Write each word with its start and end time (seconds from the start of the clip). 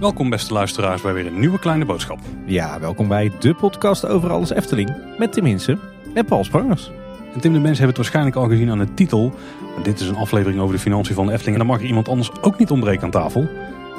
Welkom 0.00 0.30
beste 0.30 0.52
luisteraars 0.52 1.02
bij 1.02 1.12
weer 1.12 1.26
een 1.26 1.38
nieuwe 1.38 1.58
kleine 1.58 1.84
boodschap. 1.84 2.18
Ja, 2.44 2.80
welkom 2.80 3.08
bij 3.08 3.32
de 3.38 3.54
podcast 3.54 4.06
over 4.06 4.30
alles 4.30 4.50
Efteling 4.50 4.96
met 5.18 5.32
Tim 5.32 5.44
Hinsen 5.44 5.80
en 6.14 6.24
Paul 6.24 6.44
Sprangers. 6.44 6.90
En 7.34 7.40
Tim 7.40 7.52
de 7.52 7.58
mensen 7.58 7.66
hebben 7.66 7.86
het 7.86 7.96
waarschijnlijk 7.96 8.36
al 8.36 8.48
gezien 8.48 8.70
aan 8.70 8.78
de 8.78 8.94
titel. 8.94 9.32
Maar 9.74 9.84
dit 9.84 10.00
is 10.00 10.08
een 10.08 10.16
aflevering 10.16 10.60
over 10.60 10.74
de 10.74 10.80
financiën 10.80 11.14
van 11.14 11.26
de 11.26 11.32
Efteling. 11.32 11.58
En 11.58 11.66
dan 11.66 11.72
mag 11.72 11.82
er 11.82 11.88
iemand 11.88 12.08
anders 12.08 12.42
ook 12.42 12.58
niet 12.58 12.70
ontbreken 12.70 13.02
aan 13.02 13.10
tafel. 13.10 13.40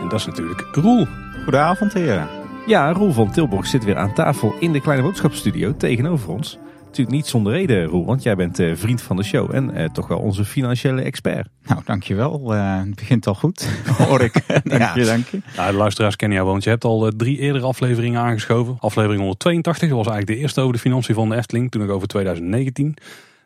En 0.02 0.10
dat 0.10 0.20
is 0.20 0.26
natuurlijk 0.26 0.68
Roel. 0.72 1.08
Goedenavond 1.44 1.94
heren. 1.94 2.28
Ja, 2.68 2.92
Roel 2.92 3.12
van 3.12 3.32
Tilburg 3.32 3.68
zit 3.68 3.84
weer 3.84 3.98
aan 3.98 4.14
tafel 4.14 4.56
in 4.60 4.72
de 4.72 4.82
kleine 4.82 5.04
boodschapstudio 5.04 5.78
tegenover 5.78 6.30
ons. 6.30 6.60
Natuurlijk 6.98 7.24
niet 7.24 7.34
zonder 7.34 7.54
reden, 7.54 7.86
Roel, 7.86 8.06
want 8.06 8.24
jij 8.24 8.36
bent 8.36 8.60
eh, 8.60 8.72
vriend 8.76 9.02
van 9.02 9.16
de 9.16 9.24
show 9.24 9.56
en 9.56 9.76
eh, 9.76 9.90
toch 9.90 10.08
wel 10.08 10.18
onze 10.20 10.46
financiële 10.46 11.02
expert. 11.02 11.48
Nou, 11.64 11.82
dankjewel. 11.86 12.56
Uh, 12.56 12.80
het 12.80 12.96
begint 12.96 13.28
al 13.28 13.34
goed, 13.34 13.68
hoor 14.08 14.22
ik. 14.22 14.34
dank 14.48 14.82
ja. 14.82 14.96
je, 14.96 15.06
dank 15.06 15.28
je. 15.28 15.42
Nou, 15.56 15.72
de 15.72 15.78
luisteraars 15.78 16.16
kennen 16.16 16.38
jou, 16.38 16.50
want 16.50 16.64
je 16.64 16.70
hebt 16.70 16.84
al 16.84 17.06
uh, 17.06 17.12
drie 17.18 17.40
eerdere 17.40 17.66
afleveringen 17.66 18.22
aangeschoven. 18.22 18.78
Aflevering 18.80 19.20
182 19.20 19.90
was 19.90 20.08
eigenlijk 20.08 20.28
de 20.28 20.38
eerste 20.38 20.62
over 20.62 20.74
de 20.74 20.80
financiën 20.80 21.16
van 21.16 21.30
de 21.30 21.36
Efteling, 21.36 21.72
toen 21.72 21.84
ook 21.84 21.90
over 21.90 22.08
2019. 22.08 22.96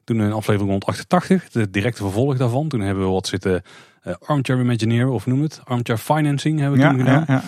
Toen 0.03 0.20
een 0.20 0.33
aflevering 0.33 0.70
188, 0.70 1.49
de 1.49 1.70
directe 1.70 2.01
vervolg 2.01 2.37
daarvan. 2.37 2.67
Toen 2.67 2.81
hebben 2.81 3.03
we 3.03 3.09
wat 3.09 3.27
zitten 3.27 3.61
uh, 4.07 4.13
armchair 4.25 4.59
imagineer, 4.59 5.07
of 5.07 5.25
noem 5.25 5.41
het, 5.41 5.61
armchair 5.63 5.97
financing 5.97 6.59
hebben 6.59 6.77
we 6.77 6.83
Ja, 6.83 6.89
toen 6.89 6.99
gedaan. 6.99 7.23
ja, 7.27 7.33
ja. 7.33 7.43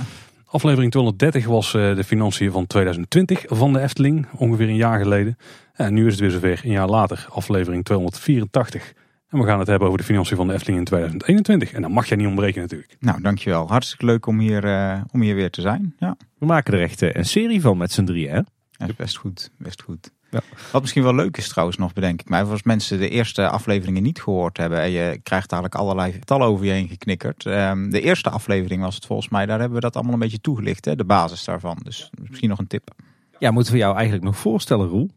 Aflevering 0.53 0.91
230 0.91 1.45
was 1.45 1.73
eh, 1.73 1.95
de 1.95 2.03
financiën 2.03 2.51
van 2.51 2.67
2020 2.67 3.43
van 3.47 3.73
de 3.73 3.79
Efteling, 3.79 4.27
ongeveer 4.37 4.67
een 4.67 4.75
jaar 4.75 4.99
geleden. 4.99 5.37
En 5.73 5.93
nu 5.93 6.05
is 6.05 6.11
het 6.11 6.21
weer 6.21 6.31
zover, 6.31 6.61
een 6.63 6.71
jaar 6.71 6.87
later, 6.87 7.25
aflevering 7.29 7.83
284. 7.83 8.93
En 9.29 9.39
we 9.39 9.45
gaan 9.45 9.59
het 9.59 9.67
hebben 9.67 9.87
over 9.87 9.99
de 9.99 10.05
financiën 10.05 10.37
van 10.37 10.47
de 10.47 10.53
Efteling 10.53 10.79
in 10.79 10.85
2021. 10.85 11.71
En 11.71 11.81
daar 11.81 11.91
mag 11.91 12.07
jij 12.07 12.17
niet 12.17 12.27
ontbreken 12.27 12.61
natuurlijk. 12.61 12.95
Nou, 12.99 13.21
dankjewel. 13.21 13.67
Hartstikke 13.67 14.05
leuk 14.05 14.25
om 14.25 14.39
hier, 14.39 14.63
eh, 14.63 15.01
om 15.11 15.21
hier 15.21 15.35
weer 15.35 15.49
te 15.49 15.61
zijn. 15.61 15.95
Ja, 15.97 16.17
We 16.37 16.45
maken 16.45 16.73
er 16.73 16.81
echt 16.81 17.01
eh, 17.01 17.13
een 17.13 17.25
serie 17.25 17.61
van 17.61 17.77
met 17.77 17.91
z'n 17.91 18.03
drieën, 18.03 18.31
hè? 18.31 18.41
ja 18.85 18.93
best 18.97 19.17
goed. 19.17 19.51
Best 19.57 19.81
goed. 19.81 20.11
Ja. 20.33 20.41
Wat 20.71 20.81
misschien 20.81 21.03
wel 21.03 21.15
leuk 21.15 21.37
is 21.37 21.47
trouwens 21.47 21.77
nog, 21.77 21.93
bedenk 21.93 22.21
ik 22.21 22.29
mij. 22.29 22.43
Als 22.43 22.63
mensen 22.63 22.99
de 22.99 23.09
eerste 23.09 23.49
afleveringen 23.49 24.03
niet 24.03 24.21
gehoord 24.21 24.57
hebben... 24.57 24.79
en 24.79 24.91
je 24.91 25.19
krijgt 25.23 25.51
eigenlijk 25.51 25.81
allerlei 25.81 26.11
getallen 26.11 26.47
over 26.47 26.65
je 26.65 26.71
heen 26.71 26.87
geknikkerd. 26.87 27.45
Ehm, 27.45 27.89
de 27.89 28.01
eerste 28.01 28.29
aflevering 28.29 28.81
was 28.81 28.95
het 28.95 29.05
volgens 29.05 29.29
mij. 29.29 29.45
Daar 29.45 29.59
hebben 29.59 29.75
we 29.75 29.83
dat 29.83 29.95
allemaal 29.95 30.13
een 30.13 30.19
beetje 30.19 30.41
toegelicht, 30.41 30.85
hè, 30.85 30.95
de 30.95 31.05
basis 31.05 31.43
daarvan. 31.43 31.77
Dus 31.83 32.09
misschien 32.21 32.49
nog 32.49 32.59
een 32.59 32.67
tip. 32.67 32.91
Ja, 33.39 33.51
moeten 33.51 33.73
we 33.73 33.79
jou 33.79 33.93
eigenlijk 33.95 34.25
nog 34.25 34.37
voorstellen, 34.37 34.87
Roel? 34.87 35.09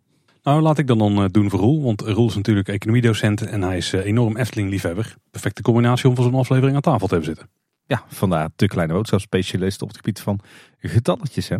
Nou, 0.43 0.61
laat 0.61 0.79
ik 0.79 0.87
dan 0.87 0.99
dan 0.99 1.23
eh, 1.23 1.25
doen 1.31 1.51
voor 1.51 1.61
Roel. 1.61 1.83
Want 1.83 2.01
Roel 2.01 2.29
is 2.29 2.35
natuurlijk 2.35 2.69
economiedocent 2.69 3.43
en 3.43 3.63
hij 3.63 3.77
is 3.77 3.93
eh, 3.93 4.05
enorm 4.05 4.37
Efteling-liefhebber. 4.37 5.15
Perfecte 5.31 5.63
combinatie 5.63 6.09
om 6.09 6.15
voor 6.15 6.25
zo'n 6.25 6.35
aflevering 6.35 6.77
aan 6.77 6.83
tafel 6.83 7.07
te 7.07 7.15
hebben 7.15 7.35
zitten. 7.35 7.55
Ja, 7.87 8.05
vandaar 8.09 8.49
de 8.57 8.67
kleine 8.67 8.93
boodschapspecialist 8.93 9.83
op 9.83 9.89
het 9.89 9.97
gebied 9.97 10.21
van 10.21 10.41
getalletjes, 10.79 11.49
hè? 11.49 11.57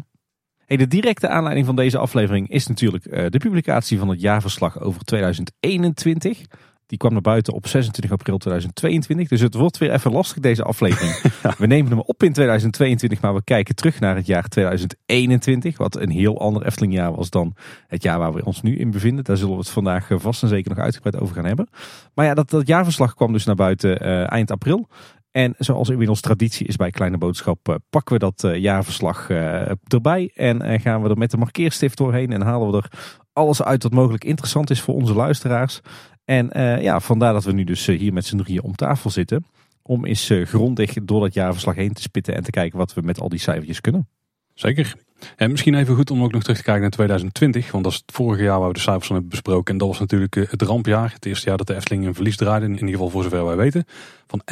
Hey, 0.67 0.77
de 0.77 0.87
directe 0.87 1.29
aanleiding 1.29 1.67
van 1.67 1.77
deze 1.77 1.99
aflevering 1.99 2.51
is 2.51 2.67
natuurlijk 2.67 3.05
eh, 3.05 3.27
de 3.29 3.39
publicatie 3.39 3.99
van 3.99 4.09
het 4.09 4.21
jaarverslag 4.21 4.81
over 4.81 5.05
2021. 5.05 6.41
Die 6.87 6.99
kwam 6.99 7.13
naar 7.13 7.21
buiten 7.21 7.53
op 7.53 7.67
26 7.67 8.13
april 8.13 8.39
2022. 8.39 9.29
Dus 9.29 9.41
het 9.41 9.55
wordt 9.55 9.79
weer 9.79 9.93
even 9.93 10.13
lastig 10.13 10.43
deze 10.43 10.63
aflevering. 10.63 11.13
We 11.59 11.67
nemen 11.67 11.91
hem 11.91 12.01
op 12.01 12.23
in 12.23 12.33
2022, 12.33 13.21
maar 13.21 13.35
we 13.35 13.45
kijken 13.45 13.75
terug 13.75 14.01
naar 14.01 14.17
het 14.17 14.27
jaar 14.27 14.49
2021. 14.49 15.79
Wat 15.79 15.97
een 15.97 16.11
heel 16.11 16.41
ander 16.41 16.67
Eftelingjaar 16.67 17.15
was 17.15 17.31
dan 17.31 17.55
het 17.87 18.03
jaar 18.03 18.19
waar 18.19 18.33
we 18.33 18.45
ons 18.45 18.63
nu 18.63 18.79
in 18.79 18.91
bevinden. 18.91 19.25
Daar 19.25 19.37
zullen 19.37 19.53
we 19.53 19.61
het 19.61 19.71
vandaag 19.71 20.11
eh, 20.11 20.19
vast 20.19 20.43
en 20.43 20.49
zeker 20.49 20.71
nog 20.71 20.85
uitgebreid 20.85 21.21
over 21.21 21.35
gaan 21.35 21.45
hebben. 21.45 21.69
Maar 22.15 22.27
ja, 22.27 22.35
dat, 22.35 22.51
dat 22.51 22.67
jaarverslag 22.67 23.15
kwam 23.15 23.33
dus 23.33 23.45
naar 23.45 23.55
buiten 23.55 24.01
eh, 24.01 24.33
eind 24.33 24.51
april. 24.51 24.89
En 25.37 25.55
zoals 25.59 25.89
inmiddels 25.89 26.21
traditie 26.21 26.67
is 26.67 26.77
bij 26.77 26.91
Kleine 26.91 27.19
Boodschap, 27.19 27.69
eh, 27.69 27.75
pakken 27.91 28.13
we 28.13 28.19
dat 28.19 28.45
eh, 28.45 28.57
jaarverslag 28.57 29.31
eh, 29.31 29.71
erbij. 29.85 30.31
En 30.35 30.81
gaan 30.81 31.03
we 31.03 31.09
er 31.09 31.19
met 31.19 31.31
de 31.31 31.37
markeerstift 31.37 31.97
doorheen 31.97 32.33
en 32.33 32.41
halen 32.41 32.71
we 32.71 32.77
er 32.77 32.91
alles 33.33 33.63
uit 33.63 33.83
wat 33.83 33.93
mogelijk 33.93 34.25
interessant 34.25 34.71
is 34.71 34.81
voor 34.81 34.95
onze 34.95 35.15
luisteraars. 35.15 35.81
En 36.25 36.51
ja, 36.83 37.01
vandaar 37.01 37.33
dat 37.33 37.45
we 37.45 37.53
nu 37.53 37.65
dus 37.65 37.87
hier 37.87 38.13
met 38.13 38.25
z'n 38.25 38.37
drieën 38.37 38.63
om 38.63 38.75
tafel 38.75 39.11
zitten. 39.11 39.47
Om 39.83 40.05
eens 40.05 40.31
grondig 40.45 40.93
door 40.93 41.21
dat 41.21 41.35
jaarverslag 41.35 41.75
heen 41.75 41.93
te 41.93 42.03
spitten 42.03 42.35
en 42.35 42.43
te 42.43 42.51
kijken 42.51 42.79
wat 42.79 42.95
we 42.95 43.01
met 43.01 43.21
al 43.21 43.29
die 43.29 43.39
cijfertjes 43.39 43.81
kunnen. 43.81 44.09
Zeker. 44.55 45.06
En 45.37 45.51
misschien 45.51 45.75
even 45.75 45.95
goed 45.95 46.11
om 46.11 46.23
ook 46.23 46.33
nog 46.33 46.43
terug 46.43 46.57
te 46.57 46.63
kijken 46.63 46.83
naar 46.83 46.91
2020. 46.91 47.71
Want 47.71 47.85
dat 47.85 47.93
is 47.93 48.03
het 48.07 48.15
vorige 48.15 48.43
jaar 48.43 48.59
waar 48.59 48.69
we 48.69 48.75
de 48.75 48.81
cijfers 48.81 49.07
van 49.07 49.15
hebben 49.15 49.33
besproken. 49.33 49.73
En 49.73 49.79
dat 49.79 49.89
was 49.89 49.99
natuurlijk 49.99 50.37
eh, 50.37 50.45
het 50.49 50.63
rampjaar. 50.63 51.13
Het 51.13 51.27
eerste 51.27 51.49
jaar 51.49 51.57
dat 51.57 51.67
de 51.67 51.75
Efteling 51.75 52.07
een 52.07 52.15
verlies 52.15 52.37
draaide. 52.37 52.67
In 52.67 52.73
ieder 52.73 52.89
geval 52.89 53.09
voor 53.09 53.23
zover 53.23 53.45
wij 53.45 53.57
weten. 53.57 53.85
Van 54.27 54.43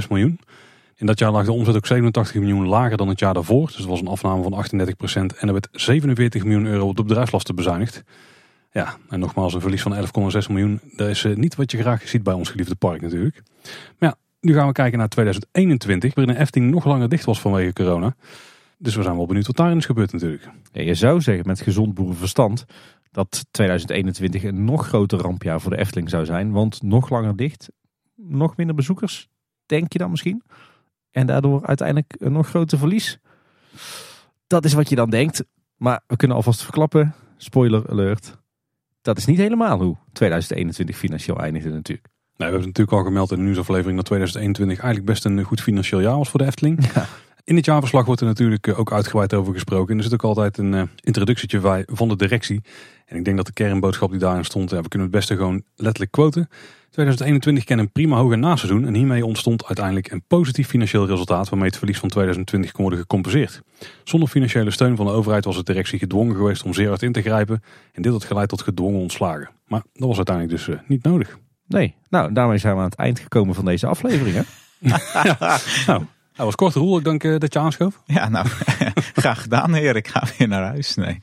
11,6 0.00 0.08
miljoen. 0.08 0.40
In 0.96 1.06
dat 1.06 1.18
jaar 1.18 1.30
lag 1.30 1.44
de 1.44 1.52
omzet 1.52 1.76
ook 1.76 1.86
87 1.86 2.34
miljoen 2.34 2.66
lager 2.66 2.96
dan 2.96 3.08
het 3.08 3.18
jaar 3.18 3.34
daarvoor. 3.34 3.66
Dus 3.66 3.76
dat 3.76 3.86
was 3.86 4.00
een 4.00 4.06
afname 4.06 4.42
van 4.42 4.52
38 4.52 4.96
procent. 4.96 5.34
En 5.34 5.46
er 5.46 5.52
werd 5.52 5.68
47 5.72 6.44
miljoen 6.44 6.66
euro 6.66 6.88
op 6.88 6.96
de 6.96 7.04
bedrijfslasten 7.04 7.54
bezuinigd. 7.54 8.02
Ja, 8.72 8.96
en 9.08 9.20
nogmaals 9.20 9.54
een 9.54 9.60
verlies 9.60 9.82
van 9.82 9.94
11,6 9.94 10.48
miljoen. 10.48 10.80
Dat 10.96 11.08
is 11.08 11.24
eh, 11.24 11.36
niet 11.36 11.54
wat 11.54 11.70
je 11.70 11.78
graag 11.78 12.08
ziet 12.08 12.22
bij 12.22 12.34
ons 12.34 12.48
geliefde 12.50 12.74
park 12.74 13.00
natuurlijk. 13.00 13.42
Maar 13.98 14.08
ja, 14.08 14.16
nu 14.40 14.54
gaan 14.54 14.66
we 14.66 14.72
kijken 14.72 14.98
naar 14.98 15.08
2021. 15.08 16.14
Waarin 16.14 16.34
de 16.34 16.40
Efteling 16.40 16.70
nog 16.70 16.84
langer 16.84 17.08
dicht 17.08 17.24
was 17.24 17.40
vanwege 17.40 17.72
corona. 17.72 18.14
Dus 18.82 18.94
we 18.94 19.02
zijn 19.02 19.16
wel 19.16 19.26
benieuwd 19.26 19.46
wat 19.46 19.56
daarin 19.56 19.76
is 19.76 19.86
gebeurd 19.86 20.12
natuurlijk. 20.12 20.50
Ja, 20.72 20.82
je 20.82 20.94
zou 20.94 21.20
zeggen 21.20 21.46
met 21.46 21.60
gezond 21.60 21.94
boerenverstand 21.94 22.64
dat 23.10 23.46
2021 23.50 24.42
een 24.42 24.64
nog 24.64 24.86
groter 24.86 25.18
rampjaar 25.18 25.60
voor 25.60 25.70
de 25.70 25.76
Efteling 25.76 26.10
zou 26.10 26.24
zijn. 26.24 26.52
Want 26.52 26.82
nog 26.82 27.10
langer 27.10 27.36
dicht, 27.36 27.68
nog 28.14 28.56
minder 28.56 28.74
bezoekers, 28.74 29.28
denk 29.66 29.92
je 29.92 29.98
dan 29.98 30.10
misschien? 30.10 30.42
En 31.10 31.26
daardoor 31.26 31.66
uiteindelijk 31.66 32.14
een 32.18 32.32
nog 32.32 32.48
groter 32.48 32.78
verlies. 32.78 33.18
Dat 34.46 34.64
is 34.64 34.72
wat 34.72 34.88
je 34.88 34.94
dan 34.94 35.10
denkt. 35.10 35.44
Maar 35.76 36.02
we 36.06 36.16
kunnen 36.16 36.36
alvast 36.36 36.62
verklappen, 36.62 37.14
spoiler 37.36 37.90
alert. 37.90 38.38
Dat 39.02 39.16
is 39.16 39.24
niet 39.24 39.38
helemaal 39.38 39.80
hoe 39.80 39.96
2021 40.12 40.96
financieel 40.96 41.40
eindigde 41.40 41.70
natuurlijk. 41.70 42.08
Nou, 42.08 42.50
we 42.50 42.58
hebben 42.58 42.66
natuurlijk 42.66 42.96
al 42.96 43.04
gemeld 43.04 43.30
in 43.30 43.36
de 43.36 43.42
nieuwsaflevering 43.42 43.96
dat 43.96 44.06
2021 44.06 44.78
eigenlijk 44.78 45.12
best 45.12 45.24
een 45.24 45.42
goed 45.42 45.60
financieel 45.60 46.00
jaar 46.00 46.16
was 46.16 46.30
voor 46.30 46.40
de 46.40 46.46
Efteling. 46.46 46.92
Ja. 46.94 47.06
In 47.44 47.56
het 47.56 47.64
jaarverslag 47.64 48.04
wordt 48.04 48.20
er 48.20 48.26
natuurlijk 48.26 48.66
eh, 48.66 48.78
ook 48.78 48.92
uitgebreid 48.92 49.34
over 49.34 49.52
gesproken. 49.52 49.90
En 49.92 49.96
er 49.96 50.02
zit 50.02 50.12
ook 50.12 50.22
altijd 50.24 50.58
een 50.58 50.72
uh, 50.72 50.82
introductietje 51.00 51.58
bij 51.58 51.82
van 51.86 52.08
de 52.08 52.16
directie. 52.16 52.60
En 53.06 53.16
ik 53.16 53.24
denk 53.24 53.36
dat 53.36 53.46
de 53.46 53.52
kernboodschap 53.52 54.10
die 54.10 54.18
daarin 54.18 54.44
stond, 54.44 54.70
ja, 54.70 54.80
we 54.80 54.88
kunnen 54.88 55.08
het 55.08 55.16
beste 55.16 55.36
gewoon 55.36 55.62
letterlijk 55.76 56.12
quoten. 56.12 56.48
2021 56.90 57.64
kent 57.64 57.80
een 57.80 57.92
prima 57.92 58.20
en 58.20 58.40
naseizoen 58.40 58.86
en 58.86 58.94
hiermee 58.94 59.26
ontstond 59.26 59.64
uiteindelijk 59.64 60.10
een 60.10 60.22
positief 60.26 60.68
financieel 60.68 61.06
resultaat 61.06 61.48
waarmee 61.48 61.68
het 61.68 61.78
verlies 61.78 61.98
van 61.98 62.08
2020 62.08 62.72
kon 62.72 62.80
worden 62.80 63.00
gecompenseerd. 63.00 63.62
Zonder 64.04 64.28
financiële 64.28 64.70
steun 64.70 64.96
van 64.96 65.06
de 65.06 65.12
overheid 65.12 65.44
was 65.44 65.56
de 65.56 65.62
directie 65.62 65.98
gedwongen 65.98 66.36
geweest 66.36 66.62
om 66.62 66.74
zeer 66.74 66.88
hard 66.88 67.02
in 67.02 67.12
te 67.12 67.22
grijpen 67.22 67.62
en 67.92 68.02
dit 68.02 68.12
had 68.12 68.24
geleid 68.24 68.48
tot 68.48 68.62
gedwongen 68.62 69.00
ontslagen. 69.00 69.50
Maar 69.66 69.82
dat 69.92 70.08
was 70.08 70.16
uiteindelijk 70.16 70.56
dus 70.56 70.68
uh, 70.74 70.80
niet 70.86 71.02
nodig. 71.02 71.38
Nee, 71.66 71.94
nou 72.08 72.32
daarmee 72.32 72.58
zijn 72.58 72.74
we 72.74 72.80
aan 72.80 72.88
het 72.88 72.98
eind 72.98 73.18
gekomen 73.18 73.54
van 73.54 73.64
deze 73.64 73.86
aflevering. 73.86 74.34
Hè? 74.34 74.42
ja, 75.38 75.58
nou, 75.86 76.04
hij 76.32 76.44
was 76.44 76.54
kort, 76.54 76.74
Roel. 76.74 76.98
Ik 76.98 77.04
dank 77.04 77.24
uh, 77.24 77.38
dat 77.38 77.52
je 77.52 77.58
aanschoof. 77.58 78.02
Ja, 78.06 78.28
nou, 78.28 78.46
graag 79.22 79.42
gedaan, 79.42 79.74
heer. 79.74 79.96
Ik 79.96 80.08
ga 80.08 80.24
weer 80.38 80.48
naar 80.48 80.62
huis. 80.62 80.94
Nee. 80.94 81.18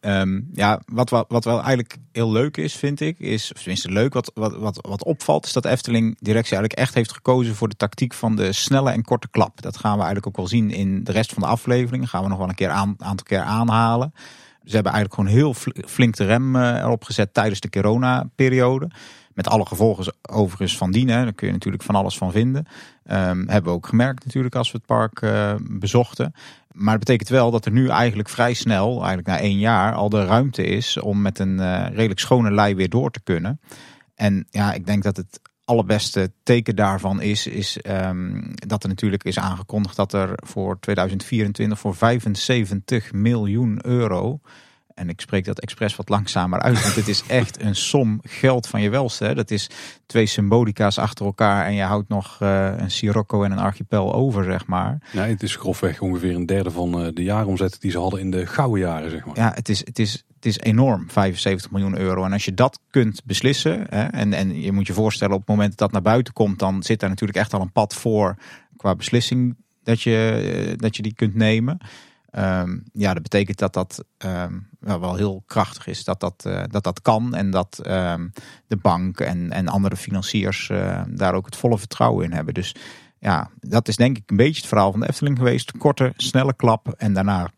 Um, 0.00 0.48
ja, 0.52 0.80
wat, 0.86 1.10
wat, 1.10 1.24
wat 1.28 1.44
wel 1.44 1.54
eigenlijk 1.54 1.96
heel 2.12 2.32
leuk 2.32 2.56
is, 2.56 2.74
vind 2.74 3.00
ik, 3.00 3.18
is, 3.18 3.52
of 3.52 3.58
tenminste 3.58 3.90
leuk, 3.90 4.12
wat, 4.12 4.30
wat, 4.34 4.56
wat, 4.56 4.78
wat 4.88 5.04
opvalt, 5.04 5.46
is 5.46 5.52
dat 5.52 5.64
Efteling 5.64 6.16
directie 6.20 6.56
eigenlijk 6.56 6.72
echt 6.72 6.94
heeft 6.94 7.12
gekozen 7.12 7.54
voor 7.54 7.68
de 7.68 7.76
tactiek 7.76 8.14
van 8.14 8.36
de 8.36 8.52
snelle 8.52 8.90
en 8.90 9.04
korte 9.04 9.28
klap. 9.30 9.62
Dat 9.62 9.76
gaan 9.76 9.92
we 9.92 9.98
eigenlijk 9.98 10.26
ook 10.26 10.36
wel 10.36 10.46
zien 10.46 10.70
in 10.70 11.04
de 11.04 11.12
rest 11.12 11.32
van 11.32 11.42
de 11.42 11.48
aflevering. 11.48 12.10
gaan 12.10 12.22
we 12.22 12.28
nog 12.28 12.38
wel 12.38 12.48
een 12.48 12.54
keer 12.54 12.68
aan, 12.68 12.94
aantal 12.98 13.26
keer 13.26 13.40
aanhalen. 13.40 14.12
Ze 14.64 14.74
hebben 14.74 14.92
eigenlijk 14.92 15.14
gewoon 15.14 15.30
heel 15.40 15.54
flink 15.86 16.16
de 16.16 16.24
rem 16.24 16.56
uh, 16.56 16.76
erop 16.76 17.04
gezet 17.04 17.34
tijdens 17.34 17.60
de 17.60 17.70
corona-periode. 17.70 18.90
Met 19.40 19.48
alle 19.48 19.66
gevolgen 19.66 20.14
overigens 20.22 20.76
van 20.76 20.90
dien. 20.90 21.08
Hè. 21.08 21.32
Kun 21.32 21.46
je 21.46 21.52
natuurlijk 21.52 21.82
van 21.82 21.94
alles 21.94 22.16
van 22.18 22.32
vinden. 22.32 22.66
Um, 23.04 23.48
hebben 23.48 23.62
we 23.62 23.70
ook 23.70 23.86
gemerkt 23.86 24.24
natuurlijk 24.24 24.54
als 24.54 24.72
we 24.72 24.76
het 24.76 24.86
park 24.86 25.20
uh, 25.20 25.54
bezochten. 25.60 26.34
Maar 26.72 26.94
het 26.94 27.04
betekent 27.04 27.28
wel 27.28 27.50
dat 27.50 27.64
er 27.64 27.72
nu 27.72 27.88
eigenlijk 27.88 28.28
vrij 28.28 28.54
snel, 28.54 28.98
eigenlijk 28.98 29.26
na 29.26 29.38
één 29.38 29.58
jaar, 29.58 29.94
al 29.94 30.08
de 30.08 30.24
ruimte 30.24 30.64
is 30.64 30.98
om 30.98 31.22
met 31.22 31.38
een 31.38 31.58
uh, 31.58 31.86
redelijk 31.92 32.20
schone 32.20 32.50
lei 32.50 32.74
weer 32.74 32.88
door 32.88 33.10
te 33.10 33.20
kunnen. 33.20 33.60
En 34.14 34.46
ja, 34.50 34.72
ik 34.72 34.86
denk 34.86 35.02
dat 35.02 35.16
het 35.16 35.40
allerbeste 35.64 36.32
teken 36.42 36.76
daarvan 36.76 37.20
is, 37.20 37.46
is 37.46 37.78
um, 38.06 38.54
dat 38.54 38.82
er 38.82 38.88
natuurlijk 38.88 39.24
is 39.24 39.38
aangekondigd 39.38 39.96
dat 39.96 40.12
er 40.12 40.32
voor 40.34 40.78
2024 40.80 41.78
voor 41.78 41.94
75 41.94 43.12
miljoen 43.12 43.78
euro 43.86 44.40
en 45.00 45.08
ik 45.08 45.20
spreek 45.20 45.44
dat 45.44 45.60
expres 45.60 45.96
wat 45.96 46.08
langzamer 46.08 46.60
uit, 46.60 46.82
want 46.82 46.94
het 46.94 47.08
is 47.08 47.22
echt 47.26 47.62
een 47.62 47.74
som 47.74 48.20
geld 48.22 48.66
van 48.66 48.80
je 48.80 48.90
welste. 48.90 49.24
Hè. 49.24 49.34
Dat 49.34 49.50
is 49.50 49.70
twee 50.06 50.26
symbolica's 50.26 50.98
achter 50.98 51.24
elkaar 51.24 51.66
en 51.66 51.74
je 51.74 51.82
houdt 51.82 52.08
nog 52.08 52.38
uh, 52.42 52.72
een 52.76 52.90
Sirocco 52.90 53.42
en 53.42 53.52
een 53.52 53.58
archipel 53.58 54.14
over, 54.14 54.44
zeg 54.44 54.66
maar. 54.66 54.98
Nee, 55.12 55.30
het 55.30 55.42
is 55.42 55.56
grofweg 55.56 56.00
ongeveer 56.00 56.34
een 56.34 56.46
derde 56.46 56.70
van 56.70 57.04
uh, 57.04 57.08
de 57.14 57.22
jaaromzet 57.22 57.80
die 57.80 57.90
ze 57.90 57.98
hadden 57.98 58.20
in 58.20 58.30
de 58.30 58.46
gouden 58.46 58.80
jaren, 58.80 59.10
zeg 59.10 59.24
maar. 59.24 59.36
Ja, 59.36 59.52
het 59.54 59.68
is, 59.68 59.78
het 59.84 59.98
is, 59.98 60.12
het 60.34 60.46
is 60.46 60.58
enorm, 60.58 61.10
75 61.10 61.70
miljoen 61.70 61.98
euro. 61.98 62.24
En 62.24 62.32
als 62.32 62.44
je 62.44 62.54
dat 62.54 62.80
kunt 62.90 63.22
beslissen, 63.24 63.86
hè, 63.88 64.04
en, 64.04 64.32
en 64.32 64.60
je 64.60 64.72
moet 64.72 64.86
je 64.86 64.92
voorstellen 64.92 65.34
op 65.34 65.40
het 65.40 65.48
moment 65.48 65.68
dat 65.68 65.78
dat 65.78 65.92
naar 65.92 66.12
buiten 66.12 66.32
komt, 66.32 66.58
dan 66.58 66.82
zit 66.82 67.00
daar 67.00 67.08
natuurlijk 67.10 67.38
echt 67.38 67.54
al 67.54 67.60
een 67.60 67.72
pad 67.72 67.94
voor 67.94 68.36
qua 68.76 68.94
beslissing 68.94 69.56
dat 69.82 70.02
je, 70.02 70.74
dat 70.76 70.96
je 70.96 71.02
die 71.02 71.14
kunt 71.14 71.34
nemen. 71.34 71.78
Um, 72.38 72.84
ja, 72.92 73.12
dat 73.12 73.22
betekent 73.22 73.58
dat 73.58 73.72
dat 73.72 74.04
um, 74.18 74.68
wel, 74.78 75.14
heel 75.14 75.42
krachtig 75.46 75.86
is. 75.86 76.04
Dat 76.04 76.20
dat, 76.20 76.44
uh, 76.46 76.62
dat, 76.68 76.84
dat 76.84 77.02
kan 77.02 77.34
en 77.34 77.50
dat 77.50 77.80
um, 77.86 78.32
de 78.66 78.76
bank 78.76 79.20
en, 79.20 79.50
en 79.50 79.68
andere 79.68 79.96
financiers 79.96 80.68
uh, 80.68 81.02
daar 81.08 81.34
ook 81.34 81.46
het 81.46 81.56
volle 81.56 81.78
vertrouwen 81.78 82.24
in 82.24 82.32
hebben. 82.32 82.54
Dus 82.54 82.74
ja, 83.18 83.50
dat 83.60 83.88
is 83.88 83.96
denk 83.96 84.16
ik 84.16 84.30
een 84.30 84.36
beetje 84.36 84.60
het 84.60 84.68
verhaal 84.68 84.90
van 84.90 85.00
de 85.00 85.08
Efteling 85.08 85.38
geweest. 85.38 85.72
Korte, 85.78 86.12
snelle 86.16 86.54
klap 86.54 86.94
en 86.96 87.12
daarna 87.12 87.50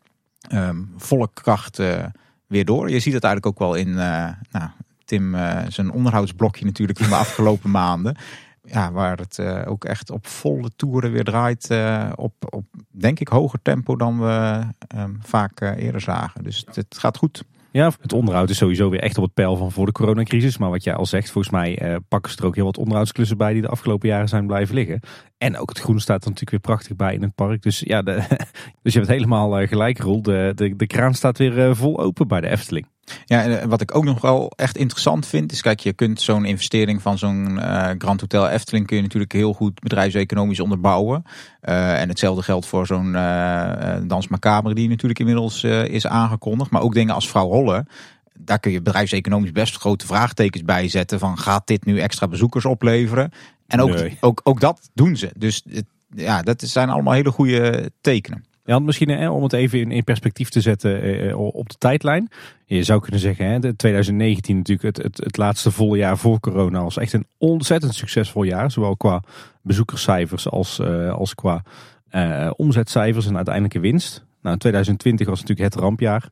volle 0.97 1.29
kracht 1.33 1.79
uh, 1.79 2.03
weer 2.47 2.65
door. 2.65 2.89
Je 2.89 2.99
ziet 2.99 3.13
het 3.13 3.23
eigenlijk 3.23 3.45
ook 3.45 3.67
wel 3.67 3.75
in 3.75 3.93
nou, 3.93 4.69
Tim 5.05 5.35
zijn 5.67 5.91
onderhoudsblokje 5.91 6.65
natuurlijk 6.65 6.99
van 6.99 7.09
de 7.09 7.15
afgelopen 7.15 7.71
maanden 7.81 8.17
ja, 8.65 8.91
waar 8.91 9.17
het 9.17 9.37
uh, 9.37 9.61
ook 9.65 9.85
echt 9.85 10.11
op 10.11 10.27
volle 10.27 10.71
toeren 10.75 11.11
weer 11.11 11.23
draait. 11.23 11.69
Uh, 11.71 12.09
op, 12.15 12.33
op, 12.49 12.65
denk 12.91 13.19
ik, 13.19 13.27
hoger 13.27 13.59
tempo 13.61 13.95
dan 13.95 14.19
we 14.19 14.61
um, 14.97 15.19
vaak 15.21 15.61
uh, 15.61 15.77
eerder 15.77 16.01
zagen. 16.01 16.43
Dus 16.43 16.65
het, 16.73 16.97
gaat 16.97 17.17
goed. 17.17 17.43
Ja, 17.71 17.91
het 18.01 18.13
onderhoud 18.13 18.49
is 18.49 18.57
sowieso 18.57 18.89
weer 18.89 18.99
echt 18.99 19.17
op 19.17 19.23
het 19.23 19.33
pijl 19.33 19.55
van 19.55 19.71
voor 19.71 19.85
de 19.85 19.91
coronacrisis. 19.91 20.57
Maar 20.57 20.69
wat 20.69 20.83
jij 20.83 20.95
al 20.95 21.05
zegt, 21.05 21.31
volgens 21.31 21.53
mij 21.53 21.99
pakken 22.07 22.31
ze 22.31 22.37
er 22.37 22.45
ook 22.45 22.55
heel 22.55 22.65
wat 22.65 22.77
onderhoudsklussen 22.77 23.37
bij 23.37 23.53
die 23.53 23.61
de 23.61 23.67
afgelopen 23.67 24.09
jaren 24.09 24.29
zijn 24.29 24.47
blijven 24.47 24.75
liggen. 24.75 24.99
En 25.37 25.57
ook 25.57 25.69
het 25.69 25.79
groen 25.79 25.99
staat 25.99 26.23
er 26.23 26.29
natuurlijk 26.29 26.51
weer 26.51 26.75
prachtig 26.75 26.95
bij 26.95 27.13
in 27.13 27.21
het 27.21 27.35
park. 27.35 27.61
Dus 27.61 27.79
ja, 27.79 28.01
dus 28.81 28.93
je 28.93 28.99
hebt 28.99 29.07
helemaal 29.07 29.67
gelijk, 29.67 29.99
Roel. 29.99 30.21
De, 30.21 30.51
de, 30.55 30.75
de 30.75 30.87
kraan 30.87 31.13
staat 31.13 31.37
weer 31.37 31.75
vol 31.75 31.99
open 31.99 32.27
bij 32.27 32.41
de 32.41 32.49
Efteling. 32.49 32.87
Ja, 33.25 33.43
en 33.43 33.69
wat 33.69 33.81
ik 33.81 33.95
ook 33.95 34.03
nog 34.03 34.21
wel 34.21 34.51
echt 34.55 34.77
interessant 34.77 35.25
vind, 35.25 35.51
is 35.51 35.61
kijk, 35.61 35.79
je 35.79 35.93
kunt 35.93 36.21
zo'n 36.21 36.45
investering 36.45 37.01
van 37.01 37.17
zo'n 37.17 37.49
uh, 37.57 37.89
Grand 37.97 38.21
Hotel 38.21 38.49
Efteling 38.49 38.87
kun 38.87 38.95
je 38.95 39.01
natuurlijk 39.01 39.31
heel 39.31 39.53
goed 39.53 39.79
bedrijfseconomisch 39.79 40.59
onderbouwen. 40.59 41.23
Uh, 41.61 42.01
en 42.01 42.09
hetzelfde 42.09 42.43
geldt 42.43 42.65
voor 42.65 42.85
zo'n 42.85 43.13
uh, 43.13 43.95
Dans 44.03 44.27
Macabre 44.27 44.73
die 44.73 44.89
natuurlijk 44.89 45.19
inmiddels 45.19 45.63
is 45.63 46.07
aangekondigd. 46.07 46.71
Maar 46.71 46.81
ook 46.81 46.93
dingen 46.93 47.15
als 47.15 47.29
Vrouw 47.29 47.47
Holle, 47.47 47.85
daar 48.33 48.59
kun 48.59 48.71
je 48.71 48.81
bedrijfseconomisch 48.81 49.51
best 49.51 49.77
grote 49.77 50.05
vraagtekens 50.05 50.63
bij 50.63 50.87
zetten 50.87 51.19
van 51.19 51.37
gaat 51.37 51.67
dit 51.67 51.85
nu 51.85 51.99
extra 51.99 52.27
bezoekers 52.27 52.65
opleveren? 52.65 53.31
En 53.67 53.81
ook, 53.81 53.97
ook, 54.19 54.41
ook 54.43 54.59
dat 54.59 54.89
doen 54.93 55.15
ze. 55.15 55.31
Dus 55.37 55.63
het, 55.69 55.85
ja, 56.15 56.41
dat 56.41 56.61
zijn 56.61 56.89
allemaal 56.89 57.13
hele 57.13 57.31
goede 57.31 57.91
tekenen. 58.01 58.45
Ja, 58.65 58.79
misschien 58.79 59.29
om 59.29 59.43
het 59.43 59.53
even 59.53 59.91
in, 59.91 60.03
perspectief 60.03 60.49
te 60.49 60.61
zetten 60.61 61.01
eh, 61.01 61.37
op 61.37 61.69
de 61.69 61.75
tijdlijn. 61.77 62.29
Je 62.65 62.83
zou 62.83 63.01
kunnen 63.01 63.19
zeggen, 63.19 63.45
hè, 63.45 63.73
2019 63.73 64.57
natuurlijk 64.57 64.97
het, 64.97 65.05
het, 65.05 65.17
het 65.17 65.37
laatste 65.37 65.71
volle 65.71 65.97
jaar 65.97 66.17
voor 66.17 66.39
corona 66.39 66.83
was 66.83 66.97
echt 66.97 67.13
een 67.13 67.27
ontzettend 67.37 67.95
succesvol 67.95 68.43
jaar. 68.43 68.71
Zowel 68.71 68.97
qua 68.97 69.23
bezoekerscijfers 69.61 70.49
als, 70.49 70.79
uh, 70.79 71.13
als 71.13 71.35
qua 71.35 71.63
uh, 72.11 72.51
omzetcijfers 72.55 73.27
en 73.27 73.35
uiteindelijke 73.35 73.79
winst. 73.79 74.25
Nou, 74.41 74.57
2020 74.57 75.27
was 75.27 75.41
natuurlijk 75.41 75.73
het 75.73 75.83
rampjaar. 75.83 76.29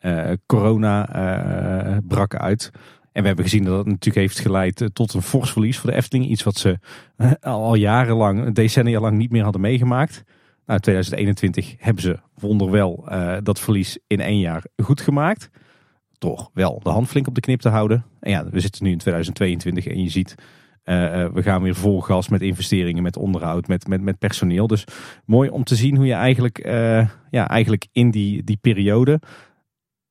Uh, 0.00 0.30
corona 0.46 2.00
brak 2.08 2.34
uit. 2.34 2.70
En 3.12 3.20
we 3.20 3.26
hebben 3.26 3.44
gezien 3.44 3.64
dat 3.64 3.74
dat 3.76 3.86
natuurlijk 3.86 4.26
heeft 4.26 4.38
geleid 4.38 4.90
tot 4.92 5.14
een 5.14 5.22
fors 5.22 5.52
verlies 5.52 5.78
voor 5.78 5.90
de 5.90 5.96
Efteling. 5.96 6.28
Iets 6.28 6.42
wat 6.42 6.56
ze 6.56 6.78
al 7.40 7.74
jarenlang, 7.74 8.54
decennia 8.54 9.00
lang 9.00 9.16
niet 9.16 9.30
meer 9.30 9.42
hadden 9.42 9.60
meegemaakt. 9.60 10.24
Nou, 10.66 10.80
2021 10.80 11.74
hebben 11.78 12.02
ze 12.02 12.18
wonderwel 12.34 13.04
uh, 13.08 13.36
dat 13.42 13.60
verlies 13.60 13.98
in 14.06 14.20
één 14.20 14.38
jaar 14.38 14.64
goed 14.82 15.00
gemaakt. 15.00 15.50
Toch 16.18 16.50
wel 16.52 16.80
de 16.82 16.90
hand 16.90 17.08
flink 17.08 17.26
op 17.26 17.34
de 17.34 17.40
knip 17.40 17.60
te 17.60 17.68
houden. 17.68 18.04
En 18.20 18.30
ja, 18.30 18.48
we 18.50 18.60
zitten 18.60 18.84
nu 18.84 18.90
in 18.90 18.98
2022 18.98 19.86
en 19.86 20.02
je 20.02 20.10
ziet, 20.10 20.34
uh, 20.38 20.44
we 21.32 21.42
gaan 21.42 21.62
weer 21.62 21.74
vol 21.74 22.00
gas 22.00 22.28
met 22.28 22.42
investeringen, 22.42 23.02
met 23.02 23.16
onderhoud, 23.16 23.68
met, 23.68 23.86
met, 23.86 24.02
met 24.02 24.18
personeel. 24.18 24.66
Dus 24.66 24.84
mooi 25.24 25.50
om 25.50 25.64
te 25.64 25.74
zien 25.74 25.96
hoe 25.96 26.06
je 26.06 26.12
eigenlijk, 26.12 26.58
ja, 27.30 27.48
eigenlijk 27.48 27.86
in 27.92 28.10
die, 28.10 28.44
die 28.44 28.58
periode 28.60 29.20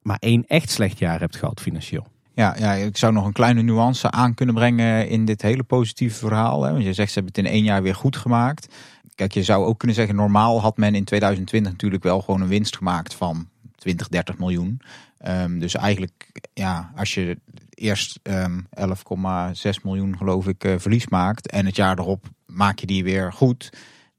maar 0.04 0.18
één 0.20 0.46
echt 0.48 0.70
slecht 0.70 1.00
jaar 1.00 1.20
hebt 1.20 1.36
gehad 1.36 1.62
financieel. 1.62 2.08
Ja, 2.36 2.56
ja, 2.60 2.74
ik 2.74 2.98
zou 2.98 3.14
nog 3.14 3.26
een 3.26 3.34
kleine 3.34 3.62
nuance 3.62 4.12
aan 4.12 4.34
kunnen 4.34 4.56
brengen 4.56 5.10
in 5.10 5.26
dit 5.26 5.42
hele 5.42 5.64
positieve 5.64 6.18
verhaal. 6.18 6.64
Hè? 6.64 6.72
Want 6.72 6.84
je 6.84 6.94
zegt 6.94 7.12
ze 7.12 7.20
hebben 7.20 7.34
het 7.36 7.46
in 7.46 7.52
één 7.52 7.64
jaar 7.64 7.84
weer 7.84 7.96
goed 7.96 8.18
gemaakt. 8.18 8.76
Kijk, 9.16 9.34
je 9.34 9.44
zou 9.44 9.66
ook 9.66 9.78
kunnen 9.78 9.98
zeggen, 9.98 10.16
normaal 10.16 10.62
had 10.62 10.78
men 10.78 10.96
in 10.96 11.04
2020 11.04 11.72
natuurlijk 11.72 12.04
wel 12.04 12.22
gewoon 12.22 12.42
een 12.42 12.48
winst 12.48 12.78
gemaakt 12.78 13.14
van 13.14 13.50
20, 13.76 14.08
30 14.08 14.38
miljoen. 14.38 14.82
Um, 15.28 15.60
dus 15.60 15.76
eigenlijk, 15.76 16.32
ja, 16.54 16.92
als 16.96 17.14
je 17.14 17.40
eerst 17.70 18.20
um, 18.24 18.68
ehm, 18.70 18.94
11,6 19.68 19.70
miljoen 19.84 20.18
geloof 20.18 20.48
ik 20.48 20.64
uh, 20.64 20.74
verlies 20.78 21.08
maakt 21.08 21.50
en 21.50 21.66
het 21.66 21.76
jaar 21.76 22.00
erop 22.00 22.26
maak 22.46 22.80
je 22.80 22.86
die 22.86 23.04
weer 23.04 23.34
goed, 23.34 23.70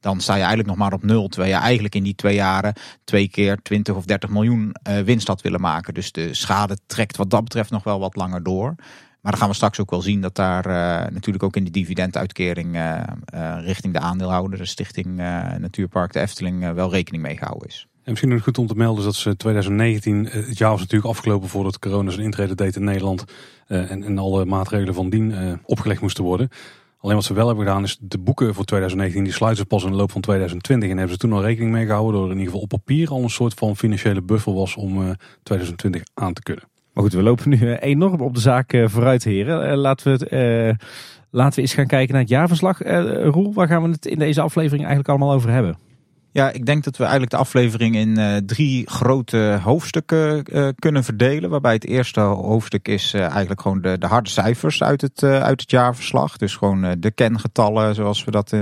dan 0.00 0.20
sta 0.20 0.32
je 0.32 0.38
eigenlijk 0.38 0.68
nog 0.68 0.78
maar 0.78 0.92
op 0.92 1.02
nul. 1.02 1.28
Terwijl 1.28 1.52
je 1.52 1.58
eigenlijk 1.60 1.94
in 1.94 2.02
die 2.02 2.14
twee 2.14 2.34
jaren 2.34 2.74
twee 3.04 3.28
keer 3.28 3.58
20 3.62 3.94
of 3.94 4.04
30 4.04 4.30
miljoen 4.30 4.74
uh, 4.88 4.98
winst 4.98 5.26
had 5.26 5.42
willen 5.42 5.60
maken. 5.60 5.94
Dus 5.94 6.12
de 6.12 6.34
schade 6.34 6.78
trekt 6.86 7.16
wat 7.16 7.30
dat 7.30 7.44
betreft 7.44 7.70
nog 7.70 7.84
wel 7.84 7.98
wat 7.98 8.16
langer 8.16 8.42
door. 8.42 8.74
Maar 9.24 9.32
dan 9.32 9.40
gaan 9.40 9.50
we 9.50 9.56
straks 9.56 9.80
ook 9.80 9.90
wel 9.90 10.02
zien 10.02 10.20
dat 10.20 10.34
daar 10.34 10.66
uh, 10.66 11.12
natuurlijk 11.12 11.44
ook 11.44 11.56
in 11.56 11.64
de 11.64 11.70
dividenduitkering 11.70 12.74
uh, 12.74 13.02
uh, 13.34 13.56
richting 13.60 13.92
de 13.92 13.98
aandeelhouder, 13.98 14.58
de 14.58 14.64
stichting 14.64 15.16
Natuurpark 15.58 16.12
de 16.12 16.20
Efteling, 16.20 16.72
wel 16.72 16.90
rekening 16.90 17.22
mee 17.22 17.36
gehouden 17.36 17.68
is. 17.68 17.86
En 17.92 18.10
misschien 18.10 18.28
nog 18.28 18.42
goed 18.42 18.58
om 18.58 18.66
te 18.66 18.74
melden 18.74 19.04
dat 19.04 19.14
ze 19.14 19.36
2019, 19.36 20.26
het 20.26 20.58
jaar 20.58 20.70
was 20.70 20.80
natuurlijk 20.80 21.10
afgelopen 21.10 21.48
voordat 21.48 21.78
corona 21.78 22.10
zijn 22.10 22.24
intrede 22.24 22.54
deed 22.54 22.76
in 22.76 22.84
Nederland 22.84 23.24
en, 23.66 24.02
en 24.02 24.18
alle 24.18 24.44
maatregelen 24.44 24.94
van 24.94 25.10
dien 25.10 25.58
opgelegd 25.64 26.00
moesten 26.00 26.24
worden. 26.24 26.48
Alleen 26.98 27.16
wat 27.16 27.24
ze 27.24 27.34
wel 27.34 27.46
hebben 27.46 27.66
gedaan 27.66 27.82
is 27.82 27.98
de 28.00 28.18
boeken 28.18 28.54
voor 28.54 28.64
2019, 28.64 29.24
die 29.24 29.32
sluiten 29.32 29.66
pas 29.66 29.84
in 29.84 29.90
de 29.90 29.96
loop 29.96 30.10
van 30.10 30.20
2020. 30.20 30.90
En 30.90 30.96
hebben 30.96 31.14
ze 31.14 31.20
toen 31.20 31.32
al 31.32 31.42
rekening 31.42 31.72
mee 31.72 31.86
gehouden 31.86 32.20
door 32.20 32.30
in 32.30 32.38
ieder 32.38 32.46
geval 32.46 32.60
op 32.60 32.68
papier 32.68 33.08
al 33.08 33.22
een 33.22 33.30
soort 33.30 33.54
van 33.54 33.76
financiële 33.76 34.22
buffer 34.22 34.54
was 34.54 34.76
om 34.76 35.16
2020 35.42 36.02
aan 36.14 36.32
te 36.32 36.42
kunnen. 36.42 36.64
Maar 36.94 37.04
goed, 37.04 37.12
we 37.12 37.22
lopen 37.22 37.50
nu 37.50 37.56
eh, 37.56 37.90
enorm 37.90 38.20
op 38.20 38.34
de 38.34 38.40
zaak 38.40 38.72
eh, 38.72 38.88
vooruit, 38.88 39.24
heren. 39.24 39.68
Eh, 39.68 39.76
laten, 39.76 40.18
we 40.18 40.76
laten 41.30 41.54
we 41.54 41.60
eens 41.60 41.74
gaan 41.74 41.86
kijken 41.86 42.12
naar 42.12 42.22
het 42.22 42.30
jaarverslag. 42.30 42.78
Roel, 43.22 43.54
waar 43.54 43.66
gaan 43.66 43.82
we 43.82 43.88
het 43.88 44.06
in 44.06 44.18
deze 44.18 44.40
aflevering 44.40 44.80
eigenlijk 44.80 45.08
allemaal 45.08 45.32
over 45.32 45.50
hebben? 45.50 45.76
Ja, 46.34 46.50
ik 46.50 46.66
denk 46.66 46.84
dat 46.84 46.96
we 46.96 47.02
eigenlijk 47.02 47.32
de 47.32 47.38
aflevering 47.38 47.96
in 47.96 48.18
uh, 48.18 48.36
drie 48.36 48.90
grote 48.90 49.58
hoofdstukken 49.62 50.44
uh, 50.52 50.68
kunnen 50.78 51.04
verdelen. 51.04 51.50
Waarbij 51.50 51.72
het 51.72 51.86
eerste 51.86 52.20
hoofdstuk 52.20 52.88
is 52.88 53.14
uh, 53.14 53.20
eigenlijk 53.20 53.60
gewoon 53.60 53.80
de, 53.80 53.98
de 53.98 54.06
harde 54.06 54.30
cijfers 54.30 54.82
uit 54.82 55.00
het, 55.00 55.22
uit 55.22 55.60
het 55.60 55.70
jaarverslag. 55.70 56.36
Dus 56.36 56.56
gewoon 56.56 56.96
de 56.98 57.10
kengetallen, 57.10 57.94
zoals 57.94 58.24
we 58.24 58.30
dat 58.30 58.52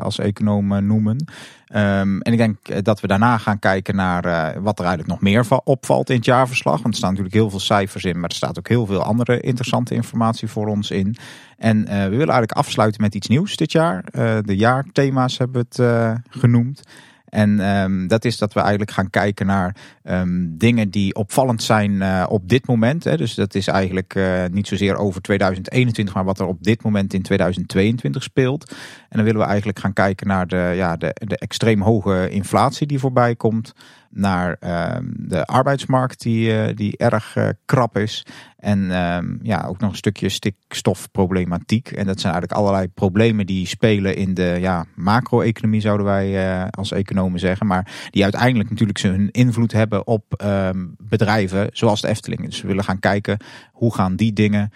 als 0.00 0.18
econoom 0.18 0.86
noemen. 0.86 1.16
Um, 1.16 2.20
en 2.20 2.32
ik 2.32 2.38
denk 2.38 2.84
dat 2.84 3.00
we 3.00 3.06
daarna 3.06 3.38
gaan 3.38 3.58
kijken 3.58 3.96
naar 3.96 4.22
wat 4.62 4.78
er 4.78 4.84
eigenlijk 4.84 5.08
nog 5.08 5.20
meer 5.20 5.46
opvalt 5.64 6.10
in 6.10 6.16
het 6.16 6.24
jaarverslag. 6.24 6.82
Want 6.82 6.88
er 6.88 6.94
staan 6.94 7.10
natuurlijk 7.10 7.36
heel 7.36 7.50
veel 7.50 7.60
cijfers 7.60 8.04
in, 8.04 8.20
maar 8.20 8.30
er 8.30 8.36
staat 8.36 8.58
ook 8.58 8.68
heel 8.68 8.86
veel 8.86 9.02
andere 9.02 9.40
interessante 9.40 9.94
informatie 9.94 10.48
voor 10.48 10.66
ons 10.66 10.90
in. 10.90 11.16
En 11.56 11.84
we 11.84 11.92
willen 11.94 12.18
eigenlijk 12.18 12.52
afsluiten 12.52 13.02
met 13.02 13.14
iets 13.14 13.28
nieuws 13.28 13.56
dit 13.56 13.72
jaar. 13.72 14.04
de 14.44 14.56
jaarthema's 14.56 15.38
hebben 15.38 15.66
we 15.68 15.82
het 15.82 16.20
genoemd. 16.28 16.82
En 17.26 17.76
um, 17.80 18.08
dat 18.08 18.24
is 18.24 18.38
dat 18.38 18.52
we 18.52 18.60
eigenlijk 18.60 18.90
gaan 18.90 19.10
kijken 19.10 19.46
naar 19.46 19.76
um, 20.04 20.58
dingen 20.58 20.90
die 20.90 21.14
opvallend 21.14 21.62
zijn 21.62 22.26
op 22.28 22.48
dit 22.48 22.66
moment. 22.66 23.04
Hè. 23.04 23.16
Dus 23.16 23.34
dat 23.34 23.54
is 23.54 23.66
eigenlijk 23.66 24.18
niet 24.50 24.66
zozeer 24.66 24.96
over 24.96 25.22
2021, 25.22 26.14
maar 26.14 26.24
wat 26.24 26.38
er 26.38 26.46
op 26.46 26.62
dit 26.62 26.82
moment 26.82 27.14
in 27.14 27.22
2022 27.22 28.22
speelt. 28.22 28.70
En 29.08 29.16
dan 29.16 29.24
willen 29.24 29.40
we 29.40 29.46
eigenlijk 29.46 29.78
gaan 29.78 29.92
kijken 29.92 30.26
naar 30.26 30.46
de, 30.46 30.72
ja, 30.74 30.96
de, 30.96 31.16
de 31.18 31.38
extreem 31.38 31.82
hoge 31.82 32.28
inflatie 32.30 32.86
die 32.86 32.98
voorbij 32.98 33.34
komt 33.36 33.74
naar 34.16 34.56
uh, 34.60 34.96
de 35.16 35.44
arbeidsmarkt 35.44 36.22
die, 36.22 36.48
uh, 36.48 36.68
die 36.74 36.96
erg 36.96 37.36
uh, 37.36 37.48
krap 37.64 37.98
is. 37.98 38.26
En 38.56 38.78
uh, 38.78 39.18
ja, 39.42 39.64
ook 39.68 39.78
nog 39.78 39.90
een 39.90 39.96
stukje 39.96 40.28
stikstofproblematiek. 40.28 41.90
En 41.90 42.06
dat 42.06 42.20
zijn 42.20 42.32
eigenlijk 42.32 42.62
allerlei 42.62 42.88
problemen 42.88 43.46
die 43.46 43.66
spelen 43.66 44.16
in 44.16 44.34
de 44.34 44.56
ja, 44.60 44.84
macro-economie, 44.94 45.80
zouden 45.80 46.06
wij 46.06 46.46
uh, 46.46 46.68
als 46.70 46.92
economen 46.92 47.40
zeggen. 47.40 47.66
Maar 47.66 48.08
die 48.10 48.22
uiteindelijk 48.22 48.70
natuurlijk 48.70 49.00
hun 49.00 49.30
invloed 49.30 49.72
hebben 49.72 50.06
op 50.06 50.34
ehm, 50.34 50.86
bedrijven 50.98 51.68
zoals 51.72 52.00
de 52.00 52.08
Efteling. 52.08 52.44
Dus 52.44 52.60
we 52.60 52.68
willen 52.68 52.84
gaan 52.84 52.98
kijken 52.98 53.36
hoe 53.72 53.94
gaan 53.94 54.16
die 54.16 54.32
dingen 54.32 54.72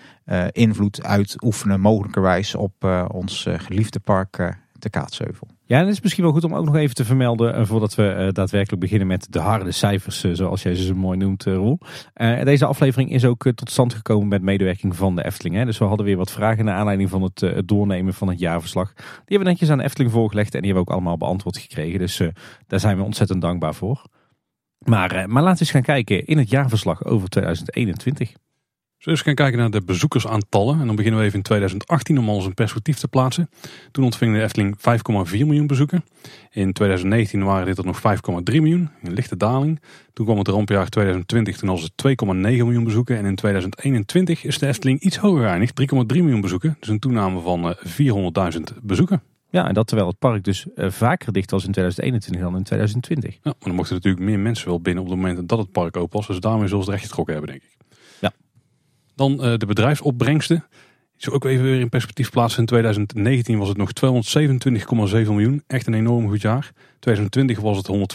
invloed 0.53 1.05
uitoefenen, 1.05 1.81
mogelijkerwijs 1.81 2.55
op 2.55 2.85
ons 3.09 3.47
geliefde 3.57 4.01
park 4.01 4.57
de 4.73 4.91
Kaatsheuvel. 4.91 5.49
Ja, 5.71 5.79
en 5.79 5.85
het 5.85 5.95
is 5.95 6.01
misschien 6.01 6.25
wel 6.25 6.33
goed 6.33 6.45
om 6.45 6.55
ook 6.55 6.65
nog 6.65 6.77
even 6.77 6.95
te 6.95 7.05
vermelden, 7.05 7.59
uh, 7.59 7.67
voordat 7.67 7.95
we 7.95 8.03
uh, 8.19 8.29
daadwerkelijk 8.33 8.81
beginnen 8.81 9.07
met 9.07 9.27
de 9.31 9.39
harde 9.39 9.73
cijfers, 9.73 10.25
uh, 10.25 10.35
zoals 10.35 10.63
jij 10.63 10.75
ze 10.75 10.83
zo 10.83 10.95
mooi 10.95 11.19
noemt, 11.19 11.45
Roel. 11.45 11.79
deze 12.45 12.67
aflevering 12.67 13.11
is 13.11 13.25
ook 13.25 13.43
tot 13.43 13.71
stand 13.71 13.95
gekomen 13.95 14.29
met 14.29 14.43
medewerking 14.43 14.97
van 14.97 15.17
de 15.17 15.25
Efteling. 15.25 15.55
Hè? 15.57 15.65
Dus 15.65 15.79
we 15.79 15.85
hadden 15.85 16.07
weer 16.07 16.17
wat 16.17 16.31
vragen 16.31 16.65
naar 16.65 16.77
aanleiding 16.77 17.11
van 17.11 17.23
het, 17.23 17.41
het, 17.41 17.69
doornemen 17.69 18.15
van 18.15 18.29
het 18.29 18.39
jaarverslag. 18.39 18.93
Die 18.95 19.05
hebben 19.15 19.39
we 19.39 19.45
netjes 19.45 19.71
aan 19.71 19.79
de 19.79 19.85
Efteling 19.85 20.13
voorgelegd 20.13 20.55
en 20.55 20.61
die 20.61 20.73
hebben 20.73 20.85
we 20.85 20.91
ook 20.91 20.97
allemaal 20.97 21.19
beantwoord 21.19 21.59
gekregen. 21.59 21.99
Dus 21.99 22.21
daar 22.67 22.81
zijn 22.81 22.97
we 22.97 23.03
ontzettend 23.03 23.41
dankbaar 23.41 23.75
voor. 23.75 24.05
Maar, 24.79 25.11
maar 25.11 25.43
laten 25.43 25.59
we 25.59 25.61
eens 25.61 25.71
gaan 25.71 25.83
kijken 25.83 26.25
in 26.25 26.39
het 26.39 26.51
jaarverslag 26.51 27.05
over 27.05 27.29
2021. 27.29 28.33
We 29.01 29.11
eens 29.11 29.23
gaan 29.23 29.35
kijken 29.35 29.59
naar 29.59 29.71
de 29.71 29.83
bezoekersaantallen. 29.83 30.81
En 30.81 30.87
dan 30.87 30.97
beginnen 30.97 31.21
we 31.21 31.27
even 31.27 31.39
in 31.39 31.45
2018 31.45 32.19
om 32.19 32.29
alles 32.29 32.45
een 32.45 32.55
perspectief 32.55 32.99
te 32.99 33.09
plaatsen. 33.09 33.51
Toen 33.93 34.05
ontving 34.05 34.35
de 34.35 34.43
Efteling 34.43 34.77
5,4 34.79 34.83
miljoen 35.31 35.67
bezoeken. 35.67 36.05
In 36.51 36.73
2019 36.73 37.45
waren 37.45 37.67
dit 37.67 37.79
er 37.79 37.85
nog 37.85 38.01
5,3 38.01 38.03
miljoen, 38.45 38.91
een 39.03 39.13
lichte 39.13 39.37
daling. 39.37 39.81
Toen 40.13 40.25
kwam 40.25 40.39
het 40.39 40.49
rampjaar 40.49 40.89
2020, 40.89 41.57
toen 41.57 41.69
was 41.69 41.83
het 41.83 41.93
2,9 42.25 42.37
miljoen 42.37 42.85
bezoeken. 42.85 43.17
En 43.17 43.25
in 43.25 43.35
2021 43.35 44.45
is 44.45 44.59
de 44.59 44.67
Efteling 44.67 45.01
iets 45.01 45.17
hoger 45.17 45.43
geëindigd, 45.43 45.81
3,3 45.81 45.97
miljoen 46.07 46.41
bezoeken. 46.41 46.77
Dus 46.81 46.89
een 46.89 46.99
toename 46.99 47.41
van 47.41 47.77
400.000 47.77 47.85
eh, 48.03 48.61
bezoeken. 48.83 49.23
Ja, 49.51 49.69
en 49.69 49.75
dat 49.75 49.87
terwijl 49.87 50.09
het 50.09 50.19
park 50.19 50.45
dus 50.45 50.67
eh, 50.75 50.91
vaker 50.91 51.33
dicht 51.33 51.51
was 51.51 51.65
in 51.65 51.73
2021 51.73 52.43
dan 52.43 52.57
in 52.57 52.65
2020. 52.65 53.35
Ja, 53.35 53.41
maar 53.43 53.55
dan 53.59 53.75
mochten 53.75 53.95
natuurlijk 53.95 54.25
meer 54.25 54.39
mensen 54.39 54.69
wel 54.69 54.81
binnen 54.81 55.03
op 55.03 55.11
het 55.11 55.19
moment 55.19 55.49
dat 55.49 55.59
het 55.59 55.73
park 55.73 55.97
open 55.97 56.19
was. 56.19 56.27
Dus 56.27 56.41
daarmee 56.41 56.69
zullen 56.69 56.85
ze 56.85 56.91
recht 56.91 57.05
getrokken 57.05 57.35
hebben, 57.35 57.53
denk 57.53 57.63
ik. 57.63 57.80
Dan 59.21 59.33
uh, 59.33 59.57
de 59.57 59.67
bedrijfsopbrengsten. 59.67 60.65
Die 61.17 61.33
ook 61.33 61.45
even 61.45 61.65
weer 61.65 61.81
in 61.81 61.89
perspectief 61.89 62.31
plaatsen. 62.31 62.61
In 62.61 62.67
2019 62.67 63.59
was 63.59 63.69
het 63.69 63.77
nog 63.77 63.91
227,7 65.15 65.29
miljoen. 65.29 65.63
Echt 65.67 65.87
een 65.87 65.95
enorm 65.95 66.29
goed 66.29 66.41
jaar. 66.41 66.73
2020 66.99 67.61
was 67.61 67.77
het 67.77 68.15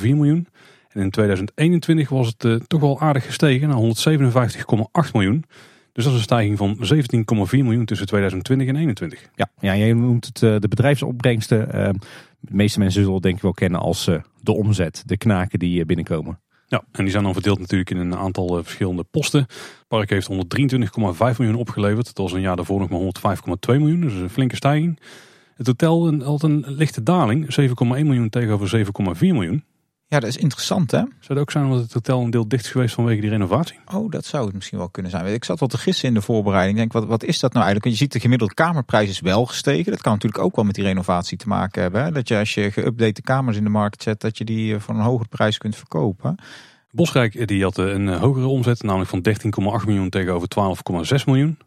miljoen. 0.00 0.48
En 0.88 1.00
in 1.00 1.10
2021 1.10 2.08
was 2.08 2.26
het 2.26 2.44
uh, 2.44 2.54
toch 2.54 2.80
wel 2.80 3.00
aardig 3.00 3.24
gestegen 3.24 3.68
naar 3.68 3.78
157,8 5.06 5.12
miljoen. 5.12 5.44
Dus 5.92 6.04
dat 6.04 6.12
is 6.12 6.18
een 6.18 6.24
stijging 6.24 6.58
van 6.58 6.76
17,4 6.76 6.80
miljoen 7.50 7.84
tussen 7.84 8.06
2020 8.06 8.66
en 8.66 8.74
2021. 8.74 9.30
Ja, 9.34 9.50
ja 9.60 9.76
jij 9.76 9.92
noemt 9.92 10.26
het 10.26 10.42
uh, 10.42 10.56
de 10.58 10.68
bedrijfsopbrengsten. 10.68 11.68
de 12.40 12.54
meeste 12.54 12.78
mensen 12.78 13.00
zullen 13.00 13.14
het 13.14 13.22
denk 13.22 13.36
ik 13.36 13.42
wel 13.42 13.52
kennen 13.52 13.80
als 13.80 14.10
de 14.40 14.52
omzet, 14.52 15.02
de 15.06 15.16
knaken 15.16 15.58
die 15.58 15.84
binnenkomen. 15.84 16.40
Ja, 16.68 16.84
en 16.92 17.02
die 17.02 17.10
zijn 17.10 17.24
dan 17.24 17.32
verdeeld 17.32 17.58
natuurlijk 17.58 17.90
in 17.90 17.96
een 17.96 18.16
aantal 18.16 18.58
eh, 18.58 18.64
verschillende 18.64 19.04
posten. 19.04 19.40
Het 19.40 19.84
park 19.88 20.10
heeft 20.10 20.28
123,5 20.32 21.38
miljoen 21.38 21.54
opgeleverd. 21.54 22.06
Dat 22.06 22.18
was 22.18 22.32
een 22.32 22.40
jaar 22.40 22.56
daarvoor 22.56 22.80
nog 22.80 22.88
maar 22.88 23.36
105,2 23.70 23.80
miljoen, 23.80 24.00
dus 24.00 24.12
een 24.12 24.30
flinke 24.30 24.56
stijging. 24.56 25.00
Het 25.54 25.66
hotel 25.66 26.22
had 26.22 26.42
een 26.42 26.64
lichte 26.66 27.02
daling, 27.02 27.60
7,1 27.60 27.86
miljoen 27.86 28.28
tegenover 28.28 28.86
7,4 28.86 28.92
miljoen. 29.18 29.64
Ja, 30.10 30.20
dat 30.20 30.28
is 30.28 30.36
interessant 30.36 30.90
hè. 30.90 30.98
Zou 30.98 31.10
het 31.26 31.38
ook 31.38 31.50
zijn 31.50 31.64
omdat 31.64 31.80
het 31.80 31.92
hotel 31.92 32.20
een 32.20 32.30
deel 32.30 32.48
dicht 32.48 32.64
is 32.64 32.70
geweest 32.70 32.94
vanwege 32.94 33.20
die 33.20 33.30
renovatie? 33.30 33.78
Oh, 33.94 34.10
dat 34.10 34.24
zou 34.24 34.46
het 34.46 34.54
misschien 34.54 34.78
wel 34.78 34.88
kunnen 34.88 35.10
zijn. 35.10 35.26
Ik 35.26 35.44
zat 35.44 35.60
wel 35.60 35.68
te 35.68 35.78
gissen 35.78 36.08
in 36.08 36.14
de 36.14 36.20
voorbereiding. 36.20 36.78
Ik 36.78 36.80
denk, 36.80 36.92
wat, 36.92 37.04
wat 37.06 37.24
is 37.24 37.38
dat 37.38 37.52
nou 37.52 37.64
eigenlijk? 37.64 37.84
Want 37.84 37.98
je 37.98 38.04
ziet 38.04 38.12
de 38.12 38.20
gemiddelde 38.20 38.54
kamerprijs 38.54 39.08
is 39.08 39.20
wel 39.20 39.46
gestegen. 39.46 39.92
Dat 39.92 40.00
kan 40.00 40.12
natuurlijk 40.12 40.42
ook 40.44 40.56
wel 40.56 40.64
met 40.64 40.74
die 40.74 40.84
renovatie 40.84 41.38
te 41.38 41.48
maken 41.48 41.82
hebben. 41.82 42.04
Hè? 42.04 42.12
Dat 42.12 42.28
je 42.28 42.38
als 42.38 42.54
je 42.54 42.72
geüpdate 42.72 43.22
kamers 43.22 43.56
in 43.56 43.64
de 43.64 43.70
markt 43.70 44.02
zet, 44.02 44.20
dat 44.20 44.38
je 44.38 44.44
die 44.44 44.74
eh, 44.74 44.80
voor 44.80 44.94
een 44.94 45.00
hogere 45.00 45.28
prijs 45.28 45.58
kunt 45.58 45.76
verkopen. 45.76 46.36
Bosrijk 46.90 47.34
eh, 47.34 47.46
die 47.46 47.62
had 47.62 47.78
eh, 47.78 47.86
een 47.86 48.08
hogere 48.08 48.46
omzet, 48.46 48.82
namelijk 48.82 49.10
van 49.10 49.26
13,8 49.80 49.86
miljoen 49.86 50.10
tegenover 50.10 50.48
12,6 51.18 51.24
miljoen. 51.26 51.58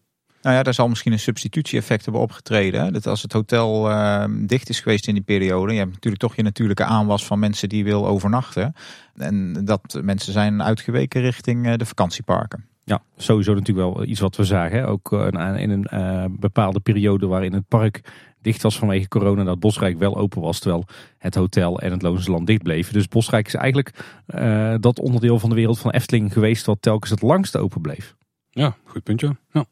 Nou 0.41 0.55
ja, 0.55 0.63
daar 0.63 0.73
zal 0.73 0.87
misschien 0.87 1.11
een 1.11 1.19
substitutie-effect 1.19 2.03
hebben 2.03 2.21
opgetreden. 2.21 2.93
Dat 2.93 3.07
als 3.07 3.21
het 3.21 3.33
hotel 3.33 3.89
uh, 3.89 4.25
dicht 4.39 4.69
is 4.69 4.79
geweest 4.79 5.07
in 5.07 5.13
die 5.13 5.23
periode, 5.23 5.71
je 5.71 5.79
hebt 5.79 5.91
natuurlijk 5.91 6.21
toch 6.21 6.35
je 6.35 6.43
natuurlijke 6.43 6.83
aanwas 6.83 7.25
van 7.25 7.39
mensen 7.39 7.69
die 7.69 7.83
wil 7.83 8.07
overnachten. 8.07 8.73
En 9.15 9.65
dat 9.65 9.99
mensen 10.03 10.33
zijn 10.33 10.63
uitgeweken 10.63 11.21
richting 11.21 11.67
uh, 11.67 11.73
de 11.75 11.85
vakantieparken. 11.85 12.65
Ja, 12.83 13.01
sowieso 13.17 13.53
natuurlijk 13.53 13.95
wel 13.95 14.05
iets 14.05 14.19
wat 14.19 14.35
we 14.35 14.43
zagen. 14.43 14.87
Ook 14.87 15.11
uh, 15.11 15.27
in 15.57 15.69
een 15.69 15.87
uh, 15.93 16.25
bepaalde 16.29 16.79
periode 16.79 17.27
waarin 17.27 17.53
het 17.53 17.67
park 17.67 18.01
dicht 18.41 18.61
was 18.61 18.77
vanwege 18.77 19.07
corona, 19.07 19.43
dat 19.43 19.59
Bosrijk 19.59 19.99
wel 19.99 20.17
open 20.17 20.41
was, 20.41 20.59
terwijl 20.59 20.85
het 21.17 21.35
hotel 21.35 21.79
en 21.79 21.91
het 21.91 22.01
Loonse 22.01 22.31
Land 22.31 22.47
dicht 22.47 22.63
bleven. 22.63 22.93
Dus 22.93 23.07
Bosrijk 23.07 23.47
is 23.47 23.53
eigenlijk 23.53 23.93
dat 24.79 24.99
onderdeel 24.99 25.39
van 25.39 25.49
de 25.49 25.55
wereld 25.55 25.79
van 25.79 25.91
Efteling 25.91 26.33
geweest 26.33 26.65
wat 26.65 26.81
telkens 26.81 27.11
het 27.11 27.21
langst 27.21 27.57
open 27.57 27.81
bleef. 27.81 28.15
Ja, 28.49 28.75
goed 28.83 29.03
puntje. 29.03 29.35
Ja. 29.51 29.65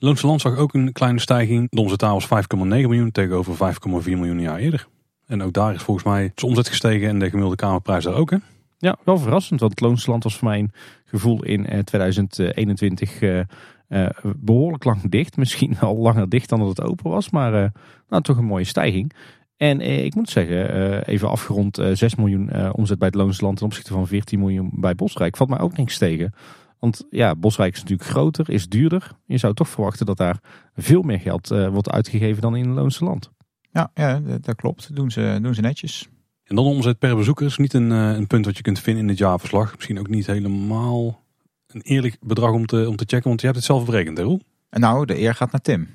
Loonse 0.00 0.26
Land 0.26 0.40
zag 0.40 0.56
ook 0.56 0.74
een 0.74 0.92
kleine 0.92 1.20
stijging. 1.20 1.66
De 1.70 1.80
omzet 1.80 2.00
was 2.00 2.26
5,9 2.26 2.58
miljoen 2.58 3.10
tegenover 3.10 3.74
5,4 3.74 4.04
miljoen 4.04 4.40
jaar 4.40 4.58
eerder. 4.58 4.88
En 5.26 5.42
ook 5.42 5.52
daar 5.52 5.74
is 5.74 5.82
volgens 5.82 6.06
mij 6.06 6.32
de 6.34 6.46
omzet 6.46 6.68
gestegen 6.68 7.08
en 7.08 7.18
de 7.18 7.26
gemiddelde 7.26 7.56
kamerprijs 7.56 8.04
daar 8.04 8.14
ook. 8.14 8.30
Hè? 8.30 8.36
Ja, 8.78 8.96
wel 9.04 9.18
verrassend, 9.18 9.60
want 9.60 9.80
Loonse 9.80 10.10
Land 10.10 10.24
was 10.24 10.36
voor 10.36 10.48
mijn 10.48 10.72
gevoel 11.04 11.44
in 11.44 11.84
2021 11.84 13.20
uh, 13.20 13.40
uh, 13.88 14.06
behoorlijk 14.36 14.84
lang 14.84 15.10
dicht. 15.10 15.36
Misschien 15.42 15.78
al 15.78 15.96
langer 15.96 16.28
dicht 16.28 16.48
dan 16.48 16.58
dat 16.58 16.68
het 16.68 16.82
open 16.82 17.10
was, 17.10 17.30
maar 17.30 17.72
nou, 18.08 18.22
toch 18.22 18.36
een 18.36 18.44
mooie 18.44 18.64
stijging. 18.64 19.12
En 19.56 19.80
eh, 19.80 20.04
ik 20.04 20.14
moet 20.14 20.30
zeggen, 20.30 21.04
even 21.06 21.30
afgerond 21.30 21.80
6 21.92 22.14
miljoen 22.14 22.72
omzet 22.72 22.98
bij 22.98 23.08
het 23.08 23.16
Loonse 23.16 23.44
Land 23.44 23.56
ten 23.56 23.66
opzichte 23.66 23.92
van 23.92 24.06
14 24.06 24.38
miljoen 24.38 24.70
bij 24.72 24.94
Bosrijk. 24.94 25.36
Valt 25.36 25.50
mij 25.50 25.58
ook 25.58 25.76
niks 25.76 25.98
tegen. 25.98 26.32
Want 26.78 27.04
ja, 27.10 27.36
Bosrijk 27.36 27.74
is 27.74 27.80
natuurlijk 27.80 28.08
groter, 28.08 28.50
is 28.50 28.68
duurder. 28.68 29.12
Je 29.26 29.38
zou 29.38 29.54
toch 29.54 29.68
verwachten 29.68 30.06
dat 30.06 30.16
daar 30.16 30.40
veel 30.74 31.02
meer 31.02 31.20
geld 31.20 31.50
uh, 31.50 31.68
wordt 31.68 31.90
uitgegeven 31.90 32.42
dan 32.42 32.56
in 32.56 32.68
het 32.68 32.76
Loonse 32.76 33.04
Land. 33.04 33.30
Ja, 33.70 33.90
ja 33.94 34.20
dat 34.20 34.54
klopt. 34.54 34.94
Doen 34.96 35.10
ze, 35.10 35.38
doen 35.42 35.54
ze 35.54 35.60
netjes. 35.60 36.08
En 36.44 36.56
dan 36.56 36.64
omzet 36.64 36.98
per 36.98 37.16
bezoeker 37.16 37.46
is 37.46 37.56
niet 37.56 37.72
een, 37.72 37.90
een 37.90 38.26
punt 38.26 38.44
wat 38.44 38.56
je 38.56 38.62
kunt 38.62 38.80
vinden 38.80 39.02
in 39.02 39.08
het 39.08 39.18
jaarverslag. 39.18 39.74
Misschien 39.74 39.98
ook 39.98 40.08
niet 40.08 40.26
helemaal 40.26 41.24
een 41.66 41.80
eerlijk 41.80 42.16
bedrag 42.20 42.52
om 42.52 42.66
te, 42.66 42.88
om 42.88 42.96
te 42.96 43.04
checken, 43.06 43.28
want 43.28 43.40
je 43.40 43.46
hebt 43.46 43.58
het 43.58 43.66
zelf 43.66 43.84
berekend, 43.84 44.18
hè 44.18 44.24
Roel? 44.24 44.40
Nou, 44.70 45.06
de 45.06 45.18
eer 45.18 45.34
gaat 45.34 45.52
naar 45.52 45.60
Tim. 45.60 45.88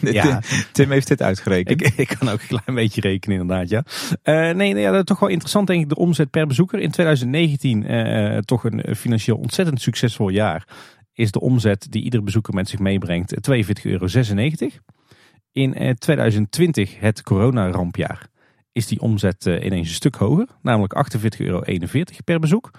ja. 0.00 0.40
Tim 0.72 0.90
heeft 0.90 1.08
dit 1.08 1.22
uitgerekend. 1.22 1.86
Ik, 1.86 1.92
ik, 1.96 2.16
kan 2.18 2.28
ook 2.28 2.40
een 2.40 2.46
klein 2.46 2.74
beetje 2.74 3.00
rekenen 3.00 3.40
inderdaad, 3.40 3.68
ja. 3.68 3.84
Uh, 4.24 4.54
nee, 4.54 4.74
ja, 4.74 4.90
dat 4.90 4.98
is 4.98 5.04
toch 5.04 5.20
wel 5.20 5.28
interessant 5.28 5.66
denk 5.66 5.82
ik, 5.82 5.88
de 5.88 5.96
omzet 5.96 6.30
per 6.30 6.46
bezoeker. 6.46 6.78
In 6.78 6.90
2019, 6.90 7.82
uh, 7.82 8.36
eh, 8.36 8.42
toch 8.42 8.64
een 8.64 8.96
financieel 8.96 9.36
ontzettend 9.36 9.80
succesvol 9.80 10.28
jaar, 10.28 10.68
is 11.12 11.30
de 11.30 11.40
omzet 11.40 11.86
die 11.90 12.02
iedere 12.02 12.22
bezoeker 12.22 12.54
met 12.54 12.68
zich 12.68 12.78
meebrengt 12.78 13.34
42,96 13.50 13.82
euro. 13.82 14.06
In 15.52 15.82
uh, 15.82 15.90
2020, 15.90 17.00
het 17.00 17.22
coronarampjaar, 17.22 18.26
is 18.72 18.86
die 18.86 19.00
omzet 19.00 19.46
ineens 19.46 19.88
een 19.88 19.94
stuk 19.94 20.14
hoger, 20.14 20.46
namelijk 20.62 20.94
48,41 21.16 21.38
euro 21.38 21.62
per 22.24 22.38
bezoek. 22.38 22.70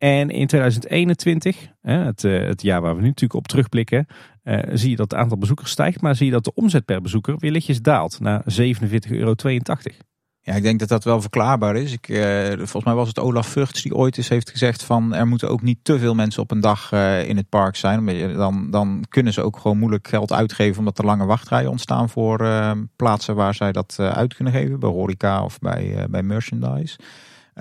En 0.00 0.30
in 0.30 0.46
2021, 0.46 1.66
het, 1.82 2.24
eh, 2.24 2.46
het 2.46 2.62
jaar 2.62 2.80
waar 2.80 2.94
we 2.94 3.00
nu 3.00 3.06
natuurlijk 3.06 3.34
op 3.34 3.48
terugblikken, 3.48 4.06
eh, 4.42 4.58
zie 4.72 4.90
je 4.90 4.96
dat 4.96 5.10
het 5.10 5.20
aantal 5.20 5.38
bezoekers 5.38 5.70
stijgt, 5.70 6.00
maar 6.00 6.16
zie 6.16 6.26
je 6.26 6.32
dat 6.32 6.44
de 6.44 6.54
omzet 6.54 6.84
per 6.84 7.00
bezoeker 7.00 7.36
weer 7.38 7.50
lichtjes 7.50 7.82
daalt 7.82 8.20
naar 8.20 8.42
47,82 8.46 9.92
euro. 9.92 10.08
Ja, 10.40 10.54
ik 10.54 10.62
denk 10.62 10.78
dat 10.78 10.88
dat 10.88 11.04
wel 11.04 11.20
verklaarbaar 11.20 11.76
is. 11.76 11.92
Ik, 11.92 12.08
eh, 12.08 12.46
volgens 12.56 12.84
mij 12.84 12.94
was 12.94 13.08
het 13.08 13.18
Olaf 13.18 13.46
Vugts 13.46 13.82
die 13.82 13.94
ooit 13.94 14.16
eens 14.16 14.28
heeft 14.28 14.50
gezegd 14.50 14.82
van 14.82 15.14
er 15.14 15.26
moeten 15.26 15.48
ook 15.48 15.62
niet 15.62 15.78
te 15.82 15.98
veel 15.98 16.14
mensen 16.14 16.42
op 16.42 16.50
een 16.50 16.60
dag 16.60 16.92
in 17.26 17.36
het 17.36 17.48
park 17.48 17.76
zijn. 17.76 18.06
Dan, 18.34 18.70
dan 18.70 19.04
kunnen 19.08 19.32
ze 19.32 19.42
ook 19.42 19.56
gewoon 19.56 19.78
moeilijk 19.78 20.08
geld 20.08 20.32
uitgeven 20.32 20.78
omdat 20.78 20.98
er 20.98 21.04
lange 21.04 21.24
wachtrijen 21.24 21.70
ontstaan 21.70 22.08
voor 22.08 22.48
plaatsen 22.96 23.34
waar 23.34 23.54
zij 23.54 23.72
dat 23.72 23.96
uit 23.98 24.34
kunnen 24.34 24.52
geven. 24.52 24.80
Bij 24.80 24.90
horeca 24.90 25.44
of 25.44 25.58
bij, 25.58 26.06
bij 26.10 26.22
merchandise. 26.22 26.98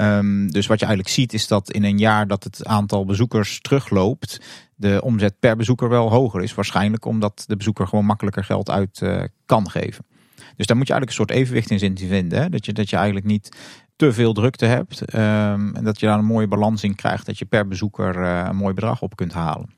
Um, 0.02 0.52
dus 0.52 0.68
wat 0.68 0.80
je 0.80 0.86
eigenlijk 0.86 1.16
ziet 1.16 1.34
is 1.34 1.48
dat 1.48 1.72
in 1.72 1.84
een 1.84 1.98
jaar 1.98 2.28
dat 2.28 2.44
het 2.44 2.66
aantal 2.66 3.06
bezoekers 3.06 3.62
terugloopt, 3.62 4.42
de 4.76 5.02
omzet 5.04 5.40
per 5.40 5.56
bezoeker 5.56 5.90
wel 5.90 6.10
hoger 6.10 6.44
is. 6.44 6.54
Waarschijnlijk 6.54 7.06
omdat 7.06 7.44
de 7.48 7.56
bezoeker 7.56 7.88
gewoon 7.88 8.06
makkelijker 8.06 8.44
geld 8.44 8.70
uit 8.70 9.00
uh, 9.02 9.24
kan 9.46 9.70
geven. 9.70 10.06
Dus 10.56 10.66
daar 10.66 10.78
moet 10.78 10.88
je 10.88 10.94
eigenlijk 10.94 11.10
een 11.10 11.26
soort 11.26 11.32
evenwicht 11.32 11.72
in 11.72 11.80
zien 11.80 11.94
te 11.94 12.08
vinden. 12.08 12.42
Hè? 12.42 12.50
Dat, 12.50 12.66
je, 12.66 12.74
dat 12.74 12.90
je 12.90 12.96
eigenlijk 12.96 13.26
niet 13.26 13.58
te 13.96 14.14
veel 14.14 14.34
drukte 14.34 14.66
hebt. 14.66 15.14
Um, 15.14 15.76
en 15.76 15.84
dat 15.84 16.00
je 16.00 16.06
daar 16.06 16.18
een 16.18 16.26
mooie 16.26 16.48
balans 16.48 16.84
in 16.84 16.96
krijgt. 16.96 17.26
Dat 17.26 17.38
je 17.38 17.46
per 17.46 17.68
bezoeker 17.68 18.16
uh, 18.16 18.46
een 18.50 18.56
mooi 18.56 18.74
bedrag 18.74 19.02
op 19.02 19.16
kunt 19.16 19.34
halen. 19.34 19.78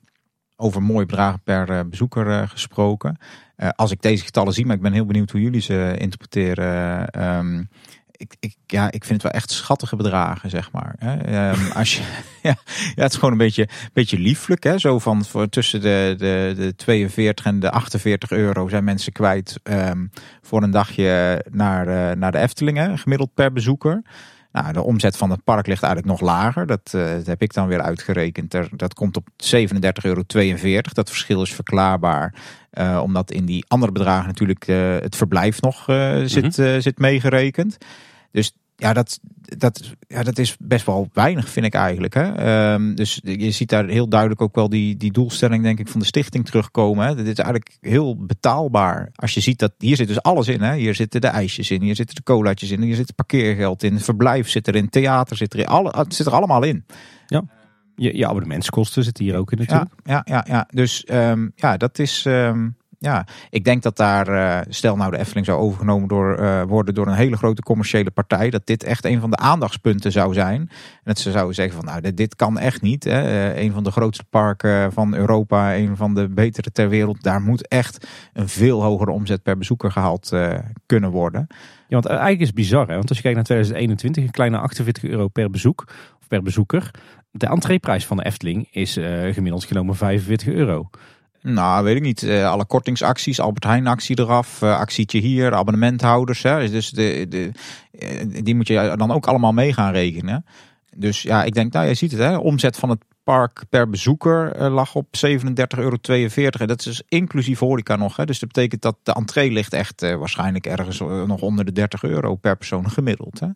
Over 0.55 0.83
mooi 0.83 1.05
bedrag 1.05 1.43
per 1.43 1.69
uh, 1.69 1.79
bezoeker 1.89 2.47
gesproken. 2.47 3.17
als 3.75 3.91
ik 3.91 4.01
deze 4.01 4.23
getallen 4.23 4.53
zie, 4.53 4.65
maar 4.65 4.75
ik 4.75 4.81
ben 4.81 4.93
heel 4.93 5.05
benieuwd 5.05 5.31
hoe 5.31 5.41
jullie 5.41 5.61
ze 5.61 5.95
interpreteren. 5.97 7.09
Um, 7.37 7.69
ik, 8.21 8.35
ik, 8.39 8.55
ja, 8.65 8.91
ik 8.91 9.05
vind 9.05 9.21
het 9.21 9.31
wel 9.31 9.41
echt 9.41 9.51
schattige 9.51 9.95
bedragen, 9.95 10.49
zeg 10.49 10.71
maar. 10.71 10.95
Um, 11.53 11.71
als 11.81 11.95
je, 11.95 12.01
ja, 12.41 12.55
ja, 12.95 13.03
het 13.03 13.11
is 13.11 13.15
gewoon 13.17 13.31
een 13.31 13.37
beetje, 13.37 13.69
beetje 13.93 14.19
lieflijk. 14.19 14.63
Hè? 14.63 14.77
Zo 14.77 14.99
van 14.99 15.25
voor 15.25 15.49
tussen 15.49 15.81
de, 15.81 16.15
de, 16.17 16.53
de 16.55 16.75
42 16.75 17.45
en 17.45 17.59
de 17.59 17.71
48 17.71 18.31
euro 18.31 18.67
zijn 18.67 18.83
mensen 18.83 19.11
kwijt 19.11 19.59
um, 19.63 20.11
voor 20.41 20.63
een 20.63 20.71
dagje 20.71 21.45
naar, 21.51 21.87
uh, 21.87 22.11
naar 22.17 22.31
de 22.31 22.37
Eftelingen, 22.37 22.97
gemiddeld 22.97 23.33
per 23.33 23.51
bezoeker. 23.51 24.01
Nou, 24.51 24.73
de 24.73 24.83
omzet 24.83 25.17
van 25.17 25.29
het 25.29 25.43
park 25.43 25.67
ligt 25.67 25.83
eigenlijk 25.83 26.19
nog 26.19 26.29
lager. 26.29 26.65
Dat, 26.65 26.91
uh, 26.95 27.11
dat 27.11 27.25
heb 27.25 27.41
ik 27.41 27.53
dan 27.53 27.67
weer 27.67 27.81
uitgerekend. 27.81 28.53
Er, 28.53 28.69
dat 28.75 28.93
komt 28.93 29.17
op 29.17 29.27
37,42 29.29 29.91
euro. 30.01 30.21
Dat 30.93 31.09
verschil 31.09 31.41
is 31.41 31.53
verklaarbaar. 31.53 32.33
Uh, 32.73 32.99
omdat 33.03 33.31
in 33.31 33.45
die 33.45 33.65
andere 33.67 33.91
bedragen 33.91 34.27
natuurlijk 34.27 34.67
uh, 34.67 34.97
het 34.99 35.15
verblijf 35.15 35.61
nog 35.61 35.83
zit, 36.25 36.57
mm 36.57 36.81
zit 36.81 36.99
meegerekend. 36.99 37.77
Dus 38.31 38.53
ja, 38.75 38.93
dat, 38.93 39.19
dat, 39.57 39.95
ja, 40.07 40.23
dat 40.23 40.37
is 40.37 40.55
best 40.59 40.85
wel 40.85 41.09
weinig, 41.13 41.49
vind 41.49 41.65
ik 41.65 41.73
eigenlijk. 41.73 42.13
Hè? 42.13 42.73
Um, 42.73 42.95
dus 42.95 43.19
je 43.23 43.51
ziet 43.51 43.69
daar 43.69 43.87
heel 43.87 44.09
duidelijk 44.09 44.41
ook 44.41 44.55
wel 44.55 44.69
die, 44.69 44.97
die 44.97 45.11
doelstelling, 45.11 45.63
denk 45.63 45.79
ik, 45.79 45.87
van 45.87 45.99
de 45.99 46.05
stichting 46.05 46.45
terugkomen. 46.45 47.07
Hè? 47.07 47.15
Dit 47.15 47.27
is 47.27 47.35
eigenlijk 47.35 47.77
heel 47.81 48.25
betaalbaar. 48.25 49.09
Als 49.15 49.33
je 49.33 49.39
ziet 49.39 49.59
dat 49.59 49.73
hier 49.77 49.95
zit 49.95 50.07
dus 50.07 50.21
alles 50.21 50.47
in. 50.47 50.61
Hè? 50.61 50.75
Hier 50.75 50.95
zitten 50.95 51.21
de 51.21 51.27
ijsjes 51.27 51.71
in, 51.71 51.81
hier 51.81 51.95
zitten 51.95 52.15
de 52.15 52.23
colaatjes 52.23 52.71
in, 52.71 52.81
hier 52.81 52.95
zit 52.95 53.15
parkeergeld 53.15 53.83
in, 53.83 53.99
verblijf 53.99 54.49
zit 54.49 54.67
erin, 54.67 54.89
theater 54.89 55.37
zit 55.37 55.53
erin. 55.53 55.67
Alle, 55.67 55.93
het 55.97 56.15
zit 56.15 56.25
er 56.25 56.33
allemaal 56.33 56.63
in. 56.63 56.85
Ja. 57.27 57.43
Je, 57.95 58.17
je 58.17 58.27
abonnementskosten 58.27 59.03
zitten 59.03 59.25
hier 59.25 59.37
ook 59.37 59.51
in 59.51 59.57
natuurlijk. 59.57 59.91
Ja, 60.03 60.23
ja, 60.25 60.43
ja, 60.45 60.53
ja. 60.53 60.67
dus 60.73 61.05
um, 61.11 61.51
ja, 61.55 61.77
dat 61.77 61.99
is. 61.99 62.25
Um, 62.27 62.75
ja, 63.03 63.25
ik 63.49 63.63
denk 63.63 63.83
dat 63.83 63.97
daar, 63.97 64.29
uh, 64.29 64.59
stel 64.69 64.95
nou 64.95 65.11
de 65.11 65.17
Efteling 65.17 65.45
zou 65.45 65.59
overgenomen 65.59 66.07
door, 66.07 66.39
uh, 66.39 66.63
worden 66.63 66.93
door 66.93 67.07
een 67.07 67.13
hele 67.13 67.37
grote 67.37 67.61
commerciële 67.61 68.11
partij, 68.11 68.49
dat 68.49 68.65
dit 68.65 68.83
echt 68.83 69.05
een 69.05 69.19
van 69.19 69.29
de 69.29 69.37
aandachtspunten 69.37 70.11
zou 70.11 70.33
zijn. 70.33 70.59
En 70.59 70.69
dat 71.03 71.19
ze 71.19 71.31
zouden 71.31 71.55
zeggen 71.55 71.75
van 71.75 71.85
nou, 71.85 72.13
dit, 72.13 72.35
kan 72.35 72.59
echt 72.59 72.81
niet. 72.81 73.03
Hè. 73.03 73.23
Uh, 73.53 73.63
een 73.63 73.71
van 73.71 73.83
de 73.83 73.91
grootste 73.91 74.23
parken 74.23 74.93
van 74.93 75.15
Europa, 75.15 75.75
een 75.75 75.95
van 75.95 76.13
de 76.13 76.29
betere 76.29 76.71
ter 76.71 76.89
wereld. 76.89 77.23
Daar 77.23 77.41
moet 77.41 77.67
echt 77.67 78.07
een 78.33 78.49
veel 78.49 78.83
hogere 78.83 79.11
omzet 79.11 79.43
per 79.43 79.57
bezoeker 79.57 79.91
gehaald 79.91 80.31
kunnen 80.85 81.11
worden. 81.11 81.47
Ja, 81.49 81.55
want 81.87 82.05
eigenlijk 82.05 82.39
is 82.39 82.47
het 82.47 82.55
bizar. 82.55 82.87
Hè? 82.87 82.95
Want 82.95 83.09
als 83.09 83.17
je 83.17 83.23
kijkt 83.23 83.37
naar 83.37 83.45
2021, 83.45 84.23
een 84.23 84.31
kleine 84.31 84.57
48 84.57 85.03
euro 85.03 85.27
per 85.27 85.49
bezoek 85.49 85.83
of 86.19 86.27
per 86.27 86.41
bezoeker. 86.41 86.91
De 87.31 87.47
entreeprijs 87.47 88.05
van 88.05 88.17
de 88.17 88.25
Efteling 88.25 88.67
is 88.71 88.93
gemiddeld 89.31 89.63
genomen 89.63 89.95
45 89.95 90.47
euro. 90.47 90.89
Nou, 91.41 91.83
weet 91.83 91.95
ik 91.95 92.01
niet. 92.01 92.21
Uh, 92.21 92.49
alle 92.49 92.65
kortingsacties, 92.65 93.39
Albert 93.39 93.63
Heijn 93.63 93.87
actie 93.87 94.19
eraf, 94.19 94.61
uh, 94.61 94.77
actietje 94.77 95.19
hier, 95.19 95.53
abonnementhouders. 95.53 96.43
Hè. 96.43 96.69
Dus 96.69 96.89
de, 96.89 97.25
de, 97.29 97.51
uh, 97.91 98.43
die 98.43 98.55
moet 98.55 98.67
je 98.67 98.93
dan 98.97 99.11
ook 99.11 99.25
allemaal 99.25 99.51
mee 99.51 99.73
gaan 99.73 99.91
rekenen. 99.91 100.45
Dus 100.95 101.21
ja, 101.21 101.43
ik 101.43 101.53
denk, 101.53 101.73
nou, 101.73 101.87
je 101.87 101.93
ziet 101.93 102.11
het, 102.11 102.19
hè. 102.19 102.37
omzet 102.37 102.77
van 102.77 102.89
het 102.89 103.03
park 103.23 103.63
per 103.69 103.89
bezoeker 103.89 104.69
lag 104.69 104.95
op 104.95 105.05
37,42 105.05 105.73
euro. 105.77 105.97
En 106.59 106.67
dat 106.67 106.85
is 106.85 107.03
inclusief 107.07 107.59
horeca 107.59 107.95
nog. 107.95 108.15
Hè. 108.15 108.25
Dus 108.25 108.39
dat 108.39 108.51
betekent 108.51 108.81
dat 108.81 108.97
de 109.03 109.13
entree 109.13 109.51
ligt 109.51 109.73
echt 109.73 110.01
waarschijnlijk 110.01 110.65
ergens 110.65 110.99
nog 110.99 111.41
onder 111.41 111.65
de 111.65 111.71
30 111.71 112.03
euro 112.03 112.35
per 112.35 112.57
persoon 112.57 112.89
gemiddeld. 112.89 113.39
Hè. 113.39 113.47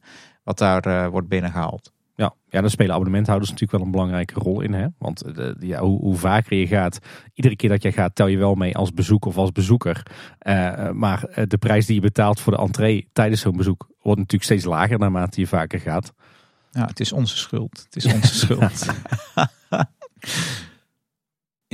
Wat 0.43 0.57
daar 0.57 1.11
wordt 1.11 1.27
binnengehaald. 1.27 1.91
Ja, 2.15 2.33
ja, 2.49 2.61
daar 2.61 2.69
spelen 2.69 2.91
abonnementhouders 2.91 3.51
natuurlijk 3.51 3.77
wel 3.77 3.87
een 3.87 3.93
belangrijke 3.93 4.39
rol 4.39 4.61
in. 4.61 4.73
Hè? 4.73 4.87
Want 4.97 5.21
eh, 5.21 5.33
de, 5.33 5.55
ja, 5.59 5.79
hoe, 5.79 5.99
hoe, 5.99 6.15
vaker 6.15 6.57
je 6.57 6.67
gaat, 6.67 6.99
iedere 7.33 7.55
keer 7.55 7.69
dat 7.69 7.81
je 7.81 7.91
gaat, 7.91 8.15
tel 8.15 8.27
je 8.27 8.37
wel 8.37 8.55
mee 8.55 8.75
als 8.75 8.93
bezoek 8.93 9.25
of 9.25 9.37
als 9.37 9.51
bezoeker. 9.51 10.03
Uh, 10.47 10.89
maar 10.89 11.23
eh, 11.23 11.43
de 11.47 11.57
prijs 11.57 11.85
die 11.85 11.95
je 11.95 12.01
betaalt 12.01 12.39
voor 12.39 12.53
de 12.53 12.59
entree 12.59 13.09
tijdens 13.13 13.41
zo'n 13.41 13.57
bezoek 13.57 13.89
wordt 14.01 14.19
natuurlijk 14.19 14.43
steeds 14.43 14.65
lager 14.65 14.99
naarmate 14.99 15.39
je 15.39 15.47
vaker 15.47 15.79
gaat. 15.79 16.13
Ja, 16.71 16.85
het 16.85 16.99
is 16.99 17.11
onze 17.11 17.37
schuld. 17.37 17.83
Het 17.83 17.95
is 17.95 18.05
onze 18.15 18.35
schuld. 18.35 18.85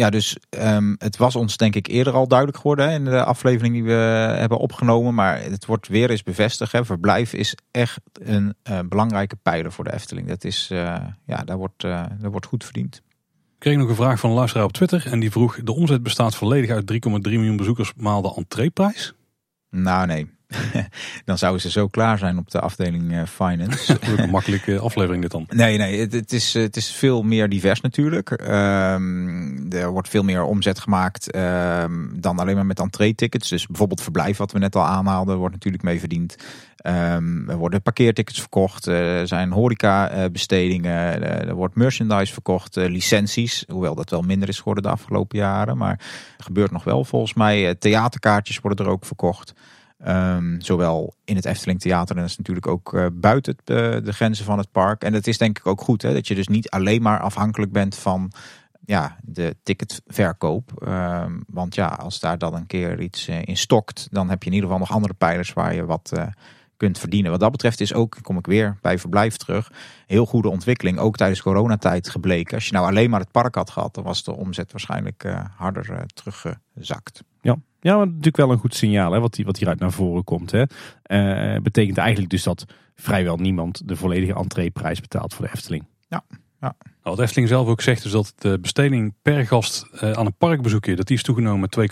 Ja, 0.01 0.09
dus 0.09 0.37
um, 0.49 0.95
het 0.97 1.17
was 1.17 1.35
ons 1.35 1.57
denk 1.57 1.75
ik 1.75 1.87
eerder 1.87 2.13
al 2.13 2.27
duidelijk 2.27 2.57
geworden 2.57 2.89
hè, 2.89 2.95
in 2.95 3.05
de 3.05 3.23
aflevering 3.23 3.73
die 3.73 3.83
we 3.83 3.91
hebben 4.37 4.57
opgenomen. 4.57 5.13
Maar 5.13 5.41
het 5.41 5.65
wordt 5.65 5.87
weer 5.87 6.09
eens 6.09 6.23
bevestigd. 6.23 6.71
Hè. 6.71 6.85
Verblijf 6.85 7.33
is 7.33 7.55
echt 7.71 7.99
een 8.13 8.55
uh, 8.69 8.79
belangrijke 8.85 9.35
pijler 9.35 9.71
voor 9.71 9.83
de 9.83 9.93
Efteling. 9.93 10.27
Dat 10.27 10.43
is, 10.43 10.69
uh, 10.71 10.95
ja, 11.25 11.43
daar 11.43 11.57
wordt, 11.57 11.83
uh, 11.83 12.03
daar 12.19 12.31
wordt 12.31 12.45
goed 12.45 12.63
verdiend. 12.63 12.95
Ik 12.95 13.59
kreeg 13.59 13.77
nog 13.77 13.89
een 13.89 13.95
vraag 13.95 14.19
van 14.19 14.29
een 14.29 14.35
luisteraar 14.35 14.65
op 14.65 14.71
Twitter. 14.71 15.07
En 15.11 15.19
die 15.19 15.31
vroeg, 15.31 15.63
de 15.63 15.73
omzet 15.73 16.03
bestaat 16.03 16.35
volledig 16.35 16.69
uit 16.69 16.91
3,3 16.91 16.99
miljoen 17.21 17.57
bezoekers 17.57 17.93
maal 17.95 18.21
de 18.21 18.33
entreeprijs? 18.35 19.13
Nou 19.69 20.07
nee, 20.07 20.29
dan 21.25 21.37
zouden 21.37 21.61
ze 21.61 21.69
zo 21.69 21.87
klaar 21.87 22.17
zijn 22.17 22.37
op 22.37 22.51
de 22.51 22.59
afdeling 22.59 23.11
uh, 23.11 23.21
finance. 23.25 23.97
een 24.17 24.29
makkelijke 24.29 24.79
aflevering 24.79 25.21
dit 25.21 25.31
dan. 25.31 25.45
Nee, 25.49 25.77
nee, 25.77 25.99
het, 25.99 26.13
het, 26.13 26.33
is, 26.33 26.53
het 26.53 26.75
is 26.75 26.91
veel 26.91 27.23
meer 27.23 27.49
divers 27.49 27.81
natuurlijk. 27.81 28.31
Um, 28.31 29.71
er 29.71 29.91
wordt 29.91 30.09
veel 30.09 30.23
meer 30.23 30.43
omzet 30.43 30.79
gemaakt 30.79 31.35
um, 31.35 32.21
dan 32.21 32.39
alleen 32.39 32.55
maar 32.55 32.65
met 32.65 32.79
entree-tickets. 32.79 33.49
Dus 33.49 33.67
bijvoorbeeld 33.67 34.01
verblijf, 34.01 34.37
wat 34.37 34.51
we 34.51 34.59
net 34.59 34.75
al 34.75 34.85
aanhaalden, 34.85 35.37
wordt 35.37 35.53
natuurlijk 35.53 35.83
mee 35.83 35.99
verdiend. 35.99 36.35
Um, 36.85 37.49
er 37.49 37.57
worden 37.57 37.81
parkeertickets 37.81 38.39
verkocht, 38.39 38.85
er 38.85 39.27
zijn 39.27 39.51
horeca-bestedingen, 39.51 41.21
er 41.47 41.55
wordt 41.55 41.75
merchandise 41.75 42.33
verkocht, 42.33 42.75
licenties. 42.75 43.65
Hoewel 43.67 43.95
dat 43.95 44.09
wel 44.09 44.21
minder 44.21 44.49
is 44.49 44.57
geworden 44.57 44.83
de 44.83 44.89
afgelopen 44.89 45.37
jaren. 45.37 45.77
Maar 45.77 45.99
er 46.37 46.43
gebeurt 46.43 46.71
nog 46.71 46.83
wel 46.83 47.03
volgens 47.03 47.33
mij. 47.33 47.75
Theaterkaartjes 47.75 48.59
worden 48.59 48.85
er 48.85 48.91
ook 48.91 49.05
verkocht. 49.05 49.53
Um, 50.07 50.61
zowel 50.61 51.15
in 51.25 51.35
het 51.35 51.45
Efteling 51.45 51.79
Theater 51.79 52.15
en 52.15 52.21
dat 52.21 52.31
is 52.31 52.37
natuurlijk 52.37 52.67
ook 52.67 52.93
uh, 52.93 53.05
buiten 53.13 53.55
uh, 53.55 53.77
de 54.03 54.13
grenzen 54.13 54.45
van 54.45 54.57
het 54.57 54.71
park. 54.71 55.03
En 55.03 55.11
dat 55.11 55.27
is 55.27 55.37
denk 55.37 55.57
ik 55.57 55.67
ook 55.67 55.81
goed, 55.81 56.01
hè, 56.01 56.13
dat 56.13 56.27
je 56.27 56.35
dus 56.35 56.47
niet 56.47 56.69
alleen 56.69 57.01
maar 57.01 57.19
afhankelijk 57.19 57.71
bent 57.71 57.95
van 57.95 58.31
ja, 58.85 59.17
de 59.23 59.55
ticketverkoop. 59.63 60.83
Um, 60.87 61.43
want 61.47 61.75
ja, 61.75 61.87
als 61.87 62.19
daar 62.19 62.37
dan 62.37 62.55
een 62.55 62.65
keer 62.65 63.01
iets 63.01 63.27
uh, 63.27 63.41
in 63.41 63.57
stokt, 63.57 64.07
dan 64.11 64.29
heb 64.29 64.43
je 64.43 64.49
in 64.49 64.55
ieder 64.55 64.69
geval 64.69 64.85
nog 64.85 64.95
andere 64.95 65.13
pijlers 65.13 65.53
waar 65.53 65.75
je 65.75 65.85
wat 65.85 66.11
kunt 66.77 66.99
verdienen. 66.99 67.31
Wat 67.31 67.39
dat 67.39 67.51
betreft 67.51 67.81
is 67.81 67.93
ook, 67.93 68.17
kom 68.21 68.37
ik 68.37 68.45
weer 68.45 68.77
bij 68.81 68.99
verblijf 68.99 69.37
terug, 69.37 69.71
heel 70.07 70.25
goede 70.25 70.49
ontwikkeling. 70.49 70.97
Ook 70.97 71.17
tijdens 71.17 71.41
coronatijd 71.41 72.09
gebleken. 72.09 72.55
Als 72.55 72.65
je 72.65 72.73
nou 72.73 72.87
alleen 72.87 73.09
maar 73.09 73.19
het 73.19 73.31
park 73.31 73.55
had 73.55 73.69
gehad, 73.69 73.93
dan 73.93 74.03
was 74.03 74.23
de 74.23 74.35
omzet 74.35 74.71
waarschijnlijk 74.71 75.25
harder 75.55 76.05
teruggezakt. 76.13 77.23
Ja, 77.41 77.57
ja, 77.81 77.97
maar 77.97 78.07
natuurlijk 78.07 78.37
wel 78.37 78.51
een 78.51 78.57
goed 78.57 78.75
signaal 78.75 79.11
hè, 79.11 79.19
wat, 79.19 79.37
wat 79.43 79.57
hieruit 79.57 79.79
naar 79.79 79.91
voren 79.91 80.23
komt. 80.23 80.51
Hè. 80.51 80.63
Uh, 80.63 81.61
betekent 81.61 81.97
eigenlijk 81.97 82.29
dus 82.29 82.43
dat 82.43 82.65
vrijwel 82.95 83.37
niemand 83.37 83.87
de 83.87 83.95
volledige 83.95 84.35
entreeprijs 84.35 85.01
betaalt 85.01 85.33
voor 85.33 85.45
de 85.45 85.51
Efteling. 85.51 85.85
Ja, 86.07 86.23
ja. 86.61 86.75
Nou, 86.79 87.15
wat 87.15 87.19
Efteling 87.19 87.47
zelf 87.47 87.67
ook 87.67 87.81
zegt 87.81 88.05
is 88.05 88.11
dat 88.11 88.33
de 88.37 88.59
besteding 88.59 89.13
per 89.21 89.47
gast 89.47 89.89
uh, 89.93 90.11
aan 90.11 90.25
een 90.25 90.37
parkbezoekje 90.37 90.95
dat 90.95 91.07
die 91.07 91.17
is 91.17 91.23
toegenomen 91.23 91.59
met 91.59 91.91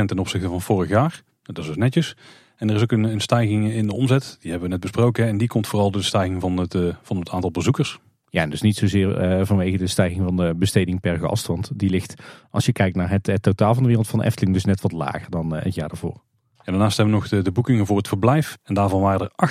2,4% 0.00 0.04
ten 0.04 0.18
opzichte 0.18 0.48
van 0.48 0.60
vorig 0.60 0.88
jaar. 0.88 1.22
Dat 1.42 1.58
is 1.58 1.66
dus 1.66 1.76
netjes. 1.76 2.16
En 2.56 2.68
er 2.68 2.76
is 2.76 2.82
ook 2.82 2.92
een, 2.92 3.04
een 3.04 3.20
stijging 3.20 3.72
in 3.72 3.86
de 3.86 3.94
omzet, 3.94 4.36
die 4.40 4.50
hebben 4.50 4.68
we 4.68 4.74
net 4.74 4.82
besproken. 4.82 5.26
En 5.26 5.38
die 5.38 5.48
komt 5.48 5.66
vooral 5.66 5.90
door 5.90 6.00
de 6.00 6.06
stijging 6.06 6.40
van 6.40 6.56
het, 6.56 6.74
uh, 6.74 6.94
van 7.02 7.18
het 7.18 7.30
aantal 7.30 7.50
bezoekers. 7.50 7.98
Ja, 8.34 8.46
dus 8.46 8.62
niet 8.62 8.76
zozeer 8.76 9.38
uh, 9.38 9.46
vanwege 9.46 9.76
de 9.76 9.86
stijging 9.86 10.22
van 10.24 10.36
de 10.36 10.54
besteding 10.56 11.00
per 11.00 11.18
gast. 11.18 11.46
Want 11.46 11.70
die 11.74 11.90
ligt, 11.90 12.14
als 12.50 12.66
je 12.66 12.72
kijkt 12.72 12.96
naar 12.96 13.10
het, 13.10 13.26
het 13.26 13.42
totaal 13.42 13.74
van 13.74 13.82
de 13.82 13.88
wereld 13.88 14.08
van 14.08 14.22
Efteling, 14.22 14.54
dus 14.54 14.64
net 14.64 14.80
wat 14.80 14.92
lager 14.92 15.30
dan 15.30 15.54
uh, 15.54 15.62
het 15.62 15.74
jaar 15.74 15.88
daarvoor. 15.88 16.22
En 16.64 16.72
daarnaast 16.72 16.96
hebben 16.96 17.14
we 17.14 17.20
nog 17.20 17.30
de, 17.30 17.42
de 17.42 17.52
boekingen 17.52 17.86
voor 17.86 17.96
het 17.96 18.08
verblijf. 18.08 18.58
En 18.62 18.74
daarvan 18.74 19.00
waren 19.00 19.30
er 19.36 19.48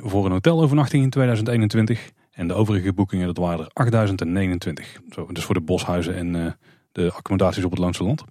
18.501 0.00 0.04
voor 0.04 0.26
een 0.26 0.32
hotelovernachting 0.32 1.02
in 1.02 1.10
2021. 1.10 2.10
En 2.30 2.48
de 2.48 2.54
overige 2.54 2.92
boekingen, 2.92 3.26
dat 3.26 3.36
waren 3.36 3.64
er 3.64 3.70
8029. 3.72 5.00
Zo, 5.10 5.26
dus 5.32 5.44
voor 5.44 5.54
de 5.54 5.60
boshuizen 5.60 6.14
en 6.16 6.34
uh, 6.34 6.50
de 6.92 7.12
accommodaties 7.12 7.64
op 7.64 7.70
het 7.70 7.80
Loonse 7.80 8.04
Land. 8.04 8.24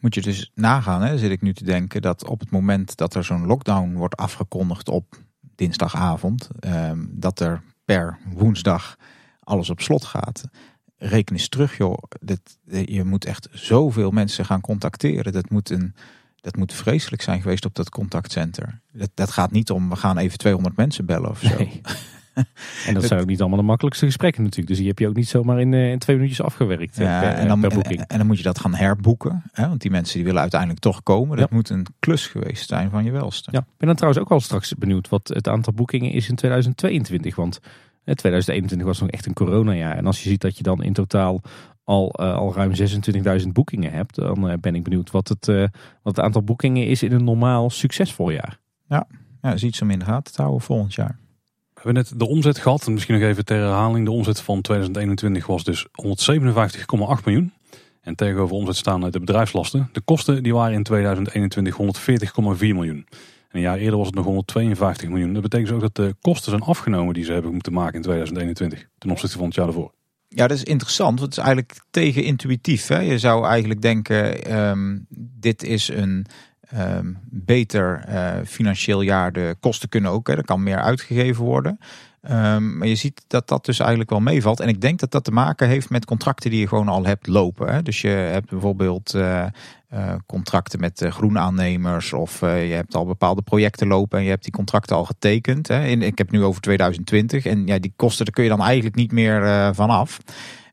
Moet 0.00 0.14
je 0.14 0.22
dus 0.22 0.50
nagaan, 0.54 1.02
hè, 1.02 1.18
zit 1.18 1.30
ik 1.30 1.42
nu 1.42 1.52
te 1.52 1.64
denken, 1.64 2.02
dat 2.02 2.28
op 2.28 2.40
het 2.40 2.50
moment 2.50 2.96
dat 2.96 3.14
er 3.14 3.24
zo'n 3.24 3.46
lockdown 3.46 3.94
wordt 3.94 4.16
afgekondigd 4.16 4.88
op 4.88 5.16
dinsdagavond, 5.54 6.48
um, 6.60 7.10
dat 7.12 7.40
er 7.40 7.62
per 7.84 8.18
woensdag 8.24 8.96
alles 9.40 9.70
op 9.70 9.80
slot 9.80 10.04
gaat. 10.04 10.44
Reken 10.96 11.34
eens 11.34 11.48
terug, 11.48 11.76
joh. 11.76 11.98
Dit, 12.20 12.58
je 12.64 13.04
moet 13.04 13.24
echt 13.24 13.48
zoveel 13.52 14.10
mensen 14.10 14.44
gaan 14.44 14.60
contacteren. 14.60 15.32
Dat 15.32 15.50
moet, 15.50 15.70
een, 15.70 15.94
dat 16.40 16.56
moet 16.56 16.72
vreselijk 16.74 17.22
zijn 17.22 17.42
geweest 17.42 17.64
op 17.64 17.74
dat 17.74 17.90
contactcenter. 17.90 18.80
Dat, 18.92 19.10
dat 19.14 19.30
gaat 19.30 19.50
niet 19.50 19.70
om, 19.70 19.88
we 19.88 19.96
gaan 19.96 20.18
even 20.18 20.38
200 20.38 20.76
mensen 20.76 21.06
bellen 21.06 21.30
of 21.30 21.40
zo. 21.40 21.56
Nee. 21.56 21.80
En 22.86 22.94
dat 22.94 23.04
zijn 23.04 23.20
ook 23.20 23.26
niet 23.26 23.40
allemaal 23.40 23.58
de 23.58 23.64
makkelijkste 23.64 24.06
gesprekken 24.06 24.42
natuurlijk. 24.42 24.68
Dus 24.68 24.78
die 24.78 24.88
heb 24.88 24.98
je 24.98 25.08
ook 25.08 25.16
niet 25.16 25.28
zomaar 25.28 25.60
in, 25.60 25.74
eh, 25.74 25.90
in 25.90 25.98
twee 25.98 26.16
minuutjes 26.16 26.42
afgewerkt 26.42 26.96
ja, 26.96 27.20
per, 27.20 27.30
en, 27.30 27.48
dan, 27.48 27.60
per. 27.60 27.72
En, 27.72 28.06
en, 28.06 28.18
dan 28.18 28.26
moet 28.26 28.36
je 28.36 28.42
dat 28.42 28.58
gaan 28.58 28.74
herboeken. 28.74 29.42
Hè? 29.52 29.68
Want 29.68 29.80
die 29.80 29.90
mensen 29.90 30.14
die 30.14 30.24
willen 30.24 30.40
uiteindelijk 30.40 30.80
toch 30.80 31.02
komen. 31.02 31.36
Dat 31.36 31.48
ja. 31.50 31.56
moet 31.56 31.70
een 31.70 31.86
klus 31.98 32.26
geweest 32.26 32.68
zijn 32.68 32.90
van 32.90 33.04
je 33.04 33.10
welste. 33.10 33.48
Ja, 33.52 33.58
ik 33.58 33.76
ben 33.76 33.86
dan 33.86 33.96
trouwens 33.96 34.24
ook 34.24 34.30
al 34.30 34.40
straks 34.40 34.74
benieuwd 34.74 35.08
wat 35.08 35.28
het 35.28 35.48
aantal 35.48 35.72
boekingen 35.72 36.12
is 36.12 36.28
in 36.28 36.34
2022. 36.34 37.36
Want 37.36 37.60
2021 38.04 38.86
was 38.86 39.00
nog 39.00 39.10
echt 39.10 39.26
een 39.26 39.34
coronajaar. 39.34 39.96
En 39.96 40.06
als 40.06 40.22
je 40.22 40.28
ziet 40.28 40.40
dat 40.40 40.56
je 40.56 40.62
dan 40.62 40.82
in 40.82 40.92
totaal 40.92 41.42
al, 41.84 42.14
uh, 42.20 42.34
al 42.34 42.54
ruim 42.54 42.72
26.000 43.42 43.48
boekingen 43.52 43.92
hebt, 43.92 44.14
dan 44.14 44.50
uh, 44.50 44.54
ben 44.60 44.74
ik 44.74 44.82
benieuwd 44.82 45.10
wat 45.10 45.28
het, 45.28 45.48
uh, 45.48 45.66
wat 46.02 46.16
het 46.16 46.24
aantal 46.24 46.42
boekingen 46.42 46.86
is 46.86 47.02
in 47.02 47.12
een 47.12 47.24
normaal 47.24 47.70
succesvol 47.70 48.30
jaar. 48.30 48.60
Ja, 48.88 49.06
ja 49.40 49.48
dat 49.48 49.54
is 49.54 49.64
iets 49.64 49.82
om 49.82 49.90
in 49.90 49.98
de 49.98 50.04
gaten 50.04 50.32
te 50.32 50.40
houden 50.40 50.62
volgend 50.62 50.94
jaar. 50.94 51.18
We 51.84 51.90
hebben 51.90 52.10
net 52.10 52.18
de 52.20 52.34
omzet 52.34 52.58
gehad. 52.58 52.86
Misschien 52.86 53.14
nog 53.14 53.28
even 53.28 53.44
ter 53.44 53.56
herhaling. 53.56 54.04
De 54.04 54.10
omzet 54.10 54.40
van 54.40 54.60
2021 54.60 55.46
was 55.46 55.64
dus 55.64 55.86
157,8 55.86 57.24
miljoen. 57.24 57.52
En 58.00 58.14
tegenover 58.14 58.56
omzet 58.56 58.76
staan 58.76 59.10
de 59.10 59.20
bedrijfslasten. 59.20 59.88
De 59.92 60.00
kosten 60.00 60.42
die 60.42 60.54
waren 60.54 60.74
in 60.74 60.82
2021 60.82 61.76
140,4 61.76 62.58
miljoen. 62.58 63.06
een 63.50 63.60
jaar 63.60 63.78
eerder 63.78 63.96
was 63.96 64.06
het 64.06 64.14
nog 64.14 64.24
152 64.24 65.08
miljoen. 65.08 65.32
Dat 65.32 65.42
betekent 65.42 65.68
dus 65.68 65.76
ook 65.76 65.82
dat 65.82 65.94
de 65.94 66.14
kosten 66.20 66.50
zijn 66.50 66.62
afgenomen 66.62 67.14
die 67.14 67.24
ze 67.24 67.32
hebben 67.32 67.52
moeten 67.52 67.72
maken 67.72 67.94
in 67.94 68.02
2021 68.02 68.88
ten 68.98 69.10
opzichte 69.10 69.36
van 69.36 69.46
het 69.46 69.54
jaar 69.54 69.66
daarvoor. 69.66 69.92
Ja, 70.28 70.46
dat 70.46 70.56
is 70.56 70.64
interessant. 70.64 71.20
Want 71.20 71.34
het 71.34 71.38
is 71.38 71.44
eigenlijk 71.44 71.80
tegenintuïtief. 71.90 72.88
Je 72.88 73.18
zou 73.18 73.46
eigenlijk 73.46 73.82
denken, 73.82 74.44
ehm, 74.44 74.98
dit 75.40 75.62
is 75.62 75.88
een 75.88 76.26
ehm, 76.68 77.12
beter 77.30 78.04
eh, 78.06 78.32
financieel 78.46 79.00
jaar. 79.00 79.32
De 79.32 79.56
kosten 79.60 79.88
kunnen 79.88 80.10
ook, 80.10 80.26
hè? 80.26 80.36
er 80.36 80.44
kan 80.44 80.62
meer 80.62 80.80
uitgegeven 80.80 81.44
worden. 81.44 81.78
Ehm, 82.22 82.78
maar 82.78 82.86
je 82.86 82.94
ziet 82.94 83.24
dat 83.26 83.48
dat 83.48 83.64
dus 83.64 83.78
eigenlijk 83.78 84.10
wel 84.10 84.20
meevalt. 84.20 84.60
En 84.60 84.68
ik 84.68 84.80
denk 84.80 85.00
dat 85.00 85.10
dat 85.10 85.24
te 85.24 85.30
maken 85.30 85.68
heeft 85.68 85.90
met 85.90 86.04
contracten 86.04 86.50
die 86.50 86.60
je 86.60 86.68
gewoon 86.68 86.88
al 86.88 87.04
hebt 87.04 87.26
lopen. 87.26 87.72
Hè? 87.72 87.82
Dus 87.82 88.00
je 88.00 88.08
hebt 88.08 88.50
bijvoorbeeld 88.50 89.14
uh, 89.14 89.44
uh, 89.94 90.14
contracten 90.26 90.80
met 90.80 91.00
uh, 91.00 91.12
groenaannemers. 91.12 92.12
Of 92.12 92.40
je 92.40 92.46
hebt 92.46 92.94
al 92.94 93.06
bepaalde 93.06 93.42
projecten 93.42 93.86
lopen 93.86 94.18
en 94.18 94.24
je 94.24 94.30
hebt 94.30 94.44
die 94.44 94.52
contracten 94.52 94.96
al 94.96 95.04
getekend. 95.04 95.68
Hè? 95.68 95.86
Ik 95.86 96.18
heb 96.18 96.30
nu 96.30 96.42
over 96.42 96.60
2020. 96.60 97.46
En 97.46 97.66
ja, 97.66 97.78
die 97.78 97.92
kosten 97.96 98.24
daar 98.24 98.34
kun 98.34 98.44
je 98.44 98.50
dan 98.50 98.62
eigenlijk 98.62 98.94
niet 98.96 99.12
meer 99.12 99.74
vanaf. 99.74 100.20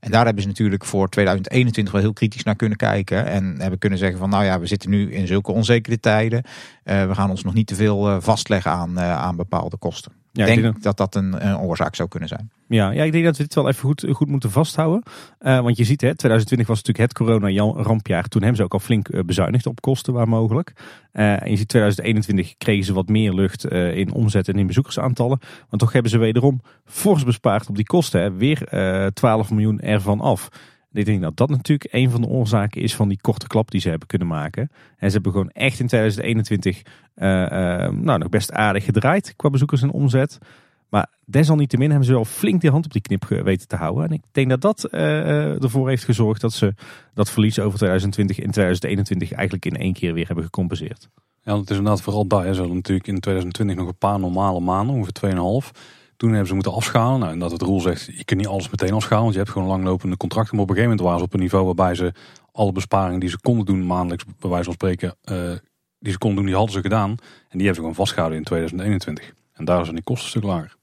En 0.02 0.12
daar 0.12 0.26
hebben 0.26 0.42
ze 0.42 0.50
natuurlijk 0.50 0.86
voor 0.86 1.10
2021 1.10 1.94
wel 1.94 2.02
heel 2.02 2.14
kritisch 2.14 2.44
naar 2.44 2.56
kunnen 2.56 2.78
kijken. 2.78 3.26
En 3.26 3.56
hebben 3.60 3.80
kunnen 3.80 4.00
zeggen 4.00 4.20
van 4.20 4.30
nou 4.30 4.44
ja, 4.44 4.60
we 4.60 4.66
zitten 4.66 4.90
nu 4.90 5.14
in 5.14 5.28
zulke 5.28 5.52
onzekere 5.52 6.00
tijden. 6.00 6.44
we 6.84 7.10
gaan 7.12 7.30
ons 7.30 7.44
nog 7.44 7.54
niet 7.54 7.68
te 7.68 7.76
veel 7.76 8.22
vastleggen 8.22 8.72
aan, 8.72 9.00
aan 9.00 9.36
bepaalde 9.36 9.78
kosten. 9.78 10.21
Ja, 10.34 10.46
ik 10.46 10.62
denk, 10.62 10.84
dat 10.84 10.98
dat 10.98 11.16
een, 11.16 11.48
een, 11.48 11.58
oorzaak 11.58 11.96
zou 11.96 12.10
kunnen 12.10 12.30
zijn. 12.30 12.52
Ja, 12.68 12.92
ja, 12.92 13.04
ik 13.04 13.12
denk 13.12 13.26
dat 13.26 13.38
we 13.38 13.44
dit 13.44 13.56
wel 13.56 13.68
even 13.68 13.82
goed, 13.82 14.06
goed 14.12 14.28
moeten 14.28 14.52
vasthouden. 14.52 15.04
Uh, 15.40 15.60
want 15.60 15.78
je 15.78 15.84
ziet, 15.84 16.02
hè, 16.02 16.16
2020 16.16 16.68
was 16.68 16.84
natuurlijk 16.84 17.10
het 17.10 17.18
corona-rampjaar. 17.18 18.24
Toen 18.24 18.42
hebben 18.42 18.58
ze 18.58 18.64
ook 18.64 18.74
al 18.74 18.80
flink 18.80 19.10
uh, 19.10 19.24
bezuinigd 19.24 19.66
op 19.66 19.82
kosten 19.82 20.14
waar 20.14 20.28
mogelijk. 20.28 20.74
Uh, 21.14 21.44
en 21.44 21.52
je 21.52 21.58
ziet 21.58 21.68
2021 21.68 22.58
kregen 22.58 22.86
ze 22.86 22.94
wat 22.94 23.08
meer 23.08 23.34
lucht 23.34 23.66
in 23.72 24.14
omzet 24.14 24.48
en 24.48 24.58
in 24.58 24.68
bezoekersaantallen. 24.68 25.40
Want 25.70 25.82
toch 25.82 25.94
hebben 25.94 26.12
ze 26.12 26.18
wederom 26.18 26.62
fors 26.86 27.24
bespaard 27.24 27.70
op 27.70 27.76
die 27.76 27.86
kosten. 27.86 28.22
Hè. 28.22 28.32
Weer 28.32 29.12
12 29.14 29.52
miljoen 29.52 29.80
ervan 29.80 30.22
af. 30.22 30.50
Ik 30.94 31.06
denk 31.06 31.22
dat 31.22 31.38
dat 31.38 31.50
natuurlijk 31.50 31.94
een 31.94 32.10
van 32.10 32.22
de 32.22 32.28
oorzaken 32.28 32.82
is 32.82 32.96
van 32.96 33.08
die 33.08 33.22
korte 33.22 33.48
klap 33.48 33.72
die 33.72 33.82
ze 33.82 33.90
hebben 33.90 34.08
kunnen 34.08 34.28
maken. 34.28 34.72
En 34.98 35.08
ze 35.08 35.14
hebben 35.14 35.32
gewoon 35.32 35.50
echt 35.50 35.80
in 35.80 35.88
2021 35.88 36.82
uh, 37.16 37.28
uh, 37.28 37.48
nou, 37.90 38.20
nog 38.20 38.30
best 38.30 38.52
aardig 38.52 38.86
gedraaid 38.86 39.34
qua 39.36 39.50
bezoekers 39.50 39.82
en 39.82 39.92
omzet. 39.92 40.38
Maar 40.90 41.10
desalniettemin 41.26 41.90
hebben 41.90 42.08
ze 42.08 42.14
wel 42.14 42.26
flink 42.26 42.62
die 42.62 42.70
hand 42.70 42.86
op 42.86 42.92
die 42.92 43.02
knip 43.02 43.24
weten 43.24 43.68
te 43.68 43.76
houden. 43.76 44.04
En 44.04 44.12
ik 44.12 44.22
denk 44.32 44.50
dat 44.50 44.62
dat 44.62 44.88
uh, 44.92 45.64
ervoor 45.64 45.90
heeft 45.90 46.04
gezorgd 46.04 46.42
dat 46.42 46.54
ze 46.54 46.74
dat 47.14 47.30
verlies 47.30 47.60
over 47.60 47.78
2020 47.78 48.38
in 48.38 48.52
2021 48.52 49.32
eigenlijk 49.32 49.66
in 49.66 49.78
één 49.78 49.94
keer 49.94 50.14
weer 50.14 50.26
hebben 50.26 50.44
gecompenseerd. 50.44 51.10
Ja, 51.44 51.58
het 51.58 51.70
is 51.70 51.78
inderdaad 51.78 52.02
vooral 52.02 52.28
daar. 52.28 52.54
Ze 52.54 52.60
hadden 52.60 52.76
natuurlijk 52.76 53.08
in 53.08 53.20
2020 53.20 53.78
nog 53.78 53.88
een 53.88 53.98
paar 53.98 54.20
normale 54.20 54.60
maanden, 54.60 54.96
ongeveer 54.96 55.36
2,5. 55.64 55.72
Toen 56.22 56.30
hebben 56.30 56.48
ze 56.48 56.54
moeten 56.54 56.74
afschalen. 56.74 57.20
Nou, 57.20 57.32
en 57.32 57.40
dat 57.40 57.52
het 57.52 57.62
rol 57.62 57.82
zegt, 57.82 58.06
je 58.06 58.24
kunt 58.24 58.40
niet 58.40 58.50
alles 58.50 58.70
meteen 58.70 58.94
afschalen. 58.94 59.24
Want 59.24 59.34
je 59.34 59.40
hebt 59.40 59.52
gewoon 59.52 59.68
langlopende 59.68 60.18
contracten. 60.18 60.56
Maar 60.56 60.64
op 60.64 60.70
een 60.70 60.76
gegeven 60.76 60.98
moment 60.98 61.08
waren 61.08 61.20
ze 61.20 61.26
op 61.26 61.34
een 61.34 61.40
niveau 61.40 61.66
waarbij 61.66 61.96
ze 61.96 62.14
alle 62.52 62.72
besparingen 62.72 63.20
die 63.20 63.30
ze 63.30 63.40
konden 63.40 63.66
doen 63.66 63.86
maandelijks, 63.86 64.26
bij 64.40 64.50
wijze 64.50 64.64
van 64.64 64.74
spreken, 64.74 65.16
uh, 65.32 65.52
die 66.00 66.12
ze 66.12 66.18
konden 66.18 66.38
doen, 66.38 66.46
die 66.46 66.56
hadden 66.56 66.74
ze 66.74 66.82
gedaan. 66.82 67.10
En 67.10 67.18
die 67.58 67.66
hebben 67.66 67.76
ze 67.76 67.80
gewoon 67.80 67.96
vastgehouden 67.96 68.38
in 68.38 68.44
2021. 68.44 69.34
En 69.54 69.66
daar 69.66 69.84
zijn 69.84 69.96
die 69.96 70.04
kosten 70.04 70.24
een 70.24 70.30
stuk 70.30 70.44
lager. 70.44 70.76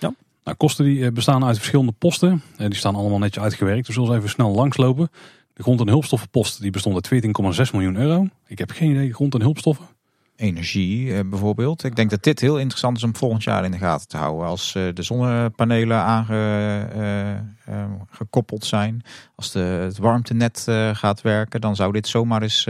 Ja. 0.00 0.14
Nou, 0.44 0.56
kosten 0.56 0.84
die 0.84 1.04
eh, 1.04 1.12
bestaan 1.12 1.44
uit 1.44 1.56
verschillende 1.56 1.92
posten. 1.92 2.42
Uh, 2.58 2.66
die 2.66 2.74
staan 2.74 2.94
allemaal 2.94 3.18
netjes 3.18 3.42
uitgewerkt. 3.42 3.86
Dus 3.86 3.96
we 3.96 4.02
zullen 4.02 4.16
even 4.16 4.30
snel 4.30 4.54
langslopen. 4.54 5.10
De 5.52 5.62
grond- 5.62 5.80
en 5.80 5.88
hulpstoffenpost 5.88 6.60
die 6.60 6.70
bestond 6.70 6.94
uit 6.94 7.24
14,6 7.66 7.72
miljoen 7.72 7.96
euro. 7.96 8.26
Ik 8.46 8.58
heb 8.58 8.70
geen 8.70 8.90
idee, 8.90 9.14
grond- 9.14 9.34
en 9.34 9.40
hulpstoffen 9.40 9.86
energie 10.42 11.14
eh, 11.14 11.20
bijvoorbeeld. 11.26 11.84
Ik 11.84 11.96
denk 11.96 12.10
dat 12.10 12.22
dit 12.22 12.40
heel 12.40 12.58
interessant 12.58 12.96
is 12.96 13.02
om 13.02 13.16
volgend 13.16 13.42
jaar 13.42 13.64
in 13.64 13.70
de 13.70 13.78
gaten 13.78 14.08
te 14.08 14.16
houden. 14.16 14.46
Als 14.46 14.74
eh, 14.74 14.82
de 14.94 15.02
zonnepanelen 15.02 15.96
aangekoppeld 15.96 18.62
uh, 18.62 18.68
zijn, 18.68 19.02
als 19.36 19.52
de, 19.52 19.58
het 19.58 19.98
warmtenet 19.98 20.64
gaat 20.92 21.20
werken, 21.20 21.60
dan 21.60 21.76
zou 21.76 21.92
dit 21.92 22.08
zomaar 22.08 22.42
eens 22.42 22.68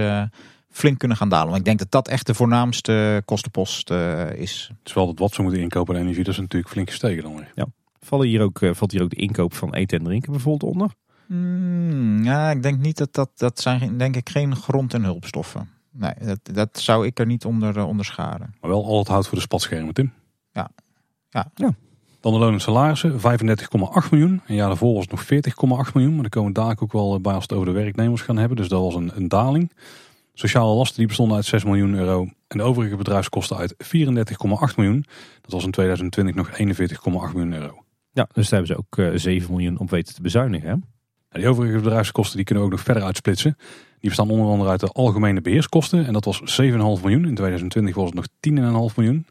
flink 0.71 0.99
kunnen 0.99 1.17
gaan 1.17 1.29
dalen. 1.29 1.47
Want 1.47 1.59
ik 1.59 1.65
denk 1.65 1.79
dat 1.79 1.91
dat 1.91 2.09
echt 2.09 2.27
de 2.27 2.35
voornaamste 2.35 3.23
kostenpost 3.25 3.91
is. 4.37 4.71
Het 4.79 4.89
is 4.89 4.93
wel 4.93 5.07
dat 5.07 5.19
wat 5.19 5.35
ze 5.35 5.43
moeten 5.43 5.61
inkopen 5.61 5.95
aan 5.95 6.01
energie, 6.01 6.25
dat 6.25 6.33
is 6.33 6.41
natuurlijk 6.41 6.73
flink 6.73 6.91
gestegen 6.91 7.23
dan 7.23 7.35
weer. 7.35 7.53
Ja. 7.55 7.67
Vallen 8.01 8.27
hier 8.27 8.41
ook, 8.41 8.59
valt 8.73 8.93
hier 8.93 9.03
ook 9.03 9.11
de 9.11 9.17
inkoop 9.17 9.55
van 9.55 9.75
eten 9.75 9.99
en 9.99 10.05
drinken 10.05 10.33
bijvoorbeeld 10.33 10.73
onder? 10.73 10.91
Hmm, 11.27 12.25
ja, 12.25 12.51
ik 12.51 12.63
denk 12.63 12.81
niet 12.81 12.97
dat 12.97 13.15
dat, 13.15 13.31
dat 13.37 13.61
zijn 13.61 13.99
denk 13.99 14.17
ik 14.17 14.29
geen 14.29 14.57
grond- 14.57 14.95
en 14.95 15.05
hulpstoffen 15.05 15.69
nee, 15.93 16.13
dat, 16.21 16.39
dat 16.43 16.79
zou 16.79 17.07
ik 17.07 17.19
er 17.19 17.27
niet 17.27 17.45
onder 17.45 17.77
uh, 17.77 17.89
onderscharen. 17.89 18.55
Maar 18.61 18.71
wel 18.71 18.87
al 18.87 18.99
het 18.99 19.09
hout 19.09 19.27
voor 19.27 19.37
de 19.37 19.45
spatschermen, 19.45 19.95
Tim. 19.95 20.13
Ja. 20.53 20.71
ja. 21.31 21.51
ja. 21.55 21.75
Dan 22.21 22.33
de 22.33 22.39
loon 22.39 22.53
en 22.53 22.61
salarissen, 22.61 23.13
35,8 23.13 23.19
miljoen. 24.11 24.41
Een 24.47 24.55
jaar 24.55 24.69
daarvoor 24.69 24.95
was 24.95 25.07
het 25.09 25.11
nog 25.11 25.87
40,8 25.87 25.93
miljoen. 25.93 26.13
Maar 26.13 26.23
daar 26.23 26.31
komen 26.31 26.53
daar 26.53 26.77
ook 26.81 26.93
wel 26.93 27.21
bij 27.21 27.35
als 27.35 27.43
het 27.43 27.53
over 27.53 27.67
de 27.67 27.73
werknemers 27.73 28.23
gaan 28.23 28.37
hebben. 28.37 28.57
Dus 28.57 28.69
dat 28.69 28.83
was 28.83 28.95
een, 28.95 29.11
een 29.15 29.29
daling. 29.29 29.73
Sociale 30.35 30.75
lasten 30.75 30.97
die 30.97 31.07
bestonden 31.07 31.37
uit 31.37 31.45
6 31.45 31.65
miljoen 31.65 31.95
euro. 31.95 32.29
En 32.49 32.59
de 32.59 32.63
overige 32.63 32.97
bedrijfskosten 32.97 33.57
uit 33.57 33.75
34,8 33.75 34.75
miljoen. 34.77 35.05
Dat 35.41 35.53
was 35.53 35.65
in 35.65 35.71
2020 35.71 36.35
nog 36.35 36.51
41,8 36.51 37.35
miljoen 37.35 37.53
euro. 37.53 37.85
Ja, 38.13 38.29
dus 38.33 38.49
daar 38.49 38.59
hebben 38.61 38.77
ze 38.77 38.77
ook 38.77 38.97
uh, 38.97 39.15
eh, 39.15 39.19
7 39.19 39.51
miljoen 39.51 39.79
op 39.79 39.91
weten 39.91 40.15
te 40.15 40.23
bezuinigen. 40.23 40.69
Hè? 40.69 40.75
En 41.29 41.41
die 41.41 41.49
overige 41.49 41.77
bedrijfskosten 41.77 42.37
die 42.37 42.45
kunnen 42.45 42.65
we 42.65 42.71
ook 42.71 42.77
nog 42.77 42.85
verder 42.85 43.03
uitsplitsen. 43.03 43.57
Die 44.03 44.11
bestaan 44.11 44.31
onder 44.31 44.47
andere 44.47 44.71
uit 44.71 44.81
de 44.81 44.89
algemene 44.89 45.41
beheerskosten. 45.41 46.07
En 46.07 46.13
dat 46.13 46.25
was 46.25 46.61
7,5 46.63 46.67
miljoen. 46.77 47.27
In 47.27 47.35
2020 47.35 47.95
was 47.95 48.05
het 48.05 48.15
nog 48.15 48.27
10,5 48.91 48.95
miljoen. 48.97 49.27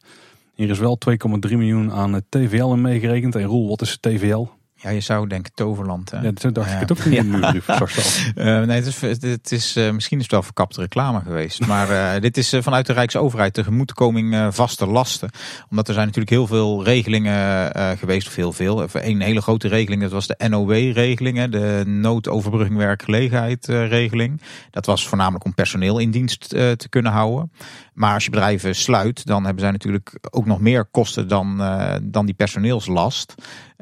Hier 0.55 0.69
is 0.69 0.79
wel 0.79 0.97
2,3 1.09 1.57
miljoen 1.57 1.91
aan 1.91 2.21
TVL 2.29 2.71
in 2.71 2.81
meegerekend. 2.81 3.35
En 3.35 3.43
Roel, 3.43 3.67
wat 3.67 3.81
is 3.81 3.97
TVL? 3.99 4.47
Ja, 4.81 4.89
je 4.89 4.99
zou 4.99 5.27
denken 5.27 5.51
Toverland. 5.53 6.11
Hè? 6.11 6.19
Ja, 6.19 6.31
dat 6.31 6.55
dacht 6.55 6.71
ik 6.71 6.79
het 6.79 6.91
ook 6.91 7.05
muurbrief 7.05 7.67
uh, 7.67 8.45
nee, 8.45 8.81
het 8.81 8.85
is, 8.85 9.01
het 9.21 9.51
is, 9.51 9.77
uh, 9.77 9.91
misschien 9.91 10.17
is 10.17 10.23
het 10.23 10.31
wel 10.31 10.43
verkapte 10.43 10.81
reclame 10.81 11.21
geweest. 11.21 11.67
Maar 11.67 11.89
uh, 11.89 12.21
dit 12.27 12.37
is 12.37 12.55
vanuit 12.59 12.85
de 12.85 12.93
Rijksoverheid 12.93 13.53
tegemoetkoming 13.53 14.53
vaste 14.53 14.85
lasten. 14.85 15.29
Omdat 15.69 15.87
er 15.87 15.93
zijn 15.93 16.05
natuurlijk 16.05 16.33
heel 16.33 16.47
veel 16.47 16.83
regelingen 16.83 17.71
geweest, 17.97 18.27
of 18.27 18.35
heel 18.35 18.53
veel. 18.53 18.87
Een 18.93 19.21
hele 19.21 19.41
grote 19.41 19.67
regeling, 19.67 20.01
dat 20.01 20.11
was 20.11 20.27
de 20.27 20.47
NOW-regeling. 20.49 21.49
De 21.49 21.83
noodoverbrugging 21.85 22.77
werkgelegenheid 22.77 23.65
regeling. 23.67 24.41
Dat 24.71 24.85
was 24.85 25.07
voornamelijk 25.07 25.45
om 25.45 25.53
personeel 25.53 25.99
in 25.99 26.11
dienst 26.11 26.49
te 26.49 26.87
kunnen 26.89 27.11
houden. 27.11 27.51
Maar 27.93 28.13
als 28.13 28.23
je 28.23 28.29
bedrijven 28.29 28.75
sluit, 28.75 29.25
dan 29.25 29.43
hebben 29.43 29.61
zij 29.61 29.71
natuurlijk 29.71 30.19
ook 30.29 30.45
nog 30.45 30.59
meer 30.59 30.85
kosten 30.85 31.27
dan, 31.27 31.57
dan 32.03 32.25
die 32.25 32.35
personeelslast. 32.35 33.35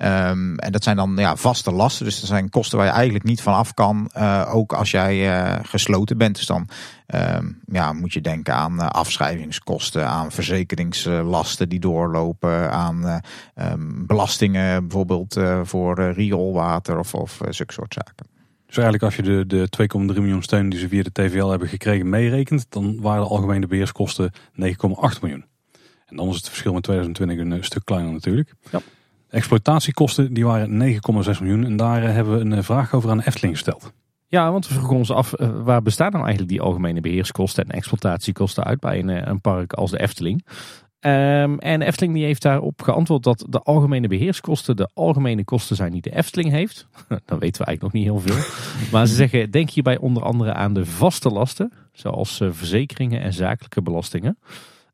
Um, 0.03 0.57
en 0.57 0.71
dat 0.71 0.83
zijn 0.83 0.95
dan 0.95 1.13
ja, 1.15 1.35
vaste 1.35 1.71
lasten. 1.71 2.05
Dus 2.05 2.19
dat 2.19 2.29
zijn 2.29 2.49
kosten 2.49 2.77
waar 2.77 2.87
je 2.87 2.93
eigenlijk 2.93 3.23
niet 3.23 3.41
van 3.41 3.53
af 3.53 3.73
kan. 3.73 4.11
Uh, 4.17 4.49
ook 4.53 4.73
als 4.73 4.91
jij 4.91 5.43
uh, 5.43 5.59
gesloten 5.61 6.17
bent. 6.17 6.35
Dus 6.35 6.45
dan 6.45 6.69
um, 7.07 7.59
ja, 7.65 7.93
moet 7.93 8.13
je 8.13 8.21
denken 8.21 8.53
aan 8.53 8.73
uh, 8.73 8.87
afschrijvingskosten, 8.87 10.07
aan 10.07 10.31
verzekeringslasten 10.31 11.69
die 11.69 11.79
doorlopen, 11.79 12.71
aan 12.71 13.21
um, 13.55 14.05
belastingen 14.05 14.81
bijvoorbeeld 14.81 15.39
voor 15.63 16.11
rioolwater 16.11 16.99
of, 16.99 17.13
of 17.13 17.39
zulke 17.49 17.73
soort 17.73 17.93
zaken. 17.93 18.27
Dus 18.65 18.77
eigenlijk 18.77 19.03
als 19.03 19.15
je 19.15 19.21
de, 19.21 19.45
de 19.47 19.87
2,3 20.13 20.19
miljoen 20.19 20.43
steun 20.43 20.69
die 20.69 20.79
ze 20.79 20.87
via 20.87 21.03
de 21.03 21.11
TVL 21.11 21.47
hebben 21.47 21.67
gekregen 21.67 22.09
meerekent, 22.09 22.65
dan 22.69 23.01
waren 23.01 23.23
de 23.23 23.29
algemene 23.29 23.67
beheerskosten 23.67 24.31
9,8 24.33 24.39
miljoen. 25.21 25.45
En 26.05 26.15
dan 26.15 26.29
is 26.29 26.35
het 26.35 26.47
verschil 26.47 26.73
met 26.73 26.83
2020 26.83 27.57
een 27.57 27.63
stuk 27.63 27.85
kleiner 27.85 28.11
natuurlijk. 28.11 28.53
Ja 28.71 28.81
exploitatiekosten 29.29 30.33
die 30.33 30.45
waren 30.45 30.93
9,6 30.93 30.99
miljoen. 31.41 31.65
En 31.65 31.77
daar 31.77 32.03
eh, 32.03 32.13
hebben 32.13 32.33
we 32.33 32.39
een 32.39 32.53
eh, 32.53 32.63
vraag 32.63 32.93
over 32.93 33.09
aan 33.09 33.17
de 33.17 33.27
Efteling 33.27 33.53
gesteld. 33.53 33.93
Ja, 34.27 34.51
want 34.51 34.67
we 34.67 34.73
vroegen 34.73 34.95
ons 34.95 35.11
af, 35.11 35.33
eh, 35.33 35.49
waar 35.63 35.81
bestaan 35.81 36.11
nou 36.11 36.23
eigenlijk 36.23 36.51
die 36.51 36.61
algemene 36.61 37.01
beheerskosten 37.01 37.63
en 37.63 37.71
exploitatiekosten 37.71 38.63
uit 38.63 38.79
bij 38.79 38.99
een, 38.99 39.29
een 39.29 39.41
park 39.41 39.73
als 39.73 39.91
de 39.91 39.99
Efteling? 39.99 40.45
Um, 41.01 41.59
en 41.59 41.79
de 41.79 41.85
Efteling 41.85 42.13
die 42.13 42.25
heeft 42.25 42.41
daarop 42.41 42.81
geantwoord 42.81 43.23
dat 43.23 43.45
de 43.49 43.59
algemene 43.59 44.07
beheerskosten 44.07 44.75
de 44.75 44.89
algemene 44.93 45.43
kosten 45.43 45.75
zijn 45.75 45.91
die 45.91 46.01
de 46.01 46.15
Efteling 46.15 46.51
heeft. 46.51 46.87
Dan 47.25 47.39
weten 47.39 47.61
we 47.61 47.67
eigenlijk 47.67 47.81
nog 47.81 47.93
niet 47.93 48.03
heel 48.03 48.19
veel. 48.19 48.43
maar 48.91 49.07
ze 49.07 49.15
zeggen, 49.15 49.51
denk 49.51 49.69
hierbij 49.69 49.97
onder 49.97 50.23
andere 50.23 50.53
aan 50.53 50.73
de 50.73 50.85
vaste 50.85 51.29
lasten, 51.29 51.71
zoals 51.91 52.41
verzekeringen 52.49 53.21
en 53.21 53.33
zakelijke 53.33 53.81
belastingen. 53.81 54.37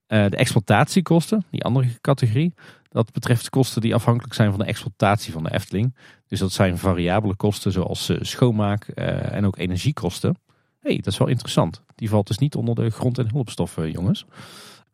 Uh, 0.07 0.25
de 0.29 0.37
exploitatiekosten, 0.37 1.45
die 1.49 1.63
andere 1.63 1.87
categorie, 2.01 2.53
dat 2.95 3.11
betreft 3.11 3.49
kosten 3.49 3.81
die 3.81 3.95
afhankelijk 3.95 4.33
zijn 4.33 4.49
van 4.49 4.59
de 4.59 4.65
exploitatie 4.65 5.33
van 5.33 5.43
de 5.43 5.53
Efteling. 5.53 5.95
Dus 6.27 6.39
dat 6.39 6.51
zijn 6.51 6.77
variabele 6.77 7.35
kosten 7.35 7.71
zoals 7.71 8.09
uh, 8.09 8.17
schoonmaak 8.21 8.87
uh, 8.95 9.33
en 9.33 9.45
ook 9.45 9.57
energiekosten. 9.57 10.35
hey, 10.79 10.95
dat 10.95 11.07
is 11.07 11.17
wel 11.17 11.27
interessant. 11.27 11.81
Die 11.95 12.09
valt 12.09 12.27
dus 12.27 12.37
niet 12.37 12.55
onder 12.55 12.75
de 12.75 12.89
grond- 12.89 13.17
en 13.17 13.29
hulpstoffen, 13.31 13.91
jongens. 13.91 14.25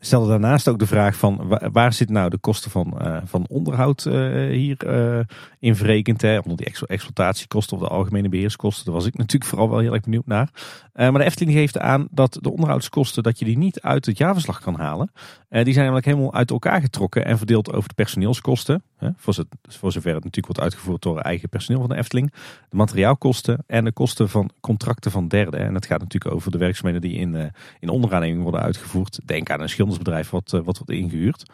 Stelde 0.04 0.28
daarnaast 0.30 0.68
ook 0.68 0.80
de 0.80 0.88
vraag 0.88 1.16
van 1.16 1.48
wa- 1.48 1.70
waar 1.72 1.94
zit 1.94 2.10
nou 2.10 2.30
de 2.30 2.38
kosten 2.38 2.72
van, 2.72 3.00
eh, 3.00 3.18
van 3.26 3.46
onderhoud 3.50 4.06
eh, 4.06 4.14
hier 4.50 4.78
eh, 4.78 5.20
in 5.60 5.76
verrekend? 5.76 6.22
Hè? 6.22 6.38
Onder 6.38 6.58
die 6.58 6.66
ex- 6.66 6.86
exploitatiekosten 6.86 7.78
of 7.78 7.84
de 7.84 7.90
algemene 7.90 8.30
beheerskosten. 8.30 8.86
Daar 8.86 8.94
was 8.94 9.06
ik 9.06 9.18
natuurlijk 9.18 9.50
vooral 9.52 9.70
wel 9.70 9.80
heel 9.80 9.94
erg 9.94 10.02
benieuwd 10.02 10.26
naar. 10.26 10.50
Maar 10.94 11.12
de 11.12 11.24
Efteling 11.24 11.58
geeft 11.58 11.80
aan 11.80 12.08
dat 12.12 12.38
de 12.42 12.52
onderhoudskosten 12.52 13.24
dat 13.24 13.40
je 13.40 13.46
die 13.46 13.58
niet 13.58 13.82
uit 13.82 14.06
het 14.06 14.18
jaarverslag 14.18 14.60
kan 14.60 14.76
halen. 14.76 15.12
Die 15.50 15.64
zijn 15.74 15.76
namelijk 15.86 16.06
helemaal 16.06 16.34
uit 16.34 16.52
elkaar 16.52 16.82
getrokken 16.82 17.26
en 17.26 17.38
verdeeld 17.38 17.74
over 17.74 17.88
de 17.88 17.96
personeelskosten. 17.96 18.84
Voor, 19.18 19.34
zo- 19.34 19.44
voor 19.62 19.92
zover 19.92 20.14
het 20.14 20.24
natuurlijk 20.24 20.58
wordt 20.58 20.62
uitgevoerd 20.62 21.02
door 21.02 21.20
eigen 21.20 21.50
personeel 21.50 21.80
van 21.80 21.90
de 21.90 21.96
Efteling. 21.96 22.34
De 22.70 22.76
materiaalkosten 22.76 23.64
en 23.68 23.84
de 23.86 23.92
kosten 23.92 24.30
van 24.30 24.50
contracten 24.60 25.12
van 25.12 25.28
derden. 25.28 25.60
En 25.60 25.74
dat 25.74 25.86
gaat 25.86 26.00
natuurlijk 26.00 26.36
over 26.36 26.52
de 26.52 26.58
werkzaamheden 26.58 27.02
die 27.02 27.20
in, 27.20 27.36
eh, 27.36 27.46
in 27.80 27.90
onderaanneming 27.90 28.42
worden 28.44 28.62
uitgevoerd. 28.62 29.20
Denk 29.26 29.50
aan 29.50 29.62
een 29.62 29.70
schildersbedrijf 29.70 30.30
wat, 30.30 30.54
eh, 30.54 30.62
wat 30.64 30.78
wordt 30.78 30.92
ingehuurd. 30.92 31.52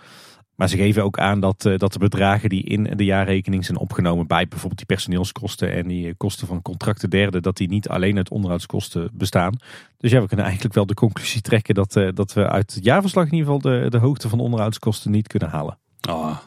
Maar 0.55 0.69
ze 0.69 0.77
geven 0.77 1.03
ook 1.03 1.19
aan 1.19 1.39
dat, 1.39 1.65
eh, 1.65 1.77
dat 1.77 1.93
de 1.93 1.99
bedragen 1.99 2.49
die 2.49 2.63
in 2.63 2.83
de 2.83 3.05
jaarrekening 3.05 3.65
zijn 3.65 3.77
opgenomen 3.77 4.27
bij 4.27 4.47
bijvoorbeeld 4.47 4.77
die 4.77 4.95
personeelskosten 4.95 5.73
en 5.73 5.88
die 5.88 6.15
kosten 6.15 6.47
van 6.47 6.62
contracten 6.62 7.10
derden, 7.10 7.41
dat 7.41 7.57
die 7.57 7.67
niet 7.67 7.89
alleen 7.89 8.17
uit 8.17 8.29
onderhoudskosten 8.29 9.10
bestaan. 9.13 9.60
Dus 9.97 10.12
ja, 10.12 10.21
we 10.21 10.27
kunnen 10.27 10.45
eigenlijk 10.45 10.75
wel 10.75 10.86
de 10.86 10.93
conclusie 10.93 11.41
trekken 11.41 11.75
dat, 11.75 11.93
dat 12.13 12.33
we 12.33 12.49
uit 12.49 12.73
het 12.73 12.83
jaarverslag 12.83 13.25
in 13.25 13.33
ieder 13.33 13.53
geval 13.53 13.71
de, 13.71 13.89
de 13.89 13.97
hoogte 13.97 14.29
van 14.29 14.38
de 14.38 14.43
onderhoudskosten 14.43 15.12
niet 15.12 15.27
kunnen 15.27 15.49
halen. 15.49 15.77
Ah. 16.01 16.38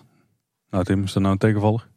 Nou 0.70 0.84
Tim, 0.84 1.02
is 1.02 1.12
dat 1.12 1.22
nou 1.22 1.34
een 1.34 1.40
tegenvaller? 1.40 1.88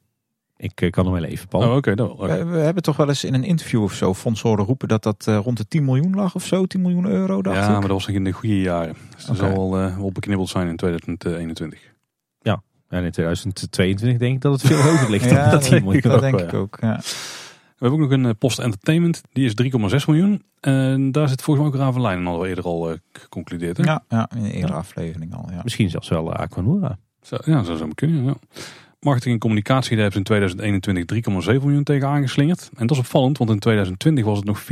Ik 0.57 0.81
eh, 0.81 0.89
kan 0.89 1.05
hem 1.05 1.13
wel 1.13 1.23
even, 1.23 1.47
Paul. 1.47 1.69
Oh, 1.69 1.75
oké. 1.75 1.95
dat 1.95 2.17
wel. 2.17 2.27
We, 2.27 2.45
we 2.45 2.57
hebben 2.57 2.83
toch 2.83 2.97
wel 2.97 3.07
eens 3.07 3.23
in 3.23 3.33
een 3.33 3.43
interview 3.43 3.83
of 3.83 3.93
zo 3.93 4.13
Fons 4.13 4.41
horen 4.41 4.65
roepen 4.65 4.87
dat 4.87 5.03
dat 5.03 5.27
eh, 5.27 5.37
rond 5.37 5.57
de 5.57 5.67
10 5.67 5.85
miljoen 5.85 6.15
lag 6.15 6.35
of 6.35 6.45
zo. 6.45 6.65
10 6.65 6.81
miljoen 6.81 7.05
euro, 7.05 7.41
dacht 7.41 7.55
ja, 7.55 7.63
ik. 7.63 7.69
maar 7.69 7.81
dat 7.81 7.89
was 7.89 8.07
nog 8.07 8.15
in 8.15 8.23
de 8.23 8.31
goede 8.31 8.61
jaren. 8.61 8.95
Dus 9.15 9.25
dat 9.25 9.37
zal 9.37 9.49
wel, 9.49 9.77
eh, 9.79 9.97
wel 9.97 10.11
beknibbeld 10.11 10.49
zijn 10.49 10.67
in 10.67 10.75
2021. 10.75 11.91
En 12.87 13.03
in 13.03 13.11
2022 13.11 14.19
denk 14.19 14.35
ik 14.35 14.41
dat 14.41 14.51
het 14.51 14.61
veel 14.61 14.81
hoger 14.89 15.09
ligt 15.09 15.29
Ja, 15.29 15.43
dat 15.43 15.51
dat, 15.51 15.61
10 15.69 15.83
miljoen. 15.83 16.01
dat 16.01 16.21
denk 16.21 16.39
ja. 16.39 16.45
ik 16.45 16.53
ook. 16.53 16.77
Ja. 16.81 16.97
We 17.77 17.89
hebben 17.89 17.99
ook 18.01 18.09
nog 18.09 18.25
een 18.25 18.37
Post 18.37 18.59
Entertainment. 18.59 19.21
Die 19.31 19.45
is 19.45 19.53
3,6 20.01 20.05
miljoen. 20.07 20.43
En 20.59 21.11
daar 21.11 21.27
zit 21.27 21.41
volgens 21.41 21.65
mij 21.65 21.75
ook 21.75 21.93
hadden 21.93 22.39
we 22.39 22.47
eerder 22.47 22.63
al 22.63 22.97
geconcludeerd. 23.11 23.77
Hè? 23.77 23.83
Ja, 23.83 24.03
ja, 24.09 24.29
in 24.35 24.43
een 24.43 24.51
eerdere 24.51 24.73
aflevering 24.73 25.33
al. 25.33 25.47
Ja. 25.51 25.59
Misschien 25.63 25.89
zelfs 25.89 26.09
wel 26.09 26.33
eh, 26.33 26.39
Aquanura. 26.39 26.97
Zo, 27.23 27.37
ja, 27.45 27.63
zo 27.63 27.75
zou 27.75 27.89
het 27.89 27.95
kunnen. 27.95 28.23
Ja. 28.23 28.35
Marketing 28.99 29.33
en 29.33 29.39
communicatie, 29.39 29.95
daar 29.95 30.11
hebben 30.11 30.25
ze 30.25 30.35
in 30.35 30.57
2021 30.57 31.55
3,7 31.55 31.63
miljoen 31.63 31.83
tegen 31.83 32.07
aangeslingerd. 32.07 32.69
En 32.75 32.87
dat 32.87 32.97
is 32.97 33.03
opvallend, 33.03 33.37
want 33.37 33.49
in 33.49 33.59
2020 33.59 34.25
was 34.25 34.37
het 34.37 34.45
nog 34.45 34.63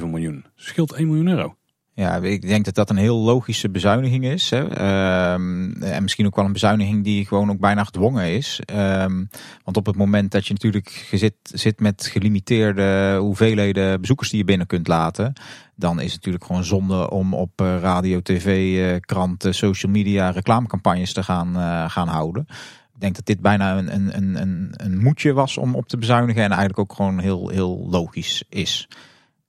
4,7 0.00 0.06
miljoen. 0.06 0.44
Scheelt 0.54 0.92
1 0.92 1.06
miljoen 1.06 1.28
euro. 1.28 1.54
Ja, 2.00 2.16
ik 2.16 2.46
denk 2.46 2.64
dat 2.64 2.74
dat 2.74 2.90
een 2.90 2.96
heel 2.96 3.18
logische 3.18 3.70
bezuiniging 3.70 4.24
is. 4.24 4.50
Hè. 4.50 4.68
Ehm, 4.68 5.72
en 5.82 6.02
misschien 6.02 6.26
ook 6.26 6.36
wel 6.36 6.44
een 6.44 6.52
bezuiniging 6.52 7.04
die 7.04 7.26
gewoon 7.26 7.50
ook 7.50 7.58
bijna 7.58 7.84
gedwongen 7.84 8.34
is. 8.36 8.60
Ehm, 8.64 9.24
want 9.64 9.76
op 9.76 9.86
het 9.86 9.96
moment 9.96 10.30
dat 10.30 10.46
je 10.46 10.52
natuurlijk 10.52 11.08
zit, 11.12 11.34
zit 11.42 11.80
met 11.80 12.06
gelimiteerde 12.06 13.16
hoeveelheden 13.18 14.00
bezoekers 14.00 14.30
die 14.30 14.38
je 14.38 14.44
binnen 14.44 14.66
kunt 14.66 14.88
laten. 14.88 15.32
Dan 15.74 16.00
is 16.00 16.04
het 16.04 16.14
natuurlijk 16.14 16.44
gewoon 16.44 16.64
zonde 16.64 17.10
om 17.10 17.34
op 17.34 17.60
eh, 17.60 17.78
radio, 17.80 18.20
tv, 18.20 18.78
eh, 18.78 19.00
kranten, 19.00 19.54
social 19.54 19.92
media 19.92 20.30
reclamecampagnes 20.30 21.12
te 21.12 21.22
gaan, 21.22 21.56
eh, 21.56 21.90
gaan 21.90 22.08
houden. 22.08 22.46
Ik 22.94 23.00
denk 23.00 23.14
dat 23.14 23.26
dit 23.26 23.40
bijna 23.40 23.78
een, 23.78 23.94
een, 23.94 24.40
een, 24.40 24.74
een, 24.76 24.98
moedje 24.98 25.32
was 25.32 25.56
om 25.56 25.74
op 25.74 25.88
te 25.88 25.96
bezuinigen. 25.96 26.42
En 26.42 26.50
eigenlijk 26.50 26.78
ook 26.78 26.92
gewoon 26.92 27.18
heel, 27.18 27.48
heel 27.48 27.86
logisch 27.90 28.44
is. 28.48 28.88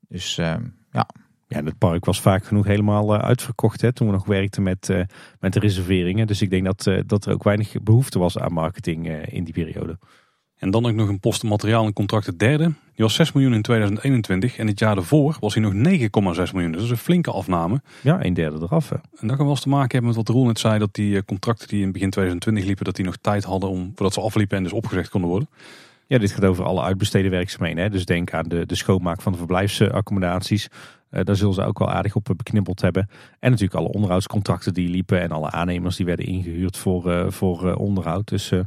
Dus 0.08 0.38
ehm, 0.38 0.64
ja, 0.92 1.08
Ja, 1.52 1.64
het 1.64 1.78
park 1.78 2.06
was 2.06 2.22
vaak 2.22 2.46
genoeg 2.46 2.66
helemaal 2.66 3.14
eh, 3.14 3.24
uitverkocht 3.24 3.82
hè, 3.82 3.94
toen 3.94 4.08
we 4.08 4.14
nog 4.14 4.26
werkten 4.26 4.64
met, 4.64 4.90
eh, 4.90 5.02
met 5.40 5.54
de 5.54 5.60
reserveringen. 5.60 6.28
Dus 6.28 6.42
ik 6.42 6.50
denk 6.50 6.66
dat, 6.66 6.88
eh, 6.88 7.00
dat 7.06 7.26
er 7.26 7.34
ook 7.34 7.44
weinig 7.44 7.74
behoefte 7.84 8.20
was 8.20 8.38
aan 8.38 8.54
marketing 8.54 9.08
in 9.26 9.44
die 9.44 9.54
periode. 9.54 9.98
En 10.58 10.72
dan 10.72 10.86
ook 10.86 10.94
nog 10.94 11.10
een 11.10 11.20
post 11.20 11.44
materiaal 11.44 11.86
en 11.86 11.94
contracten 11.94 12.38
derde. 12.38 12.64
Die 12.64 13.06
was 13.06 13.14
6 13.14 13.32
miljoen 13.32 13.54
in 13.54 13.62
2021. 13.62 14.58
En 14.58 14.68
het 14.68 14.80
jaar 14.80 14.96
daarvoor 14.96 15.38
was 15.40 15.54
hij 15.54 15.64
nog 15.64 15.74
9,6 15.74 16.52
miljoen. 16.52 16.72
Dus 16.72 16.82
dat 16.82 16.92
is 16.92 16.98
een 16.98 17.04
flinke 17.04 17.32
afname. 17.32 17.82
Ja, 18.02 18.26
een 18.26 18.34
derde 18.34 18.58
eraf. 18.62 18.90
Hè. 18.90 18.96
En 18.96 19.28
dat 19.28 19.36
kan 19.36 19.46
wel 19.46 19.50
eens 19.50 19.62
te 19.62 19.70
maken 19.70 19.92
hebben 19.92 20.08
met 20.08 20.16
wat 20.16 20.36
Roel 20.36 20.46
net 20.46 20.60
zei. 20.60 20.80
Dat 20.80 20.94
die 20.94 21.26
contracten 21.26 21.68
die 21.68 21.82
in 21.82 21.92
begin 21.92 22.10
2020 22.10 22.66
liepen, 22.66 22.86
dat 22.86 22.96
die 22.96 23.06
nog 23.06 23.18
tijd 23.18 23.44
hadden 23.44 23.70
om, 23.70 23.92
voordat 23.96 24.14
ze 24.14 24.22
afliepen 24.22 24.58
en 24.58 24.64
dus 24.64 24.74
opgezegd 24.74 25.10
konden 25.10 25.30
worden. 25.30 25.50
Ja, 26.08 26.18
dit 26.18 26.32
gaat 26.32 26.46
over 26.46 26.66
alle 26.66 26.82
uitbesteden 26.82 27.32
werkzaamheden. 27.32 27.84
Hè. 27.84 27.90
Dus 27.90 28.06
denk 28.06 28.34
aan 28.34 28.48
de, 28.48 28.66
de 28.66 28.76
schoonmaak 28.76 29.22
van 29.22 29.32
de 29.32 29.38
verblijfsaccommodaties. 29.38 30.70
Eh, 31.12 31.24
daar 31.24 31.36
zullen 31.36 31.54
ze 31.54 31.64
ook 31.64 31.80
wel 31.80 31.90
aardig 31.90 32.16
op 32.16 32.34
beknibbeld 32.38 32.82
hebben. 32.82 33.10
En 33.40 33.52
natuurlijk 33.52 33.80
alle 33.80 33.92
onderhoudscontracten 33.92 34.74
die 34.74 34.90
liepen. 34.90 35.22
En 35.22 35.32
alle 35.32 35.52
aannemers 35.52 35.96
die 35.96 36.06
werden 36.06 36.26
ingehuurd 36.26 36.78
voor, 36.78 37.12
eh, 37.12 37.32
voor 37.32 37.70
eh, 37.70 37.78
onderhoud. 37.78 38.28
Dus 38.28 38.52
eh, 38.52 38.60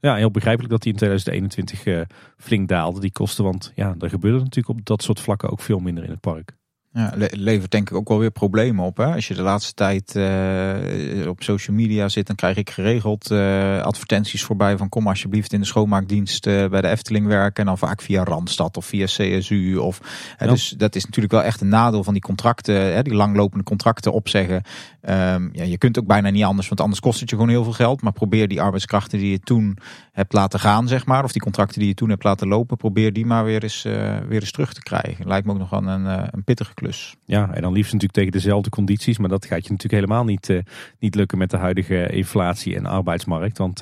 ja, 0.00 0.14
heel 0.14 0.30
begrijpelijk 0.30 0.72
dat 0.72 0.82
die 0.82 0.92
in 0.92 0.98
2021 0.98 1.84
eh, 1.84 2.00
flink 2.36 2.68
daalde, 2.68 3.00
die 3.00 3.12
kosten. 3.12 3.44
Want 3.44 3.72
ja, 3.74 3.94
er 3.98 4.10
gebeurde 4.10 4.38
natuurlijk 4.38 4.78
op 4.78 4.86
dat 4.86 5.02
soort 5.02 5.20
vlakken 5.20 5.50
ook 5.50 5.60
veel 5.60 5.78
minder 5.78 6.04
in 6.04 6.10
het 6.10 6.20
park. 6.20 6.57
Ja, 6.92 7.12
le- 7.16 7.28
levert 7.30 7.70
denk 7.70 7.90
ik 7.90 7.96
ook 7.96 8.08
wel 8.08 8.18
weer 8.18 8.30
problemen 8.30 8.84
op. 8.84 8.96
Hè? 8.96 9.04
Als 9.14 9.28
je 9.28 9.34
de 9.34 9.42
laatste 9.42 9.74
tijd 9.74 10.16
eh, 10.16 11.28
op 11.28 11.42
social 11.42 11.76
media 11.76 12.08
zit, 12.08 12.26
dan 12.26 12.36
krijg 12.36 12.56
ik 12.56 12.70
geregeld 12.70 13.30
eh, 13.30 13.80
advertenties 13.82 14.42
voorbij 14.42 14.76
van 14.76 14.88
kom 14.88 15.08
alsjeblieft 15.08 15.52
in 15.52 15.60
de 15.60 15.66
schoonmaakdienst 15.66 16.46
eh, 16.46 16.66
bij 16.68 16.80
de 16.80 16.88
Efteling 16.88 17.26
werken. 17.26 17.60
En 17.60 17.66
dan 17.66 17.78
vaak 17.78 18.02
via 18.02 18.24
Randstad 18.24 18.76
of 18.76 18.86
via 18.86 19.04
CSU. 19.04 19.76
Of, 19.76 20.00
Ja. 20.38 20.46
Dus 20.46 20.68
dat 20.68 20.94
is 20.94 21.04
natuurlijk 21.04 21.32
wel 21.32 21.42
echt 21.42 21.60
een 21.60 21.68
nadeel 21.68 22.04
van 22.04 22.12
die 22.12 22.22
contracten, 22.22 22.74
hè, 22.94 23.02
die 23.02 23.14
langlopende 23.14 23.64
contracten 23.64 24.12
opzeggen. 24.12 24.62
Ehm, 25.00 25.48
ja, 25.52 25.64
je 25.64 25.78
kunt 25.78 25.98
ook 25.98 26.06
bijna 26.06 26.30
niet 26.30 26.44
anders, 26.44 26.68
want 26.68 26.80
anders 26.80 27.00
kost 27.00 27.20
het 27.20 27.30
je 27.30 27.36
gewoon 27.36 27.50
heel 27.50 27.64
veel 27.64 27.72
geld. 27.72 28.02
Maar 28.02 28.12
probeer 28.12 28.48
die 28.48 28.60
arbeidskrachten 28.60 29.18
die 29.18 29.30
je 29.30 29.40
toen 29.40 29.78
hebt 30.12 30.32
laten 30.32 30.60
gaan, 30.60 30.88
zeg 30.88 31.06
maar, 31.06 31.24
of 31.24 31.32
die 31.32 31.42
contracten 31.42 31.78
die 31.78 31.88
je 31.88 31.94
toen 31.94 32.08
hebt 32.08 32.24
laten 32.24 32.48
lopen, 32.48 32.76
probeer 32.76 33.12
die 33.12 33.26
maar 33.26 33.44
weer 33.44 33.62
eens, 33.62 33.84
eh, 33.84 34.16
weer 34.28 34.40
eens 34.40 34.50
terug 34.50 34.72
te 34.72 34.82
krijgen. 34.82 35.26
Lijkt 35.26 35.46
me 35.46 35.52
ook 35.52 35.58
nog 35.58 35.70
wel 35.70 35.86
een, 35.86 36.06
eh, 36.06 36.26
een 36.30 36.44
pittige 36.44 36.74
klus. 36.74 37.16
Ja, 37.24 37.50
en 37.52 37.62
dan 37.62 37.72
liefst 37.72 37.92
natuurlijk 37.92 38.18
tegen 38.18 38.32
dezelfde 38.32 38.70
condities. 38.70 39.18
Maar 39.18 39.28
dat 39.28 39.44
gaat 39.44 39.64
je 39.64 39.70
natuurlijk 39.70 40.02
helemaal 40.02 40.24
niet, 40.24 40.50
eh, 40.50 40.58
niet 40.98 41.14
lukken 41.14 41.38
met 41.38 41.50
de 41.50 41.56
huidige 41.56 42.06
inflatie 42.06 42.76
en 42.76 42.86
arbeidsmarkt. 42.86 43.58
Want 43.58 43.80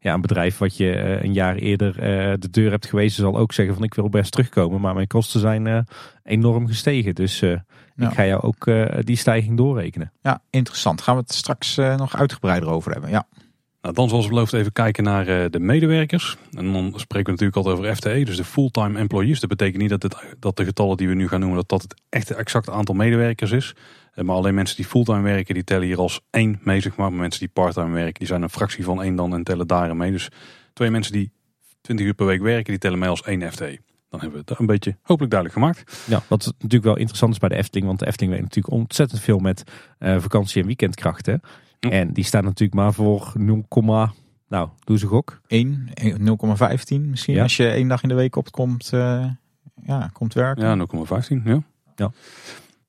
ja, 0.00 0.14
een 0.14 0.20
bedrijf 0.20 0.58
wat 0.58 0.76
je 0.76 1.18
een 1.22 1.32
jaar 1.32 1.54
eerder 1.54 1.92
de 2.40 2.50
deur 2.50 2.70
hebt 2.70 2.86
gewezen 2.86 3.22
zal 3.22 3.36
ook 3.36 3.52
zeggen 3.52 3.74
van 3.74 3.84
ik 3.84 3.94
wil 3.94 4.08
best 4.08 4.32
terugkomen. 4.32 4.80
Maar 4.80 4.94
mijn 4.94 5.06
kosten 5.06 5.40
zijn 5.40 5.86
enorm 6.22 6.66
gestegen. 6.66 7.14
Dus. 7.14 7.42
Ik 8.06 8.12
ga 8.12 8.26
jou 8.26 8.42
ook 8.42 8.66
eh, 8.66 8.98
die 9.00 9.16
stijging 9.16 9.56
doorrekenen. 9.56 10.12
Ja, 10.22 10.42
interessant. 10.50 11.02
Gaan 11.02 11.14
we 11.14 11.20
het 11.20 11.34
straks 11.34 11.78
eh, 11.78 11.96
nog 11.96 12.16
uitgebreider 12.16 12.68
over 12.68 12.92
hebben. 12.92 13.10
Ja. 13.10 13.26
Nou, 13.80 13.94
dan 13.94 14.08
zoals 14.08 14.28
beloofd 14.28 14.52
even 14.52 14.72
kijken 14.72 15.04
naar 15.04 15.26
eh, 15.26 15.50
de 15.50 15.60
medewerkers. 15.60 16.36
En 16.52 16.72
dan 16.72 16.92
spreken 16.96 17.24
we 17.24 17.30
natuurlijk 17.30 17.56
altijd 17.56 17.76
over 17.76 17.96
FTE, 17.96 18.24
dus 18.24 18.36
de 18.36 18.44
fulltime 18.44 18.98
employees. 18.98 19.40
Dat 19.40 19.48
betekent 19.48 19.80
niet 19.80 19.90
dat, 19.90 20.02
het, 20.02 20.16
dat 20.38 20.56
de 20.56 20.64
getallen 20.64 20.96
die 20.96 21.08
we 21.08 21.14
nu 21.14 21.28
gaan 21.28 21.40
noemen, 21.40 21.58
dat 21.58 21.68
dat 21.68 21.82
het 21.82 21.94
echte 22.08 22.34
exacte 22.34 22.70
aantal 22.70 22.94
medewerkers 22.94 23.50
is. 23.50 23.74
Maar 24.14 24.36
alleen 24.36 24.54
mensen 24.54 24.76
die 24.76 24.84
fulltime 24.84 25.20
werken, 25.20 25.54
die 25.54 25.64
tellen 25.64 25.86
hier 25.86 25.98
als 25.98 26.20
één 26.30 26.60
mee, 26.62 26.80
zeg 26.80 26.96
maar. 26.96 27.10
Maar 27.10 27.20
mensen 27.20 27.40
die 27.40 27.48
parttime 27.48 27.94
werken, 27.94 28.18
die 28.18 28.26
zijn 28.26 28.42
een 28.42 28.50
fractie 28.50 28.84
van 28.84 29.02
één 29.02 29.16
dan 29.16 29.34
en 29.34 29.44
tellen 29.44 29.66
daarin 29.66 29.96
mee. 29.96 30.10
Dus 30.10 30.28
twee 30.72 30.90
mensen 30.90 31.12
die 31.12 31.32
20 31.80 32.06
uur 32.06 32.14
per 32.14 32.26
week 32.26 32.40
werken, 32.40 32.70
die 32.70 32.78
tellen 32.78 32.98
mee 32.98 33.08
als 33.08 33.22
één 33.22 33.52
FTE. 33.52 33.78
Dan 34.08 34.20
hebben 34.20 34.38
we 34.40 34.44
het 34.50 34.60
een 34.60 34.66
beetje 34.66 34.96
hopelijk 35.02 35.32
duidelijk 35.32 35.60
gemaakt. 35.60 36.04
Ja, 36.06 36.22
wat 36.28 36.44
natuurlijk 36.58 36.84
wel 36.84 36.96
interessant 36.96 37.32
is 37.32 37.38
bij 37.38 37.48
de 37.48 37.54
Efteling. 37.54 37.86
Want 37.86 37.98
de 37.98 38.06
Efteling 38.06 38.32
werkt 38.32 38.46
natuurlijk 38.54 38.74
ontzettend 38.74 39.20
veel 39.20 39.38
met 39.38 39.62
eh, 39.98 40.18
vakantie- 40.18 40.60
en 40.60 40.66
weekendkrachten. 40.66 41.40
En 41.80 42.12
die 42.12 42.24
staan 42.24 42.44
natuurlijk 42.44 42.74
maar 42.74 42.92
voor 42.92 43.32
0, 43.34 43.66
nou, 44.48 44.68
doe 44.84 44.98
ze 44.98 45.06
gok. 45.06 45.40
1, 45.46 45.88
0,15 46.18 47.00
misschien. 47.00 47.34
Ja. 47.34 47.42
Als 47.42 47.56
je 47.56 47.68
één 47.68 47.88
dag 47.88 48.02
in 48.02 48.08
de 48.08 48.14
week 48.14 48.36
opkomt, 48.36 48.92
eh 48.92 49.26
ja, 49.86 50.10
komt 50.12 50.34
werken. 50.34 50.64
Ja, 50.64 50.76
0,15. 50.76 51.42
Ja. 51.44 51.62
Ja. 51.96 52.12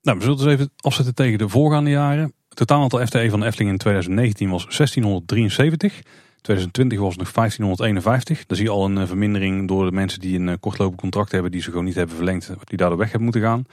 Nou, 0.02 0.18
we 0.18 0.24
zullen 0.24 0.38
eens 0.38 0.46
even 0.46 0.70
afzetten 0.76 1.14
tegen 1.14 1.38
de 1.38 1.48
voorgaande 1.48 1.90
jaren. 1.90 2.32
Het 2.48 2.58
totaal 2.58 2.82
aantal 2.82 3.06
FTE 3.06 3.30
van 3.30 3.40
de 3.40 3.46
Efteling 3.46 3.70
in 3.70 3.78
2019 3.78 4.50
was 4.50 4.62
1673. 4.62 6.02
2020 6.42 6.98
was 6.98 7.14
het 7.14 7.18
nog 7.18 7.32
1551. 7.32 8.46
Dan 8.46 8.56
zie 8.56 8.66
je 8.66 8.72
al 8.72 8.84
een 8.84 8.98
eh, 8.98 9.06
vermindering 9.06 9.68
door 9.68 9.84
de 9.84 9.92
mensen 9.92 10.20
die 10.20 10.38
een 10.38 10.48
eh, 10.48 10.54
kortlopend 10.60 11.00
contract 11.00 11.32
hebben, 11.32 11.50
die 11.50 11.62
ze 11.62 11.70
gewoon 11.70 11.84
niet 11.84 11.94
hebben 11.94 12.16
verlengd, 12.16 12.50
die 12.64 12.78
daardoor 12.78 12.98
weg 12.98 13.06
hebben 13.06 13.24
moeten 13.24 13.42
gaan. 13.42 13.64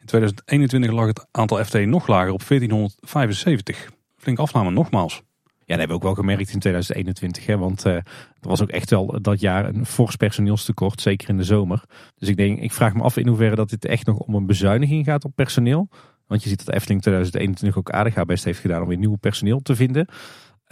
In 0.00 0.06
2021 0.06 0.90
lag 0.90 1.06
het 1.06 1.26
aantal 1.30 1.64
FTE 1.64 1.84
nog 1.84 2.06
lager 2.06 2.32
op 2.32 2.42
1475. 2.48 3.90
Flink 4.16 4.38
afname 4.38 4.70
nogmaals. 4.70 5.22
Ja, 5.66 5.76
dat 5.76 5.78
hebben 5.78 5.88
we 5.88 5.94
ook 5.94 6.16
wel 6.16 6.24
gemerkt 6.24 6.52
in 6.52 6.58
2021. 6.58 7.46
Hè, 7.46 7.58
want 7.58 7.84
eh, 7.84 7.94
er 7.94 8.04
was 8.40 8.62
ook 8.62 8.70
echt 8.70 8.90
wel 8.90 9.18
dat 9.22 9.40
jaar 9.40 9.68
een 9.68 9.86
fors 9.86 10.16
personeelstekort, 10.16 11.00
zeker 11.00 11.28
in 11.28 11.36
de 11.36 11.42
zomer. 11.42 11.84
Dus 12.18 12.28
ik 12.28 12.36
denk, 12.36 12.58
ik 12.58 12.72
vraag 12.72 12.94
me 12.94 13.02
af 13.02 13.16
in 13.16 13.28
hoeverre 13.28 13.54
dat 13.54 13.70
dit 13.70 13.84
echt 13.84 14.06
nog 14.06 14.18
om 14.18 14.34
een 14.34 14.46
bezuiniging 14.46 15.04
gaat 15.04 15.24
op 15.24 15.32
personeel. 15.34 15.88
Want 16.26 16.42
je 16.42 16.48
ziet 16.48 16.64
dat 16.64 16.74
Efteling 16.74 17.00
2021 17.00 17.78
ook 17.78 17.90
aardig 17.90 18.14
haar 18.14 18.24
best 18.24 18.44
heeft 18.44 18.60
gedaan 18.60 18.82
om 18.82 18.88
weer 18.88 18.98
nieuw 18.98 19.16
personeel 19.16 19.60
te 19.60 19.76
vinden. 19.76 20.06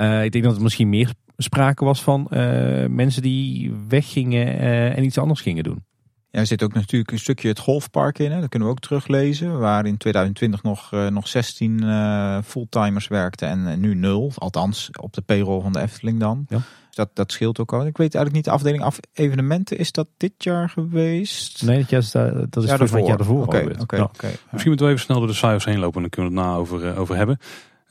Eh, 0.02 0.24
ik 0.24 0.32
denk 0.32 0.44
dat 0.44 0.52
het 0.52 0.62
misschien 0.62 0.88
meer 0.88 1.12
sprake 1.36 1.84
was 1.84 2.02
van 2.02 2.28
eh, 2.30 2.86
mensen 2.86 3.22
die 3.22 3.72
weggingen 3.88 4.46
eh, 4.46 4.96
en 4.96 5.04
iets 5.04 5.18
anders 5.18 5.40
gingen 5.40 5.64
doen. 5.64 5.84
Ja, 6.30 6.40
er 6.40 6.46
zit 6.46 6.62
ook 6.62 6.72
natuurlijk 6.72 7.10
een 7.10 7.18
stukje 7.18 7.48
het 7.48 7.58
golfpark 7.58 8.18
in. 8.18 8.30
Hè. 8.30 8.40
Dat 8.40 8.48
kunnen 8.48 8.68
we 8.68 8.74
ook 8.74 8.80
teruglezen. 8.80 9.58
Waar 9.58 9.86
in 9.86 9.96
2020 9.96 10.62
nog, 10.62 10.92
uh, 10.92 11.06
nog 11.06 11.28
16 11.28 11.82
uh, 11.82 12.38
fulltimers 12.44 13.08
werkten 13.08 13.48
en 13.48 13.58
uh, 13.66 13.74
nu 13.74 13.94
nul. 13.94 14.32
Althans, 14.34 14.90
op 15.00 15.12
de 15.12 15.20
payroll 15.20 15.62
van 15.62 15.72
de 15.72 15.80
Efteling 15.80 16.20
dan. 16.20 16.44
Ja. 16.48 16.56
Dus 16.56 16.96
dat, 16.96 17.10
dat 17.14 17.32
scheelt 17.32 17.58
ook 17.58 17.72
al. 17.72 17.86
Ik 17.86 17.96
weet 17.96 18.14
eigenlijk 18.14 18.34
niet, 18.34 18.44
de 18.44 18.50
afdeling 18.50 18.82
af 18.82 18.98
evenementen, 19.12 19.78
is 19.78 19.92
dat 19.92 20.08
dit 20.16 20.32
jaar 20.36 20.68
geweest? 20.68 21.62
Nee, 21.62 21.78
dat, 21.78 21.90
jaar, 21.90 22.02
dat 22.50 22.62
is 22.62 22.70
ja, 22.70 22.78
het 22.78 23.06
jaar 23.06 23.18
ervoor. 23.18 23.42
Oké, 23.42 23.96
ja. 23.96 24.10
Misschien 24.20 24.50
moeten 24.50 24.86
we 24.86 24.92
even 24.92 25.04
snel 25.04 25.18
door 25.18 25.26
de 25.26 25.34
cijfers 25.34 25.64
heen 25.64 25.78
lopen 25.78 25.94
en 25.94 26.00
dan 26.00 26.10
kunnen 26.10 26.32
we 26.32 26.38
het 26.38 26.48
na 26.48 26.56
over, 26.56 26.96
over 26.96 27.16
hebben. 27.16 27.38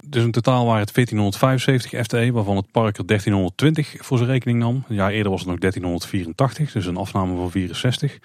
Dus 0.05 0.23
in 0.23 0.31
totaal 0.31 0.65
waren 0.65 0.81
het 0.81 0.93
1475 0.93 2.03
FTE, 2.03 2.31
waarvan 2.31 2.55
het 2.55 2.71
park 2.71 2.97
er 2.97 3.05
1320 3.05 3.95
voor 3.97 4.17
zijn 4.17 4.29
rekening 4.29 4.59
nam. 4.59 4.83
Een 4.87 4.95
jaar 4.95 5.11
eerder 5.11 5.31
was 5.31 5.39
het 5.39 5.49
nog 5.49 5.59
1384, 5.59 6.71
dus 6.71 6.85
een 6.85 6.97
afname 6.97 7.35
van 7.35 7.51
64. 7.51 8.19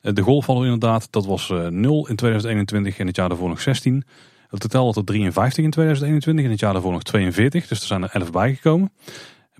Eh, 0.00 0.14
de 0.14 0.22
golf 0.22 0.46
hadden 0.46 0.64
we 0.64 0.72
inderdaad, 0.72 1.08
dat 1.10 1.26
was 1.26 1.52
0 1.70 2.04
eh, 2.04 2.10
in 2.10 2.16
2021 2.16 2.98
en 2.98 3.06
het 3.06 3.16
jaar 3.16 3.28
daarvoor 3.28 3.48
nog 3.48 3.60
16. 3.60 4.04
Het 4.48 4.60
totaal 4.60 4.84
had 4.84 4.96
er 4.96 5.04
53 5.04 5.64
in 5.64 5.70
2021 5.70 6.44
en 6.44 6.50
het 6.50 6.60
jaar 6.60 6.72
daarvoor 6.72 6.92
nog 6.92 7.02
42, 7.02 7.66
dus 7.66 7.80
er 7.80 7.86
zijn 7.86 8.02
er 8.02 8.10
11 8.12 8.30
bijgekomen. 8.30 8.92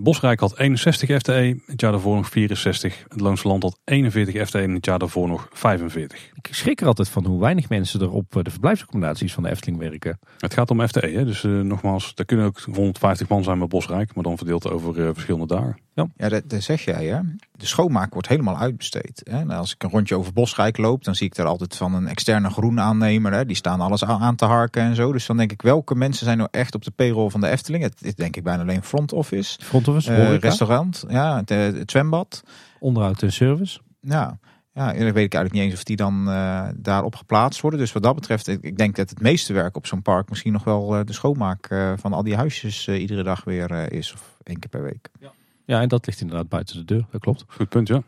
Bosrijk 0.01 0.41
had 0.41 0.59
61 0.59 1.19
FTE, 1.19 1.61
het 1.67 1.81
jaar 1.81 1.93
daarvoor 1.93 2.17
nog 2.17 2.29
64. 2.29 3.05
Het 3.09 3.21
Loonse 3.21 3.49
Land 3.49 3.63
had 3.63 3.79
41 3.85 4.47
FTE 4.47 4.59
en 4.59 4.75
het 4.75 4.85
jaar 4.85 4.99
daarvoor 4.99 5.29
nog 5.29 5.49
45. 5.53 6.31
Ik 6.35 6.49
schrik 6.51 6.81
er 6.81 6.87
altijd 6.87 7.09
van 7.09 7.27
hoe 7.27 7.41
weinig 7.41 7.69
mensen 7.69 8.01
er 8.01 8.11
op 8.11 8.37
eh, 8.37 8.43
de 8.43 8.51
verblijfsaccommodaties 8.51 9.33
van 9.33 9.43
de 9.43 9.51
Efteling 9.51 9.79
werken. 9.79 10.19
Het 10.39 10.55
gaat 10.55 10.71
om 10.71 10.87
FTE, 10.87 11.09
hè? 11.09 11.25
dus 11.25 11.43
uh, 11.43 11.61
nogmaals, 11.61 12.15
daar 12.15 12.27
kunnen 12.27 12.47
ook 12.47 12.61
150 12.61 13.29
man 13.29 13.45
zijn 13.45 13.59
bij 13.59 13.69
Bosrijk, 13.69 14.15
maar 14.15 14.25
dan 14.25 14.37
verdeeld 14.37 14.71
over 14.71 14.99
uh, 14.99 15.11
verschillende 15.13 15.47
dagen. 15.47 15.77
Ja, 15.99 16.07
ja 16.17 16.29
dat, 16.29 16.51
dat, 16.51 16.63
zeg 16.63 16.85
jij 16.85 17.07
hè. 17.07 17.21
De 17.57 17.67
schoonmaak 17.67 18.13
wordt 18.13 18.29
helemaal 18.29 18.59
uitbesteed. 18.59 19.21
Hè? 19.31 19.45
Nou, 19.45 19.61
als 19.61 19.75
ik 19.75 19.83
een 19.83 19.91
rondje 19.91 20.17
over 20.17 20.33
Bosrijk 20.33 20.77
loop, 20.77 21.05
dan 21.05 21.15
zie 21.15 21.27
ik 21.27 21.35
daar 21.35 21.47
altijd 21.47 21.77
van 21.77 21.95
een 21.95 22.07
externe 22.07 22.51
groenaannemer. 22.51 23.33
Hè? 23.33 23.45
Die 23.45 23.57
staan 23.57 23.81
alles 23.81 24.05
aan 24.05 24.37
te 24.37 24.45
harken 24.45 24.83
en 24.83 24.95
zo. 24.95 25.13
Dus 25.13 25.27
dan 25.27 25.37
denk 25.37 25.53
ik, 25.53 25.63
welke 25.63 25.95
mensen 25.95 26.25
zijn 26.25 26.39
nou 26.39 26.49
echt 26.53 26.75
op 26.75 26.85
de 26.85 26.91
payroll 26.91 27.31
van 27.31 27.41
de 27.41 27.49
Efteling? 27.49 27.83
Het 27.83 28.03
is 28.03 28.15
denk 28.15 28.37
ik 28.37 28.43
bijna 28.43 28.63
alleen 28.63 28.83
front 28.83 29.13
office. 29.13 29.59
Front 29.63 29.89
office, 29.89 30.11
uh, 30.11 30.37
restaurant, 30.37 31.05
ja, 31.09 31.37
het, 31.37 31.49
het, 31.49 31.91
zwembad. 31.91 32.43
Onderhoud 32.79 33.23
en 33.23 33.33
service. 33.33 33.81
Ja, 34.01 34.39
ja, 34.73 34.93
dan 34.93 34.97
weet 34.97 35.07
ik 35.09 35.35
eigenlijk 35.35 35.53
niet 35.53 35.63
eens 35.63 35.75
of 35.75 35.85
die 35.85 35.97
dan 35.97 36.29
uh, 36.29 36.69
daarop 36.77 37.17
geplaatst 37.17 37.61
worden. 37.61 37.81
Dus 37.81 37.93
wat 37.93 38.03
dat 38.03 38.15
betreft, 38.15 38.49
ik, 38.49 38.63
ik 38.63 38.79
denk 38.79 38.97
dat 38.97 39.11
het 39.11 39.21
meeste 39.21 39.53
werk 39.53 39.77
op 39.77 39.87
zo'n 39.87 40.03
park 40.03 40.29
misschien 40.29 40.53
nog 40.53 40.65
wel 40.65 40.99
uh, 40.99 41.05
de 41.05 41.13
schoonmaak 41.13 41.71
uh, 41.71 41.93
van 41.97 42.13
al 42.13 42.23
die 42.23 42.37
huisjes 42.37 42.89
iedere 42.89 43.23
dag 43.23 43.45
weer 43.45 43.93
is. 43.93 44.13
Of 44.13 44.37
één 44.43 44.59
keer 44.59 44.71
per 44.71 44.83
week. 44.83 45.09
Ja. 45.21 45.31
Ja, 45.69 45.81
en 45.81 45.89
dat 45.89 46.07
ligt 46.07 46.21
inderdaad 46.21 46.49
buiten 46.49 46.77
de 46.77 46.85
deur. 46.85 47.05
Dat 47.11 47.21
klopt. 47.21 47.45
Goed 47.49 47.69
punt, 47.69 47.89
ja. 47.89 48.03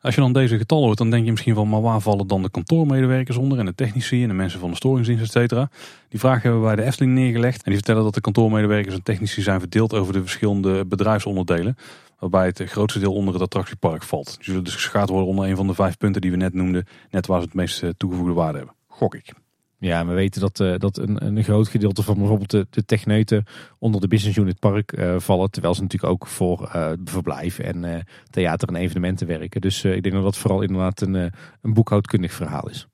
Als 0.00 0.14
je 0.14 0.20
dan 0.20 0.32
deze 0.32 0.58
getallen 0.58 0.84
hoort, 0.84 0.98
dan 0.98 1.10
denk 1.10 1.24
je 1.24 1.30
misschien 1.30 1.54
van, 1.54 1.68
maar 1.68 1.80
waar 1.80 2.00
vallen 2.00 2.26
dan 2.26 2.42
de 2.42 2.50
kantoormedewerkers 2.50 3.36
onder 3.36 3.58
en 3.58 3.64
de 3.64 3.74
technici 3.74 4.22
en 4.22 4.28
de 4.28 4.34
mensen 4.34 4.60
van 4.60 4.70
de 4.70 4.76
storingsdienst, 4.76 5.22
et 5.22 5.30
cetera. 5.30 5.70
Die 6.08 6.20
vraag 6.20 6.42
hebben 6.42 6.60
we 6.60 6.66
bij 6.66 6.76
de 6.76 6.82
Efteling 6.82 7.14
neergelegd. 7.14 7.56
En 7.56 7.62
die 7.64 7.74
vertellen 7.74 8.02
dat 8.02 8.14
de 8.14 8.20
kantoormedewerkers 8.20 8.94
en 8.94 9.02
technici 9.02 9.42
zijn 9.42 9.60
verdeeld 9.60 9.94
over 9.94 10.12
de 10.12 10.20
verschillende 10.20 10.84
bedrijfsonderdelen. 10.84 11.76
Waarbij 12.18 12.46
het 12.46 12.62
grootste 12.64 12.98
deel 12.98 13.12
onder 13.12 13.34
het 13.34 13.42
attractiepark 13.42 14.02
valt. 14.02 14.34
Die 14.36 14.44
zullen 14.44 14.64
dus 14.64 14.74
geschaard 14.74 15.08
worden 15.08 15.28
onder 15.28 15.48
een 15.48 15.56
van 15.56 15.66
de 15.66 15.74
vijf 15.74 15.96
punten 15.96 16.20
die 16.20 16.30
we 16.30 16.36
net 16.36 16.54
noemden. 16.54 16.86
Net 17.10 17.26
waar 17.26 17.38
ze 17.40 17.44
het 17.44 17.54
meest 17.54 17.84
toegevoegde 17.96 18.32
waarde 18.32 18.58
hebben. 18.58 18.74
Gok 18.88 19.14
ik. 19.14 19.32
Ja, 19.78 20.06
we 20.06 20.14
weten 20.14 20.40
dat, 20.40 20.60
uh, 20.60 20.74
dat 20.78 20.98
een, 20.98 21.26
een 21.26 21.44
groot 21.44 21.68
gedeelte 21.68 22.02
van 22.02 22.18
bijvoorbeeld 22.18 22.50
de, 22.50 22.66
de 22.70 23.44
onder 23.78 24.00
de 24.00 24.08
business 24.08 24.38
unit 24.38 24.58
park 24.58 24.98
uh, 24.98 25.18
vallen. 25.18 25.50
Terwijl 25.50 25.74
ze 25.74 25.82
natuurlijk 25.82 26.12
ook 26.12 26.26
voor 26.26 26.70
uh, 26.74 26.92
verblijf 27.04 27.58
en 27.58 28.04
theater 28.30 28.68
en 28.68 28.76
evenementen 28.76 29.26
werken. 29.26 29.60
Dus 29.60 29.84
ik 29.84 30.02
denk 30.02 30.14
dat 30.14 30.24
dat 30.24 30.38
vooral 30.38 30.62
inderdaad 30.62 31.00
een, 31.00 31.14
een 31.14 31.74
boekhoudkundig 31.74 32.32
verhaal 32.32 32.68
is. 32.68 32.86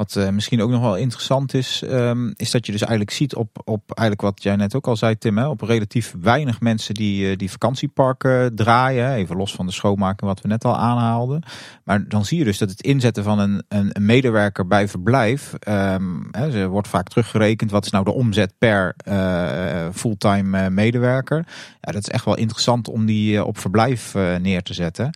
Wat 0.00 0.14
uh, 0.14 0.28
misschien 0.28 0.62
ook 0.62 0.70
nog 0.70 0.80
wel 0.80 0.96
interessant 0.96 1.54
is, 1.54 1.82
um, 1.84 2.32
is 2.36 2.50
dat 2.50 2.66
je 2.66 2.72
dus 2.72 2.80
eigenlijk 2.80 3.10
ziet 3.10 3.34
op, 3.34 3.60
op 3.64 3.82
eigenlijk 3.86 4.20
wat 4.20 4.42
jij 4.42 4.56
net 4.56 4.74
ook 4.74 4.86
al 4.86 4.96
zei, 4.96 5.18
Tim, 5.18 5.38
hè, 5.38 5.48
op 5.48 5.60
relatief 5.60 6.14
weinig 6.20 6.60
mensen 6.60 6.94
die, 6.94 7.30
uh, 7.30 7.36
die 7.36 7.50
vakantieparken 7.50 8.54
draaien. 8.54 9.12
Even 9.12 9.36
los 9.36 9.54
van 9.54 9.66
de 9.66 9.72
schoonmaken 9.72 10.26
wat 10.26 10.40
we 10.40 10.48
net 10.48 10.64
al 10.64 10.76
aanhaalden. 10.76 11.42
Maar 11.84 12.08
dan 12.08 12.24
zie 12.24 12.38
je 12.38 12.44
dus 12.44 12.58
dat 12.58 12.70
het 12.70 12.82
inzetten 12.82 13.24
van 13.24 13.38
een, 13.38 13.62
een, 13.68 13.90
een 13.92 14.04
medewerker 14.04 14.66
bij 14.66 14.88
verblijf, 14.88 15.52
um, 15.68 16.28
hè, 16.30 16.50
ze 16.50 16.68
wordt 16.68 16.88
vaak 16.88 17.08
teruggerekend. 17.08 17.70
Wat 17.70 17.84
is 17.84 17.90
nou 17.90 18.04
de 18.04 18.12
omzet 18.12 18.52
per 18.58 18.94
uh, 19.08 19.88
fulltime 19.92 20.70
medewerker? 20.70 21.46
Ja, 21.80 21.92
dat 21.92 22.02
is 22.02 22.08
echt 22.08 22.24
wel 22.24 22.36
interessant 22.36 22.88
om 22.88 23.06
die 23.06 23.44
op 23.44 23.58
verblijf 23.58 24.14
neer 24.14 24.62
te 24.62 24.74
zetten 24.74 25.10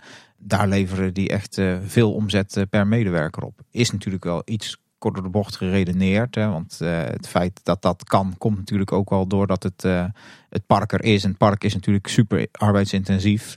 daar 0.44 0.68
leveren 0.68 1.14
die 1.14 1.28
echt 1.28 1.58
uh, 1.58 1.76
veel 1.86 2.12
omzet 2.12 2.56
uh, 2.56 2.64
per 2.70 2.86
medewerker 2.86 3.42
op. 3.42 3.60
Is 3.70 3.90
natuurlijk 3.90 4.24
wel 4.24 4.42
iets 4.44 4.76
kort 4.98 5.14
door 5.14 5.22
de 5.22 5.30
bocht 5.30 5.56
geredeneerd. 5.56 6.34
Hè, 6.34 6.48
want 6.48 6.78
uh, 6.82 7.02
het 7.04 7.28
feit 7.28 7.60
dat 7.62 7.82
dat 7.82 8.04
kan, 8.04 8.34
komt 8.38 8.56
natuurlijk 8.56 8.92
ook 8.92 9.10
wel 9.10 9.26
doordat 9.26 9.62
het, 9.62 9.82
het 10.48 10.66
park 10.66 10.92
er 10.92 11.04
is. 11.04 11.22
En 11.22 11.28
het 11.28 11.38
park 11.38 11.64
is 11.64 11.74
natuurlijk 11.74 12.06
super 12.06 12.46
arbeidsintensief. 12.52 13.54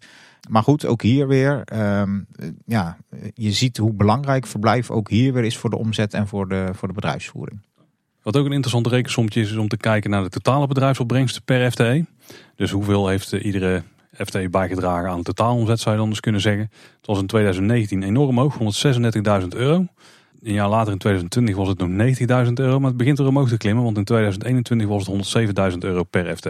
Maar 0.49 0.63
goed, 0.63 0.85
ook 0.85 1.01
hier 1.01 1.27
weer. 1.27 1.63
Um, 1.73 2.27
ja, 2.65 2.97
je 3.33 3.51
ziet 3.51 3.77
hoe 3.77 3.93
belangrijk 3.93 4.47
verblijf 4.47 4.91
ook 4.91 5.09
hier 5.09 5.33
weer 5.33 5.43
is 5.43 5.57
voor 5.57 5.69
de 5.69 5.77
omzet 5.77 6.13
en 6.13 6.27
voor 6.27 6.47
de, 6.47 6.69
voor 6.73 6.87
de 6.87 6.93
bedrijfsvoering. 6.93 7.61
Wat 8.21 8.37
ook 8.37 8.45
een 8.45 8.51
interessant 8.51 8.87
rekensomtje 8.87 9.41
is, 9.41 9.51
is 9.51 9.57
om 9.57 9.67
te 9.67 9.77
kijken 9.77 10.09
naar 10.09 10.23
de 10.23 10.29
totale 10.29 10.67
bedrijfsopbrengsten 10.67 11.43
per 11.43 11.71
FTE. 11.71 12.05
Dus 12.55 12.71
hoeveel 12.71 13.07
heeft 13.07 13.31
iedere 13.31 13.83
FT 14.25 14.51
bijgedragen 14.51 15.09
aan 15.09 15.17
de 15.17 15.23
totaalomzet 15.23 15.79
zou 15.79 15.95
je 15.95 16.01
dan 16.01 16.09
dus 16.09 16.19
kunnen 16.19 16.41
zeggen. 16.41 16.69
Het 16.97 17.05
was 17.05 17.19
in 17.19 17.27
2019 17.27 18.03
enorm 18.03 18.39
hoog, 18.39 18.57
136.000 19.41 19.47
euro. 19.47 19.85
Een 20.41 20.53
jaar 20.53 20.69
later 20.69 20.91
in 20.91 20.97
2020 20.97 21.55
was 21.55 21.67
het 21.67 21.77
nog 21.77 21.89
90.000 22.47 22.53
euro, 22.53 22.79
maar 22.79 22.89
het 22.89 22.97
begint 22.97 23.19
er 23.19 23.27
omhoog 23.27 23.49
te 23.49 23.57
klimmen, 23.57 23.83
want 23.83 23.97
in 23.97 24.03
2021 24.03 24.87
was 24.87 25.07
het 25.07 25.71
107.000 25.71 25.77
euro 25.77 26.03
per 26.03 26.35
FT. 26.37 26.49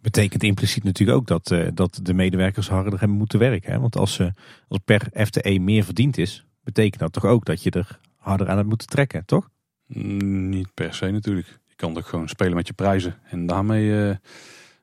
Betekent 0.00 0.42
impliciet 0.42 0.84
natuurlijk 0.84 1.18
ook 1.18 1.26
dat, 1.26 1.50
uh, 1.50 1.68
dat 1.74 2.00
de 2.02 2.14
medewerkers 2.14 2.68
harder 2.68 2.98
hebben 2.98 3.18
moeten 3.18 3.38
werken. 3.38 3.72
Hè? 3.72 3.80
Want 3.80 3.96
als, 3.96 4.18
uh, 4.18 4.26
als 4.68 4.78
per 4.84 5.08
FTE 5.26 5.58
meer 5.58 5.84
verdiend 5.84 6.18
is, 6.18 6.46
betekent 6.64 7.00
dat 7.00 7.12
toch 7.12 7.24
ook 7.24 7.44
dat 7.44 7.62
je 7.62 7.70
er 7.70 7.98
harder 8.16 8.48
aan 8.48 8.56
hebt 8.56 8.68
moeten 8.68 8.88
trekken, 8.88 9.24
toch? 9.24 9.48
Mm, 9.86 10.48
niet 10.48 10.74
per 10.74 10.94
se 10.94 11.10
natuurlijk. 11.10 11.46
Je 11.66 11.74
kan 11.76 11.94
toch 11.94 12.08
gewoon 12.08 12.28
spelen 12.28 12.54
met 12.54 12.66
je 12.66 12.72
prijzen 12.72 13.18
en 13.30 13.46
daarmee 13.46 13.86
uh, 13.86 14.14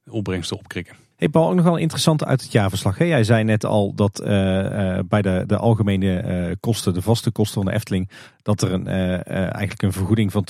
opbrengsten 0.07 0.57
opkrikken. 0.57 0.95
Hey 1.19 1.29
Paul, 1.29 1.49
ook 1.49 1.55
nog 1.55 1.65
wel 1.65 1.77
interessant 1.77 2.25
uit 2.25 2.41
het 2.41 2.51
jaarverslag. 2.51 2.97
Hè? 2.97 3.05
Jij 3.05 3.23
zei 3.23 3.43
net 3.43 3.65
al 3.65 3.93
dat 3.93 4.21
uh, 4.23 4.27
uh, 4.29 4.99
bij 5.05 5.21
de, 5.21 5.43
de 5.47 5.57
algemene 5.57 6.23
uh, 6.23 6.55
kosten, 6.59 6.93
de 6.93 7.01
vaste 7.01 7.31
kosten 7.31 7.61
van 7.61 7.71
de 7.71 7.77
Efteling, 7.77 8.09
dat 8.41 8.61
er 8.61 8.73
een, 8.73 8.87
eigenlijk 8.87 9.81
een 9.81 9.91
vergoeding 9.91 10.31
van 10.31 10.47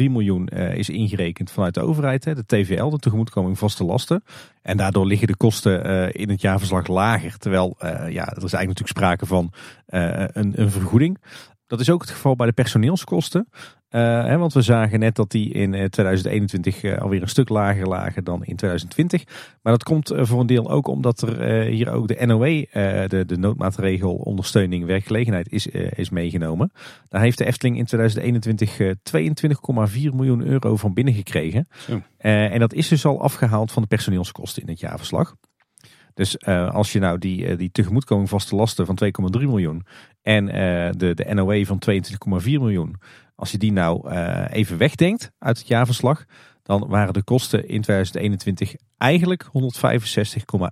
2,3 0.00 0.10
miljoen 0.10 0.48
is 0.48 0.88
ingerekend 0.88 1.50
vanuit 1.50 1.74
de 1.74 1.80
overheid. 1.80 2.24
Hè? 2.24 2.34
De 2.34 2.46
TVL, 2.46 2.88
de 2.88 2.98
tegemoetkoming 2.98 3.58
vaste 3.58 3.84
lasten. 3.84 4.24
En 4.62 4.76
daardoor 4.76 5.06
liggen 5.06 5.26
de 5.26 5.36
kosten 5.36 6.12
in 6.12 6.28
het 6.28 6.40
jaarverslag 6.40 6.86
lager. 6.86 7.38
Terwijl 7.38 7.76
ja, 7.78 8.26
er 8.28 8.44
is 8.44 8.52
eigenlijk 8.52 8.52
natuurlijk 8.52 8.88
sprake 8.88 9.26
van 9.26 9.52
een, 9.86 10.60
een 10.60 10.70
vergoeding. 10.70 11.18
Dat 11.66 11.80
is 11.80 11.90
ook 11.90 12.00
het 12.00 12.10
geval 12.10 12.36
bij 12.36 12.46
de 12.46 12.52
personeelskosten. 12.52 13.48
Uh, 13.90 14.24
hè, 14.24 14.38
want 14.38 14.52
we 14.52 14.62
zagen 14.62 14.98
net 14.98 15.16
dat 15.16 15.30
die 15.30 15.52
in 15.52 15.70
2021 15.70 16.82
uh, 16.82 16.98
alweer 16.98 17.22
een 17.22 17.28
stuk 17.28 17.48
lager 17.48 17.88
lagen 17.88 18.24
dan 18.24 18.44
in 18.44 18.56
2020. 18.56 19.24
Maar 19.62 19.72
dat 19.72 19.82
komt 19.82 20.12
uh, 20.12 20.24
voor 20.24 20.40
een 20.40 20.46
deel 20.46 20.70
ook 20.70 20.86
omdat 20.86 21.22
er 21.22 21.62
hier 21.62 21.90
ook 21.90 22.08
de 22.08 22.26
NOW, 22.26 22.64
de, 23.08 23.24
de 23.26 23.36
noodmaatregel 23.38 24.14
ondersteuning 24.14 24.86
werkgelegenheid, 24.86 25.52
is, 25.52 25.66
is 25.66 26.10
meegenomen. 26.10 26.72
Daar 27.08 27.20
heeft 27.20 27.38
de 27.38 27.44
Efteling 27.44 27.78
in 27.78 27.84
2021 27.84 28.78
22,4 28.78 30.14
miljoen 30.14 30.46
euro 30.46 30.76
van 30.76 30.94
binnengekregen. 30.94 31.68
en 32.18 32.58
dat 32.58 32.72
is 32.72 32.88
dus 32.88 33.04
al 33.04 33.22
afgehaald 33.22 33.72
van 33.72 33.82
de 33.82 33.88
personeelskosten 33.88 34.62
in 34.62 34.68
het 34.68 34.80
jaarverslag. 34.80 35.36
Dus 36.20 36.36
uh, 36.48 36.70
als 36.70 36.92
je 36.92 36.98
nou 36.98 37.18
die, 37.18 37.46
uh, 37.46 37.58
die 37.58 37.70
tegemoetkoming 37.72 38.28
vaste 38.28 38.54
lasten 38.54 38.86
van 38.86 38.98
2,3 39.04 39.10
miljoen 39.40 39.86
en 40.22 40.46
uh, 40.46 40.52
de, 40.90 41.14
de 41.14 41.34
NOW 41.34 41.64
van 41.66 41.82
22,4 41.90 42.44
miljoen, 42.44 42.96
als 43.34 43.50
je 43.50 43.58
die 43.58 43.72
nou 43.72 44.10
even 44.46 44.78
wegdenkt 44.78 45.30
uit 45.38 45.58
het 45.58 45.68
jaarverslag, 45.68 46.24
dan 46.62 46.88
waren 46.88 47.12
de 47.12 47.22
kosten 47.22 47.68
in 47.68 47.80
2021 47.80 48.74
eigenlijk 48.96 49.44
165,1 49.44 49.50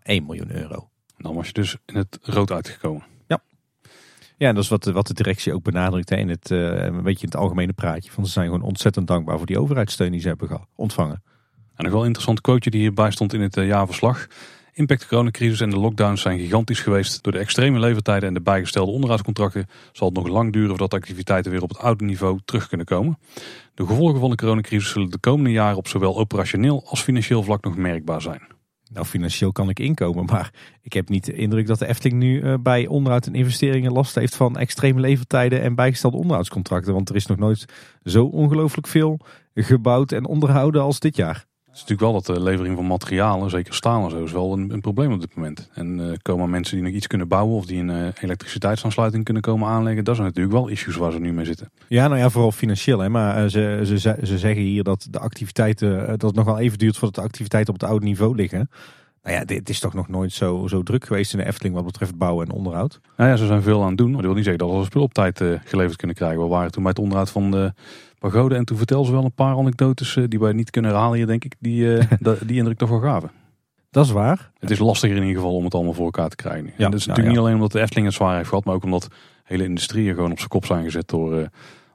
miljoen 0.05 0.51
euro. 0.51 0.89
Dan 1.17 1.35
was 1.35 1.47
je 1.47 1.53
dus 1.53 1.77
in 1.87 1.97
het 1.97 2.19
rood 2.23 2.51
uitgekomen. 2.51 3.03
Ja, 3.27 3.41
ja 4.37 4.49
en 4.49 4.55
dat 4.55 4.65
is 4.65 4.71
wat, 4.71 4.85
wat 4.85 5.07
de 5.07 5.15
directie 5.15 5.55
ook 5.55 5.63
benadrukt 5.63 6.11
hè, 6.11 6.17
in 6.17 6.29
het, 6.29 6.51
een 6.51 7.03
beetje 7.03 7.27
in 7.27 7.31
het 7.31 7.37
algemene 7.37 7.73
praatje. 7.73 8.11
Van 8.11 8.27
ze 8.27 8.33
zijn 8.33 8.47
gewoon 8.47 8.63
ontzettend 8.63 9.07
dankbaar 9.07 9.37
voor 9.37 9.47
die 9.47 9.61
overheidssteun 9.61 10.11
die 10.11 10.21
ze 10.21 10.29
hebben 10.29 10.61
ontvangen. 10.75 11.23
En 11.75 11.85
nog 11.85 11.93
wel 11.93 12.01
een 12.01 12.07
interessant 12.07 12.41
quoteje 12.41 12.71
die 12.71 12.81
hierbij 12.81 13.11
stond 13.11 13.33
in 13.33 13.41
het 13.41 13.55
jaarverslag 13.55 14.27
impact 14.79 15.01
de 15.01 15.07
coronacrisis 15.07 15.61
en 15.61 15.71
de 15.71 15.79
lockdowns 15.79 16.21
zijn 16.21 16.39
gigantisch 16.39 16.81
geweest. 16.81 17.23
Door 17.23 17.33
de 17.33 17.39
extreme 17.39 17.79
levertijden 17.79 18.29
en 18.29 18.35
de 18.35 18.41
bijgestelde 18.41 18.93
onderhoudscontracten 18.93 19.67
zal 19.93 20.09
het 20.09 20.17
nog 20.17 20.29
lang 20.29 20.53
duren 20.53 20.69
voordat 20.69 20.95
activiteiten 20.95 21.51
weer 21.51 21.63
op 21.63 21.69
het 21.69 21.79
oude 21.79 22.05
niveau 22.05 22.41
terug 22.45 22.69
kunnen 22.69 22.87
komen. 22.87 23.19
De 23.75 23.87
gevolgen 23.87 24.21
van 24.21 24.31
de 24.31 24.37
coronacrisis 24.37 24.91
zullen 24.91 25.11
de 25.11 25.19
komende 25.19 25.51
jaren 25.51 25.77
op 25.77 25.89
zowel 25.89 26.19
operationeel 26.19 26.85
als 26.87 27.01
financieel 27.01 27.43
vlak 27.43 27.65
nog 27.65 27.77
merkbaar 27.77 28.23
zijn. 28.23 28.41
Nou, 28.93 29.07
financieel 29.07 29.53
kan 29.53 29.69
ik 29.69 29.79
inkomen, 29.79 30.25
maar 30.33 30.51
ik 30.83 30.93
heb 30.93 31.09
niet 31.09 31.25
de 31.25 31.33
indruk 31.33 31.67
dat 31.67 31.79
de 31.79 31.87
Efteling 31.87 32.21
nu 32.21 32.41
uh, 32.41 32.55
bij 32.61 32.87
onderhoud 32.87 33.27
en 33.27 33.35
investeringen 33.35 33.93
last 33.93 34.15
heeft 34.15 34.37
van 34.37 34.59
extreme 34.59 35.01
levertijden 35.01 35.63
en 35.63 35.75
bijgestelde 35.75 36.17
onderhoudscontracten. 36.17 36.93
Want 36.93 37.09
er 37.09 37.17
is 37.17 37.27
nog 37.27 37.39
nooit 37.39 37.65
zo 38.03 38.25
ongelooflijk 38.25 38.87
veel 38.87 39.21
gebouwd 39.55 40.13
en 40.13 40.27
onderhouden 40.27 40.83
als 40.83 41.01
dit 41.01 41.17
jaar. 41.17 41.47
Is 41.79 41.85
natuurlijk 41.85 42.13
wel 42.13 42.23
dat 42.23 42.37
de 42.37 42.43
levering 42.43 42.77
van 42.77 42.87
materialen, 42.87 43.51
zeker 43.51 43.75
staal 43.75 44.05
en 44.05 44.11
zo, 44.11 44.25
is 44.25 44.33
wel 44.33 44.53
een, 44.53 44.71
een 44.71 44.81
probleem 44.81 45.13
op 45.13 45.21
dit 45.21 45.35
moment. 45.35 45.71
En 45.75 45.99
uh, 45.99 46.13
komen 46.23 46.51
mensen 46.51 46.77
die 46.77 46.85
nog 46.85 46.95
iets 46.95 47.07
kunnen 47.07 47.29
bouwen 47.29 47.57
of 47.57 47.67
die 47.67 47.81
een 47.81 47.89
uh, 47.89 48.07
elektriciteitsaansluiting 48.21 49.25
kunnen 49.25 49.43
komen 49.43 49.69
aanleggen, 49.69 50.05
dat 50.05 50.15
zijn 50.15 50.27
natuurlijk 50.27 50.55
wel 50.55 50.69
issues 50.69 50.97
waar 50.97 51.13
ze 51.13 51.19
nu 51.21 51.33
mee 51.33 51.45
zitten. 51.45 51.71
Ja, 51.89 52.09
nou 52.09 52.21
ja, 52.21 52.31
vooral 52.31 52.53
financieel. 52.53 52.99
Hè. 52.99 53.09
Maar 53.09 53.43
uh, 53.43 53.51
ze, 53.51 53.81
ze, 53.85 53.99
ze 54.23 54.39
zeggen 54.39 54.63
hier 54.63 54.83
dat 54.83 55.07
de 55.11 55.19
activiteiten, 55.19 56.07
dat 56.07 56.23
het 56.23 56.35
nog 56.35 56.45
wel 56.45 56.59
even 56.59 56.79
duurt 56.79 56.97
voordat 56.97 57.15
de 57.15 57.29
activiteiten 57.29 57.75
op 57.75 57.81
het 57.81 57.91
oude 57.91 58.05
niveau 58.05 58.35
liggen. 58.35 58.71
Nou 59.23 59.37
ja, 59.37 59.45
dit 59.45 59.69
is 59.69 59.81
toch 59.81 59.95
nog 59.95 60.09
nooit 60.09 60.33
zo, 60.33 60.67
zo 60.67 60.83
druk 60.83 61.07
geweest 61.07 61.33
in 61.33 61.39
de 61.39 61.47
Efteling 61.47 61.75
wat 61.75 61.85
betreft 61.85 62.17
bouwen 62.17 62.47
en 62.47 62.53
onderhoud. 62.53 63.01
Nou 63.17 63.31
ja, 63.31 63.37
ze 63.37 63.47
zijn 63.47 63.63
veel 63.63 63.83
aan 63.83 63.89
het 63.89 63.99
doen. 63.99 64.07
Maar 64.07 64.17
dat 64.17 64.27
wil 64.27 64.35
niet 64.35 64.45
zeggen 64.45 64.67
dat 64.67 64.79
we 64.79 64.85
spul 64.85 65.03
op 65.03 65.15
tijd 65.15 65.43
geleverd 65.65 65.97
kunnen 65.97 66.17
krijgen. 66.17 66.43
We 66.43 66.49
waren 66.49 66.71
toen 66.71 66.83
bij 66.83 66.93
het 66.93 67.01
onderhoud 67.01 67.31
van 67.31 67.51
de 67.51 67.73
pagode. 68.19 68.55
En 68.55 68.65
toen 68.65 68.77
vertel 68.77 69.05
ze 69.05 69.13
wel 69.13 69.25
een 69.25 69.33
paar 69.33 69.57
anekdotes 69.57 70.17
eh, 70.17 70.25
die 70.29 70.39
wij 70.39 70.53
niet 70.53 70.71
kunnen 70.71 70.91
herhalen 70.91 71.17
hier, 71.17 71.27
denk 71.27 71.45
ik, 71.45 71.55
die, 71.59 71.97
eh, 71.97 72.33
die 72.47 72.57
indruk 72.57 72.79
toch 72.79 72.89
wel 72.89 73.01
gaven. 73.01 73.31
Dat 73.91 74.05
is 74.05 74.11
waar. 74.13 74.51
Het 74.59 74.71
is 74.71 74.79
lastiger 74.79 75.17
in 75.17 75.23
ieder 75.23 75.37
geval 75.37 75.57
om 75.57 75.65
het 75.65 75.75
allemaal 75.75 75.93
voor 75.93 76.05
elkaar 76.05 76.29
te 76.29 76.37
krijgen. 76.37 76.73
Ja, 76.77 76.85
en 76.85 76.91
dat 76.91 77.01
is 77.01 77.07
nou 77.07 77.09
natuurlijk 77.09 77.29
niet 77.29 77.39
alleen 77.39 77.55
omdat 77.55 77.73
de 77.73 77.81
Efteling 77.81 78.07
het 78.07 78.15
zwaar 78.15 78.37
heeft 78.37 78.49
gehad, 78.49 78.65
maar 78.65 78.75
ook 78.75 78.85
omdat 78.85 79.09
hele 79.45 79.65
industrieën 79.65 80.15
gewoon 80.15 80.31
op 80.31 80.39
zijn 80.39 80.49
kop 80.49 80.67
zijn 80.67 80.85
gezet 80.85 81.09
door 81.09 81.39
eh, 81.39 81.47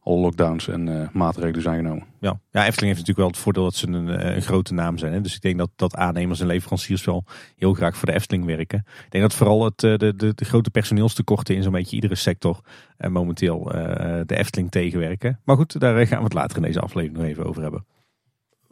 alle 0.04 0.22
lockdowns 0.22 0.68
en 0.68 0.88
uh, 0.88 1.08
maatregelen 1.14 1.62
zijn 1.62 1.78
genomen. 1.78 2.06
Ja. 2.20 2.40
ja, 2.52 2.66
Efteling 2.66 2.96
heeft 2.96 3.08
natuurlijk 3.08 3.18
wel 3.18 3.28
het 3.28 3.38
voordeel 3.38 3.64
dat 3.64 3.76
ze 3.76 3.88
een, 3.88 4.10
eh, 4.10 4.36
een 4.36 4.42
grote 4.42 4.74
naam 4.74 4.98
zijn. 4.98 5.14
Hè? 5.14 5.22
Dus 5.22 5.36
ik 5.36 5.42
denk 5.42 5.58
dat, 5.58 5.70
dat 5.76 5.96
aannemers 5.96 6.40
en 6.40 6.48
leveranciers 6.48 7.04
wel 7.04 7.26
heel 7.56 7.74
graag 7.74 7.98
voor 7.98 8.08
de 8.08 8.14
Efteling 8.14 8.46
werken. 8.46 8.84
Ik 9.06 9.12
denk 9.12 9.24
dat 9.24 9.34
vooral 9.34 9.64
het, 9.64 9.80
de, 9.80 10.14
de, 10.16 10.34
de 10.36 10.46
grote 10.46 10.70
personeelstekorten 10.70 11.56
in 11.56 11.64
zo'n 11.64 11.72
beetje 11.72 11.96
iedere 11.96 12.16
sector 12.16 12.60
uh, 12.98 13.10
momenteel 13.10 13.64
de 14.26 14.36
Efteling 14.36 14.72
tegenwerken. 14.72 15.40
Maar 15.44 15.56
goed, 15.56 15.80
daar 15.80 16.08
gaan 16.08 16.18
we 16.18 16.24
het 16.24 16.34
later 16.34 16.58
in 16.58 16.64
deze 16.64 16.80
aflevering 16.80 17.18
nog 17.18 17.28
even 17.28 17.46
over 17.46 17.62
hebben. 17.62 17.86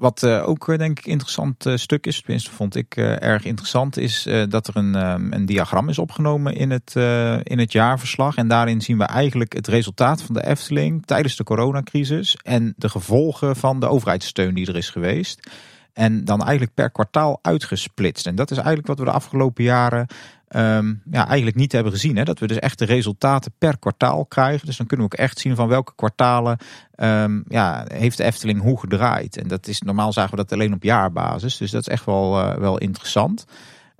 Wat 0.02 0.24
uh, 0.24 0.48
ook 0.48 0.70
eh, 0.70 0.78
denk 0.78 1.00
ik 1.00 1.06
interessant 1.06 1.66
uh, 1.66 1.76
stuk 1.76 2.06
is, 2.06 2.22
tenminste 2.22 2.52
vond 2.52 2.76
ik 2.76 2.98
erg 2.98 3.46
interessant, 3.46 3.98
is 3.98 4.28
dat 4.50 4.68
er 4.68 4.78
een, 4.78 4.96
um, 4.96 5.34
een 5.34 5.46
diagram 5.46 5.90
is 5.90 6.00
opgenomen 6.00 6.56
in 6.56 6.72
het, 6.72 6.96
in 7.44 7.60
het 7.60 7.72
jaarverslag. 7.72 8.36
En 8.36 8.48
daarin 8.48 8.82
zien 8.82 8.98
we 8.98 9.04
eigenlijk 9.04 9.54
het 9.54 9.68
resultaat 9.68 10.22
van 10.22 10.36
de 10.36 10.46
Efteling 10.46 11.06
tijdens 11.06 11.36
de 11.36 11.44
coronacrisis 11.44 12.38
en 12.44 12.74
de 12.78 12.90
gevolgen 12.90 13.56
van 13.56 13.80
de 13.80 13.88
overheidssteun 13.88 14.54
die 14.54 14.68
er 14.68 14.76
is 14.76 14.90
geweest. 14.90 15.50
En 15.94 16.26
dan 16.26 16.42
eigenlijk 16.42 16.74
per 16.74 16.92
kwartaal 16.92 17.40
uitgesplitst. 17.42 18.28
En 18.28 18.36
dat 18.36 18.52
is 18.52 18.58
eigenlijk 18.58 18.88
wat 18.88 19.00
we 19.00 19.06
de 19.06 19.12
afgelopen 19.12 19.64
jaren 19.64 20.08
um, 20.56 21.02
ja, 21.12 21.28
eigenlijk 21.28 21.58
niet 21.58 21.72
hebben 21.72 21.92
gezien. 21.92 22.16
Hè? 22.16 22.24
Dat 22.24 22.40
we 22.40 22.48
dus 22.48 22.60
echt 22.60 22.80
de 22.80 22.86
resultaten 22.86 23.52
per 23.58 23.80
kwartaal 23.80 24.26
krijgen. 24.26 24.66
Dus 24.66 24.78
dan 24.78 24.88
kunnen 24.88 25.08
we 25.08 25.14
ook 25.14 25.20
echt 25.20 25.40
zien 25.40 25.56
van 25.56 25.68
welke 25.68 25.96
kwartalen 25.96 26.58
um, 26.96 27.44
ja, 27.48 27.86
heeft 27.88 28.18
de 28.18 28.24
Efteling 28.24 28.62
hoe 28.62 28.80
gedraaid. 28.80 29.38
En 29.38 29.48
dat 29.48 29.68
is 29.68 29.82
normaal 29.82 30.14
zagen 30.14 30.32
we 30.32 30.38
dat 30.38 30.52
alleen 30.52 30.74
op 30.74 30.84
jaarbasis. 30.84 31.58
Dus 31.58 31.72
dat 31.72 31.82
is 31.82 31.88
echt 31.88 32.06
wel, 32.06 32.40
uh, 32.40 32.54
wel 32.56 32.78
interessant. 32.78 33.46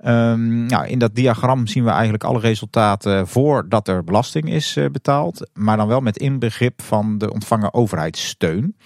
Um, 0.06 0.66
nou, 0.66 0.86
in 0.86 0.98
dat 0.98 1.14
diagram 1.14 1.66
zien 1.66 1.84
we 1.84 1.90
eigenlijk 1.90 2.24
alle 2.24 2.40
resultaten 2.40 3.28
voordat 3.28 3.88
er 3.88 4.04
belasting 4.04 4.50
is 4.50 4.76
uh, 4.76 4.90
betaald. 4.90 5.50
Maar 5.54 5.76
dan 5.76 5.86
wel 5.88 6.00
met 6.00 6.16
inbegrip 6.16 6.82
van 6.82 7.18
de 7.18 7.32
ontvangen 7.32 7.74
overheidssteun. 7.74 8.76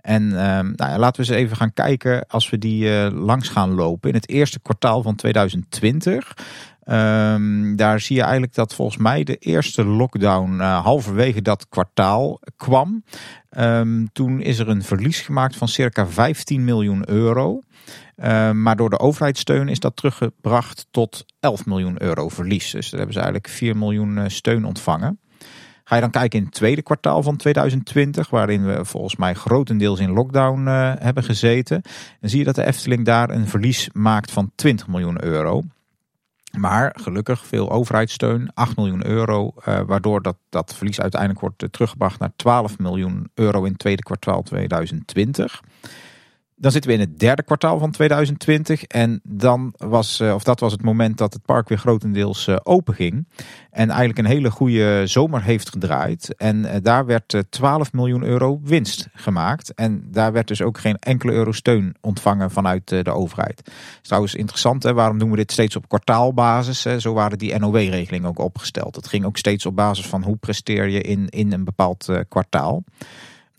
En 0.00 0.22
um, 0.22 0.72
nou 0.76 0.98
laten 0.98 1.24
we 1.24 1.30
eens 1.30 1.40
even 1.40 1.56
gaan 1.56 1.72
kijken 1.72 2.26
als 2.28 2.50
we 2.50 2.58
die 2.58 2.84
uh, 2.84 3.06
langs 3.12 3.48
gaan 3.48 3.74
lopen. 3.74 4.08
In 4.08 4.14
het 4.14 4.28
eerste 4.28 4.60
kwartaal 4.60 5.02
van 5.02 5.14
2020 5.14 6.36
Um, 6.84 7.76
daar 7.76 8.00
zie 8.00 8.16
je 8.16 8.22
eigenlijk 8.22 8.54
dat 8.54 8.74
volgens 8.74 8.96
mij 8.96 9.24
de 9.24 9.36
eerste 9.36 9.84
lockdown 9.84 10.52
uh, 10.52 10.84
halverwege 10.84 11.42
dat 11.42 11.68
kwartaal 11.68 12.40
kwam. 12.56 13.04
Um, 13.58 14.12
toen 14.12 14.40
is 14.40 14.58
er 14.58 14.68
een 14.68 14.82
verlies 14.82 15.20
gemaakt 15.20 15.56
van 15.56 15.68
circa 15.68 16.06
15 16.06 16.64
miljoen 16.64 17.10
euro. 17.10 17.60
Um, 18.16 18.62
maar 18.62 18.76
door 18.76 18.90
de 18.90 18.98
overheidssteun 18.98 19.68
is 19.68 19.80
dat 19.80 19.96
teruggebracht 19.96 20.86
tot 20.90 21.24
11 21.40 21.66
miljoen 21.66 22.02
euro 22.02 22.28
verlies. 22.28 22.70
Dus 22.70 22.90
daar 22.90 22.98
hebben 22.98 23.16
ze 23.16 23.22
eigenlijk 23.22 23.54
4 23.54 23.76
miljoen 23.76 24.16
uh, 24.16 24.24
steun 24.26 24.64
ontvangen. 24.64 25.20
Ga 25.84 25.94
je 25.94 26.00
dan 26.00 26.10
kijken 26.10 26.38
in 26.38 26.44
het 26.44 26.54
tweede 26.54 26.82
kwartaal 26.82 27.22
van 27.22 27.36
2020, 27.36 28.30
waarin 28.30 28.66
we 28.66 28.84
volgens 28.84 29.16
mij 29.16 29.34
grotendeels 29.34 30.00
in 30.00 30.10
lockdown 30.10 30.66
uh, 30.66 30.92
hebben 30.98 31.24
gezeten, 31.24 31.82
dan 32.20 32.30
zie 32.30 32.38
je 32.38 32.44
dat 32.44 32.54
de 32.54 32.66
Efteling 32.66 33.04
daar 33.04 33.30
een 33.30 33.48
verlies 33.48 33.88
maakt 33.92 34.30
van 34.30 34.52
20 34.54 34.88
miljoen 34.88 35.24
euro. 35.24 35.62
Maar 36.58 36.96
gelukkig 37.00 37.46
veel 37.46 37.70
overheidssteun, 37.70 38.50
8 38.54 38.76
miljoen 38.76 39.06
euro, 39.06 39.54
uh, 39.68 39.80
waardoor 39.86 40.22
dat, 40.22 40.36
dat 40.48 40.74
verlies 40.74 41.00
uiteindelijk 41.00 41.40
wordt 41.40 41.62
uh, 41.62 41.68
teruggebracht 41.68 42.18
naar 42.18 42.32
12 42.36 42.78
miljoen 42.78 43.30
euro 43.34 43.64
in 43.64 43.70
het 43.70 43.78
tweede 43.78 44.02
kwartaal 44.02 44.42
2020. 44.42 45.60
Dan 46.56 46.70
zitten 46.70 46.90
we 46.90 46.96
in 46.96 47.02
het 47.02 47.18
derde 47.18 47.42
kwartaal 47.42 47.78
van 47.78 47.90
2020. 47.90 48.82
En 48.84 49.20
dan 49.22 49.74
was, 49.76 50.20
eh, 50.20 50.34
of 50.34 50.42
dat 50.42 50.60
was 50.60 50.72
het 50.72 50.82
moment 50.82 51.18
dat 51.18 51.32
het 51.32 51.44
park 51.44 51.68
weer 51.68 51.78
grotendeels 51.78 52.46
eh, 52.46 52.56
open 52.62 52.94
ging. 52.94 53.28
En 53.70 53.88
eigenlijk 53.88 54.18
een 54.18 54.34
hele 54.34 54.50
goede 54.50 55.06
zomer 55.06 55.42
heeft 55.42 55.70
gedraaid. 55.70 56.34
En 56.36 56.64
eh, 56.64 56.76
daar 56.82 57.06
werd 57.06 57.42
12 57.50 57.92
miljoen 57.92 58.22
euro 58.22 58.60
winst 58.62 59.08
gemaakt. 59.12 59.74
En 59.74 60.08
daar 60.10 60.32
werd 60.32 60.48
dus 60.48 60.62
ook 60.62 60.78
geen 60.78 60.96
enkele 60.96 61.32
euro 61.32 61.52
steun 61.52 61.94
ontvangen 62.00 62.50
vanuit 62.50 62.88
de 62.88 63.10
overheid. 63.10 63.56
Dat 63.64 63.74
is 64.02 64.06
trouwens 64.08 64.34
interessant, 64.34 64.82
hè? 64.82 64.92
waarom 64.92 65.18
doen 65.18 65.30
we 65.30 65.36
dit 65.36 65.52
steeds 65.52 65.76
op 65.76 65.88
kwartaalbasis? 65.88 66.80
Zo 66.98 67.12
waren 67.12 67.38
die 67.38 67.58
NOW-regelingen 67.58 68.28
ook 68.28 68.38
opgesteld. 68.38 68.96
Het 68.96 69.08
ging 69.08 69.24
ook 69.24 69.36
steeds 69.36 69.66
op 69.66 69.76
basis 69.76 70.06
van 70.06 70.22
hoe 70.22 70.36
presteer 70.36 70.88
je 70.88 71.00
in, 71.00 71.28
in 71.28 71.52
een 71.52 71.64
bepaald 71.64 72.08
kwartaal. 72.28 72.84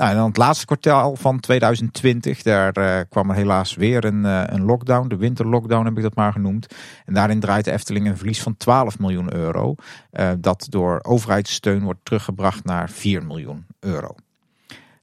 Nou, 0.03 0.15
en 0.15 0.21
dan 0.21 0.29
het 0.29 0.37
laatste 0.37 0.65
kwartaal 0.65 1.15
van 1.15 1.39
2020, 1.39 2.41
daar 2.41 2.77
uh, 2.77 2.99
kwam 3.09 3.29
er 3.29 3.35
helaas 3.35 3.75
weer 3.75 4.05
een, 4.05 4.25
uh, 4.25 4.43
een 4.45 4.63
lockdown, 4.63 5.07
de 5.07 5.15
winterlockdown 5.15 5.85
heb 5.85 5.97
ik 5.97 6.03
dat 6.03 6.15
maar 6.15 6.31
genoemd. 6.31 6.75
En 7.05 7.13
daarin 7.13 7.39
draait 7.39 7.65
de 7.65 7.71
Efteling 7.71 8.07
een 8.07 8.17
verlies 8.17 8.41
van 8.41 8.57
12 8.57 8.99
miljoen 8.99 9.33
euro, 9.33 9.75
uh, 10.11 10.31
dat 10.39 10.67
door 10.69 10.99
overheidssteun 11.03 11.83
wordt 11.83 11.99
teruggebracht 12.03 12.63
naar 12.63 12.89
4 12.89 13.25
miljoen 13.25 13.65
euro. 13.79 14.15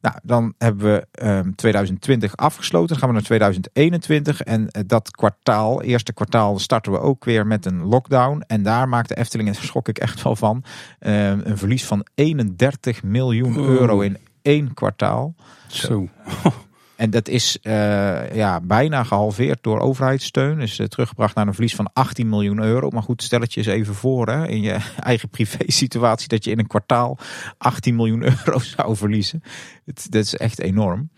Nou, 0.01 0.16
dan 0.22 0.55
hebben 0.59 0.92
we 0.92 1.26
um, 1.26 1.55
2020 1.55 2.36
afgesloten. 2.36 2.88
Dan 2.88 2.98
gaan 2.98 3.09
we 3.09 3.14
naar 3.14 3.24
2021. 3.24 4.40
En 4.42 4.68
dat 4.86 5.11
kwartaal, 5.11 5.82
eerste 5.82 6.12
kwartaal, 6.12 6.59
starten 6.59 6.92
we 6.92 7.01
ook 7.01 7.24
weer 7.24 7.46
met 7.46 7.66
een 7.66 7.82
lockdown. 7.82 8.42
En 8.46 8.62
daar 8.62 8.88
maakt 8.88 9.09
de 9.09 9.16
Efteling, 9.16 9.48
en 9.48 9.55
daar 9.55 9.64
schrok 9.64 9.88
ik 9.88 9.98
echt 9.98 10.22
wel 10.22 10.36
van, 10.36 10.64
een 10.98 11.59
verlies 11.59 11.84
van 11.84 12.07
31 12.14 13.03
miljoen 13.03 13.57
euro 13.57 14.01
in 14.01 14.16
één 14.43 14.74
kwartaal. 14.74 15.34
Zo. 15.66 16.09
En 17.01 17.11
dat 17.11 17.28
is 17.28 17.59
uh, 17.62 18.34
ja, 18.34 18.61
bijna 18.61 19.05
gehalveerd 19.05 19.59
door 19.62 19.78
overheidssteun. 19.78 20.59
Dus 20.59 20.78
uh, 20.78 20.86
teruggebracht 20.86 21.34
naar 21.34 21.47
een 21.47 21.55
verlies 21.55 21.74
van 21.74 21.91
18 21.93 22.28
miljoen 22.28 22.62
euro. 22.62 22.91
Maar 22.91 23.03
goed, 23.03 23.22
stel 23.22 23.41
het 23.41 23.55
je 23.55 23.61
eens 23.61 23.68
even 23.68 23.95
voor 23.95 24.28
hè, 24.28 24.49
in 24.49 24.62
je 24.62 24.76
eigen 25.01 25.28
privé 25.28 25.59
situatie 25.66 26.28
dat 26.28 26.45
je 26.45 26.51
in 26.51 26.59
een 26.59 26.66
kwartaal 26.66 27.18
18 27.59 27.97
miljoen 27.97 28.22
euro 28.45 28.59
zou 28.59 28.97
verliezen. 28.97 29.43
Het, 29.84 30.07
dat 30.11 30.24
is 30.24 30.36
echt 30.36 30.59
enorm. 30.59 31.11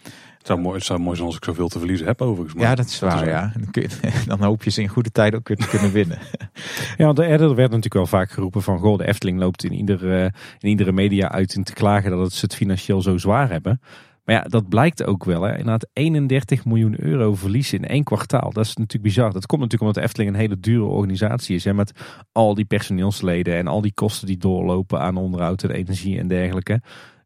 Het 0.43 0.51
zou, 0.51 0.61
mooi, 0.61 0.77
het 0.77 0.85
zou 0.85 1.01
mooi 1.01 1.17
zijn 1.17 1.27
als 1.27 1.37
ik 1.37 1.45
zoveel 1.45 1.69
te 1.69 1.79
verliezen 1.79 2.07
heb 2.07 2.21
overigens. 2.21 2.55
Maar 2.55 2.69
ja, 2.69 2.75
dat 2.75 2.87
is 2.87 2.99
waar. 2.99 3.29
ja. 3.29 3.53
Dan, 3.55 3.71
kun 3.71 3.83
je, 3.83 3.89
dan, 4.27 4.43
hoop 4.43 4.63
je 4.63 4.71
ze 4.71 4.83
in 4.83 4.89
goede 4.89 5.11
tijd 5.11 5.35
ook 5.35 5.49
weer 5.49 5.57
te 5.57 5.69
kunnen 5.69 5.93
winnen. 5.93 6.19
ja, 6.99 7.05
want 7.05 7.19
er 7.19 7.39
werd 7.39 7.57
natuurlijk 7.57 7.95
wel 7.95 8.07
vaak 8.07 8.31
geroepen 8.31 8.63
van... 8.63 8.79
Goh, 8.79 8.99
de 8.99 9.07
Efteling 9.07 9.39
loopt 9.39 9.65
in 9.65 9.73
iedere, 9.73 10.33
in 10.59 10.69
iedere 10.69 10.93
media 10.93 11.31
uit 11.31 11.55
in 11.55 11.65
te 11.65 11.73
klagen 11.73 12.11
dat 12.11 12.33
ze 12.33 12.45
het 12.45 12.55
financieel 12.55 13.03
zo 13.03 13.19
zwaar 13.19 13.51
hebben. 13.51 13.81
Maar 14.25 14.35
ja, 14.35 14.43
dat 14.43 14.69
blijkt 14.69 15.05
ook 15.05 15.25
wel. 15.25 15.43
Hè. 15.43 15.51
Inderdaad, 15.51 15.87
31 15.93 16.65
miljoen 16.65 17.05
euro 17.05 17.35
verlies 17.35 17.73
in 17.73 17.85
één 17.85 18.05
kwartaal. 18.05 18.53
Dat 18.53 18.65
is 18.65 18.77
natuurlijk 18.77 19.03
bizar. 19.03 19.33
Dat 19.33 19.47
komt 19.47 19.61
natuurlijk 19.61 19.81
omdat 19.81 19.95
de 19.95 20.09
Efteling 20.09 20.31
een 20.35 20.41
hele 20.41 20.61
dure 20.61 20.85
organisatie 20.85 21.57
is. 21.57 21.65
Hè, 21.65 21.75
met 21.75 21.93
al 22.33 22.55
die 22.55 22.65
personeelsleden 22.65 23.57
en 23.57 23.67
al 23.67 23.81
die 23.81 23.95
kosten 23.95 24.27
die 24.27 24.39
doorlopen 24.39 25.01
aan 25.01 25.17
onderhoud 25.17 25.63
en 25.63 25.71
energie 25.71 26.19
en 26.19 26.29
dergelijke 26.29 26.81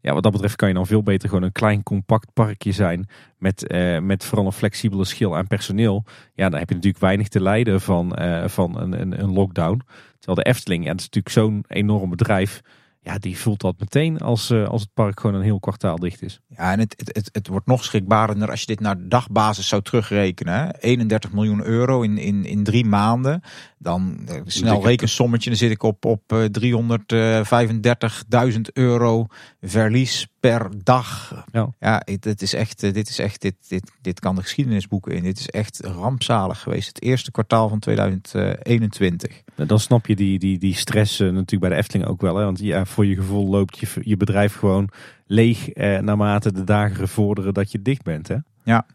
ja, 0.07 0.13
wat 0.13 0.23
dat 0.23 0.33
betreft 0.33 0.57
kan 0.57 0.69
je 0.69 0.75
dan 0.75 0.87
veel 0.87 1.03
beter 1.03 1.29
gewoon 1.29 1.45
een 1.45 1.53
klein 1.53 1.83
compact 1.83 2.33
parkje 2.33 2.73
zijn. 2.73 3.09
Met, 3.39 3.73
uh, 3.73 3.99
met 3.99 4.25
vooral 4.25 4.47
een 4.47 4.53
flexibele 4.53 5.05
schil 5.05 5.37
aan 5.37 5.47
personeel. 5.47 6.05
Ja, 6.35 6.49
dan 6.49 6.59
heb 6.59 6.69
je 6.69 6.75
natuurlijk 6.75 7.03
weinig 7.03 7.29
te 7.29 7.43
lijden 7.43 7.81
van, 7.81 8.17
uh, 8.19 8.49
van 8.49 8.81
een, 8.81 9.01
een, 9.01 9.21
een, 9.21 9.33
lockdown. 9.33 9.83
Terwijl 10.19 10.45
de 10.45 10.51
Efteling, 10.51 10.85
ja, 10.85 10.91
dat 10.91 10.99
is 10.99 11.05
natuurlijk 11.05 11.35
zo'n 11.35 11.65
enorm 11.69 12.11
bedrijf 12.11 12.63
ja, 13.07 13.19
die 13.19 13.39
voelt 13.39 13.61
dat 13.61 13.75
meteen 13.79 14.19
als, 14.19 14.51
uh, 14.51 14.69
als 14.69 14.81
het 14.81 14.91
park 14.95 15.21
gewoon 15.21 15.37
een 15.37 15.43
heel 15.43 15.61
kwartaal 15.61 15.97
dicht 15.97 16.23
is. 16.23 16.41
Ja, 16.49 16.73
en 16.73 16.79
het, 16.79 16.95
het, 16.97 17.17
het, 17.17 17.29
het 17.33 17.47
wordt 17.47 17.67
nog 17.67 17.85
schrikbarender 17.85 18.51
als 18.51 18.61
je 18.61 18.67
dit 18.67 18.81
naar 18.81 19.09
dagbasis 19.09 19.69
zou 19.69 19.83
terugrekenen. 19.83 20.55
Hè? 20.55 20.79
31 20.79 21.33
miljoen 21.33 21.65
euro 21.65 22.03
in, 22.03 22.19
in, 22.19 22.45
in 22.45 22.65
drie 22.65 22.85
maanden. 22.85 23.41
Dan 23.79 24.19
uh, 24.29 24.41
snel 24.45 24.85
rekensommetje, 24.85 25.51
dan 25.51 25.59
zit 25.59 25.71
ik 25.71 25.83
op, 25.83 26.05
op 26.05 26.33
uh, 26.33 26.45
335.000 28.53 28.61
euro 28.73 29.27
verlies 29.61 30.29
per 30.41 30.71
dag. 30.83 31.45
Ja. 31.53 31.69
Ja, 31.81 32.03
het, 32.05 32.25
het 32.25 32.43
is 32.43 32.55
echt, 32.55 32.83
eh, 32.83 32.93
dit 32.93 33.09
is 33.09 33.19
echt, 33.19 33.41
dit, 33.41 33.55
dit, 33.69 33.91
dit 34.01 34.21
kan 34.21 34.35
de 34.35 34.43
geschiedenisboeken 34.43 35.13
in. 35.13 35.23
Dit 35.23 35.39
is 35.39 35.49
echt 35.49 35.81
rampzalig 35.85 36.61
geweest. 36.61 36.89
Het 36.89 37.03
eerste 37.03 37.31
kwartaal 37.31 37.69
van 37.69 37.79
2021. 37.79 39.43
Dan 39.57 39.81
snap 39.81 40.07
je 40.07 40.17
die, 40.17 40.39
die, 40.39 40.59
die 40.59 40.75
stress 40.75 41.21
eh, 41.21 41.27
natuurlijk 41.27 41.61
bij 41.61 41.71
de 41.71 41.77
Efteling 41.77 42.09
ook 42.09 42.21
wel. 42.21 42.37
Hè? 42.37 42.45
Want 42.45 42.59
ja, 42.59 42.85
voor 42.85 43.07
je 43.07 43.15
gevoel 43.15 43.49
loopt 43.49 43.79
je, 43.79 43.87
je 44.01 44.17
bedrijf 44.17 44.55
gewoon 44.55 44.89
leeg 45.27 45.69
eh, 45.69 45.99
naarmate 45.99 46.53
de 46.53 46.65
dagen 46.65 47.09
vorderen 47.09 47.55
dat 47.55 47.73
je 47.73 47.83
dicht 47.83 48.03
bent. 48.03 48.29
Hè? 48.29 48.37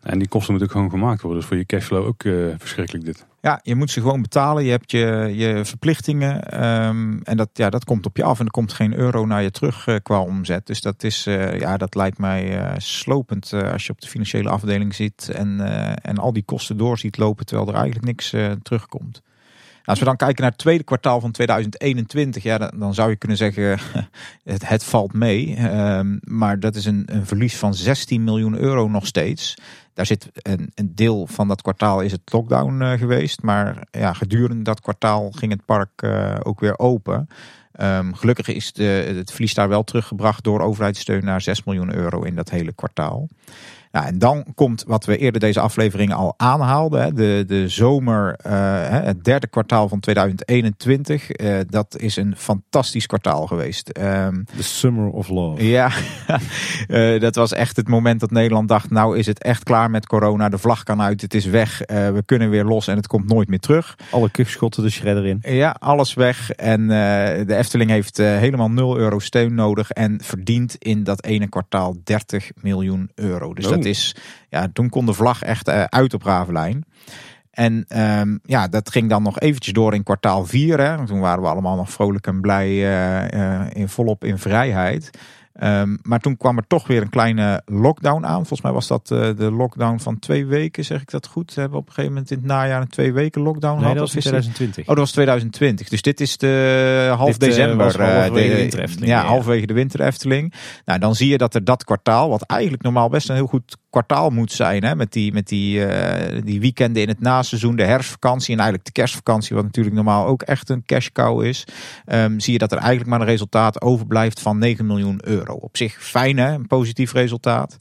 En 0.01 0.19
die 0.19 0.27
kosten 0.27 0.51
moeten 0.51 0.69
ook 0.69 0.75
gewoon 0.75 0.89
gemaakt 0.89 1.21
worden. 1.21 1.39
Dus 1.39 1.49
voor 1.49 1.57
je 1.57 1.65
cashflow 1.65 2.05
ook 2.05 2.23
eh, 2.23 2.33
verschrikkelijk 2.57 3.05
dit. 3.05 3.25
Ja, 3.41 3.59
je 3.63 3.75
moet 3.75 3.91
ze 3.91 4.01
gewoon 4.01 4.21
betalen. 4.21 4.63
Je 4.63 4.69
hebt 4.69 4.91
je, 4.91 5.31
je 5.35 5.65
verplichtingen. 5.65 6.43
ehm, 6.51 7.19
en 7.23 7.37
dat, 7.37 7.49
ja, 7.53 7.69
dat 7.69 7.83
komt 7.83 8.05
op 8.05 8.17
je 8.17 8.23
af. 8.23 8.39
En 8.39 8.45
er 8.45 8.51
komt 8.51 8.73
geen 8.73 8.95
euro 8.95 9.25
naar 9.25 9.43
je 9.43 9.51
terug 9.51 9.87
eh, 9.87 9.95
qua 10.03 10.21
omzet. 10.21 10.67
Dus 10.67 10.81
dat, 10.81 11.03
is, 11.03 11.25
eh, 11.25 11.59
ja, 11.59 11.77
dat 11.77 11.95
lijkt 11.95 12.17
mij 12.17 12.59
eh, 12.59 12.73
slopend 12.77 13.53
eh, 13.53 13.71
als 13.71 13.85
je 13.85 13.91
op 13.91 14.01
de 14.01 14.07
financiële 14.07 14.49
afdeling 14.49 14.95
zit. 14.95 15.29
En, 15.29 15.59
eh, 15.59 16.09
en 16.09 16.17
al 16.17 16.33
die 16.33 16.43
kosten 16.43 16.77
door 16.77 16.97
ziet 16.97 17.17
lopen 17.17 17.45
terwijl 17.45 17.67
er 17.67 17.75
eigenlijk 17.75 18.05
niks 18.05 18.33
eh, 18.33 18.51
terugkomt. 18.61 19.21
Als 19.85 19.99
we 19.99 20.05
dan 20.05 20.15
kijken 20.15 20.41
naar 20.41 20.51
het 20.51 20.59
tweede 20.59 20.83
kwartaal 20.83 21.19
van 21.19 21.31
2021, 21.31 22.43
ja, 22.43 22.57
dan, 22.57 22.93
zou 22.93 23.09
je 23.09 23.15
kunnen 23.15 23.37
zeggen, 23.37 23.79
het, 24.43 24.67
het 24.67 24.83
valt 24.83 25.13
mee. 25.13 25.55
Ehm, 25.55 26.17
maar 26.21 26.59
dat 26.59 26.75
is 26.75 26.85
een, 26.85 27.03
een 27.05 27.25
verlies 27.25 27.55
van 27.55 27.73
16 27.73 28.23
miljoen 28.23 28.57
euro 28.57 28.87
nog 28.87 29.05
steeds. 29.05 29.55
Daar 29.93 30.05
zit 30.05 30.29
een, 30.33 30.71
een 30.75 30.95
deel 30.95 31.27
van 31.27 31.47
dat 31.47 31.61
kwartaal 31.61 32.01
is 32.01 32.11
het 32.11 32.21
lockdown 32.25 32.81
eh, 32.81 32.91
geweest. 32.91 33.41
Maar 33.41 33.87
ja, 33.91 34.13
gedurende 34.13 34.63
dat 34.63 34.81
kwartaal 34.81 35.31
ging 35.31 35.51
het 35.51 35.65
park 35.65 36.01
eh, 36.01 36.35
ook 36.43 36.59
weer 36.59 36.79
open. 36.79 37.27
Ehm, 37.71 38.13
gelukkig 38.13 38.47
is 38.47 38.73
de, 38.73 39.13
het 39.17 39.31
verlies 39.31 39.53
daar 39.53 39.69
wel 39.69 39.83
teruggebracht 39.83 40.43
door 40.43 40.61
overheidssteun 40.61 41.25
naar 41.25 41.41
6 41.41 41.63
miljoen 41.63 41.95
euro 41.95 42.21
in 42.21 42.35
dat 42.35 42.49
hele 42.49 42.73
kwartaal. 42.73 43.27
Nou, 43.91 44.05
en 44.05 44.19
dan 44.19 44.45
komt 44.55 44.83
wat 44.87 45.05
we 45.05 45.17
eerder 45.17 45.39
deze 45.39 45.59
aflevering 45.59 46.13
al 46.13 46.33
aanhaalden. 46.37 47.01
Hè, 47.03 47.13
de, 47.13 47.43
de 47.47 47.67
zomer, 47.69 48.35
eh, 48.35 48.51
hè, 48.53 48.99
het 48.99 49.23
derde 49.23 49.47
kwartaal 49.47 49.87
van 49.89 49.99
2021. 49.99 51.31
eh, 51.31 51.57
dat 51.69 51.97
is 51.97 52.15
een 52.15 52.33
fantastisch 52.37 53.05
kwartaal 53.05 53.47
geweest. 53.47 53.89
Ehm, 53.89 54.43
The 54.57 54.63
Summer 54.63 55.09
of 55.09 55.27
Love. 55.29 55.67
ja, 55.67 55.91
eh, 56.87 57.19
dat 57.19 57.35
was 57.35 57.53
echt 57.53 57.75
het 57.75 57.87
moment 57.87 58.19
dat 58.19 58.31
Nederland 58.31 58.67
dacht: 58.67 58.89
nou 58.89 59.17
is 59.17 59.25
het 59.25 59.43
echt 59.43 59.63
klaar 59.63 59.89
met 59.89 60.07
corona. 60.07 60.49
De 60.49 60.57
vlag 60.57 60.83
kan 60.83 61.01
uit, 61.01 61.21
het 61.21 61.33
is 61.33 61.45
weg. 61.45 61.81
eh, 61.81 62.09
we 62.11 62.23
kunnen 62.25 62.49
weer 62.49 62.63
los 62.65 62.87
en 62.87 62.95
het 62.95 63.07
komt 63.07 63.27
nooit 63.29 63.47
meer 63.47 63.59
terug. 63.59 63.95
Alle 64.11 64.29
kuchschotten 64.29 64.83
de 64.83 64.89
shredder 64.89 65.25
in. 65.25 65.39
Ja, 65.41 65.75
alles 65.79 66.13
weg. 66.13 66.51
En 66.51 66.81
eh, 66.81 67.47
de 67.47 67.55
Efteling 67.55 67.89
heeft 67.89 68.19
eh, 68.19 68.25
helemaal 68.37 68.69
0 68.71 68.97
euro 68.97 69.19
steun 69.19 69.55
nodig. 69.55 69.91
En 69.91 70.19
verdient 70.23 70.75
in 70.75 71.03
dat 71.03 71.23
ene 71.23 71.47
kwartaal 71.49 71.95
30 72.03 72.49
miljoen 72.61 73.11
euro. 73.15 73.53
Dus 73.53 73.65
Oh. 73.65 73.71
dat 73.71 73.80
is, 73.85 74.15
ja, 74.49 74.67
toen 74.73 74.89
kon 74.89 75.05
de 75.05 75.13
vlag 75.13 75.43
echt 75.43 75.67
eh, 75.67 75.83
uit 75.83 76.13
op 76.13 76.23
Ravelijn. 76.23 76.85
En 77.51 77.85
ehm, 77.87 78.37
ja, 78.43 78.67
dat 78.67 78.91
ging 78.91 79.09
dan 79.09 79.23
nog 79.23 79.39
eventjes 79.39 79.73
door 79.73 79.93
in 79.93 80.03
kwartaal 80.03 80.45
4. 80.45 80.79
Hè. 80.79 81.05
Toen 81.05 81.19
waren 81.19 81.43
we 81.43 81.49
allemaal 81.49 81.75
nog 81.75 81.91
vrolijk 81.91 82.27
en 82.27 82.41
blij 82.41 82.67
eh, 82.67 83.33
eh, 83.33 83.67
in 83.73 83.89
volop 83.89 84.23
in 84.23 84.37
vrijheid. 84.37 85.09
Ehm, 85.61 85.95
maar 86.01 86.19
toen 86.19 86.37
kwam 86.37 86.57
er 86.57 86.67
toch 86.67 86.87
weer 86.87 87.01
een 87.01 87.09
kleine 87.09 87.61
lockdown 87.65 88.25
aan. 88.25 88.35
Volgens 88.35 88.61
mij 88.61 88.71
was 88.71 88.87
dat 88.87 89.11
eh, 89.11 89.19
de 89.37 89.51
lockdown 89.51 89.97
van 89.99 90.19
twee 90.19 90.45
weken, 90.45 90.85
zeg 90.85 91.01
ik 91.01 91.09
dat 91.11 91.27
goed? 91.27 91.55
Hebben 91.55 91.71
we 91.73 91.77
op 91.79 91.87
een 91.87 91.93
gegeven 91.93 92.13
moment 92.13 92.31
in 92.31 92.37
het 92.37 92.45
najaar 92.47 92.81
een 92.81 92.87
twee 92.87 93.13
weken 93.13 93.41
lockdown 93.41 93.73
Nee, 93.73 93.81
gehad? 93.81 93.97
dat 93.97 94.13
was 94.13 94.25
in 94.25 94.31
Of 94.31 94.37
is 94.39 94.45
dit- 94.45 94.55
2020. 94.55 94.81
Oh, 94.81 94.87
dat 94.87 94.97
was 94.97 95.11
2020. 95.11 95.89
Dus 95.89 96.01
dit 96.01 96.19
is 96.21 96.37
de 96.37 97.13
half 97.17 97.37
Dit, 97.37 97.41
eh, 97.43 97.47
december. 97.49 97.85
halverwege 98.01 98.49
eh, 98.49 98.51
de 98.51 98.55
winter 98.61 98.79
Efteling, 98.79 99.09
Ja, 99.11 99.21
ja. 99.21 99.27
halverwege 99.27 99.65
de 99.65 99.73
winter 99.73 100.01
Efteling. 100.01 100.53
Nou, 100.85 100.99
dan 100.99 101.15
zie 101.15 101.29
je 101.29 101.37
dat 101.37 101.55
er 101.55 101.63
dat 101.63 101.83
kwartaal, 101.83 102.29
wat 102.29 102.41
eigenlijk 102.41 102.83
normaal 102.83 103.09
best 103.09 103.29
een 103.29 103.35
heel 103.35 103.47
goed 103.47 103.77
kwartaal 103.91 104.29
moet 104.29 104.51
zijn. 104.51 104.83
Hè, 104.83 104.95
met 104.95 105.11
die, 105.11 105.33
met 105.33 105.47
die, 105.47 105.85
eh, 105.85 106.41
die 106.43 106.59
weekenden 106.59 107.01
in 107.01 107.07
het 107.07 107.19
naseizoen, 107.19 107.75
de 107.75 107.83
herfstvakantie 107.83 108.53
en 108.53 108.59
eigenlijk 108.59 108.85
de 108.85 109.01
kerstvakantie, 109.01 109.55
wat 109.55 109.65
natuurlijk 109.65 109.95
normaal 109.95 110.25
ook 110.25 110.41
echt 110.41 110.69
een 110.69 110.85
cash 110.85 111.09
cow 111.13 111.43
is. 111.43 111.67
ehm, 112.05 112.39
zie 112.39 112.53
je 112.53 112.59
dat 112.59 112.71
er 112.71 112.77
eigenlijk 112.77 113.09
maar 113.09 113.19
een 113.19 113.25
resultaat 113.25 113.81
overblijft 113.81 114.39
van 114.39 114.57
9 114.57 114.85
miljoen 114.85 115.19
euro. 115.23 115.53
Op 115.53 115.77
zich 115.77 116.03
fijn, 116.03 116.37
hè, 116.37 116.53
een 116.53 116.67
positief 116.67 117.13
resultaat. 117.13 117.77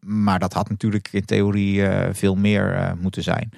Maar 0.00 0.38
dat 0.38 0.52
had 0.52 0.68
natuurlijk 0.68 1.08
in 1.12 1.24
theorie 1.24 1.86
eh, 1.86 2.08
veel 2.12 2.34
meer 2.34 2.74
eh, 2.74 2.92
moeten 3.00 3.22
zijn. 3.22 3.50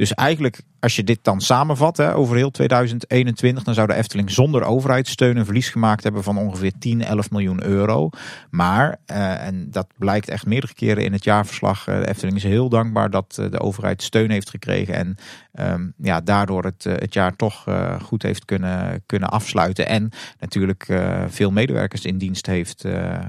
Dus 0.00 0.14
eigenlijk, 0.14 0.60
als 0.78 0.96
je 0.96 1.04
dit 1.04 1.18
dan 1.22 1.40
samenvat 1.40 1.96
hè, 1.96 2.14
over 2.14 2.36
heel 2.36 2.50
2021, 2.50 3.64
dan 3.64 3.74
zou 3.74 3.86
de 3.86 3.94
Efteling 3.94 4.30
zonder 4.30 4.62
overheidssteun 4.62 5.36
een 5.36 5.44
verlies 5.44 5.68
gemaakt 5.68 6.02
hebben 6.02 6.22
van 6.22 6.38
ongeveer 6.38 6.72
10, 6.78 7.02
11 7.02 7.30
miljoen 7.30 7.64
euro. 7.64 8.10
Maar, 8.50 8.96
eh, 9.06 9.46
en 9.46 9.70
dat 9.70 9.86
blijkt 9.98 10.28
echt 10.28 10.46
meerdere 10.46 10.74
keren 10.74 11.04
in 11.04 11.12
het 11.12 11.24
jaarverslag, 11.24 11.86
eh, 11.86 11.98
de 11.98 12.08
Efteling 12.08 12.36
is 12.36 12.42
heel 12.42 12.68
dankbaar 12.68 13.10
dat 13.10 13.36
eh, 13.38 13.50
de 13.50 13.60
overheid 13.60 14.02
steun 14.02 14.30
heeft 14.30 14.50
gekregen. 14.50 14.94
En 14.94 15.16
ehm, 15.52 15.88
ja, 15.96 16.20
daardoor 16.20 16.64
het, 16.64 16.86
eh, 16.86 16.92
het 16.96 17.14
jaar 17.14 17.36
toch 17.36 17.64
goed 18.02 18.22
heeft 18.22 18.44
kunnen, 18.44 19.02
kunnen 19.06 19.28
afsluiten. 19.28 19.86
En 19.86 20.10
natuurlijk 20.38 20.86
veel 21.28 21.50
medewerkers 21.50 22.04
in 22.04 22.18
dienst 22.18 22.46
heeft, 22.46 22.84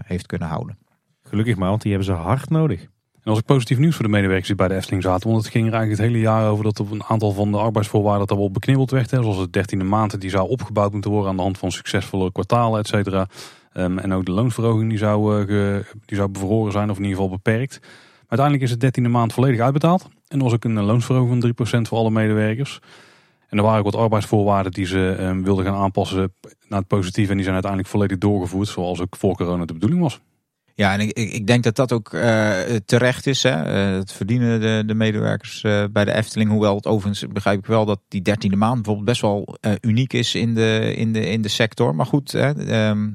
heeft 0.05 0.25
kunnen 0.25 0.47
houden. 0.47 0.77
Gelukkig 1.23 1.55
maar, 1.55 1.69
want 1.69 1.81
die 1.81 1.91
hebben 1.91 2.15
ze 2.15 2.21
hard 2.21 2.49
nodig. 2.49 2.87
En 3.23 3.29
was 3.29 3.37
ook 3.37 3.45
positief 3.45 3.77
nieuws 3.77 3.95
voor 3.95 4.05
de 4.05 4.11
medewerkers 4.11 4.47
die 4.47 4.55
bij 4.55 4.67
de 4.67 4.75
Efteling 4.75 5.03
zaten. 5.03 5.29
Want 5.29 5.43
het 5.43 5.51
ging 5.51 5.67
er 5.67 5.73
eigenlijk 5.73 6.01
het 6.01 6.11
hele 6.11 6.23
jaar 6.23 6.49
over 6.49 6.63
dat 6.63 6.79
op 6.79 6.91
een 6.91 7.03
aantal 7.03 7.31
van 7.31 7.51
de 7.51 7.57
arbeidsvoorwaarden 7.57 8.27
dat 8.27 8.37
wel 8.37 8.51
beknibbeld 8.51 8.91
werd. 8.91 9.11
Hè. 9.11 9.21
Zoals 9.21 9.37
de 9.37 9.49
dertiende 9.49 9.85
maand 9.85 10.21
die 10.21 10.29
zou 10.29 10.49
opgebouwd 10.49 10.91
moeten 10.91 11.11
worden 11.11 11.29
aan 11.29 11.35
de 11.35 11.41
hand 11.41 11.57
van 11.57 11.71
succesvolle 11.71 12.31
kwartalen, 12.31 12.79
et 12.79 12.87
cetera. 12.87 13.27
Ehm, 13.73 13.97
en 13.97 14.13
ook 14.13 14.25
de 14.25 14.31
loonsverhoging 14.31 14.89
die 14.89 14.97
zou, 14.97 15.39
eh, 15.39 15.75
die 16.05 16.17
zou 16.17 16.29
bevroren 16.29 16.71
zijn 16.71 16.89
of 16.89 16.97
in 16.97 17.03
ieder 17.03 17.17
geval 17.17 17.35
beperkt. 17.35 17.79
Maar 17.81 18.39
uiteindelijk 18.39 18.67
is 18.67 18.71
de 18.71 18.77
dertiende 18.85 19.09
maand 19.09 19.33
volledig 19.33 19.59
uitbetaald. 19.59 20.09
En 20.27 20.39
was 20.39 20.53
ook 20.53 20.63
een 20.63 20.77
eh, 20.77 20.85
loonsverhoging 20.85 21.31
van 21.31 21.39
3% 21.39 21.87
voor 21.87 21.97
alle 21.97 22.11
medewerkers. 22.11 22.79
En 23.49 23.57
er 23.57 23.63
waren 23.63 23.79
ook 23.79 23.91
wat 23.91 24.01
arbeidsvoorwaarden 24.01 24.71
die 24.71 24.85
ze 24.85 25.15
ehm, 25.19 25.41
wilden 25.41 25.65
gaan 25.65 25.75
aanpassen 25.75 26.33
naar 26.67 26.79
het 26.79 26.87
positieve. 26.87 27.29
En 27.29 27.35
die 27.35 27.43
zijn 27.43 27.53
uiteindelijk 27.53 27.91
volledig 27.91 28.17
doorgevoerd 28.17 28.67
zoals 28.67 29.01
ook 29.01 29.15
voor 29.15 29.35
corona 29.35 29.65
de 29.65 29.73
bedoeling 29.73 30.01
was. 30.01 30.19
Ja, 30.75 30.93
en 30.93 30.99
ik, 30.99 31.11
ik 31.11 31.47
denk 31.47 31.63
dat 31.63 31.75
dat 31.75 31.91
ook 31.91 32.13
eh, 32.13 32.59
terecht 32.85 33.27
is. 33.27 33.43
Hè. 33.43 33.49
Eh, 33.49 33.97
het 33.97 34.11
verdienen 34.11 34.61
de, 34.61 34.83
de 34.85 34.93
medewerkers 34.93 35.63
eh, 35.63 35.83
bij 35.91 36.05
de 36.05 36.13
Efteling. 36.13 36.49
Hoewel 36.49 36.75
het 36.75 36.87
overigens 36.87 37.25
begrijp 37.33 37.59
ik 37.59 37.65
wel 37.65 37.85
dat 37.85 37.99
die 38.07 38.21
dertiende 38.21 38.57
maand 38.57 38.75
bijvoorbeeld 38.75 39.05
best 39.05 39.21
wel 39.21 39.57
eh, 39.61 39.71
uniek 39.81 40.13
is 40.13 40.35
in 40.35 40.53
de, 40.53 40.93
in, 40.95 41.13
de, 41.13 41.29
in 41.29 41.41
de 41.41 41.49
sector. 41.49 41.95
Maar 41.95 42.05
goed, 42.05 42.31
hè, 42.31 42.65
ehm, 42.67 43.09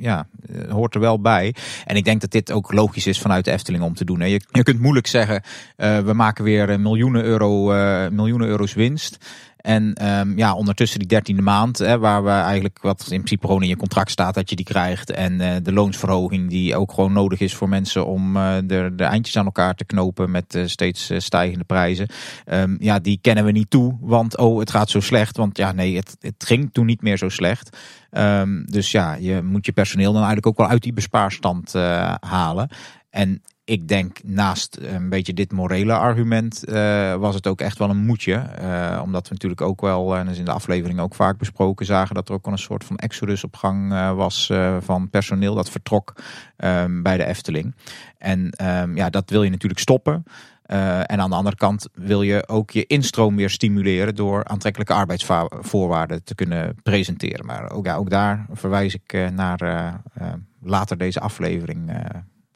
ja, 0.00 0.26
eh, 0.48 0.70
hoort 0.70 0.94
er 0.94 1.00
wel 1.00 1.20
bij. 1.20 1.54
En 1.84 1.96
ik 1.96 2.04
denk 2.04 2.20
dat 2.20 2.30
dit 2.30 2.52
ook 2.52 2.72
logisch 2.72 3.06
is 3.06 3.20
vanuit 3.20 3.44
de 3.44 3.50
Efteling 3.50 3.84
om 3.84 3.94
te 3.94 4.04
doen. 4.04 4.20
Hè. 4.20 4.26
Je, 4.26 4.40
je 4.50 4.62
kunt 4.62 4.80
moeilijk 4.80 5.06
zeggen, 5.06 5.42
eh, 5.76 5.98
we 5.98 6.12
maken 6.12 6.44
weer 6.44 6.70
eh, 6.70 6.78
miljoenen, 6.78 7.24
euro, 7.24 7.72
eh, 7.72 8.08
miljoenen 8.10 8.48
euro's 8.48 8.74
winst. 8.74 9.18
En 9.60 9.94
ehm, 9.94 10.38
ja, 10.38 10.54
ondertussen 10.54 10.98
die 10.98 11.08
dertiende 11.08 11.42
maand, 11.42 11.78
hè, 11.78 11.98
waar 11.98 12.24
we 12.24 12.30
eigenlijk 12.30 12.78
wat 12.82 13.00
in 13.00 13.16
principe 13.16 13.46
gewoon 13.46 13.62
in 13.62 13.68
je 13.68 13.76
contract 13.76 14.10
staat 14.10 14.34
dat 14.34 14.50
je 14.50 14.56
die 14.56 14.64
krijgt. 14.64 15.10
En 15.10 15.40
eh, 15.40 15.56
de 15.62 15.72
loonsverhoging 15.72 16.48
die 16.48 16.76
ook 16.76 16.92
gewoon 16.92 17.12
nodig 17.12 17.40
is 17.40 17.54
voor 17.54 17.68
mensen 17.68 18.06
om 18.06 18.36
eh, 18.36 18.56
de, 18.64 18.92
de 18.96 19.04
eindjes 19.04 19.36
aan 19.36 19.44
elkaar 19.44 19.74
te 19.74 19.84
knopen 19.84 20.30
met 20.30 20.54
eh, 20.54 20.66
steeds 20.66 21.12
stijgende 21.16 21.64
prijzen. 21.64 22.08
Ehm, 22.44 22.76
ja, 22.78 22.98
die 22.98 23.18
kennen 23.20 23.44
we 23.44 23.50
niet 23.50 23.70
toe, 23.70 23.96
want 24.00 24.38
oh, 24.38 24.58
het 24.58 24.70
gaat 24.70 24.90
zo 24.90 25.00
slecht. 25.00 25.36
Want 25.36 25.56
ja, 25.56 25.72
nee, 25.72 25.96
het, 25.96 26.16
het 26.20 26.44
ging 26.44 26.72
toen 26.72 26.86
niet 26.86 27.02
meer 27.02 27.16
zo 27.16 27.28
slecht. 27.28 27.76
Ehm, 28.10 28.62
dus 28.64 28.90
ja, 28.90 29.14
je 29.14 29.42
moet 29.42 29.66
je 29.66 29.72
personeel 29.72 30.12
dan 30.12 30.22
eigenlijk 30.22 30.46
ook 30.46 30.56
wel 30.56 30.68
uit 30.68 30.82
die 30.82 30.92
bespaarstand 30.92 31.72
halen. 32.20 32.68
En 33.10 33.42
ik 33.70 33.88
denk 33.88 34.22
naast 34.22 34.78
een 34.80 35.08
beetje 35.08 35.34
dit 35.34 35.52
morele 35.52 35.92
argument 35.92 36.64
eh, 36.64 37.14
was 37.14 37.34
het 37.34 37.46
ook 37.46 37.60
echt 37.60 37.78
wel 37.78 37.90
een 37.90 38.04
moedje. 38.04 38.34
Eh, 38.34 39.00
omdat 39.02 39.28
we 39.28 39.32
natuurlijk 39.34 39.60
ook 39.60 39.80
wel, 39.80 40.16
en 40.16 40.24
dat 40.24 40.32
is 40.32 40.38
in 40.38 40.44
de 40.44 40.50
aflevering 40.52 41.00
ook 41.00 41.14
vaak 41.14 41.38
besproken, 41.38 41.86
zagen 41.86 42.14
dat 42.14 42.28
er 42.28 42.34
ook 42.34 42.44
wel 42.44 42.54
een 42.54 42.60
soort 42.60 42.84
van 42.84 42.96
exodus 42.96 43.44
op 43.44 43.56
gang 43.56 43.92
eh, 43.92 44.12
was 44.12 44.50
eh, 44.50 44.76
van 44.80 45.10
personeel 45.10 45.54
dat 45.54 45.70
vertrok 45.70 46.14
ehm, 46.56 47.02
bij 47.02 47.16
de 47.16 47.24
Efteling. 47.24 47.74
En 48.18 48.50
ehm, 48.50 48.96
ja, 48.96 49.10
dat 49.10 49.30
wil 49.30 49.42
je 49.42 49.50
natuurlijk 49.50 49.80
stoppen. 49.80 50.24
Eh, 50.62 50.98
en 50.98 51.20
aan 51.20 51.30
de 51.30 51.36
andere 51.36 51.56
kant 51.56 51.88
wil 51.94 52.22
je 52.22 52.48
ook 52.48 52.70
je 52.70 52.86
instroom 52.86 53.36
weer 53.36 53.50
stimuleren 53.50 54.14
door 54.14 54.44
aantrekkelijke 54.44 54.92
arbeidsvoorwaarden 54.92 56.24
te 56.24 56.34
kunnen 56.34 56.76
presenteren. 56.82 57.46
Maar 57.46 57.70
ook, 57.70 57.86
ja, 57.86 57.96
ook 57.96 58.10
daar 58.10 58.46
verwijs 58.52 58.94
ik 58.94 59.12
eh, 59.12 59.28
naar 59.28 59.60
eh, 59.60 59.94
eh, 60.14 60.32
later 60.62 60.98
deze 60.98 61.20
aflevering. 61.20 61.90
eh, 61.90 61.96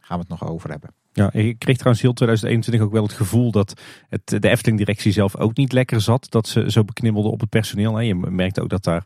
gaan 0.05 0.19
we 0.19 0.25
het 0.29 0.41
nog 0.41 0.49
over 0.49 0.71
hebben. 0.71 1.03
Ja, 1.17 1.33
ik 1.33 1.59
kreeg 1.59 1.77
trouwens 1.77 2.03
heel 2.03 2.12
2021 2.12 2.87
ook 2.87 2.93
wel 2.93 3.03
het 3.03 3.12
gevoel 3.12 3.51
dat 3.51 3.81
het, 4.09 4.43
de 4.43 4.49
Efteling-directie 4.49 5.12
zelf 5.12 5.37
ook 5.37 5.57
niet 5.57 5.73
lekker 5.73 6.01
zat. 6.01 6.27
Dat 6.31 6.49
ze 6.49 6.71
zo 6.71 6.85
beknibbelde 6.85 7.29
op 7.29 7.41
het 7.41 7.49
personeel. 7.49 7.95
hè. 7.95 8.03
Je 8.03 8.15
merkte 8.15 8.62
ook 8.62 8.69
dat 8.69 8.85
daar 8.85 9.05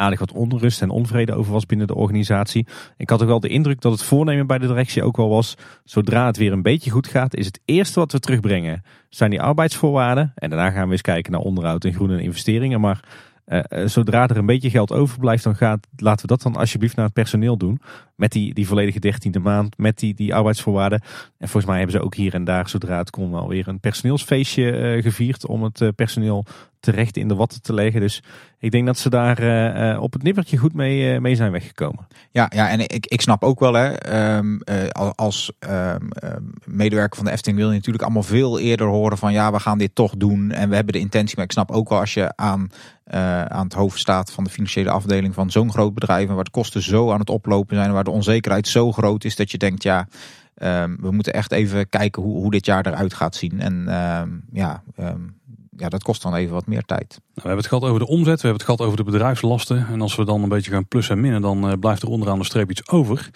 aardig 0.00 0.18
wat 0.18 0.32
onrust 0.32 0.82
en 0.82 0.90
onvrede 0.90 1.34
over 1.34 1.52
was 1.52 1.66
binnen 1.66 1.86
de 1.86 1.94
organisatie. 1.94 2.66
Ik 2.96 3.10
had 3.10 3.22
ook 3.22 3.28
wel 3.28 3.40
de 3.40 3.48
indruk 3.48 3.80
dat 3.80 3.92
het 3.92 4.02
voornemen 4.02 4.46
bij 4.46 4.58
de 4.58 4.66
directie 4.66 5.02
ook 5.02 5.16
wel 5.16 5.28
was. 5.28 5.54
Zodra 5.84 6.26
het 6.26 6.36
weer 6.36 6.52
een 6.52 6.62
beetje 6.62 6.90
goed 6.90 7.06
gaat, 7.06 7.36
is 7.36 7.46
het 7.46 7.60
eerste 7.64 8.00
wat 8.00 8.12
we 8.12 8.20
terugbrengen. 8.20 8.82
Zijn 9.08 9.30
die 9.30 9.42
arbeidsvoorwaarden. 9.42 10.32
En 10.34 10.50
daarna 10.50 10.70
gaan 10.70 10.86
we 10.86 10.92
eens 10.92 11.00
kijken 11.00 11.32
naar 11.32 11.40
onderhoud 11.40 11.84
en 11.84 11.94
groene 11.94 12.22
investeringen. 12.22 12.80
Maar 12.80 13.00
eh, 13.44 13.60
eh, 13.68 13.88
zodra 13.88 14.28
er 14.28 14.36
een 14.36 14.46
beetje 14.46 14.70
geld 14.70 14.92
overblijft, 14.92 15.44
dan 15.44 15.56
gaat, 15.56 15.86
laten 15.96 16.22
we 16.22 16.26
dat 16.26 16.42
dan 16.42 16.56
alsjeblieft 16.56 16.96
naar 16.96 17.04
het 17.04 17.14
personeel 17.14 17.56
doen. 17.56 17.80
Met 18.20 18.32
die, 18.32 18.54
die 18.54 18.66
volledige 18.66 19.00
dertiende 19.00 19.38
maand, 19.38 19.78
met 19.78 19.98
die, 19.98 20.14
die 20.14 20.34
arbeidsvoorwaarden. 20.34 21.00
En 21.38 21.48
volgens 21.48 21.64
mij 21.64 21.76
hebben 21.76 21.96
ze 21.96 22.04
ook 22.04 22.14
hier 22.14 22.34
en 22.34 22.44
daar, 22.44 22.68
zodra 22.68 22.98
het 22.98 23.10
kon, 23.10 23.30
wel 23.30 23.48
weer 23.48 23.68
een 23.68 23.80
personeelsfeestje 23.80 24.96
uh, 24.96 25.02
gevierd. 25.02 25.46
Om 25.46 25.62
het 25.62 25.80
uh, 25.80 25.88
personeel 25.96 26.44
terecht 26.80 27.16
in 27.16 27.28
de 27.28 27.34
watten 27.34 27.62
te 27.62 27.74
leggen. 27.74 28.00
Dus 28.00 28.22
ik 28.58 28.70
denk 28.70 28.86
dat 28.86 28.98
ze 28.98 29.10
daar 29.10 29.42
uh, 29.42 30.02
op 30.02 30.12
het 30.12 30.22
nippertje 30.22 30.56
goed 30.56 30.74
mee, 30.74 31.20
mee 31.20 31.34
zijn 31.34 31.52
weggekomen. 31.52 32.06
Ja, 32.30 32.50
ja 32.54 32.68
en 32.68 32.80
ik, 32.80 33.06
ik 33.06 33.20
snap 33.20 33.42
ook 33.44 33.60
wel, 33.60 33.72
hè, 33.72 34.36
um, 34.36 34.60
als 35.14 35.52
um, 35.70 36.08
medewerker 36.64 37.16
van 37.16 37.24
de 37.24 37.30
Efteling 37.30 37.58
wil 37.58 37.68
je 37.68 37.76
natuurlijk 37.76 38.04
allemaal 38.04 38.22
veel 38.22 38.58
eerder 38.58 38.86
horen 38.86 39.18
van 39.18 39.32
ja, 39.32 39.52
we 39.52 39.60
gaan 39.60 39.78
dit 39.78 39.94
toch 39.94 40.16
doen. 40.16 40.50
En 40.50 40.68
we 40.68 40.74
hebben 40.74 40.92
de 40.92 41.00
intentie. 41.00 41.36
Maar 41.36 41.44
ik 41.44 41.52
snap 41.52 41.70
ook 41.70 41.88
wel 41.88 41.98
als 41.98 42.14
je 42.14 42.36
aan 42.36 42.70
aan 43.48 43.64
het 43.64 43.72
hoofd 43.72 43.98
staat 43.98 44.32
van 44.32 44.44
de 44.44 44.50
financiële 44.50 44.90
afdeling 44.90 45.34
van 45.34 45.50
zo'n 45.50 45.72
groot 45.72 45.94
bedrijf. 45.94 46.28
En 46.28 46.34
waar 46.34 46.44
de 46.44 46.50
kosten 46.50 46.82
zo 46.82 47.12
aan 47.12 47.20
het 47.20 47.30
oplopen 47.30 47.76
zijn. 47.76 47.92
Waar 47.92 48.04
onzekerheid 48.10 48.68
zo 48.68 48.92
groot 48.92 49.24
is 49.24 49.36
dat 49.36 49.50
je 49.50 49.58
denkt, 49.58 49.82
ja, 49.82 50.08
um, 50.62 50.96
we 51.00 51.10
moeten 51.10 51.32
echt 51.32 51.52
even 51.52 51.88
kijken 51.88 52.22
hoe, 52.22 52.36
hoe 52.36 52.50
dit 52.50 52.66
jaar 52.66 52.86
eruit 52.86 53.14
gaat 53.14 53.34
zien. 53.34 53.60
En 53.60 53.94
um, 53.94 54.44
ja, 54.52 54.82
um, 55.00 55.40
ja, 55.76 55.88
dat 55.88 56.02
kost 56.02 56.22
dan 56.22 56.34
even 56.34 56.54
wat 56.54 56.66
meer 56.66 56.82
tijd. 56.82 57.08
Nou, 57.08 57.20
we 57.34 57.40
hebben 57.40 57.56
het 57.56 57.66
gehad 57.66 57.84
over 57.84 57.98
de 57.98 58.06
omzet, 58.06 58.40
we 58.40 58.48
hebben 58.48 58.52
het 58.52 58.62
gehad 58.62 58.80
over 58.80 58.96
de 58.96 59.10
bedrijfslasten. 59.10 59.86
En 59.86 60.00
als 60.00 60.16
we 60.16 60.24
dan 60.24 60.42
een 60.42 60.48
beetje 60.48 60.70
gaan 60.70 60.86
plus 60.86 61.08
en 61.08 61.20
minnen, 61.20 61.42
dan 61.42 61.68
uh, 61.68 61.72
blijft 61.80 62.02
er 62.02 62.08
onderaan 62.08 62.38
de 62.38 62.44
streep 62.44 62.70
iets 62.70 62.88
over. 62.88 63.30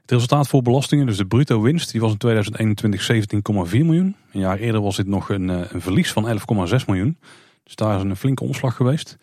Het 0.00 0.10
resultaat 0.10 0.48
voor 0.48 0.62
belastingen, 0.62 1.06
dus 1.06 1.16
de 1.16 1.26
bruto 1.26 1.60
winst, 1.60 1.92
die 1.92 2.00
was 2.00 2.12
in 2.12 2.18
2021 2.18 3.12
17,4 3.12 3.50
miljoen. 3.70 4.16
Een 4.32 4.40
jaar 4.40 4.58
eerder 4.58 4.80
was 4.80 4.96
dit 4.96 5.06
nog 5.06 5.28
een, 5.28 5.48
uh, 5.48 5.60
een 5.68 5.80
verlies 5.80 6.12
van 6.12 6.38
11,6 6.78 6.84
miljoen. 6.86 7.18
Dus 7.64 7.74
daar 7.74 7.96
is 7.96 8.02
een 8.02 8.16
flinke 8.16 8.44
omslag 8.44 8.76
geweest. 8.76 9.18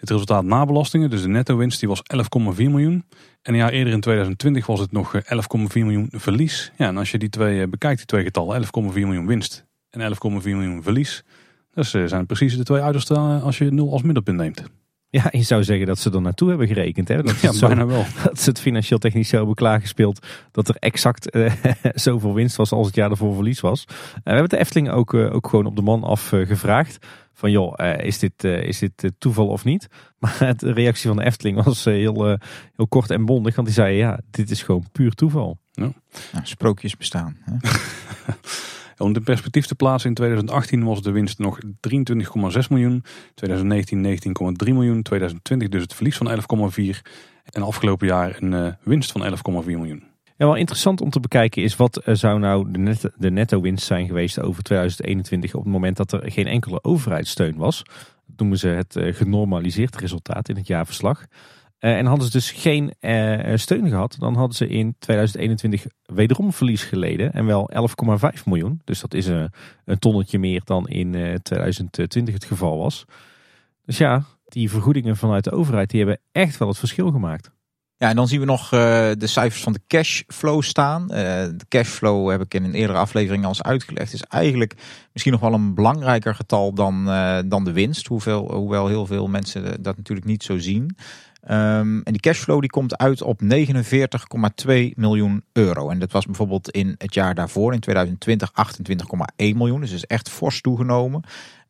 Het 0.00 0.10
resultaat 0.10 0.44
na 0.44 0.66
belastingen, 0.66 1.10
dus 1.10 1.22
de 1.22 1.28
netto 1.28 1.56
winst, 1.56 1.80
die 1.80 1.88
was 1.88 2.02
11,4 2.56 2.56
miljoen. 2.56 3.04
En 3.42 3.52
een 3.52 3.56
jaar 3.56 3.70
eerder 3.70 3.92
in 3.92 4.00
2020 4.00 4.66
was 4.66 4.80
het 4.80 4.92
nog 4.92 5.14
11,4 5.14 5.20
eh, 5.22 5.82
miljoen 5.82 6.08
verlies. 6.12 6.72
Ja, 6.76 6.86
en 6.86 6.96
als 6.96 7.10
je 7.10 7.18
die 7.18 7.28
twee 7.28 7.62
eh, 7.62 7.68
bekijkt, 7.68 7.96
die 7.96 8.06
twee 8.06 8.24
getallen, 8.24 8.64
11,4 8.64 8.70
miljoen 8.92 9.26
winst 9.26 9.66
en 9.90 10.14
11,4 10.14 10.42
miljoen 10.42 10.82
verlies. 10.82 11.24
Dat 11.70 11.94
eh, 11.94 12.04
zijn 12.04 12.26
precies 12.26 12.56
de 12.56 12.64
twee 12.64 12.80
uitersten 12.80 13.42
als 13.42 13.58
je 13.58 13.72
nul 13.72 13.92
als 13.92 14.02
middelpunt 14.02 14.36
neemt. 14.36 14.64
Ja, 15.12 15.28
je 15.30 15.42
zou 15.42 15.64
zeggen 15.64 15.86
dat 15.86 15.98
ze 15.98 16.10
er 16.10 16.20
naartoe 16.20 16.48
hebben 16.48 16.66
gerekend. 16.66 17.08
Hè? 17.08 17.22
Dat 17.22 17.40
ja, 17.40 17.52
bijna 17.60 17.86
wel. 17.86 18.04
Dat 18.24 18.40
ze 18.40 18.48
het 18.48 18.60
financieel 18.60 18.98
technisch 18.98 19.28
zo 19.28 19.36
hebben 19.36 19.54
klaargespeeld. 19.54 20.26
Dat 20.50 20.68
er 20.68 20.76
exact 20.78 21.36
uh, 21.36 21.52
zoveel 21.94 22.34
winst 22.34 22.56
was 22.56 22.72
als 22.72 22.86
het 22.86 22.96
jaar 22.96 23.10
ervoor 23.10 23.34
verlies 23.34 23.60
was. 23.60 23.84
Uh, 23.88 23.94
we 24.24 24.30
hebben 24.30 24.48
de 24.48 24.58
Efteling 24.58 24.90
ook, 24.90 25.12
uh, 25.12 25.34
ook 25.34 25.48
gewoon 25.48 25.66
op 25.66 25.76
de 25.76 25.82
man 25.82 26.04
af 26.04 26.28
gevraagd. 26.28 27.06
Van 27.32 27.50
joh, 27.50 27.74
is 27.96 28.18
dit, 28.18 28.44
is 28.44 28.78
dit 28.78 29.12
toeval 29.18 29.48
of 29.48 29.64
niet? 29.64 29.88
Maar 30.18 30.54
de 30.56 30.72
reactie 30.72 31.08
van 31.08 31.16
de 31.16 31.24
Efteling 31.24 31.64
was 31.64 31.84
heel, 31.84 32.24
heel 32.76 32.88
kort 32.88 33.10
en 33.10 33.24
bondig. 33.24 33.54
Want 33.54 33.66
die 33.66 33.76
zei 33.76 33.96
ja, 33.96 34.20
dit 34.30 34.50
is 34.50 34.62
gewoon 34.62 34.84
puur 34.92 35.12
toeval. 35.14 35.58
Ja. 35.72 35.92
Nou, 36.32 36.46
sprookjes 36.46 36.96
bestaan. 36.96 37.36
Hè? 37.40 37.56
Om 39.00 39.14
in 39.14 39.22
perspectief 39.22 39.66
te 39.66 39.74
plaatsen, 39.74 40.08
in 40.08 40.14
2018 40.14 40.84
was 40.84 41.02
de 41.02 41.10
winst 41.10 41.38
nog 41.38 41.58
23,6 41.62 41.68
miljoen. 42.68 43.04
2019 43.34 44.18
19,3 44.68 44.72
miljoen. 44.72 45.02
2020 45.02 45.68
dus 45.68 45.82
het 45.82 45.94
verlies 45.94 46.16
van 46.16 46.40
11,4. 46.94 47.00
En 47.44 47.62
afgelopen 47.62 48.06
jaar 48.06 48.36
een 48.40 48.52
uh, 48.52 48.72
winst 48.82 49.12
van 49.12 49.36
11,4 49.62 49.64
miljoen. 49.64 50.02
Ja, 50.36 50.46
wel 50.46 50.54
interessant 50.54 51.00
om 51.00 51.10
te 51.10 51.20
bekijken 51.20 51.62
is 51.62 51.76
wat 51.76 52.02
uh, 52.06 52.14
zou 52.14 52.38
nou 52.38 52.70
de, 52.70 52.78
net, 52.78 53.10
de 53.16 53.30
netto 53.30 53.60
winst 53.60 53.86
zijn 53.86 54.06
geweest 54.06 54.40
over 54.40 54.62
2021 54.62 55.54
op 55.54 55.64
het 55.64 55.72
moment 55.72 55.96
dat 55.96 56.12
er 56.12 56.32
geen 56.32 56.46
enkele 56.46 56.84
overheidssteun 56.84 57.56
was. 57.56 57.82
Dat 58.26 58.36
noemen 58.36 58.58
ze 58.58 58.68
het 58.68 58.96
uh, 58.96 59.14
genormaliseerd 59.14 59.96
resultaat 59.96 60.48
in 60.48 60.56
het 60.56 60.66
jaarverslag. 60.66 61.26
Uh, 61.80 61.96
en 61.96 62.06
hadden 62.06 62.26
ze 62.26 62.32
dus 62.32 62.50
geen 62.50 62.94
uh, 63.00 63.56
steun 63.56 63.88
gehad, 63.88 64.16
dan 64.18 64.34
hadden 64.34 64.56
ze 64.56 64.68
in 64.68 64.94
2021 64.98 65.86
wederom 66.04 66.52
verlies 66.52 66.82
geleden. 66.82 67.32
En 67.32 67.46
wel 67.46 67.70
11,5 68.36 68.44
miljoen. 68.44 68.80
Dus 68.84 69.00
dat 69.00 69.14
is 69.14 69.26
een, 69.26 69.50
een 69.84 69.98
tonnetje 69.98 70.38
meer 70.38 70.60
dan 70.64 70.88
in 70.88 71.12
uh, 71.12 71.34
2020 71.34 72.34
het 72.34 72.44
geval 72.44 72.78
was. 72.78 73.04
Dus 73.84 73.98
ja, 73.98 74.24
die 74.44 74.70
vergoedingen 74.70 75.16
vanuit 75.16 75.44
de 75.44 75.50
overheid 75.50 75.90
die 75.90 75.98
hebben 75.98 76.20
echt 76.32 76.58
wel 76.58 76.68
het 76.68 76.78
verschil 76.78 77.10
gemaakt. 77.10 77.50
Ja, 77.96 78.08
en 78.08 78.16
dan 78.16 78.28
zien 78.28 78.40
we 78.40 78.46
nog 78.46 78.68
de 78.68 79.26
cijfers 79.26 79.62
van 79.62 79.72
de 79.72 79.80
cashflow 79.86 80.62
staan. 80.62 81.06
de 81.06 81.64
cashflow 81.68 82.30
heb 82.30 82.40
ik 82.40 82.54
in 82.54 82.64
een 82.64 82.74
eerdere 82.74 82.98
aflevering 82.98 83.42
al 83.42 83.48
eens 83.48 83.62
uitgelegd. 83.62 84.12
Is 84.12 84.22
eigenlijk 84.22 84.74
misschien 85.12 85.32
nog 85.32 85.40
wel 85.40 85.52
een 85.52 85.74
belangrijker 85.74 86.34
getal 86.34 86.72
dan, 86.74 87.04
dan 87.48 87.64
de 87.64 87.72
winst. 87.72 88.06
Hoewel 88.06 88.86
heel 88.86 89.06
veel 89.06 89.28
mensen 89.28 89.82
dat 89.82 89.96
natuurlijk 89.96 90.26
niet 90.26 90.42
zo 90.42 90.58
zien. 90.58 90.96
Um, 91.48 92.02
en 92.02 92.12
die 92.12 92.20
cashflow 92.20 92.60
die 92.60 92.70
komt 92.70 92.96
uit 92.96 93.22
op 93.22 93.40
49,2 93.42 93.48
miljoen 94.94 95.44
euro. 95.52 95.90
En 95.90 95.98
dat 95.98 96.12
was 96.12 96.26
bijvoorbeeld 96.26 96.70
in 96.70 96.94
het 96.98 97.14
jaar 97.14 97.34
daarvoor, 97.34 97.72
in 97.72 97.80
2020, 97.80 98.52
28,1 98.52 99.56
miljoen. 99.56 99.80
Dus 99.80 99.92
is 99.92 100.04
echt 100.04 100.28
fors 100.28 100.60
toegenomen. 100.60 101.22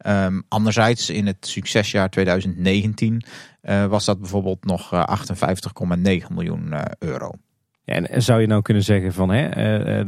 Um, 0.06 0.42
anderzijds 0.48 1.10
in 1.10 1.26
het 1.26 1.46
succesjaar 1.46 2.10
2019 2.10 3.22
uh, 3.62 3.86
was 3.86 4.04
dat 4.04 4.18
bijvoorbeeld 4.18 4.64
nog 4.64 4.92
uh, 4.94 5.02
eh, 5.06 6.20
58,9 6.22 6.34
miljoen 6.34 6.66
uh, 6.72 6.82
euro. 6.98 7.32
En 7.84 8.22
zou 8.22 8.40
je 8.40 8.46
nou 8.46 8.62
kunnen 8.62 8.82
zeggen 8.82 9.12
van 9.12 9.30
hè, 9.30 9.44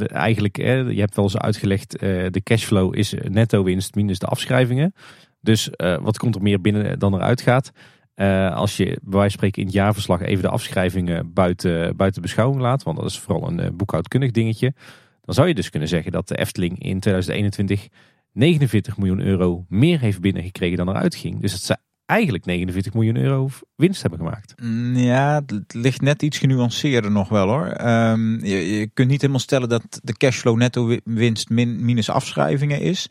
eigenlijk, 0.06 0.56
je 0.56 1.00
hebt 1.00 1.16
wel 1.16 1.24
eens 1.24 1.38
uitgelegd, 1.38 1.98
de 2.00 2.40
cashflow 2.44 2.96
is 2.96 3.14
netto 3.28 3.62
winst 3.62 3.94
minus 3.94 4.18
de 4.18 4.26
afschrijvingen. 4.26 4.94
Dus 5.40 5.70
wat 6.00 6.18
komt 6.18 6.34
er 6.34 6.42
meer 6.42 6.60
binnen 6.60 6.98
dan 6.98 7.14
eruit 7.14 7.40
gaat? 7.40 7.72
Uh, 8.16 8.54
als 8.54 8.76
je 8.76 8.84
bij 8.84 8.96
wijze 9.02 9.20
van 9.20 9.30
spreken 9.30 9.60
in 9.60 9.66
het 9.66 9.76
jaarverslag 9.76 10.20
even 10.20 10.42
de 10.42 10.48
afschrijvingen 10.48 11.32
buiten, 11.32 11.96
buiten 11.96 12.22
beschouwing 12.22 12.60
laat, 12.60 12.82
want 12.82 12.96
dat 12.96 13.06
is 13.06 13.18
vooral 13.18 13.48
een 13.48 13.60
uh, 13.60 13.66
boekhoudkundig 13.72 14.30
dingetje, 14.30 14.74
dan 15.20 15.34
zou 15.34 15.48
je 15.48 15.54
dus 15.54 15.70
kunnen 15.70 15.88
zeggen 15.88 16.12
dat 16.12 16.28
de 16.28 16.38
Efteling 16.38 16.72
in 16.72 17.00
2021 17.00 17.88
49 18.32 18.96
miljoen 18.96 19.20
euro 19.20 19.64
meer 19.68 20.00
heeft 20.00 20.20
binnengekregen 20.20 20.76
dan 20.76 20.88
eruit 20.88 21.14
ging. 21.14 21.40
Dus 21.40 21.52
dat 21.52 21.60
ze 21.60 21.76
eigenlijk 22.06 22.44
49 22.44 22.94
miljoen 22.94 23.16
euro 23.16 23.48
winst 23.76 24.02
hebben 24.02 24.18
gemaakt. 24.18 24.54
Mm, 24.62 24.96
ja, 24.96 25.42
het 25.46 25.74
ligt 25.74 26.00
net 26.00 26.22
iets 26.22 26.38
genuanceerder 26.38 27.10
nog 27.10 27.28
wel 27.28 27.48
hoor. 27.48 27.66
Um, 27.66 28.44
je, 28.44 28.78
je, 28.78 28.90
kunt 28.94 29.08
niet 29.08 29.20
helemaal 29.20 29.40
stellen 29.40 29.68
dat 29.68 30.00
de 30.02 30.12
cashflow 30.12 30.56
netto 30.56 30.96
winst 31.04 31.48
min, 31.48 31.84
minus 31.84 32.10
afschrijvingen 32.10 32.80
is. 32.80 33.08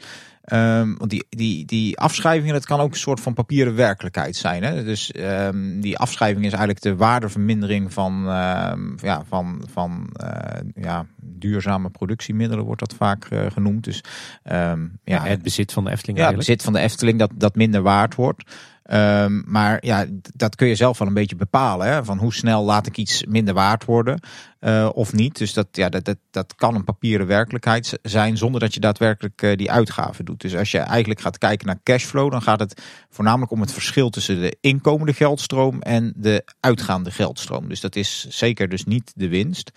Um, 0.53 0.97
want 0.97 1.09
die, 1.09 1.25
die, 1.29 1.65
die 1.65 1.99
afschrijvingen, 1.99 2.53
dat 2.53 2.65
kan 2.65 2.79
ook 2.79 2.91
een 2.91 2.97
soort 2.97 3.19
van 3.19 3.33
papieren 3.33 3.75
werkelijkheid 3.75 4.35
zijn. 4.35 4.63
Hè? 4.63 4.83
Dus 4.83 5.13
um, 5.17 5.81
die 5.81 5.97
afschrijving 5.97 6.45
is 6.45 6.51
eigenlijk 6.51 6.81
de 6.81 6.95
waardevermindering 6.95 7.93
van, 7.93 8.13
um, 8.13 8.95
ja, 9.01 9.23
van, 9.27 9.63
van 9.73 10.09
uh, 10.23 10.83
ja, 10.83 11.05
duurzame 11.21 11.89
productiemiddelen, 11.89 12.65
wordt 12.65 12.79
dat 12.79 12.93
vaak 12.93 13.27
uh, 13.29 13.45
genoemd. 13.51 13.83
Dus, 13.83 14.03
ja, 14.43 14.89
ja, 15.03 15.23
het 15.23 15.41
bezit 15.41 15.73
van 15.73 15.83
de 15.83 15.91
Efteling. 15.91 16.19
Ja, 16.19 16.27
het 16.27 16.35
bezit 16.35 16.61
van 16.61 16.73
de 16.73 16.79
Efteling 16.79 17.19
dat, 17.19 17.31
dat 17.35 17.55
minder 17.55 17.81
waard 17.81 18.15
wordt. 18.15 18.43
Um, 18.91 19.43
maar 19.45 19.85
ja, 19.85 20.05
dat 20.35 20.55
kun 20.55 20.67
je 20.67 20.75
zelf 20.75 20.97
wel 20.97 21.07
een 21.07 21.13
beetje 21.13 21.35
bepalen. 21.35 21.87
Hè? 21.87 22.05
Van 22.05 22.17
hoe 22.17 22.33
snel 22.33 22.63
laat 22.63 22.87
ik 22.87 22.97
iets 22.97 23.25
minder 23.25 23.53
waard 23.53 23.85
worden 23.85 24.19
uh, 24.61 24.89
of 24.93 25.13
niet. 25.13 25.37
Dus 25.37 25.53
dat, 25.53 25.67
ja, 25.71 25.89
dat, 25.89 26.05
dat, 26.05 26.17
dat 26.31 26.55
kan 26.55 26.75
een 26.75 26.83
papieren 26.83 27.27
werkelijkheid 27.27 27.99
zijn 28.01 28.37
zonder 28.37 28.59
dat 28.59 28.73
je 28.73 28.79
daadwerkelijk 28.79 29.41
uh, 29.41 29.55
die 29.55 29.71
uitgaven 29.71 30.25
doet. 30.25 30.41
Dus 30.41 30.55
als 30.55 30.71
je 30.71 30.77
eigenlijk 30.77 31.21
gaat 31.21 31.37
kijken 31.37 31.67
naar 31.67 31.79
cashflow, 31.83 32.31
dan 32.31 32.41
gaat 32.41 32.59
het 32.59 32.81
voornamelijk 33.09 33.51
om 33.51 33.61
het 33.61 33.73
verschil 33.73 34.09
tussen 34.09 34.41
de 34.41 34.57
inkomende 34.61 35.13
geldstroom 35.13 35.81
en 35.81 36.13
de 36.15 36.43
uitgaande 36.59 37.11
geldstroom. 37.11 37.69
Dus 37.69 37.81
dat 37.81 37.95
is 37.95 38.25
zeker 38.29 38.69
dus 38.69 38.85
niet 38.85 39.11
de 39.15 39.27
winst. 39.27 39.71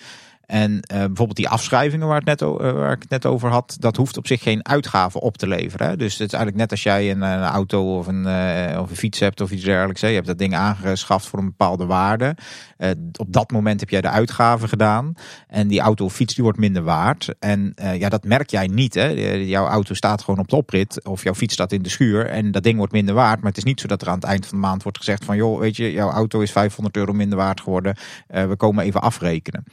En 0.47 0.73
uh, 0.73 0.79
bijvoorbeeld 0.99 1.37
die 1.37 1.49
afschrijvingen 1.49 2.07
waar, 2.07 2.17
het 2.17 2.27
net, 2.27 2.41
uh, 2.41 2.57
waar 2.59 2.93
ik 2.93 3.03
het 3.03 3.11
net 3.11 3.27
over 3.27 3.51
had, 3.51 3.77
dat 3.79 3.97
hoeft 3.97 4.17
op 4.17 4.27
zich 4.27 4.43
geen 4.43 4.69
uitgaven 4.69 5.21
op 5.21 5.37
te 5.37 5.49
leveren. 5.49 5.89
Hè? 5.89 5.97
Dus 5.97 6.13
het 6.13 6.27
is 6.27 6.33
eigenlijk 6.33 6.57
net 6.57 6.71
als 6.71 6.83
jij 6.83 7.11
een, 7.11 7.23
een 7.23 7.43
auto 7.43 7.99
of 7.99 8.07
een, 8.07 8.27
uh, 8.27 8.81
of 8.81 8.91
een 8.91 8.97
fiets 8.97 9.19
hebt 9.19 9.41
of 9.41 9.51
iets 9.51 9.65
dergelijks. 9.65 10.01
Je 10.01 10.07
hebt 10.07 10.27
dat 10.27 10.39
ding 10.39 10.55
aangeschaft 10.55 11.27
voor 11.27 11.39
een 11.39 11.45
bepaalde 11.45 11.87
waarde. 11.87 12.37
op 13.17 13.33
dat 13.33 13.51
moment 13.51 13.81
heb 13.81 13.91
jij 13.91 14.01
de 14.01 14.09
uitgaven 14.09 14.69
gedaan. 14.69 15.15
En 15.49 15.69
die 15.69 15.81
auto 15.81 16.05
of 16.05 16.15
fiets 16.15 16.35
die 16.35 16.45
wordt 16.45 16.59
minder 16.59 16.83
waard. 16.83 17.35
En 17.39 17.75
ja, 17.99 18.09
dat 18.09 18.25
merk 18.25 18.51
jij 18.51 18.67
niet. 18.67 18.95
Hè? 18.95 19.07
Jouw 19.35 19.67
auto 19.67 19.95
staat 19.95 20.23
gewoon 20.23 20.41
op 20.41 20.49
de 20.49 20.57
oprit 20.57 21.05
of 21.05 21.23
jouw 21.23 21.35
fiets 21.35 21.55
staat 21.55 21.73
in 21.73 21.83
de 21.83 21.89
schuur. 21.89 22.27
En 22.27 22.51
dat 22.51 22.63
ding 22.63 22.77
wordt 22.77 22.93
minder 22.93 23.15
waard. 23.15 23.39
Maar 23.41 23.49
het 23.49 23.57
is 23.57 23.65
niet 23.65 23.81
zo 23.81 23.87
dat 23.87 24.03
er 24.03 24.09
aan 24.09 24.15
het 24.15 24.25
eind 24.25 24.47
van 24.47 24.61
de 24.61 24.67
maand 24.67 24.83
wordt 24.83 24.99
gezegd 24.99 25.25
van... 25.25 25.37
joh, 25.37 25.59
weet 25.59 25.77
je, 25.77 25.93
jouw 25.93 26.11
auto 26.11 26.41
is 26.41 26.53
500 26.53 26.97
euro 26.97 27.13
minder 27.13 27.39
waard 27.39 27.61
geworden. 27.61 27.97
we 28.27 28.55
komen 28.57 28.85
even 28.85 29.01
afrekenen. 29.01 29.65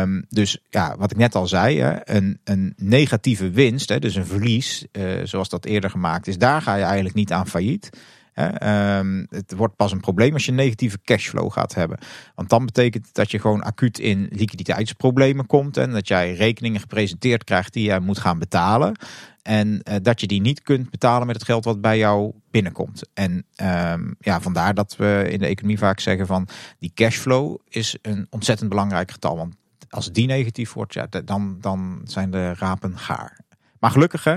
Um, 0.00 0.24
dus 0.28 0.58
ja, 0.70 0.96
wat 0.98 1.10
ik 1.10 1.16
net 1.16 1.34
al 1.34 1.46
zei, 1.46 1.80
hè, 1.80 2.10
een, 2.16 2.40
een 2.44 2.72
negatieve 2.76 3.50
winst, 3.50 3.88
hè, 3.88 3.98
dus 3.98 4.14
een 4.14 4.26
verlies, 4.26 4.86
uh, 4.92 5.20
zoals 5.24 5.48
dat 5.48 5.64
eerder 5.64 5.90
gemaakt 5.90 6.26
is, 6.26 6.38
daar 6.38 6.62
ga 6.62 6.74
je 6.74 6.84
eigenlijk 6.84 7.14
niet 7.14 7.32
aan 7.32 7.46
failliet. 7.46 7.90
Hè, 8.32 8.46
ehm, 8.46 9.24
het 9.28 9.54
wordt 9.56 9.76
pas 9.76 9.92
een 9.92 10.00
probleem 10.00 10.32
als 10.32 10.44
je 10.44 10.52
negatieve 10.52 10.98
cashflow 11.04 11.52
gaat 11.52 11.74
hebben. 11.74 11.98
Want 12.34 12.48
dan 12.48 12.66
betekent 12.66 13.08
dat 13.12 13.30
je 13.30 13.38
gewoon 13.38 13.62
acuut 13.62 13.98
in 13.98 14.28
liquiditeitsproblemen 14.30 15.46
komt. 15.46 15.76
En 15.76 15.90
dat 15.90 16.08
jij 16.08 16.34
rekeningen 16.34 16.80
gepresenteerd 16.80 17.44
krijgt 17.44 17.72
die 17.72 17.84
jij 17.84 18.00
moet 18.00 18.18
gaan 18.18 18.38
betalen. 18.38 18.96
En 19.42 19.82
eh, 19.82 19.96
dat 20.02 20.20
je 20.20 20.26
die 20.26 20.40
niet 20.40 20.62
kunt 20.62 20.90
betalen 20.90 21.26
met 21.26 21.36
het 21.36 21.44
geld 21.44 21.64
wat 21.64 21.80
bij 21.80 21.98
jou 21.98 22.32
binnenkomt. 22.50 23.02
En 23.14 23.44
ehm, 23.54 24.12
ja, 24.18 24.40
vandaar 24.40 24.74
dat 24.74 24.96
we 24.96 25.26
in 25.30 25.38
de 25.38 25.46
economie 25.46 25.78
vaak 25.78 26.00
zeggen 26.00 26.26
van 26.26 26.48
die 26.78 26.92
cashflow 26.94 27.58
is 27.68 27.98
een 28.02 28.26
ontzettend 28.30 28.68
belangrijk 28.68 29.10
getal. 29.10 29.36
Want 29.36 29.54
als 29.92 30.12
die 30.12 30.26
negatief 30.26 30.72
wordt, 30.72 30.94
ja, 30.94 31.06
dan, 31.24 31.56
dan 31.60 32.00
zijn 32.04 32.30
de 32.30 32.54
rapen 32.54 32.98
gaar. 32.98 33.40
Maar 33.82 33.90
gelukkig 33.90 34.24
hè, 34.24 34.36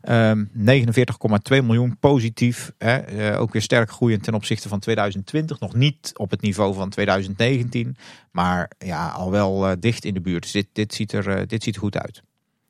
ehm, 0.00 0.44
49,2 0.52 1.62
miljoen 1.62 1.96
positief. 1.98 2.72
Eh, 2.78 3.40
ook 3.40 3.52
weer 3.52 3.62
sterk 3.62 3.90
groeiend 3.90 4.22
ten 4.22 4.34
opzichte 4.34 4.68
van 4.68 4.78
2020. 4.78 5.60
Nog 5.60 5.74
niet 5.74 6.10
op 6.16 6.30
het 6.30 6.40
niveau 6.40 6.74
van 6.74 6.88
2019. 6.88 7.96
Maar 8.30 8.70
ja, 8.78 9.08
al 9.08 9.30
wel 9.30 9.68
eh, 9.68 9.76
dicht 9.80 10.04
in 10.04 10.14
de 10.14 10.20
buurt. 10.20 10.42
Dus 10.42 10.52
dit, 10.52 10.66
dit, 10.72 10.94
ziet 10.94 11.12
er, 11.12 11.28
eh, 11.28 11.46
dit 11.46 11.62
ziet 11.62 11.76
goed 11.76 11.98
uit. 11.98 12.22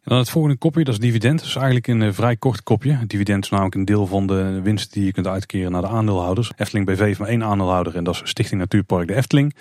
Dan 0.02 0.18
het 0.18 0.30
volgende 0.30 0.56
kopje, 0.56 0.84
dat 0.84 0.94
is 0.94 1.00
dividend. 1.00 1.38
Dat 1.38 1.48
is 1.48 1.56
eigenlijk 1.56 1.86
een 1.86 2.14
vrij 2.14 2.36
kort 2.36 2.62
kopje. 2.62 3.06
Dividend 3.06 3.44
is 3.44 3.50
namelijk 3.50 3.74
een 3.74 3.84
deel 3.84 4.06
van 4.06 4.26
de 4.26 4.60
winst 4.62 4.92
die 4.92 5.04
je 5.04 5.12
kunt 5.12 5.26
uitkeren 5.26 5.72
naar 5.72 5.82
de 5.82 5.88
aandeelhouders. 5.88 6.52
Efteling 6.56 6.86
BV 6.86 6.98
heeft 6.98 7.18
maar 7.18 7.28
één 7.28 7.44
aandeelhouder 7.44 7.96
en 7.96 8.04
dat 8.04 8.14
is 8.14 8.20
Stichting 8.24 8.60
Natuurpark 8.60 9.08
de 9.08 9.14
Efteling. 9.14 9.54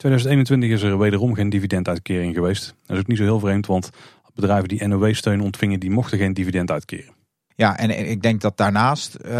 2021 0.00 0.70
is 0.70 0.82
er 0.82 0.98
wederom 0.98 1.34
geen 1.34 1.48
dividenduitkering 1.48 2.34
geweest. 2.34 2.74
Dat 2.86 2.96
is 2.96 3.02
ook 3.02 3.08
niet 3.08 3.18
zo 3.18 3.22
heel 3.22 3.40
vreemd, 3.40 3.66
want 3.66 3.90
bedrijven 4.34 4.68
die 4.68 4.86
NOW-steun 4.86 5.40
ontvingen, 5.40 5.80
die 5.80 5.90
mochten 5.90 6.18
geen 6.18 6.34
dividend 6.34 6.70
uitkeren. 6.70 7.14
Ja, 7.54 7.78
en 7.78 8.10
ik 8.10 8.22
denk 8.22 8.40
dat 8.40 8.56
daarnaast 8.56 9.16
uh, 9.24 9.30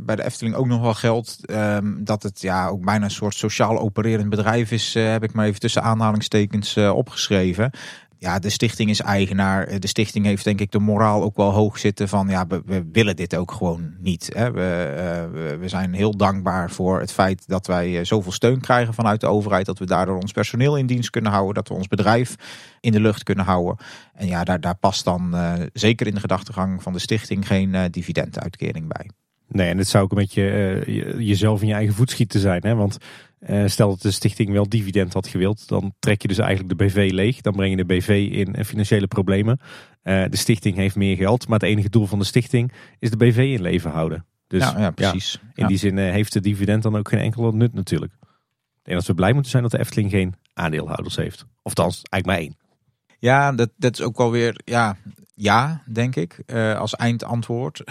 bij 0.00 0.16
de 0.16 0.24
Efteling 0.24 0.54
ook 0.54 0.66
nog 0.66 0.80
wel 0.80 0.94
geldt 0.94 1.50
um, 1.50 2.04
dat 2.04 2.22
het 2.22 2.40
ja 2.40 2.68
ook 2.68 2.84
bijna 2.84 3.04
een 3.04 3.10
soort 3.10 3.34
sociaal 3.34 3.78
opererend 3.78 4.28
bedrijf 4.28 4.70
is, 4.70 4.96
uh, 4.96 5.10
heb 5.10 5.22
ik 5.22 5.32
maar 5.32 5.46
even 5.46 5.60
tussen 5.60 5.82
aanhalingstekens 5.82 6.76
uh, 6.76 6.96
opgeschreven 6.96 7.70
ja, 8.24 8.38
de 8.38 8.50
stichting 8.50 8.90
is 8.90 9.00
eigenaar. 9.00 9.80
De 9.80 9.86
stichting 9.86 10.24
heeft 10.24 10.44
denk 10.44 10.60
ik 10.60 10.70
de 10.70 10.78
moraal 10.78 11.22
ook 11.22 11.36
wel 11.36 11.50
hoog 11.50 11.78
zitten 11.78 12.08
van 12.08 12.28
ja, 12.28 12.46
we, 12.46 12.62
we 12.66 12.84
willen 12.92 13.16
dit 13.16 13.36
ook 13.36 13.52
gewoon 13.52 13.94
niet. 13.98 14.30
Hè. 14.34 14.52
We, 14.52 14.94
uh, 14.96 15.58
we 15.60 15.68
zijn 15.68 15.92
heel 15.92 16.16
dankbaar 16.16 16.70
voor 16.70 17.00
het 17.00 17.12
feit 17.12 17.48
dat 17.48 17.66
wij 17.66 17.98
eh, 17.98 18.04
zoveel 18.04 18.32
steun 18.32 18.60
krijgen 18.60 18.94
vanuit 18.94 19.20
de 19.20 19.26
overheid. 19.26 19.66
Dat 19.66 19.78
we 19.78 19.86
daardoor 19.86 20.20
ons 20.20 20.32
personeel 20.32 20.76
in 20.76 20.86
dienst 20.86 21.10
kunnen 21.10 21.32
houden. 21.32 21.54
Dat 21.54 21.68
we 21.68 21.74
ons 21.74 21.88
bedrijf 21.88 22.34
in 22.80 22.92
de 22.92 23.00
lucht 23.00 23.22
kunnen 23.22 23.44
houden. 23.44 23.76
En 24.14 24.26
ja, 24.26 24.44
daar, 24.44 24.60
daar 24.60 24.76
past 24.76 25.04
dan 25.04 25.36
zeker 25.72 26.06
in 26.06 26.14
de 26.14 26.20
gedachtegang 26.20 26.82
van 26.82 26.92
de 26.92 26.98
stichting 26.98 27.46
geen 27.46 27.88
dividenduitkering 27.90 28.88
bij. 28.88 29.10
Nee, 29.48 29.68
en 29.68 29.78
het 29.78 29.88
zou 29.88 30.04
ook 30.04 30.10
een 30.10 30.18
beetje 30.18 30.82
jezelf 31.18 31.60
in 31.60 31.68
je 31.68 31.74
eigen 31.74 31.94
voet 31.94 32.10
schieten 32.10 32.40
zijn. 32.40 32.62
Hè? 32.62 32.74
Want 32.74 32.98
uh, 33.48 33.66
stel 33.66 33.88
dat 33.88 34.02
de 34.02 34.10
stichting 34.10 34.50
wel 34.50 34.68
dividend 34.68 35.12
had 35.12 35.26
gewild, 35.26 35.68
dan 35.68 35.94
trek 35.98 36.22
je 36.22 36.28
dus 36.28 36.38
eigenlijk 36.38 36.78
de 36.78 36.84
BV 36.84 37.10
leeg. 37.12 37.40
Dan 37.40 37.52
breng 37.52 37.70
je 37.70 37.84
de 37.84 37.94
BV 37.94 38.28
in 38.32 38.64
financiële 38.64 39.06
problemen. 39.06 39.60
Uh, 40.02 40.24
de 40.30 40.36
stichting 40.36 40.76
heeft 40.76 40.96
meer 40.96 41.16
geld, 41.16 41.48
maar 41.48 41.58
het 41.58 41.68
enige 41.68 41.90
doel 41.90 42.06
van 42.06 42.18
de 42.18 42.24
stichting 42.24 42.72
is 42.98 43.10
de 43.10 43.16
BV 43.16 43.36
in 43.36 43.62
leven 43.62 43.90
houden. 43.90 44.26
Dus 44.46 44.62
ja, 44.62 44.78
ja 44.78 44.90
precies. 44.90 45.32
Ja, 45.42 45.62
in 45.62 45.66
die 45.66 45.76
zin 45.76 45.98
heeft 45.98 46.32
de 46.32 46.40
dividend 46.40 46.82
dan 46.82 46.96
ook 46.96 47.08
geen 47.08 47.20
enkele 47.20 47.52
nut 47.52 47.74
natuurlijk. 47.74 48.12
Denk 48.82 48.98
dat 48.98 49.06
we 49.06 49.14
blij 49.14 49.32
moeten 49.32 49.50
zijn 49.50 49.62
dat 49.62 49.72
de 49.72 49.78
Efteling 49.78 50.10
geen 50.10 50.34
aandeelhouders 50.52 51.16
heeft. 51.16 51.46
Of 51.62 51.74
dan 51.74 51.84
eigenlijk 51.84 52.26
maar 52.26 52.38
één. 52.38 52.56
Ja, 53.18 53.52
dat, 53.52 53.70
dat 53.76 53.92
is 53.92 54.00
ook 54.00 54.16
wel 54.16 54.30
weer. 54.30 54.60
Ja, 54.64 54.96
ja, 55.36 55.82
denk 55.86 56.16
ik, 56.16 56.42
uh, 56.46 56.78
als 56.78 56.94
eindantwoord. 56.94 57.82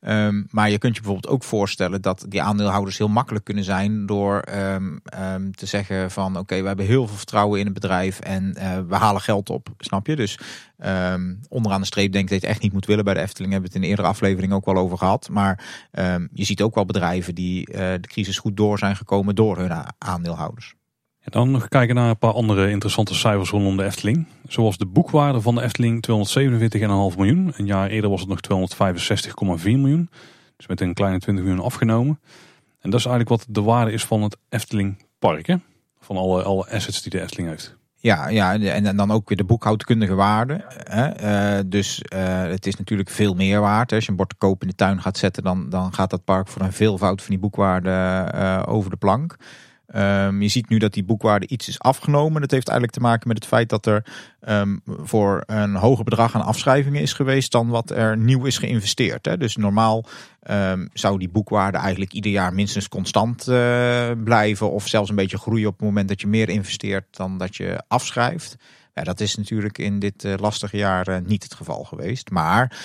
um, 0.00 0.46
maar 0.50 0.70
je 0.70 0.78
kunt 0.78 0.94
je 0.94 1.02
bijvoorbeeld 1.02 1.34
ook 1.34 1.44
voorstellen 1.44 2.02
dat 2.02 2.24
die 2.28 2.42
aandeelhouders 2.42 2.98
heel 2.98 3.08
makkelijk 3.08 3.44
kunnen 3.44 3.64
zijn 3.64 4.06
door 4.06 4.44
um, 4.54 5.00
um, 5.18 5.54
te 5.54 5.66
zeggen 5.66 6.10
van 6.10 6.38
oké, 6.38 6.60
we 6.60 6.66
hebben 6.66 6.86
heel 6.86 7.06
veel 7.06 7.16
vertrouwen 7.16 7.58
in 7.58 7.64
het 7.64 7.74
bedrijf 7.74 8.20
en 8.20 8.54
uh, 8.58 8.78
we 8.88 8.94
halen 8.94 9.20
geld 9.20 9.50
op, 9.50 9.68
snap 9.78 10.06
je? 10.06 10.16
Dus 10.16 10.38
onderaan 11.48 11.80
de 11.80 11.86
streep 11.86 12.12
denk 12.12 12.24
ik 12.24 12.30
dat 12.30 12.40
je 12.40 12.46
het 12.46 12.54
echt 12.54 12.62
niet 12.62 12.72
moet 12.72 12.86
willen 12.86 13.04
bij 13.04 13.14
de 13.14 13.20
Efteling. 13.20 13.52
Hebben 13.52 13.70
we 13.70 13.76
het 13.76 13.84
in 13.84 13.90
een 13.90 13.96
eerdere 13.96 14.14
aflevering 14.14 14.52
ook 14.52 14.64
wel 14.64 14.76
over 14.76 14.98
gehad. 14.98 15.28
Maar 15.28 15.64
je 16.32 16.44
ziet 16.44 16.62
ook 16.62 16.74
wel 16.74 16.84
bedrijven 16.84 17.34
die 17.34 17.70
uh, 17.70 17.76
de 17.76 18.08
crisis 18.08 18.38
goed 18.38 18.56
door 18.56 18.78
zijn 18.78 18.96
gekomen 18.96 19.34
door 19.34 19.58
hun 19.58 19.72
aandeelhouders. 19.98 20.74
Dan 21.24 21.50
nog 21.50 21.68
kijken 21.68 21.94
naar 21.94 22.08
een 22.08 22.18
paar 22.18 22.32
andere 22.32 22.70
interessante 22.70 23.14
cijfers 23.14 23.50
rondom 23.50 23.76
de 23.76 23.84
Efteling. 23.84 24.26
Zoals 24.48 24.76
de 24.76 24.86
boekwaarde 24.86 25.40
van 25.40 25.54
de 25.54 25.62
Efteling 25.62 26.04
247,5 27.12 27.16
miljoen. 27.16 27.52
Een 27.56 27.66
jaar 27.66 27.88
eerder 27.88 28.10
was 28.10 28.20
het 28.20 28.28
nog 28.28 28.68
265,4 29.60 29.64
miljoen. 29.64 30.08
Dus 30.56 30.66
met 30.66 30.80
een 30.80 30.94
kleine 30.94 31.18
20 31.18 31.44
miljoen 31.44 31.64
afgenomen. 31.64 32.20
En 32.80 32.90
dat 32.90 33.00
is 33.00 33.06
eigenlijk 33.06 33.28
wat 33.28 33.54
de 33.54 33.62
waarde 33.62 33.92
is 33.92 34.04
van 34.04 34.22
het 34.22 34.36
Efteling 34.48 35.04
Park. 35.18 35.46
Hè? 35.46 35.56
Van 36.00 36.16
alle, 36.16 36.42
alle 36.42 36.70
assets 36.70 37.02
die 37.02 37.10
de 37.10 37.20
Efteling 37.20 37.48
heeft. 37.48 37.76
Ja, 38.04 38.28
ja, 38.28 38.58
en 38.58 38.96
dan 38.96 39.10
ook 39.10 39.28
weer 39.28 39.36
de 39.36 39.44
boekhoudkundige 39.44 40.14
waarde. 40.14 40.64
Hè? 40.68 41.56
Uh, 41.58 41.62
dus 41.66 42.02
uh, 42.14 42.42
het 42.42 42.66
is 42.66 42.76
natuurlijk 42.76 43.10
veel 43.10 43.34
meer 43.34 43.60
waard. 43.60 43.92
Als 43.92 44.04
je 44.04 44.10
een 44.10 44.16
bord 44.16 44.28
te 44.28 44.36
koop 44.38 44.62
in 44.62 44.68
de 44.68 44.74
tuin 44.74 45.00
gaat 45.00 45.18
zetten, 45.18 45.42
dan, 45.42 45.68
dan 45.68 45.94
gaat 45.94 46.10
dat 46.10 46.24
park 46.24 46.48
voor 46.48 46.62
een 46.62 46.72
veelvoud 46.72 47.20
van 47.20 47.30
die 47.30 47.38
boekwaarde 47.38 47.90
uh, 48.34 48.62
over 48.66 48.90
de 48.90 48.96
plank. 48.96 49.36
Um, 49.96 50.42
je 50.42 50.48
ziet 50.48 50.68
nu 50.68 50.78
dat 50.78 50.92
die 50.92 51.04
boekwaarde 51.04 51.46
iets 51.46 51.68
is 51.68 51.78
afgenomen. 51.78 52.40
Dat 52.40 52.50
heeft 52.50 52.68
eigenlijk 52.68 52.98
te 52.98 53.04
maken 53.04 53.28
met 53.28 53.36
het 53.36 53.46
feit 53.46 53.68
dat 53.68 53.86
er 53.86 54.06
um, 54.48 54.80
voor 54.84 55.42
een 55.46 55.74
hoger 55.74 56.04
bedrag 56.04 56.34
aan 56.34 56.44
afschrijvingen 56.44 57.02
is 57.02 57.12
geweest 57.12 57.52
dan 57.52 57.68
wat 57.68 57.90
er 57.90 58.16
nieuw 58.16 58.44
is 58.44 58.58
geïnvesteerd. 58.58 59.24
Hè. 59.24 59.36
Dus 59.36 59.56
normaal 59.56 60.04
um, 60.50 60.88
zou 60.92 61.18
die 61.18 61.28
boekwaarde 61.28 61.78
eigenlijk 61.78 62.12
ieder 62.12 62.30
jaar 62.30 62.54
minstens 62.54 62.88
constant 62.88 63.48
uh, 63.48 64.10
blijven 64.24 64.70
of 64.70 64.88
zelfs 64.88 65.10
een 65.10 65.16
beetje 65.16 65.38
groeien 65.38 65.66
op 65.68 65.72
het 65.72 65.86
moment 65.86 66.08
dat 66.08 66.20
je 66.20 66.26
meer 66.26 66.48
investeert 66.48 67.16
dan 67.16 67.38
dat 67.38 67.56
je 67.56 67.82
afschrijft. 67.88 68.56
Dat 68.92 69.20
is 69.20 69.36
natuurlijk 69.36 69.78
in 69.78 69.98
dit 69.98 70.24
uh, 70.24 70.34
lastige 70.36 70.76
jaar 70.76 71.08
uh, 71.08 71.16
niet 71.24 71.42
het 71.42 71.54
geval 71.54 71.84
geweest. 71.84 72.30
Maar 72.30 72.78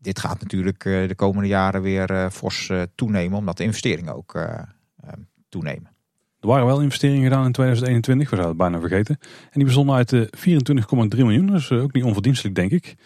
dit 0.00 0.18
gaat 0.18 0.40
natuurlijk 0.40 0.82
de 0.82 1.14
komende 1.16 1.48
jaren 1.48 1.82
weer 1.82 2.30
fors 2.30 2.70
toenemen, 2.94 3.38
omdat 3.38 3.56
de 3.56 3.64
investeringen 3.64 4.16
ook 4.16 4.46
toenemen. 5.54 5.92
Er 6.40 6.48
waren 6.48 6.66
wel 6.66 6.80
investeringen 6.80 7.22
gedaan 7.22 7.44
in 7.44 7.52
2021, 7.52 8.30
we 8.30 8.36
zouden 8.36 8.58
het 8.58 8.70
bijna 8.70 8.88
vergeten. 8.88 9.18
En 9.20 9.50
die 9.52 9.64
bestonden 9.64 9.94
uit 9.94 10.08
de 10.08 10.30
24,3 11.16 11.18
miljoen, 11.18 11.46
dus 11.46 11.72
ook 11.72 11.92
niet 11.92 12.04
onverdienstelijk 12.04 12.54
denk 12.54 12.70
ik. 12.70 12.86
En 12.86 12.96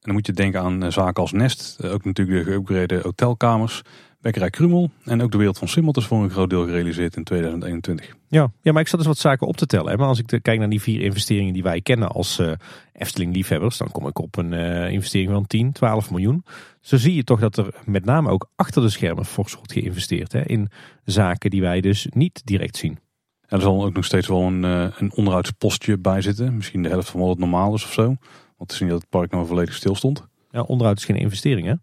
dan 0.00 0.14
moet 0.14 0.26
je 0.26 0.32
denken 0.32 0.60
aan 0.60 0.92
zaken 0.92 1.22
als 1.22 1.32
Nest, 1.32 1.84
ook 1.84 2.04
natuurlijk 2.04 2.46
de 2.46 2.52
geüpgrade 2.52 3.02
hotelkamers, 3.02 3.82
Bekkerij 4.24 4.50
Krumel 4.50 4.90
en 5.04 5.22
ook 5.22 5.30
de 5.30 5.38
Wereld 5.38 5.58
van 5.58 5.68
Simmelt 5.68 5.96
is 5.96 6.04
voor 6.04 6.22
een 6.22 6.30
groot 6.30 6.50
deel 6.50 6.64
gerealiseerd 6.64 7.16
in 7.16 7.24
2021. 7.24 8.14
Ja, 8.28 8.52
ja 8.62 8.72
maar 8.72 8.82
ik 8.82 8.88
zat 8.88 8.98
dus 8.98 9.08
wat 9.08 9.18
zaken 9.18 9.46
op 9.46 9.56
te 9.56 9.66
tellen. 9.66 9.90
Hè. 9.90 9.96
Maar 9.96 10.06
als 10.06 10.18
ik 10.18 10.38
kijk 10.42 10.58
naar 10.58 10.68
die 10.68 10.80
vier 10.80 11.00
investeringen 11.00 11.52
die 11.52 11.62
wij 11.62 11.80
kennen 11.80 12.08
als 12.08 12.38
uh, 12.38 12.52
Efteling-liefhebbers, 12.92 13.76
dan 13.76 13.90
kom 13.90 14.06
ik 14.06 14.18
op 14.18 14.36
een 14.36 14.52
uh, 14.52 14.90
investering 14.90 15.30
van 15.30 15.46
10, 15.46 15.72
12 15.72 16.10
miljoen. 16.10 16.44
Zo 16.80 16.96
zie 16.96 17.14
je 17.14 17.24
toch 17.24 17.40
dat 17.40 17.56
er 17.56 17.74
met 17.84 18.04
name 18.04 18.30
ook 18.30 18.50
achter 18.56 18.82
de 18.82 18.88
schermen 18.88 19.24
fors 19.24 19.54
wordt 19.54 19.72
geïnvesteerd 19.72 20.32
hè, 20.32 20.42
in 20.46 20.68
zaken 21.04 21.50
die 21.50 21.60
wij 21.60 21.80
dus 21.80 22.06
niet 22.10 22.42
direct 22.44 22.76
zien. 22.76 22.98
Ja, 23.40 23.56
er 23.56 23.62
zal 23.62 23.84
ook 23.84 23.94
nog 23.94 24.04
steeds 24.04 24.28
wel 24.28 24.42
een, 24.42 24.64
uh, 24.64 24.86
een 24.98 25.12
onderhoudspostje 25.12 25.98
bij 25.98 26.20
zitten. 26.20 26.56
Misschien 26.56 26.82
de 26.82 26.88
helft 26.88 27.10
van 27.10 27.20
wat 27.20 27.28
het 27.28 27.38
normaal 27.38 27.74
is 27.74 27.84
of 27.84 27.92
zo. 27.92 28.16
Want 28.56 28.70
te 28.70 28.74
zien 28.74 28.88
dat 28.88 29.00
het 29.00 29.10
park 29.10 29.30
nou 29.30 29.46
volledig 29.46 29.74
stil 29.74 29.94
stond. 29.94 30.26
Ja, 30.50 30.62
onderhoud 30.62 30.98
is 30.98 31.04
geen 31.04 31.16
investering 31.16 31.66
hè? 31.66 31.74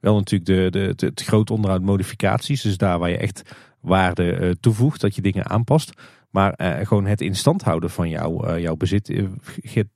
Wel 0.00 0.14
natuurlijk 0.14 0.50
de, 0.50 0.78
de, 0.78 0.94
de, 0.94 1.06
het 1.06 1.22
groot 1.22 1.50
onderhoud 1.50 1.82
modificaties. 1.82 2.62
Dus 2.62 2.76
daar 2.76 2.98
waar 2.98 3.10
je 3.10 3.16
echt 3.16 3.54
waarde 3.80 4.38
uh, 4.38 4.50
toevoegt, 4.60 5.00
dat 5.00 5.14
je 5.14 5.22
dingen 5.22 5.48
aanpast. 5.48 5.92
Maar 6.30 6.54
uh, 6.56 6.86
gewoon 6.86 7.06
het 7.06 7.20
in 7.20 7.36
stand 7.36 7.62
houden 7.62 7.90
van 7.90 8.08
jou, 8.08 8.48
uh, 8.48 8.58
jouw 8.58 8.76
bezit 8.76 9.24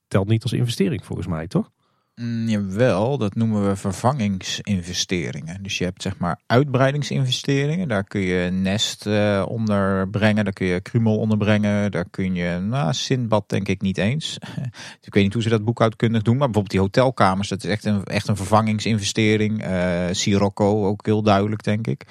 telt 0.09 0.29
niet 0.29 0.43
als 0.43 0.53
investering 0.53 1.05
volgens 1.05 1.29
mij, 1.29 1.47
toch? 1.47 1.71
Mm, 2.15 2.49
jawel, 2.49 3.19
dat 3.19 3.35
noemen 3.35 3.69
we 3.69 3.77
vervangingsinvesteringen. 3.77 5.63
Dus 5.63 5.79
je 5.79 5.85
hebt 5.85 6.03
zeg 6.03 6.19
maar 6.19 6.41
uitbreidingsinvesteringen. 6.47 7.89
Daar 7.89 8.05
kun 8.05 8.21
je 8.21 8.51
Nest 8.51 9.07
uh, 9.07 9.45
onderbrengen, 9.49 10.45
daar 10.45 10.53
kun 10.53 10.67
je 10.67 10.81
Krumel 10.81 11.19
onderbrengen. 11.19 11.91
Daar 11.91 12.09
kun 12.11 12.35
je, 12.35 12.59
nou, 12.59 12.93
Sindbad 12.93 13.49
denk 13.49 13.69
ik 13.69 13.81
niet 13.81 13.99
eens. 13.99 14.39
ik 15.07 15.15
weet 15.15 15.23
niet 15.23 15.33
hoe 15.33 15.43
ze 15.43 15.49
dat 15.49 15.65
boekhoudkundig 15.65 16.23
doen. 16.23 16.37
Maar 16.37 16.51
bijvoorbeeld 16.51 16.73
die 16.73 16.81
hotelkamers, 16.81 17.49
dat 17.49 17.65
is 17.65 17.71
echt 17.71 17.85
een, 17.85 18.05
echt 18.05 18.29
een 18.29 18.37
vervangingsinvestering. 18.37 19.67
Uh, 19.67 20.07
Sirocco 20.11 20.87
ook 20.87 21.07
heel 21.07 21.23
duidelijk 21.23 21.63
denk 21.63 21.87
ik. 21.87 22.07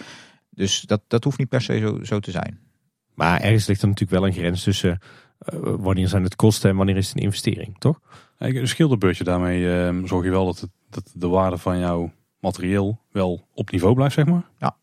Dus 0.50 0.82
dat, 0.82 1.02
dat 1.08 1.24
hoeft 1.24 1.38
niet 1.38 1.50
per 1.50 1.62
se 1.62 1.80
zo, 1.80 2.04
zo 2.04 2.20
te 2.20 2.32
zijn. 2.32 2.60
Maar 3.16 3.42
ergens 3.42 3.68
ligt 3.68 3.82
er 3.82 3.88
natuurlijk 3.88 4.20
wel 4.20 4.28
een 4.30 4.36
grens 4.36 4.64
tussen 4.64 5.00
uh, 5.54 5.60
wanneer 5.62 6.08
zijn 6.08 6.24
het 6.24 6.36
kosten 6.36 6.70
en 6.70 6.76
wanneer 6.76 6.98
is 6.98 7.08
het 7.08 7.18
een 7.18 7.24
investering, 7.24 7.76
toch? 7.80 8.00
Een 8.44 8.68
schilderbeurtje, 8.68 9.24
daarmee 9.24 9.92
uh, 9.92 10.06
zorg 10.06 10.24
je 10.24 10.30
wel 10.30 10.46
dat, 10.46 10.60
het, 10.60 10.70
dat 10.90 11.12
de 11.14 11.28
waarde 11.28 11.58
van 11.58 11.80
jouw 11.80 12.12
materieel 12.40 13.00
wel 13.12 13.48
op 13.54 13.72
niveau 13.72 13.96
blijft, 13.96 14.14
zeg 14.14 14.26
maar. 14.26 14.44
Ja. 14.58 14.76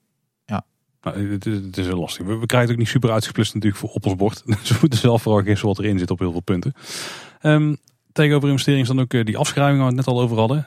ja. 0.46 0.64
Nou, 1.02 1.30
het, 1.30 1.44
het, 1.44 1.76
is 1.76 1.86
heel 1.86 1.98
lastig. 1.98 2.26
We, 2.26 2.36
we, 2.38 2.46
krijgen 2.46 2.68
het 2.68 2.70
ook 2.70 2.84
niet 2.84 2.92
super 2.92 3.10
uitgesplitst 3.10 3.54
natuurlijk 3.54 3.80
voor 3.80 3.90
op 3.90 4.06
ons 4.06 4.16
bord. 4.16 4.42
Dus 4.60 4.70
we 4.70 4.76
moeten 4.80 4.98
zelf 4.98 5.22
vooral 5.22 5.42
gissen 5.42 5.68
wat 5.68 5.78
erin 5.78 5.98
zit 5.98 6.10
op 6.10 6.18
heel 6.18 6.30
veel 6.30 6.40
punten. 6.40 6.74
Um, 7.42 7.76
tegenover 8.12 8.48
investeringen 8.48 8.82
is 8.82 8.94
dan 8.94 9.00
ook 9.00 9.12
uh, 9.12 9.24
die 9.24 9.38
afschrijving 9.38 9.78
waar 9.78 9.90
we 9.90 9.96
het 9.96 10.06
net 10.06 10.14
al 10.14 10.22
over 10.22 10.38
hadden. 10.38 10.64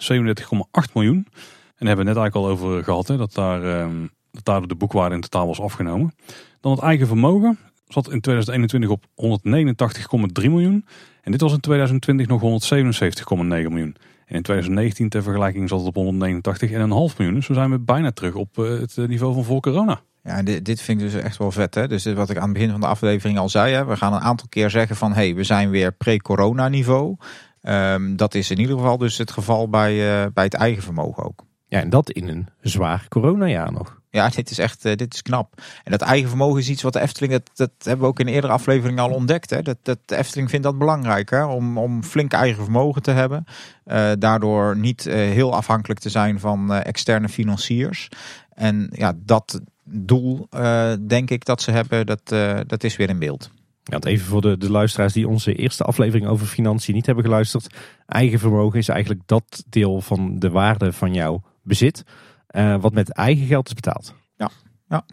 37,8 0.87 0.93
miljoen. 0.93 1.15
En 1.15 1.85
daar 1.85 1.87
hebben 1.87 2.05
we 2.05 2.11
net 2.11 2.21
eigenlijk 2.21 2.35
al 2.35 2.47
over 2.47 2.83
gehad. 2.83 3.07
Hè, 3.07 3.17
dat 3.17 3.33
daar 3.33 3.81
um, 3.81 4.11
dat 4.31 4.45
daardoor 4.45 4.67
de 4.67 4.75
boekwaarde 4.75 5.15
in 5.15 5.21
totaal 5.21 5.47
was 5.47 5.61
afgenomen. 5.61 6.15
Dan 6.61 6.71
het 6.71 6.81
eigen 6.81 7.07
vermogen 7.07 7.59
zat 7.93 8.11
in 8.11 8.21
2021 8.21 8.89
op 8.89 9.05
189,3 10.41 10.49
miljoen. 10.49 10.85
En 11.21 11.31
dit 11.31 11.41
was 11.41 11.53
in 11.53 11.59
2020 11.59 12.27
nog 12.27 12.41
177,9 12.41 13.37
miljoen. 13.37 13.95
En 14.25 14.35
in 14.35 14.41
2019 14.41 15.09
ter 15.09 15.23
vergelijking 15.23 15.69
zat 15.69 15.85
het 15.85 15.95
op 15.95 16.13
189,5 16.13 17.17
miljoen. 17.17 17.33
Dus 17.33 17.47
we 17.47 17.53
zijn 17.53 17.69
we 17.69 17.79
bijna 17.79 18.11
terug 18.11 18.35
op 18.35 18.57
eh, 18.57 18.65
het 18.65 18.97
niveau 19.07 19.33
van 19.33 19.43
voor 19.43 19.61
corona. 19.61 20.01
Ja, 20.23 20.43
dit, 20.43 20.65
dit 20.65 20.81
vind 20.81 21.01
ik 21.01 21.11
dus 21.11 21.21
echt 21.21 21.37
wel 21.37 21.51
vet. 21.51 21.75
Hè? 21.75 21.87
Dus 21.87 22.05
wat 22.05 22.29
ik 22.29 22.37
aan 22.37 22.43
het 22.43 22.53
begin 22.53 22.69
van 22.69 22.79
de 22.79 22.87
aflevering 22.87 23.37
al 23.37 23.49
zei. 23.49 23.73
Hè? 23.73 23.85
We 23.85 23.97
gaan 23.97 24.13
een 24.13 24.19
aantal 24.19 24.47
keer 24.49 24.69
zeggen 24.69 24.95
van... 24.95 25.13
hey, 25.13 25.35
we 25.35 25.43
zijn 25.43 25.69
weer 25.69 25.91
pre-corona 25.91 26.67
niveau. 26.67 27.15
Um, 27.61 28.15
dat 28.15 28.33
is 28.33 28.51
in 28.51 28.59
ieder 28.59 28.75
geval 28.75 28.97
dus 28.97 29.17
het 29.17 29.31
geval 29.31 29.69
bij, 29.69 29.93
uh, 29.93 30.25
bij 30.33 30.43
het 30.43 30.53
eigen 30.53 30.83
vermogen 30.83 31.23
ook. 31.23 31.45
Ja, 31.67 31.79
en 31.79 31.89
dat 31.89 32.09
in 32.09 32.27
een 32.27 32.47
zwaar 32.61 33.05
coronajaar 33.09 33.71
nog. 33.71 34.01
Ja, 34.13 34.29
dit 34.29 34.49
is 34.49 34.57
echt 34.57 34.85
uh, 34.85 34.95
dit 34.95 35.13
is 35.13 35.21
knap. 35.21 35.61
En 35.83 35.91
dat 35.91 36.01
eigen 36.01 36.29
vermogen 36.29 36.59
is 36.59 36.69
iets 36.69 36.81
wat 36.81 36.93
de 36.93 36.99
Efteling, 36.99 37.31
dat, 37.33 37.49
dat 37.53 37.71
hebben 37.77 38.01
we 38.01 38.11
ook 38.11 38.19
in 38.19 38.27
eerdere 38.27 38.53
aflevering 38.53 38.99
al 38.99 39.09
ontdekt. 39.09 39.49
Hè? 39.49 39.61
Dat, 39.61 39.77
dat 39.81 39.97
de 40.05 40.15
Efteling 40.15 40.49
vindt 40.49 40.65
dat 40.65 40.77
belangrijk 40.77 41.29
hè? 41.29 41.43
Om, 41.43 41.77
om 41.77 42.03
flink 42.03 42.33
eigen 42.33 42.63
vermogen 42.63 43.01
te 43.01 43.11
hebben. 43.11 43.45
Uh, 43.85 44.11
daardoor 44.19 44.77
niet 44.77 45.05
uh, 45.05 45.13
heel 45.13 45.53
afhankelijk 45.53 45.99
te 45.99 46.09
zijn 46.09 46.39
van 46.39 46.73
externe 46.73 47.29
financiers. 47.29 48.09
En 48.53 48.89
ja, 48.91 49.13
dat 49.15 49.61
doel, 49.83 50.47
denk 51.07 51.29
ik, 51.29 51.45
dat 51.45 51.61
ze 51.61 51.71
hebben, 51.71 52.05
dat, 52.05 52.27
dat 52.67 52.83
is 52.83 52.95
weer 52.95 53.09
in 53.09 53.19
beeld. 53.19 53.49
Ja, 53.83 53.99
even 53.99 54.25
voor 54.25 54.41
de, 54.41 54.57
de 54.57 54.71
luisteraars 54.71 55.13
die 55.13 55.27
onze 55.27 55.55
eerste 55.55 55.83
aflevering 55.83 56.27
over 56.27 56.47
financiën 56.47 56.93
niet 56.93 57.05
hebben 57.05 57.23
geluisterd. 57.23 57.75
Eigen 58.07 58.39
vermogen 58.39 58.79
is 58.79 58.87
eigenlijk 58.87 59.21
dat 59.25 59.63
deel 59.69 60.01
van 60.01 60.39
de 60.39 60.49
waarde 60.49 60.93
van 60.93 61.13
jouw 61.13 61.41
bezit, 61.61 62.03
uh, 62.57 62.75
wat 62.81 62.93
met 62.93 63.11
eigen 63.11 63.45
geld 63.45 63.67
is 63.67 63.73
betaald. 63.73 64.13
Ja, 64.35 64.49
ja. 64.87 65.05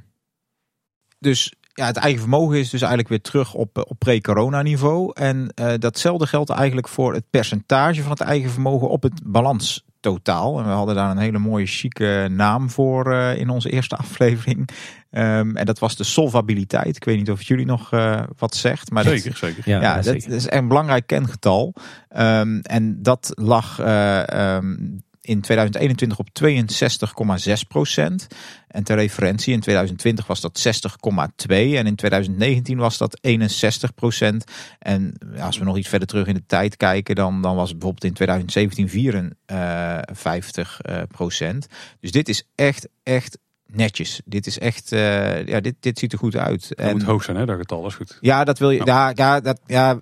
Dus 1.19 1.55
ja, 1.75 1.87
het 1.87 1.97
eigen 1.97 2.21
vermogen 2.21 2.59
is 2.59 2.71
dus 2.71 2.81
eigenlijk 2.81 3.09
weer 3.09 3.21
terug 3.21 3.55
op, 3.55 3.85
op 3.89 3.99
pre-corona 3.99 4.63
niveau. 4.63 5.11
En 5.15 5.53
uh, 5.61 5.73
datzelfde 5.79 6.27
geldt 6.27 6.51
eigenlijk 6.51 6.89
voor 6.89 7.15
het 7.15 7.25
percentage 7.31 8.03
van 8.03 8.11
het 8.11 8.21
eigen 8.21 8.51
vermogen 8.51 8.89
op 8.89 9.03
het 9.03 9.21
balans 9.25 9.85
totaal. 10.01 10.59
En 10.59 10.65
we 10.65 10.71
hadden 10.71 10.95
daar 10.95 11.11
een 11.11 11.19
hele 11.19 11.39
mooie 11.39 11.67
chique 11.67 12.29
naam 12.29 12.71
voor 12.71 13.13
uh, 13.13 13.37
in 13.37 13.49
onze 13.49 13.71
eerste 13.71 13.97
aflevering. 14.05 14.69
Um, 15.11 15.57
en 15.57 15.67
dat 15.67 15.79
was 15.79 15.97
de 15.97 16.05
solvabiliteit. 16.05 16.97
Ik 16.97 17.05
weet 17.05 17.17
niet 17.17 17.31
of 17.31 17.39
het 17.39 17.47
jullie 17.47 17.67
nog 17.67 17.93
uh, 17.93 18.23
wat 18.39 18.55
zegt. 18.55 18.91
Maar 18.91 19.05
zeker, 19.05 19.31
dat, 19.31 19.39
zeker. 19.39 19.63
Ja, 19.65 19.81
ja 19.81 19.95
dat, 19.95 20.05
zeker. 20.05 20.29
dat, 20.29 20.39
is 20.39 20.51
een 20.51 20.69
belangrijk 20.69 21.07
kengetal. 21.07 21.75
Um, 22.17 22.61
en 22.61 23.03
dat 23.03 23.31
lag 23.35 23.81
uh, 23.81 24.57
um, 24.57 25.03
in 25.31 25.41
2021 25.41 26.19
op 26.19 26.29
62,6 26.43 27.53
procent. 27.69 28.27
En 28.69 28.85
ter 28.85 28.97
referentie, 28.97 29.53
in 29.53 29.61
2020 29.61 30.27
was 30.27 30.41
dat 30.41 30.67
60,2 31.09 31.47
en 31.49 31.87
in 31.87 31.95
2019 31.95 32.79
was 32.79 32.99
dat 32.99 33.19
61 33.21 33.95
procent. 33.95 34.45
En 34.79 35.13
als 35.41 35.59
we 35.59 35.65
nog 35.65 35.77
iets 35.77 35.89
verder 35.89 36.09
terug 36.09 36.27
in 36.27 36.35
de 36.35 36.47
tijd 36.47 36.77
kijken, 36.77 37.15
dan, 37.15 37.43
dan 37.43 37.57
was 37.57 37.69
het 37.69 37.79
bijvoorbeeld 37.79 38.05
in 38.05 38.13
2017 38.13 38.89
54 38.89 40.81
uh, 40.83 41.03
procent. 41.09 41.67
Dus 42.01 42.11
dit 42.11 42.29
is 42.29 42.47
echt, 42.55 42.89
echt 43.03 43.39
netjes. 43.73 44.21
Dit 44.25 44.47
is 44.47 44.59
echt, 44.59 44.93
uh, 44.93 45.47
ja, 45.47 45.61
dit, 45.61 45.75
dit 45.81 45.99
ziet 45.99 46.13
er 46.13 46.19
goed 46.19 46.37
uit. 46.37 46.69
Dat 46.69 46.79
en, 46.79 46.93
moet 46.93 47.03
hoog 47.03 47.25
zijn, 47.25 47.37
hè, 47.37 47.47
dat 47.47 47.57
getal, 47.57 47.87
is 47.87 47.95
goed. 47.95 48.19
Ja, 48.21 48.45
dat 48.45 48.59
wil 48.59 48.71
je, 48.71 48.83
ja, 48.85 49.13
ja, 49.15 49.41
dat, 49.41 49.61
ja, 49.67 50.01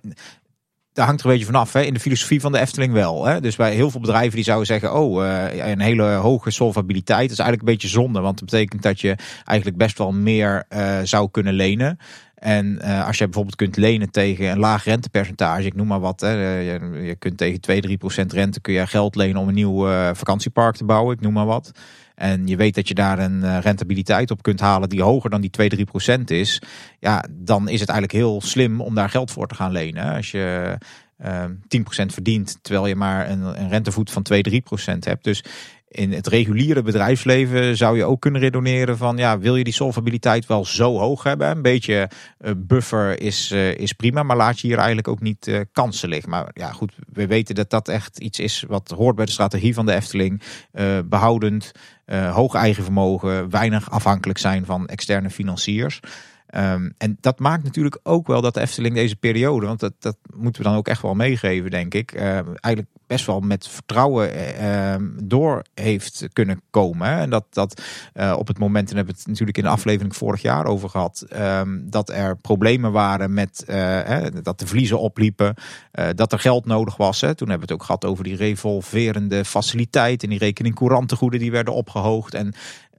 daar 0.98 1.06
hangt 1.06 1.22
er 1.22 1.26
een 1.26 1.32
beetje 1.32 1.52
vanaf. 1.52 1.72
Hè? 1.72 1.80
In 1.80 1.94
de 1.94 2.00
filosofie 2.00 2.40
van 2.40 2.52
de 2.52 2.58
Efteling 2.58 2.92
wel. 2.92 3.24
Hè? 3.24 3.40
Dus 3.40 3.56
bij 3.56 3.74
heel 3.74 3.90
veel 3.90 4.00
bedrijven 4.00 4.34
die 4.34 4.44
zouden 4.44 4.66
zeggen: 4.66 4.94
Oh, 4.94 5.22
uh, 5.22 5.66
een 5.66 5.80
hele 5.80 6.02
hoge 6.02 6.50
solvabiliteit. 6.50 7.30
Is 7.30 7.38
eigenlijk 7.38 7.68
een 7.68 7.74
beetje 7.74 7.88
zonde. 7.88 8.20
Want 8.20 8.38
dat 8.38 8.50
betekent 8.50 8.82
dat 8.82 9.00
je 9.00 9.16
eigenlijk 9.44 9.78
best 9.78 9.98
wel 9.98 10.12
meer 10.12 10.64
uh, 10.68 10.98
zou 11.02 11.28
kunnen 11.30 11.54
lenen. 11.54 11.98
En 12.34 12.78
uh, 12.82 13.06
als 13.06 13.18
je 13.18 13.24
bijvoorbeeld 13.24 13.56
kunt 13.56 13.76
lenen 13.76 14.10
tegen 14.10 14.50
een 14.50 14.58
laag 14.58 14.84
rentepercentage, 14.84 15.66
ik 15.66 15.74
noem 15.74 15.86
maar 15.86 16.00
wat. 16.00 16.20
Hè, 16.20 16.58
je, 16.58 17.02
je 17.02 17.14
kunt 17.14 17.38
tegen 17.38 17.60
2, 17.60 17.80
3 17.80 17.96
procent 17.96 18.32
rente 18.32 18.60
kun 18.60 18.74
je 18.74 18.86
geld 18.86 19.14
lenen 19.14 19.40
om 19.40 19.48
een 19.48 19.54
nieuw 19.54 19.86
vakantiepark 20.14 20.76
te 20.76 20.84
bouwen, 20.84 21.14
ik 21.14 21.20
noem 21.20 21.32
maar 21.32 21.46
wat. 21.46 21.70
En 22.18 22.46
je 22.46 22.56
weet 22.56 22.74
dat 22.74 22.88
je 22.88 22.94
daar 22.94 23.18
een 23.18 23.40
uh, 23.42 23.58
rentabiliteit 23.60 24.30
op 24.30 24.42
kunt 24.42 24.60
halen 24.60 24.88
die 24.88 25.02
hoger 25.02 25.30
dan 25.30 25.40
die 25.40 25.50
2, 25.50 25.68
3 25.68 25.84
procent 25.84 26.30
is. 26.30 26.62
Ja, 26.98 27.24
dan 27.30 27.68
is 27.68 27.80
het 27.80 27.88
eigenlijk 27.88 28.18
heel 28.18 28.40
slim 28.40 28.80
om 28.80 28.94
daar 28.94 29.10
geld 29.10 29.30
voor 29.30 29.46
te 29.46 29.54
gaan 29.54 29.72
lenen. 29.72 30.14
Als 30.14 30.30
je 30.30 30.76
uh, 31.24 31.44
10 31.68 31.82
procent 31.82 32.12
verdient, 32.12 32.58
terwijl 32.62 32.86
je 32.86 32.96
maar 32.96 33.30
een, 33.30 33.42
een 33.60 33.68
rentevoet 33.68 34.10
van 34.10 34.22
2, 34.22 34.42
3 34.42 34.60
procent 34.60 35.04
hebt. 35.04 35.24
Dus 35.24 35.44
in 35.88 36.12
het 36.12 36.26
reguliere 36.26 36.82
bedrijfsleven 36.82 37.76
zou 37.76 37.96
je 37.96 38.04
ook 38.04 38.20
kunnen 38.20 38.40
redeneren 38.40 38.96
van 38.96 39.16
ja, 39.16 39.38
wil 39.38 39.56
je 39.56 39.64
die 39.64 39.72
solvabiliteit 39.72 40.46
wel 40.46 40.64
zo 40.64 40.98
hoog 40.98 41.22
hebben? 41.22 41.50
Een 41.50 41.62
beetje 41.62 42.10
uh, 42.40 42.50
buffer 42.56 43.20
is, 43.20 43.52
uh, 43.52 43.74
is 43.74 43.92
prima, 43.92 44.22
maar 44.22 44.36
laat 44.36 44.60
je 44.60 44.66
hier 44.66 44.76
eigenlijk 44.76 45.08
ook 45.08 45.20
niet 45.20 45.66
kansen 45.72 46.08
liggen. 46.08 46.30
Maar 46.30 46.50
ja, 46.52 46.72
goed, 46.72 46.92
we 47.12 47.26
weten 47.26 47.54
dat 47.54 47.70
dat 47.70 47.88
echt 47.88 48.18
iets 48.18 48.38
is 48.38 48.64
wat 48.68 48.94
hoort 48.96 49.16
bij 49.16 49.24
de 49.24 49.30
strategie 49.30 49.74
van 49.74 49.86
de 49.86 49.94
Efteling. 49.94 50.42
behoudend, 51.04 51.72
hoog 52.16 52.54
eigen 52.54 52.82
vermogen, 52.82 53.50
weinig 53.50 53.90
afhankelijk 53.90 54.38
zijn 54.38 54.64
van 54.64 54.86
externe 54.86 55.30
financiers. 55.30 56.00
Um, 56.56 56.94
en 56.98 57.16
dat 57.20 57.38
maakt 57.38 57.64
natuurlijk 57.64 57.98
ook 58.02 58.26
wel 58.26 58.40
dat 58.40 58.54
de 58.54 58.60
Efteling 58.60 58.94
deze 58.94 59.16
periode, 59.16 59.66
want 59.66 59.80
dat, 59.80 59.92
dat 59.98 60.16
moeten 60.34 60.62
we 60.62 60.68
dan 60.68 60.76
ook 60.76 60.88
echt 60.88 61.02
wel 61.02 61.14
meegeven, 61.14 61.70
denk 61.70 61.94
ik, 61.94 62.14
uh, 62.14 62.22
eigenlijk 62.32 62.86
best 63.06 63.26
wel 63.26 63.40
met 63.40 63.68
vertrouwen 63.68 64.30
uh, 64.60 64.94
door 65.22 65.62
heeft 65.74 66.28
kunnen 66.32 66.62
komen. 66.70 67.08
En 67.08 67.30
dat, 67.30 67.44
dat 67.50 67.82
uh, 68.14 68.34
op 68.38 68.46
het 68.46 68.58
moment, 68.58 68.90
en 68.90 68.96
hebben 68.96 69.14
we 69.14 69.20
het 69.20 69.28
natuurlijk 69.28 69.58
in 69.58 69.64
de 69.64 69.70
aflevering 69.70 70.16
vorig 70.16 70.42
jaar 70.42 70.66
over 70.66 70.88
gehad, 70.88 71.26
dat 71.80 72.10
er 72.10 72.36
problemen 72.36 72.92
waren 72.92 73.32
met 73.32 73.64
uh, 73.68 74.24
dat 74.42 74.58
de 74.58 74.66
verliezen 74.66 75.00
opliepen, 75.00 75.54
dat 76.14 76.32
er 76.32 76.38
geld 76.38 76.66
nodig 76.66 76.96
was. 76.96 77.20
Hè. 77.20 77.34
Toen 77.34 77.48
hebben 77.48 77.66
we 77.66 77.72
het 77.72 77.82
ook 77.82 77.86
gehad 77.86 78.04
over 78.04 78.24
die 78.24 78.36
revolverende 78.36 79.44
faciliteit 79.44 80.22
en 80.22 80.28
die 80.28 80.38
rekening 80.38 80.74
courantengoeden 80.74 81.40
die 81.40 81.50
werden 81.50 81.74
opgehoogd. 81.74 82.34
En 82.34 82.54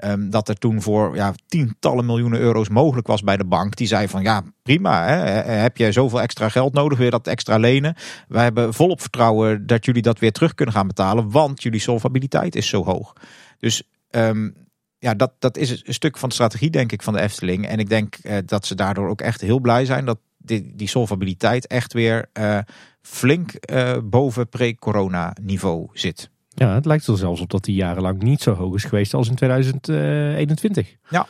Um, 0.05 0.29
dat 0.29 0.49
er 0.49 0.55
toen 0.55 0.81
voor 0.81 1.15
ja, 1.15 1.33
tientallen 1.47 2.05
miljoenen 2.05 2.39
euro's 2.39 2.69
mogelijk 2.69 3.07
was 3.07 3.21
bij 3.21 3.37
de 3.37 3.45
bank. 3.45 3.75
Die 3.75 3.87
zei 3.87 4.07
van 4.07 4.21
ja, 4.21 4.43
prima. 4.63 5.07
Hè? 5.07 5.15
Heb 5.51 5.77
je 5.77 5.91
zoveel 5.91 6.21
extra 6.21 6.49
geld 6.49 6.73
nodig, 6.73 6.97
weer 6.97 7.11
dat 7.11 7.27
extra 7.27 7.57
lenen? 7.57 7.95
Wij 8.27 8.43
hebben 8.43 8.73
volop 8.73 9.01
vertrouwen 9.01 9.67
dat 9.67 9.85
jullie 9.85 10.01
dat 10.01 10.19
weer 10.19 10.31
terug 10.31 10.53
kunnen 10.53 10.75
gaan 10.75 10.87
betalen. 10.87 11.31
Want 11.31 11.63
jullie 11.63 11.79
solvabiliteit 11.79 12.55
is 12.55 12.67
zo 12.67 12.83
hoog. 12.83 13.13
Dus 13.57 13.83
um, 14.11 14.55
ja, 14.99 15.13
dat, 15.13 15.31
dat 15.39 15.57
is 15.57 15.69
een 15.85 15.93
stuk 15.93 16.17
van 16.17 16.29
de 16.29 16.35
strategie, 16.35 16.69
denk 16.69 16.91
ik, 16.91 17.01
van 17.01 17.13
de 17.13 17.21
Efteling. 17.21 17.67
En 17.67 17.79
ik 17.79 17.89
denk 17.89 18.17
uh, 18.21 18.37
dat 18.45 18.65
ze 18.65 18.75
daardoor 18.75 19.09
ook 19.09 19.21
echt 19.21 19.41
heel 19.41 19.59
blij 19.59 19.85
zijn 19.85 20.05
dat 20.05 20.19
die, 20.37 20.75
die 20.75 20.87
solvabiliteit 20.87 21.67
echt 21.67 21.93
weer 21.93 22.29
uh, 22.33 22.59
flink 23.01 23.53
uh, 23.73 23.97
boven 24.03 24.49
pre-corona 24.49 25.35
niveau 25.41 25.87
zit. 25.93 26.29
Ja, 26.59 26.73
het 26.73 26.85
lijkt 26.85 27.07
er 27.07 27.17
zelfs 27.17 27.41
op 27.41 27.49
dat 27.49 27.63
die 27.63 27.75
jarenlang 27.75 28.21
niet 28.21 28.41
zo 28.41 28.53
hoog 28.53 28.75
is 28.75 28.83
geweest 28.83 29.13
als 29.13 29.29
in 29.29 29.35
2021. 29.35 30.95
Ja. 31.09 31.27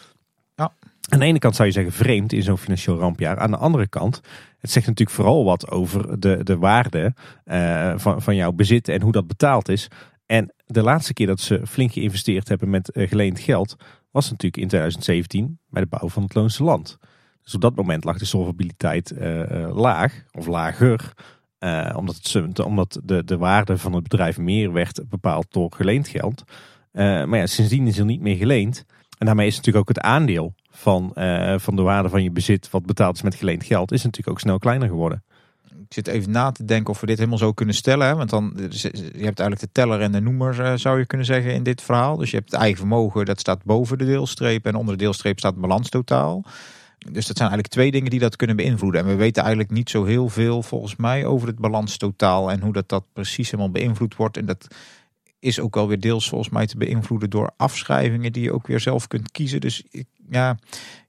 ja. 0.55 0.71
Aan 1.09 1.19
de 1.19 1.25
ene 1.25 1.39
kant 1.39 1.55
zou 1.55 1.67
je 1.67 1.73
zeggen 1.73 1.93
vreemd 1.93 2.33
in 2.33 2.43
zo'n 2.43 2.57
financieel 2.57 2.97
rampjaar. 2.97 3.39
Aan 3.39 3.51
de 3.51 3.57
andere 3.57 3.87
kant, 3.87 4.21
het 4.59 4.71
zegt 4.71 4.87
natuurlijk 4.87 5.17
vooral 5.17 5.43
wat 5.43 5.69
over 5.69 6.19
de, 6.19 6.43
de 6.43 6.57
waarde 6.57 7.13
uh, 7.45 7.93
van, 7.95 8.21
van 8.21 8.35
jouw 8.35 8.51
bezit 8.51 8.87
en 8.87 9.01
hoe 9.01 9.11
dat 9.11 9.27
betaald 9.27 9.69
is. 9.69 9.87
En 10.25 10.53
de 10.65 10.81
laatste 10.81 11.13
keer 11.13 11.27
dat 11.27 11.39
ze 11.39 11.67
flink 11.67 11.91
geïnvesteerd 11.91 12.47
hebben 12.47 12.69
met 12.69 12.91
uh, 12.93 13.07
geleend 13.07 13.39
geld, 13.39 13.75
was 14.11 14.29
natuurlijk 14.31 14.61
in 14.61 14.67
2017 14.67 15.59
bij 15.69 15.81
de 15.81 15.87
bouw 15.87 16.09
van 16.09 16.23
het 16.23 16.33
Loonse 16.33 16.63
Land. 16.63 16.97
Dus 17.43 17.55
op 17.55 17.61
dat 17.61 17.75
moment 17.75 18.03
lag 18.03 18.17
de 18.17 18.25
solvabiliteit 18.25 19.11
uh, 19.11 19.69
laag 19.73 20.23
of 20.31 20.47
lager. 20.47 21.13
Uh, 21.59 21.93
omdat 21.95 22.15
het, 22.15 22.59
omdat 22.59 22.99
de, 23.03 23.23
de 23.23 23.37
waarde 23.37 23.77
van 23.77 23.93
het 23.93 24.03
bedrijf 24.03 24.37
meer 24.37 24.71
werd 24.71 25.01
bepaald 25.09 25.47
door 25.49 25.71
geleend 25.71 26.07
geld. 26.07 26.43
Uh, 26.93 27.23
maar 27.25 27.39
ja, 27.39 27.45
sindsdien 27.45 27.87
is 27.87 27.97
er 27.97 28.05
niet 28.05 28.21
meer 28.21 28.35
geleend. 28.35 28.85
En 29.17 29.25
daarmee 29.25 29.47
is 29.47 29.55
natuurlijk 29.55 29.89
ook 29.89 29.95
het 29.95 30.05
aandeel 30.05 30.53
van, 30.69 31.11
uh, 31.15 31.55
van 31.57 31.75
de 31.75 31.81
waarde 31.81 32.09
van 32.09 32.23
je 32.23 32.31
bezit, 32.31 32.69
wat 32.69 32.85
betaald 32.85 33.15
is 33.15 33.21
met 33.21 33.35
geleend 33.35 33.63
geld, 33.63 33.91
is 33.91 34.03
natuurlijk 34.03 34.29
ook 34.29 34.39
snel 34.39 34.59
kleiner 34.59 34.87
geworden. 34.87 35.23
Ik 35.65 35.93
zit 35.95 36.07
even 36.07 36.31
na 36.31 36.51
te 36.51 36.65
denken 36.65 36.93
of 36.93 36.99
we 36.99 37.05
dit 37.05 37.17
helemaal 37.17 37.37
zo 37.37 37.53
kunnen 37.53 37.75
stellen. 37.75 38.07
Hè? 38.07 38.15
Want 38.15 38.29
dan, 38.29 38.53
je 38.55 39.25
hebt 39.25 39.39
eigenlijk 39.39 39.59
de 39.59 39.71
teller 39.71 40.01
en 40.01 40.11
de 40.11 40.21
noemer, 40.21 40.79
zou 40.79 40.99
je 40.99 41.05
kunnen 41.05 41.27
zeggen, 41.27 41.53
in 41.53 41.63
dit 41.63 41.81
verhaal. 41.81 42.17
Dus 42.17 42.29
je 42.31 42.37
hebt 42.37 42.51
het 42.51 42.59
eigen 42.59 42.77
vermogen, 42.77 43.25
dat 43.25 43.39
staat 43.39 43.63
boven 43.63 43.97
de 43.97 44.05
deelstreep. 44.05 44.65
En 44.65 44.75
onder 44.75 44.97
de 44.97 45.03
deelstreep 45.03 45.39
staat 45.39 45.51
het 45.51 45.61
balanstotaal. 45.61 46.43
Dus 46.99 47.27
dat 47.27 47.37
zijn 47.37 47.49
eigenlijk 47.49 47.67
twee 47.67 47.91
dingen 47.91 48.09
die 48.09 48.19
dat 48.19 48.35
kunnen 48.35 48.55
beïnvloeden. 48.55 49.01
En 49.01 49.07
we 49.07 49.15
weten 49.15 49.41
eigenlijk 49.43 49.71
niet 49.71 49.89
zo 49.89 50.03
heel 50.03 50.29
veel 50.29 50.61
volgens 50.61 50.95
mij 50.95 51.25
over 51.25 51.47
het 51.47 51.59
balanstotaal 51.59 52.51
en 52.51 52.61
hoe 52.61 52.73
dat, 52.73 52.89
dat 52.89 53.05
precies 53.13 53.51
helemaal 53.51 53.71
beïnvloed 53.71 54.15
wordt. 54.15 54.37
En 54.37 54.45
dat 54.45 54.67
is 55.39 55.59
ook 55.59 55.77
alweer 55.77 55.99
deels 55.99 56.29
volgens 56.29 56.49
mij 56.49 56.67
te 56.67 56.77
beïnvloeden 56.77 57.29
door 57.29 57.51
afschrijvingen 57.57 58.31
die 58.31 58.43
je 58.43 58.53
ook 58.53 58.67
weer 58.67 58.79
zelf 58.79 59.07
kunt 59.07 59.31
kiezen. 59.31 59.61
Dus 59.61 59.83
ik 59.89 60.07
ja, 60.29 60.57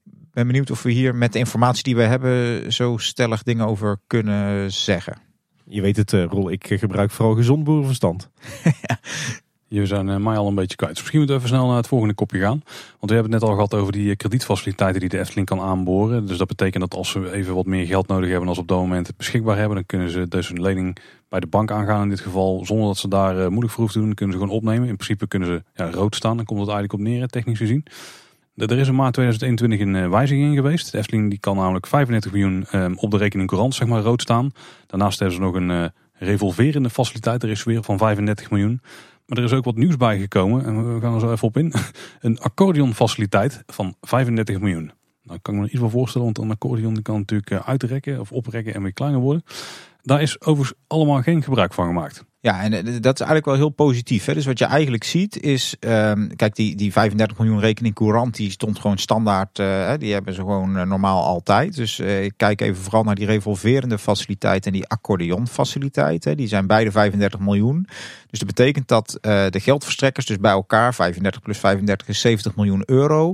ben 0.03 0.47
benieuwd 0.47 0.71
of 0.71 0.83
we 0.83 0.91
hier 0.91 1.15
met 1.15 1.33
de 1.33 1.39
informatie 1.39 1.83
die 1.83 1.95
we 1.95 2.03
hebben 2.03 2.73
zo 2.73 2.97
stellig 2.97 3.43
dingen 3.43 3.67
over 3.67 3.99
kunnen 4.07 4.71
zeggen. 4.71 5.17
Je 5.65 5.81
weet 5.81 5.97
het, 5.97 6.11
uh, 6.11 6.23
Rol, 6.23 6.51
ik 6.51 6.67
gebruik 6.67 7.11
vooral 7.11 7.35
gezond 7.35 7.63
boerenverstand. 7.63 8.29
ja. 8.63 8.99
Je 9.73 9.85
zijn 9.85 10.09
eh, 10.09 10.15
mij 10.15 10.37
al 10.37 10.47
een 10.47 10.55
beetje 10.55 10.75
kwijt. 10.75 10.93
Misschien 10.93 11.17
moeten 11.17 11.35
we 11.35 11.43
even 11.43 11.55
snel 11.55 11.67
naar 11.67 11.77
het 11.77 11.87
volgende 11.87 12.13
kopje 12.13 12.39
gaan. 12.39 12.61
Want 12.99 13.11
we 13.11 13.13
hebben 13.13 13.31
het 13.31 13.41
net 13.41 13.49
al 13.49 13.55
gehad 13.55 13.73
over 13.73 13.91
die 13.91 14.09
eh, 14.09 14.15
kredietfaciliteiten 14.15 14.99
die 14.99 15.09
de 15.09 15.19
Efteling 15.19 15.47
kan 15.47 15.59
aanboren. 15.59 16.25
Dus 16.25 16.37
dat 16.37 16.47
betekent 16.47 16.89
dat 16.89 16.99
als 16.99 17.09
ze 17.09 17.31
even 17.31 17.55
wat 17.55 17.65
meer 17.65 17.85
geld 17.85 18.07
nodig 18.07 18.29
hebben 18.29 18.53
ze 18.53 18.61
op 18.61 18.67
dat 18.67 18.77
moment 18.77 19.17
beschikbaar 19.17 19.57
hebben, 19.57 19.75
dan 19.75 19.85
kunnen 19.85 20.09
ze 20.09 20.27
dus 20.27 20.49
een 20.49 20.61
lening 20.61 20.97
bij 21.29 21.39
de 21.39 21.47
bank 21.47 21.71
aangaan 21.71 22.01
in 22.01 22.09
dit 22.09 22.19
geval. 22.19 22.65
Zonder 22.65 22.87
dat 22.87 22.97
ze 22.97 23.07
daar 23.07 23.37
uh, 23.37 23.47
moeilijk 23.47 23.73
voor 23.73 23.83
hoeven 23.83 23.99
te 23.99 24.05
doen, 24.05 24.15
kunnen 24.15 24.35
ze 24.35 24.41
gewoon 24.41 24.57
opnemen. 24.57 24.87
In 24.87 24.95
principe 24.95 25.27
kunnen 25.27 25.47
ze 25.47 25.63
ja, 25.83 25.91
rood 25.91 26.15
staan, 26.15 26.35
dan 26.35 26.45
komt 26.45 26.59
het 26.59 26.69
eigenlijk 26.69 26.99
op 26.99 27.07
neer, 27.07 27.27
technisch 27.27 27.57
gezien. 27.57 27.85
Er 28.55 28.77
is 28.77 28.87
in 28.87 28.95
maart 28.95 29.13
2021 29.13 29.79
een 29.79 30.09
wijziging 30.09 30.55
geweest. 30.55 30.91
De 30.91 30.97
Efteling 30.97 31.29
die 31.29 31.39
kan 31.39 31.55
namelijk 31.55 31.87
35 31.87 32.31
miljoen 32.31 32.65
ehm, 32.71 32.93
op 32.95 33.11
de 33.11 33.17
rekening 33.17 33.49
courant 33.49 33.75
zeg 33.75 33.87
maar, 33.87 34.01
rood 34.01 34.21
staan. 34.21 34.51
Daarnaast 34.87 35.19
hebben 35.19 35.37
ze 35.37 35.43
nog 35.43 35.55
een 35.55 35.91
revolverende 36.13 36.89
faciliteit, 36.89 37.43
er 37.43 37.49
is 37.49 37.63
weer 37.63 37.83
van 37.83 37.97
35 37.97 38.51
miljoen. 38.51 38.81
Maar 39.31 39.39
er 39.39 39.45
is 39.45 39.53
ook 39.53 39.63
wat 39.63 39.75
nieuws 39.75 39.97
bijgekomen 39.97 40.65
en 40.65 40.93
we 40.93 41.01
gaan 41.01 41.13
er 41.13 41.19
zo 41.19 41.31
even 41.31 41.47
op 41.47 41.57
in. 41.57 41.73
Een 42.19 42.39
accordeonfaciliteit 42.39 43.63
van 43.65 43.95
35 44.01 44.59
miljoen. 44.59 44.91
Nou 45.23 45.39
kan 45.41 45.53
ik 45.53 45.59
me 45.59 45.65
er 45.65 45.71
iets 45.71 45.81
van 45.81 45.89
voorstellen, 45.89 46.25
want 46.25 46.37
een 46.37 46.51
accordeon 46.51 47.01
kan 47.01 47.17
natuurlijk 47.17 47.51
eh, 47.51 47.67
uitrekken 47.67 48.19
of 48.19 48.31
oprekken 48.31 48.73
en 48.73 48.81
weer 48.81 48.93
kleiner 48.93 49.19
worden. 49.19 49.43
Daar 50.03 50.21
is 50.21 50.41
overigens 50.41 50.79
allemaal 50.87 51.21
geen 51.21 51.43
gebruik 51.43 51.73
van 51.73 51.87
gemaakt. 51.87 52.23
Ja, 52.41 52.61
en 52.61 52.73
eh, 52.73 52.83
dat 52.83 53.13
is 53.13 53.19
eigenlijk 53.19 53.45
wel 53.45 53.55
heel 53.55 53.69
positief. 53.69 54.25
Hè? 54.25 54.33
Dus 54.33 54.45
wat 54.45 54.59
je 54.59 54.65
eigenlijk 54.65 55.03
ziet 55.03 55.41
is, 55.41 55.75
um, 55.79 56.35
kijk, 56.35 56.55
die, 56.55 56.75
die 56.75 56.91
35 56.91 57.37
miljoen 57.37 57.59
rekening 57.59 57.95
courant, 57.95 58.35
die 58.35 58.51
stond 58.51 58.79
gewoon 58.79 58.97
standaard. 58.97 59.59
Uh, 59.59 59.93
die 59.97 60.13
hebben 60.13 60.33
ze 60.33 60.39
gewoon 60.39 60.77
uh, 60.77 60.83
normaal 60.83 61.23
altijd. 61.23 61.75
Dus 61.75 61.99
ik 61.99 62.33
kijk 62.37 62.61
even 62.61 62.83
vooral 62.83 63.03
naar 63.03 63.15
die 63.15 63.25
revolverende 63.25 63.97
faciliteit 63.97 64.65
en 64.65 64.71
die 64.71 64.87
accordeonfaciliteit. 64.87 66.23
Hè? 66.23 66.35
Die 66.35 66.47
zijn 66.47 66.67
beide 66.67 66.91
35 66.91 67.39
miljoen. 67.39 67.87
Dus 68.29 68.39
dat 68.39 68.47
betekent 68.47 68.87
dat 68.87 69.17
de 69.21 69.59
geldverstrekkers 69.59 70.25
dus 70.25 70.39
bij 70.39 70.51
elkaar, 70.51 70.93
35 70.93 71.41
plus 71.41 71.57
35 71.57 72.07
is 72.07 72.19
70 72.19 72.55
miljoen 72.55 72.83
euro 72.85 73.33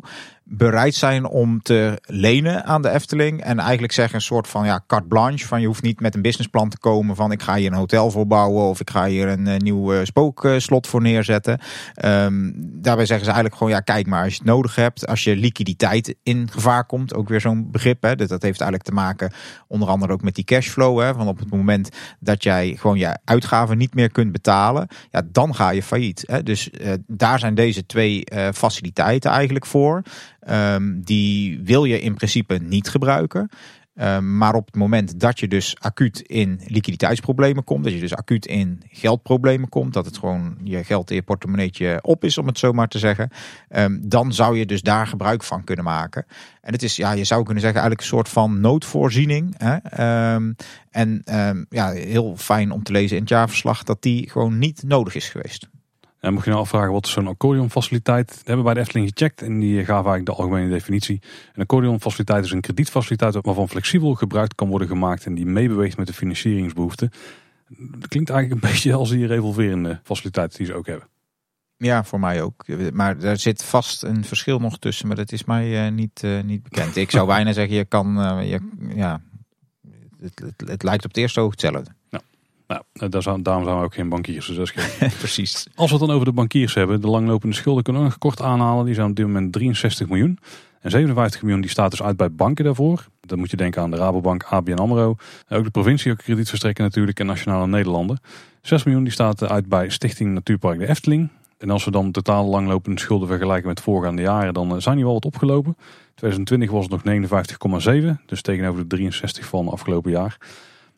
bereid 0.49 0.95
zijn 0.95 1.25
om 1.25 1.61
te 1.61 2.01
lenen 2.05 2.65
aan 2.65 2.81
de 2.81 2.89
Efteling. 2.89 3.43
En 3.43 3.59
eigenlijk 3.59 3.93
zeggen 3.93 4.15
een 4.15 4.21
soort 4.21 4.47
van 4.47 4.65
ja, 4.65 4.83
carte 4.87 5.07
blanche. 5.07 5.47
Van 5.47 5.61
je 5.61 5.67
hoeft 5.67 5.81
niet 5.81 5.99
met 5.99 6.15
een 6.15 6.21
businessplan 6.21 6.69
te 6.69 6.77
komen 6.77 7.15
van 7.15 7.31
ik 7.31 7.41
ga 7.41 7.55
hier 7.55 7.71
een 7.71 7.77
hotel 7.77 8.11
voor 8.11 8.27
bouwen. 8.27 8.63
Of 8.63 8.79
ik 8.79 8.89
ga 8.89 9.05
hier 9.05 9.27
een, 9.27 9.47
uh, 9.47 9.57
nieuw 9.57 9.93
uh, 9.93 9.99
spookslot 10.03 10.87
voor 10.87 11.01
neerzetten. 11.01 11.59
Um, 12.05 12.53
daarbij 12.55 13.05
zeggen 13.05 13.25
ze 13.25 13.31
eigenlijk 13.31 13.55
gewoon 13.55 13.73
ja 13.73 13.79
kijk 13.79 14.07
maar 14.07 14.23
als 14.23 14.33
je 14.33 14.39
het 14.39 14.47
nodig 14.47 14.75
hebt. 14.75 15.07
Als 15.07 15.23
je 15.23 15.35
liquiditeit 15.35 16.15
in 16.23 16.49
gevaar 16.51 16.85
komt. 16.85 17.13
Ook 17.13 17.29
weer 17.29 17.41
zo'n 17.41 17.71
begrip. 17.71 18.01
Hè, 18.01 18.15
dat, 18.15 18.29
dat 18.29 18.41
heeft 18.41 18.61
eigenlijk 18.61 18.89
te 18.89 18.95
maken 18.95 19.31
onder 19.67 19.89
andere 19.89 20.13
ook 20.13 20.21
met 20.21 20.35
die 20.35 20.43
cashflow. 20.43 20.99
Hè, 20.99 21.13
van 21.13 21.27
op 21.27 21.39
het 21.39 21.51
moment 21.51 21.89
dat 22.19 22.43
jij 22.43 22.75
gewoon 22.79 22.97
je 22.97 23.17
uitgaven 23.23 23.77
niet 23.77 23.93
meer 23.93 24.11
kunt 24.11 24.31
betalen. 24.31 24.87
Ja, 25.11 25.21
dan 25.31 25.55
ga 25.55 25.69
je 25.69 25.83
failliet. 25.83 26.23
Hè. 26.27 26.43
Dus 26.43 26.69
uh, 26.69 26.93
daar 27.07 27.39
zijn 27.39 27.55
deze 27.55 27.85
twee 27.85 28.23
faciliteiten 28.53 29.31
eigenlijk 29.31 29.65
voor. 29.65 30.03
Um, 30.49 31.01
die 31.03 31.59
wil 31.63 31.85
je 31.85 32.01
in 32.01 32.13
principe 32.13 32.59
niet 32.61 32.89
gebruiken. 32.89 33.49
Um, 34.01 34.37
maar 34.37 34.53
op 34.53 34.65
het 34.65 34.75
moment 34.75 35.19
dat 35.19 35.39
je 35.39 35.47
dus 35.47 35.75
acuut 35.79 36.19
in 36.19 36.61
liquiditeitsproblemen 36.67 37.63
komt, 37.63 37.83
dat 37.83 37.93
je 37.93 37.99
dus 37.99 38.15
acuut 38.15 38.45
in 38.45 38.81
geldproblemen 38.89 39.69
komt, 39.69 39.93
dat 39.93 40.05
het 40.05 40.17
gewoon 40.17 40.57
je 40.63 40.83
geld 40.83 41.09
in 41.09 41.15
je 41.15 41.21
portemonneetje 41.21 41.99
op 42.01 42.23
is, 42.23 42.37
om 42.37 42.47
het 42.47 42.59
zo 42.59 42.71
maar 42.71 42.87
te 42.87 42.99
zeggen, 42.99 43.29
um, 43.69 44.09
dan 44.09 44.33
zou 44.33 44.57
je 44.57 44.65
dus 44.65 44.81
daar 44.81 45.07
gebruik 45.07 45.43
van 45.43 45.63
kunnen 45.63 45.85
maken. 45.85 46.25
En 46.61 46.73
het 46.73 46.83
is, 46.83 46.95
ja, 46.95 47.11
je 47.11 47.23
zou 47.23 47.43
kunnen 47.43 47.63
zeggen, 47.63 47.81
eigenlijk 47.81 48.01
een 48.01 48.17
soort 48.17 48.29
van 48.29 48.61
noodvoorziening. 48.61 49.55
Hè? 49.57 49.77
en 50.91 51.21
ja, 51.69 51.91
heel 51.91 52.35
fijn 52.37 52.71
om 52.71 52.83
te 52.83 52.91
lezen 52.91 53.15
in 53.15 53.21
het 53.21 53.31
jaarverslag 53.31 53.83
dat 53.83 54.01
die 54.01 54.29
gewoon 54.29 54.57
niet 54.57 54.83
nodig 54.83 55.15
is 55.15 55.29
geweest. 55.29 55.67
En 56.27 56.33
mocht 56.33 56.45
je 56.45 56.51
nou 56.51 56.63
afvragen 56.63 56.91
wat 56.91 57.07
zo'n 57.07 57.27
accordeonfaciliteit, 57.27 58.27
dat 58.27 58.41
hebben 58.43 58.65
bij 58.65 58.73
de 58.73 58.79
Efteling 58.79 59.11
gecheckt 59.13 59.41
en 59.41 59.59
die 59.59 59.77
gaven 59.77 59.93
eigenlijk 59.93 60.25
de 60.25 60.31
algemene 60.31 60.69
definitie. 60.69 61.21
Een 61.53 61.61
accordeonfaciliteit 61.61 62.45
is 62.45 62.51
een 62.51 62.61
kredietfaciliteit 62.61 63.37
waarvan 63.41 63.69
flexibel 63.69 64.13
gebruik 64.13 64.51
kan 64.55 64.67
worden 64.67 64.87
gemaakt 64.87 65.25
en 65.25 65.35
die 65.35 65.45
meebeweegt 65.45 65.97
met 65.97 66.07
de 66.07 66.13
financieringsbehoeften. 66.13 67.11
Klinkt 68.07 68.29
eigenlijk 68.29 68.63
een 68.63 68.69
beetje 68.71 68.93
als 68.93 69.09
die 69.09 69.27
revolverende 69.27 69.99
faciliteit 70.03 70.57
die 70.57 70.65
ze 70.65 70.73
ook 70.73 70.85
hebben. 70.85 71.07
Ja, 71.77 72.03
voor 72.03 72.19
mij 72.19 72.41
ook. 72.41 72.65
Maar 72.93 73.19
daar 73.19 73.37
zit 73.37 73.63
vast 73.63 74.03
een 74.03 74.23
verschil 74.23 74.59
nog 74.59 74.79
tussen, 74.79 75.07
maar 75.07 75.15
dat 75.15 75.31
is 75.31 75.43
mij 75.43 75.85
uh, 75.85 75.93
niet, 75.93 76.21
uh, 76.23 76.43
niet 76.43 76.63
bekend. 76.63 76.95
Ik 76.95 77.11
zou 77.11 77.27
bijna 77.27 77.51
zeggen, 77.51 77.75
je 77.75 77.85
kan, 77.85 78.19
uh, 78.19 78.49
je, 78.49 78.59
ja, 78.95 79.21
het, 80.21 80.39
het, 80.39 80.69
het, 80.69 80.83
lijkt 80.83 81.03
op 81.03 81.09
het 81.09 81.19
eerste 81.19 81.39
oog 81.39 81.51
hetzelfde. 81.51 81.91
Nou, 82.67 82.81
eh, 82.93 83.09
daar 83.09 83.21
zijn, 83.21 83.43
daarom 83.43 83.63
zijn 83.63 83.77
we 83.77 83.83
ook 83.83 83.93
geen 83.93 84.09
bankiers. 84.09 84.47
Dus 84.47 84.55
dat 84.55 84.71
is. 84.75 85.15
Precies. 85.17 85.67
Als 85.75 85.91
we 85.91 85.97
het 85.97 86.05
dan 86.05 86.15
over 86.15 86.25
de 86.25 86.33
bankiers 86.33 86.73
hebben, 86.73 87.01
de 87.01 87.07
langlopende 87.07 87.55
schulden 87.55 87.83
kunnen 87.83 88.01
we 88.01 88.07
nog 88.07 88.17
kort 88.17 88.41
aanhalen. 88.41 88.85
Die 88.85 88.93
zijn 88.93 89.09
op 89.09 89.15
dit 89.15 89.25
moment 89.25 89.53
63 89.53 90.07
miljoen. 90.07 90.39
En 90.81 90.91
57 90.91 91.41
miljoen 91.41 91.61
die 91.61 91.69
staat 91.69 91.91
dus 91.91 92.01
uit 92.03 92.17
bij 92.17 92.31
banken 92.31 92.65
daarvoor. 92.65 93.07
Dan 93.21 93.39
moet 93.39 93.51
je 93.51 93.57
denken 93.57 93.81
aan 93.81 93.91
de 93.91 93.97
Rabobank, 93.97 94.43
ABN 94.43 94.73
AMRO. 94.73 95.15
Ook 95.49 95.63
de 95.63 95.69
provincie 95.69 96.11
ook 96.11 96.17
krediet 96.17 96.49
verstrekken 96.49 96.83
natuurlijk 96.83 97.19
en 97.19 97.25
Nationale 97.25 97.67
Nederlanden. 97.67 98.19
6 98.61 98.83
miljoen 98.83 99.03
die 99.03 99.13
staat 99.13 99.43
uit 99.49 99.67
bij 99.69 99.89
Stichting 99.89 100.33
Natuurpark 100.33 100.79
de 100.79 100.87
Efteling. 100.87 101.29
En 101.57 101.69
als 101.69 101.85
we 101.85 101.91
dan 101.91 102.11
totaal 102.11 102.45
langlopende 102.45 102.99
schulden 102.99 103.27
vergelijken 103.27 103.67
met 103.67 103.81
voorgaande 103.81 104.21
jaren, 104.21 104.53
dan 104.53 104.75
eh, 104.75 104.81
zijn 104.81 104.95
die 104.95 105.03
wel 105.03 105.13
wat 105.13 105.25
opgelopen. 105.25 105.77
2020 106.15 106.71
was 106.71 106.85
het 106.89 107.03
nog 107.05 107.83
59,7, 108.15 108.25
dus 108.25 108.41
tegenover 108.41 108.81
de 108.81 108.87
63 108.87 109.45
van 109.45 109.69
afgelopen 109.69 110.11
jaar. 110.11 110.37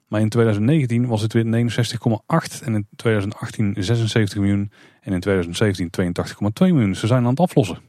Maar 0.09 0.21
in 0.21 0.29
2019 0.29 1.07
was 1.07 1.21
het 1.21 1.33
weer 1.33 1.45
69,8 1.45 2.63
en 2.63 2.73
in 2.73 2.87
2018 2.95 3.75
76 3.79 4.39
miljoen 4.39 4.71
en 5.01 5.13
in 5.13 5.19
2017 5.19 6.15
82,2 6.67 6.73
miljoen. 6.73 6.95
Ze 6.95 7.07
zijn 7.07 7.23
aan 7.23 7.29
het 7.29 7.39
aflossen. 7.39 7.79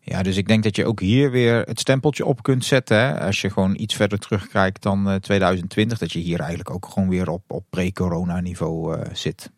Ja, 0.00 0.22
dus 0.22 0.36
ik 0.36 0.48
denk 0.48 0.62
dat 0.62 0.76
je 0.76 0.86
ook 0.86 1.00
hier 1.00 1.30
weer 1.30 1.62
het 1.62 1.80
stempeltje 1.80 2.24
op 2.24 2.42
kunt 2.42 2.64
zetten. 2.64 2.98
Hè? 2.98 3.20
Als 3.20 3.40
je 3.40 3.50
gewoon 3.50 3.74
iets 3.78 3.94
verder 3.94 4.18
terugkijkt 4.18 4.82
dan 4.82 5.18
2020, 5.20 5.98
dat 5.98 6.12
je 6.12 6.18
hier 6.18 6.38
eigenlijk 6.38 6.70
ook 6.70 6.86
gewoon 6.86 7.08
weer 7.08 7.28
op, 7.28 7.42
op 7.48 7.64
pre-corona 7.70 8.40
niveau 8.40 8.96
uh, 8.96 9.02
zit. 9.12 9.50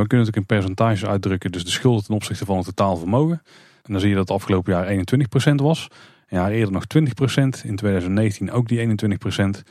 We 0.00 0.06
kunnen 0.06 0.26
natuurlijk 0.26 0.36
in 0.36 0.56
percentages 0.58 1.04
uitdrukken, 1.04 1.52
dus 1.52 1.64
de 1.64 1.70
schulden 1.70 2.04
ten 2.04 2.14
opzichte 2.14 2.44
van 2.44 2.56
het 2.56 2.64
totaal 2.66 2.96
vermogen. 2.96 3.42
En 3.82 3.92
dan 3.92 4.00
zie 4.00 4.08
je 4.08 4.14
dat 4.14 4.28
het 4.28 4.36
afgelopen 4.36 4.72
jaar 4.72 4.86
21% 5.50 5.54
was. 5.54 5.88
Een 6.28 6.38
jaar 6.38 6.50
eerder 6.50 6.72
nog 6.72 6.84
20%, 6.98 7.00
in 7.64 7.76
2019 7.76 8.50
ook 8.50 8.68
die 8.68 8.88
21%. 8.88 9.62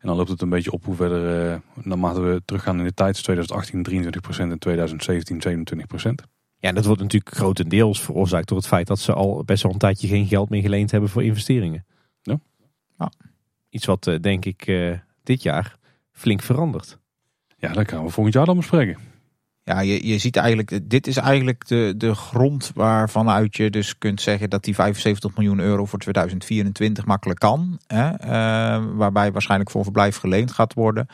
En 0.00 0.08
dan 0.08 0.16
loopt 0.16 0.28
het 0.28 0.42
een 0.42 0.48
beetje 0.48 0.72
op 0.72 0.84
hoe 0.84 0.94
verder, 0.94 1.50
uh, 1.52 1.84
naarmate 1.84 2.20
we 2.20 2.42
teruggaan 2.44 2.78
in 2.78 2.84
de 2.84 2.94
tijd, 2.94 3.22
2018 3.22 3.82
23% 3.82 4.50
en 4.50 4.58
2017 4.58 5.40
27%. 5.40 6.10
Ja, 6.58 6.72
dat 6.72 6.84
wordt 6.84 7.00
natuurlijk 7.02 7.34
grotendeels 7.34 8.00
veroorzaakt 8.00 8.48
door 8.48 8.56
het 8.58 8.66
feit 8.66 8.86
dat 8.86 8.98
ze 8.98 9.12
al 9.12 9.44
best 9.44 9.62
wel 9.62 9.72
een 9.72 9.78
tijdje 9.78 10.08
geen 10.08 10.26
geld 10.26 10.48
meer 10.48 10.62
geleend 10.62 10.90
hebben 10.90 11.10
voor 11.10 11.24
investeringen. 11.24 11.86
Ja. 12.22 12.40
ja. 12.98 13.12
Iets 13.68 13.86
wat 13.86 14.06
uh, 14.06 14.20
denk 14.20 14.44
ik 14.44 14.66
uh, 14.66 14.98
dit 15.22 15.42
jaar 15.42 15.76
flink 16.12 16.42
verandert. 16.42 16.98
Ja, 17.56 17.72
dat 17.72 17.88
gaan 17.88 18.04
we 18.04 18.10
volgend 18.10 18.34
jaar 18.34 18.46
dan 18.46 18.56
bespreken. 18.56 19.09
Ja, 19.70 19.80
je, 19.80 20.06
je 20.06 20.18
ziet 20.18 20.36
eigenlijk, 20.36 20.80
dit 20.90 21.06
is 21.06 21.16
eigenlijk 21.16 21.66
de, 21.66 21.94
de 21.96 22.14
grond 22.14 22.70
waarvanuit 22.74 23.56
je 23.56 23.70
dus 23.70 23.98
kunt 23.98 24.20
zeggen 24.20 24.50
dat 24.50 24.64
die 24.64 24.74
75 24.74 25.36
miljoen 25.36 25.58
euro 25.58 25.84
voor 25.84 25.98
2024 25.98 27.06
makkelijk 27.06 27.38
kan. 27.38 27.78
Hè? 27.86 28.10
Uh, 28.10 28.84
waarbij 28.94 29.32
waarschijnlijk 29.32 29.70
voor 29.70 29.82
verblijf 29.82 30.16
geleend 30.16 30.52
gaat 30.52 30.74
worden. 30.74 31.06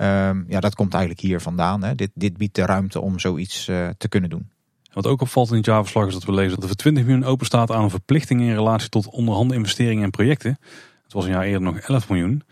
Uh, 0.00 0.30
ja, 0.48 0.60
dat 0.60 0.74
komt 0.74 0.92
eigenlijk 0.92 1.22
hier 1.22 1.40
vandaan. 1.40 1.82
Hè? 1.82 1.94
Dit, 1.94 2.10
dit 2.14 2.36
biedt 2.36 2.54
de 2.54 2.64
ruimte 2.64 3.00
om 3.00 3.18
zoiets 3.18 3.68
uh, 3.68 3.88
te 3.98 4.08
kunnen 4.08 4.30
doen. 4.30 4.48
Wat 4.92 5.06
ook 5.06 5.20
opvalt 5.20 5.50
in 5.50 5.56
het 5.56 5.66
jaarverslag 5.66 6.06
is 6.06 6.12
dat 6.12 6.24
we 6.24 6.32
lezen 6.32 6.50
dat 6.50 6.62
er 6.62 6.68
voor 6.68 6.76
20 6.76 7.04
miljoen 7.04 7.24
open 7.24 7.46
staat 7.46 7.70
aan 7.70 7.82
een 7.82 7.90
verplichting 7.90 8.40
in 8.40 8.54
relatie 8.54 8.88
tot 8.88 9.08
onderhand 9.08 9.52
investeringen 9.52 10.04
en 10.04 10.10
projecten. 10.10 10.58
Het 11.04 11.12
was 11.12 11.24
een 11.24 11.30
jaar 11.30 11.44
eerder 11.44 11.62
nog 11.62 11.78
11 11.78 12.08
miljoen. 12.08 12.42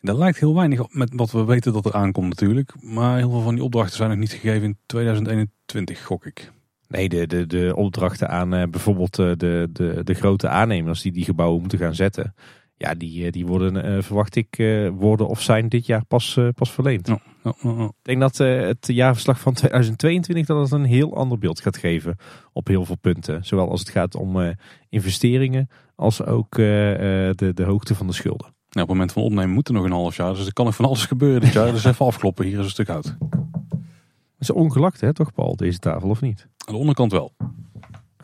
Dat 0.00 0.16
lijkt 0.16 0.38
heel 0.38 0.54
weinig 0.54 0.80
op 0.80 0.94
met 0.94 1.12
wat 1.14 1.30
we 1.30 1.44
weten 1.44 1.72
dat 1.72 1.86
er 1.86 1.92
aankomt 1.92 2.28
natuurlijk. 2.28 2.74
Maar 2.80 3.16
heel 3.16 3.30
veel 3.30 3.40
van 3.40 3.54
die 3.54 3.64
opdrachten 3.64 3.96
zijn 3.96 4.10
nog 4.10 4.18
niet 4.18 4.32
gegeven 4.32 4.62
in 4.62 4.78
2021, 4.86 6.04
gok 6.04 6.26
ik. 6.26 6.52
Nee, 6.88 7.08
de, 7.08 7.26
de, 7.26 7.46
de 7.46 7.72
opdrachten 7.76 8.28
aan 8.28 8.54
uh, 8.54 8.62
bijvoorbeeld 8.70 9.18
uh, 9.18 9.32
de, 9.36 9.68
de, 9.72 10.00
de 10.04 10.14
grote 10.14 10.48
aannemers 10.48 11.02
die 11.02 11.12
die 11.12 11.24
gebouwen 11.24 11.60
moeten 11.60 11.78
gaan 11.78 11.94
zetten. 11.94 12.34
Ja, 12.76 12.94
die, 12.94 13.24
uh, 13.24 13.32
die 13.32 13.46
worden, 13.46 13.96
uh, 13.96 14.02
verwacht 14.02 14.36
ik, 14.36 14.56
worden 14.92 15.28
of 15.28 15.42
zijn 15.42 15.68
dit 15.68 15.86
jaar 15.86 16.04
pas, 16.04 16.38
pas 16.54 16.72
verleend. 16.72 17.08
Oh, 17.08 17.16
oh, 17.42 17.64
oh, 17.64 17.84
ik 17.84 17.94
denk 18.02 18.20
dat 18.20 18.36
het 18.38 18.86
jaarverslag 18.86 19.40
van 19.40 19.52
2022 19.52 20.46
dat 20.46 20.60
het 20.60 20.70
een 20.70 20.84
heel 20.84 21.16
ander 21.16 21.38
beeld 21.38 21.60
gaat 21.60 21.76
geven 21.76 22.16
op 22.52 22.66
heel 22.66 22.84
veel 22.84 22.98
punten. 22.98 23.44
Zowel 23.44 23.70
als 23.70 23.80
het 23.80 23.90
gaat 23.90 24.14
om 24.14 24.54
investeringen 24.88 25.68
als 25.94 26.24
ook 26.24 26.56
de, 26.56 27.50
de 27.54 27.64
hoogte 27.64 27.94
van 27.94 28.06
de 28.06 28.12
schulden. 28.12 28.56
Nou, 28.70 28.82
op 28.82 28.88
het 28.88 28.88
moment 28.88 29.12
van 29.12 29.22
opnemen 29.22 29.50
moet 29.50 29.68
er 29.68 29.74
nog 29.74 29.84
een 29.84 29.92
half 29.92 30.16
jaar. 30.16 30.34
Dus 30.34 30.46
er 30.46 30.52
kan 30.52 30.64
nog 30.64 30.74
van 30.74 30.84
alles 30.84 31.06
gebeuren 31.06 31.40
dit 31.40 31.52
jaar. 31.52 31.72
Dus 31.72 31.84
even 31.84 32.06
afkloppen. 32.06 32.44
Hier 32.44 32.58
is 32.58 32.64
een 32.64 32.70
stuk 32.70 32.88
hout. 32.88 33.16
Het 34.38 34.48
is 34.48 34.50
ongelakt 34.50 35.00
hè, 35.00 35.14
toch 35.14 35.32
Paul, 35.32 35.56
deze 35.56 35.78
tafel 35.78 36.08
of 36.08 36.20
niet? 36.20 36.46
Aan 36.64 36.74
de 36.74 36.80
onderkant 36.80 37.12
wel. 37.12 37.32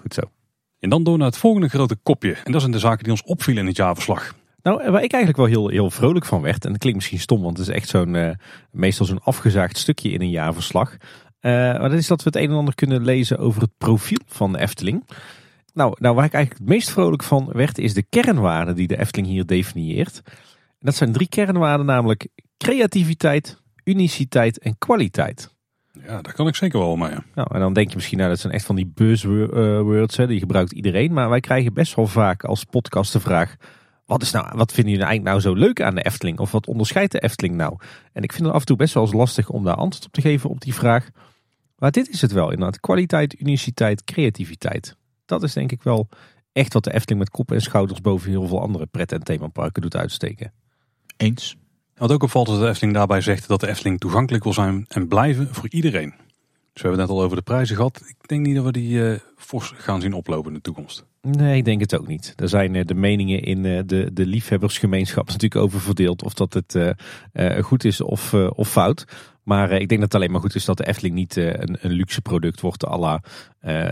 Goed 0.01 0.14
zo. 0.14 0.20
En 0.78 0.90
dan 0.90 1.03
door 1.03 1.18
naar 1.18 1.26
het 1.26 1.36
volgende 1.36 1.68
grote 1.68 1.97
kopje. 2.03 2.32
En 2.45 2.53
dat 2.53 2.61
zijn 2.61 2.72
de 2.72 2.78
zaken 2.78 3.03
die 3.03 3.12
ons 3.12 3.22
opvielen 3.22 3.62
in 3.62 3.68
het 3.68 3.76
jaarverslag. 3.76 4.34
Nou, 4.62 4.90
waar 4.90 5.03
ik 5.03 5.12
eigenlijk 5.12 5.36
wel 5.36 5.47
heel, 5.47 5.68
heel 5.68 5.90
vrolijk 5.90 6.24
van 6.24 6.42
werd. 6.42 6.64
En 6.64 6.70
dat 6.70 6.80
klinkt 6.80 6.99
misschien 6.99 7.20
stom, 7.20 7.42
want 7.42 7.59
het 7.59 7.68
is 7.68 7.74
echt 7.74 7.88
zo'n, 7.88 8.14
uh, 8.14 8.30
meestal 8.70 9.07
zo'n 9.07 9.22
afgezaagd 9.22 9.78
stukje 9.78 10.11
in 10.11 10.20
een 10.20 10.30
jaarverslag. 10.30 10.92
Uh, 10.92 11.51
maar 11.51 11.88
dat 11.88 11.92
is 11.92 12.07
dat 12.07 12.22
we 12.22 12.30
het 12.32 12.36
een 12.42 12.51
en 12.51 12.57
ander 12.57 12.74
kunnen 12.74 13.05
lezen 13.05 13.38
over 13.38 13.62
het 13.62 13.70
profiel 13.78 14.20
van 14.26 14.53
de 14.53 14.59
Efteling. 14.59 15.05
Nou, 15.74 15.96
nou, 15.98 16.14
waar 16.14 16.24
ik 16.24 16.32
eigenlijk 16.32 16.64
het 16.64 16.74
meest 16.74 16.90
vrolijk 16.90 17.22
van 17.22 17.48
werd, 17.52 17.78
is 17.78 17.94
de 17.94 18.02
kernwaarden 18.02 18.74
die 18.74 18.86
de 18.86 18.98
Efteling 18.98 19.28
hier 19.28 19.46
definieert. 19.46 20.22
En 20.24 20.90
dat 20.90 20.94
zijn 20.94 21.12
drie 21.12 21.28
kernwaarden, 21.28 21.86
namelijk 21.86 22.28
creativiteit, 22.58 23.62
uniciteit 23.84 24.58
en 24.58 24.78
kwaliteit. 24.78 25.52
Ja, 26.02 26.22
daar 26.22 26.32
kan 26.32 26.46
ik 26.46 26.54
zeker 26.54 26.78
wel 26.78 26.96
mee. 26.96 27.16
Nou, 27.34 27.48
en 27.54 27.60
dan 27.60 27.72
denk 27.72 27.88
je 27.88 27.94
misschien, 27.94 28.18
nou, 28.18 28.30
dat 28.30 28.40
zijn 28.40 28.52
echt 28.52 28.64
van 28.64 28.76
die 28.76 28.92
buzzwords, 28.94 30.16
hè, 30.16 30.26
die 30.26 30.38
gebruikt 30.38 30.72
iedereen. 30.72 31.12
Maar 31.12 31.28
wij 31.28 31.40
krijgen 31.40 31.72
best 31.72 31.94
wel 31.94 32.06
vaak 32.06 32.44
als 32.44 32.64
podcast 32.64 33.12
de 33.12 33.20
vraag, 33.20 33.56
wat, 34.06 34.22
is 34.22 34.30
nou, 34.30 34.46
wat 34.56 34.72
vinden 34.72 34.92
jullie 34.92 35.06
eigenlijk 35.06 35.44
nou 35.44 35.54
zo 35.54 35.64
leuk 35.64 35.82
aan 35.82 35.94
de 35.94 36.04
Efteling? 36.04 36.38
Of 36.38 36.50
wat 36.50 36.66
onderscheidt 36.66 37.12
de 37.12 37.20
Efteling 37.20 37.54
nou? 37.54 37.76
En 38.12 38.22
ik 38.22 38.32
vind 38.32 38.44
het 38.44 38.54
af 38.54 38.60
en 38.60 38.66
toe 38.66 38.76
best 38.76 38.94
wel 38.94 39.02
eens 39.02 39.12
lastig 39.12 39.48
om 39.48 39.64
daar 39.64 39.74
antwoord 39.74 40.06
op 40.06 40.12
te 40.12 40.20
geven 40.20 40.50
op 40.50 40.60
die 40.60 40.74
vraag. 40.74 41.08
Maar 41.76 41.90
dit 41.90 42.08
is 42.08 42.20
het 42.20 42.32
wel 42.32 42.50
inderdaad. 42.50 42.80
Kwaliteit, 42.80 43.40
uniciteit, 43.40 44.04
creativiteit. 44.04 44.96
Dat 45.26 45.42
is 45.42 45.52
denk 45.52 45.72
ik 45.72 45.82
wel 45.82 46.08
echt 46.52 46.72
wat 46.72 46.84
de 46.84 46.94
Efteling 46.94 47.18
met 47.20 47.30
kop 47.30 47.52
en 47.52 47.60
schouders 47.60 48.00
boven 48.00 48.30
heel 48.30 48.46
veel 48.46 48.60
andere 48.60 48.86
pret- 48.86 49.12
en 49.12 49.22
themaparken 49.22 49.82
doet 49.82 49.96
uitsteken. 49.96 50.52
Eens. 51.16 51.56
Wat 51.94 52.12
ook 52.12 52.22
opvalt 52.22 52.48
is 52.48 52.54
dat 52.54 52.62
de 52.62 52.68
Efteling 52.68 52.94
daarbij 52.94 53.20
zegt 53.20 53.48
dat 53.48 53.60
de 53.60 53.68
Efteling 53.68 54.00
toegankelijk 54.00 54.44
wil 54.44 54.52
zijn 54.52 54.84
en 54.88 55.08
blijven 55.08 55.54
voor 55.54 55.68
iedereen. 55.68 56.14
Dus 56.74 56.82
we 56.82 56.88
hebben 56.88 57.00
het 57.00 57.08
net 57.08 57.18
al 57.18 57.24
over 57.24 57.36
de 57.36 57.42
prijzen 57.42 57.76
gehad. 57.76 58.02
Ik 58.06 58.28
denk 58.28 58.46
niet 58.46 58.54
dat 58.54 58.64
we 58.64 58.72
die 58.72 58.90
uh, 58.90 59.18
fors 59.36 59.72
gaan 59.76 60.00
zien 60.00 60.12
oplopen 60.12 60.48
in 60.48 60.56
de 60.56 60.62
toekomst. 60.62 61.04
Nee, 61.22 61.56
ik 61.56 61.64
denk 61.64 61.80
het 61.80 61.98
ook 61.98 62.06
niet. 62.06 62.32
Er 62.36 62.48
zijn 62.48 62.74
uh, 62.74 62.84
de 62.84 62.94
meningen 62.94 63.42
in 63.42 63.64
uh, 63.64 63.80
de, 63.86 64.10
de 64.12 64.26
liefhebbersgemeenschap 64.26 65.26
natuurlijk 65.30 65.60
over 65.60 65.80
verdeeld 65.80 66.22
of 66.22 66.34
dat 66.34 66.54
het 66.54 66.78
goed 67.60 67.84
is 67.84 68.00
of, 68.00 68.34
of 68.34 68.70
fout. 68.70 69.04
Maar 69.42 69.72
ik 69.72 69.88
denk 69.88 70.00
dat 70.00 70.12
het 70.12 70.14
alleen 70.14 70.30
maar 70.30 70.40
goed 70.40 70.54
is 70.54 70.64
dat 70.64 70.76
de 70.76 70.86
Efteling 70.86 71.14
niet 71.14 71.36
een, 71.36 71.76
een, 71.80 71.90
luxe 71.90 72.20
product 72.20 72.60
wordt 72.60 72.86
à 72.86 72.98
la 72.98 73.22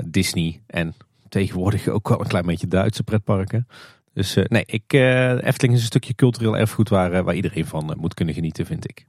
Disney 0.05 0.61
en 0.67 0.95
tegenwoordig 1.33 1.89
ook 1.89 2.09
wel 2.09 2.21
een 2.21 2.27
klein 2.27 2.47
beetje 2.47 2.67
Duitse 2.67 3.03
pretparken. 3.03 3.67
Dus 4.13 4.37
uh, 4.37 4.45
nee, 4.45 4.65
ik, 4.67 4.93
uh, 4.93 5.31
Efteling 5.31 5.75
is 5.75 5.81
een 5.81 5.87
stukje 5.87 6.15
cultureel 6.15 6.57
erfgoed 6.57 6.89
waar, 6.89 7.13
uh, 7.13 7.21
waar 7.21 7.35
iedereen 7.35 7.67
van 7.67 7.97
moet 7.99 8.15
kunnen 8.15 8.35
genieten, 8.35 8.67
vind 8.67 8.89
ik. 8.89 9.07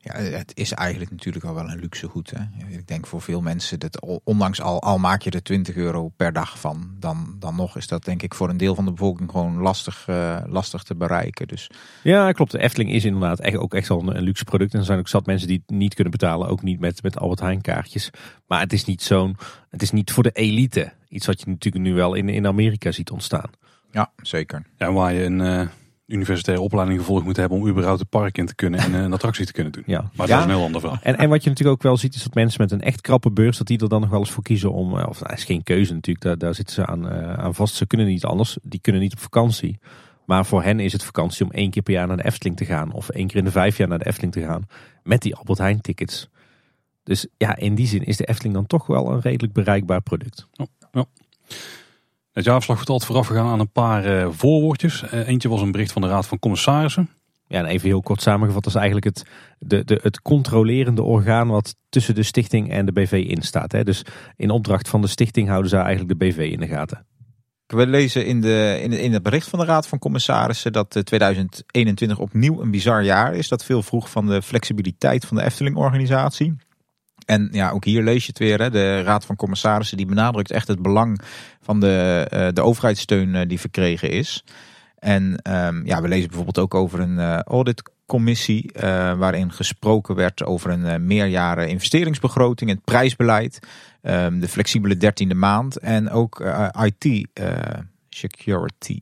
Ja, 0.00 0.12
het 0.14 0.52
is 0.54 0.72
eigenlijk 0.72 1.10
natuurlijk 1.10 1.44
al 1.44 1.54
wel 1.54 1.70
een 1.70 1.78
luxe 1.78 2.08
goed. 2.08 2.30
Hè? 2.30 2.66
Ik 2.68 2.86
denk 2.86 3.06
voor 3.06 3.22
veel 3.22 3.40
mensen, 3.40 3.80
dat 3.80 4.20
ondanks 4.24 4.60
al, 4.60 4.82
al 4.82 4.98
maak 4.98 5.22
je 5.22 5.30
er 5.30 5.42
20 5.42 5.76
euro 5.76 6.08
per 6.08 6.32
dag 6.32 6.58
van, 6.58 6.96
dan, 6.98 7.36
dan 7.38 7.56
nog 7.56 7.76
is 7.76 7.86
dat 7.86 8.04
denk 8.04 8.22
ik 8.22 8.34
voor 8.34 8.48
een 8.48 8.56
deel 8.56 8.74
van 8.74 8.84
de 8.84 8.90
bevolking 8.90 9.30
gewoon 9.30 9.56
lastig, 9.56 10.06
lastig 10.46 10.82
te 10.82 10.94
bereiken. 10.94 11.48
Dus. 11.48 11.70
Ja, 12.02 12.32
klopt. 12.32 12.50
De 12.50 12.58
Efteling 12.58 12.90
is 12.90 13.04
inderdaad 13.04 13.40
echt, 13.40 13.56
ook 13.56 13.74
echt 13.74 13.88
wel 13.88 14.00
een, 14.00 14.16
een, 14.16 14.22
luxe 14.22 14.44
product. 14.44 14.72
En 14.72 14.78
er 14.78 14.84
zijn 14.84 14.98
ook 14.98 15.08
zat 15.08 15.26
mensen 15.26 15.48
die 15.48 15.62
het 15.66 15.76
niet 15.76 15.94
kunnen 15.94 16.12
betalen, 16.12 16.48
ook 16.48 16.62
niet 16.62 16.80
met, 16.80 17.02
met 17.02 17.18
Albert 17.18 17.40
Heijn 17.40 17.60
kaartjes. 17.60 18.10
Maar 18.46 18.60
het 18.60 18.72
is 18.72 18.84
niet 18.84 19.02
zo'n, 19.02 19.36
het 19.70 19.82
is 19.82 19.90
niet 19.90 20.12
voor 20.12 20.22
de 20.22 20.32
elite. 20.32 20.92
Iets 21.08 21.26
wat 21.26 21.40
je 21.40 21.46
natuurlijk 21.46 21.84
nu 21.84 21.94
wel 21.94 22.14
in, 22.14 22.28
in 22.28 22.46
Amerika 22.46 22.92
ziet 22.92 23.10
ontstaan. 23.10 23.50
Ja, 23.90 24.12
zeker. 24.16 24.62
Ja, 24.76 24.92
waar 24.92 25.12
je 25.12 25.24
een 25.24 25.40
uh, 25.40 25.66
universitaire 26.06 26.62
opleiding 26.62 26.98
gevolgd 26.98 27.24
moet 27.24 27.36
hebben 27.36 27.58
om 27.58 27.68
überhaupt 27.68 28.00
het 28.00 28.08
park 28.08 28.38
in 28.38 28.46
te 28.46 28.54
kunnen 28.54 28.80
en 28.80 28.92
uh, 28.92 29.00
een 29.00 29.12
attractie 29.12 29.46
te 29.46 29.52
kunnen 29.52 29.72
doen. 29.72 29.82
Ja. 29.86 30.10
Maar 30.14 30.26
ja. 30.28 30.34
dat 30.34 30.38
is 30.38 30.44
een 30.44 30.56
heel 30.56 30.66
ander 30.66 30.80
verhaal. 30.80 30.98
En, 31.02 31.16
en 31.16 31.28
wat 31.28 31.42
je 31.42 31.48
natuurlijk 31.48 31.76
ook 31.76 31.82
wel 31.82 31.96
ziet 31.96 32.14
is 32.14 32.22
dat 32.22 32.34
mensen 32.34 32.60
met 32.60 32.72
een 32.72 32.80
echt 32.80 33.00
krappe 33.00 33.30
beurs, 33.30 33.58
dat 33.58 33.66
die 33.66 33.78
er 33.78 33.88
dan 33.88 34.00
nog 34.00 34.10
wel 34.10 34.18
eens 34.18 34.30
voor 34.30 34.42
kiezen 34.42 34.72
om, 34.72 34.92
of 34.92 35.18
dat 35.18 35.28
nou, 35.28 35.34
is 35.34 35.44
geen 35.44 35.62
keuze 35.62 35.94
natuurlijk, 35.94 36.24
daar, 36.24 36.38
daar 36.38 36.54
zitten 36.54 36.74
ze 36.74 36.86
aan, 36.86 37.06
uh, 37.06 37.32
aan 37.32 37.54
vast. 37.54 37.74
Ze 37.74 37.86
kunnen 37.86 38.06
niet 38.06 38.24
anders, 38.24 38.58
die 38.62 38.80
kunnen 38.80 39.02
niet 39.02 39.12
op 39.12 39.18
vakantie. 39.18 39.78
Maar 40.26 40.46
voor 40.46 40.62
hen 40.62 40.80
is 40.80 40.92
het 40.92 41.04
vakantie 41.04 41.44
om 41.44 41.50
één 41.50 41.70
keer 41.70 41.82
per 41.82 41.92
jaar 41.92 42.06
naar 42.06 42.16
de 42.16 42.24
Efteling 42.24 42.56
te 42.56 42.64
gaan. 42.64 42.92
Of 42.92 43.08
één 43.08 43.26
keer 43.26 43.36
in 43.36 43.44
de 43.44 43.50
vijf 43.50 43.76
jaar 43.76 43.88
naar 43.88 43.98
de 43.98 44.06
Efteling 44.06 44.32
te 44.32 44.40
gaan. 44.40 44.66
Met 45.02 45.22
die 45.22 45.34
Albert 45.34 45.58
Heijn 45.58 45.80
tickets. 45.80 46.28
Dus 47.02 47.26
ja, 47.36 47.56
in 47.56 47.74
die 47.74 47.86
zin 47.86 48.04
is 48.04 48.16
de 48.16 48.24
Efteling 48.24 48.54
dan 48.54 48.66
toch 48.66 48.86
wel 48.86 49.10
een 49.10 49.20
redelijk 49.20 49.52
bereikbaar 49.52 50.02
product. 50.02 50.48
Oh, 50.56 50.66
ja. 50.92 51.04
Het 52.34 52.44
jaarverslag 52.44 52.76
wordt 52.76 52.90
altijd 52.90 53.10
vooraf 53.10 53.26
gegaan 53.26 53.52
aan 53.52 53.60
een 53.60 53.72
paar 53.72 54.06
uh, 54.06 54.28
voorwoordjes. 54.30 55.02
Uh, 55.02 55.28
eentje 55.28 55.48
was 55.48 55.60
een 55.60 55.72
bericht 55.72 55.92
van 55.92 56.02
de 56.02 56.08
Raad 56.08 56.26
van 56.26 56.38
Commissarissen. 56.38 57.10
Ja, 57.46 57.58
en 57.58 57.66
even 57.66 57.88
heel 57.88 58.02
kort 58.02 58.22
samengevat, 58.22 58.62
dat 58.62 58.72
is 58.72 58.78
eigenlijk 58.78 59.06
het, 59.06 59.26
de, 59.58 59.84
de, 59.84 60.00
het 60.02 60.22
controlerende 60.22 61.02
orgaan 61.02 61.48
wat 61.48 61.76
tussen 61.88 62.14
de 62.14 62.22
stichting 62.22 62.70
en 62.70 62.86
de 62.86 62.92
BV 62.92 63.24
in 63.28 63.42
staat. 63.42 63.72
Hè? 63.72 63.84
Dus 63.84 64.04
in 64.36 64.50
opdracht 64.50 64.88
van 64.88 65.00
de 65.00 65.06
stichting 65.06 65.48
houden 65.48 65.70
ze 65.70 65.76
eigenlijk 65.76 66.18
de 66.18 66.26
BV 66.26 66.50
in 66.52 66.60
de 66.60 66.66
gaten. 66.66 67.06
We 67.66 67.86
lezen 67.86 68.26
in, 68.26 68.40
de, 68.40 68.78
in, 68.82 68.92
in 68.92 69.12
het 69.12 69.22
bericht 69.22 69.48
van 69.48 69.58
de 69.58 69.64
Raad 69.64 69.86
van 69.86 69.98
Commissarissen 69.98 70.72
dat 70.72 71.00
2021 71.04 72.18
opnieuw 72.18 72.60
een 72.60 72.70
bizar 72.70 73.04
jaar 73.04 73.34
is. 73.34 73.48
Dat 73.48 73.64
veel 73.64 73.82
vroeg 73.82 74.10
van 74.10 74.26
de 74.26 74.42
flexibiliteit 74.42 75.24
van 75.24 75.36
de 75.36 75.42
Efteling-organisatie. 75.44 76.56
En 77.24 77.48
ja, 77.52 77.70
ook 77.70 77.84
hier 77.84 78.02
lees 78.02 78.22
je 78.22 78.28
het 78.28 78.38
weer. 78.38 78.60
Hè. 78.60 78.70
De 78.70 79.02
Raad 79.02 79.26
van 79.26 79.36
Commissarissen 79.36 79.96
die 79.96 80.06
benadrukt 80.06 80.50
echt 80.50 80.68
het 80.68 80.82
belang 80.82 81.20
van 81.60 81.80
de, 81.80 82.26
uh, 82.32 82.48
de 82.52 82.62
overheidssteun 82.62 83.34
uh, 83.34 83.40
die 83.46 83.60
verkregen 83.60 84.10
is. 84.10 84.44
En 84.98 85.22
um, 85.22 85.86
ja, 85.86 86.02
we 86.02 86.08
lezen 86.08 86.26
bijvoorbeeld 86.26 86.58
ook 86.58 86.74
over 86.74 87.00
een 87.00 87.18
uh, 87.18 87.38
auditcommissie 87.38 88.70
waarin 89.16 89.52
gesproken 89.52 90.14
werd 90.14 90.44
over 90.44 90.70
een 90.70 91.06
meerjaren 91.06 91.68
investeringsbegroting, 91.68 92.70
het 92.70 92.84
prijsbeleid, 92.84 93.58
um, 94.02 94.40
de 94.40 94.48
flexibele 94.48 94.96
dertiende 94.96 95.34
maand 95.34 95.78
en 95.78 96.10
ook 96.10 96.42
IT 96.82 97.28
security. 98.08 98.98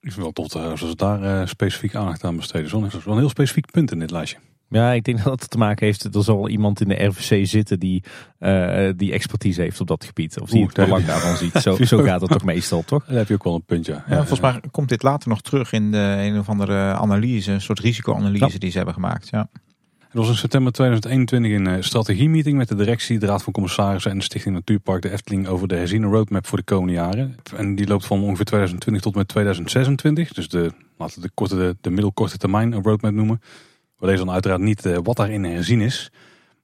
Ik 0.00 0.12
vind 0.12 0.16
wel 0.16 0.32
tof 0.32 0.48
dat 0.48 0.78
ze 0.78 0.96
daar 0.96 1.48
specifiek 1.48 1.94
aandacht 1.94 2.24
aan 2.24 2.36
besteden. 2.36 2.80
Dat 2.80 2.94
is 2.94 3.04
wel 3.04 3.14
een 3.14 3.20
heel 3.20 3.28
specifiek 3.28 3.70
punt 3.70 3.92
in 3.92 3.98
dit 3.98 4.10
lijstje. 4.10 4.38
Ja, 4.74 4.92
ik 4.92 5.04
denk 5.04 5.24
dat 5.24 5.40
het 5.40 5.50
te 5.50 5.58
maken 5.58 5.86
heeft. 5.86 6.14
Er 6.14 6.22
zal 6.22 6.48
iemand 6.48 6.80
in 6.80 6.88
de 6.88 7.04
RVC 7.04 7.46
zitten 7.46 7.78
die, 7.78 8.02
uh, 8.40 8.88
die 8.96 9.12
expertise 9.12 9.60
heeft 9.60 9.80
op 9.80 9.86
dat 9.86 10.04
gebied. 10.04 10.40
Of 10.40 10.50
die 10.50 10.60
Oeh, 10.60 10.72
het 10.72 10.84
belang 10.84 11.04
daarvan 11.04 11.36
ziet. 11.36 11.52
Zo, 11.62 11.76
zo 11.84 12.02
gaat 12.02 12.20
het 12.20 12.30
toch 12.30 12.44
meestal, 12.44 12.82
toch? 12.82 13.04
Daar 13.04 13.16
heb 13.16 13.28
je 13.28 13.34
ook 13.34 13.44
wel 13.44 13.54
een 13.54 13.64
puntje. 13.64 13.92
Ja, 13.92 14.04
ja, 14.08 14.16
volgens 14.16 14.40
mij 14.40 14.60
komt 14.70 14.88
dit 14.88 15.02
later 15.02 15.28
nog 15.28 15.40
terug 15.40 15.72
in 15.72 15.90
de 15.90 15.98
een 15.98 16.38
of 16.38 16.48
andere 16.48 16.92
analyse. 16.92 17.52
Een 17.52 17.60
soort 17.60 17.78
risicoanalyse 17.78 18.52
ja. 18.52 18.58
die 18.58 18.70
ze 18.70 18.76
hebben 18.76 18.94
gemaakt. 18.94 19.28
Ja. 19.28 19.48
Het 19.98 20.22
was 20.22 20.28
in 20.28 20.34
september 20.34 20.72
2021 20.72 21.52
een 21.52 21.68
uh, 21.68 21.82
strategiemeeting 21.82 22.56
met 22.56 22.68
de 22.68 22.74
directie, 22.74 23.18
de 23.18 23.26
Raad 23.26 23.42
van 23.42 23.52
Commissarissen 23.52 24.10
en 24.10 24.18
de 24.18 24.24
Stichting 24.24 24.54
Natuurpark 24.54 25.02
de 25.02 25.10
Efteling 25.10 25.46
over 25.46 25.68
de 25.68 25.74
herziene 25.74 26.06
roadmap 26.06 26.46
voor 26.46 26.58
de 26.58 26.64
komende 26.64 26.92
jaren. 26.92 27.36
En 27.56 27.74
die 27.74 27.86
loopt 27.86 28.06
van 28.06 28.22
ongeveer 28.22 28.44
2020 28.44 29.02
tot 29.02 29.14
met 29.14 29.28
2026. 29.28 30.32
Dus 30.32 30.48
de, 30.48 30.70
laten 30.96 31.20
we 31.20 31.26
de, 31.26 31.32
korte, 31.34 31.56
de, 31.56 31.76
de 31.80 31.90
middelkorte 31.90 32.38
termijn 32.38 32.72
een 32.72 32.82
roadmap 32.82 33.12
noemen. 33.12 33.40
We 34.04 34.16
dan 34.16 34.30
uiteraard 34.30 34.60
niet 34.60 34.84
uh, 34.84 34.98
wat 35.02 35.16
daarin 35.16 35.44
herzien 35.44 35.80
is. 35.80 36.12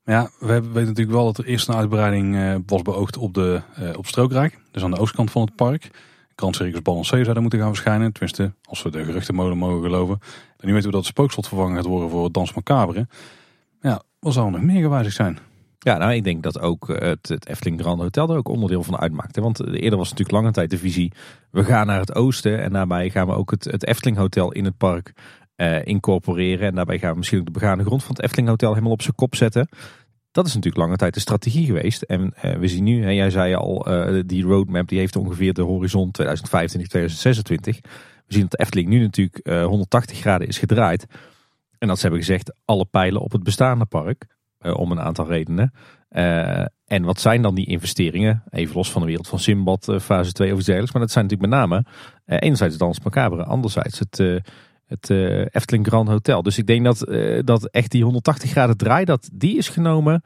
Maar 0.04 0.14
ja, 0.14 0.30
we 0.38 0.46
weten 0.46 0.72
natuurlijk 0.72 1.10
wel 1.10 1.24
dat 1.24 1.38
er 1.38 1.44
eerst 1.44 1.68
een 1.68 1.74
uitbreiding 1.74 2.34
uh, 2.34 2.54
was 2.66 2.82
beoogd 2.82 3.16
op, 3.16 3.34
de, 3.34 3.60
uh, 3.80 3.90
op 3.96 4.06
Strookrijk. 4.06 4.58
Dus 4.70 4.82
aan 4.82 4.90
de 4.90 4.98
oostkant 4.98 5.30
van 5.30 5.42
het 5.42 5.54
park. 5.54 5.90
Kranscircus 6.34 6.82
Balancé 6.82 7.16
zou 7.16 7.32
daar 7.32 7.40
moeten 7.42 7.60
gaan 7.60 7.68
verschijnen. 7.68 8.12
Tenminste, 8.12 8.52
als 8.64 8.82
we 8.82 8.90
de 8.90 9.04
geruchtenmolen 9.04 9.58
mogen 9.58 9.82
geloven. 9.82 10.18
En 10.56 10.66
nu 10.66 10.72
weten 10.72 10.86
we 10.86 10.94
dat 10.94 11.04
het 11.06 11.14
spookslot 11.14 11.48
vervangen 11.48 11.76
gaat 11.76 11.86
worden 11.86 12.10
voor 12.10 12.32
Dans 12.32 12.54
Macabre. 12.54 13.06
Ja, 13.80 14.02
wat 14.18 14.32
zou 14.32 14.46
er 14.46 14.52
nog 14.52 14.62
meer 14.62 14.82
gewijzigd 14.82 15.16
zijn? 15.16 15.38
Ja, 15.78 15.96
nou 15.96 16.12
ik 16.12 16.24
denk 16.24 16.42
dat 16.42 16.60
ook 16.60 16.88
het, 16.88 17.28
het 17.28 17.48
Efteling 17.48 17.80
Grand 17.80 18.00
Hotel 18.00 18.30
er 18.30 18.36
ook 18.36 18.48
onderdeel 18.48 18.82
van 18.82 18.98
uitmaakte. 18.98 19.40
Want 19.40 19.66
eerder 19.66 19.98
was 19.98 20.10
natuurlijk 20.10 20.38
lange 20.38 20.52
tijd 20.52 20.70
de 20.70 20.78
visie, 20.78 21.12
we 21.50 21.64
gaan 21.64 21.86
naar 21.86 22.00
het 22.00 22.14
oosten. 22.14 22.62
En 22.62 22.72
daarbij 22.72 23.10
gaan 23.10 23.26
we 23.26 23.32
ook 23.32 23.50
het, 23.50 23.64
het 23.64 23.86
Efteling 23.86 24.16
Hotel 24.16 24.52
in 24.52 24.64
het 24.64 24.76
park 24.76 25.12
uh, 25.60 25.84
incorporeren. 25.84 26.66
En 26.66 26.74
daarbij 26.74 26.98
gaan 26.98 27.10
we 27.10 27.16
misschien 27.16 27.38
ook 27.38 27.44
de 27.44 27.50
begane 27.50 27.84
grond 27.84 28.04
van 28.04 28.14
het 28.14 28.24
Efteling 28.24 28.48
Hotel 28.48 28.70
helemaal 28.70 28.92
op 28.92 29.02
zijn 29.02 29.14
kop 29.14 29.34
zetten. 29.34 29.68
Dat 30.30 30.46
is 30.46 30.54
natuurlijk 30.54 30.82
lange 30.82 30.96
tijd 30.96 31.14
de 31.14 31.20
strategie 31.20 31.66
geweest. 31.66 32.02
En 32.02 32.34
uh, 32.44 32.56
we 32.56 32.68
zien 32.68 32.84
nu, 32.84 33.04
en 33.04 33.14
jij 33.14 33.30
zei 33.30 33.54
al, 33.54 33.88
uh, 33.90 34.22
die 34.26 34.44
roadmap 34.44 34.88
die 34.88 34.98
heeft 34.98 35.16
ongeveer 35.16 35.52
de 35.52 35.62
horizon 35.62 36.10
2025, 36.10 36.90
2026. 36.90 37.80
We 38.26 38.34
zien 38.34 38.42
dat 38.42 38.50
de 38.50 38.58
Efteling 38.58 38.88
nu 38.88 39.00
natuurlijk 39.00 39.48
180 39.66 40.18
graden 40.18 40.48
is 40.48 40.58
gedraaid. 40.58 41.06
En 41.78 41.88
dat 41.88 41.96
ze 41.96 42.02
hebben 42.02 42.20
gezegd, 42.20 42.52
alle 42.64 42.84
pijlen 42.84 43.20
op 43.20 43.32
het 43.32 43.42
bestaande 43.42 43.84
park. 43.84 44.26
om 44.58 44.90
een 44.90 45.00
aantal 45.00 45.26
redenen. 45.26 45.72
en 46.84 47.02
wat 47.02 47.20
zijn 47.20 47.42
dan 47.42 47.54
die 47.54 47.66
investeringen? 47.66 48.42
Even 48.50 48.74
los 48.74 48.90
van 48.90 49.00
de 49.00 49.06
wereld 49.06 49.28
van 49.28 49.38
Simbad, 49.38 49.96
fase 50.00 50.32
2 50.32 50.52
of 50.52 50.56
iets 50.56 50.66
dergelijks. 50.66 50.92
Maar 50.92 51.02
dat 51.02 51.10
zijn 51.10 51.24
natuurlijk 51.24 51.50
met 51.50 51.60
name, 51.60 51.84
enerzijds 52.26 52.78
het 52.78 52.82
Dans 52.82 53.46
anderzijds 53.46 53.98
het 53.98 54.42
het 54.90 55.10
uh, 55.10 55.40
Efteling 55.50 55.86
Grand 55.86 56.08
Hotel. 56.08 56.42
Dus 56.42 56.58
ik 56.58 56.66
denk 56.66 56.84
dat, 56.84 57.08
uh, 57.08 57.40
dat 57.44 57.68
echt 57.70 57.90
die 57.90 58.02
180 58.02 58.50
graden 58.50 58.76
draai, 58.76 59.04
dat 59.04 59.28
die 59.32 59.56
is 59.56 59.68
genomen 59.68 60.22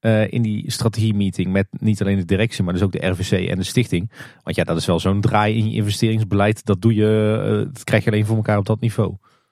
uh, 0.00 0.32
in 0.32 0.42
die 0.42 0.70
strategie-meeting 0.70 1.52
met 1.52 1.66
niet 1.70 2.00
alleen 2.00 2.16
de 2.16 2.24
directie, 2.24 2.64
maar 2.64 2.72
dus 2.72 2.82
ook 2.82 2.92
de 2.92 3.06
RVC 3.06 3.48
en 3.48 3.56
de 3.56 3.64
stichting. 3.64 4.10
Want 4.42 4.56
ja, 4.56 4.64
dat 4.64 4.76
is 4.76 4.86
wel 4.86 5.00
zo'n 5.00 5.20
draai 5.20 5.56
in 5.56 5.70
je 5.70 5.76
investeringsbeleid. 5.76 6.64
Dat 6.64 6.80
doe 6.80 6.94
je, 6.94 7.68
dat 7.72 7.84
krijg 7.84 8.04
je 8.04 8.10
alleen 8.10 8.26
voor 8.26 8.36
elkaar 8.36 8.58
op 8.58 8.66
dat 8.66 8.80
niveau. 8.80 9.08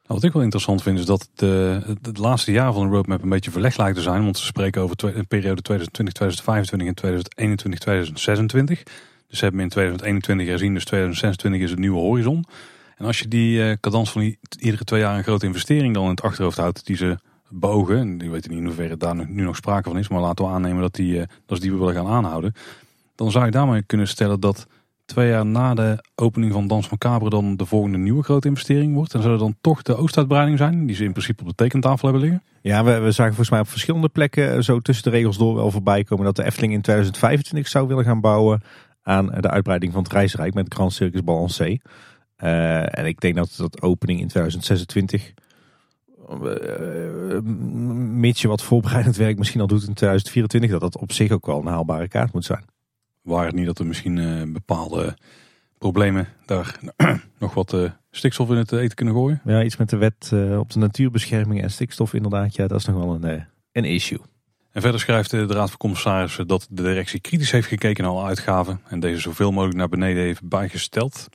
Nou, 0.06 0.20
wat 0.20 0.24
ik 0.24 0.32
wel 0.32 0.42
interessant 0.42 0.82
vind 0.82 0.98
is 0.98 1.06
dat 1.06 1.30
de, 1.34 1.80
het 2.02 2.18
laatste 2.18 2.52
jaar 2.52 2.72
van 2.72 2.86
de 2.86 2.94
roadmap 2.94 3.22
een 3.22 3.28
beetje 3.28 3.50
verlegd 3.50 3.78
lijkt 3.78 3.96
te 3.96 4.02
zijn. 4.02 4.24
Want 4.24 4.38
ze 4.38 4.44
spreken 4.44 4.82
over 4.82 4.96
een 5.16 5.26
periode 5.26 5.62
2020, 5.62 6.14
2025 6.14 6.88
en 6.88 6.94
2021, 6.94 7.80
2026. 7.80 8.82
Dus 9.28 9.38
ze 9.38 9.44
hebben 9.44 9.62
in 9.62 9.68
2021 9.68 10.46
herzien, 10.46 10.74
dus 10.74 10.84
2026 10.84 11.60
is 11.60 11.70
het 11.70 11.78
nieuwe 11.78 11.98
horizon. 11.98 12.44
En 12.96 13.04
als 13.04 13.18
je 13.18 13.28
die 13.28 13.58
uh, 13.58 13.72
cadans 13.80 14.10
van 14.10 14.20
die, 14.20 14.38
iedere 14.58 14.84
twee 14.84 15.00
jaar 15.00 15.16
een 15.16 15.22
grote 15.22 15.46
investering 15.46 15.94
dan 15.94 16.04
in 16.04 16.10
het 16.10 16.22
achterhoofd 16.22 16.56
houdt, 16.56 16.86
die 16.86 16.96
ze 16.96 17.18
bogen. 17.48 17.98
En 17.98 18.18
die 18.18 18.30
weten 18.30 18.50
niet 18.50 18.58
in 18.58 18.66
hoeverre 18.66 18.96
daar 18.96 19.14
nu 19.14 19.42
nog 19.42 19.56
sprake 19.56 19.88
van 19.88 19.98
is. 19.98 20.08
Maar 20.08 20.20
laten 20.20 20.44
we 20.44 20.50
aannemen 20.50 20.82
dat, 20.82 20.94
die, 20.94 21.20
eh, 21.20 21.26
dat 21.46 21.56
ze 21.56 21.62
die 21.62 21.72
we 21.72 21.78
willen 21.78 21.94
gaan 21.94 22.06
aanhouden. 22.06 22.52
Dan 23.14 23.30
zou 23.30 23.44
je 23.44 23.50
daarmee 23.50 23.82
kunnen 23.82 24.08
stellen 24.08 24.40
dat 24.40 24.66
twee 25.04 25.28
jaar 25.28 25.46
na 25.46 25.74
de 25.74 26.04
opening 26.14 26.52
van 26.52 26.66
Dans 26.66 26.88
van 26.88 26.98
Cabre 26.98 27.30
dan 27.30 27.56
de 27.56 27.66
volgende 27.66 27.98
nieuwe 27.98 28.22
grote 28.22 28.48
investering 28.48 28.94
wordt. 28.94 29.14
En 29.14 29.20
zou 29.22 29.32
er 29.32 29.38
dan 29.38 29.56
toch 29.60 29.82
de 29.82 29.96
oostuitbreiding 29.96 30.58
zijn, 30.58 30.86
die 30.86 30.96
ze 30.96 31.04
in 31.04 31.12
principe 31.12 31.42
op 31.42 31.48
de 31.48 31.54
tekentafel 31.54 32.08
hebben 32.08 32.28
liggen? 32.28 32.42
Ja, 32.60 32.84
we, 32.84 32.98
we 32.98 33.10
zagen 33.10 33.34
volgens 33.34 33.50
mij 33.50 33.60
op 33.60 33.68
verschillende 33.68 34.08
plekken 34.08 34.52
eh, 34.52 34.60
zo 34.60 34.80
tussen 34.80 35.04
de 35.04 35.10
regels 35.10 35.38
door 35.38 35.54
wel 35.54 35.70
voorbij 35.70 36.04
komen 36.04 36.24
dat 36.24 36.36
de 36.36 36.44
Efteling 36.44 36.72
in 36.72 36.80
2025 36.80 37.68
zou 37.68 37.88
willen 37.88 38.04
gaan 38.04 38.20
bouwen 38.20 38.62
aan 39.02 39.26
de 39.26 39.50
uitbreiding 39.50 39.92
van 39.92 40.02
het 40.02 40.12
reisrijk 40.12 40.54
met 40.54 40.74
Grand 40.74 40.92
Circus 40.92 41.24
Balancé. 41.24 41.78
Uh, 42.42 42.98
en 42.98 43.06
ik 43.06 43.20
denk 43.20 43.34
dat 43.34 43.54
dat 43.56 43.82
opening 43.82 44.20
in 44.20 44.28
2026, 44.28 45.32
uh, 46.30 47.40
mits 47.40 48.40
je 48.40 48.48
wat 48.48 48.62
voorbereidend 48.62 49.16
werk 49.16 49.38
misschien 49.38 49.60
al 49.60 49.66
doet 49.66 49.86
in 49.86 49.94
2024, 49.94 50.70
dat 50.70 50.80
dat 50.80 50.98
op 50.98 51.12
zich 51.12 51.30
ook 51.30 51.46
wel 51.46 51.60
een 51.60 51.66
haalbare 51.66 52.08
kaart 52.08 52.32
moet 52.32 52.44
zijn. 52.44 52.64
Waar 53.22 53.46
het 53.46 53.54
niet 53.54 53.66
dat 53.66 53.78
er 53.78 53.86
misschien 53.86 54.16
uh, 54.16 54.52
bepaalde 54.52 55.16
problemen 55.78 56.28
daar 56.46 56.78
nog 57.38 57.54
wat 57.54 57.76
stikstof 58.10 58.50
in 58.50 58.56
het 58.56 58.72
eten 58.72 58.96
kunnen 58.96 59.14
gooien? 59.14 59.40
Ja, 59.44 59.62
iets 59.62 59.76
met 59.76 59.90
de 59.90 59.96
wet 59.96 60.32
op 60.58 60.70
de 60.72 60.78
natuurbescherming 60.78 61.62
en 61.62 61.70
stikstof 61.70 62.14
inderdaad. 62.14 62.54
Ja, 62.54 62.66
dat 62.66 62.78
is 62.78 62.86
nog 62.86 62.96
wel 62.96 63.14
een, 63.14 63.46
een 63.72 63.84
issue. 63.84 64.20
En 64.76 64.82
verder 64.82 65.00
schrijft 65.00 65.30
de 65.30 65.46
Raad 65.46 65.68
van 65.68 65.78
Commissarissen 65.78 66.46
dat 66.46 66.66
de 66.70 66.82
directie 66.82 67.20
kritisch 67.20 67.50
heeft 67.50 67.68
gekeken 67.68 68.04
naar 68.04 68.12
alle 68.12 68.24
uitgaven 68.24 68.80
en 68.88 69.00
deze 69.00 69.20
zoveel 69.20 69.52
mogelijk 69.52 69.78
naar 69.78 69.88
beneden 69.88 70.22
heeft 70.22 70.48
bijgesteld. 70.48 71.28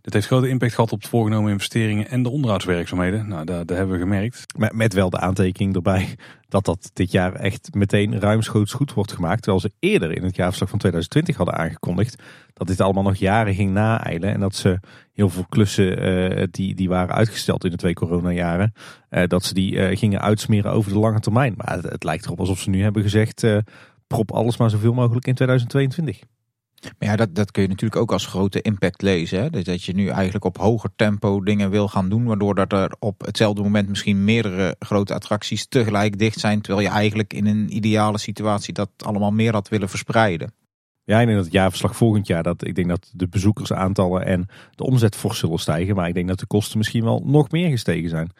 Dit 0.00 0.12
heeft 0.12 0.26
grote 0.26 0.48
impact 0.48 0.74
gehad 0.74 0.92
op 0.92 1.02
de 1.02 1.08
voorgenomen 1.08 1.52
investeringen 1.52 2.08
en 2.08 2.22
de 2.22 2.30
onderhoudswerkzaamheden. 2.30 3.28
Nou, 3.28 3.44
daar, 3.44 3.64
hebben 3.66 3.90
we 3.90 3.98
gemerkt. 3.98 4.44
Met, 4.58 4.72
met, 4.72 4.92
wel 4.92 5.10
de 5.10 5.18
aantekening 5.18 5.74
erbij 5.74 6.16
dat 6.48 6.64
dat 6.64 6.90
dit 6.92 7.10
jaar 7.10 7.34
echt 7.34 7.74
meteen 7.74 8.20
ruimschoots 8.20 8.72
goed 8.72 8.92
wordt 8.92 9.12
gemaakt. 9.12 9.42
Terwijl 9.42 9.60
ze 9.62 9.72
eerder 9.78 10.16
in 10.16 10.22
het 10.22 10.36
jaarverslag 10.36 10.68
van 10.68 10.78
2020 10.78 11.36
hadden 11.36 11.54
aangekondigd 11.54 12.22
dat 12.52 12.66
dit 12.66 12.80
allemaal 12.80 13.02
nog 13.02 13.16
jaren 13.16 13.54
ging 13.54 13.70
naeilen. 13.70 14.32
En 14.32 14.40
dat 14.40 14.54
ze 14.54 14.80
heel 15.12 15.28
veel 15.28 15.46
klussen 15.48 16.08
uh, 16.08 16.44
die, 16.50 16.74
die 16.74 16.88
waren 16.88 17.14
uitgesteld 17.14 17.64
in 17.64 17.70
de 17.70 17.76
twee 17.76 17.94
coronajaren, 17.94 18.72
uh, 19.10 19.22
dat 19.26 19.44
ze 19.44 19.54
die 19.54 19.72
uh, 19.72 19.96
gingen 19.96 20.20
uitsmeren 20.20 20.72
over 20.72 20.92
de 20.92 20.98
lange 20.98 21.20
termijn. 21.20 21.54
Maar 21.56 21.76
het, 21.76 21.84
het, 21.84 22.04
lijkt 22.04 22.24
erop 22.24 22.40
alsof 22.40 22.60
ze 22.60 22.70
nu 22.70 22.82
hebben 22.82 23.02
gezegd, 23.02 23.46
prop 24.06 24.32
alles 24.32 24.56
maar 24.56 24.70
zoveel 24.70 24.94
mogelijk 24.94 25.26
in 25.26 25.34
2022. 25.34 26.20
Maar 26.98 27.08
ja, 27.08 27.16
dat, 27.16 27.34
dat 27.34 27.50
kun 27.50 27.62
je 27.62 27.68
natuurlijk 27.68 28.00
ook 28.00 28.12
als 28.12 28.26
grote 28.26 28.60
impact 28.62 29.02
lezen. 29.02 29.40
Hè? 29.42 29.50
Dat 29.50 29.84
je 29.84 29.94
nu 29.94 30.08
eigenlijk 30.08 30.44
op 30.44 30.56
hoger 30.56 30.90
tempo 30.96 31.42
dingen 31.42 31.70
wil 31.70 31.88
gaan 31.88 32.08
doen. 32.08 32.24
Waardoor 32.24 32.54
dat 32.54 32.72
er 32.72 32.94
op 32.98 33.20
hetzelfde 33.20 33.62
moment 33.62 33.88
misschien 33.88 34.24
meerdere 34.24 34.76
grote 34.78 35.14
attracties 35.14 35.66
tegelijk 35.66 36.18
dicht 36.18 36.38
zijn. 36.40 36.60
Terwijl 36.60 36.86
je 36.86 36.92
eigenlijk 36.92 37.32
in 37.32 37.46
een 37.46 37.76
ideale 37.76 38.18
situatie 38.18 38.74
dat 38.74 38.90
allemaal 38.96 39.32
meer 39.32 39.52
had 39.52 39.68
willen 39.68 39.88
verspreiden. 39.88 40.52
Ja, 41.04 41.20
ik 41.20 41.24
denk 41.24 41.36
dat 41.36 41.46
het 41.46 41.54
jaarverslag 41.54 41.96
volgend 41.96 42.26
jaar, 42.26 42.42
dat 42.42 42.66
ik 42.66 42.74
denk 42.74 42.88
dat 42.88 43.10
de 43.12 43.28
bezoekersaantallen 43.28 44.24
en 44.24 44.48
de 44.74 44.84
omzet 44.84 45.16
fors 45.16 45.38
zullen 45.38 45.58
stijgen. 45.58 45.94
Maar 45.94 46.08
ik 46.08 46.14
denk 46.14 46.28
dat 46.28 46.38
de 46.38 46.46
kosten 46.46 46.78
misschien 46.78 47.04
wel 47.04 47.22
nog 47.24 47.50
meer 47.50 47.70
gestegen 47.70 48.10
zijn. 48.10 48.32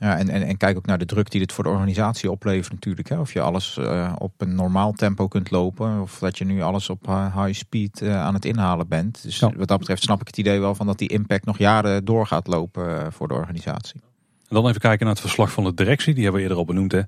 Ja, 0.00 0.18
en, 0.18 0.28
en, 0.28 0.42
en 0.42 0.56
kijk 0.56 0.76
ook 0.76 0.86
naar 0.86 0.98
de 0.98 1.04
druk 1.04 1.30
die 1.30 1.40
dit 1.40 1.52
voor 1.52 1.64
de 1.64 1.70
organisatie 1.70 2.30
oplevert 2.30 2.72
natuurlijk. 2.72 3.08
Hè. 3.08 3.18
Of 3.18 3.32
je 3.32 3.40
alles 3.40 3.76
uh, 3.80 4.12
op 4.18 4.32
een 4.36 4.54
normaal 4.54 4.92
tempo 4.92 5.28
kunt 5.28 5.50
lopen. 5.50 6.00
Of 6.00 6.18
dat 6.18 6.38
je 6.38 6.44
nu 6.44 6.62
alles 6.62 6.90
op 6.90 7.06
high 7.06 7.52
speed 7.52 8.00
uh, 8.00 8.20
aan 8.20 8.34
het 8.34 8.44
inhalen 8.44 8.88
bent. 8.88 9.22
Dus 9.22 9.38
ja. 9.38 9.52
wat 9.56 9.68
dat 9.68 9.78
betreft 9.78 10.02
snap 10.02 10.20
ik 10.20 10.26
het 10.26 10.38
idee 10.38 10.60
wel 10.60 10.74
van 10.74 10.86
dat 10.86 10.98
die 10.98 11.08
impact 11.08 11.44
nog 11.44 11.58
jaren 11.58 12.04
door 12.04 12.26
gaat 12.26 12.46
lopen 12.46 12.88
uh, 12.88 13.06
voor 13.10 13.28
de 13.28 13.34
organisatie. 13.34 14.00
En 14.48 14.54
dan 14.56 14.68
even 14.68 14.80
kijken 14.80 15.04
naar 15.04 15.14
het 15.14 15.24
verslag 15.24 15.52
van 15.52 15.64
de 15.64 15.74
directie. 15.74 16.14
Die 16.14 16.22
hebben 16.22 16.40
we 16.40 16.48
eerder 16.48 16.58
al 16.58 16.72
benoemd. 16.72 16.92
Hè. 16.92 17.02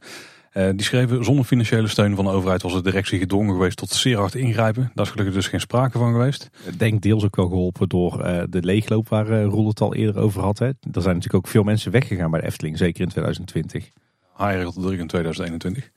Uh, 0.52 0.68
die 0.70 0.82
schreven 0.82 1.24
zonder 1.24 1.44
financiële 1.44 1.88
steun 1.88 2.14
van 2.14 2.24
de 2.24 2.30
overheid 2.30 2.62
was 2.62 2.72
de 2.72 2.82
directie 2.82 3.18
gedwongen 3.18 3.54
geweest 3.54 3.76
tot 3.76 3.90
zeer 3.90 4.18
hard 4.18 4.34
ingrijpen. 4.34 4.90
Daar 4.94 5.04
is 5.04 5.10
gelukkig 5.10 5.34
dus 5.34 5.48
geen 5.48 5.60
sprake 5.60 5.98
van 5.98 6.12
geweest. 6.12 6.50
Ik 6.66 6.78
denk 6.78 7.02
deels 7.02 7.24
ook 7.24 7.36
wel 7.36 7.48
geholpen 7.48 7.88
door 7.88 8.26
uh, 8.26 8.42
de 8.48 8.62
leegloop 8.62 9.08
waar 9.08 9.30
uh, 9.30 9.44
Roel 9.44 9.68
het 9.68 9.80
al 9.80 9.94
eerder 9.94 10.22
over 10.22 10.42
had. 10.42 10.58
Hè. 10.58 10.66
Er 10.66 10.74
zijn 11.02 11.14
natuurlijk 11.14 11.34
ook 11.34 11.48
veel 11.48 11.62
mensen 11.62 11.92
weggegaan 11.92 12.30
bij 12.30 12.40
de 12.40 12.46
Efteling, 12.46 12.78
zeker 12.78 13.02
in 13.02 13.08
2020. 13.08 13.90
Hij 14.36 14.70
druk 14.74 14.98
in 14.98 15.06
2021. 15.06 15.90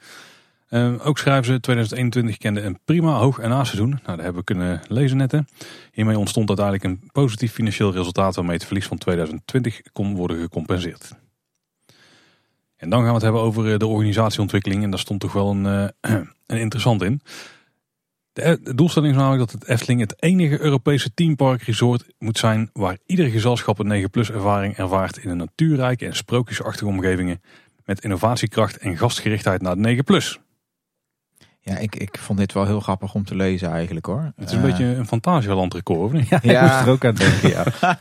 ook 1.04 1.18
schrijven 1.18 1.46
ze 1.46 1.60
2021 1.60 2.38
kende 2.38 2.62
een 2.62 2.80
prima 2.86 3.18
hoog- 3.18 3.40
en 3.40 3.50
na-seizoen. 3.50 3.90
Nou, 3.90 4.02
dat 4.06 4.22
hebben 4.22 4.36
we 4.36 4.44
kunnen 4.44 4.82
lezen 4.88 5.18
net. 5.18 5.32
Hè. 5.32 5.40
Hiermee 5.92 6.18
ontstond 6.18 6.48
uiteindelijk 6.48 6.86
een 6.86 7.10
positief 7.12 7.52
financieel 7.52 7.92
resultaat 7.92 8.36
waarmee 8.36 8.56
het 8.56 8.66
verlies 8.66 8.88
van 8.88 8.98
2020 8.98 9.82
kon 9.94 10.16
worden 10.16 10.42
gecompenseerd. 10.42 11.23
En 12.84 12.90
dan 12.90 13.00
gaan 13.00 13.08
we 13.08 13.14
het 13.14 13.24
hebben 13.24 13.42
over 13.42 13.80
de 13.80 13.88
organisatieontwikkeling. 13.88 14.84
En 14.84 14.90
daar 14.90 15.00
stond 15.00 15.20
toch 15.20 15.34
wel 15.34 15.50
een, 15.50 15.66
uh, 15.66 15.88
een 16.46 16.60
interessant 16.60 17.02
in. 17.02 17.22
De, 18.34 18.60
de, 18.64 18.76
doelstelling 18.76 19.12
is 19.12 19.18
namelijk 19.18 19.52
dat 19.52 19.62
het 19.62 19.70
Efteling 19.70 20.00
het 20.00 20.24
enige 20.24 20.62
Europese 20.62 21.14
teampark 21.14 21.62
resort 21.62 22.06
moet 22.20 22.38
zijn 22.38 22.70
waar 22.74 22.98
ieder 23.06 23.30
gezelschap 23.30 23.80
een 23.80 23.88
9 23.88 24.10
plus 24.10 24.32
ervaring 24.32 24.76
ervaart 24.76 25.18
in 25.18 25.30
een 25.30 25.38
natuurrijke 25.38 26.06
en 26.06 26.16
sprookjesachtige 26.16 26.88
omgevingen 26.88 27.42
met 27.86 28.04
innovatiekracht 28.04 28.78
en 28.78 28.98
gastgerichtheid 28.98 29.62
naar 29.62 29.76
de 29.76 29.82
9 29.82 30.04
plus. 30.04 30.40
Ja, 31.66 31.78
ik, 31.78 31.96
ik 31.96 32.18
vond 32.20 32.40
dit 32.40 32.54
wel 32.54 32.66
heel 32.66 32.80
grappig 32.80 33.14
om 33.14 33.26
te 33.26 33.36
lezen 33.36 33.72
eigenlijk 33.72 34.06
hoor. 34.06 34.32
Het 34.36 34.50
is 34.50 34.56
een 34.56 34.60
uh, 34.60 34.66
beetje 34.66 34.86
een 34.86 35.08
Fantasieland 35.08 35.74
record, 35.74 36.00
of 36.00 36.12
niet? 36.12 36.28
Ja, 36.28 36.40
ja. 36.44 36.64
ik 36.64 36.72
moest 36.72 36.86
er 36.86 36.92
ook 36.92 37.06
aan 37.06 37.16
denken, 37.16 37.50
ja. 37.50 37.64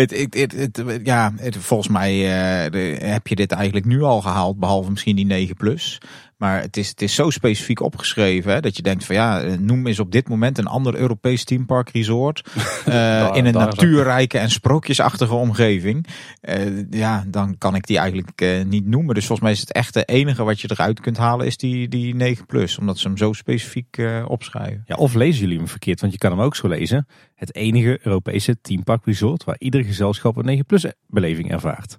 het, 0.00 0.10
het, 0.10 0.34
het, 0.34 0.76
het, 0.76 1.00
ja, 1.02 1.32
het, 1.36 1.56
volgens 1.56 1.88
mij 1.88 2.14
uh, 2.14 2.70
de, 2.70 2.96
heb 3.00 3.26
je 3.26 3.36
dit 3.36 3.52
eigenlijk 3.52 3.86
nu 3.86 4.02
al 4.02 4.20
gehaald, 4.20 4.58
behalve 4.58 4.90
misschien 4.90 5.16
die 5.16 5.26
9 5.26 5.56
plus. 5.56 6.00
Maar 6.36 6.60
het 6.60 6.76
is, 6.76 6.88
het 6.88 7.02
is 7.02 7.14
zo 7.14 7.30
specifiek 7.30 7.80
opgeschreven 7.80 8.52
hè, 8.52 8.60
dat 8.60 8.76
je 8.76 8.82
denkt 8.82 9.04
van 9.04 9.14
ja, 9.14 9.56
noem 9.58 9.86
eens 9.86 9.98
op 9.98 10.12
dit 10.12 10.28
moment 10.28 10.58
een 10.58 10.66
ander 10.66 10.94
Europees 10.94 11.44
teampark 11.44 11.88
resort. 11.88 12.42
Uh, 12.56 12.84
daar, 12.94 13.36
in 13.36 13.46
een 13.46 13.52
natuurrijke 13.52 14.38
en 14.38 14.50
sprookjesachtige 14.50 15.34
omgeving. 15.34 16.06
Uh, 16.42 16.90
ja, 16.90 17.24
dan 17.26 17.58
kan 17.58 17.74
ik 17.74 17.86
die 17.86 17.98
eigenlijk 17.98 18.40
uh, 18.40 18.64
niet 18.64 18.86
noemen. 18.86 19.14
Dus 19.14 19.26
volgens 19.26 19.48
mij 19.48 19.56
is 19.56 19.60
het 19.60 19.72
echt 19.72 19.94
de 19.94 20.04
enige 20.04 20.44
wat 20.44 20.60
je 20.60 20.70
eruit 20.70 21.00
kunt 21.00 21.16
halen 21.16 21.46
is 21.46 21.56
die, 21.56 21.88
die 21.88 22.14
9 22.14 22.46
plus. 22.46 22.78
Omdat 22.78 22.98
ze 22.98 23.08
hem 23.08 23.16
zo 23.16 23.32
specifiek 23.32 24.02
opschrijven. 24.26 24.82
Ja, 24.86 24.94
of 24.94 25.14
lezen 25.14 25.40
jullie 25.40 25.58
hem 25.58 25.68
verkeerd, 25.68 26.00
want 26.00 26.12
je 26.12 26.18
kan 26.18 26.30
hem 26.30 26.40
ook 26.40 26.56
zo 26.56 26.68
lezen. 26.68 27.06
Het 27.34 27.54
enige 27.54 27.98
Europese 28.02 28.60
teampark 28.60 29.04
resort 29.04 29.44
waar 29.44 29.56
ieder 29.58 29.84
gezelschap 29.84 30.36
een 30.36 30.44
9 30.44 30.66
plus 30.66 30.86
beleving 31.06 31.50
ervaart. 31.50 31.98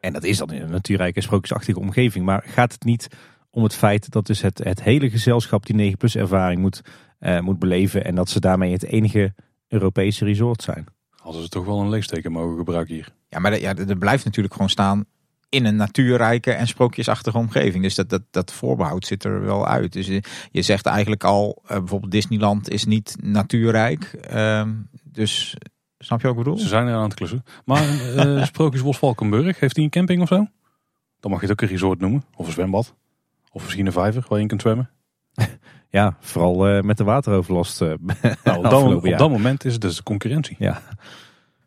En 0.00 0.12
dat 0.12 0.24
is 0.24 0.38
dan 0.38 0.52
in 0.52 0.62
een 0.62 0.70
natuurrijke 0.70 1.16
en 1.16 1.22
sprookjesachtige 1.22 1.78
omgeving. 1.78 2.24
Maar 2.24 2.44
gaat 2.46 2.72
het 2.72 2.84
niet 2.84 3.08
om 3.54 3.62
het 3.62 3.74
feit 3.74 4.10
dat 4.10 4.26
dus 4.26 4.40
het, 4.40 4.58
het 4.64 4.82
hele 4.82 5.10
gezelschap 5.10 5.66
die 5.66 5.74
9 5.74 5.98
plus 5.98 6.16
ervaring 6.16 6.60
moet, 6.60 6.82
uh, 7.20 7.40
moet 7.40 7.58
beleven. 7.58 8.04
En 8.04 8.14
dat 8.14 8.28
ze 8.28 8.40
daarmee 8.40 8.72
het 8.72 8.84
enige 8.84 9.34
Europese 9.68 10.24
resort 10.24 10.62
zijn. 10.62 10.86
Hadden 11.10 11.42
ze 11.42 11.48
toch 11.48 11.64
wel 11.64 11.80
een 11.80 11.88
leesteken 11.88 12.32
mogen 12.32 12.56
gebruiken 12.56 12.94
hier. 12.94 13.14
Ja, 13.28 13.38
maar 13.38 13.60
ja, 13.60 13.76
er 13.76 13.98
blijft 13.98 14.24
natuurlijk 14.24 14.54
gewoon 14.54 14.70
staan 14.70 15.04
in 15.48 15.64
een 15.64 15.76
natuurrijke 15.76 16.52
en 16.52 16.66
sprookjesachtige 16.66 17.38
omgeving. 17.38 17.82
Dus 17.82 17.94
dat, 17.94 18.08
dat, 18.08 18.22
dat 18.30 18.52
voorbehoud 18.52 19.06
zit 19.06 19.24
er 19.24 19.44
wel 19.44 19.66
uit. 19.66 19.92
Dus 19.92 20.06
je, 20.06 20.22
je 20.50 20.62
zegt 20.62 20.86
eigenlijk 20.86 21.24
al, 21.24 21.62
uh, 21.62 21.68
bijvoorbeeld 21.68 22.12
Disneyland 22.12 22.70
is 22.70 22.84
niet 22.84 23.16
natuurrijk. 23.22 24.28
Uh, 24.34 24.68
dus 25.04 25.56
snap 25.98 26.20
je 26.20 26.26
wat 26.26 26.36
ik 26.36 26.42
bedoel? 26.42 26.58
Ze 26.58 26.68
zijn 26.68 26.86
er 26.86 26.94
aan 26.94 27.02
het 27.02 27.14
klussen. 27.14 27.44
Maar 27.64 27.88
uh, 27.88 28.44
Sprookjesbos 28.52 28.98
Valkenburg, 28.98 29.60
heeft 29.60 29.76
hij 29.76 29.84
een 29.84 29.90
camping 29.90 30.22
of 30.22 30.28
zo? 30.28 30.46
Dan 31.20 31.30
mag 31.30 31.40
je 31.40 31.46
het 31.46 31.50
ook 31.50 31.60
een 31.60 31.74
resort 31.74 32.00
noemen. 32.00 32.24
Of 32.36 32.46
een 32.46 32.52
zwembad. 32.52 32.94
Of 33.54 33.62
misschien 33.62 33.86
een 33.86 33.92
vijver 33.92 34.24
waar 34.28 34.36
je 34.36 34.42
in 34.42 34.48
kunt 34.48 34.60
zwemmen. 34.60 34.90
Ja, 35.90 36.16
vooral 36.20 36.68
uh, 36.68 36.82
met 36.82 36.96
de 36.96 37.04
wateroverlast. 37.04 37.80
Uh, 37.80 37.88
nou, 38.44 38.58
op, 38.58 38.62
dat, 38.62 38.82
op 38.82 39.18
dat 39.18 39.30
moment 39.30 39.64
is 39.64 39.72
het 39.72 39.80
dus 39.80 39.96
de 39.96 40.02
concurrentie. 40.02 40.56
Ja. 40.58 40.82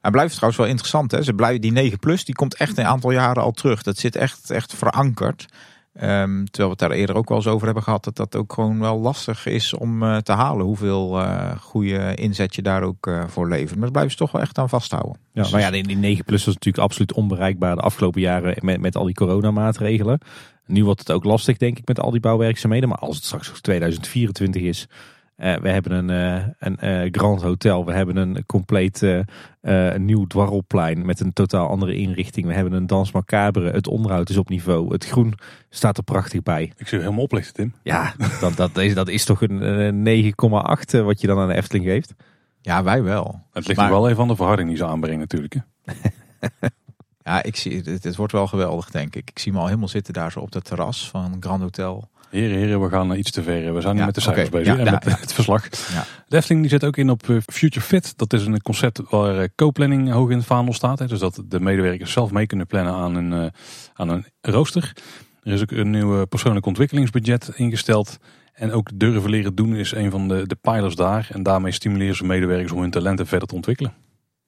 Hij 0.01 0.11
blijft 0.11 0.33
trouwens 0.33 0.61
wel 0.61 0.69
interessant. 0.69 1.11
Hè? 1.11 1.23
Ze 1.23 1.33
blijven, 1.33 1.61
die 1.61 1.71
9 1.71 1.99
plus 1.99 2.25
die 2.25 2.35
komt 2.35 2.55
echt 2.55 2.77
een 2.77 2.85
aantal 2.85 3.11
jaren 3.11 3.43
al 3.43 3.51
terug. 3.51 3.83
Dat 3.83 3.97
zit 3.97 4.15
echt, 4.15 4.49
echt 4.49 4.73
verankerd. 4.73 5.45
Um, 6.03 6.45
terwijl 6.45 6.45
we 6.51 6.69
het 6.69 6.79
daar 6.79 6.91
eerder 6.91 7.15
ook 7.15 7.29
wel 7.29 7.37
eens 7.37 7.47
over 7.47 7.65
hebben 7.65 7.83
gehad. 7.83 8.03
Dat 8.03 8.15
dat 8.15 8.35
ook 8.35 8.53
gewoon 8.53 8.79
wel 8.79 8.99
lastig 8.99 9.45
is 9.45 9.73
om 9.73 10.03
uh, 10.03 10.17
te 10.17 10.31
halen. 10.31 10.65
Hoeveel 10.65 11.19
uh, 11.19 11.51
goede 11.59 12.15
inzet 12.15 12.55
je 12.55 12.61
daar 12.61 12.83
ook 12.83 13.07
uh, 13.07 13.23
voor 13.27 13.47
levert. 13.47 13.71
Maar 13.71 13.81
dat 13.81 13.91
blijven 13.91 14.11
ze 14.11 14.17
toch 14.17 14.31
wel 14.31 14.41
echt 14.41 14.57
aan 14.57 14.69
vasthouden. 14.69 15.17
Ja, 15.33 15.41
dus 15.41 15.51
maar 15.51 15.61
ja, 15.61 15.71
die, 15.71 15.83
die 15.83 15.97
9 15.97 16.25
plus 16.25 16.45
was 16.45 16.53
natuurlijk 16.53 16.83
absoluut 16.83 17.13
onbereikbaar 17.13 17.75
de 17.75 17.81
afgelopen 17.81 18.21
jaren 18.21 18.55
met, 18.61 18.81
met 18.81 18.95
al 18.95 19.05
die 19.05 19.13
coronamaatregelen. 19.13 20.19
Nu 20.65 20.83
wordt 20.83 20.99
het 20.99 21.11
ook 21.11 21.23
lastig, 21.23 21.57
denk 21.57 21.77
ik, 21.77 21.87
met 21.87 21.99
al 21.99 22.11
die 22.11 22.19
bouwwerkzaamheden. 22.19 22.89
Maar 22.89 22.97
als 22.97 23.15
het 23.15 23.25
straks 23.25 23.61
2024 23.61 24.61
is. 24.61 24.87
Uh, 25.37 25.55
we 25.55 25.69
hebben 25.69 25.91
een, 25.91 26.39
uh, 26.39 26.47
een 26.59 27.03
uh, 27.03 27.09
Grand 27.11 27.41
Hotel. 27.41 27.85
We 27.85 27.93
hebben 27.93 28.15
een 28.15 28.45
compleet 28.45 29.01
een 29.61 30.05
nieuw 30.05 30.25
dwarrelplein 30.25 31.05
met 31.05 31.19
een 31.19 31.33
totaal 31.33 31.67
andere 31.67 31.95
inrichting. 31.95 32.45
We 32.45 32.53
hebben 32.53 32.73
een 32.73 32.87
Dans 32.87 33.11
Macabre. 33.11 33.71
Het 33.71 33.87
onderhoud 33.87 34.29
is 34.29 34.37
op 34.37 34.49
niveau. 34.49 34.91
Het 34.91 35.05
groen 35.05 35.33
staat 35.69 35.97
er 35.97 36.03
prachtig 36.03 36.43
bij. 36.43 36.71
Ik 36.77 36.87
zie 36.87 36.99
helemaal 36.99 37.23
oplichten, 37.23 37.53
Tim. 37.53 37.73
Ja, 37.83 38.13
dat, 38.39 38.55
dat, 38.55 38.77
is, 38.77 38.93
dat 38.93 39.07
is 39.07 39.25
toch 39.25 39.41
een, 39.41 39.61
een 39.61 40.33
9,8 40.33 41.03
wat 41.03 41.21
je 41.21 41.27
dan 41.27 41.39
aan 41.39 41.47
de 41.47 41.55
Efteling 41.55 41.85
geeft. 41.85 42.13
Ja, 42.61 42.83
wij 42.83 43.03
wel. 43.03 43.41
Het 43.51 43.67
ligt 43.67 43.79
maar... 43.79 43.89
wel 43.89 44.09
even 44.09 44.21
aan 44.21 44.27
de 44.27 44.35
verharding 44.35 44.67
die 44.67 44.77
ze 44.77 44.85
aanbrengen 44.85 45.19
natuurlijk. 45.19 45.53
Hè? 45.53 45.93
Ja, 47.27 47.43
ik 47.43 47.55
zie, 47.55 47.81
het, 47.85 48.03
het 48.03 48.15
wordt 48.15 48.33
wel 48.33 48.47
geweldig, 48.47 48.89
denk 48.89 49.15
ik. 49.15 49.29
Ik 49.29 49.39
zie 49.39 49.51
me 49.51 49.59
al 49.59 49.65
helemaal 49.65 49.87
zitten 49.87 50.13
daar 50.13 50.31
zo 50.31 50.39
op 50.39 50.53
het 50.53 50.63
terras 50.63 51.09
van 51.09 51.37
Grand 51.39 51.61
Hotel. 51.61 52.09
Heren, 52.29 52.57
heren, 52.57 52.81
we 52.81 52.89
gaan 52.89 53.15
iets 53.15 53.31
te 53.31 53.43
ver. 53.43 53.73
We 53.73 53.81
zijn 53.81 53.93
nu 53.93 53.99
Ja, 53.99 54.05
met 54.05 54.15
de 54.15 54.21
cijfers 54.21 54.49
bezig 54.49 54.73
Ja, 54.73 54.79
en 54.79 54.85
ja, 54.85 54.91
met 54.91 55.19
het 55.19 55.33
verslag. 55.33 55.63
Ja. 55.93 56.05
De 56.27 56.35
Efteling 56.35 56.61
die 56.61 56.69
zit 56.69 56.83
ook 56.83 56.97
in 56.97 57.09
op 57.09 57.29
eh, 57.29 57.37
Future 57.45 57.85
Fit. 57.85 58.17
Dat 58.17 58.33
is 58.33 58.45
een 58.45 58.61
concept 58.61 59.01
waar 59.09 59.39
eh, 59.39 59.47
co-planning 59.55 60.11
hoog 60.11 60.29
in 60.29 60.37
het 60.37 60.45
vaandel 60.45 60.73
staat. 60.73 61.07
Dus 61.07 61.19
dat 61.19 61.43
de 61.45 61.59
medewerkers 61.59 62.11
zelf 62.11 62.31
mee 62.31 62.47
kunnen 62.47 62.67
plannen 62.67 62.93
aan 62.93 63.15
een, 63.15 63.33
eh, 63.33 63.51
aan 63.93 64.09
een 64.09 64.25
rooster. 64.41 64.93
Er 65.43 65.53
is 65.53 65.61
ook 65.61 65.71
een 65.71 65.89
nieuw 65.89 66.25
persoonlijk 66.25 66.65
ontwikkelingsbudget 66.65 67.51
ingesteld. 67.55 68.17
En 68.53 68.71
ook 68.71 68.89
durven 68.93 69.29
leren 69.29 69.55
doen 69.55 69.75
is 69.75 69.91
een 69.91 70.11
van 70.11 70.27
de, 70.27 70.47
de 70.47 70.55
pijlers 70.55 70.95
daar. 70.95 71.27
En 71.31 71.43
daarmee 71.43 71.71
stimuleren 71.71 72.15
ze 72.15 72.25
medewerkers 72.25 72.71
om 72.71 72.81
hun 72.81 72.91
talenten 72.91 73.27
verder 73.27 73.47
te 73.47 73.55
ontwikkelen. 73.55 73.93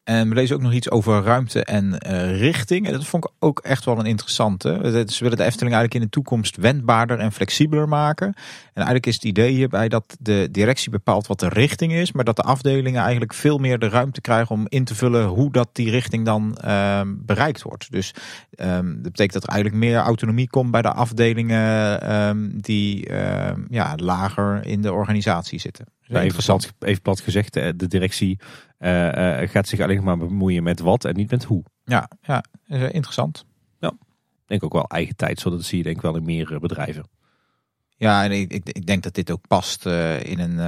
En 0.10 0.30
we 0.30 0.36
lezen 0.36 0.56
ook 0.56 0.62
nog 0.62 0.74
iets 0.74 0.90
over 0.90 1.24
ruimte 1.24 1.64
en 1.64 2.00
eh, 2.00 2.40
richting. 2.40 2.88
En 2.88 2.94
dat 2.94 3.06
vond 3.06 3.26
ik 3.26 3.32
ook 3.40 3.60
echt 3.60 3.86
wel 3.86 4.00
een 4.00 4.06
interessante. 4.06 4.70
Ze 5.08 5.24
willen 5.24 5.38
de 5.38 5.44
Efteling 5.44 5.76
eigenlijk 5.76 5.94
in 5.94 6.02
de 6.02 6.10
toekomst 6.10 6.58
wendbaarder 6.58 7.20
en 7.20 7.32
flexibeler 7.32 7.88
maken. 7.88 8.28
En 8.28 8.36
eigenlijk 8.74 9.06
is 9.06 9.14
het 9.14 9.24
idee 9.24 9.52
hierbij 9.52 9.90
dat 9.90 10.18
de 10.20 10.48
directie 10.52 10.92
bepaalt 10.92 11.28
wat 11.28 11.40
de 11.40 11.50
richting 11.50 11.94
is. 11.94 12.12
Maar 12.12 12.24
dat 12.24 12.36
de 12.36 12.42
afdelingen 12.42 13.02
eigenlijk 13.02 13.34
veel 13.34 13.58
meer 13.58 13.80
de 13.80 13.90
ruimte 13.90 14.22
krijgen 14.22 14.56
om 14.56 14.66
in 14.70 14.84
te 14.84 14.96
vullen 14.96 15.26
hoe 15.26 15.52
dat 15.52 15.70
die 15.74 15.90
richting 15.90 16.26
dan 16.26 16.58
ehm, 16.58 17.16
bereikt 17.18 17.62
wordt. 17.62 17.92
Dus 17.92 18.14
ehm, 18.52 18.94
dat 18.94 19.12
betekent 19.12 19.34
dat 19.34 19.44
er 19.44 19.50
eigenlijk 19.50 19.84
meer 19.84 19.98
autonomie 19.98 20.50
komt 20.50 20.72
bij 20.72 20.82
de 20.82 20.94
afdelingen 20.94 22.02
ehm, 22.02 22.50
die 22.52 23.08
ehm, 23.08 23.62
ja, 23.70 23.94
lager 23.96 24.66
in 24.66 24.82
de 24.82 24.94
organisatie 24.94 25.60
zitten. 25.60 25.86
Ja, 26.10 26.22
even, 26.22 26.44
plat, 26.44 26.74
even 26.80 27.02
plat 27.02 27.20
gezegd, 27.20 27.54
de 27.54 27.88
directie 27.88 28.40
eh, 28.78 29.42
eh, 29.42 29.50
gaat 29.50 29.68
zich 29.68 29.80
alleen 29.80 30.04
maar 30.04 30.18
bemoeien 30.18 30.64
met 30.64 30.80
wat 30.80 31.06
en 31.06 31.16
niet 31.16 31.32
met 31.32 31.44
hoe. 31.44 31.64
Ja, 31.84 32.10
ja 32.22 32.44
eh, 32.68 32.94
interessant. 32.94 33.48
Ik 34.50 34.60
denk 34.60 34.74
ook 34.74 34.82
wel 34.82 34.90
eigen 34.90 35.16
tijd, 35.16 35.40
zodat 35.40 35.64
zie 35.64 35.78
je 35.78 35.84
denk 35.84 35.96
ik 35.96 36.02
wel 36.02 36.16
in 36.16 36.24
meer 36.24 36.60
bedrijven. 36.60 37.10
Ja, 37.98 38.24
en 38.24 38.32
ik, 38.32 38.52
ik, 38.52 38.86
denk 38.86 39.04
dat 39.04 39.14
dit 39.14 39.32
ook 39.32 39.48
past 39.48 39.86
in, 39.86 40.40
een, 40.40 40.60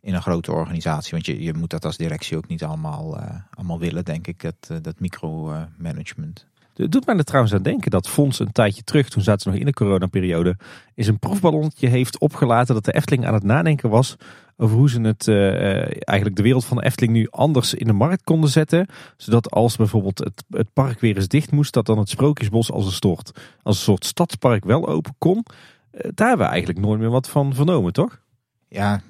in 0.00 0.14
een 0.14 0.22
grote 0.22 0.52
organisatie. 0.52 1.10
Want 1.10 1.26
je, 1.26 1.42
je 1.42 1.54
moet 1.54 1.70
dat 1.70 1.84
als 1.84 1.96
directie 1.96 2.36
ook 2.36 2.48
niet 2.48 2.64
allemaal, 2.64 3.18
allemaal 3.54 3.78
willen, 3.78 4.04
denk 4.04 4.26
ik, 4.26 4.42
dat, 4.42 4.54
eh, 4.68 4.76
dat 4.82 5.00
micromanagement. 5.00 6.46
Het 6.74 6.92
doet 6.92 7.06
mij 7.06 7.16
er 7.16 7.24
trouwens 7.24 7.54
aan 7.54 7.62
denken 7.62 7.90
dat 7.90 8.08
Fons 8.08 8.38
een 8.38 8.52
tijdje 8.52 8.82
terug, 8.82 9.08
toen 9.08 9.22
zaten 9.22 9.40
ze 9.40 9.48
nog 9.48 9.58
in 9.58 9.66
de 9.66 9.72
coronaperiode, 9.72 10.56
is 10.94 11.06
een 11.06 11.18
proefballonnetje 11.18 11.88
heeft 11.88 12.18
opgelaten 12.18 12.74
dat 12.74 12.84
de 12.84 12.92
Efteling 12.92 13.26
aan 13.26 13.34
het 13.34 13.42
nadenken 13.42 13.90
was 13.90 14.16
over 14.56 14.76
hoe 14.76 14.90
ze 14.90 15.00
het 15.00 15.28
eh, 15.28 15.48
eh, 15.48 15.90
eigenlijk 15.98 16.36
de 16.36 16.42
wereld 16.42 16.64
van 16.64 16.76
de 16.76 16.84
Efteling 16.84 17.12
nu 17.12 17.26
anders 17.30 17.74
in 17.74 17.86
de 17.86 17.92
markt 17.92 18.24
konden 18.24 18.50
zetten. 18.50 18.86
Zodat 19.16 19.50
als 19.50 19.76
bijvoorbeeld 19.76 20.18
het, 20.18 20.44
het 20.50 20.72
park 20.72 21.00
weer 21.00 21.16
eens 21.16 21.28
dicht 21.28 21.50
moest, 21.50 21.72
dat 21.72 21.86
dan 21.86 21.98
het 21.98 22.08
Sprookjesbos 22.08 22.72
als 22.72 22.86
een 22.86 22.92
soort, 22.92 23.32
als 23.62 23.76
een 23.76 23.82
soort 23.82 24.04
stadspark 24.04 24.64
wel 24.64 24.88
open 24.88 25.14
kon. 25.18 25.44
Eh, 25.90 26.10
daar 26.14 26.28
hebben 26.28 26.46
we 26.46 26.52
eigenlijk 26.52 26.86
nooit 26.86 27.00
meer 27.00 27.10
wat 27.10 27.28
van 27.28 27.54
vernomen, 27.54 27.92
toch? 27.92 28.22
Ja, 28.68 29.00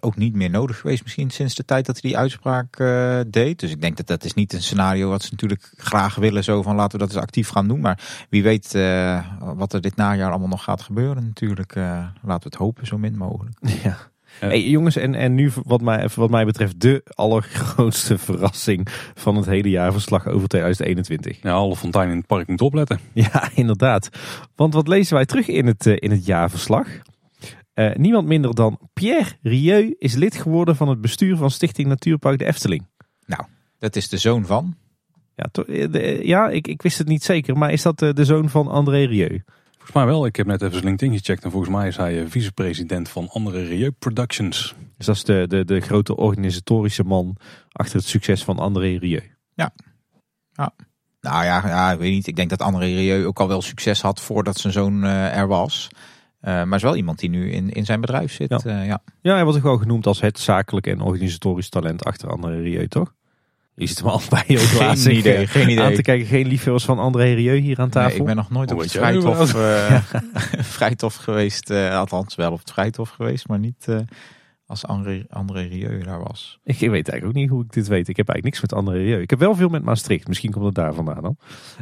ook 0.00 0.16
niet 0.16 0.34
meer 0.34 0.50
nodig 0.50 0.80
geweest 0.80 1.02
misschien 1.02 1.30
sinds 1.30 1.54
de 1.54 1.64
tijd 1.64 1.86
dat 1.86 2.00
hij 2.00 2.10
die 2.10 2.18
uitspraak 2.18 2.76
deed. 3.26 3.60
Dus 3.60 3.70
ik 3.70 3.80
denk 3.80 3.96
dat 3.96 4.06
dat 4.06 4.24
is 4.24 4.34
niet 4.34 4.52
een 4.52 4.62
scenario 4.62 5.08
wat 5.08 5.22
ze 5.22 5.28
natuurlijk 5.30 5.72
graag 5.76 6.14
willen. 6.14 6.44
Zo 6.44 6.62
van 6.62 6.76
laten 6.76 6.98
we 6.98 7.04
dat 7.04 7.14
eens 7.14 7.22
actief 7.22 7.48
gaan 7.48 7.68
doen. 7.68 7.80
Maar 7.80 8.26
wie 8.30 8.42
weet 8.42 8.72
wat 9.54 9.72
er 9.72 9.80
dit 9.80 9.96
najaar 9.96 10.30
allemaal 10.30 10.48
nog 10.48 10.62
gaat 10.62 10.82
gebeuren 10.82 11.24
natuurlijk. 11.24 11.74
laten 11.74 12.22
we 12.22 12.44
het 12.44 12.54
hopen 12.54 12.86
zo 12.86 12.98
min 12.98 13.16
mogelijk. 13.16 13.56
Ja. 13.82 14.12
Hey, 14.40 14.62
jongens, 14.68 14.96
en, 14.96 15.14
en 15.14 15.34
nu 15.34 15.50
wat 15.64 15.80
mij, 15.80 16.08
wat 16.14 16.30
mij 16.30 16.44
betreft 16.44 16.80
de 16.80 17.02
allergrootste 17.14 18.18
verrassing 18.28 18.86
van 19.14 19.36
het 19.36 19.46
hele 19.46 19.70
jaarverslag 19.70 20.26
over 20.26 20.48
2021. 20.48 21.42
Ja, 21.42 21.52
alle 21.52 21.76
fonteinen 21.76 22.12
in 22.12 22.18
het 22.18 22.26
park 22.26 22.48
moeten 22.48 22.66
opletten. 22.66 22.98
Ja, 23.12 23.50
inderdaad. 23.54 24.08
Want 24.54 24.74
wat 24.74 24.88
lezen 24.88 25.14
wij 25.14 25.26
terug 25.26 25.48
in 25.48 25.66
het, 25.66 25.86
eh, 25.86 25.96
in 25.98 26.10
het 26.10 26.26
jaarverslag? 26.26 26.88
Eh, 27.74 27.94
niemand 27.94 28.26
minder 28.26 28.54
dan 28.54 28.78
Pierre 28.92 29.30
Rieu 29.42 29.94
is 29.98 30.14
lid 30.14 30.34
geworden 30.36 30.76
van 30.76 30.88
het 30.88 31.00
bestuur 31.00 31.36
van 31.36 31.50
Stichting 31.50 31.88
Natuurpark 31.88 32.38
de 32.38 32.44
Efteling. 32.44 32.86
Dat 33.78 33.96
is 33.96 34.08
de 34.08 34.16
zoon 34.18 34.46
van. 34.46 34.76
Ja, 35.34 35.44
to- 35.52 35.62
eh, 35.62 35.92
de- 35.92 36.20
ja 36.22 36.48
ik, 36.48 36.68
ik 36.68 36.82
wist 36.82 36.98
het 36.98 37.08
niet 37.08 37.22
zeker, 37.24 37.56
maar 37.58 37.72
is 37.72 37.82
dat 37.82 38.02
eh, 38.02 38.12
de 38.12 38.24
zoon 38.24 38.48
van 38.50 38.68
André 38.68 39.04
Rieu? 39.04 39.40
Volgens 39.84 40.04
mij 40.04 40.14
wel. 40.14 40.26
Ik 40.26 40.36
heb 40.36 40.46
net 40.46 40.60
even 40.60 40.72
zijn 40.72 40.84
LinkedIn 40.84 41.18
gecheckt. 41.18 41.44
En 41.44 41.50
volgens 41.50 41.72
mij 41.72 41.88
is 41.88 41.96
hij 41.96 42.20
eh, 42.20 42.26
vicepresident 42.28 43.08
van 43.08 43.28
andere 43.28 43.64
Rieu 43.64 43.90
Productions. 43.90 44.74
Dus 44.96 45.06
dat 45.06 45.14
is 45.14 45.24
de, 45.24 45.44
de, 45.48 45.64
de 45.64 45.80
grote 45.80 46.16
organisatorische 46.16 47.02
man 47.02 47.36
achter 47.72 47.96
het 47.96 48.06
succes 48.06 48.44
van 48.44 48.58
André 48.58 48.96
Rieu. 48.96 49.22
Nou 51.20 51.44
ja, 51.44 51.62
ja, 51.66 51.92
ik 51.92 51.98
weet 51.98 52.12
niet. 52.12 52.26
Ik 52.26 52.36
denk 52.36 52.50
dat 52.50 52.62
André 52.62 52.84
Rieu 52.84 53.26
ook 53.26 53.40
al 53.40 53.48
wel 53.48 53.62
succes 53.62 54.00
had 54.00 54.20
voordat 54.20 54.58
zijn 54.58 54.72
zoon 54.72 55.04
eh, 55.04 55.36
er 55.36 55.46
was. 55.46 55.88
Eh, 56.40 56.62
maar 56.62 56.76
is 56.76 56.82
wel 56.82 56.96
iemand 56.96 57.18
die 57.18 57.30
nu 57.30 57.50
in, 57.52 57.70
in 57.70 57.84
zijn 57.84 58.00
bedrijf 58.00 58.32
zit. 58.32 58.50
Ja. 58.50 58.60
Ja. 58.64 58.82
ja. 58.82 59.02
Ja, 59.20 59.34
hij 59.34 59.42
wordt 59.42 59.58
ook 59.58 59.64
wel 59.64 59.78
genoemd 59.78 60.06
als 60.06 60.20
het 60.20 60.38
zakelijke 60.38 60.90
en 60.90 61.00
organisatorisch 61.00 61.68
talent 61.68 62.04
achter 62.04 62.30
André 62.30 62.60
Rieu, 62.60 62.88
toch? 62.88 63.14
Je 63.76 63.86
zit 63.86 63.98
hem 63.98 64.06
al 64.08 64.20
bij 64.30 64.44
je 64.46 64.58
Geen 64.58 65.16
idee, 65.16 65.36
eh, 65.36 65.48
geen 65.48 65.68
idee. 65.68 65.84
aan 65.84 65.94
te 65.94 66.02
kijken. 66.02 66.26
Geen 66.26 66.46
liefhebbers 66.46 66.84
van 66.84 66.98
André 66.98 67.32
Rieu 67.32 67.56
hier 67.56 67.78
aan 67.78 67.90
tafel. 67.90 68.08
Nee, 68.10 68.18
ik 68.18 68.24
ben 68.24 68.36
nog 68.36 68.50
nooit 68.50 68.72
op 68.72 68.78
het 68.78 68.90
vrijtof, 68.90 69.54
eh, 69.54 70.02
vrijtof 70.76 71.14
geweest. 71.14 71.70
eh, 71.70 71.96
althans, 71.98 72.34
wel 72.34 72.52
op 72.52 72.58
het 72.58 72.70
vrijtof 72.72 73.08
geweest, 73.10 73.48
maar 73.48 73.58
niet 73.58 73.88
eh, 73.88 73.98
als 74.66 74.86
André, 74.86 75.24
André 75.28 75.60
Rieu 75.62 76.02
daar 76.02 76.22
was. 76.22 76.58
Ik 76.64 76.78
weet 76.78 76.92
eigenlijk 76.92 77.24
ook 77.24 77.34
niet 77.34 77.48
hoe 77.48 77.64
ik 77.64 77.72
dit 77.72 77.86
weet. 77.88 78.08
Ik 78.08 78.16
heb 78.16 78.28
eigenlijk 78.28 78.44
niks 78.44 78.60
met 78.60 78.72
André 78.72 79.02
Rieu. 79.02 79.20
Ik 79.20 79.30
heb 79.30 79.38
wel 79.38 79.54
veel 79.54 79.68
met 79.68 79.82
Maastricht. 79.82 80.28
Misschien 80.28 80.50
komt 80.50 80.64
het 80.64 80.74
daar 80.74 80.94
vandaan 80.94 81.22
dan. 81.22 81.36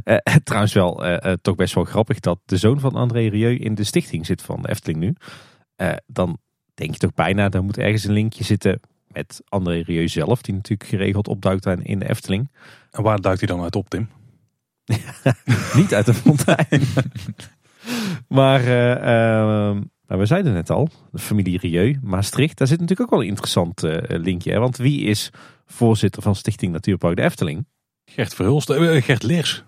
Eh, 0.04 0.16
trouwens 0.44 0.72
wel 0.72 1.04
eh, 1.04 1.30
eh, 1.32 1.38
toch 1.42 1.54
best 1.54 1.74
wel 1.74 1.84
grappig 1.84 2.20
dat 2.20 2.38
de 2.44 2.56
zoon 2.56 2.80
van 2.80 2.94
André 2.94 3.28
Rieu 3.28 3.56
in 3.56 3.74
de 3.74 3.84
stichting 3.84 4.26
zit 4.26 4.42
van 4.42 4.62
de 4.62 4.68
Efteling 4.68 5.00
nu. 5.00 5.14
Eh, 5.76 5.92
dan 6.06 6.38
denk 6.74 6.92
je 6.92 6.98
toch 6.98 7.14
bijna, 7.14 7.48
daar 7.48 7.64
moet 7.64 7.78
ergens 7.78 8.04
een 8.04 8.12
linkje 8.12 8.44
zitten 8.44 8.80
met 9.12 9.42
André 9.48 9.82
Rieu 9.82 10.08
zelf. 10.08 10.42
Die 10.42 10.54
natuurlijk 10.54 10.90
geregeld 10.90 11.28
opduikt 11.28 11.66
in 11.66 11.98
de 11.98 12.08
Efteling. 12.08 12.50
En 12.90 13.02
waar 13.02 13.20
duikt 13.20 13.40
hij 13.40 13.48
dan 13.48 13.62
uit 13.62 13.76
op, 13.76 13.88
Tim? 13.88 14.08
Niet 15.74 15.94
uit 15.94 16.06
de 16.06 16.14
fontein. 16.14 16.82
maar 18.38 18.62
nou, 20.12 20.24
we 20.24 20.30
zeiden 20.30 20.52
net 20.52 20.70
al, 20.70 20.88
de 21.10 21.18
familie 21.18 21.58
Rieu, 21.58 21.98
Maastricht. 22.02 22.58
Daar 22.58 22.66
zit 22.66 22.80
natuurlijk 22.80 23.08
ook 23.08 23.14
wel 23.14 23.22
een 23.22 23.30
interessant 23.30 23.82
eh, 23.82 24.18
linkje. 24.18 24.52
Hè? 24.52 24.58
Want 24.58 24.76
wie 24.76 25.00
is 25.00 25.30
voorzitter 25.66 26.22
van 26.22 26.34
Stichting 26.34 26.72
Natuurpark 26.72 27.16
de 27.16 27.22
Efteling? 27.22 27.66
Gert 28.04 28.34
Verhulst, 28.34 28.70
eh, 28.70 29.02
Gert 29.02 29.22
Leers. 29.22 29.64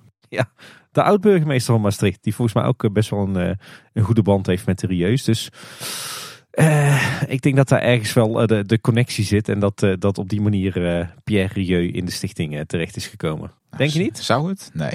De 0.90 1.02
oud-burgemeester 1.02 1.72
van 1.72 1.82
Maastricht. 1.82 2.22
Die 2.22 2.34
volgens 2.34 2.56
mij 2.56 2.66
ook 2.66 2.92
best 2.92 3.10
wel 3.10 3.20
een, 3.20 3.58
een 3.92 4.02
goede 4.02 4.22
band 4.22 4.46
heeft 4.46 4.66
met 4.66 4.78
de 4.78 4.86
Rieus. 4.86 5.24
Dus 5.24 5.48
eh, 6.54 7.22
ik 7.26 7.42
denk 7.42 7.56
dat 7.56 7.68
daar 7.68 7.82
ergens 7.82 8.12
wel 8.12 8.40
eh, 8.40 8.46
de, 8.46 8.64
de 8.64 8.80
connectie 8.80 9.24
zit. 9.24 9.48
En 9.48 9.58
dat, 9.58 9.82
eh, 9.82 9.92
dat 9.98 10.18
op 10.18 10.28
die 10.28 10.40
manier 10.40 10.98
eh, 10.98 11.06
Pierre 11.24 11.54
Rieu 11.54 11.88
in 11.88 12.04
de 12.04 12.12
stichting 12.12 12.64
terecht 12.66 12.96
is 12.96 13.06
gekomen. 13.06 13.52
Denk 13.76 13.90
je 13.90 13.98
niet? 13.98 14.18
Zou 14.18 14.48
het? 14.48 14.70
Nee, 14.72 14.94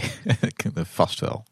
vast 0.84 1.20
wel. 1.20 1.46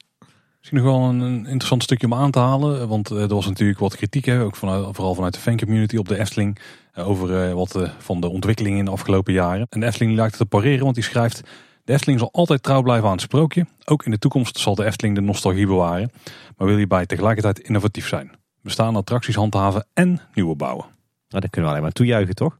Misschien 0.69 0.87
nog 0.87 0.99
wel 0.99 1.09
een, 1.09 1.19
een 1.19 1.45
interessant 1.45 1.83
stukje 1.83 2.05
om 2.05 2.13
aan 2.13 2.31
te 2.31 2.39
halen. 2.39 2.87
Want 2.87 3.11
eh, 3.11 3.21
er 3.21 3.27
was 3.27 3.47
natuurlijk 3.47 3.79
wat 3.79 3.95
kritiek, 3.95 4.25
hè, 4.25 4.41
ook 4.41 4.55
vanuit, 4.55 4.95
vooral 4.95 5.15
vanuit 5.15 5.33
de 5.33 5.39
fancommunity 5.39 5.97
op 5.97 6.07
de 6.07 6.19
Efteling. 6.19 6.59
over 6.95 7.43
eh, 7.43 7.53
wat 7.53 7.91
van 7.97 8.21
de 8.21 8.27
ontwikkelingen 8.27 8.77
in 8.77 8.85
de 8.85 8.91
afgelopen 8.91 9.33
jaren. 9.33 9.67
En 9.69 9.79
de 9.79 9.85
Efteling 9.85 10.15
lijkt 10.15 10.31
het 10.31 10.41
te 10.41 10.57
pareren, 10.57 10.83
want 10.83 10.95
die 10.95 11.03
schrijft... 11.03 11.41
De 11.83 11.93
Efteling 11.93 12.19
zal 12.19 12.29
altijd 12.31 12.63
trouw 12.63 12.81
blijven 12.81 13.05
aan 13.05 13.11
het 13.11 13.21
sprookje. 13.21 13.65
Ook 13.85 14.05
in 14.05 14.11
de 14.11 14.19
toekomst 14.19 14.59
zal 14.59 14.75
de 14.75 14.85
Efteling 14.85 15.15
de 15.15 15.21
nostalgie 15.21 15.67
bewaren. 15.67 16.11
Maar 16.57 16.67
wil 16.67 16.77
hierbij 16.77 17.05
tegelijkertijd 17.05 17.59
innovatief 17.59 18.07
zijn. 18.07 18.31
Bestaande 18.67 18.99
attracties 18.99 19.35
handhaven 19.35 19.85
en 19.93 20.19
nieuwe 20.33 20.55
bouwen. 20.55 20.85
Nou, 21.27 21.41
dan 21.41 21.49
kunnen 21.49 21.61
we 21.61 21.69
alleen 21.69 21.81
maar 21.81 21.91
toejuichen, 21.91 22.35
toch? 22.35 22.59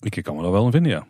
Ik 0.00 0.22
kan 0.22 0.36
me 0.36 0.42
daar 0.42 0.50
wel 0.50 0.64
in 0.64 0.70
vinden, 0.70 0.92
ja. 0.92 1.06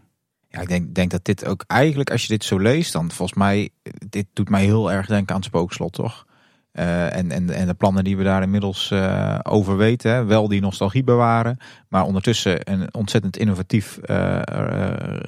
Ja, 0.48 0.60
ik 0.60 0.68
denk, 0.68 0.94
denk 0.94 1.10
dat 1.10 1.24
dit 1.24 1.46
ook 1.46 1.64
eigenlijk, 1.66 2.10
als 2.10 2.22
je 2.22 2.28
dit 2.28 2.44
zo 2.44 2.58
leest, 2.58 2.92
dan 2.92 3.10
volgens 3.10 3.38
mij, 3.38 3.70
dit 4.08 4.26
doet 4.32 4.48
mij 4.48 4.64
heel 4.64 4.92
erg 4.92 5.06
denken 5.06 5.34
aan 5.34 5.40
het 5.40 5.48
spookslot, 5.48 5.92
toch? 5.92 6.26
Eh, 6.72 7.16
en, 7.16 7.30
en, 7.30 7.50
en 7.50 7.66
de 7.66 7.74
plannen 7.74 8.04
die 8.04 8.16
we 8.16 8.24
daar 8.24 8.42
inmiddels 8.42 8.90
eh, 8.90 9.38
over 9.42 9.76
weten. 9.76 10.10
Hè. 10.10 10.24
Wel 10.24 10.48
die 10.48 10.60
nostalgie 10.60 11.04
bewaren, 11.04 11.58
maar 11.88 12.04
ondertussen 12.04 12.72
een 12.72 12.94
ontzettend 12.94 13.36
innovatief 13.36 13.98
eh, 13.98 14.40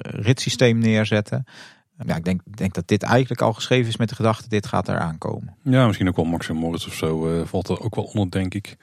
ritssysteem 0.01 0.77
neerzetten. 0.77 1.45
Ja, 2.05 2.15
ik 2.15 2.25
denk, 2.25 2.41
denk 2.55 2.73
dat 2.73 2.87
dit 2.87 3.03
eigenlijk 3.03 3.41
al 3.41 3.53
geschreven 3.53 3.87
is 3.87 3.97
met 3.97 4.09
de 4.09 4.15
gedachte, 4.15 4.49
dit 4.49 4.67
gaat 4.67 4.87
eraan 4.87 5.17
komen. 5.17 5.55
Ja, 5.63 5.85
misschien 5.85 6.07
ook 6.07 6.15
wel 6.15 6.25
Max 6.25 6.49
en 6.49 6.55
Moritz 6.55 6.87
of 6.87 6.93
zo 6.93 7.39
eh, 7.39 7.45
valt 7.45 7.67
er 7.67 7.81
ook 7.81 7.95
wel 7.95 8.03
onder, 8.03 8.31
denk 8.31 8.53
ik. 8.53 8.77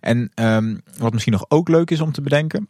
En 0.00 0.30
ehm, 0.34 0.76
wat 0.98 1.12
misschien 1.12 1.32
nog 1.32 1.44
ook 1.48 1.68
leuk 1.68 1.90
is 1.90 2.00
om 2.00 2.12
te 2.12 2.20
bedenken. 2.20 2.68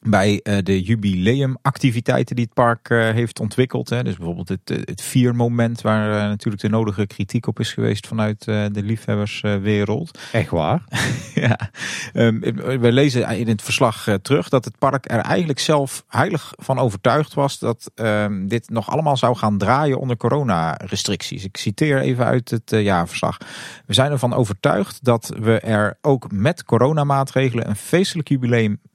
Bij 0.00 0.40
uh, 0.42 0.58
de 0.62 0.82
jubileumactiviteiten 0.82 2.36
die 2.36 2.44
het 2.44 2.54
park 2.54 2.88
uh, 2.88 3.10
heeft 3.10 3.40
ontwikkeld. 3.40 3.88
Hè. 3.88 4.02
Dus 4.02 4.16
bijvoorbeeld 4.16 4.48
het, 4.48 4.68
het 4.84 5.02
viermoment 5.02 5.80
waar 5.80 6.28
natuurlijk 6.28 6.62
de 6.62 6.68
nodige 6.68 7.06
kritiek 7.06 7.46
op 7.46 7.60
is 7.60 7.72
geweest 7.72 8.06
vanuit 8.06 8.44
de 8.44 8.82
liefhebberswereld. 8.82 10.18
Echt 10.32 10.50
waar? 10.50 10.84
ja. 11.34 11.70
Um, 12.14 12.40
we 12.80 12.92
lezen 12.92 13.38
in 13.38 13.48
het 13.48 13.62
verslag 13.62 14.08
terug 14.22 14.48
dat 14.48 14.64
het 14.64 14.78
park 14.78 15.10
er 15.10 15.18
eigenlijk 15.18 15.58
zelf 15.58 16.04
heilig 16.08 16.52
van 16.56 16.78
overtuigd 16.78 17.34
was 17.34 17.58
dat 17.58 17.90
um, 17.94 18.48
dit 18.48 18.70
nog 18.70 18.90
allemaal 18.90 19.16
zou 19.16 19.36
gaan 19.36 19.58
draaien 19.58 19.98
onder 19.98 20.16
coronarestricties. 20.16 21.44
Ik 21.44 21.56
citeer 21.56 22.00
even 22.00 22.24
uit 22.24 22.50
het 22.50 22.70
jaarverslag. 22.70 23.38
We 23.86 23.94
zijn 23.94 24.10
ervan 24.10 24.34
overtuigd 24.34 25.04
dat 25.04 25.32
we 25.38 25.60
er 25.60 25.98
ook 26.00 26.32
met 26.32 26.64
coronamaatregelen 26.64 27.68
een 27.68 27.76
feestelijk 27.76 28.28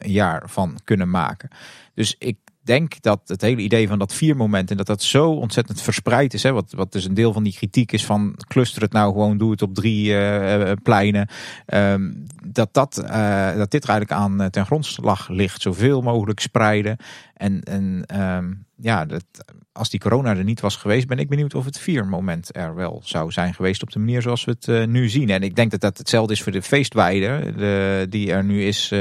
jubileumjaar 0.03 0.49
van 0.49 0.80
kunnen 0.84 1.09
maken. 1.09 1.49
Dus 1.93 2.15
ik 2.19 2.38
denk 2.61 3.01
dat 3.01 3.21
het 3.25 3.41
hele 3.41 3.61
idee 3.61 3.88
van 3.88 3.99
dat 3.99 4.13
vier 4.13 4.35
moment 4.35 4.71
en 4.71 4.77
dat 4.77 4.85
dat 4.85 5.03
zo 5.03 5.31
ontzettend 5.31 5.81
verspreid 5.81 6.34
is. 6.34 6.43
Hè, 6.43 6.51
wat, 6.51 6.71
wat 6.71 6.91
dus 6.91 7.05
een 7.05 7.13
deel 7.13 7.34
van 7.34 7.43
die 7.43 7.53
kritiek 7.53 7.91
is 7.91 8.05
van 8.05 8.35
cluster 8.47 8.81
het 8.81 8.91
nou 8.91 9.11
gewoon, 9.11 9.38
doe 9.38 9.51
het 9.51 9.61
op 9.61 9.75
drie 9.75 10.11
uh, 10.11 10.71
pleinen. 10.84 11.27
Um, 11.73 12.25
dat, 12.45 12.73
dat, 12.73 13.03
uh, 13.03 13.55
dat 13.55 13.71
dit 13.71 13.84
er 13.84 13.89
eigenlijk 13.89 14.21
aan 14.21 14.49
ten 14.49 14.65
grondslag 14.65 15.30
ligt. 15.30 15.61
Zoveel 15.61 16.01
mogelijk 16.01 16.39
spreiden. 16.39 16.97
En, 17.34 17.61
en 17.63 18.05
um, 18.21 18.65
ja, 18.75 19.05
dat, 19.05 19.25
als 19.71 19.89
die 19.89 19.99
corona 19.99 20.35
er 20.35 20.43
niet 20.43 20.59
was 20.59 20.75
geweest, 20.75 21.07
ben 21.07 21.19
ik 21.19 21.30
benieuwd 21.30 21.55
of 21.55 21.65
het 21.65 21.80
vier 21.80 22.05
moment 22.05 22.55
er 22.55 22.75
wel 22.75 23.01
zou 23.03 23.31
zijn 23.31 23.53
geweest 23.53 23.81
op 23.81 23.91
de 23.91 23.99
manier 23.99 24.21
zoals 24.21 24.45
we 24.45 24.55
het 24.59 24.89
nu 24.89 25.09
zien. 25.09 25.30
En 25.30 25.41
ik 25.41 25.55
denk 25.55 25.71
dat 25.71 25.81
dat 25.81 25.97
hetzelfde 25.97 26.34
is 26.34 26.41
voor 26.41 26.51
de 26.51 26.61
feestweide 26.61 27.53
de, 27.57 28.05
die 28.09 28.31
er 28.31 28.43
nu 28.43 28.63
is 28.63 28.91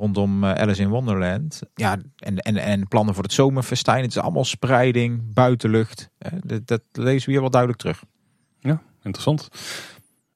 rondom 0.00 0.44
eh, 0.44 0.52
Alice 0.52 0.82
in 0.82 0.88
Wonderland. 0.88 1.60
Ja, 1.74 1.98
en, 2.16 2.36
en, 2.36 2.56
en 2.56 2.88
plannen 2.88 3.14
voor 3.14 3.22
het 3.22 3.32
zomerfestijn. 3.32 4.02
Het 4.02 4.10
is 4.10 4.18
allemaal 4.18 4.44
spreiding, 4.44 5.34
buitenlucht. 5.34 6.10
Dat, 6.44 6.66
dat 6.66 6.82
lezen 6.92 7.26
we 7.26 7.32
hier 7.32 7.40
wel 7.40 7.50
duidelijk 7.50 7.80
terug. 7.80 8.02
Ja, 8.58 8.82
interessant. 9.02 9.48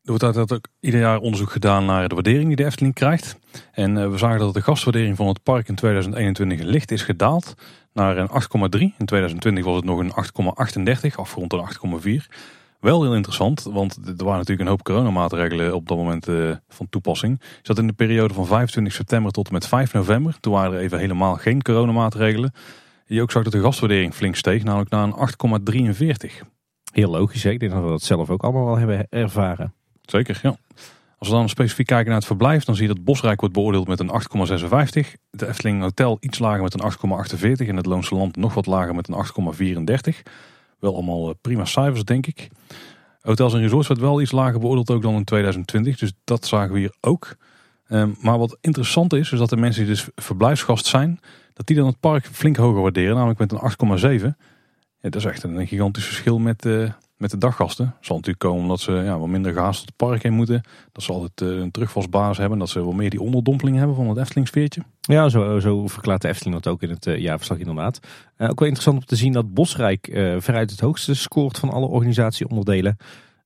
Er 0.05 0.11
wordt 0.11 0.23
altijd 0.23 0.53
ook 0.53 0.69
ieder 0.81 1.01
jaar 1.01 1.19
onderzoek 1.19 1.51
gedaan 1.51 1.85
naar 1.85 2.09
de 2.09 2.15
waardering 2.15 2.47
die 2.47 2.57
de 2.57 2.65
Efteling 2.65 2.95
krijgt. 2.95 3.39
En 3.73 3.97
uh, 3.97 4.11
we 4.11 4.19
zagen 4.19 4.39
dat 4.39 4.55
de 4.55 4.63
gastwaardering 4.63 5.17
van 5.17 5.27
het 5.27 5.43
park 5.43 5.69
in 5.69 5.75
2021 5.75 6.61
licht 6.61 6.91
is 6.91 7.03
gedaald 7.03 7.55
naar 7.93 8.17
een 8.17 8.29
8,3. 8.29 8.79
In 8.79 9.07
2020 9.07 9.65
was 9.65 9.77
het 9.77 9.85
nog 9.85 9.99
een 9.99 10.13
8,38, 11.11 11.15
afgerond 11.15 11.53
een 11.53 12.21
8,4. 12.21 12.35
Wel 12.85 13.03
heel 13.03 13.15
interessant, 13.15 13.63
want 13.63 13.97
er 13.97 14.25
waren 14.25 14.39
natuurlijk 14.39 14.61
een 14.61 14.67
hoop 14.67 14.83
coronamaatregelen 14.83 15.75
op 15.75 15.89
dat 15.89 15.97
moment 15.97 16.29
uh, 16.29 16.57
van 16.69 16.89
toepassing. 16.89 17.41
Is 17.41 17.63
dat 17.63 17.79
in 17.79 17.87
de 17.87 17.93
periode 17.93 18.35
van 18.35 18.47
25 18.47 18.93
september 18.93 19.33
tot 19.33 19.47
en 19.47 19.53
met 19.53 19.67
5 19.67 19.93
november. 19.93 20.41
Toen 20.41 20.53
waren 20.53 20.73
er 20.73 20.81
even 20.81 20.99
helemaal 20.99 21.35
geen 21.35 21.63
coronamaatregelen. 21.63 22.53
Je 23.07 23.23
ook 23.23 23.31
zag 23.31 23.43
dat 23.43 23.53
de 23.53 23.61
gaswaardering 23.61 24.15
flink 24.15 24.37
steeg, 24.37 24.65
namelijk 24.65 24.91
naar 24.91 25.05
een 25.05 25.95
8,43. 25.95 26.47
Heel 26.93 27.11
logisch, 27.11 27.43
hè? 27.43 27.51
ik 27.51 27.61
denk 27.61 27.73
dat 27.73 27.83
we 27.83 27.89
dat 27.89 28.03
zelf 28.03 28.31
ook 28.31 28.43
allemaal 28.43 28.65
wel 28.65 28.79
hebben 28.79 29.07
ervaren. 29.11 29.75
Zeker, 30.03 30.41
ja. 30.43 30.57
Als 31.19 31.29
we 31.29 31.35
dan 31.35 31.49
specifiek 31.49 31.87
kijken 31.87 32.07
naar 32.07 32.19
het 32.19 32.27
verblijf, 32.27 32.65
dan 32.65 32.75
zie 32.75 32.89
je 32.89 32.95
dat 32.95 33.05
Bosrijk 33.05 33.41
wordt 33.41 33.55
beoordeeld 33.55 33.89
met 33.89 34.01
een 34.01 34.11
8,56. 35.05 35.13
De 35.31 35.49
Efteling 35.49 35.83
Hotel 35.83 36.17
iets 36.21 36.39
lager 36.39 36.63
met 36.63 36.75
een 36.75 36.93
8,48 37.63 37.69
en 37.69 37.77
het 37.77 37.87
Loonse 37.87 38.15
Land 38.15 38.37
nog 38.37 38.55
wat 38.55 38.67
lager 38.67 38.95
met 38.95 39.09
een 39.09 39.95
8,34. 40.15 40.23
Wel 40.85 40.95
allemaal 40.95 41.29
eh, 41.29 41.35
prima 41.41 41.65
cijfers, 41.65 42.05
denk 42.05 42.27
ik. 42.27 42.49
Hotels 43.21 43.55
en 43.55 43.61
resorts 43.61 43.89
werd 43.89 44.01
wel 44.01 44.21
iets 44.21 44.33
lager 44.33 44.61
beoordeeld 44.61 44.91
ook 44.91 45.03
dan 45.03 45.15
in 45.15 45.25
2020. 45.25 45.99
Dus 45.99 46.13
dat 46.25 46.47
zagen 46.47 46.73
we 46.73 46.79
hier 46.79 46.95
ook. 47.01 47.37
Ehm, 47.87 48.11
maar 48.21 48.39
wat 48.39 48.59
interessant 48.61 49.13
is, 49.13 49.33
is 49.33 49.39
dat 49.39 49.49
de 49.49 49.57
mensen 49.57 49.85
die 49.85 49.93
dus 49.93 50.09
verblijfsgast 50.15 50.87
zijn, 50.87 51.21
dat 51.53 51.67
die 51.67 51.77
dan 51.77 51.87
het 51.87 52.01
park 52.01 52.27
flink 52.27 52.57
hoger 52.57 52.83
waarderen. 52.83 53.15
Namelijk 53.15 53.39
met 53.39 53.53
een 53.53 53.59
8,7. 53.59 54.37
Ja, 55.01 55.11
dat 55.11 55.15
is 55.15 55.25
echt 55.25 55.43
een 55.43 55.67
gigantisch 55.67 56.05
verschil 56.05 56.39
met, 56.39 56.65
uh, 56.65 56.91
met 57.17 57.31
de 57.31 57.39
daggasten. 57.39 57.95
zal 58.01 58.17
natuurlijk 58.17 58.45
komen 58.45 58.63
omdat 58.63 58.81
ze 58.81 58.93
ja, 58.93 59.19
wat 59.19 59.29
minder 59.29 59.53
gehaast 59.53 59.81
op 59.81 59.87
het 59.87 59.97
park 59.97 60.23
heen 60.23 60.33
moeten. 60.33 60.63
Dat 60.93 61.03
ze 61.03 61.13
altijd 61.13 61.41
uh, 61.41 61.61
een 61.61 61.71
terugvalsbasis 61.71 62.39
hebben. 62.39 62.59
Dat 62.59 62.69
ze 62.69 62.81
wel 62.81 62.93
meer 62.93 63.11
die 63.11 63.21
onderdompeling 63.21 63.77
hebben 63.77 63.97
van 63.97 64.09
het 64.09 64.19
Efteling-sfeertje. 64.19 64.83
Ja, 65.01 65.29
zo, 65.29 65.61
zo 65.61 65.87
verklaart 65.87 66.23
de 66.23 66.29
Efteling 66.29 66.55
dat 66.63 66.73
ook 66.73 66.83
in 66.83 66.91
het 66.91 67.07
uh, 67.07 67.19
jaarverslag 67.19 67.59
inderdaad. 67.59 68.01
Uh, 68.39 68.51
ook 68.51 68.59
wel 68.59 68.69
interessant 68.69 68.97
om 68.97 69.05
te 69.07 69.17
zien 69.17 69.33
dat 69.33 69.55
Bosrijk 69.55 70.09
veruit 70.39 70.71
het 70.71 70.81
hoogste 70.81 71.15
scoort 71.15 71.59
van 71.59 71.71
alle 71.71 71.87
organisatieonderdelen. 71.87 72.97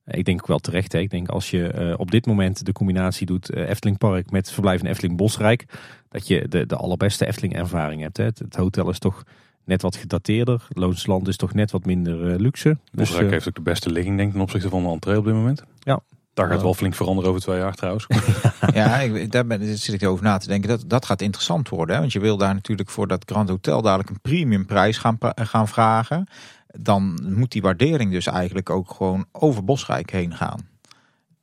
Ik 0.05 0.25
denk 0.25 0.41
ook 0.41 0.47
wel 0.47 0.59
terecht. 0.59 0.91
Hè. 0.91 0.99
Ik 0.99 1.09
denk 1.09 1.29
als 1.29 1.49
je 1.49 1.95
op 1.97 2.11
dit 2.11 2.25
moment 2.25 2.65
de 2.65 2.71
combinatie 2.71 3.25
doet 3.25 3.53
Efteling 3.53 3.97
Park 3.97 4.31
met 4.31 4.51
verblijf 4.51 4.81
in 4.81 4.89
Efteling 4.89 5.17
Bosrijk. 5.17 5.65
Dat 6.09 6.27
je 6.27 6.47
de, 6.47 6.65
de 6.65 6.75
allerbeste 6.75 7.27
Efteling 7.27 7.55
ervaring 7.55 8.01
hebt. 8.01 8.17
Hè. 8.17 8.23
Het 8.23 8.55
hotel 8.55 8.89
is 8.89 8.99
toch 8.99 9.23
net 9.69 9.81
wat 9.81 9.95
gedateerder. 9.95 10.67
Loonsland 10.69 11.27
is 11.27 11.37
toch 11.37 11.53
net 11.53 11.71
wat 11.71 11.85
minder 11.85 12.31
uh, 12.31 12.39
luxe. 12.39 12.77
Dus, 12.91 13.19
uh, 13.19 13.29
heeft 13.29 13.47
ook 13.47 13.55
de 13.55 13.61
beste 13.61 13.91
ligging 13.91 14.15
denk 14.15 14.27
ik 14.27 14.33
ten 14.33 14.43
opzichte 14.43 14.69
van 14.69 14.83
de 14.83 14.89
entree 14.89 15.17
op 15.17 15.25
dit 15.25 15.33
moment. 15.33 15.63
Ja. 15.79 15.99
Daar 16.33 16.47
gaat 16.47 16.61
wel 16.61 16.73
flink 16.73 16.95
veranderen 16.95 17.29
over 17.29 17.41
twee 17.41 17.57
jaar 17.57 17.73
trouwens. 17.73 18.07
ja, 18.73 18.99
ik, 18.99 19.31
daar 19.31 19.45
ben, 19.45 19.77
zit 19.77 20.01
ik 20.01 20.07
over 20.07 20.23
na 20.23 20.37
te 20.37 20.47
denken. 20.47 20.69
Dat, 20.69 20.83
dat 20.87 21.05
gaat 21.05 21.21
interessant 21.21 21.69
worden. 21.69 21.95
Hè? 21.95 22.01
Want 22.01 22.13
je 22.13 22.19
wil 22.19 22.37
daar 22.37 22.53
natuurlijk 22.53 22.89
voor 22.89 23.07
dat 23.07 23.23
Grand 23.25 23.49
Hotel 23.49 23.81
dadelijk 23.81 24.09
een 24.09 24.21
premiumprijs 24.21 24.97
gaan, 24.97 25.17
gaan 25.35 25.67
vragen. 25.67 26.27
Dan 26.67 27.19
moet 27.35 27.51
die 27.51 27.61
waardering 27.61 28.11
dus 28.11 28.25
eigenlijk 28.25 28.69
ook 28.69 28.91
gewoon 28.91 29.25
over 29.31 29.63
Bosrijk 29.63 30.11
heen 30.11 30.35
gaan. 30.35 30.67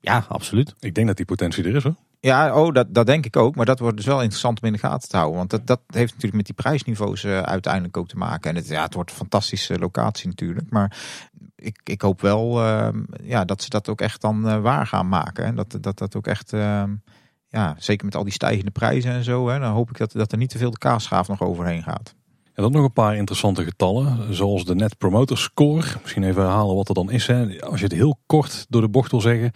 Ja, 0.01 0.25
absoluut. 0.29 0.75
Ik 0.81 0.95
denk 0.95 1.07
dat 1.07 1.17
die 1.17 1.27
potentie 1.27 1.65
er 1.65 1.77
is 1.77 1.83
hoor. 1.83 1.97
Ja, 2.27 2.63
oh, 2.63 2.73
dat, 2.73 2.95
dat 2.95 3.07
denk 3.07 3.27
ik 3.27 3.37
ook. 3.37 3.55
Maar 3.55 3.67
dat 3.67 3.79
wordt 3.79 3.97
dus 3.97 4.07
wel 4.07 4.21
interessant 4.21 4.61
om 4.61 4.67
in 4.67 4.73
de 4.73 4.79
gaten 4.79 5.09
te 5.09 5.17
houden. 5.17 5.37
Want 5.37 5.51
dat, 5.51 5.67
dat 5.67 5.81
heeft 5.87 6.13
natuurlijk 6.13 6.35
met 6.35 6.47
die 6.47 6.55
prijsniveaus 6.55 7.25
uh, 7.25 7.41
uiteindelijk 7.41 7.97
ook 7.97 8.09
te 8.09 8.17
maken. 8.17 8.51
En 8.51 8.57
het, 8.57 8.69
ja, 8.69 8.83
het 8.83 8.95
wordt 8.95 9.11
een 9.11 9.17
fantastische 9.17 9.79
locatie 9.79 10.29
natuurlijk. 10.29 10.71
Maar 10.71 10.97
ik, 11.57 11.81
ik 11.85 12.03
hoop 12.03 12.21
wel 12.21 12.63
uh, 12.63 12.89
ja, 13.23 13.45
dat 13.45 13.63
ze 13.63 13.69
dat 13.69 13.89
ook 13.89 14.01
echt 14.01 14.21
dan 14.21 14.47
uh, 14.47 14.61
waar 14.61 14.87
gaan 14.87 15.09
maken. 15.09 15.45
En 15.45 15.55
dat 15.55 15.79
dat, 15.81 15.99
dat 15.99 16.17
ook 16.17 16.27
echt, 16.27 16.53
ehm, 16.53 16.95
ja, 17.49 17.75
zeker 17.79 18.05
met 18.05 18.15
al 18.17 18.25
die 18.25 18.33
stijgende 18.33 18.71
prijzen 18.71 19.13
en 19.13 19.25
zo. 19.25 19.49
Hè, 19.49 19.59
dan 19.59 19.73
hoop 19.73 19.91
ik 19.91 19.99
dat, 19.99 20.13
dat 20.13 20.33
er 20.33 20.39
niet 20.39 20.51
te 20.51 20.59
veel 20.59 20.71
de 20.71 20.79
kaasschaaf 20.79 21.29
nog 21.29 21.43
overheen 21.43 21.83
gaat. 21.83 22.15
En 22.55 22.63
dan 22.63 22.73
nog 22.73 22.85
een 22.85 22.93
paar 22.93 23.17
interessante 23.17 23.65
getallen, 23.65 24.35
zoals 24.35 24.65
de 24.65 24.75
Net 24.75 24.99
Promoter 24.99 25.39
Score. 25.39 25.87
Misschien 26.03 26.25
even 26.25 26.43
herhalen 26.43 26.77
wat 26.77 26.89
er 26.89 26.95
dan 26.95 27.11
is. 27.11 27.27
Hè. 27.27 27.61
Als 27.61 27.79
je 27.79 27.85
het 27.85 27.95
heel 27.95 28.19
kort 28.27 28.67
door 28.69 28.81
de 28.81 28.89
bocht 28.89 29.11
wil 29.11 29.21
zeggen, 29.21 29.53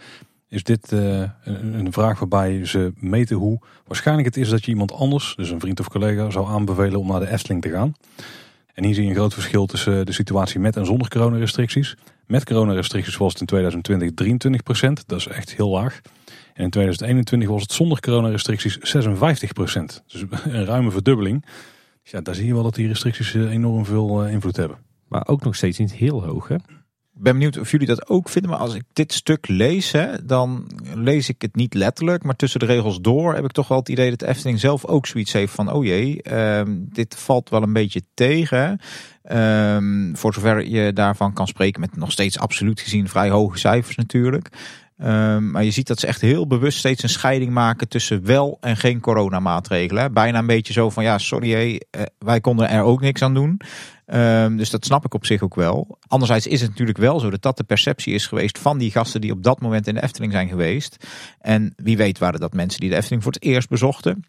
is 0.51 0.63
dit 0.63 0.91
uh, 0.91 1.23
een 1.43 1.93
vraag 1.93 2.19
waarbij 2.19 2.65
ze 2.65 2.93
meten 2.95 3.35
hoe 3.35 3.59
waarschijnlijk 3.87 4.27
het 4.27 4.37
is 4.37 4.49
dat 4.49 4.65
je 4.65 4.71
iemand 4.71 4.91
anders, 4.91 5.33
dus 5.35 5.49
een 5.49 5.59
vriend 5.59 5.79
of 5.79 5.87
collega, 5.87 6.29
zou 6.29 6.47
aanbevelen 6.47 6.99
om 6.99 7.07
naar 7.07 7.19
de 7.19 7.29
Efteling 7.29 7.61
te 7.61 7.69
gaan. 7.69 7.93
En 8.73 8.83
hier 8.83 8.93
zie 8.93 9.03
je 9.03 9.09
een 9.09 9.15
groot 9.15 9.33
verschil 9.33 9.65
tussen 9.65 10.05
de 10.05 10.11
situatie 10.11 10.59
met 10.59 10.77
en 10.77 10.85
zonder 10.85 11.09
coronarestricties. 11.09 11.95
Met 12.25 12.45
coronarestricties 12.45 13.17
was 13.17 13.31
het 13.31 13.41
in 13.41 13.47
2020 13.47 14.09
23% 15.01 15.05
Dat 15.05 15.19
is 15.19 15.27
echt 15.27 15.55
heel 15.55 15.69
laag. 15.69 16.01
En 16.53 16.63
in 16.63 16.69
2021 16.69 17.49
was 17.49 17.61
het 17.61 17.71
zonder 17.71 17.99
coronarestricties 17.99 18.77
56% 18.77 18.81
Dus 20.07 20.23
een 20.43 20.65
ruime 20.65 20.91
verdubbeling. 20.91 21.45
Dus 22.03 22.11
ja, 22.11 22.21
daar 22.21 22.35
zie 22.35 22.45
je 22.45 22.53
wel 22.53 22.63
dat 22.63 22.75
die 22.75 22.87
restricties 22.87 23.33
eh, 23.33 23.51
enorm 23.51 23.85
veel 23.85 24.23
eh, 24.23 24.31
invloed 24.31 24.55
hebben. 24.55 24.77
Maar 25.07 25.27
ook 25.27 25.43
nog 25.43 25.55
steeds 25.55 25.77
niet 25.77 25.93
heel 25.93 26.25
hoog 26.25 26.47
hè? 26.47 26.55
Ben 27.21 27.33
benieuwd 27.33 27.57
of 27.57 27.71
jullie 27.71 27.87
dat 27.87 28.09
ook 28.09 28.29
vinden. 28.29 28.51
Maar 28.51 28.59
als 28.59 28.73
ik 28.73 28.83
dit 28.93 29.13
stuk 29.13 29.47
lees, 29.47 29.93
dan 30.23 30.71
lees 30.93 31.29
ik 31.29 31.41
het 31.41 31.55
niet 31.55 31.73
letterlijk. 31.73 32.23
Maar 32.23 32.35
tussen 32.35 32.59
de 32.59 32.65
regels 32.65 33.01
door 33.01 33.33
heb 33.33 33.43
ik 33.43 33.51
toch 33.51 33.67
wel 33.67 33.77
het 33.77 33.89
idee 33.89 34.09
dat 34.09 34.19
de 34.19 34.27
Efteling 34.27 34.59
zelf 34.59 34.85
ook 34.85 35.05
zoiets 35.05 35.33
heeft 35.33 35.53
van... 35.53 35.71
oh 35.71 35.85
jee, 35.85 36.33
um, 36.33 36.87
dit 36.91 37.15
valt 37.15 37.49
wel 37.49 37.63
een 37.63 37.73
beetje 37.73 38.01
tegen. 38.13 38.79
Um, 39.31 40.17
voor 40.17 40.33
zover 40.33 40.67
je 40.67 40.93
daarvan 40.93 41.33
kan 41.33 41.47
spreken 41.47 41.81
met 41.81 41.95
nog 41.95 42.11
steeds 42.11 42.39
absoluut 42.39 42.79
gezien 42.79 43.09
vrij 43.09 43.29
hoge 43.29 43.57
cijfers 43.57 43.95
natuurlijk. 43.95 44.49
Um, 45.03 45.51
maar 45.51 45.63
je 45.63 45.71
ziet 45.71 45.87
dat 45.87 45.99
ze 45.99 46.07
echt 46.07 46.21
heel 46.21 46.47
bewust 46.47 46.77
steeds 46.77 47.03
een 47.03 47.09
scheiding 47.09 47.51
maken 47.51 47.87
tussen 47.87 48.25
wel 48.25 48.57
en 48.59 48.77
geen 48.77 48.99
coronamaatregelen. 48.99 50.13
Bijna 50.13 50.39
een 50.39 50.45
beetje 50.45 50.73
zo 50.73 50.89
van 50.89 51.03
ja, 51.03 51.17
sorry, 51.17 51.51
hé, 51.51 51.77
eh, 51.89 52.05
wij 52.19 52.41
konden 52.41 52.69
er 52.69 52.83
ook 52.83 53.01
niks 53.01 53.21
aan 53.21 53.33
doen. 53.33 53.61
Um, 54.13 54.57
dus 54.57 54.69
dat 54.69 54.85
snap 54.85 55.05
ik 55.05 55.13
op 55.13 55.25
zich 55.25 55.41
ook 55.41 55.55
wel. 55.55 55.97
Anderzijds 56.07 56.47
is 56.47 56.61
het 56.61 56.69
natuurlijk 56.69 56.97
wel 56.97 57.19
zo 57.19 57.29
dat 57.29 57.41
dat 57.41 57.57
de 57.57 57.63
perceptie 57.63 58.13
is 58.13 58.27
geweest 58.27 58.59
van 58.59 58.77
die 58.77 58.91
gasten 58.91 59.21
die 59.21 59.31
op 59.31 59.43
dat 59.43 59.61
moment 59.61 59.87
in 59.87 59.93
de 59.93 60.03
Efteling 60.03 60.31
zijn 60.31 60.47
geweest. 60.47 61.05
En 61.39 61.73
wie 61.75 61.97
weet 61.97 62.17
waren 62.17 62.39
dat 62.39 62.53
mensen 62.53 62.79
die 62.79 62.89
de 62.89 62.95
Efteling 62.95 63.23
voor 63.23 63.31
het 63.31 63.43
eerst 63.43 63.69
bezochten. 63.69 64.25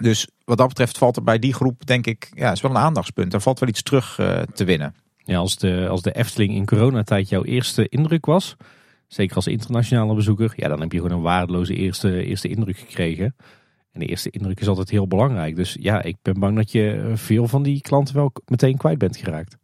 Dus 0.00 0.28
wat 0.44 0.58
dat 0.58 0.68
betreft 0.68 0.98
valt 0.98 1.16
er 1.16 1.22
bij 1.22 1.38
die 1.38 1.54
groep, 1.54 1.86
denk 1.86 2.06
ik, 2.06 2.30
ja, 2.34 2.52
is 2.52 2.60
wel 2.60 2.70
een 2.70 2.76
aandachtspunt. 2.76 3.34
Er 3.34 3.40
valt 3.40 3.58
wel 3.58 3.68
iets 3.68 3.82
terug 3.82 4.18
uh, 4.18 4.42
te 4.54 4.64
winnen. 4.64 4.94
Ja, 5.16 5.38
als 5.38 5.56
de, 5.56 5.88
als 5.88 6.02
de 6.02 6.12
Efteling 6.12 6.52
in 6.52 6.66
coronatijd 6.66 7.28
jouw 7.28 7.44
eerste 7.44 7.88
indruk 7.88 8.26
was, 8.26 8.56
zeker 9.06 9.36
als 9.36 9.46
internationale 9.46 10.14
bezoeker, 10.14 10.52
ja, 10.56 10.68
dan 10.68 10.80
heb 10.80 10.92
je 10.92 11.00
gewoon 11.00 11.16
een 11.16 11.22
waardeloze 11.22 11.74
eerste, 11.74 12.24
eerste 12.24 12.48
indruk 12.48 12.78
gekregen. 12.78 13.34
En 13.92 14.00
de 14.00 14.06
eerste 14.06 14.30
indruk 14.30 14.60
is 14.60 14.68
altijd 14.68 14.90
heel 14.90 15.06
belangrijk. 15.06 15.56
Dus 15.56 15.76
ja, 15.80 16.02
ik 16.02 16.16
ben 16.22 16.40
bang 16.40 16.56
dat 16.56 16.72
je 16.72 17.12
veel 17.14 17.48
van 17.48 17.62
die 17.62 17.80
klanten 17.80 18.14
wel 18.14 18.32
meteen 18.46 18.76
kwijt 18.76 18.98
bent 18.98 19.16
geraakt. 19.16 19.56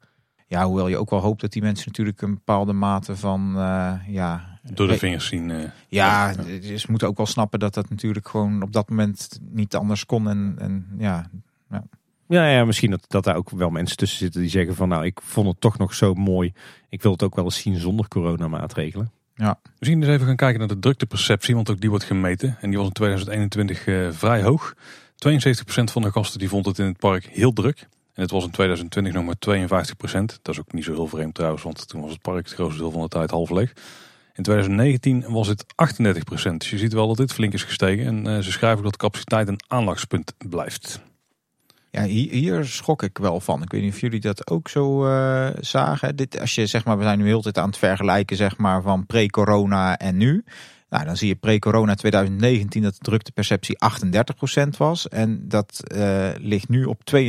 Ja, 0.47 0.67
hoewel 0.67 0.89
je 0.89 0.97
ook 0.97 1.11
wel 1.11 1.21
hoopt 1.21 1.41
dat 1.41 1.53
die 1.53 1.63
mensen 1.63 1.87
natuurlijk 1.87 2.23
een 2.23 2.35
bepaalde 2.35 2.73
mate 2.73 3.17
van, 3.17 3.53
uh, 3.57 3.95
ja... 4.09 4.59
Door 4.63 4.89
de 4.89 4.99
vingers 4.99 5.27
zien. 5.27 5.49
Uh, 5.49 5.63
ja, 5.89 6.33
dus 6.33 6.81
ze 6.81 6.87
moeten 6.91 7.09
ook 7.09 7.17
wel 7.17 7.27
snappen 7.27 7.59
dat 7.59 7.75
dat 7.75 7.91
natuurlijk 7.91 8.29
gewoon 8.29 8.63
op 8.63 8.73
dat 8.73 8.89
moment 8.89 9.41
niet 9.51 9.75
anders 9.75 10.07
kon. 10.07 10.29
En, 10.29 10.55
en 10.59 10.87
ja, 10.99 11.31
ja. 11.71 11.85
Ja, 12.29 12.49
ja 12.49 12.65
misschien 12.65 12.91
dat, 12.91 13.05
dat 13.09 13.25
daar 13.25 13.37
ook 13.37 13.51
wel 13.51 13.71
mensen 13.71 13.97
tussen 13.97 14.19
zitten 14.19 14.41
die 14.41 14.51
zeggen 14.51 14.75
van 14.75 14.89
nou, 14.89 15.05
ik 15.05 15.21
vond 15.23 15.47
het 15.47 15.61
toch 15.61 15.79
nog 15.79 15.95
zo 15.95 16.15
mooi. 16.15 16.53
Ik 16.89 17.03
wil 17.03 17.13
het 17.13 17.23
ook 17.23 17.35
wel 17.35 17.45
eens 17.45 17.61
zien 17.61 17.77
zonder 17.77 18.09
coronamaatregelen. 18.09 19.11
Ja. 19.37 19.59
Misschien 19.79 20.03
eens 20.03 20.13
even 20.13 20.27
gaan 20.27 20.37
kijken 20.37 20.59
naar 20.59 20.69
de 20.69 20.79
drukteperceptie, 20.79 21.55
want 21.55 21.71
ook 21.71 21.81
die 21.81 21.91
wordt 21.91 22.05
gemeten. 22.05 22.57
En 22.61 22.69
die 22.69 22.79
was 22.79 22.87
in 22.87 22.93
2021 22.93 23.87
uh, 23.87 24.09
vrij 24.11 24.43
hoog. 24.43 24.75
72% 24.75 24.79
van 25.85 26.03
de 26.03 26.11
gasten 26.11 26.39
die 26.39 26.49
vond 26.49 26.67
het 26.67 26.79
in 26.79 26.87
het 26.87 26.99
park 26.99 27.25
heel 27.25 27.53
druk. 27.53 27.81
En 28.15 28.23
het 28.23 28.31
was 28.31 28.45
in 28.45 28.51
2020 28.51 29.13
nog 29.13 29.25
maar 29.25 29.69
52%. 29.69 30.25
Dat 30.43 30.55
is 30.55 30.61
ook 30.61 30.73
niet 30.73 30.85
zo 30.85 30.93
heel 30.93 31.07
vreemd 31.07 31.35
trouwens, 31.35 31.63
want 31.63 31.89
toen 31.89 32.01
was 32.01 32.11
het 32.11 32.23
park 32.23 32.45
het 32.45 32.55
grootste 32.55 32.81
deel 32.81 32.91
van 32.91 33.03
de 33.03 33.09
tijd 33.09 33.31
half 33.31 33.51
leeg. 33.51 33.73
In 34.35 34.43
2019 34.43 35.25
was 35.29 35.49
het 35.49 35.65
38%. 35.65 36.57
Dus 36.57 36.71
je 36.71 36.79
ziet 36.79 36.93
wel 36.93 37.07
dat 37.07 37.17
dit 37.17 37.33
flink 37.33 37.53
is 37.53 37.65
gestegen. 37.65 38.07
En 38.07 38.27
uh, 38.27 38.39
ze 38.39 38.53
schrijven 38.53 38.85
dat 38.85 38.97
capaciteit 38.97 39.49
een 39.49 39.61
aandachtspunt 39.69 40.35
blijft. 40.49 41.01
Ja, 41.97 42.05
hier, 42.05 42.31
hier, 42.31 42.65
schrok 42.65 43.03
ik 43.03 43.19
wel 43.19 43.41
van. 43.41 43.63
Ik 43.63 43.73
weet 43.73 43.83
niet 43.83 43.93
of 43.93 44.01
jullie 44.01 44.21
dat 44.21 44.51
ook 44.51 44.69
zo 44.69 45.07
uh, 45.07 45.49
zagen. 45.61 46.17
Dit, 46.17 46.41
als 46.41 46.55
je 46.55 46.67
zeg 46.67 46.85
maar, 46.85 46.99
we 46.99 47.05
zijn 47.05 47.19
nu 47.19 47.27
heel 47.27 47.43
tijd 47.43 47.59
aan 47.59 47.69
het 47.69 47.79
vergelijken 47.79 48.37
zeg 48.37 48.57
maar, 48.57 48.83
van 48.83 49.07
pre-corona 49.07 49.97
en 49.97 50.17
nu. 50.17 50.45
Nou, 50.89 51.05
dan 51.05 51.17
zie 51.17 51.29
je 51.29 51.35
pre-corona 51.35 51.95
2019 51.95 52.83
dat 52.83 52.93
de 52.93 52.99
drukteperceptie 52.99 53.79
38% 54.65 54.69
was. 54.77 55.09
En 55.09 55.49
dat 55.49 55.83
uh, 55.95 56.29
ligt 56.39 56.69
nu 56.69 56.85
op 56.85 57.01
72%. 57.17 57.25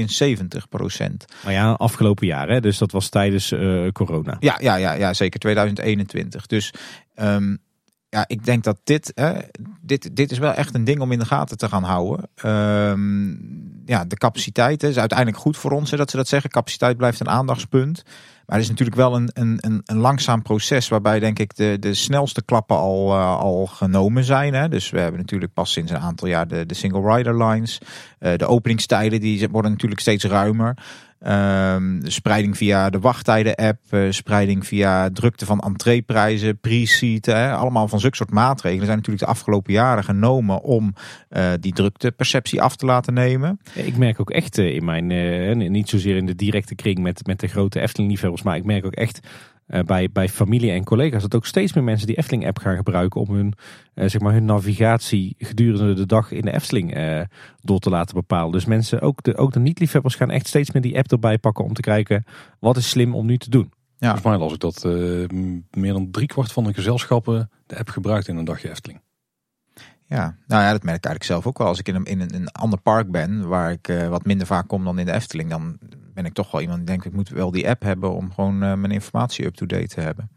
Maar 1.44 1.54
ja, 1.54 1.72
afgelopen 1.72 2.28
jaar, 2.28 2.50
hè? 2.50 2.60
dus 2.60 2.78
dat 2.78 2.92
was 2.92 3.10
tijdens 3.10 3.52
uh, 3.52 3.92
corona. 3.92 4.38
Ja, 4.40 4.58
ja, 4.62 4.76
ja, 4.76 4.94
ja, 4.94 5.14
zeker 5.14 5.40
2021. 5.40 6.46
Dus 6.46 6.74
um, 7.16 7.60
ja, 8.10 8.24
ik 8.28 8.46
denk 8.46 8.64
dat 8.64 8.78
dit, 8.84 9.12
hè, 9.16 9.34
dit, 9.82 10.16
dit 10.16 10.32
is 10.32 10.38
wel 10.38 10.54
echt 10.54 10.76
een 10.76 10.84
ding 10.84 11.00
om 11.00 11.12
in 11.12 11.20
de 11.20 11.26
gaten 11.26 11.58
te 11.58 11.70
gaan 11.70 11.84
houden. 11.84 12.30
Um, 12.46 13.82
ja, 13.86 14.06
de 14.06 14.18
capaciteit 14.18 14.84
is 14.84 14.98
uiteindelijk 14.98 15.38
goed 15.38 15.58
voor 15.58 15.72
ons 15.72 15.92
hè, 15.92 15.98
dat 15.98 16.10
ze 16.10 16.18
dat 16.18 16.28
zeggen. 16.28 16.50
Capaciteit 16.50 16.98
blijft 16.98 17.20
een 17.20 17.30
aandachtspunt. 17.30 18.04
Maar 18.46 18.56
het 18.56 18.66
is 18.66 18.72
natuurlijk 18.72 18.98
wel 18.98 19.16
een, 19.16 19.30
een, 19.34 19.82
een, 19.86 19.98
langzaam 19.98 20.42
proces 20.42 20.88
waarbij 20.88 21.20
denk 21.20 21.40
ik 21.40 21.56
de, 21.56 21.78
de 21.80 21.94
snelste 21.94 22.44
klappen 22.44 22.78
al, 22.78 23.14
uh, 23.14 23.38
al 23.38 23.66
genomen 23.66 24.24
zijn. 24.24 24.54
Hè. 24.54 24.70
Dus 24.70 24.90
we 24.90 25.00
hebben 25.00 25.20
natuurlijk 25.20 25.54
pas 25.54 25.72
sinds 25.72 25.92
een 25.92 25.98
aantal 25.98 26.28
jaar 26.28 26.48
de, 26.48 26.66
de 26.66 26.74
single 26.74 27.16
rider 27.16 27.46
lines. 27.46 27.78
Uh, 28.20 28.36
de 28.36 28.48
openingstijden 28.48 29.20
die 29.20 29.50
worden 29.50 29.72
natuurlijk 29.72 30.02
steeds 30.02 30.24
ruimer. 30.24 30.78
Um, 31.26 32.00
spreiding 32.04 32.58
via 32.58 32.90
de 32.90 33.00
wachttijden-app, 33.00 33.80
uh, 33.92 34.12
spreiding 34.12 34.68
via 34.68 35.10
drukte 35.10 35.46
van 35.46 35.60
entreeprijzen, 35.60 36.60
pre-seaten. 36.60 37.58
Allemaal 37.58 37.88
van 37.88 38.00
zulke 38.00 38.16
soort 38.16 38.32
maatregelen 38.32 38.86
zijn 38.86 38.98
natuurlijk 38.98 39.26
de 39.26 39.32
afgelopen 39.32 39.74
jaren 39.74 40.04
genomen 40.04 40.62
om 40.62 40.94
uh, 41.30 41.52
die 41.60 41.74
drukteperceptie 41.74 42.62
af 42.62 42.76
te 42.76 42.86
laten 42.86 43.14
nemen. 43.14 43.60
Ik 43.74 43.98
merk 43.98 44.20
ook 44.20 44.30
echt 44.30 44.58
uh, 44.58 44.76
in 44.76 44.86
mijn, 44.86 45.72
niet 45.72 45.90
zozeer 45.90 46.16
in 46.16 46.26
de 46.26 46.36
directe 46.36 46.76
kring 46.76 47.00
met, 47.00 47.28
met 47.28 47.40
de 47.40 47.48
grote 47.48 47.80
Efteling-liefhebbers, 47.80 48.44
maar 48.44 48.56
ik 48.56 48.66
merk 48.66 48.86
ook 48.86 48.96
echt 48.96 49.20
uh, 49.68 49.82
bij, 49.82 50.10
bij 50.12 50.30
familie 50.30 50.72
en 50.72 50.84
collega's 50.84 51.22
dat 51.22 51.36
ook 51.36 51.46
steeds 51.46 51.74
meer 51.74 51.84
mensen 51.84 52.08
die 52.08 52.18
Efteling-app 52.18 52.58
gaan 52.58 52.76
gebruiken 52.76 53.22
om 53.22 53.36
hun, 53.36 53.54
uh, 53.96 54.10
zeg 54.10 54.22
maar 54.22 54.34
hun 54.34 54.46
navigatie 54.46 55.36
gedurende 55.38 55.94
de 55.94 56.06
dag 56.06 56.32
in 56.32 56.42
de 56.42 56.54
Efteling 56.54 56.98
uh, 56.98 57.22
door 57.62 57.80
te 57.80 57.90
laten 57.90 58.16
bepalen. 58.16 58.52
Dus 58.52 58.66
mensen, 58.66 59.02
ook 59.02 59.24
de, 59.24 59.38
ook 59.38 59.52
de 59.52 59.60
niet-liefhebbers, 59.60 60.16
gaan 60.16 60.32
echt 60.32 60.48
steeds 60.48 60.72
meer 60.72 60.82
die 60.82 60.98
app 60.98 61.12
erbij 61.12 61.38
pakken 61.38 61.64
om 61.64 61.74
te 61.74 61.82
kijken 61.82 62.24
wat 62.60 62.78
is 62.78 62.90
slim 62.90 63.16
om 63.16 63.26
nu 63.26 63.38
te 63.38 63.50
doen. 63.50 63.72
Ja. 63.98 64.16
Volgens 64.16 64.24
mij 64.24 64.38
las 64.38 64.54
ik 64.54 64.60
dat 64.60 64.84
meer 65.72 65.94
dan 65.94 66.12
driekwart 66.12 66.52
van 66.52 66.64
de 66.64 66.74
gezelschappen 66.74 67.50
de 67.66 67.78
app 67.78 67.90
gebruikt 67.90 68.28
in 68.28 68.38
een 68.38 68.46
dagje 68.46 68.70
Efteling. 68.70 69.02
Ja, 70.10 70.36
nou 70.48 70.64
ja, 70.64 70.72
dat 70.72 70.84
merk 70.84 70.98
ik 70.98 71.06
eigenlijk 71.06 71.24
zelf 71.24 71.48
ook 71.48 71.58
wel. 71.58 71.68
Als 71.68 71.80
ik 71.80 71.88
in 71.88 71.96
een, 71.96 72.06
in 72.06 72.20
een, 72.20 72.36
een 72.36 72.52
ander 72.52 72.80
park 72.80 73.12
ben, 73.12 73.48
waar 73.48 73.72
ik 73.72 73.88
uh, 73.88 74.08
wat 74.08 74.26
minder 74.26 74.48
vaak 74.48 74.68
kom 74.68 74.84
dan 74.84 75.00
in 75.00 75.06
de 75.06 75.12
Efteling, 75.12 75.50
dan 75.50 75.78
ben 76.14 76.26
ik 76.26 76.34
toch 76.34 76.52
wel 76.52 76.62
iemand 76.62 76.78
die 76.78 76.88
denkt, 76.88 77.06
ik 77.06 77.14
moet 77.14 77.30
wel 77.30 77.52
die 77.52 77.70
app 77.70 77.82
hebben 77.82 78.14
om 78.14 78.32
gewoon 78.32 78.54
uh, 78.54 78.74
mijn 78.74 78.92
informatie 78.92 79.46
up-to-date 79.46 79.88
te 79.88 80.02
hebben. 80.02 80.30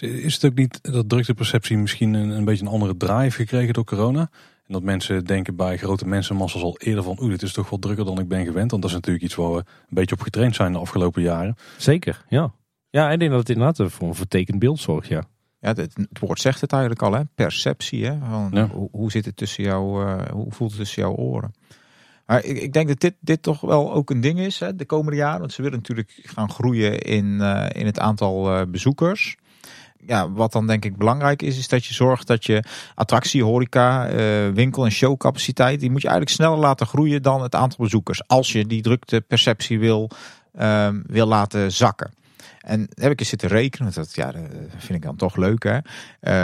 Is 0.00 0.34
het 0.34 0.44
ook 0.44 0.54
niet 0.54 0.78
dat 0.82 1.08
drukteperceptie 1.08 1.76
misschien 1.76 2.14
een, 2.14 2.30
een 2.30 2.44
beetje 2.44 2.64
een 2.64 2.72
andere 2.72 2.96
draai 2.96 3.22
heeft 3.22 3.36
gekregen 3.36 3.74
door 3.74 3.84
corona? 3.84 4.30
En 4.66 4.72
dat 4.72 4.82
mensen 4.82 5.24
denken 5.24 5.56
bij 5.56 5.78
grote 5.78 6.06
mensenmassa's 6.06 6.62
al 6.62 6.76
eerder 6.78 7.04
van, 7.04 7.18
oeh, 7.20 7.30
dit 7.30 7.42
is 7.42 7.52
toch 7.52 7.70
wel 7.70 7.78
drukker 7.78 8.04
dan 8.04 8.18
ik 8.18 8.28
ben 8.28 8.44
gewend. 8.44 8.70
Want 8.70 8.82
dat 8.82 8.90
is 8.90 8.96
natuurlijk 8.96 9.24
iets 9.24 9.34
waar 9.34 9.52
we 9.52 9.58
een 9.58 9.64
beetje 9.88 10.14
op 10.14 10.20
getraind 10.20 10.54
zijn 10.54 10.72
de 10.72 10.78
afgelopen 10.78 11.22
jaren. 11.22 11.56
Zeker, 11.76 12.24
ja. 12.28 12.52
Ja, 12.90 13.10
ik 13.10 13.18
denk 13.18 13.30
dat 13.30 13.40
het 13.40 13.50
inderdaad 13.50 13.92
voor 13.92 14.08
een 14.08 14.14
vertekend 14.14 14.58
beeld 14.58 14.80
zorgt, 14.80 15.08
ja. 15.08 15.22
Ja, 15.62 15.68
het, 15.68 15.78
het, 15.78 16.18
woord 16.18 16.40
zegt 16.40 16.60
het 16.60 16.72
eigenlijk 16.72 17.02
al, 17.02 17.12
hè? 17.12 17.20
perceptie. 17.34 18.06
Hè? 18.06 18.18
Van, 18.30 18.50
ja. 18.52 18.68
hoe, 18.68 18.88
hoe, 18.92 19.10
zit 19.10 19.24
het 19.24 19.36
tussen 19.36 19.64
jou, 19.64 20.06
uh, 20.06 20.22
hoe 20.30 20.52
voelt 20.52 20.70
het 20.70 20.80
tussen 20.80 21.02
jouw 21.02 21.14
oren? 21.14 21.54
Maar 22.26 22.44
ik, 22.44 22.58
ik, 22.58 22.72
denk 22.72 22.88
dat 22.88 23.00
dit, 23.00 23.14
dit 23.20 23.42
toch 23.42 23.60
wel 23.60 23.92
ook 23.92 24.10
een 24.10 24.20
ding 24.20 24.38
is 24.38 24.60
hè, 24.60 24.76
de 24.76 24.84
komende 24.84 25.16
jaren. 25.16 25.40
Want 25.40 25.52
ze 25.52 25.62
willen 25.62 25.78
natuurlijk 25.78 26.20
gaan 26.22 26.50
groeien 26.50 26.98
in, 26.98 27.24
uh, 27.40 27.66
in 27.72 27.86
het 27.86 27.98
aantal 27.98 28.54
uh, 28.54 28.62
bezoekers. 28.68 29.36
Ja, 30.06 30.30
wat 30.30 30.52
dan 30.52 30.66
denk 30.66 30.84
ik 30.84 30.96
belangrijk 30.96 31.42
is, 31.42 31.58
is 31.58 31.68
dat 31.68 31.84
je 31.84 31.94
zorgt 31.94 32.26
dat 32.26 32.44
je 32.44 32.64
attractie, 32.94 33.44
horeca, 33.44 34.08
winkel- 34.52 34.84
en 34.84 34.90
showcapaciteit, 34.90 35.80
die 35.80 35.90
moet 35.90 36.02
je 36.02 36.08
eigenlijk 36.08 36.36
sneller 36.36 36.58
laten 36.58 36.86
groeien 36.86 37.22
dan 37.22 37.42
het 37.42 37.54
aantal 37.54 37.84
bezoekers. 37.84 38.28
Als 38.28 38.52
je 38.52 38.66
die 38.66 38.82
drukteperceptie 38.82 39.78
wil, 39.78 40.10
wil 41.06 41.26
laten 41.26 41.72
zakken. 41.72 42.12
En 42.62 42.88
heb 42.94 43.12
ik 43.12 43.20
eens 43.20 43.28
zitten 43.28 43.48
rekenen, 43.48 43.92
dat 43.92 44.14
ja, 44.14 44.32
dat 44.32 44.42
vind 44.76 44.94
ik 44.94 45.02
dan 45.02 45.16
toch 45.16 45.36
leuk. 45.36 45.62
Hè? 45.62 45.74
Uh, 45.76 45.82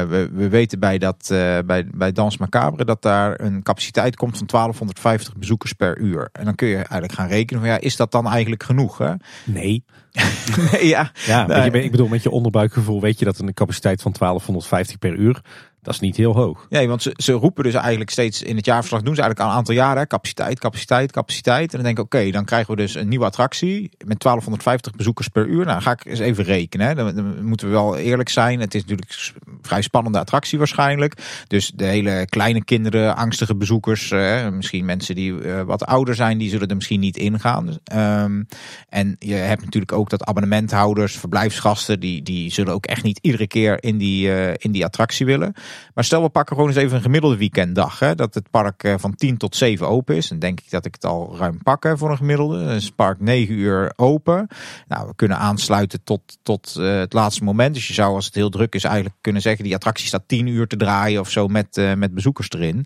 we, 0.09 0.31
we 0.33 0.49
weten 0.49 0.79
bij, 0.79 0.99
dat, 0.99 1.29
uh, 1.33 1.59
bij, 1.67 1.87
bij 1.95 2.13
Dans 2.13 2.37
Macabre 2.37 2.85
dat 2.85 3.03
daar 3.03 3.41
een 3.41 3.63
capaciteit 3.63 4.17
komt 4.17 4.37
van 4.37 4.47
1250 4.47 5.37
bezoekers 5.37 5.73
per 5.73 5.99
uur. 5.99 6.29
En 6.33 6.45
dan 6.45 6.55
kun 6.55 6.69
je 6.69 6.75
eigenlijk 6.75 7.13
gaan 7.13 7.29
rekenen 7.29 7.63
van 7.63 7.71
ja, 7.71 7.79
is 7.79 7.97
dat 7.97 8.13
dan 8.13 8.27
eigenlijk 8.27 8.63
genoeg? 8.63 8.99
Hè? 8.99 9.13
Nee. 9.45 9.85
nee, 10.73 10.87
ja. 10.87 11.11
ja. 11.27 11.65
Je, 11.65 11.83
ik 11.83 11.91
bedoel, 11.91 12.09
met 12.09 12.23
je 12.23 12.31
onderbuikgevoel 12.31 13.01
weet 13.01 13.19
je 13.19 13.25
dat 13.25 13.39
een 13.39 13.55
capaciteit 13.55 14.03
van 14.03 14.15
1250 14.19 14.99
per 14.99 15.15
uur 15.15 15.41
dat 15.89 15.97
is 15.97 16.03
niet 16.09 16.17
heel 16.17 16.35
hoog. 16.35 16.67
Nee, 16.69 16.89
want 16.89 17.03
ze, 17.03 17.13
ze 17.17 17.33
roepen 17.33 17.65
dus 17.65 17.75
eigenlijk 17.75 18.11
steeds 18.11 18.43
in 18.43 18.57
het 18.57 18.67
jaarverslag 18.67 19.03
doen 19.03 19.15
ze 19.15 19.21
eigenlijk 19.21 19.49
al 19.49 19.55
een 19.55 19.61
aantal 19.61 19.75
jaren 19.75 20.07
capaciteit, 20.07 20.59
capaciteit, 20.59 21.13
capaciteit. 21.13 21.71
En 21.71 21.77
dan 21.77 21.83
denk 21.83 21.99
ik, 21.99 22.05
oké, 22.05 22.31
dan 22.31 22.45
krijgen 22.45 22.71
we 22.71 22.81
dus 22.81 22.95
een 22.95 23.09
nieuwe 23.09 23.25
attractie 23.25 23.81
met 23.81 24.21
1250 24.21 24.93
bezoekers 24.93 25.29
per 25.29 25.47
uur. 25.47 25.67
Nou, 25.67 25.81
ga 25.81 25.91
ik 25.91 26.05
eens 26.05 26.19
even 26.19 26.45
rekenen. 26.45 26.97
Dan, 26.97 27.45
moeten 27.45 27.67
we 27.67 27.73
wel 27.73 27.97
eerlijk 27.97 28.29
zijn. 28.29 28.61
Het 28.61 28.75
is 28.75 28.81
natuurlijk 28.81 29.11
een 29.45 29.59
vrij 29.63 29.83
spannende 29.83 30.19
attractie 30.19 30.59
waarschijnlijk. 30.59 31.45
Dus 31.47 31.73
de 31.75 31.85
hele 31.85 32.27
kleine 32.29 32.65
kinderen, 32.65 33.17
angstige 33.17 33.57
bezoekers, 33.57 34.11
eh, 34.11 34.49
misschien 34.49 34.85
mensen 34.85 35.15
die 35.15 35.33
uh, 35.33 35.63
wat 35.63 35.87
ouder 35.87 36.15
zijn, 36.15 36.39
die 36.39 36.51
zullen 36.51 36.69
er 36.69 36.77
misschien 36.77 37.01
niet 37.01 37.17
ingaan. 37.17 37.79
Um, 37.95 38.47
en 38.89 39.17
je 39.19 39.35
hebt 39.35 39.65
natuurlijk 39.65 39.93
ook 39.93 40.11
dat 40.11 40.25
abonnementhouders, 40.25 41.17
verblijfsgasten, 41.17 42.01
die, 42.01 42.23
die 42.23 42.53
zullen 42.53 42.73
ook 42.73 42.87
echt 42.87 43.03
niet 43.03 43.19
iedere 43.23 43.47
keer 43.47 43.83
in 43.83 43.99
die, 43.99 44.29
uh, 44.29 44.49
in 44.57 44.73
die 44.73 44.85
attractie 44.85 45.27
willen. 45.27 45.55
Maar 45.95 46.05
stel 46.05 46.23
we 46.23 46.29
pakken 46.29 46.57
gewoon 46.57 46.71
eens 46.71 46.81
even 46.81 46.97
een 46.97 47.03
gemiddelde 47.03 47.37
weekenddag. 47.37 47.99
Hè, 47.99 48.15
dat 48.15 48.35
het 48.35 48.51
park 48.51 48.95
van 48.97 49.15
10 49.15 49.37
tot 49.37 49.57
7 49.57 49.89
open 49.89 50.17
is. 50.17 50.29
Dan 50.29 50.39
denk 50.39 50.61
ik 50.61 50.71
dat 50.71 50.85
ik 50.85 50.95
het 50.95 51.05
al 51.05 51.37
ruim 51.37 51.63
pak 51.63 51.93
voor 51.95 52.11
een 52.11 52.17
gemiddelde. 52.17 52.65
Dan 52.65 52.75
is 52.75 52.85
het 52.85 52.95
park 52.95 53.21
9 53.21 53.55
uur 53.55 53.93
open. 53.97 54.47
Nou, 54.89 55.09
we 55.09 55.15
kunnen 55.15 55.39
aansluiten 55.39 56.03
tot, 56.05 56.39
tot 56.43 56.77
uh, 56.79 56.99
het 56.99 57.13
laatste 57.13 57.45
moment. 57.45 57.75
Dus 57.75 57.89
je 57.89 57.95
zou 57.95 58.15
als 58.15 58.25
het 58.25 58.35
heel 58.35 58.51
druk 58.51 58.75
is 58.75 58.85
eigenlijk 58.85 59.17
kunnen 59.21 59.43
zeggen... 59.43 59.65
die 59.65 59.75
attractie 59.75 60.07
staat 60.07 60.23
10 60.27 60.47
uur 60.47 60.67
te 60.67 60.77
draaien 60.77 61.21
of 61.21 61.31
zo 61.31 61.49
met, 61.49 61.77
uh, 61.77 61.95
met 61.95 62.15
bezoekers 62.15 62.51
erin. 62.51 62.77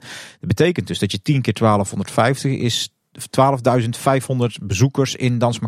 Dat 0.40 0.48
betekent 0.48 0.86
dus 0.86 0.98
dat 0.98 1.12
je 1.12 1.22
10 1.22 1.42
keer 1.42 1.54
1250 1.54 2.52
is 2.52 2.92
12.500 4.58 4.62
bezoekers 4.62 5.16
in 5.16 5.38
Dans 5.38 5.58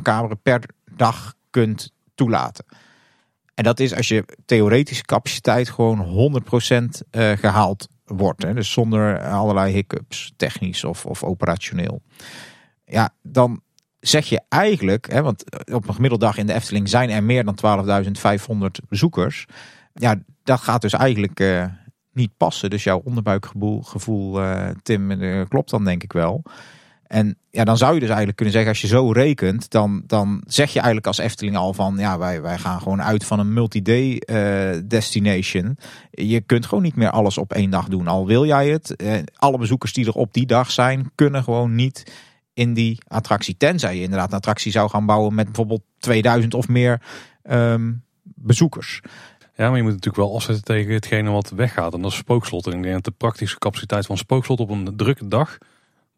per 0.43 0.61
dag 0.97 1.35
kunt 1.51 1.93
toelaten. 2.15 2.65
En 3.55 3.65
dat 3.65 3.81
is 3.81 3.95
als 3.95 4.09
je 4.09 4.25
theoretische 4.45 5.05
capaciteit 5.05 5.69
gewoon 5.69 6.33
100% 6.43 6.85
uh, 7.11 7.33
gehaald 7.33 7.89
wordt. 8.05 8.43
Hè? 8.43 8.55
Dus 8.55 8.73
zonder 8.73 9.21
allerlei 9.21 9.73
hiccups, 9.73 10.33
technisch 10.37 10.85
of, 10.85 11.07
of 11.07 11.25
operationeel. 11.25 12.03
Ja, 12.85 13.11
dan 13.23 13.61
zeg 14.01 14.27
je 14.27 14.41
eigenlijk, 14.49 15.11
hè, 15.13 15.23
want 15.23 15.45
op 15.73 15.89
een 15.89 15.95
gemiddeldag 15.95 16.37
in 16.37 16.47
de 16.47 16.53
Efteling 16.53 16.89
zijn 16.89 17.11
er 17.11 17.23
meer 17.23 17.45
dan 17.45 17.87
12.500 18.57 18.67
bezoekers. 18.89 19.47
Ja, 19.93 20.17
dat 20.43 20.61
gaat 20.61 20.81
dus 20.81 20.93
eigenlijk 20.93 21.41
uh, 21.41 21.65
niet 22.13 22.37
passen. 22.37 22.71
Dus 22.71 22.85
jouw 22.85 23.01
onderbuikgevoel, 23.05 23.83
gevoel, 23.83 24.43
uh, 24.43 24.69
Tim, 24.83 25.19
klopt 25.49 25.71
dan 25.71 25.85
denk 25.85 26.03
ik 26.03 26.13
wel. 26.13 26.43
En 27.15 27.37
ja, 27.51 27.65
dan 27.65 27.77
zou 27.77 27.95
je 27.95 27.99
dus 27.99 28.09
eigenlijk 28.09 28.37
kunnen 28.37 28.55
zeggen, 28.55 28.73
als 28.73 28.81
je 28.81 28.87
zo 28.87 29.11
rekent, 29.11 29.71
dan, 29.71 30.03
dan 30.07 30.43
zeg 30.47 30.69
je 30.69 30.77
eigenlijk 30.77 31.07
als 31.07 31.19
Efteling 31.19 31.57
al 31.57 31.73
van, 31.73 31.97
ja, 31.99 32.19
wij, 32.19 32.43
wij 32.43 32.59
gaan 32.59 32.81
gewoon 32.81 33.03
uit 33.03 33.25
van 33.25 33.39
een 33.39 33.53
multi-day 33.53 34.23
uh, 34.27 34.81
destination. 34.85 35.79
Je 36.11 36.41
kunt 36.41 36.67
gewoon 36.67 36.85
niet 36.85 36.97
meer 36.97 37.11
alles 37.11 37.39
op 37.39 37.53
één 37.53 37.71
dag 37.71 37.89
doen. 37.89 38.09
Al 38.09 38.27
wil 38.27 38.47
jij 38.47 38.69
het, 38.69 38.95
uh, 38.97 39.15
alle 39.37 39.59
bezoekers 39.59 39.93
die 39.93 40.07
er 40.07 40.13
op 40.13 40.33
die 40.33 40.47
dag 40.47 40.71
zijn, 40.71 41.11
kunnen 41.15 41.43
gewoon 41.43 41.75
niet 41.75 42.13
in 42.55 42.75
die 42.75 42.99
attractie. 43.09 43.57
Tenzij 43.57 43.97
je 43.97 44.03
inderdaad 44.03 44.29
een 44.31 44.37
attractie 44.37 44.73
zou 44.73 44.91
gaan 44.91 45.07
bouwen 45.07 45.35
met 45.35 45.45
bijvoorbeeld 45.45 45.83
2000 45.99 46.55
of 46.55 46.69
meer 46.69 47.03
um, 47.51 48.05
bezoekers. 48.23 49.01
Ja, 49.57 49.69
maar 49.69 49.77
je 49.77 49.83
moet 49.83 49.93
natuurlijk 49.93 50.25
wel 50.25 50.35
afzetten 50.35 50.65
tegen 50.65 50.93
hetgene 50.93 51.31
wat 51.31 51.51
weggaat. 51.51 51.95
En 51.95 52.03
dat 52.03 52.11
is 52.11 52.17
spookslot. 52.17 52.67
En 52.67 52.73
ik 52.73 52.83
denk 52.83 52.95
dat 52.95 53.05
de 53.05 53.11
praktische 53.11 53.59
capaciteit 53.59 54.07
van 54.07 54.19
spookslot 54.19 54.61
op 54.61 54.71
een 54.71 54.97
drukke 54.97 55.29
dag 55.29 55.59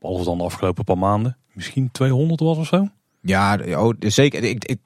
behalve 0.07 0.25
dan 0.25 0.39
de 0.39 0.45
afgelopen 0.45 0.85
paar 0.85 0.99
maanden, 0.99 1.37
misschien 1.53 1.91
200 1.93 2.41
was 2.41 2.57
of 2.57 2.67
zo. 2.67 2.89
Ja, 3.21 3.59
oh, 3.77 3.95
zeker. 3.99 4.45
Ik, 4.45 4.65
ik, 4.65 4.79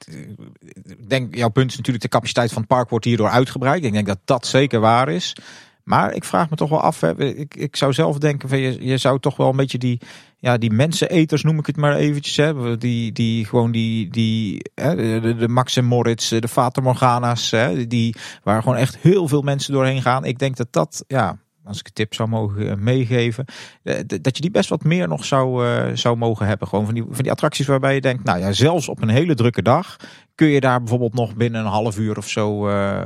denk, 1.07 1.35
jouw 1.35 1.49
punt 1.49 1.71
is 1.71 1.77
natuurlijk 1.77 2.03
de 2.03 2.09
capaciteit 2.09 2.51
van 2.51 2.61
het 2.61 2.71
park 2.71 2.89
wordt 2.89 3.05
hierdoor 3.05 3.29
uitgebreid. 3.29 3.83
Ik 3.83 3.91
denk 3.91 4.07
dat 4.07 4.19
dat 4.25 4.45
zeker 4.45 4.79
waar 4.79 5.09
is. 5.09 5.35
Maar 5.83 6.13
ik 6.13 6.23
vraag 6.23 6.49
me 6.49 6.55
toch 6.55 6.69
wel 6.69 6.81
af. 6.81 7.01
Hè. 7.01 7.23
Ik, 7.23 7.55
ik 7.55 7.75
zou 7.75 7.93
zelf 7.93 8.17
denken, 8.17 8.49
van 8.49 8.57
je, 8.57 8.85
je 8.85 8.97
zou 8.97 9.19
toch 9.19 9.37
wel 9.37 9.49
een 9.49 9.55
beetje 9.55 9.77
die, 9.77 9.99
ja, 10.37 10.57
die 10.57 10.71
menseneters 10.71 11.43
noem 11.43 11.59
ik 11.59 11.65
het 11.65 11.77
maar 11.77 11.95
eventjes. 11.95 12.35
Hè. 12.35 12.77
Die, 12.77 13.11
die 13.11 13.45
gewoon 13.45 13.71
die, 13.71 14.09
die 14.09 14.71
hè, 14.75 15.21
de, 15.21 15.35
de 15.35 15.47
Max 15.47 15.75
en 15.75 15.85
Moritz, 15.85 16.29
de 16.29 16.47
Fata 16.47 16.81
Morgana's. 16.81 17.51
Hè, 17.51 17.87
die, 17.87 18.15
waar 18.43 18.61
gewoon 18.61 18.77
echt 18.77 18.97
heel 18.97 19.27
veel 19.27 19.41
mensen 19.41 19.73
doorheen 19.73 20.01
gaan. 20.01 20.25
Ik 20.25 20.39
denk 20.39 20.57
dat 20.57 20.67
dat, 20.71 21.03
ja, 21.07 21.37
als 21.63 21.79
ik 21.79 21.85
een 21.85 21.93
tip 21.93 22.13
zou 22.13 22.29
mogen 22.29 22.69
eh, 22.69 22.75
meegeven, 22.75 23.45
eh, 23.83 23.99
dat 24.05 24.35
je 24.35 24.41
die 24.41 24.51
best 24.51 24.69
wat 24.69 24.83
meer 24.83 25.07
nog 25.07 25.25
zou, 25.25 25.65
uh, 25.65 25.95
zou 25.95 26.17
mogen 26.17 26.47
hebben. 26.47 26.67
Gewoon 26.67 26.85
van 26.85 26.93
die, 26.93 27.05
van 27.09 27.23
die 27.23 27.31
attracties 27.31 27.67
waarbij 27.67 27.93
je 27.93 28.01
denkt, 28.01 28.23
nou 28.23 28.39
ja, 28.39 28.51
zelfs 28.51 28.89
op 28.89 29.01
een 29.01 29.09
hele 29.09 29.35
drukke 29.35 29.61
dag 29.61 29.95
kun 30.35 30.47
je 30.47 30.59
daar 30.59 30.79
bijvoorbeeld 30.79 31.13
nog 31.13 31.35
binnen 31.35 31.61
een 31.61 31.67
half 31.67 31.97
uur 31.97 32.17
of 32.17 32.29
zo 32.29 32.59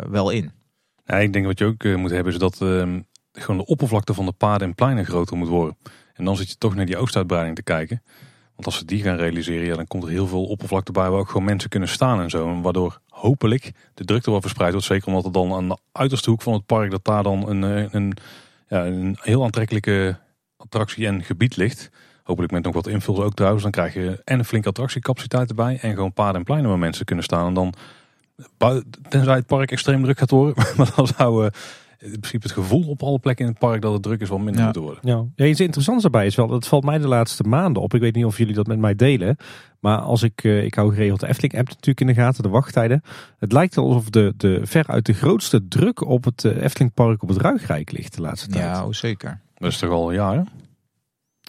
wel 0.09 0.29
in. 0.29 0.51
Ja, 1.05 1.15
ik 1.15 1.33
denk 1.33 1.45
wat 1.45 1.59
je 1.59 1.65
ook 1.65 1.83
moet 1.83 2.11
hebben 2.11 2.33
is 2.33 2.39
dat 2.39 2.59
uh, 2.61 2.99
gewoon 3.31 3.57
de 3.57 3.65
oppervlakte 3.65 4.13
van 4.13 4.25
de 4.25 4.31
paden 4.31 4.67
en 4.67 4.75
pleinen 4.75 5.05
groter 5.05 5.37
moet 5.37 5.47
worden. 5.47 5.77
En 6.13 6.25
dan 6.25 6.35
zit 6.35 6.49
je 6.49 6.57
toch 6.57 6.75
naar 6.75 6.85
die 6.85 6.97
oostuitbreiding 6.97 7.55
te 7.55 7.63
kijken. 7.63 8.01
Want 8.55 8.67
als 8.67 8.77
ze 8.77 8.85
die 8.85 9.01
gaan 9.01 9.17
realiseren, 9.17 9.65
ja, 9.65 9.75
dan 9.75 9.87
komt 9.87 10.03
er 10.03 10.09
heel 10.09 10.27
veel 10.27 10.45
oppervlakte 10.45 10.91
bij 10.91 11.09
waar 11.09 11.19
ook 11.19 11.27
gewoon 11.27 11.43
mensen 11.43 11.69
kunnen 11.69 11.89
staan 11.89 12.21
en 12.21 12.29
zo. 12.29 12.61
Waardoor 12.61 12.99
hopelijk 13.09 13.71
de 13.93 14.05
drukte 14.05 14.31
wel 14.31 14.41
verspreid 14.41 14.71
wordt. 14.71 14.87
Zeker 14.87 15.07
omdat 15.07 15.25
er 15.25 15.31
dan 15.31 15.53
aan 15.53 15.67
de 15.67 15.77
uiterste 15.91 16.29
hoek 16.29 16.41
van 16.41 16.53
het 16.53 16.65
park, 16.65 16.91
dat 16.91 17.03
daar 17.03 17.23
dan 17.23 17.49
een, 17.49 17.61
een 17.95 18.17
ja, 18.67 18.85
een 18.85 19.17
heel 19.21 19.43
aantrekkelijke 19.43 20.17
attractie 20.57 21.07
en 21.07 21.23
gebied 21.23 21.55
ligt. 21.55 21.89
Hopelijk 22.23 22.51
met 22.51 22.63
nog 22.63 22.73
wat 22.73 22.87
invul 22.87 23.23
ook 23.23 23.33
trouwens. 23.33 23.63
Dan 23.63 23.71
krijg 23.71 23.93
je 23.93 24.21
en 24.23 24.39
een 24.39 24.45
flinke 24.45 24.67
attractiecapaciteit 24.67 25.49
erbij. 25.49 25.77
En 25.81 25.93
gewoon 25.93 26.13
paden 26.13 26.35
en 26.35 26.43
pleinen 26.43 26.69
waar 26.69 26.79
mensen 26.79 27.05
kunnen 27.05 27.23
staan. 27.23 27.47
En 27.47 27.53
dan, 27.53 27.73
tenzij 29.09 29.35
het 29.35 29.45
park 29.45 29.71
extreem 29.71 30.03
druk 30.03 30.17
gaat 30.17 30.29
worden. 30.29 30.55
Maar 30.77 30.91
dan 30.95 31.07
zou 31.07 31.49
in 32.05 32.19
principe 32.19 32.47
het 32.47 32.51
gevoel 32.51 32.87
op 32.87 33.03
alle 33.03 33.19
plekken 33.19 33.45
in 33.45 33.51
het 33.51 33.59
park 33.59 33.81
dat 33.81 33.93
het 33.93 34.03
druk 34.03 34.21
is 34.21 34.29
wel 34.29 34.37
minder 34.37 34.57
ja. 34.57 34.63
moeten 34.63 34.81
worden. 34.81 34.99
Ja. 35.03 35.25
ja, 35.35 35.45
iets 35.45 35.59
interessants 35.59 36.01
daarbij 36.01 36.25
is 36.25 36.35
wel, 36.35 36.47
dat 36.47 36.67
valt 36.67 36.83
mij 36.83 36.97
de 36.97 37.07
laatste 37.07 37.43
maanden 37.43 37.83
op. 37.83 37.93
Ik 37.93 38.01
weet 38.01 38.15
niet 38.15 38.25
of 38.25 38.37
jullie 38.37 38.53
dat 38.53 38.67
met 38.67 38.79
mij 38.79 38.95
delen. 38.95 39.37
Maar 39.79 39.97
als 39.97 40.23
ik, 40.23 40.43
uh, 40.43 40.63
ik 40.63 40.73
hou 40.73 40.93
geregeld 40.93 41.19
de 41.19 41.27
Efteling 41.27 41.57
app 41.57 41.67
natuurlijk 41.67 42.01
in 42.01 42.07
de 42.07 42.13
gaten, 42.13 42.43
de 42.43 42.49
wachttijden. 42.49 43.01
Het 43.39 43.51
lijkt 43.51 43.77
alsof 43.77 44.09
de, 44.09 44.33
de 44.37 44.59
veruit 44.63 45.05
de 45.05 45.13
grootste 45.13 45.67
druk 45.67 46.01
op 46.01 46.23
het 46.23 46.43
uh, 46.43 46.63
Efteling 46.63 46.93
park 46.93 47.23
op 47.23 47.29
het 47.29 47.37
Ruigrijk 47.37 47.91
ligt 47.91 48.15
de 48.15 48.21
laatste 48.21 48.49
tijd. 48.49 48.63
Ja, 48.63 48.85
oh, 48.85 48.91
zeker. 48.91 49.39
Dat 49.57 49.71
is 49.71 49.77
toch 49.77 49.89
al 49.89 50.11
jaren? 50.11 50.47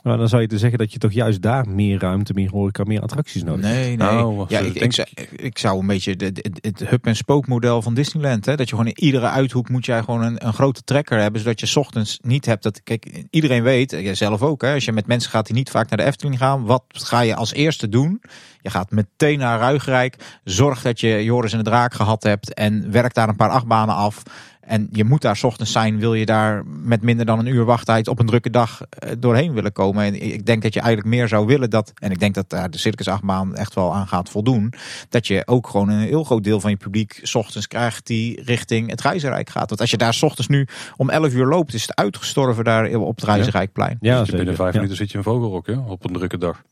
Maar 0.07 0.17
dan 0.17 0.29
zou 0.29 0.43
je 0.43 0.49
te 0.49 0.59
zeggen 0.59 0.79
dat 0.79 0.93
je 0.93 0.99
toch 0.99 1.13
juist 1.13 1.43
daar 1.43 1.69
meer 1.69 2.01
ruimte, 2.01 2.33
meer 2.33 2.51
horeca, 2.51 2.85
meer 2.85 3.01
attracties 3.01 3.43
nodig 3.43 3.65
hebt. 3.65 3.77
Nee, 3.77 3.87
nee. 3.87 3.97
Nou, 3.97 4.45
ja, 4.49 4.59
ik, 4.59 4.75
ik, 4.75 4.93
zou, 4.93 5.09
ik 5.37 5.59
zou 5.59 5.81
een 5.81 5.87
beetje 5.87 6.17
de, 6.17 6.33
de, 6.33 6.51
het 6.61 6.89
hub- 6.89 7.07
en 7.07 7.17
spookmodel 7.17 7.83
van 7.83 7.95
Disneyland. 7.95 8.47
Hè? 8.47 8.57
Dat 8.57 8.69
je 8.69 8.77
gewoon 8.77 8.91
in 8.91 9.05
iedere 9.05 9.27
uithoek 9.27 9.69
moet 9.69 9.87
jij 9.87 10.03
gewoon 10.03 10.23
een, 10.23 10.47
een 10.47 10.53
grote 10.53 10.83
trekker 10.83 11.21
hebben. 11.21 11.41
Zodat 11.41 11.61
je 11.61 11.67
's 11.67 11.77
ochtends 11.77 12.19
niet 12.23 12.47
hebt 12.47 12.63
dat. 12.63 12.83
Kijk, 12.83 13.25
iedereen 13.31 13.63
weet, 13.63 13.91
jij 13.91 14.15
zelf 14.15 14.43
ook. 14.43 14.63
Hè? 14.63 14.75
Als 14.75 14.85
je 14.85 14.93
met 14.93 15.07
mensen 15.07 15.31
gaat 15.31 15.47
die 15.47 15.55
niet 15.55 15.71
vaak 15.71 15.89
naar 15.89 15.99
de 15.99 16.05
Efteling 16.05 16.39
gaan. 16.39 16.65
Wat 16.65 16.85
ga 16.89 17.21
je 17.21 17.35
als 17.35 17.53
eerste 17.53 17.89
doen? 17.89 18.23
Je 18.61 18.71
gaat 18.71 18.91
meteen 18.91 19.39
naar 19.39 19.59
Ruigrijk. 19.59 20.17
Zorg 20.45 20.83
dat 20.83 21.01
je 21.01 21.25
Joris 21.25 21.53
en 21.53 21.59
de 21.59 21.65
Draak 21.65 21.95
gehad 21.95 22.23
hebt. 22.23 22.55
En 22.55 22.91
werk 22.91 23.15
daar 23.15 23.29
een 23.29 23.37
paar 23.37 23.51
achtbanen 23.51 23.95
af. 23.95 24.23
En 24.67 24.89
je 24.93 25.05
moet 25.05 25.23
daar 25.23 25.37
's 25.37 25.43
ochtends 25.43 25.73
zijn, 25.73 25.99
wil 25.99 26.15
je 26.15 26.27
daar 26.27 26.63
met 26.67 27.03
minder 27.03 27.27
dan 27.27 27.39
een 27.39 27.47
uur 27.47 27.65
wachttijd 27.65 28.09
op 28.09 28.19
een 28.19 28.27
drukke 28.27 28.51
dag 28.51 28.81
doorheen 29.19 29.53
willen 29.53 29.73
komen. 29.73 30.05
En 30.05 30.23
ik 30.23 30.47
denk 30.47 30.63
dat 30.63 30.75
je 30.75 30.81
eigenlijk 30.81 31.15
meer 31.15 31.29
zou 31.29 31.47
willen 31.47 31.71
dat, 31.71 31.93
en 31.95 32.11
ik 32.11 32.19
denk 32.19 32.35
dat 32.35 32.51
daar 32.51 32.71
de 32.71 32.79
Circus 32.79 33.09
achtbaan 33.09 33.57
echt 33.57 33.75
wel 33.75 33.95
aan 33.95 34.07
gaat 34.07 34.29
voldoen, 34.29 34.73
dat 35.09 35.27
je 35.27 35.43
ook 35.47 35.69
gewoon 35.69 35.89
een 35.89 35.99
heel 35.99 36.25
groot 36.25 36.45
deel 36.45 36.61
van 36.61 36.71
je 36.71 36.77
publiek 36.77 37.21
's 37.23 37.35
ochtends 37.35 37.67
krijgt 37.67 38.07
die 38.07 38.43
richting 38.43 38.91
het 38.91 39.01
Reizenrijk 39.01 39.51
gaat. 39.51 39.69
Want 39.69 39.81
als 39.81 39.91
je 39.91 39.97
daar 39.97 40.15
's 40.15 40.23
ochtends 40.23 40.49
nu 40.49 40.67
om 40.97 41.11
11 41.11 41.33
uur 41.33 41.47
loopt, 41.47 41.75
is 41.75 41.83
het 41.83 41.97
uitgestorven 41.97 42.65
daar 42.65 42.95
op 42.95 43.17
het 43.17 43.25
Reizenrijkplein. 43.25 43.99
Ja, 44.01 44.21
dus 44.21 44.31
binnen 44.31 44.55
vijf 44.55 44.73
ja. 44.73 44.77
minuten 44.77 44.97
zit 44.97 45.11
je 45.11 45.17
in 45.17 45.25
Vogelrok 45.25 45.67
hè, 45.67 45.79
op 45.79 46.05
een 46.05 46.13
drukke 46.13 46.39
dag. 46.39 46.63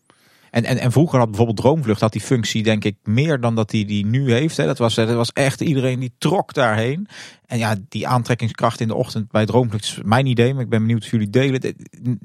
En, 0.55 0.64
en, 0.64 0.78
en 0.78 0.93
vroeger 0.93 1.18
had 1.18 1.28
bijvoorbeeld 1.28 1.56
Droomvlucht 1.56 2.01
had 2.01 2.12
die 2.12 2.20
functie 2.20 2.62
denk 2.62 2.85
ik 2.85 2.97
meer 3.02 3.40
dan 3.40 3.55
dat 3.55 3.70
hij 3.70 3.85
die, 3.85 4.02
die 4.02 4.06
nu 4.06 4.32
heeft. 4.32 4.56
Hè. 4.56 4.66
Dat, 4.66 4.78
was, 4.78 4.94
dat 4.94 5.10
was 5.10 5.32
echt 5.32 5.60
iedereen 5.60 6.01
die 6.01 6.14
trok 6.18 6.55
daarheen. 6.55 7.09
En 7.47 7.59
ja, 7.59 7.76
die 7.89 8.09
aantrekkingskracht 8.09 8.81
in 8.81 8.89
de 8.89 8.94
ochtend 8.94 9.31
bij 9.31 9.47
Droomvlucht 9.47 9.85
is 9.85 10.01
mijn 10.05 10.26
idee. 10.26 10.55
Maar 10.55 10.62
ik 10.62 10.68
ben 10.68 10.81
benieuwd 10.81 11.02
of 11.02 11.10
jullie 11.10 11.31
delen. 11.31 11.74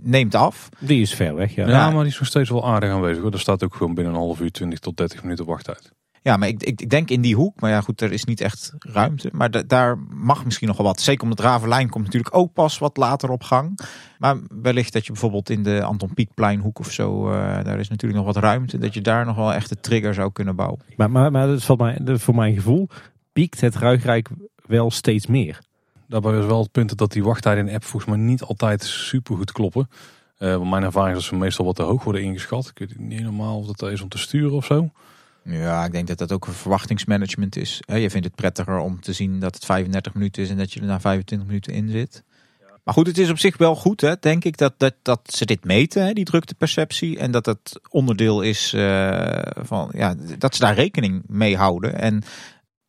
Neemt 0.01 0.35
af. 0.35 0.69
Die 0.79 1.01
is 1.01 1.13
ver 1.13 1.35
weg, 1.35 1.55
ja. 1.55 1.67
Ja, 1.67 1.89
maar 1.89 2.03
die 2.03 2.11
is 2.11 2.19
nog 2.19 2.27
steeds 2.27 2.49
wel 2.49 2.67
aardig 2.67 2.89
aanwezig. 2.89 3.21
Hoor. 3.21 3.31
Er 3.31 3.39
staat 3.39 3.63
ook 3.63 3.75
gewoon 3.75 3.93
binnen 3.93 4.13
een 4.13 4.19
half 4.19 4.39
uur 4.39 4.51
20 4.51 4.79
tot 4.79 4.97
30 4.97 5.23
minuten 5.23 5.45
wachttijd. 5.45 5.91
Ja, 6.21 6.37
maar 6.37 6.47
ik, 6.47 6.63
ik, 6.63 6.81
ik, 6.81 6.89
denk 6.89 7.09
in 7.09 7.21
die 7.21 7.35
hoek. 7.35 7.59
Maar 7.59 7.69
ja, 7.69 7.81
goed, 7.81 8.01
er 8.01 8.11
is 8.11 8.23
niet 8.23 8.41
echt 8.41 8.73
ruimte. 8.79 9.29
Maar 9.33 9.51
da, 9.51 9.63
daar 9.67 9.97
mag 9.97 10.45
misschien 10.45 10.67
nog 10.67 10.77
wel 10.77 10.85
wat. 10.85 11.01
Zeker 11.01 11.23
omdat 11.23 11.39
Ravenlijn 11.39 11.89
komt 11.89 12.05
natuurlijk 12.05 12.35
ook 12.35 12.53
pas 12.53 12.77
wat 12.77 12.97
later 12.97 13.29
op 13.29 13.43
gang. 13.43 13.79
Maar 14.17 14.37
wellicht 14.61 14.93
dat 14.93 15.05
je 15.05 15.11
bijvoorbeeld 15.11 15.49
in 15.49 15.63
de 15.63 15.83
Anton 15.83 16.13
Pieckpleinhoek 16.13 16.79
of 16.79 16.91
zo. 16.91 17.27
Uh, 17.27 17.33
daar 17.63 17.79
is 17.79 17.89
natuurlijk 17.89 18.23
nog 18.23 18.33
wat 18.33 18.43
ruimte. 18.43 18.77
Dat 18.77 18.93
je 18.93 19.01
daar 19.01 19.25
nog 19.25 19.35
wel 19.35 19.53
echt 19.53 19.69
de 19.69 19.79
trigger 19.79 20.13
zou 20.13 20.31
kunnen 20.31 20.55
bouwen. 20.55 20.79
Maar, 20.95 21.11
maar, 21.11 21.31
maar 21.31 21.47
dat 21.47 21.63
valt 21.63 21.79
mij, 21.79 21.99
voor 22.05 22.35
mijn 22.35 22.55
gevoel 22.55 22.89
piekt 23.33 23.61
het 23.61 23.75
Ruigrijk 23.75 24.29
wel 24.65 24.91
steeds 24.91 25.27
meer. 25.27 25.59
Daarbij 26.07 26.39
is 26.39 26.45
wel 26.45 26.61
het 26.61 26.71
punt 26.71 26.97
dat 26.97 27.11
die 27.11 27.23
wachttijden 27.23 27.63
in 27.63 27.69
de 27.69 27.73
app 27.73 27.83
volgens 27.83 28.11
mij 28.11 28.21
niet 28.21 28.41
altijd 28.41 28.83
super 28.83 29.35
goed 29.35 29.51
kloppen. 29.51 29.89
Uh, 30.39 30.55
want 30.55 30.69
mijn 30.69 30.83
ervaring 30.83 31.15
is 31.15 31.21
dat 31.21 31.31
ze 31.31 31.35
meestal 31.35 31.65
wat 31.65 31.75
te 31.75 31.83
hoog 31.83 32.03
worden 32.03 32.23
ingeschat. 32.23 32.71
Ik 32.75 32.79
weet 32.79 32.99
niet 32.99 33.19
helemaal 33.19 33.57
of 33.57 33.65
dat 33.65 33.91
is 33.91 34.01
om 34.01 34.09
te 34.09 34.17
sturen 34.17 34.55
of 34.55 34.65
zo. 34.65 34.89
Ja, 35.51 35.85
ik 35.85 35.91
denk 35.91 36.07
dat 36.07 36.17
dat 36.17 36.31
ook 36.31 36.47
een 36.47 36.53
verwachtingsmanagement 36.53 37.55
is. 37.55 37.81
Je 37.85 38.09
vindt 38.09 38.25
het 38.25 38.35
prettiger 38.35 38.77
om 38.77 39.01
te 39.01 39.13
zien 39.13 39.39
dat 39.39 39.55
het 39.55 39.65
35 39.65 40.13
minuten 40.13 40.43
is 40.43 40.49
en 40.49 40.57
dat 40.57 40.73
je 40.73 40.79
er 40.79 40.85
na 40.85 40.99
25 40.99 41.47
minuten 41.47 41.73
in 41.73 41.89
zit. 41.89 42.23
Maar 42.83 42.93
goed, 42.93 43.07
het 43.07 43.17
is 43.17 43.29
op 43.29 43.37
zich 43.37 43.57
wel 43.57 43.75
goed, 43.75 44.01
hè, 44.01 44.15
denk 44.19 44.43
ik, 44.43 44.57
dat, 44.57 44.73
dat, 44.77 44.93
dat 45.01 45.19
ze 45.23 45.45
dit 45.45 45.63
meten, 45.63 46.05
hè, 46.05 46.13
die 46.13 46.25
drukteperceptie. 46.25 47.19
En 47.19 47.31
dat 47.31 47.45
het 47.45 47.79
onderdeel 47.89 48.41
is 48.41 48.73
uh, 48.73 49.41
van, 49.55 49.89
ja, 49.93 50.15
dat 50.37 50.55
ze 50.55 50.61
daar 50.61 50.73
rekening 50.75 51.23
mee 51.27 51.57
houden. 51.57 51.99
En 51.99 52.23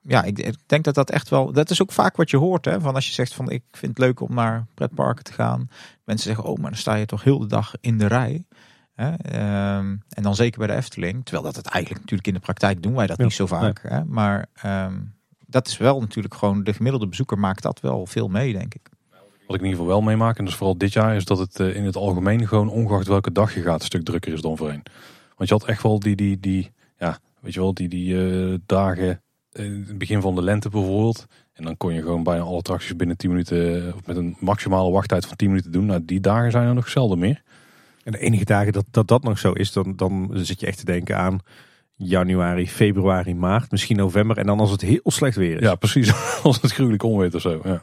ja, 0.01 0.23
ik, 0.23 0.39
ik, 0.39 0.57
denk 0.67 0.85
dat 0.85 0.95
dat 0.95 1.11
echt 1.11 1.29
wel, 1.29 1.53
dat 1.53 1.71
is 1.71 1.83
ook 1.83 1.93
vaak 1.93 2.17
wat 2.17 2.31
je 2.31 2.37
hoort, 2.37 2.65
hè, 2.65 2.81
van 2.81 2.95
als 2.95 3.07
je 3.07 3.13
zegt 3.13 3.35
van 3.35 3.51
ik 3.51 3.63
vind 3.71 3.97
het 3.97 4.07
leuk 4.07 4.21
om 4.21 4.35
naar 4.35 4.67
pretparken 4.75 5.25
te 5.25 5.33
gaan. 5.33 5.69
Mensen 6.05 6.27
zeggen, 6.27 6.45
oh, 6.45 6.59
maar 6.59 6.71
dan 6.71 6.81
sta 6.81 6.95
je 6.95 7.07
toch 7.07 7.25
heel 7.25 7.39
de 7.39 7.47
dag 7.47 7.75
in 7.81 7.99
de 7.99 8.07
rij. 8.07 8.45
Hè? 9.01 9.09
Um, 9.79 10.03
en 10.09 10.23
dan 10.23 10.35
zeker 10.35 10.59
bij 10.59 10.67
de 10.67 10.75
Efteling. 10.75 11.25
Terwijl 11.25 11.45
dat 11.45 11.57
het 11.57 11.67
eigenlijk 11.67 12.01
natuurlijk 12.01 12.29
in 12.29 12.35
de 12.35 12.41
praktijk 12.41 12.83
doen 12.83 12.95
wij 12.95 13.07
dat 13.07 13.17
ja, 13.17 13.25
niet 13.25 13.33
zo 13.33 13.47
vaak. 13.47 13.83
Nee. 13.83 13.93
Hè? 13.93 14.05
Maar 14.05 14.47
um, 14.65 15.15
dat 15.47 15.67
is 15.67 15.77
wel 15.77 16.01
natuurlijk 16.01 16.35
gewoon, 16.35 16.65
de 16.65 16.73
gemiddelde 16.73 17.09
bezoeker 17.09 17.39
maakt 17.39 17.63
dat 17.63 17.81
wel 17.81 18.07
veel 18.07 18.29
mee, 18.29 18.53
denk 18.53 18.75
ik. 18.75 18.89
Wat 19.47 19.59
ik 19.59 19.65
in 19.65 19.71
ieder 19.71 19.85
geval 19.85 19.87
wel 19.87 20.03
meemaak, 20.03 20.39
en 20.39 20.45
dus 20.45 20.55
vooral 20.55 20.79
dit 20.79 20.93
jaar, 20.93 21.17
is 21.17 21.25
dat 21.25 21.39
het 21.39 21.61
uh, 21.61 21.77
in 21.77 21.85
het 21.85 21.97
algemeen 21.97 22.49
gewoon 22.49 22.69
ongeacht 22.69 23.07
welke 23.07 23.33
dag 23.33 23.55
je 23.55 23.63
gaat, 23.63 23.81
een 23.81 23.87
stuk 23.87 24.05
drukker 24.05 24.33
is 24.33 24.41
dan 24.41 24.57
voorheen. 24.57 24.83
Want 25.37 25.49
je 25.49 25.55
had 25.55 25.65
echt 25.65 25.83
wel 25.83 26.01
die, 26.01 26.17
die, 26.17 26.41
die 26.41 26.71
ja, 26.99 27.19
weet 27.41 27.55
je 27.55 27.61
wel, 27.61 27.75
die, 27.75 27.89
die 27.89 28.15
uh, 28.15 28.59
dagen 28.67 29.23
in 29.53 29.85
het 29.89 29.99
begin 29.99 30.21
van 30.21 30.35
de 30.35 30.43
lente 30.43 30.69
bijvoorbeeld. 30.69 31.27
En 31.53 31.65
dan 31.65 31.77
kon 31.77 31.95
je 31.95 32.03
gewoon 32.03 32.23
bijna 32.23 32.43
alle 32.43 32.57
attracties 32.57 32.97
binnen 32.97 33.17
10 33.17 33.31
minuten, 33.31 33.93
of 33.95 34.07
met 34.07 34.17
een 34.17 34.37
maximale 34.41 34.91
wachttijd 34.91 35.27
van 35.27 35.37
10 35.37 35.49
minuten 35.49 35.73
doen. 35.73 35.87
Nou, 35.87 36.05
die 36.05 36.21
dagen 36.21 36.51
zijn 36.51 36.69
er 36.69 36.75
nog 36.75 36.89
zelden 36.89 37.19
meer. 37.19 37.43
En 38.03 38.13
de 38.13 38.19
enige 38.19 38.45
dagen 38.45 38.73
dat 38.73 38.85
dat, 38.91 39.09
dat 39.09 39.23
nog 39.23 39.39
zo 39.39 39.53
is, 39.53 39.73
dan, 39.73 39.97
dan 39.97 40.31
zit 40.33 40.61
je 40.61 40.67
echt 40.67 40.79
te 40.79 40.85
denken 40.85 41.17
aan 41.17 41.41
januari, 41.97 42.69
februari, 42.69 43.35
maart, 43.35 43.71
misschien 43.71 43.97
november. 43.97 44.39
En 44.39 44.47
dan 44.47 44.61
als 44.61 44.71
het 44.71 44.81
heel 44.81 45.01
slecht 45.05 45.37
weer 45.37 45.57
is. 45.57 45.61
Ja, 45.61 45.75
precies. 45.75 46.13
Als 46.43 46.61
het 46.61 46.73
gruwelijk 46.73 47.03
onweer 47.03 47.35
of 47.35 47.41
zo. 47.41 47.61
Ja. 47.65 47.83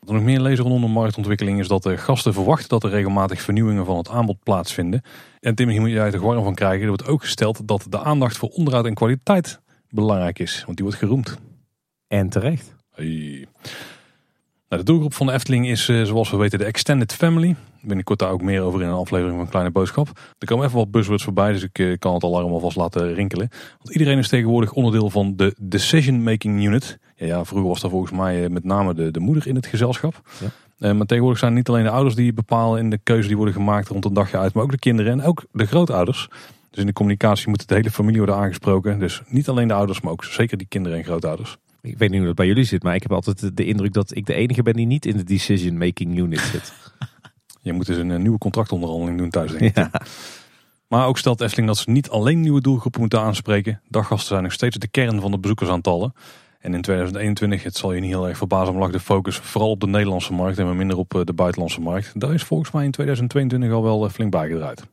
Wat 0.00 0.08
er 0.08 0.14
nog 0.14 0.22
meer 0.22 0.40
lezen 0.40 0.64
rondom 0.64 0.80
de 0.80 0.88
marktontwikkeling 0.88 1.58
is 1.60 1.68
dat 1.68 1.82
de 1.82 1.96
gasten 1.96 2.32
verwachten 2.32 2.68
dat 2.68 2.84
er 2.84 2.90
regelmatig 2.90 3.40
vernieuwingen 3.40 3.84
van 3.84 3.96
het 3.96 4.08
aanbod 4.08 4.42
plaatsvinden. 4.42 5.02
En 5.40 5.54
Tim, 5.54 5.68
hier 5.68 5.80
moet 5.80 5.90
je 5.90 6.00
uit 6.00 6.12
de 6.12 6.18
warm 6.18 6.44
van 6.44 6.54
krijgen. 6.54 6.80
Er 6.80 6.88
wordt 6.88 7.06
ook 7.06 7.20
gesteld 7.20 7.68
dat 7.68 7.86
de 7.88 8.02
aandacht 8.02 8.36
voor 8.36 8.48
onderhoud 8.48 8.86
en 8.86 8.94
kwaliteit 8.94 9.60
belangrijk 9.88 10.38
is. 10.38 10.62
Want 10.64 10.76
die 10.76 10.86
wordt 10.86 11.00
geroemd. 11.00 11.38
En 12.06 12.28
terecht. 12.28 12.74
Hey. 12.94 13.46
Nou, 14.68 14.82
de 14.82 14.90
doelgroep 14.90 15.14
van 15.14 15.26
de 15.26 15.32
Efteling 15.32 15.68
is, 15.68 15.88
uh, 15.88 16.04
zoals 16.04 16.30
we 16.30 16.36
weten, 16.36 16.58
de 16.58 16.64
Extended 16.64 17.12
Family. 17.12 17.56
Binnenkort 17.82 18.18
daar 18.18 18.30
ook 18.30 18.42
meer 18.42 18.62
over 18.62 18.82
in 18.82 18.88
een 18.88 18.94
aflevering 18.94 19.36
van 19.36 19.48
Kleine 19.48 19.70
Boodschap. 19.70 20.08
Er 20.38 20.46
komen 20.46 20.66
even 20.66 20.78
wat 20.78 20.90
buzzwords 20.90 21.24
voorbij, 21.24 21.52
dus 21.52 21.62
ik 21.62 21.78
uh, 21.78 21.98
kan 21.98 22.14
het 22.14 22.24
alarm 22.24 22.52
alvast 22.52 22.76
laten 22.76 23.14
rinkelen. 23.14 23.48
Want 23.78 23.90
iedereen 23.90 24.18
is 24.18 24.28
tegenwoordig 24.28 24.72
onderdeel 24.72 25.10
van 25.10 25.36
de 25.36 25.54
Decision 25.58 26.22
Making 26.22 26.64
Unit. 26.64 26.98
Ja, 27.16 27.26
ja 27.26 27.44
vroeger 27.44 27.68
was 27.68 27.80
daar 27.80 27.90
volgens 27.90 28.12
mij 28.12 28.42
uh, 28.42 28.48
met 28.48 28.64
name 28.64 28.94
de, 28.94 29.10
de 29.10 29.20
moeder 29.20 29.46
in 29.46 29.54
het 29.54 29.66
gezelschap. 29.66 30.20
Ja. 30.78 30.92
maar 30.92 31.06
tegenwoordig 31.06 31.40
zijn 31.40 31.54
niet 31.54 31.68
alleen 31.68 31.84
de 31.84 31.90
ouders 31.90 32.14
die 32.14 32.32
bepalen 32.32 32.80
in 32.80 32.90
de 32.90 32.98
keuze 33.02 33.28
die 33.28 33.36
worden 33.36 33.54
gemaakt 33.54 33.88
rond 33.88 34.04
een 34.04 34.14
dagje 34.14 34.38
uit, 34.38 34.52
maar 34.52 34.62
ook 34.62 34.70
de 34.70 34.78
kinderen 34.78 35.12
en 35.12 35.22
ook 35.22 35.44
de 35.52 35.66
grootouders. 35.66 36.28
Dus 36.70 36.80
in 36.80 36.86
de 36.86 36.92
communicatie 36.92 37.48
moet 37.48 37.68
de 37.68 37.74
hele 37.74 37.90
familie 37.90 38.18
worden 38.18 38.36
aangesproken. 38.36 38.98
Dus 38.98 39.22
niet 39.28 39.48
alleen 39.48 39.68
de 39.68 39.74
ouders, 39.74 40.00
maar 40.00 40.12
ook 40.12 40.24
zeker 40.24 40.58
die 40.58 40.66
kinderen 40.68 40.98
en 40.98 41.04
grootouders. 41.04 41.58
Ik 41.80 41.98
weet 41.98 42.08
niet 42.08 42.18
hoe 42.18 42.26
dat 42.26 42.36
bij 42.36 42.46
jullie 42.46 42.64
zit, 42.64 42.82
maar 42.82 42.94
ik 42.94 43.02
heb 43.02 43.12
altijd 43.12 43.56
de 43.56 43.64
indruk 43.64 43.92
dat 43.92 44.16
ik 44.16 44.26
de 44.26 44.34
enige 44.34 44.62
ben 44.62 44.74
die 44.74 44.86
niet 44.86 45.06
in 45.06 45.16
de 45.16 45.24
decision 45.24 45.78
making 45.78 46.18
unit 46.18 46.40
zit. 46.40 46.72
Je 47.62 47.72
moet 47.72 47.86
dus 47.86 47.96
een 47.96 48.22
nieuwe 48.22 48.38
contractonderhandeling 48.38 49.18
doen 49.18 49.30
thuis, 49.30 49.50
denk 49.50 49.62
ik. 49.62 49.76
Ja. 49.76 49.90
Maar 50.88 51.06
ook 51.06 51.18
stelt 51.18 51.40
Efteling 51.40 51.68
dat 51.68 51.78
ze 51.78 51.90
niet 51.90 52.10
alleen 52.10 52.40
nieuwe 52.40 52.60
doelgroepen 52.60 53.00
moeten 53.00 53.20
aanspreken. 53.20 53.80
Daggasten 53.88 54.28
zijn 54.28 54.42
nog 54.42 54.52
steeds 54.52 54.76
de 54.76 54.88
kern 54.88 55.20
van 55.20 55.30
de 55.30 55.38
bezoekersaantallen. 55.38 56.12
En 56.58 56.74
in 56.74 56.82
2021, 56.82 57.62
het 57.62 57.76
zal 57.76 57.92
je 57.92 58.00
niet 58.00 58.10
heel 58.10 58.28
erg 58.28 58.36
verbazen, 58.36 58.74
lag 58.74 58.90
de 58.90 59.00
focus 59.00 59.36
vooral 59.36 59.70
op 59.70 59.80
de 59.80 59.86
Nederlandse 59.86 60.32
markt 60.32 60.58
en 60.58 60.64
maar 60.64 60.76
minder 60.76 60.96
op 60.96 61.14
eh, 61.14 61.20
de 61.24 61.32
buitenlandse 61.32 61.80
markt. 61.80 62.20
Daar 62.20 62.34
is 62.34 62.42
volgens 62.42 62.70
mij 62.70 62.84
in 62.84 62.90
2022 62.90 63.72
al 63.72 63.82
wel 63.82 64.04
eh, 64.04 64.10
flink 64.10 64.30
bijgedraaid. 64.30 64.86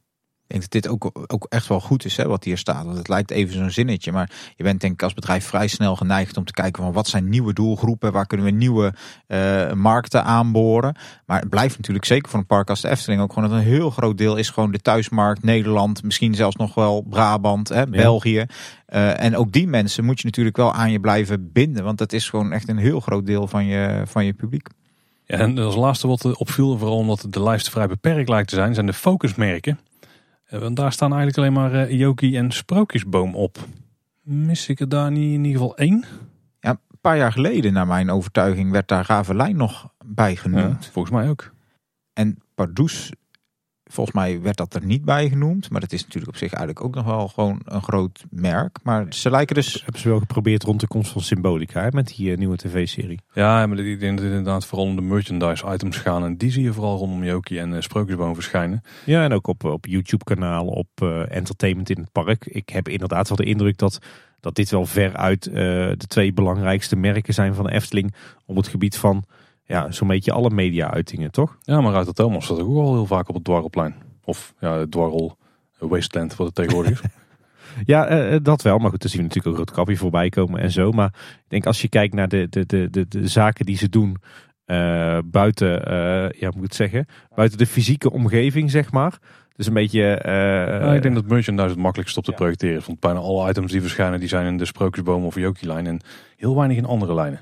Ik 0.47 0.51
denk 0.51 0.61
dat 0.61 0.71
dit 0.71 0.87
ook, 0.87 1.31
ook 1.33 1.45
echt 1.49 1.67
wel 1.67 1.79
goed 1.79 2.05
is, 2.05 2.17
hè, 2.17 2.27
wat 2.27 2.43
hier 2.43 2.57
staat. 2.57 2.85
Want 2.85 2.97
het 2.97 3.07
lijkt 3.07 3.31
even 3.31 3.53
zo'n 3.53 3.69
zinnetje, 3.69 4.11
maar 4.11 4.31
je 4.55 4.63
bent 4.63 4.81
denk 4.81 4.93
ik 4.93 5.03
als 5.03 5.13
bedrijf 5.13 5.45
vrij 5.45 5.67
snel 5.67 5.95
geneigd 5.95 6.37
om 6.37 6.45
te 6.45 6.53
kijken 6.53 6.83
van 6.83 6.93
wat 6.93 7.07
zijn 7.07 7.29
nieuwe 7.29 7.53
doelgroepen, 7.53 8.11
waar 8.11 8.25
kunnen 8.27 8.45
we 8.45 8.51
nieuwe 8.51 8.93
uh, 9.27 9.71
markten 9.71 10.23
aanboren. 10.23 10.95
Maar 11.25 11.39
het 11.39 11.49
blijft 11.49 11.77
natuurlijk 11.77 12.05
zeker 12.05 12.29
voor 12.29 12.39
een 12.39 12.45
park 12.45 12.69
als 12.69 12.81
de 12.81 12.89
Efteling 12.89 13.21
ook 13.21 13.33
gewoon 13.33 13.49
dat 13.49 13.57
een 13.57 13.65
heel 13.65 13.89
groot 13.89 14.17
deel 14.17 14.35
is 14.35 14.49
gewoon 14.49 14.71
de 14.71 14.79
thuismarkt, 14.79 15.43
Nederland, 15.43 16.03
misschien 16.03 16.35
zelfs 16.35 16.55
nog 16.55 16.73
wel 16.73 17.01
Brabant, 17.01 17.69
hè, 17.69 17.87
België. 17.87 18.45
Uh, 18.89 19.21
en 19.21 19.37
ook 19.37 19.51
die 19.51 19.67
mensen 19.67 20.05
moet 20.05 20.19
je 20.19 20.25
natuurlijk 20.25 20.57
wel 20.57 20.73
aan 20.73 20.91
je 20.91 20.99
blijven 20.99 21.51
binden, 21.51 21.83
want 21.83 21.97
dat 21.97 22.13
is 22.13 22.29
gewoon 22.29 22.51
echt 22.51 22.69
een 22.69 22.77
heel 22.77 22.99
groot 22.99 23.25
deel 23.25 23.47
van 23.47 23.65
je, 23.65 24.03
van 24.05 24.25
je 24.25 24.33
publiek. 24.33 24.67
Ja, 25.25 25.37
en 25.37 25.57
als 25.57 25.75
laatste 25.75 26.07
wat 26.07 26.37
opviel, 26.37 26.77
vooral 26.77 26.97
omdat 26.97 27.25
de 27.29 27.43
lijst 27.43 27.69
vrij 27.69 27.87
beperkt 27.87 28.29
lijkt 28.29 28.49
te 28.49 28.55
zijn, 28.55 28.73
zijn 28.73 28.85
de 28.85 28.93
focusmerken. 28.93 29.79
Eh, 30.55 30.61
want 30.61 30.75
daar 30.75 30.91
staan 30.91 31.13
eigenlijk 31.13 31.37
alleen 31.37 31.53
maar 31.53 31.89
uh, 31.89 31.99
Yoki 31.99 32.37
en 32.37 32.51
Sprookjesboom 32.51 33.35
op. 33.35 33.57
Mis 34.21 34.69
ik 34.69 34.79
er 34.79 34.89
daar 34.89 35.11
niet 35.11 35.33
in 35.33 35.43
ieder 35.43 35.61
geval 35.61 35.77
één? 35.77 36.05
Ja, 36.59 36.69
een 36.69 36.99
paar 37.01 37.17
jaar 37.17 37.31
geleden, 37.31 37.73
naar 37.73 37.87
mijn 37.87 38.09
overtuiging, 38.09 38.71
werd 38.71 38.87
daar 38.87 39.05
Ravelijn 39.07 39.55
nog 39.55 39.89
bij 40.05 40.35
genoemd. 40.35 40.85
Ja, 40.85 40.91
volgens 40.91 41.15
mij 41.15 41.29
ook. 41.29 41.51
En 42.13 42.37
Pardoes 42.55 43.11
Volgens 43.91 44.15
mij 44.15 44.41
werd 44.41 44.57
dat 44.57 44.73
er 44.73 44.85
niet 44.85 45.05
bij 45.05 45.29
genoemd. 45.29 45.69
Maar 45.69 45.81
dat 45.81 45.91
is 45.91 46.01
natuurlijk 46.01 46.31
op 46.31 46.37
zich 46.37 46.53
eigenlijk 46.53 46.85
ook 46.85 46.95
nog 46.95 47.05
wel 47.05 47.27
gewoon 47.27 47.61
een 47.63 47.81
groot 47.81 48.25
merk. 48.29 48.77
Maar 48.83 49.05
ze 49.09 49.29
lijken 49.29 49.55
dus... 49.55 49.81
Hebben 49.83 50.01
ze 50.01 50.09
wel 50.09 50.19
geprobeerd 50.19 50.63
rond 50.63 50.79
de 50.79 50.87
komst 50.87 51.11
van 51.11 51.21
Symbolica 51.21 51.81
hè, 51.81 51.87
met 51.91 52.07
die 52.07 52.31
uh, 52.31 52.37
nieuwe 52.37 52.57
tv-serie. 52.57 53.19
Ja, 53.33 53.67
maar 53.67 53.79
ik 53.79 53.99
denk 53.99 54.17
dat 54.17 54.25
het 54.25 54.35
inderdaad 54.35 54.65
vooral 54.65 54.87
om 54.87 54.95
de 54.95 55.01
merchandise 55.01 55.73
items 55.73 55.97
gaan. 55.97 56.23
En 56.23 56.37
die 56.37 56.51
zie 56.51 56.63
je 56.63 56.73
vooral 56.73 56.97
rondom 56.97 57.23
Jokie 57.23 57.59
en 57.59 57.71
uh, 57.71 57.81
Sprookjesboom 57.81 58.33
verschijnen. 58.33 58.81
Ja, 59.05 59.23
en 59.23 59.33
ook 59.33 59.47
op, 59.47 59.63
op 59.63 59.85
YouTube-kanaal, 59.85 60.67
op 60.67 60.87
uh, 61.03 61.31
Entertainment 61.35 61.89
in 61.89 61.97
het 61.97 62.11
Park. 62.11 62.45
Ik 62.45 62.69
heb 62.69 62.89
inderdaad 62.89 63.27
wel 63.27 63.37
de 63.37 63.45
indruk 63.45 63.77
dat, 63.77 63.99
dat 64.39 64.55
dit 64.55 64.69
wel 64.69 64.85
veruit 64.85 65.43
de 65.43 66.05
twee 66.07 66.33
belangrijkste 66.33 66.95
merken 66.95 67.33
zijn 67.33 67.53
van 67.53 67.65
de 67.65 67.71
Efteling. 67.71 68.13
Op 68.45 68.55
het 68.55 68.67
gebied 68.67 68.97
van 68.97 69.23
ja, 69.65 69.91
zo'n 69.91 70.07
beetje 70.07 70.31
alle 70.31 70.49
media-uitingen, 70.49 71.31
toch? 71.31 71.57
Ja, 71.61 71.81
maar 71.81 71.95
uit 71.95 72.05
de 72.05 72.13
Thomas 72.13 72.45
staat 72.45 72.59
ook 72.59 72.73
wel 72.73 72.93
heel 72.93 73.05
vaak 73.05 73.29
op 73.29 73.35
het 73.35 73.43
dwarrelplein. 73.43 73.95
Of 74.23 74.53
ja, 74.59 74.77
het 74.77 74.91
dwarrel 74.91 75.37
wasteland 75.79 76.35
wat 76.35 76.47
het 76.47 76.55
tegenwoordig 76.55 77.03
is. 77.03 77.09
ja, 77.93 78.31
uh, 78.31 78.37
dat 78.41 78.61
wel. 78.61 78.77
Maar 78.77 78.89
goed, 78.89 79.01
dan 79.01 79.09
zien 79.09 79.21
we 79.21 79.27
natuurlijk 79.27 79.55
ook 79.55 79.65
Roodkapje 79.65 79.97
voorbij 79.97 80.29
komen 80.29 80.59
en 80.59 80.71
zo. 80.71 80.91
Maar 80.91 81.13
ik 81.37 81.49
denk 81.49 81.65
als 81.65 81.81
je 81.81 81.89
kijkt 81.89 82.13
naar 82.13 82.27
de, 82.27 82.47
de, 82.49 82.65
de, 82.65 82.89
de, 82.89 83.07
de 83.07 83.27
zaken 83.27 83.65
die 83.65 83.77
ze 83.77 83.89
doen 83.89 84.17
uh, 84.65 85.17
buiten, 85.25 85.91
uh, 85.91 86.29
ja, 86.39 86.47
moet 86.47 86.55
ik 86.55 86.61
het 86.61 86.75
zeggen, 86.75 87.05
buiten 87.35 87.57
de 87.57 87.65
fysieke 87.65 88.11
omgeving, 88.11 88.71
zeg 88.71 88.91
maar. 88.91 89.19
Dus 89.55 89.67
een 89.67 89.73
beetje... 89.73 90.21
Ja, 90.23 90.93
ik 90.93 91.01
denk 91.01 91.15
dat 91.15 91.27
merchandise 91.27 91.69
het 91.69 91.77
makkelijkst 91.77 92.17
op 92.17 92.23
te 92.23 92.31
ja. 92.31 92.37
projecteren. 92.37 92.81
Want 92.85 92.99
bijna 92.99 93.19
alle 93.19 93.49
items 93.49 93.71
die 93.71 93.81
verschijnen, 93.81 94.19
die 94.19 94.29
zijn 94.29 94.45
in 94.45 94.57
de 94.57 94.65
Sprookjesboom 94.65 95.25
of 95.25 95.35
Jokie-lijn. 95.35 95.87
En 95.87 96.01
heel 96.35 96.55
weinig 96.55 96.77
in 96.77 96.85
andere 96.85 97.13
lijnen. 97.13 97.39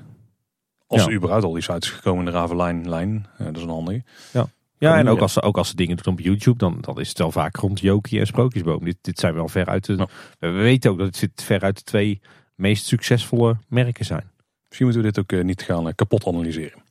Als 0.86 1.00
ja. 1.00 1.08
er 1.08 1.14
überhaupt 1.14 1.44
al 1.44 1.52
die 1.52 1.62
sites 1.62 1.90
gekomen 1.90 2.26
in 2.26 2.32
de 2.32 2.38
Ravelijn-lijn. 2.38 3.26
dat 3.38 3.56
is 3.56 3.62
een 3.62 3.68
handige. 3.68 4.02
Ja. 4.32 4.48
Ja, 4.78 4.98
en 4.98 5.08
ook 5.08 5.20
als, 5.20 5.32
ze, 5.32 5.42
ook 5.42 5.56
als 5.56 5.68
ze 5.68 5.76
dingen 5.76 5.96
doen 5.96 6.12
op 6.12 6.20
YouTube, 6.20 6.58
dan, 6.58 6.78
dan 6.80 7.00
is 7.00 7.08
het 7.08 7.18
wel 7.18 7.30
vaak 7.30 7.56
rond 7.56 7.80
Jokie 7.80 8.20
en 8.20 8.26
Sprookjesboom. 8.26 8.84
Dit, 8.84 8.96
dit 9.00 9.18
zijn 9.18 9.34
wel 9.34 9.48
ver 9.48 9.66
uit 9.66 9.84
de... 9.84 10.08
We 10.38 10.50
weten 10.50 10.90
ook 10.90 10.98
dat 10.98 11.06
het 11.06 11.16
zit 11.16 11.42
ver 11.42 11.60
uit 11.60 11.76
de 11.76 11.82
twee 11.82 12.20
meest 12.54 12.86
succesvolle 12.86 13.56
merken 13.68 14.04
zijn. 14.04 14.30
Misschien 14.68 14.86
moeten 14.86 15.02
we 15.02 15.12
dit 15.12 15.18
ook 15.18 15.32
uh, 15.32 15.44
niet 15.44 15.62
gaan 15.62 15.86
uh, 15.86 15.92
kapot 15.94 16.26
analyseren. 16.26 16.82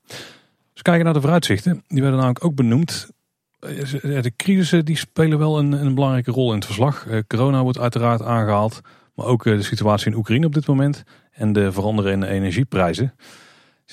Dus 0.74 0.82
kijken 0.82 1.04
naar 1.04 1.14
de 1.14 1.22
vooruitzichten. 1.22 1.84
Die 1.88 2.02
werden 2.02 2.20
namelijk 2.20 2.46
ook 2.46 2.56
benoemd. 2.56 3.10
Uh, 3.60 4.22
de 4.22 4.34
crisissen 4.38 4.86
die 4.86 4.98
spelen 4.98 5.38
wel 5.38 5.60
een, 5.60 5.72
een 5.72 5.96
belangrijke 5.96 6.32
rol 6.32 6.50
in 6.50 6.56
het 6.56 6.66
verslag. 6.66 7.08
corona 7.28 7.64
wordt 7.64 7.80
uiteraard 7.80 8.22
aangehaald. 8.22 8.82
Maar 9.16 9.26
ook 9.26 9.44
de 9.44 9.62
situatie 9.62 10.12
in 10.12 10.18
Oekraïne 10.18 10.46
op 10.46 10.54
dit 10.54 10.68
moment. 10.68 11.04
En 11.32 11.54
de 11.54 11.72
veranderende 11.72 12.28
energieprijzen. 12.28 13.14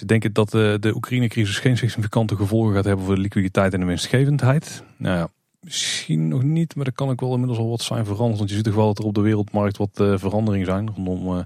Ze 0.00 0.06
denken 0.06 0.32
dat 0.32 0.50
de, 0.50 0.76
de 0.80 0.94
Oekraïne-crisis 0.94 1.58
geen 1.58 1.76
significante 1.76 2.36
gevolgen 2.36 2.74
gaat 2.74 2.84
hebben 2.84 3.04
voor 3.04 3.14
de 3.14 3.20
liquiditeit 3.20 3.72
en 3.72 3.80
de 3.80 3.86
winstgevendheid. 3.86 4.82
Nou 4.96 5.16
ja, 5.16 5.28
misschien 5.60 6.28
nog 6.28 6.42
niet, 6.42 6.74
maar 6.74 6.84
dat 6.84 6.94
kan 6.94 7.08
ook 7.08 7.20
wel 7.20 7.32
inmiddels 7.32 7.58
al 7.58 7.68
wat 7.68 7.82
zijn 7.82 8.04
veranderd. 8.04 8.38
Want 8.38 8.50
je 8.50 8.56
ziet 8.56 8.64
toch 8.64 8.74
wel 8.74 8.86
dat 8.86 8.98
er 8.98 9.04
op 9.04 9.14
de 9.14 9.20
wereldmarkt 9.20 9.76
wat 9.76 10.00
uh, 10.00 10.18
veranderingen 10.18 10.66
zijn 10.66 10.90
rondom 10.94 11.26
uh, 11.26 11.42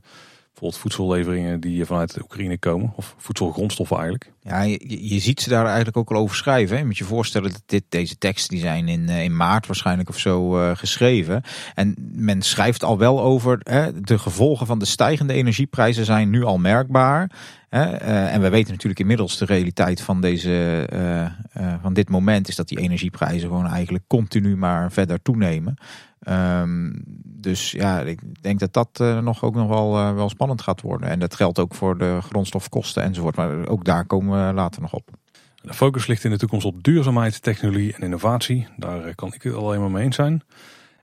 bijvoorbeeld 0.54 0.76
voedselleveringen 0.76 1.60
die 1.60 1.84
vanuit 1.84 2.14
de 2.14 2.22
Oekraïne 2.22 2.58
komen. 2.58 2.92
Of 2.96 3.14
voedselgrondstoffen 3.18 3.96
eigenlijk. 3.96 4.32
Ja, 4.40 4.62
je, 4.62 5.18
ziet 5.18 5.40
ze 5.40 5.48
daar 5.48 5.66
eigenlijk 5.66 5.96
ook 5.96 6.10
al 6.10 6.16
over 6.16 6.36
schrijven. 6.36 6.78
Je 6.78 6.84
moet 6.84 6.98
je 6.98 7.04
voorstellen 7.04 7.52
dat 7.52 7.62
dit, 7.66 7.84
deze 7.88 8.18
teksten 8.18 8.50
die 8.50 8.64
zijn 8.64 8.88
in, 8.88 9.08
in 9.08 9.36
maart 9.36 9.66
waarschijnlijk 9.66 10.08
of 10.08 10.18
zo 10.18 10.58
uh, 10.58 10.76
geschreven. 10.76 11.42
En 11.74 11.94
men 12.12 12.42
schrijft 12.42 12.84
al 12.84 12.98
wel 12.98 13.20
over 13.20 13.58
hè, 13.62 14.00
de 14.00 14.18
gevolgen 14.18 14.66
van 14.66 14.78
de 14.78 14.84
stijgende 14.84 15.32
energieprijzen 15.32 16.04
zijn 16.04 16.30
nu 16.30 16.44
al 16.44 16.58
merkbaar. 16.58 17.30
Uh, 17.74 18.34
en 18.34 18.40
we 18.40 18.48
weten 18.48 18.72
natuurlijk 18.72 19.00
inmiddels 19.00 19.38
de 19.38 19.44
realiteit 19.44 20.00
van, 20.00 20.20
deze, 20.20 20.88
uh, 20.92 21.20
uh, 21.62 21.74
van 21.82 21.94
dit 21.94 22.08
moment 22.08 22.48
is 22.48 22.56
dat 22.56 22.68
die 22.68 22.78
energieprijzen 22.78 23.48
gewoon 23.48 23.66
eigenlijk 23.66 24.04
continu 24.06 24.56
maar 24.56 24.92
verder 24.92 25.22
toenemen. 25.22 25.76
Um, 26.28 27.02
dus 27.24 27.70
ja, 27.70 28.00
ik 28.00 28.20
denk 28.40 28.58
dat 28.58 28.72
dat 28.72 29.22
nog 29.22 29.42
ook 29.42 29.54
nog 29.54 29.68
wel, 29.68 30.14
wel 30.14 30.28
spannend 30.28 30.62
gaat 30.62 30.80
worden. 30.80 31.08
En 31.08 31.18
dat 31.18 31.34
geldt 31.34 31.58
ook 31.58 31.74
voor 31.74 31.98
de 31.98 32.18
grondstofkosten 32.22 33.02
enzovoort. 33.02 33.36
Maar 33.36 33.68
ook 33.68 33.84
daar 33.84 34.06
komen 34.06 34.46
we 34.46 34.52
later 34.54 34.82
nog 34.82 34.92
op. 34.92 35.10
De 35.62 35.74
focus 35.74 36.06
ligt 36.06 36.24
in 36.24 36.30
de 36.30 36.38
toekomst 36.38 36.66
op 36.66 36.82
duurzaamheid, 36.82 37.42
technologie 37.42 37.94
en 37.94 38.02
innovatie. 38.02 38.66
Daar 38.76 39.14
kan 39.14 39.32
ik 39.32 39.42
het 39.42 39.54
alleen 39.54 39.80
maar 39.80 39.90
mee 39.90 40.04
eens 40.04 40.16
zijn. 40.16 40.42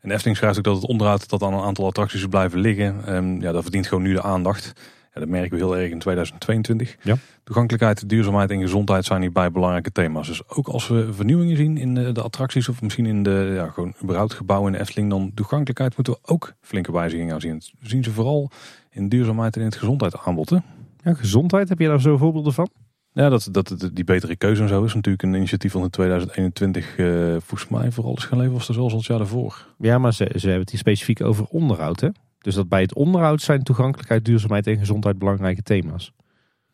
En 0.02 0.12
Efteling 0.12 0.38
schrijft 0.38 0.58
ook 0.58 0.64
dat 0.64 0.76
het 0.76 0.86
onderhoud 0.86 1.30
dat 1.30 1.44
aan 1.44 1.54
een 1.54 1.64
aantal 1.64 1.86
attracties 1.86 2.26
blijven 2.26 2.60
liggen. 2.60 3.16
Um, 3.16 3.42
ja, 3.42 3.52
dat 3.52 3.62
verdient 3.62 3.88
gewoon 3.88 4.04
nu 4.04 4.14
de 4.14 4.22
aandacht. 4.22 4.74
Ja, 5.14 5.20
dat 5.20 5.30
merken 5.30 5.52
we 5.52 5.58
heel 5.58 5.78
erg 5.78 5.92
in 5.92 6.00
2022. 6.00 6.98
Ja. 7.04 7.16
Toegankelijkheid, 7.44 8.10
duurzaamheid 8.10 8.52
en 8.52 8.62
gezondheid 8.62 9.06
zijn 9.06 9.22
hierbij 9.22 9.52
belangrijke 9.52 9.92
thema's. 9.92 10.28
Dus 10.28 10.48
ook 10.48 10.68
als 10.68 10.88
we 10.88 11.14
vernieuwingen 11.14 11.58
zien 11.58 11.78
in 11.78 11.94
de, 11.94 12.12
de 12.12 12.22
attracties 12.22 12.70
of 12.70 12.82
misschien 12.82 13.06
in 13.06 13.24
de 13.24 13.52
ja, 13.56 13.70
gewoon 13.70 13.94
überhaupt 14.04 14.34
gebouwen 14.34 14.72
in 14.72 14.78
de 14.78 14.84
Efteling, 14.84 15.10
dan 15.10 15.32
toegankelijkheid 15.36 15.96
moeten 15.96 16.14
we 16.14 16.20
ook 16.32 16.54
flinke 16.62 16.92
wijzigingen 16.92 17.34
aan 17.34 17.42
zien. 17.42 17.62
We 17.80 17.90
zien 17.90 18.04
ze 18.04 18.12
vooral 18.12 18.52
in 18.90 19.10
duurzaamheid 19.10 19.56
en 19.56 19.62
in 19.62 19.68
het 19.68 19.78
gezondheidsaanbod. 19.78 20.50
Hè? 20.50 20.58
Ja, 21.04 21.14
gezondheid, 21.14 21.70
heb 21.70 21.80
je 21.80 21.88
daar 21.88 22.02
zo 22.02 22.18
voorbeelden 22.18 22.54
van? 22.54 22.70
Ja, 23.14 23.30
dat, 23.30 23.48
dat, 23.52 23.90
die 23.94 24.04
betere 24.04 24.36
keuze 24.36 24.62
en 24.62 24.68
zo 24.68 24.84
is 24.84 24.94
natuurlijk 24.94 25.24
een 25.24 25.34
initiatief 25.34 25.72
van 25.72 25.84
in 25.84 25.90
2021 25.90 26.98
uh, 26.98 27.32
volgens 27.32 27.68
mij 27.70 27.92
vooral 27.92 28.16
is 28.16 28.24
gaan 28.24 28.38
leven 28.38 28.54
was 28.54 28.68
er 28.68 28.74
zoals 28.74 28.94
het 28.94 29.06
jaar 29.06 29.18
daarvoor. 29.18 29.68
Ja, 29.78 29.98
maar 29.98 30.14
ze, 30.14 30.32
ze 30.36 30.40
hebben 30.40 30.60
het 30.60 30.70
hier 30.70 30.80
specifiek 30.80 31.22
over 31.22 31.46
onderhoud 31.46 32.00
hè? 32.00 32.10
Dus 32.42 32.56
dat 32.56 32.70
bij 32.70 32.82
het 32.82 32.94
onderhoud 32.94 33.42
zijn 33.42 33.64
toegankelijkheid, 33.64 34.26
duurzaamheid 34.26 34.68
en 34.68 34.78
gezondheid 34.78 35.18
belangrijke 35.18 35.62
thema's. 35.62 36.12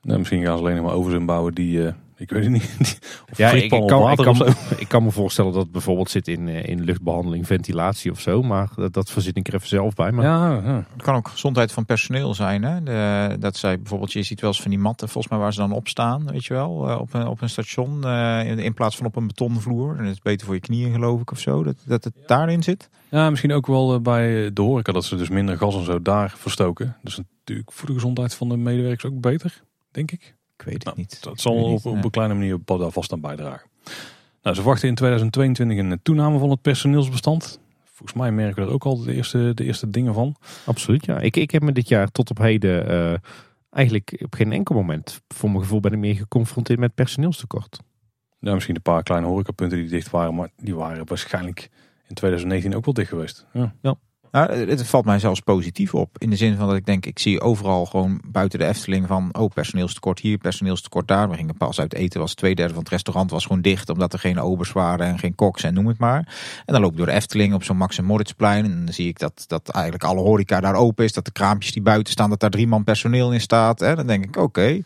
Nou, 0.01 0.19
misschien 0.19 0.43
gaan 0.43 0.57
ze 0.57 0.63
alleen 0.63 0.75
nog 0.75 0.85
maar 0.85 0.93
overzin 0.93 1.25
bouwen 1.25 1.53
die, 1.53 1.77
uh, 1.77 1.91
ik 2.15 2.29
weet 2.29 2.43
het 2.43 2.51
niet. 2.51 2.99
Of 3.31 3.37
ja, 3.37 3.51
ik 3.51 3.69
kan, 3.69 4.11
ik, 4.11 4.17
kan, 4.17 4.47
ik 4.77 4.87
kan, 4.87 5.03
me 5.03 5.11
voorstellen 5.11 5.51
dat 5.51 5.61
het 5.61 5.71
bijvoorbeeld 5.71 6.09
zit 6.09 6.27
in, 6.27 6.47
in 6.47 6.83
luchtbehandeling, 6.83 7.47
ventilatie 7.47 8.11
of 8.11 8.19
zo. 8.19 8.43
Maar 8.43 8.69
dat, 8.75 8.93
dat 8.93 9.09
verzin 9.09 9.33
ik 9.33 9.47
er 9.47 9.53
even 9.53 9.67
zelf 9.67 9.93
bij. 9.93 10.11
Maar... 10.11 10.25
Ja, 10.25 10.61
ja. 10.63 10.85
Het 10.93 11.01
kan 11.01 11.15
ook 11.15 11.27
gezondheid 11.27 11.71
van 11.71 11.85
personeel 11.85 12.33
zijn. 12.33 12.63
Hè? 12.63 12.83
De, 12.83 13.35
dat 13.39 13.57
zij 13.57 13.77
bijvoorbeeld, 13.77 14.13
je 14.13 14.23
ziet 14.23 14.41
wel 14.41 14.49
eens 14.49 14.61
van 14.61 14.71
die 14.71 14.79
matten, 14.79 15.09
volgens 15.09 15.33
mij 15.33 15.41
waar 15.41 15.53
ze 15.53 15.59
dan 15.59 15.71
op 15.71 15.87
staan, 15.87 16.31
weet 16.31 16.45
je 16.45 16.53
wel, 16.53 16.71
op 16.99 17.13
een, 17.13 17.27
op 17.27 17.41
een 17.41 17.49
station. 17.49 18.07
In, 18.45 18.59
in, 18.59 18.73
plaats 18.73 18.97
van 18.97 19.05
op 19.05 19.15
een 19.15 19.27
betonvloer. 19.27 19.97
En 19.97 20.03
dat 20.03 20.13
is 20.13 20.21
beter 20.21 20.45
voor 20.45 20.55
je 20.55 20.61
knieën 20.61 20.91
geloof 20.91 21.21
ik 21.21 21.31
of 21.31 21.39
zo. 21.39 21.63
Dat, 21.63 21.75
dat 21.85 22.03
het 22.03 22.13
daarin 22.25 22.63
zit. 22.63 22.89
Ja, 23.09 23.29
misschien 23.29 23.53
ook 23.53 23.67
wel 23.67 24.01
bij 24.01 24.53
de 24.53 24.61
horeca 24.61 24.91
dat 24.91 25.05
ze 25.05 25.15
dus 25.15 25.29
minder 25.29 25.57
gas 25.57 25.75
en 25.75 25.83
zo 25.83 26.01
daar 26.01 26.33
verstoken. 26.37 26.97
Dus 27.01 27.17
natuurlijk 27.17 27.71
voor 27.71 27.87
de 27.87 27.93
gezondheid 27.93 28.35
van 28.35 28.49
de 28.49 28.57
medewerkers 28.57 29.11
ook 29.11 29.21
beter, 29.21 29.63
denk 29.91 30.11
ik. 30.11 30.35
Ik 30.57 30.65
weet 30.65 30.73
het 30.73 30.83
nou, 30.83 30.97
niet. 30.97 31.23
Dat 31.23 31.41
zal 31.41 31.53
op, 31.53 31.85
op, 31.85 32.03
een 32.03 32.09
kleine 32.09 32.33
manier 32.33 32.59
daar 32.65 32.91
vast 32.91 33.11
aan 33.11 33.21
bijdragen. 33.21 33.69
Nou, 34.41 34.55
ze 34.55 34.61
verwachten 34.61 34.87
in 34.87 34.95
2022 34.95 35.77
een 35.77 35.99
toename 36.03 36.39
van 36.39 36.49
het 36.49 36.61
personeelsbestand. 36.61 37.59
Volgens 37.83 38.17
mij 38.17 38.31
merken 38.31 38.63
we 38.63 38.67
er 38.67 38.73
ook 38.73 38.85
al 38.85 39.03
de 39.03 39.13
eerste, 39.13 39.51
de 39.53 39.63
eerste 39.63 39.89
dingen 39.89 40.13
van. 40.13 40.35
Absoluut, 40.65 41.05
ja. 41.05 41.19
Ik, 41.19 41.35
ik 41.35 41.51
heb 41.51 41.61
me 41.61 41.71
dit 41.71 41.87
jaar 41.87 42.11
tot 42.11 42.29
op 42.29 42.37
heden 42.37 42.91
uh, 42.91 43.17
eigenlijk 43.69 44.21
op 44.23 44.35
geen 44.35 44.51
enkel 44.51 44.75
moment, 44.75 45.21
voor 45.27 45.49
mijn 45.49 45.61
gevoel, 45.61 45.79
ben 45.79 45.93
ik 45.93 45.99
meer 45.99 46.15
geconfronteerd 46.15 46.79
met 46.79 46.95
personeelstekort. 46.95 47.79
Ja, 48.39 48.53
misschien 48.53 48.75
een 48.75 48.81
paar 48.81 49.03
kleine 49.03 49.27
horecapunten 49.27 49.77
die 49.77 49.89
dicht 49.89 50.09
waren, 50.09 50.35
maar 50.35 50.49
die 50.55 50.75
waren 50.75 51.07
waarschijnlijk 51.07 51.69
in 52.07 52.15
2019 52.15 52.75
ook 52.75 52.85
wel 52.85 52.93
dicht 52.93 53.09
geweest. 53.09 53.45
Ja. 53.53 53.73
ja. 53.81 53.97
Nou, 54.31 54.51
het 54.51 54.87
valt 54.87 55.05
mij 55.05 55.19
zelfs 55.19 55.39
positief 55.39 55.93
op. 55.93 56.17
In 56.17 56.29
de 56.29 56.35
zin 56.35 56.55
van 56.55 56.67
dat 56.67 56.75
ik 56.75 56.85
denk, 56.85 57.05
ik 57.05 57.19
zie 57.19 57.41
overal 57.41 57.85
gewoon 57.85 58.21
buiten 58.27 58.59
de 58.59 58.65
Efteling 58.65 59.07
van... 59.07 59.29
oh, 59.37 59.51
personeelstekort 59.53 60.19
hier, 60.19 60.37
personeelstekort 60.37 61.07
daar. 61.07 61.29
We 61.29 61.35
gingen 61.35 61.57
pas 61.57 61.79
uit 61.79 61.93
eten, 61.93 62.19
was 62.19 62.33
twee 62.33 62.55
derde 62.55 62.73
van 62.73 62.83
het 62.83 62.91
restaurant 62.91 63.31
was 63.31 63.45
gewoon 63.45 63.61
dicht... 63.61 63.89
omdat 63.89 64.13
er 64.13 64.19
geen 64.19 64.39
obers 64.39 64.71
waren 64.71 65.05
en 65.05 65.19
geen 65.19 65.35
koks 65.35 65.63
en 65.63 65.73
noem 65.73 65.87
het 65.87 65.97
maar. 65.97 66.17
En 66.65 66.73
dan 66.73 66.81
loop 66.81 66.91
ik 66.91 66.97
door 66.97 67.05
de 67.05 67.11
Efteling 67.11 67.53
op 67.53 67.63
zo'n 67.63 67.77
Max 67.77 67.97
en 67.97 68.05
Moritzplein... 68.05 68.65
en 68.65 68.85
dan 68.85 68.93
zie 68.93 69.07
ik 69.07 69.19
dat, 69.19 69.43
dat 69.47 69.69
eigenlijk 69.69 70.03
alle 70.03 70.21
horeca 70.21 70.59
daar 70.59 70.75
open 70.75 71.05
is... 71.05 71.13
dat 71.13 71.25
de 71.25 71.31
kraampjes 71.31 71.73
die 71.73 71.81
buiten 71.81 72.13
staan, 72.13 72.29
dat 72.29 72.39
daar 72.39 72.49
drie 72.49 72.67
man 72.67 72.83
personeel 72.83 73.33
in 73.33 73.41
staat. 73.41 73.79
Hè? 73.79 73.95
Dan 73.95 74.07
denk 74.07 74.25
ik, 74.25 74.35
oké, 74.35 74.81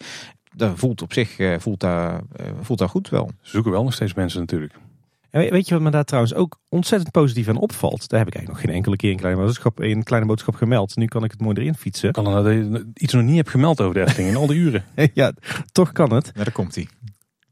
dat 0.55 0.79
voelt 0.79 1.01
op 1.01 1.13
zich 1.13 1.37
eh, 1.37 1.59
voelt 1.59 1.79
daar, 1.79 2.21
eh, 2.35 2.45
voelt 2.61 2.79
daar 2.79 2.89
goed 2.89 3.09
wel. 3.09 3.29
Ze 3.41 3.49
zoeken 3.49 3.71
wel 3.71 3.83
nog 3.83 3.93
steeds 3.93 4.13
mensen 4.13 4.39
natuurlijk. 4.39 4.73
En 5.31 5.51
weet 5.51 5.67
je 5.67 5.73
wat 5.73 5.83
me 5.83 5.89
daar 5.89 6.03
trouwens 6.03 6.33
ook 6.33 6.59
ontzettend 6.69 7.11
positief 7.11 7.47
aan 7.47 7.57
opvalt? 7.57 8.09
Daar 8.09 8.19
heb 8.19 8.27
ik 8.27 8.35
eigenlijk 8.35 8.47
nog 8.47 8.59
geen 8.59 8.75
enkele 8.75 8.95
keer 8.95 9.11
in 9.11 9.17
kleine 9.17 9.41
boodschap, 9.41 9.81
in 9.81 10.03
kleine 10.03 10.27
boodschap 10.27 10.55
gemeld. 10.55 10.95
Nu 10.95 11.05
kan 11.05 11.23
ik 11.23 11.31
het 11.31 11.41
mooi 11.41 11.55
erin 11.57 11.75
fietsen. 11.75 12.11
Kan 12.11 12.27
er 12.27 12.43
nou 12.43 12.85
iets 12.93 13.13
nog 13.13 13.23
niet 13.23 13.35
heb 13.35 13.47
gemeld 13.47 13.81
over 13.81 13.93
de 13.93 14.01
Efteling 14.01 14.29
in 14.29 14.35
al 14.35 14.47
die 14.47 14.57
uren? 14.57 14.83
ja, 15.13 15.33
toch 15.71 15.91
kan 15.91 16.13
het. 16.13 16.31
Ja, 16.35 16.43
daar 16.43 16.53
komt 16.53 16.75
hij. 16.75 16.87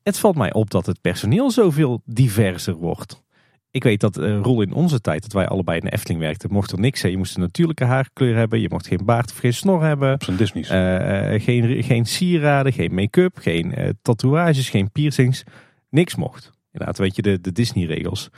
Het 0.03 0.19
valt 0.19 0.35
mij 0.35 0.53
op 0.53 0.69
dat 0.69 0.85
het 0.85 1.01
personeel 1.01 1.51
zoveel 1.51 2.01
diverser 2.05 2.73
wordt. 2.73 3.23
Ik 3.71 3.83
weet 3.83 3.99
dat 3.99 4.17
uh, 4.17 4.39
Roel 4.41 4.61
in 4.61 4.73
onze 4.73 5.01
tijd, 5.01 5.21
dat 5.21 5.33
wij 5.33 5.47
allebei 5.47 5.79
in 5.79 5.85
de 5.85 5.91
Efteling 5.91 6.19
werkten, 6.19 6.51
mocht 6.51 6.71
er 6.71 6.79
niks 6.79 6.99
zijn. 6.99 7.11
Je 7.11 7.17
moest 7.17 7.35
een 7.35 7.41
natuurlijke 7.41 7.85
haarkleur 7.85 8.35
hebben. 8.35 8.59
Je 8.59 8.69
mocht 8.69 8.87
geen 8.87 9.05
baard 9.05 9.31
of 9.31 9.37
geen 9.37 9.53
snor 9.53 9.83
hebben. 9.83 10.13
Op 10.13 10.23
zijn 10.23 10.37
Disney's. 10.37 10.69
Uh, 10.71 11.41
geen, 11.41 11.83
geen 11.83 12.05
sieraden, 12.05 12.73
geen 12.73 12.93
make-up, 12.93 13.37
geen 13.37 13.79
uh, 13.79 13.89
tatoeages, 14.01 14.69
geen 14.69 14.91
piercings. 14.91 15.43
Niks 15.89 16.15
mocht. 16.15 16.51
Inderdaad, 16.79 16.97
weet 16.97 17.15
je, 17.15 17.21
de, 17.21 17.41
de 17.41 17.51
Disney-regels. 17.51 18.29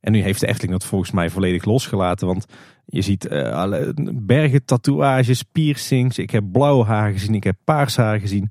En 0.00 0.12
nu 0.12 0.20
heeft 0.20 0.40
de 0.40 0.46
Efteling 0.46 0.72
dat 0.72 0.84
volgens 0.84 1.10
mij 1.10 1.30
volledig 1.30 1.64
losgelaten. 1.64 2.26
Want 2.26 2.46
je 2.84 3.02
ziet 3.02 3.30
alle 3.30 3.94
bergen 4.14 4.64
tatoeages, 4.64 5.42
piercings. 5.42 6.18
Ik 6.18 6.30
heb 6.30 6.44
blauw 6.52 6.84
haar 6.84 7.12
gezien, 7.12 7.34
ik 7.34 7.44
heb 7.44 7.56
paars 7.64 7.96
haar 7.96 8.20
gezien. 8.20 8.50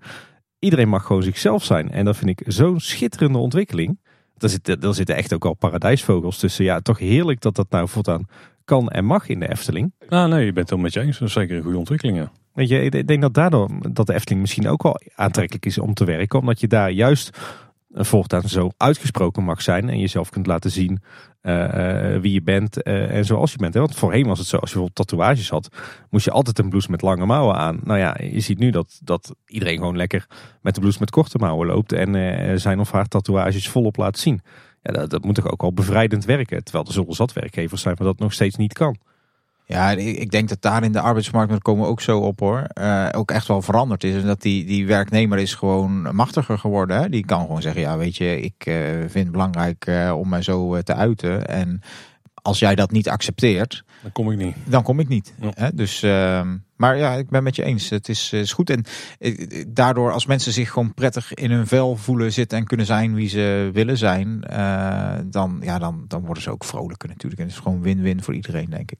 Iedereen 0.59 0.89
mag 0.89 1.05
gewoon 1.05 1.23
zichzelf 1.23 1.63
zijn. 1.63 1.91
En 1.91 2.05
dat 2.05 2.17
vind 2.17 2.29
ik 2.29 2.43
zo'n 2.47 2.79
schitterende 2.79 3.37
ontwikkeling. 3.37 3.99
Er 4.37 4.49
zitten, 4.49 4.81
er 4.81 4.93
zitten 4.93 5.15
echt 5.15 5.33
ook 5.33 5.45
al 5.45 5.53
paradijsvogels 5.53 6.37
tussen. 6.37 6.65
Ja, 6.65 6.79
toch 6.79 6.99
heerlijk 6.99 7.41
dat 7.41 7.55
dat 7.55 7.69
nou 7.69 7.87
voortaan 7.87 8.27
kan 8.65 8.89
en 8.89 9.05
mag 9.05 9.27
in 9.27 9.39
de 9.39 9.49
Efteling. 9.49 9.93
Nou 10.09 10.29
nee, 10.29 10.45
je 10.45 10.53
bent 10.53 10.57
het 10.57 10.69
wel 10.69 10.79
met 10.79 10.93
je 10.93 10.99
eens. 10.99 11.19
Dat 11.19 11.27
is 11.27 11.33
zeker 11.33 11.55
een 11.55 11.63
goede 11.63 11.77
ontwikkeling, 11.77 12.17
ja. 12.17 12.31
Weet 12.53 12.69
je, 12.69 12.81
ik 12.81 13.07
denk 13.07 13.21
dat 13.21 13.33
daardoor 13.33 13.69
dat 13.91 14.07
de 14.07 14.13
Efteling 14.13 14.41
misschien 14.41 14.67
ook 14.67 14.83
wel 14.83 14.99
aantrekkelijk 15.15 15.65
is 15.65 15.77
om 15.77 15.93
te 15.93 16.05
werken. 16.05 16.39
Omdat 16.39 16.59
je 16.59 16.67
daar 16.67 16.91
juist 16.91 17.37
voortaan 17.93 18.49
zo 18.49 18.71
uitgesproken 18.77 19.43
mag 19.43 19.61
zijn. 19.61 19.89
En 19.89 19.99
jezelf 19.99 20.29
kunt 20.29 20.47
laten 20.47 20.71
zien 20.71 21.01
uh, 21.41 22.17
wie 22.19 22.33
je 22.33 22.41
bent 22.41 22.83
en 22.83 23.25
zoals 23.25 23.51
je 23.51 23.57
bent. 23.57 23.73
Want 23.73 23.95
voorheen 23.95 24.27
was 24.27 24.39
het 24.39 24.47
zo, 24.47 24.57
als 24.57 24.71
je 24.71 24.75
bijvoorbeeld 24.75 25.07
tatoeages 25.07 25.49
had, 25.49 25.69
moest 26.09 26.25
je 26.25 26.31
altijd 26.31 26.59
een 26.59 26.69
blouse 26.69 26.91
met 26.91 27.01
lange 27.01 27.25
mouwen 27.25 27.55
aan. 27.55 27.79
Nou 27.83 27.99
ja, 27.99 28.17
je 28.21 28.39
ziet 28.39 28.59
nu 28.59 28.69
dat, 28.69 28.99
dat 29.03 29.35
iedereen 29.45 29.77
gewoon 29.77 29.97
lekker 29.97 30.27
met 30.61 30.73
de 30.73 30.79
blouse 30.79 30.99
met 30.99 31.09
korte 31.09 31.37
mouwen 31.37 31.67
loopt 31.67 31.91
en 31.91 32.59
zijn 32.59 32.79
of 32.79 32.91
haar 32.91 33.07
tatoeages 33.07 33.69
volop 33.69 33.97
laat 33.97 34.17
zien. 34.17 34.41
Ja, 34.81 34.91
dat, 34.91 35.09
dat 35.09 35.23
moet 35.23 35.35
toch 35.35 35.51
ook 35.51 35.61
wel 35.61 35.73
bevrijdend 35.73 36.25
werken. 36.25 36.63
Terwijl 36.63 36.85
er 36.85 36.93
zullen 36.93 37.13
zat 37.13 37.33
werkgevers 37.33 37.81
zijn 37.81 37.95
maar 37.97 38.07
dat 38.07 38.19
nog 38.19 38.33
steeds 38.33 38.55
niet 38.55 38.73
kan. 38.73 38.97
Ja, 39.65 39.91
ik 39.91 40.31
denk 40.31 40.49
dat 40.49 40.61
daar 40.61 40.83
in 40.83 40.91
de 40.91 40.99
arbeidsmarkt, 40.99 41.49
daar 41.49 41.61
komen 41.61 41.83
we 41.83 41.89
ook 41.89 42.01
zo 42.01 42.19
op 42.19 42.39
hoor, 42.39 42.67
uh, 42.73 43.09
ook 43.11 43.31
echt 43.31 43.47
wel 43.47 43.61
veranderd 43.61 44.03
is. 44.03 44.15
En 44.15 44.27
dat 44.27 44.41
die, 44.41 44.65
die 44.65 44.87
werknemer 44.87 45.37
is 45.37 45.53
gewoon 45.53 46.15
machtiger 46.15 46.59
geworden. 46.59 47.01
Hè? 47.01 47.09
Die 47.09 47.25
kan 47.25 47.41
gewoon 47.41 47.61
zeggen, 47.61 47.81
ja 47.81 47.97
weet 47.97 48.17
je, 48.17 48.41
ik 48.41 48.65
uh, 48.65 48.75
vind 48.99 49.13
het 49.13 49.31
belangrijk 49.31 49.85
uh, 49.87 50.13
om 50.17 50.29
mij 50.29 50.41
zo 50.41 50.81
te 50.81 50.93
uiten. 50.93 51.47
En 51.47 51.81
als 52.33 52.59
jij 52.59 52.75
dat 52.75 52.91
niet 52.91 53.09
accepteert, 53.09 53.83
dan 54.01 54.11
kom 54.11 54.31
ik 54.31 54.37
niet. 54.37 54.55
Dan 54.65 54.83
kom 54.83 54.99
ik 54.99 55.07
niet. 55.07 55.33
Ja. 55.39 55.51
Hè? 55.53 55.73
Dus, 55.73 56.03
ehm, 56.03 56.57
maar 56.75 56.97
ja, 56.97 57.13
ik 57.13 57.29
ben 57.29 57.43
met 57.43 57.55
je 57.55 57.63
eens. 57.63 57.89
Het 57.89 58.09
is, 58.09 58.33
is 58.33 58.53
goed. 58.53 58.69
En 58.69 58.83
daardoor, 59.67 60.11
als 60.11 60.25
mensen 60.25 60.51
zich 60.51 60.71
gewoon 60.71 60.93
prettig 60.93 61.33
in 61.33 61.51
hun 61.51 61.67
vel 61.67 61.95
voelen 61.95 62.33
zitten 62.33 62.57
en 62.57 62.65
kunnen 62.65 62.85
zijn 62.85 63.13
wie 63.13 63.29
ze 63.29 63.69
willen 63.73 63.97
zijn, 63.97 64.39
dan, 65.25 65.59
ja, 65.61 65.79
dan, 65.79 66.05
dan 66.07 66.25
worden 66.25 66.43
ze 66.43 66.51
ook 66.51 66.63
vrolijker 66.63 67.09
natuurlijk. 67.09 67.41
En 67.41 67.47
het 67.47 67.55
is 67.55 67.61
gewoon 67.61 67.81
win-win 67.81 68.23
voor 68.23 68.33
iedereen, 68.33 68.69
denk 68.69 68.91
ik. 68.91 68.97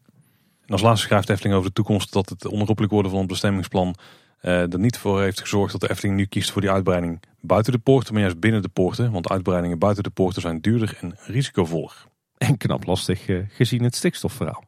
En 0.65 0.73
als 0.73 0.81
laatste 0.81 1.06
schrijft 1.06 1.30
Efteling 1.30 1.56
over 1.56 1.68
de 1.68 1.76
toekomst 1.76 2.14
dat 2.14 2.30
het 2.30 2.45
onherroepelijk 2.45 2.91
worden 2.91 3.11
van 3.11 3.19
het 3.19 3.30
bestemmingsplan 3.30 3.95
uh, 4.41 4.73
er 4.73 4.80
niet 4.80 4.98
voor 4.98 5.22
heeft 5.22 5.41
gezorgd 5.41 5.72
dat 5.72 5.81
de 5.81 5.90
Efteling 5.90 6.18
nu 6.18 6.26
kiest 6.26 6.52
voor 6.52 6.61
die 6.61 6.72
uitbreiding 6.72 7.19
buiten 7.41 7.72
de 7.72 7.80
poorten, 7.80 8.14
maar 8.14 8.22
juist 8.22 8.40
binnen 8.40 8.61
de 8.61 8.69
poorten. 8.69 9.11
Want 9.11 9.30
uitbreidingen 9.30 9.80
buiten 9.80 10.03
de 10.03 10.10
poorten 10.10 10.41
zijn 10.41 10.61
duurder 10.61 10.98
en 11.02 11.15
risicovoller. 11.26 12.06
En 12.38 12.57
knap 12.57 12.85
lastig 12.85 13.27
uh, 13.27 13.45
gezien 13.49 13.84
het 13.84 13.95
stikstofverhaal. 13.95 14.64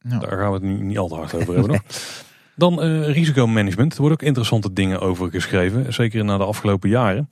Nou. 0.00 0.20
Daar 0.20 0.38
gaan 0.38 0.48
we 0.48 0.54
het 0.54 0.62
nu 0.62 0.80
niet 0.80 0.98
al 0.98 1.08
te 1.08 1.14
hard 1.14 1.34
over 1.34 1.54
hebben 1.54 1.72
nog. 1.72 1.82
Dan 2.56 2.84
uh, 2.84 3.08
risicomanagement. 3.08 3.92
Er 3.92 4.00
worden 4.00 4.18
ook 4.18 4.26
interessante 4.26 4.72
dingen 4.72 5.00
over 5.00 5.30
geschreven. 5.30 5.92
Zeker 5.92 6.24
na 6.24 6.36
de 6.36 6.44
afgelopen 6.44 6.88
jaren. 6.88 7.28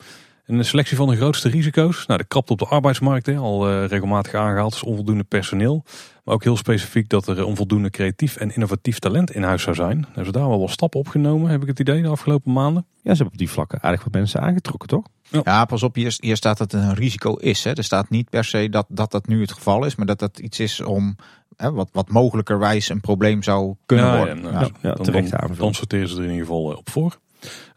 Een 0.47 0.65
selectie 0.65 0.97
van 0.97 1.09
de 1.09 1.17
grootste 1.17 1.49
risico's. 1.49 2.07
Nou, 2.07 2.19
de 2.19 2.27
krapte 2.27 2.53
op 2.53 2.59
de 2.59 2.67
arbeidsmarkt, 2.67 3.27
hè, 3.27 3.37
al 3.37 3.71
uh, 3.71 3.87
regelmatig 3.87 4.35
aangehaald. 4.35 4.73
Dus 4.73 4.83
onvoldoende 4.83 5.25
personeel. 5.25 5.85
Maar 6.25 6.35
ook 6.35 6.45
heel 6.45 6.57
specifiek 6.57 7.09
dat 7.09 7.27
er 7.27 7.45
onvoldoende 7.45 7.91
creatief 7.91 8.37
en 8.37 8.55
innovatief 8.55 8.99
talent 8.99 9.31
in 9.31 9.43
huis 9.43 9.63
zou 9.63 9.77
zijn. 9.77 10.05
Hebben 10.05 10.25
ze 10.25 10.33
daar 10.33 10.49
wel 10.49 10.61
wat 10.61 10.71
stappen 10.71 11.01
opgenomen, 11.01 11.51
heb 11.51 11.63
ik 11.63 11.69
het 11.69 11.81
idee, 11.81 12.03
de 12.03 12.09
afgelopen 12.09 12.53
maanden. 12.53 12.87
Ja, 12.93 13.01
ze 13.01 13.09
hebben 13.09 13.27
op 13.27 13.39
die 13.39 13.51
vlakken 13.51 13.83
aardig 13.83 14.05
wat 14.05 14.13
mensen 14.13 14.41
aangetrokken, 14.41 14.89
toch? 14.89 15.07
Ja, 15.29 15.41
ja 15.45 15.65
pas 15.65 15.83
op, 15.83 15.95
hier, 15.95 16.17
hier 16.21 16.37
staat 16.37 16.59
dat 16.59 16.73
het 16.73 16.83
een 16.83 16.95
risico 16.95 17.35
is. 17.35 17.65
Hè. 17.65 17.73
Er 17.73 17.85
staat 17.85 18.11
niet 18.11 18.31
per 18.31 18.45
se 18.45 18.69
dat, 18.69 18.87
dat 18.89 19.11
dat 19.11 19.27
nu 19.27 19.41
het 19.41 19.53
geval 19.53 19.85
is, 19.85 19.95
maar 19.95 20.07
dat 20.07 20.19
dat 20.19 20.39
iets 20.39 20.61
is 20.61 20.81
om 20.81 21.17
hè, 21.57 21.73
wat, 21.73 21.89
wat 21.93 22.09
mogelijkerwijs 22.09 22.89
een 22.89 23.01
probleem 23.01 23.43
zou 23.43 23.75
kunnen 23.87 24.17
worden. 24.17 24.43
Ja, 24.43 24.51
nou, 24.51 24.73
ja, 24.81 24.93
terecht 24.93 25.31
dan, 25.31 25.55
dan 25.59 25.75
sorteren 25.75 26.09
ze 26.09 26.17
er 26.17 26.23
in 26.23 26.31
ieder 26.31 26.47
geval 26.47 26.71
eh, 26.71 26.79
op 26.79 26.91
voor. 26.91 27.19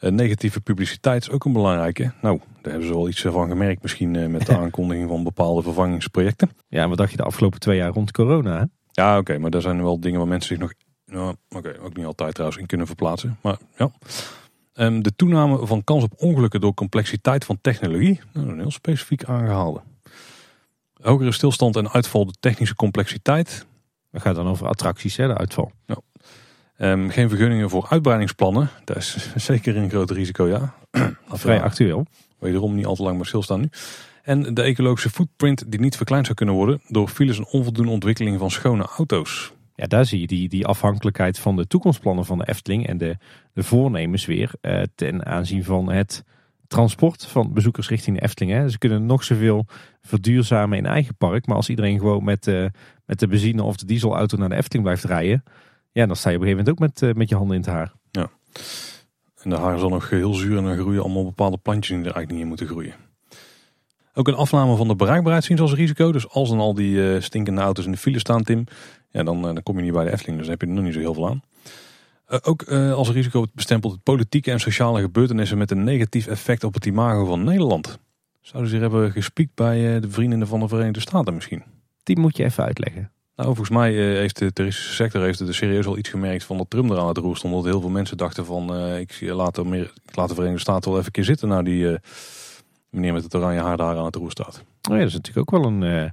Uh, 0.02 0.12
negatieve 0.12 0.62
publiciteit 0.62 1.22
is 1.22 1.30
ook 1.30 1.46
een 1.46 1.54
belangrijke. 1.54 2.12
Nou, 2.22 2.40
daar 2.62 2.72
hebben 2.72 2.88
ze 2.88 2.94
wel 2.94 3.10
iets 3.10 3.22
van 3.22 3.50
gemerkt 3.50 3.82
misschien 3.82 4.14
uh, 4.14 4.28
met 4.28 4.46
de 4.46 4.58
aankondiging 4.64 5.10
van 5.10 5.24
bepaalde 5.24 5.62
vervangingsprojecten. 5.62 6.50
Ja, 6.68 6.84
en 6.84 6.90
wat 6.90 6.98
dacht 6.98 7.12
je 7.12 7.18
de 7.18 7.24
afgelopen 7.24 7.60
twee 7.60 7.78
jaar 7.78 7.92
rond 7.92 8.12
corona? 8.12 8.58
Hè? 8.58 8.64
Ja, 8.92 9.18
oké, 9.18 9.38
maar 9.38 9.50
daar 9.50 9.62
zijn 9.62 9.84
wel 9.84 10.00
dingen 10.00 10.20
waar 10.20 10.28
mensen 10.28 10.50
zich 10.50 10.60
nog, 10.60 10.74
nou, 11.06 11.36
oké, 11.50 11.80
ook 11.82 11.96
niet 11.96 12.06
altijd 12.06 12.34
trouwens, 12.34 12.60
in 12.60 12.68
kunnen 12.68 12.88
verplaatsen. 12.88 13.38
Maar 13.42 13.58
ja. 13.78 13.92
Um, 14.74 15.04
de 15.04 15.16
toename 15.16 15.66
van 15.66 15.84
kans 15.84 16.04
op 16.04 16.14
ongelukken 16.18 16.62
door 16.62 16.74
complexiteit 16.74 17.46
van 17.46 17.62
technologie, 17.62 18.20
nou, 18.34 18.50
een 18.50 18.60
heel 18.60 18.72
specifiek 18.72 19.24
aangehaalde. 19.24 19.82
Hogere 21.02 21.32
stilstand 21.32 21.76
en 21.76 21.92
uitval 21.92 22.26
de 22.26 22.36
technische 22.40 22.76
complexiteit. 22.76 23.66
Dat 24.12 24.22
gaat 24.22 24.36
dan 24.36 24.48
over 24.48 24.68
attracties, 24.68 25.18
hè, 25.18 25.28
de 25.28 25.38
uitval. 25.38 25.72
Ja. 25.86 25.98
Um, 26.78 27.10
geen 27.10 27.30
vergunningen 27.30 27.70
voor 27.70 27.88
uitbreidingsplannen. 27.90 28.70
Dat 28.84 28.96
is 28.96 29.34
zeker 29.36 29.78
een 29.78 29.90
groot 29.90 30.12
risico, 30.12 30.48
ja. 30.48 30.74
Vrij 31.32 31.62
actueel. 31.62 32.06
Wederom 32.40 32.76
niet 32.76 32.86
al 32.86 32.96
te 32.96 33.04
lang 33.04 33.18
maar 33.18 33.26
stilstaan 33.26 33.60
nu. 33.60 33.70
En 34.24 34.54
de 34.54 34.62
ecologische 34.62 35.10
footprint 35.10 35.72
die 35.72 35.80
niet 35.80 35.96
verkleind 35.96 36.26
zou 36.26 36.38
kunnen 36.38 36.56
worden 36.56 36.82
door 36.88 37.08
files 37.08 37.38
en 37.38 37.46
onvoldoende 37.46 37.92
ontwikkeling 37.92 38.40
van 38.40 38.52
schone 38.52 38.84
auto's. 38.84 39.54
Ja, 39.76 39.86
daar 39.86 40.06
zie 40.06 40.20
je 40.20 40.28
die, 40.28 40.50
die 40.50 40.66
afhankelijkheid 40.66 41.40
van 41.40 41.56
de 41.56 41.68
toekomstplannen 41.68 42.26
van 42.26 42.38
de 42.38 42.48
Efteling 42.48 42.88
en 42.88 42.98
de, 42.98 43.18
de 43.54 43.64
voornemens 43.64 44.26
weer 44.26 44.52
eh, 44.62 44.82
ten 44.96 45.26
aanzien 45.26 45.64
van 45.64 45.92
het 45.92 46.24
transport 46.68 47.26
van 47.26 47.54
bezoekers 47.54 47.90
richting 47.90 48.18
de 48.18 48.24
Efteling. 48.24 48.52
Hè. 48.58 48.70
Ze 48.70 48.78
kunnen 48.78 49.06
nog 49.06 49.24
zoveel 49.24 49.66
verduurzamen 50.02 50.78
in 50.78 50.86
eigen 50.86 51.16
park, 51.16 51.48
maar 51.48 51.56
als 51.56 51.70
iedereen 51.70 52.00
gewoon 52.00 52.24
met, 52.24 52.46
met 53.06 53.20
de 53.20 53.28
benzine 53.28 53.64
of 53.64 53.78
de 53.78 53.86
dieselauto 53.86 54.38
naar 54.38 54.50
de 54.50 54.56
Efteling 54.56 54.84
blijft 54.84 55.04
rijden, 55.04 55.44
ja, 55.98 56.06
dan 56.06 56.16
sta 56.16 56.30
je 56.30 56.36
op 56.36 56.42
een 56.42 56.48
gegeven 56.48 56.66
moment 56.66 56.70
ook 56.70 56.80
met, 56.80 57.10
uh, 57.10 57.16
met 57.16 57.30
je 57.30 57.36
handen 57.36 57.56
in 57.56 57.62
het 57.62 57.72
haar. 57.72 57.94
Ja. 58.12 58.30
En 59.42 59.50
de 59.50 59.56
haar 59.56 59.80
zal 59.80 59.90
nog 59.90 60.10
heel 60.10 60.34
zuur 60.34 60.58
en 60.58 60.64
dan 60.64 60.78
groeien 60.78 61.02
allemaal 61.02 61.24
bepaalde 61.24 61.58
plantjes 61.58 61.98
die 61.98 61.98
er 61.98 62.16
eigenlijk 62.16 62.32
niet 62.32 62.42
in 62.42 62.48
moeten 62.48 62.68
groeien. 62.68 62.94
Ook 64.14 64.28
een 64.28 64.36
afname 64.36 64.76
van 64.76 64.88
de 64.88 64.96
bereikbaarheid 64.96 65.44
zien 65.44 65.58
ze 65.58 65.64
als 65.64 65.74
risico. 65.74 66.12
Dus 66.12 66.30
als 66.30 66.50
dan 66.50 66.60
al 66.60 66.74
die 66.74 66.92
uh, 66.92 67.22
stinkende 67.22 67.62
auto's 67.62 67.86
in 67.86 67.92
de 67.92 67.98
file 67.98 68.20
staan, 68.20 68.44
Tim, 68.44 68.64
ja, 69.12 69.24
dan, 69.24 69.38
uh, 69.38 69.44
dan 69.44 69.64
kom 69.64 69.76
je 69.76 69.84
niet 69.84 69.94
bij 69.94 70.04
de 70.04 70.12
Efteling. 70.12 70.38
Dus 70.38 70.48
dan 70.48 70.58
heb 70.60 70.62
je 70.62 70.68
er 70.68 70.74
nog 70.74 70.84
niet 70.84 70.94
zo 70.94 71.00
heel 71.00 71.14
veel 71.14 71.28
aan. 71.28 71.42
Uh, 72.30 72.40
ook 72.42 72.64
als 72.72 73.12
risico 73.12 73.46
bestempelt 73.54 73.94
het 73.94 74.04
politieke 74.04 74.52
en 74.52 74.60
sociale 74.60 75.02
gebeurtenissen 75.02 75.58
met 75.58 75.72
een 75.72 75.84
negatief 75.84 76.28
effect 76.28 76.64
op 76.64 76.74
het 76.74 76.86
imago 76.86 77.26
van 77.26 77.44
Nederland. 77.44 78.00
Zouden 78.42 78.70
ze 78.72 78.78
hier 78.78 78.90
hebben 78.90 79.12
gespiekt 79.12 79.56
bij 79.56 80.00
de 80.00 80.10
vrienden 80.10 80.48
van 80.48 80.60
de 80.60 80.68
Verenigde 80.68 81.00
Staten 81.00 81.34
misschien? 81.34 81.64
Die 82.04 82.20
moet 82.20 82.38
je 82.38 82.44
even 82.44 82.64
uitleggen. 82.64 83.12
Nou, 83.38 83.56
volgens 83.56 83.78
mij 83.78 83.94
heeft 83.94 84.38
de 84.38 84.54
toeristische 84.54 84.94
sector 84.94 85.22
heeft 85.22 85.40
er 85.40 85.56
serieus 85.56 85.86
al 85.86 85.98
iets 85.98 86.10
gemerkt 86.10 86.44
van 86.44 86.58
dat 86.58 86.70
Trump 86.70 86.92
er 86.92 87.00
aan 87.00 87.08
het 87.08 87.18
roer 87.18 87.38
stond. 87.38 87.54
Omdat 87.54 87.72
heel 87.72 87.82
veel 87.82 87.90
mensen 87.90 88.18
dachten 88.18 88.46
van, 88.46 88.78
ik, 88.98 89.22
laat 89.22 89.58
er 89.58 89.68
meer, 89.68 89.92
ik 90.06 90.16
laat 90.16 90.28
de 90.28 90.34
Verenigde 90.34 90.62
Staten 90.62 90.90
wel 90.90 91.00
even 91.00 91.06
een 91.06 91.12
keer 91.12 91.24
zitten 91.24 91.48
naar 91.48 91.64
die 91.64 92.00
meneer 92.90 93.14
met 93.14 93.24
het 93.24 93.36
oranje 93.36 93.62
haar 93.62 93.78
daar 93.78 93.98
aan 93.98 94.06
het 94.06 94.16
roer 94.16 94.32
staat. 94.32 94.64
Oh 94.90 94.94
ja, 94.94 94.98
dat 94.98 95.08
is 95.08 95.14
natuurlijk 95.14 95.54
ook 95.54 95.62
wel 95.62 95.72
een, 95.72 95.84
eh, 95.84 96.10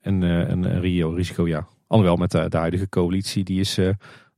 een, 0.00 0.22
eh, 0.22 0.48
een, 0.48 0.64
een 0.64 0.80
Rio 0.80 1.10
risico, 1.10 1.48
ja. 1.48 1.66
Alhoewel 1.86 2.16
met 2.16 2.30
de, 2.30 2.48
de 2.48 2.56
huidige 2.56 2.88
coalitie, 2.88 3.44
die 3.44 3.60
is 3.60 3.78
uh, 3.78 3.90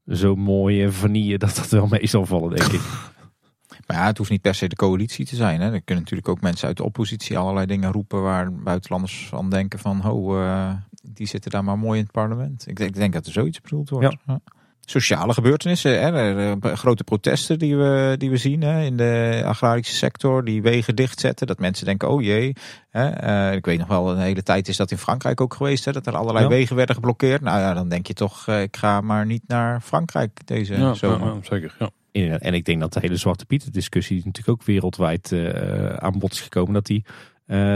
zo 0.06 0.34
mooi 0.34 0.90
vanille 0.90 1.38
dat 1.38 1.56
dat 1.56 1.68
wel 1.68 1.86
mee 1.86 2.06
zal 2.06 2.26
vallen, 2.26 2.56
denk 2.56 2.72
ik. 2.72 2.80
Maar 3.86 3.96
ja, 3.96 4.06
het 4.06 4.18
hoeft 4.18 4.30
niet 4.30 4.40
per 4.40 4.54
se 4.54 4.68
de 4.68 4.76
coalitie 4.76 5.26
te 5.26 5.36
zijn. 5.36 5.60
Hè. 5.60 5.72
Er 5.72 5.82
kunnen 5.82 6.04
natuurlijk 6.04 6.28
ook 6.28 6.40
mensen 6.40 6.68
uit 6.68 6.76
de 6.76 6.84
oppositie 6.84 7.38
allerlei 7.38 7.66
dingen 7.66 7.92
roepen 7.92 8.22
waar 8.22 8.52
buitenlanders 8.52 9.26
van 9.28 9.50
denken 9.50 9.78
van, 9.78 10.10
oh, 10.10 10.36
uh, 10.36 10.72
die 11.14 11.26
zitten 11.26 11.50
daar 11.50 11.64
maar 11.64 11.78
mooi 11.78 11.98
in 11.98 12.04
het 12.04 12.12
parlement. 12.12 12.66
Ik 12.66 12.76
denk, 12.76 12.90
ik 12.90 12.96
denk 12.96 13.12
dat 13.12 13.26
er 13.26 13.32
zoiets 13.32 13.60
bedoeld 13.60 13.90
wordt. 13.90 14.16
Ja. 14.26 14.40
Sociale 14.80 15.32
gebeurtenissen, 15.32 16.00
hè, 16.00 16.76
grote 16.76 17.04
protesten 17.04 17.58
die 17.58 17.76
we, 17.76 18.14
die 18.18 18.30
we 18.30 18.36
zien 18.36 18.62
hè, 18.62 18.84
in 18.84 18.96
de 18.96 19.42
agrarische 19.44 19.94
sector, 19.94 20.44
die 20.44 20.62
wegen 20.62 20.96
dichtzetten. 20.96 21.46
Dat 21.46 21.58
mensen 21.58 21.86
denken, 21.86 22.08
oh 22.08 22.22
jee. 22.22 22.52
Hè, 22.90 23.52
ik 23.52 23.64
weet 23.64 23.78
nog 23.78 23.88
wel, 23.88 24.10
een 24.10 24.18
hele 24.18 24.42
tijd 24.42 24.68
is 24.68 24.76
dat 24.76 24.90
in 24.90 24.98
Frankrijk 24.98 25.40
ook 25.40 25.54
geweest, 25.54 25.84
hè, 25.84 25.92
dat 25.92 26.06
er 26.06 26.16
allerlei 26.16 26.46
wegen 26.46 26.76
werden 26.76 26.94
geblokkeerd. 26.94 27.40
Nou 27.40 27.60
ja, 27.60 27.74
dan 27.74 27.88
denk 27.88 28.06
je 28.06 28.14
toch, 28.14 28.48
ik 28.48 28.76
ga 28.76 29.00
maar 29.00 29.26
niet 29.26 29.42
naar 29.46 29.80
Frankrijk 29.80 30.46
deze 30.46 30.78
ja, 30.78 30.94
zomer. 30.94 31.26
Ja, 31.26 31.38
zeker, 31.42 31.76
ja. 31.78 31.90
En 32.38 32.54
ik 32.54 32.64
denk 32.64 32.80
dat 32.80 32.92
de 32.92 33.00
hele 33.00 33.16
Zwarte 33.16 33.46
Pieten 33.46 33.72
discussie 33.72 34.16
natuurlijk 34.16 34.60
ook 34.60 34.66
wereldwijd 34.66 35.30
uh, 35.30 35.94
aan 35.94 36.18
bod 36.18 36.32
is 36.32 36.40
gekomen. 36.40 36.72
Dat 36.72 36.86
die 36.86 37.04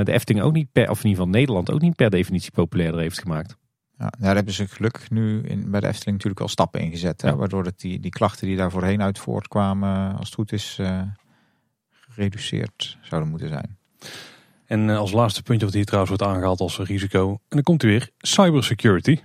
de 0.04 0.12
Efteling 0.12 0.44
ook 0.44 0.52
niet 0.52 0.72
per, 0.72 0.90
of 0.90 0.98
in 0.98 1.08
ieder 1.08 1.24
geval 1.24 1.38
Nederland 1.38 1.70
ook 1.70 1.80
niet 1.80 1.96
per 1.96 2.10
definitie 2.10 2.50
populairder 2.50 3.00
heeft 3.00 3.20
gemaakt. 3.20 3.56
Ja, 3.98 4.12
daar 4.18 4.34
hebben 4.34 4.54
ze 4.54 4.68
geluk 4.68 5.10
nu 5.10 5.42
in, 5.42 5.70
bij 5.70 5.80
de 5.80 5.86
Efteling 5.86 6.12
natuurlijk 6.12 6.40
al 6.40 6.48
stappen 6.48 6.80
in 6.80 6.90
gezet. 6.90 7.22
Hè, 7.22 7.36
waardoor 7.36 7.64
het 7.64 7.80
die, 7.80 8.00
die 8.00 8.10
klachten 8.10 8.46
die 8.46 8.56
daar 8.56 8.70
voorheen 8.70 9.02
uit 9.02 9.18
voortkwamen, 9.18 10.16
als 10.16 10.26
het 10.26 10.34
goed 10.34 10.52
is, 10.52 10.76
uh, 10.80 11.02
gereduceerd 11.90 12.98
zouden 13.02 13.30
moeten 13.30 13.48
zijn. 13.48 13.78
En 14.66 14.90
als 14.90 15.12
laatste 15.12 15.42
puntje 15.42 15.66
wat 15.66 15.74
hier 15.74 15.84
trouwens 15.84 16.16
wordt 16.16 16.32
aangehaald 16.32 16.60
als 16.60 16.78
risico. 16.78 17.30
En 17.30 17.38
dan 17.48 17.62
komt 17.62 17.82
u 17.82 17.88
weer, 17.88 18.10
cybersecurity. 18.18 19.18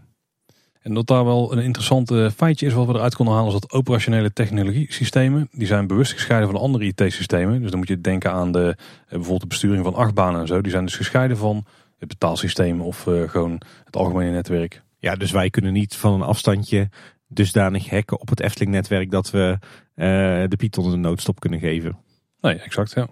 En 0.88 0.94
dat 0.94 1.08
daar 1.08 1.26
wel 1.26 1.52
een 1.52 1.64
interessant 1.64 2.12
feitje 2.36 2.66
is 2.66 2.74
wat 2.74 2.88
we 2.88 2.94
eruit 2.94 3.16
konden 3.16 3.34
halen, 3.36 3.54
is 3.54 3.60
dat 3.60 3.72
operationele 3.72 4.34
technologiesystemen, 4.34 5.48
die 5.52 5.68
zijn 5.68 5.88
bewust 5.88 6.12
gescheiden 6.14 6.50
van 6.50 6.60
andere 6.60 6.86
IT-systemen. 6.86 7.62
Dus 7.62 7.70
dan 7.70 7.80
moet 7.80 7.88
je 7.88 8.02
denken 8.02 8.32
aan 8.32 8.52
de, 8.52 8.78
bijvoorbeeld 9.10 9.42
de 9.42 9.48
besturing 9.48 9.84
van 9.84 9.94
achtbanen 9.94 10.42
en 10.42 10.48
zo. 10.48 10.62
Die 10.62 10.72
zijn 10.72 10.86
dus 10.86 10.96
gescheiden 10.96 11.38
van 11.38 11.66
het 11.98 12.08
betaalsysteem 12.08 12.82
of 12.82 13.06
uh, 13.06 13.30
gewoon 13.30 13.62
het 13.84 13.96
algemene 13.96 14.32
netwerk. 14.32 14.84
Ja, 15.00 15.16
dus 15.16 15.32
wij 15.32 15.50
kunnen 15.50 15.74
niet 15.74 15.96
van 15.96 16.14
een 16.14 16.22
afstandje 16.22 16.90
dusdanig 17.28 17.90
hacken 17.90 18.20
op 18.20 18.30
het 18.30 18.42
Efteling-netwerk 18.42 19.12
dat 19.12 19.32
we 19.32 19.58
uh, 19.96 20.06
de 20.48 20.56
Python 20.58 20.92
een 20.92 21.02
noodstop 21.02 21.40
kunnen 21.40 21.60
geven. 21.60 21.98
Nee, 22.42 22.56
exact, 22.56 22.92
ja. 22.92 23.08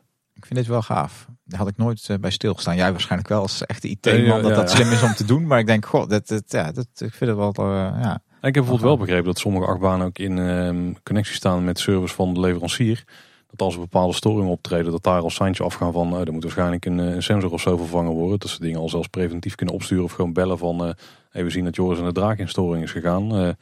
Ik 0.46 0.52
vind 0.52 0.66
dit 0.66 0.76
wel 0.76 0.82
gaaf. 0.82 1.28
Daar 1.44 1.60
had 1.60 1.68
ik 1.68 1.78
nooit 1.78 2.08
uh, 2.12 2.18
bij 2.18 2.30
stilgestaan. 2.30 2.76
Jij 2.76 2.92
waarschijnlijk 2.92 3.30
wel 3.30 3.42
als 3.42 3.66
echte 3.66 3.88
IT-man 3.88 4.42
dat 4.42 4.56
dat 4.56 4.72
slim 4.72 4.92
is 4.92 5.04
om 5.04 5.14
te 5.14 5.26
doen. 5.26 5.48
Maar 5.48 5.60
ik 5.60 5.68
denk, 5.68 5.86
god, 5.86 6.10
dat, 6.10 6.28
dat, 6.28 6.44
ja, 6.48 6.72
dat, 6.72 6.88
ik 6.98 7.14
vind 7.14 7.38
het 7.38 7.56
wel... 7.58 7.72
ja. 7.74 8.14
Ik 8.14 8.56
heb 8.56 8.64
bijvoorbeeld 8.64 8.82
wel 8.82 8.98
begrepen 8.98 9.26
dat 9.26 9.40
sommige 9.40 9.66
achtbanen 9.66 10.08
ook 10.08 10.18
in 10.18 10.38
uh, 10.38 10.94
connectie 11.04 11.36
staan 11.36 11.64
met 11.64 11.80
service 11.80 12.16
van 12.16 12.34
de 12.34 12.40
leverancier. 12.40 13.04
Dat 13.50 13.62
als 13.62 13.74
er 13.74 13.80
bepaalde 13.80 14.14
storingen 14.14 14.52
optreden, 14.52 14.92
dat 14.92 15.04
daar 15.04 15.22
al 15.22 15.30
seintje 15.30 15.64
afgaan 15.64 15.92
van, 15.92 16.14
uh, 16.14 16.28
er 16.28 16.34
moet 16.34 16.44
waarschijnlijk 16.44 16.86
een, 16.86 16.98
een, 16.98 17.24
sensor 17.24 17.52
of 17.52 17.62
zo 17.62 17.78
vervangen 17.78 18.12
worden. 18.12 18.40
Dat 18.40 18.50
ze 18.50 18.60
dingen 18.60 18.80
al 18.80 18.90
zelfs 18.90 19.08
preventief 19.08 19.56
kunnen 19.56 19.76
opsturen 19.76 20.04
of 20.04 20.12
gewoon 20.12 20.34
bellen 20.34 20.58
van, 20.58 20.88
uh, 20.88 20.94
hey, 21.30 21.44
we 21.44 21.50
zien 21.50 21.64
dat 21.64 21.76
Joris 21.76 22.00
en 22.00 22.06
de 22.06 22.12
draak 22.12 22.38
in 22.38 22.50
storing 22.50 22.84
is 22.84 22.92
gegaan. 22.92 23.56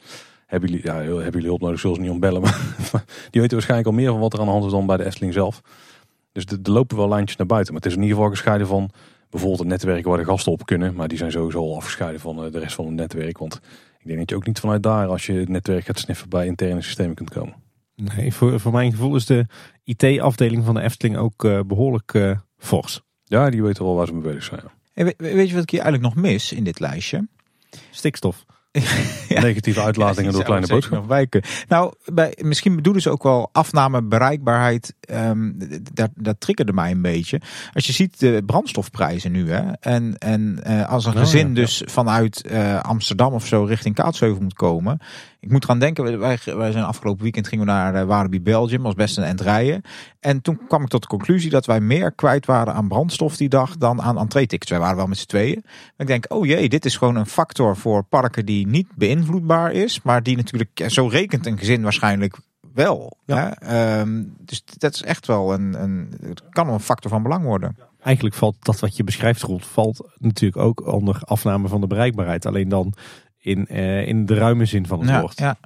hebben 0.46 0.70
jullie, 0.70 0.84
ja, 0.84 0.94
hebben 0.94 1.32
jullie 1.32 1.46
hulp 1.46 1.60
nodig? 1.60 1.80
Zullen 1.80 1.96
ze 1.96 2.02
niet 2.02 2.10
om 2.10 2.20
bellen, 2.20 2.42
maar 2.92 3.04
die 3.30 3.40
weten 3.40 3.56
waarschijnlijk 3.56 3.88
al 3.88 3.94
meer 3.94 4.10
van 4.10 4.20
wat 4.20 4.32
er 4.32 4.38
aan 4.38 4.44
de 4.44 4.50
hand 4.50 4.64
is 4.64 4.70
dan 4.70 4.86
bij 4.86 4.96
de 4.96 5.04
Efteling 5.04 5.32
zelf. 5.32 5.62
Dus 6.34 6.44
er 6.44 6.72
lopen 6.72 6.96
wel 6.96 7.08
lijntjes 7.08 7.36
naar 7.36 7.46
buiten. 7.46 7.72
Maar 7.72 7.82
het 7.82 7.90
is 7.90 7.96
in 7.96 8.02
ieder 8.02 8.16
geval 8.16 8.32
gescheiden 8.32 8.66
van 8.66 8.90
bijvoorbeeld 9.30 9.60
het 9.60 9.68
netwerk 9.68 10.04
waar 10.04 10.18
de 10.18 10.24
gasten 10.24 10.52
op 10.52 10.66
kunnen. 10.66 10.94
Maar 10.94 11.08
die 11.08 11.18
zijn 11.18 11.32
sowieso 11.32 11.58
al 11.58 11.76
afgescheiden 11.76 12.20
van 12.20 12.36
de 12.50 12.58
rest 12.58 12.74
van 12.74 12.86
het 12.86 12.94
netwerk. 12.94 13.38
Want 13.38 13.60
ik 13.98 14.06
denk 14.06 14.18
dat 14.18 14.30
je 14.30 14.36
ook 14.36 14.46
niet 14.46 14.60
vanuit 14.60 14.82
daar 14.82 15.06
als 15.06 15.26
je 15.26 15.32
het 15.32 15.48
netwerk 15.48 15.84
gaat 15.84 15.98
sniffen 15.98 16.28
bij 16.28 16.46
interne 16.46 16.82
systemen 16.82 17.14
kunt 17.14 17.30
komen. 17.30 17.54
Nee, 17.94 18.34
voor, 18.34 18.60
voor 18.60 18.72
mijn 18.72 18.90
gevoel 18.90 19.16
is 19.16 19.26
de 19.26 19.46
IT-afdeling 19.84 20.64
van 20.64 20.74
de 20.74 20.80
Efteling 20.80 21.16
ook 21.16 21.44
uh, 21.44 21.60
behoorlijk 21.66 22.14
uh, 22.14 22.38
fors. 22.56 23.02
Ja, 23.24 23.50
die 23.50 23.62
weten 23.62 23.84
wel 23.84 23.94
waar 23.94 24.06
ze 24.06 24.12
mee 24.12 24.22
bezig 24.22 24.44
zijn. 24.44 24.60
Hey, 24.92 25.14
weet 25.16 25.48
je 25.48 25.54
wat 25.54 25.62
ik 25.62 25.70
hier 25.70 25.80
eigenlijk 25.80 26.14
nog 26.14 26.24
mis 26.24 26.52
in 26.52 26.64
dit 26.64 26.80
lijstje? 26.80 27.28
Stikstof. 27.90 28.44
ja. 29.28 29.40
Negatieve 29.40 29.82
uitlatingen 29.82 30.32
door 30.32 30.42
kleine 30.42 30.66
boodschappen. 30.66 31.08
Wijken. 31.08 31.42
Nou, 31.68 31.92
bij, 32.04 32.38
misschien 32.40 32.76
bedoelen 32.76 33.02
ze 33.02 33.10
ook 33.10 33.22
wel 33.22 33.48
afname, 33.52 34.02
bereikbaarheid. 34.02 34.94
Um, 35.10 35.56
dat, 35.92 36.10
dat 36.14 36.40
triggerde 36.40 36.72
mij 36.72 36.90
een 36.90 37.02
beetje. 37.02 37.40
Als 37.72 37.86
je 37.86 37.92
ziet 37.92 38.18
de 38.20 38.42
brandstofprijzen 38.46 39.32
nu. 39.32 39.50
Hè, 39.50 39.72
en 39.80 40.18
en 40.18 40.60
uh, 40.66 40.88
als 40.88 41.04
een 41.04 41.16
gezin 41.16 41.42
oh, 41.42 41.48
ja, 41.48 41.54
dus 41.54 41.82
vanuit 41.86 42.44
uh, 42.50 42.80
Amsterdam 42.80 43.32
of 43.32 43.46
zo 43.46 43.64
richting 43.64 43.94
Kaatsheuvel 43.94 44.42
moet 44.42 44.54
komen. 44.54 44.98
Ik 45.44 45.50
moet 45.50 45.64
gaan 45.64 45.78
denken, 45.78 46.18
wij, 46.18 46.38
wij 46.44 46.72
zijn 46.72 46.84
afgelopen 46.84 47.22
weekend 47.22 47.48
gingen 47.48 47.66
we 47.66 47.70
naar 47.70 47.94
uh, 47.94 48.02
Walibi 48.02 48.40
Belgium, 48.40 48.86
als 48.86 48.94
best 48.94 49.16
een 49.16 49.24
end 49.24 49.40
rijden. 49.40 49.82
En 50.20 50.40
toen 50.40 50.60
kwam 50.68 50.82
ik 50.82 50.88
tot 50.88 51.02
de 51.02 51.08
conclusie 51.08 51.50
dat 51.50 51.66
wij 51.66 51.80
meer 51.80 52.12
kwijt 52.12 52.46
waren 52.46 52.74
aan 52.74 52.88
brandstof 52.88 53.36
die 53.36 53.48
dag 53.48 53.76
dan 53.76 54.02
aan 54.02 54.18
entree-tickets. 54.18 54.70
Wij 54.70 54.80
waren 54.80 54.96
wel 54.96 55.06
met 55.06 55.18
z'n 55.18 55.26
tweeën. 55.26 55.60
Maar 55.62 55.92
ik 55.96 56.06
denk, 56.06 56.24
oh 56.28 56.46
jee, 56.46 56.68
dit 56.68 56.84
is 56.84 56.96
gewoon 56.96 57.16
een 57.16 57.26
factor 57.26 57.76
voor 57.76 58.04
parken 58.04 58.46
die 58.46 58.66
niet 58.66 58.88
beïnvloedbaar 58.94 59.72
is, 59.72 60.02
maar 60.02 60.22
die 60.22 60.36
natuurlijk, 60.36 60.84
zo 60.86 61.06
rekent 61.06 61.46
een 61.46 61.58
gezin 61.58 61.82
waarschijnlijk 61.82 62.38
wel. 62.74 63.16
Ja. 63.24 63.56
Um, 64.00 64.34
dus 64.38 64.62
dat 64.78 64.94
is 64.94 65.02
echt 65.02 65.26
wel 65.26 65.52
een, 65.52 65.82
een, 65.82 66.14
het 66.26 66.42
kan 66.50 66.68
een 66.68 66.80
factor 66.80 67.10
van 67.10 67.22
belang 67.22 67.44
worden. 67.44 67.76
Eigenlijk 68.00 68.34
valt 68.34 68.56
dat 68.58 68.80
wat 68.80 68.96
je 68.96 69.04
beschrijft, 69.04 69.42
Roel, 69.42 69.58
valt 69.58 70.08
natuurlijk 70.18 70.62
ook 70.62 70.86
onder 70.92 71.20
afname 71.24 71.68
van 71.68 71.80
de 71.80 71.86
bereikbaarheid. 71.86 72.46
Alleen 72.46 72.68
dan 72.68 72.94
in, 73.44 73.66
uh, 73.70 74.06
in 74.06 74.26
de 74.26 74.34
ruime 74.34 74.64
zin 74.64 74.86
van 74.86 75.00
het 75.00 75.08
ja, 75.08 75.20
woord. 75.20 75.38
Ja. 75.38 75.56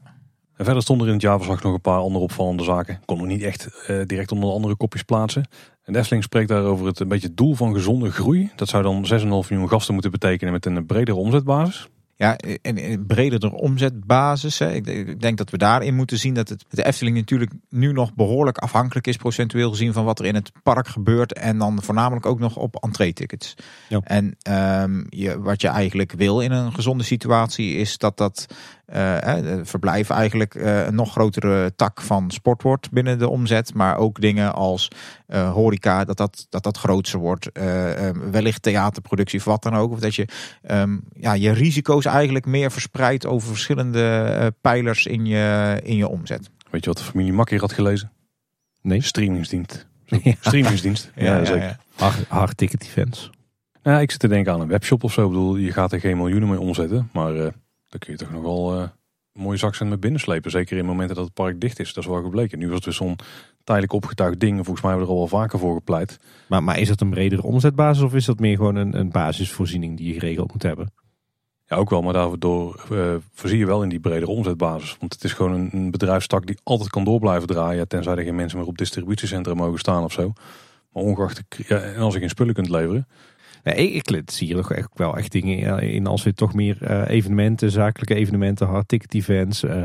En 0.56 0.64
verder 0.64 0.82
stonden 0.82 1.06
er 1.06 1.12
in 1.12 1.18
het 1.18 1.28
jaarverslag 1.28 1.62
nog 1.62 1.74
een 1.74 1.80
paar 1.80 2.00
andere 2.00 2.24
opvallende 2.24 2.64
zaken. 2.64 3.00
Kon 3.04 3.18
nog 3.18 3.26
niet 3.26 3.42
echt 3.42 3.68
uh, 3.90 4.02
direct 4.06 4.32
onder 4.32 4.48
de 4.48 4.54
andere 4.54 4.76
kopjes 4.76 5.02
plaatsen. 5.02 5.48
En 5.84 5.96
Efteling 5.96 6.24
spreekt 6.24 6.48
daar 6.48 6.62
over 6.62 6.86
het 6.86 7.00
een 7.00 7.08
beetje 7.08 7.26
het 7.26 7.36
doel 7.36 7.54
van 7.54 7.74
gezonde 7.74 8.10
groei. 8.10 8.50
Dat 8.56 8.68
zou 8.68 8.82
dan 8.82 9.06
6,5 9.20 9.26
miljoen 9.28 9.68
gasten 9.68 9.92
moeten 9.92 10.10
betekenen 10.10 10.52
met 10.52 10.66
een 10.66 10.86
bredere 10.86 11.16
omzetbasis. 11.16 11.88
Ja, 12.18 12.36
en 12.62 13.06
breder 13.06 13.52
omzetbasis. 13.52 14.58
Hè. 14.58 14.72
Ik 14.72 15.20
denk 15.20 15.38
dat 15.38 15.50
we 15.50 15.58
daarin 15.58 15.94
moeten 15.94 16.18
zien 16.18 16.34
dat 16.34 16.48
het, 16.48 16.64
de 16.70 16.84
Efteling 16.84 17.16
natuurlijk 17.16 17.52
nu 17.68 17.92
nog 17.92 18.14
behoorlijk 18.14 18.58
afhankelijk 18.58 19.06
is, 19.06 19.16
procentueel 19.16 19.70
gezien, 19.70 19.92
van 19.92 20.04
wat 20.04 20.18
er 20.18 20.24
in 20.24 20.34
het 20.34 20.52
park 20.62 20.88
gebeurt. 20.88 21.32
En 21.32 21.58
dan 21.58 21.82
voornamelijk 21.82 22.26
ook 22.26 22.38
nog 22.38 22.56
op 22.56 22.76
entree-tickets. 22.82 23.54
Ja. 23.88 24.00
En 24.04 24.36
um, 24.82 25.06
je, 25.08 25.40
wat 25.40 25.60
je 25.60 25.68
eigenlijk 25.68 26.12
wil 26.12 26.40
in 26.40 26.52
een 26.52 26.72
gezonde 26.72 27.04
situatie 27.04 27.74
is 27.74 27.98
dat 27.98 28.16
dat 28.16 28.46
verblijf 29.62 30.10
eigenlijk 30.10 30.54
uh, 30.54 30.86
een 30.86 30.94
nog 30.94 31.10
grotere 31.10 31.72
tak 31.76 32.00
van 32.00 32.30
sport 32.30 32.62
wordt 32.62 32.90
binnen 32.90 33.18
de 33.18 33.28
omzet. 33.28 33.74
Maar 33.74 33.96
ook 33.96 34.20
dingen 34.20 34.54
als 34.54 34.88
uh, 35.28 35.52
horeca, 35.52 36.04
dat 36.04 36.16
dat, 36.16 36.46
dat, 36.48 36.62
dat 36.62 36.78
groter 36.78 37.18
wordt. 37.18 37.50
Um, 37.56 38.30
wellicht 38.30 38.62
theaterproductie 38.62 39.38
of 39.38 39.44
wat 39.44 39.62
dan 39.62 39.74
ook. 39.74 39.92
Of 39.92 40.00
dat 40.00 40.14
je 40.14 40.28
um, 40.70 41.02
ja, 41.12 41.32
je 41.32 41.50
risico's 41.50 42.04
eigenlijk 42.04 42.46
meer 42.46 42.70
verspreidt 42.70 43.26
over 43.26 43.48
verschillende 43.48 44.54
pijlers 44.60 45.06
in 45.06 45.26
je, 45.26 45.80
in 45.82 45.96
je 45.96 46.08
omzet. 46.08 46.50
Weet 46.70 46.84
je 46.84 46.90
wat 46.90 46.98
de 46.98 47.04
familie 47.04 47.32
Makker 47.32 47.60
had 47.60 47.72
gelezen? 47.72 48.12
Nee. 48.82 49.02
Streamingsdienst. 49.02 49.86
Ja. 50.22 50.34
Streamingsdienst. 50.40 51.10
ja, 51.14 51.38
ja, 51.38 51.44
zeker. 51.44 51.78
Ja, 51.96 52.12
Hard 52.28 52.56
ticket 52.56 52.82
events. 52.82 53.30
Ja, 53.82 54.00
ik 54.00 54.10
zit 54.10 54.20
te 54.20 54.28
denken 54.28 54.52
aan 54.52 54.60
een 54.60 54.68
webshop 54.68 55.04
of 55.04 55.12
zo. 55.12 55.22
Ik 55.22 55.28
bedoel, 55.28 55.56
je 55.56 55.72
gaat 55.72 55.92
er 55.92 56.00
geen 56.00 56.16
miljoenen 56.16 56.48
mee 56.48 56.60
omzetten. 56.60 57.08
Maar 57.12 57.52
dan 57.88 57.98
kun 57.98 58.12
je 58.12 58.18
toch 58.18 58.30
nog 58.30 58.42
wel 58.42 58.74
uh, 58.74 58.80
een 59.32 59.42
mooie 59.42 59.56
zakcent 59.56 59.90
met 59.90 60.00
binnenslepen. 60.00 60.50
Zeker 60.50 60.76
in 60.76 60.84
momenten 60.84 61.16
dat 61.16 61.24
het 61.24 61.34
park 61.34 61.60
dicht 61.60 61.78
is. 61.78 61.92
Dat 61.92 62.04
is 62.04 62.10
wel 62.10 62.22
gebleken. 62.22 62.58
Nu 62.58 62.66
was 62.66 62.74
het 62.74 62.84
weer 62.84 62.94
zo'n 62.94 63.16
tijdelijk 63.64 63.92
opgetuigd 63.92 64.40
ding. 64.40 64.54
Volgens 64.54 64.80
mij 64.80 64.90
hebben 64.90 65.08
we 65.08 65.14
er 65.14 65.20
al 65.20 65.28
wel 65.30 65.40
vaker 65.40 65.58
voor 65.58 65.74
gepleit. 65.74 66.18
Maar, 66.48 66.62
maar 66.62 66.78
is 66.78 66.88
dat 66.88 67.00
een 67.00 67.10
bredere 67.10 67.42
omzetbasis 67.42 68.02
of 68.02 68.14
is 68.14 68.24
dat 68.24 68.38
meer 68.38 68.56
gewoon 68.56 68.76
een, 68.76 68.98
een 68.98 69.10
basisvoorziening 69.10 69.96
die 69.96 70.06
je 70.06 70.20
geregeld 70.20 70.52
moet 70.52 70.62
hebben? 70.62 70.92
Ja, 71.66 71.76
ook 71.76 71.90
wel. 71.90 72.02
Maar 72.02 72.12
daardoor 72.12 72.84
uh, 72.92 73.14
voorzie 73.32 73.58
je 73.58 73.66
wel 73.66 73.82
in 73.82 73.88
die 73.88 74.00
bredere 74.00 74.30
omzetbasis. 74.30 74.96
Want 75.00 75.12
het 75.12 75.24
is 75.24 75.32
gewoon 75.32 75.52
een, 75.52 75.68
een 75.72 75.90
bedrijfstak 75.90 76.46
die 76.46 76.58
altijd 76.62 76.90
kan 76.90 77.04
door 77.04 77.20
blijven 77.20 77.48
draaien. 77.48 77.88
Tenzij 77.88 78.16
er 78.16 78.22
geen 78.22 78.34
mensen 78.34 78.58
meer 78.58 78.66
op 78.66 78.78
distributiecentra 78.78 79.54
mogen 79.54 79.78
staan 79.78 80.04
of 80.04 80.12
zo. 80.12 80.32
Maar 80.92 81.02
ongeacht, 81.02 81.42
ja, 81.48 81.78
en 81.78 82.00
als 82.00 82.14
je 82.14 82.20
geen 82.20 82.28
spullen 82.28 82.54
kunt 82.54 82.68
leveren. 82.68 83.06
Nee, 83.74 83.90
ik 83.90 84.22
zie 84.24 84.46
hier 84.46 84.56
toch 84.56 84.72
echt 84.72 84.88
wel 84.94 85.16
echt 85.16 85.32
dingen 85.32 85.82
in 85.82 86.06
als 86.06 86.22
we 86.22 86.32
toch 86.32 86.54
meer 86.54 86.78
uh, 86.82 87.08
evenementen, 87.08 87.70
zakelijke 87.70 88.14
evenementen, 88.14 88.66
hard 88.66 88.88
ticket 88.88 89.14
events. 89.14 89.64
Uh, 89.64 89.82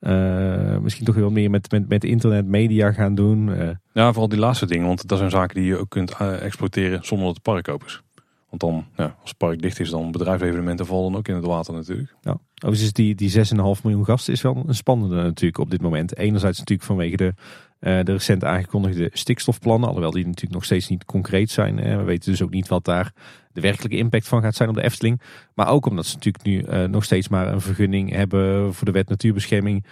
uh, 0.00 0.78
misschien 0.78 1.04
toch 1.04 1.14
wel 1.14 1.30
meer 1.30 1.50
met, 1.50 1.70
met, 1.70 1.88
met 1.88 2.04
internet, 2.04 2.46
media 2.46 2.92
gaan 2.92 3.14
doen. 3.14 3.50
Ja, 3.92 4.08
vooral 4.08 4.28
die 4.28 4.38
laatste 4.38 4.66
dingen, 4.66 4.86
want 4.86 5.08
dat 5.08 5.18
zijn 5.18 5.30
zaken 5.30 5.54
die 5.54 5.64
je 5.64 5.78
ook 5.78 5.90
kunt 5.90 6.16
exploiteren 6.16 7.04
zonder 7.04 7.26
dat 7.26 7.34
het 7.34 7.44
park 7.44 7.68
open 7.68 7.86
is. 7.86 8.02
Want 8.48 8.60
dan, 8.60 8.86
ja, 8.96 9.16
als 9.20 9.28
het 9.28 9.38
park 9.38 9.62
dicht 9.62 9.80
is, 9.80 9.90
dan 9.90 10.12
bedrijfsevenementen 10.12 10.86
vallen 10.86 11.16
ook 11.16 11.28
in 11.28 11.34
het 11.34 11.44
water 11.44 11.74
natuurlijk. 11.74 12.14
Ja. 12.20 12.38
Overigens 12.64 12.92
die, 12.92 13.14
die 13.14 13.32
6,5 13.36 13.42
miljoen 13.82 14.04
gasten 14.04 14.32
is 14.32 14.42
wel 14.42 14.64
een 14.66 14.74
spannende 14.74 15.16
natuurlijk 15.16 15.58
op 15.58 15.70
dit 15.70 15.80
moment. 15.80 16.16
Enerzijds 16.16 16.58
natuurlijk 16.58 16.88
vanwege 16.88 17.16
de 17.16 17.34
de 17.78 18.02
recent 18.12 18.44
aangekondigde 18.44 19.10
stikstofplannen, 19.12 19.88
alhoewel 19.88 20.10
die 20.10 20.24
natuurlijk 20.24 20.54
nog 20.54 20.64
steeds 20.64 20.88
niet 20.88 21.04
concreet 21.04 21.50
zijn. 21.50 21.76
We 21.76 22.02
weten 22.02 22.30
dus 22.30 22.42
ook 22.42 22.50
niet 22.50 22.68
wat 22.68 22.84
daar 22.84 23.12
de 23.52 23.60
werkelijke 23.60 23.96
impact 23.96 24.28
van 24.28 24.42
gaat 24.42 24.54
zijn 24.54 24.68
op 24.68 24.74
de 24.74 24.82
Efteling. 24.82 25.20
Maar 25.54 25.68
ook 25.68 25.86
omdat 25.86 26.06
ze 26.06 26.14
natuurlijk 26.14 26.44
nu 26.44 26.62
uh, 26.62 26.84
nog 26.84 27.04
steeds 27.04 27.28
maar 27.28 27.52
een 27.52 27.60
vergunning 27.60 28.10
hebben 28.12 28.74
voor 28.74 28.86
de 28.86 28.92
wet 28.92 29.08
natuurbescherming. 29.08 29.84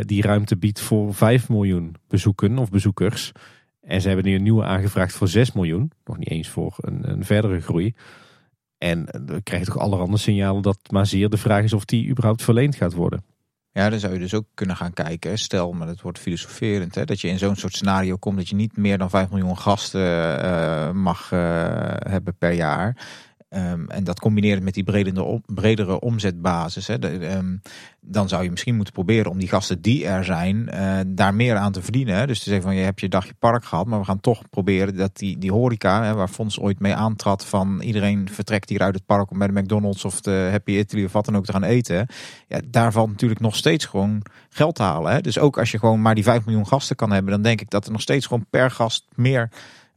die 0.00 0.22
ruimte 0.22 0.56
biedt 0.56 0.80
voor 0.80 1.14
5 1.14 1.48
miljoen 1.48 1.94
bezoeken 2.08 2.58
of 2.58 2.70
bezoekers. 2.70 3.32
En 3.86 4.00
ze 4.00 4.08
hebben 4.08 4.26
nu 4.26 4.34
een 4.34 4.42
nieuwe 4.42 4.64
aangevraagd 4.64 5.14
voor 5.14 5.28
6 5.28 5.52
miljoen. 5.52 5.90
Nog 6.04 6.18
niet 6.18 6.30
eens 6.30 6.48
voor 6.48 6.74
een, 6.76 7.10
een 7.10 7.24
verdere 7.24 7.60
groei. 7.60 7.94
En 8.78 9.04
dan 9.24 9.42
krijg 9.42 9.60
je 9.60 9.72
toch 9.72 9.78
allerhande 9.78 10.16
signalen 10.16 10.62
dat 10.62 10.78
maar 10.90 11.06
zeer 11.06 11.28
de 11.28 11.36
vraag 11.36 11.64
is 11.64 11.72
of 11.72 11.84
die 11.84 12.08
überhaupt 12.08 12.42
verleend 12.42 12.76
gaat 12.76 12.94
worden. 12.94 13.24
Ja, 13.76 13.90
dan 13.90 13.98
zou 13.98 14.12
je 14.12 14.18
dus 14.18 14.34
ook 14.34 14.46
kunnen 14.54 14.76
gaan 14.76 14.92
kijken. 14.92 15.38
Stel, 15.38 15.72
maar 15.72 15.86
dat 15.86 16.00
wordt 16.00 16.18
filosoferend, 16.18 16.94
hè, 16.94 17.04
dat 17.04 17.20
je 17.20 17.28
in 17.28 17.38
zo'n 17.38 17.56
soort 17.56 17.72
scenario 17.72 18.16
komt 18.16 18.36
dat 18.36 18.48
je 18.48 18.54
niet 18.54 18.76
meer 18.76 18.98
dan 18.98 19.10
5 19.10 19.30
miljoen 19.30 19.58
gasten 19.58 20.44
uh, 20.44 20.90
mag 20.90 21.30
uh, 21.32 21.38
hebben 21.98 22.36
per 22.38 22.52
jaar. 22.52 22.96
Um, 23.56 23.88
en 23.88 24.04
dat 24.04 24.20
combineren 24.20 24.64
met 24.64 24.74
die 24.74 24.84
bredere, 24.84 25.40
bredere 25.46 26.00
omzetbasis. 26.00 26.86
Hè, 26.86 26.98
de, 26.98 27.34
um, 27.36 27.60
dan 28.00 28.28
zou 28.28 28.42
je 28.42 28.50
misschien 28.50 28.74
moeten 28.76 28.94
proberen 28.94 29.30
om 29.30 29.38
die 29.38 29.48
gasten 29.48 29.80
die 29.80 30.06
er 30.06 30.24
zijn, 30.24 30.70
uh, 30.74 30.98
daar 31.06 31.34
meer 31.34 31.56
aan 31.56 31.72
te 31.72 31.82
verdienen. 31.82 32.26
Dus 32.26 32.38
te 32.38 32.44
zeggen 32.44 32.62
van 32.62 32.76
je 32.76 32.84
hebt 32.84 33.00
je 33.00 33.08
dagje 33.08 33.34
park 33.38 33.64
gehad, 33.64 33.86
maar 33.86 33.98
we 33.98 34.04
gaan 34.04 34.20
toch 34.20 34.42
proberen 34.50 34.96
dat 34.96 35.16
die, 35.16 35.38
die 35.38 35.52
horeca, 35.52 36.04
hè, 36.04 36.14
waar 36.14 36.28
Fons 36.28 36.60
ooit 36.60 36.78
mee 36.78 36.94
aantrad 36.94 37.44
van 37.44 37.80
iedereen 37.80 38.28
vertrekt 38.30 38.68
hier 38.68 38.82
uit 38.82 38.94
het 38.94 39.06
park 39.06 39.30
om 39.30 39.38
bij 39.38 39.46
de 39.46 39.60
McDonald's 39.60 40.04
of 40.04 40.20
de 40.20 40.48
Happy 40.50 40.72
Italy 40.72 41.04
of 41.04 41.12
wat 41.12 41.24
dan 41.24 41.36
ook 41.36 41.44
te 41.44 41.52
gaan 41.52 41.64
eten. 41.64 42.06
Ja, 42.48 42.60
daar 42.66 42.92
valt 42.92 43.08
natuurlijk 43.08 43.40
nog 43.40 43.56
steeds 43.56 43.84
gewoon 43.84 44.22
geld 44.48 44.74
te 44.74 44.82
halen. 44.82 45.12
Hè. 45.12 45.20
Dus 45.20 45.38
ook 45.38 45.58
als 45.58 45.70
je 45.70 45.78
gewoon 45.78 46.02
maar 46.02 46.14
die 46.14 46.24
5 46.24 46.44
miljoen 46.44 46.66
gasten 46.66 46.96
kan 46.96 47.12
hebben, 47.12 47.32
dan 47.32 47.42
denk 47.42 47.60
ik 47.60 47.70
dat 47.70 47.86
er 47.86 47.92
nog 47.92 48.00
steeds 48.00 48.26
gewoon 48.26 48.46
per 48.50 48.70
gast 48.70 49.04
meer 49.14 49.50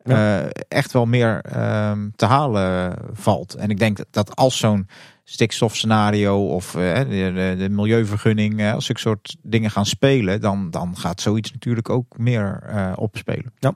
ja. 0.10 0.44
uh, 0.44 0.49
echt 0.68 0.91
wel 0.91 1.06
meer 1.06 1.45
uh, 1.56 1.91
te 2.15 2.26
halen 2.26 2.98
valt. 3.14 3.56
En 3.56 3.69
ik 3.69 3.80
denk 3.80 3.98
dat 4.11 4.36
als 4.36 4.57
zo'n 4.57 4.88
stikstofscenario 5.23 6.48
of 6.48 6.76
uh, 6.76 6.98
de, 6.98 7.06
de, 7.07 7.56
de, 7.57 7.69
milieuvergunning, 7.69 8.72
als 8.72 8.86
zulke 8.86 9.02
soort 9.02 9.36
dingen 9.41 9.72
gaan 9.72 9.86
spelen, 9.86 10.41
dan, 10.41 10.72
dan 10.72 10.98
gaat 10.98 11.22
zoiets 11.22 11.52
natuurlijk 11.52 11.90
ook 11.90 12.18
meer 12.18 12.64
opspelen. 12.95 13.53
Ja. 13.60 13.76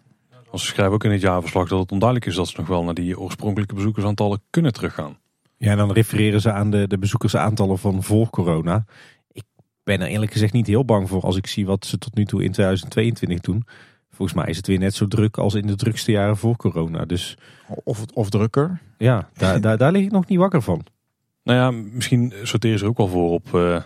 Als 0.51 0.61
ze 0.61 0.67
schrijven 0.67 0.93
ook 0.93 1.03
in 1.03 1.11
het 1.11 1.21
jaarverslag 1.21 1.67
dat 1.67 1.79
het 1.79 1.91
onduidelijk 1.91 2.29
is 2.29 2.35
dat 2.35 2.47
ze 2.47 2.57
nog 2.57 2.67
wel 2.67 2.83
naar 2.83 2.93
die 2.93 3.19
oorspronkelijke 3.19 3.75
bezoekersaantallen 3.75 4.41
kunnen 4.49 4.73
teruggaan. 4.73 5.17
Ja, 5.57 5.75
dan 5.75 5.91
refereren 5.91 6.41
ze 6.41 6.51
aan 6.51 6.69
de, 6.69 6.87
de 6.87 6.97
bezoekersaantallen 6.97 7.79
van 7.79 8.03
voor 8.03 8.29
corona. 8.29 8.85
Ik 9.31 9.43
ben 9.83 10.01
er 10.01 10.07
eerlijk 10.07 10.31
gezegd 10.31 10.53
niet 10.53 10.67
heel 10.67 10.85
bang 10.85 11.09
voor 11.09 11.21
als 11.21 11.37
ik 11.37 11.47
zie 11.47 11.65
wat 11.65 11.85
ze 11.85 11.97
tot 11.97 12.15
nu 12.15 12.25
toe 12.25 12.43
in 12.43 12.51
2022 12.51 13.39
doen. 13.39 13.63
Volgens 14.13 14.37
mij 14.37 14.49
is 14.49 14.57
het 14.57 14.67
weer 14.67 14.79
net 14.79 14.95
zo 14.95 15.07
druk 15.07 15.37
als 15.37 15.53
in 15.53 15.67
de 15.67 15.75
drukste 15.75 16.11
jaren 16.11 16.37
voor 16.37 16.55
corona. 16.55 17.05
Dus, 17.05 17.37
of, 17.83 18.05
of 18.13 18.29
drukker. 18.29 18.79
Ja, 18.97 19.29
daar, 19.33 19.61
daar, 19.61 19.77
daar 19.77 19.91
lig 19.91 20.03
ik 20.03 20.11
nog 20.11 20.27
niet 20.27 20.39
wakker 20.39 20.61
van. 20.61 20.85
Nou 21.43 21.59
ja, 21.59 21.87
misschien 21.93 22.33
sorteren 22.43 22.79
ze 22.79 22.85
ook 22.85 22.97
wel 22.97 23.07
voor 23.07 23.31
op 23.31 23.47
uh, 23.53 23.81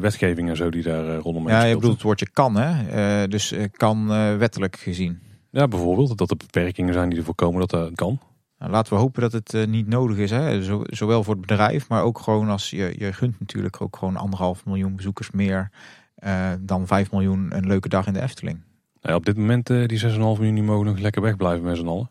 wetgeving 0.00 0.48
en 0.48 0.56
zo 0.56 0.70
die 0.70 0.82
daar 0.82 1.04
uh, 1.04 1.18
rondom 1.18 1.48
Ja, 1.48 1.64
je 1.64 1.74
bedoelt 1.74 1.92
het 1.92 2.02
woordje 2.02 2.30
kan 2.30 2.56
hè. 2.56 3.22
Uh, 3.22 3.28
dus 3.28 3.54
kan 3.72 4.08
wettelijk 4.38 4.76
gezien. 4.76 5.20
Ja, 5.50 5.68
bijvoorbeeld 5.68 6.18
dat 6.18 6.30
er 6.30 6.36
beperkingen 6.36 6.94
zijn 6.94 7.08
die 7.08 7.18
ervoor 7.18 7.34
komen 7.34 7.60
dat 7.60 7.70
dat 7.70 7.94
kan. 7.94 8.20
Nou, 8.58 8.72
laten 8.72 8.92
we 8.92 8.98
hopen 8.98 9.30
dat 9.30 9.32
het 9.32 9.68
niet 9.68 9.86
nodig 9.86 10.16
is. 10.16 10.30
Hè? 10.30 10.62
Zo, 10.62 10.82
zowel 10.86 11.24
voor 11.24 11.32
het 11.34 11.46
bedrijf, 11.46 11.88
maar 11.88 12.02
ook 12.02 12.18
gewoon 12.18 12.48
als 12.48 12.70
je, 12.70 12.94
je 12.98 13.12
gunt 13.12 13.40
natuurlijk 13.40 13.80
ook 13.80 13.96
gewoon 13.96 14.16
anderhalf 14.16 14.64
miljoen 14.64 14.96
bezoekers 14.96 15.30
meer 15.30 15.70
dan 16.60 16.86
5 16.86 17.10
miljoen 17.10 17.56
een 17.56 17.66
leuke 17.66 17.88
dag 17.88 18.06
in 18.06 18.12
de 18.12 18.20
Efteling. 18.20 18.60
Nou 19.02 19.12
ja, 19.12 19.14
op 19.14 19.26
dit 19.26 19.36
moment 19.36 19.70
uh, 19.70 19.86
die 19.86 20.00
6,5 20.00 20.08
miljoen 20.16 20.54
die 20.54 20.62
mogen 20.62 20.86
nog 20.86 20.98
lekker 20.98 21.22
wegblijven 21.22 21.64
met 21.64 21.76
z'n 21.76 21.86
allen. 21.86 22.10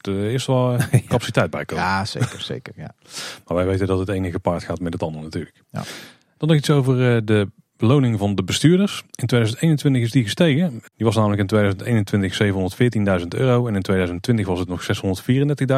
Er 0.00 0.12
uh, 0.12 0.32
is 0.32 0.46
wel 0.46 0.74
uh, 0.74 0.80
capaciteit 1.08 1.50
bij 1.50 1.64
komen. 1.64 1.84
Ja, 1.84 2.04
zeker, 2.04 2.40
zeker. 2.40 2.72
Ja. 2.76 2.94
maar 3.46 3.56
wij 3.56 3.66
weten 3.66 3.86
dat 3.86 3.98
het 3.98 4.08
ene 4.08 4.30
gepaard 4.30 4.64
gaat 4.64 4.80
met 4.80 4.92
het 4.92 5.02
andere 5.02 5.24
natuurlijk. 5.24 5.62
Ja. 5.70 5.82
Dan 6.36 6.48
nog 6.48 6.56
iets 6.56 6.70
over 6.70 7.24
de 7.24 7.48
beloning 7.80 8.18
van 8.18 8.34
de 8.34 8.42
bestuurders. 8.42 9.02
In 9.14 9.26
2021 9.26 10.02
is 10.02 10.10
die 10.10 10.22
gestegen. 10.22 10.70
Die 10.96 11.06
was 11.06 11.14
namelijk 11.14 11.40
in 11.40 11.46
2021 11.46 13.20
714.000 13.20 13.26
euro 13.28 13.66
en 13.66 13.74
in 13.74 13.82
2020 13.82 14.46
was 14.46 14.58
het 14.58 14.68
nog 14.68 14.86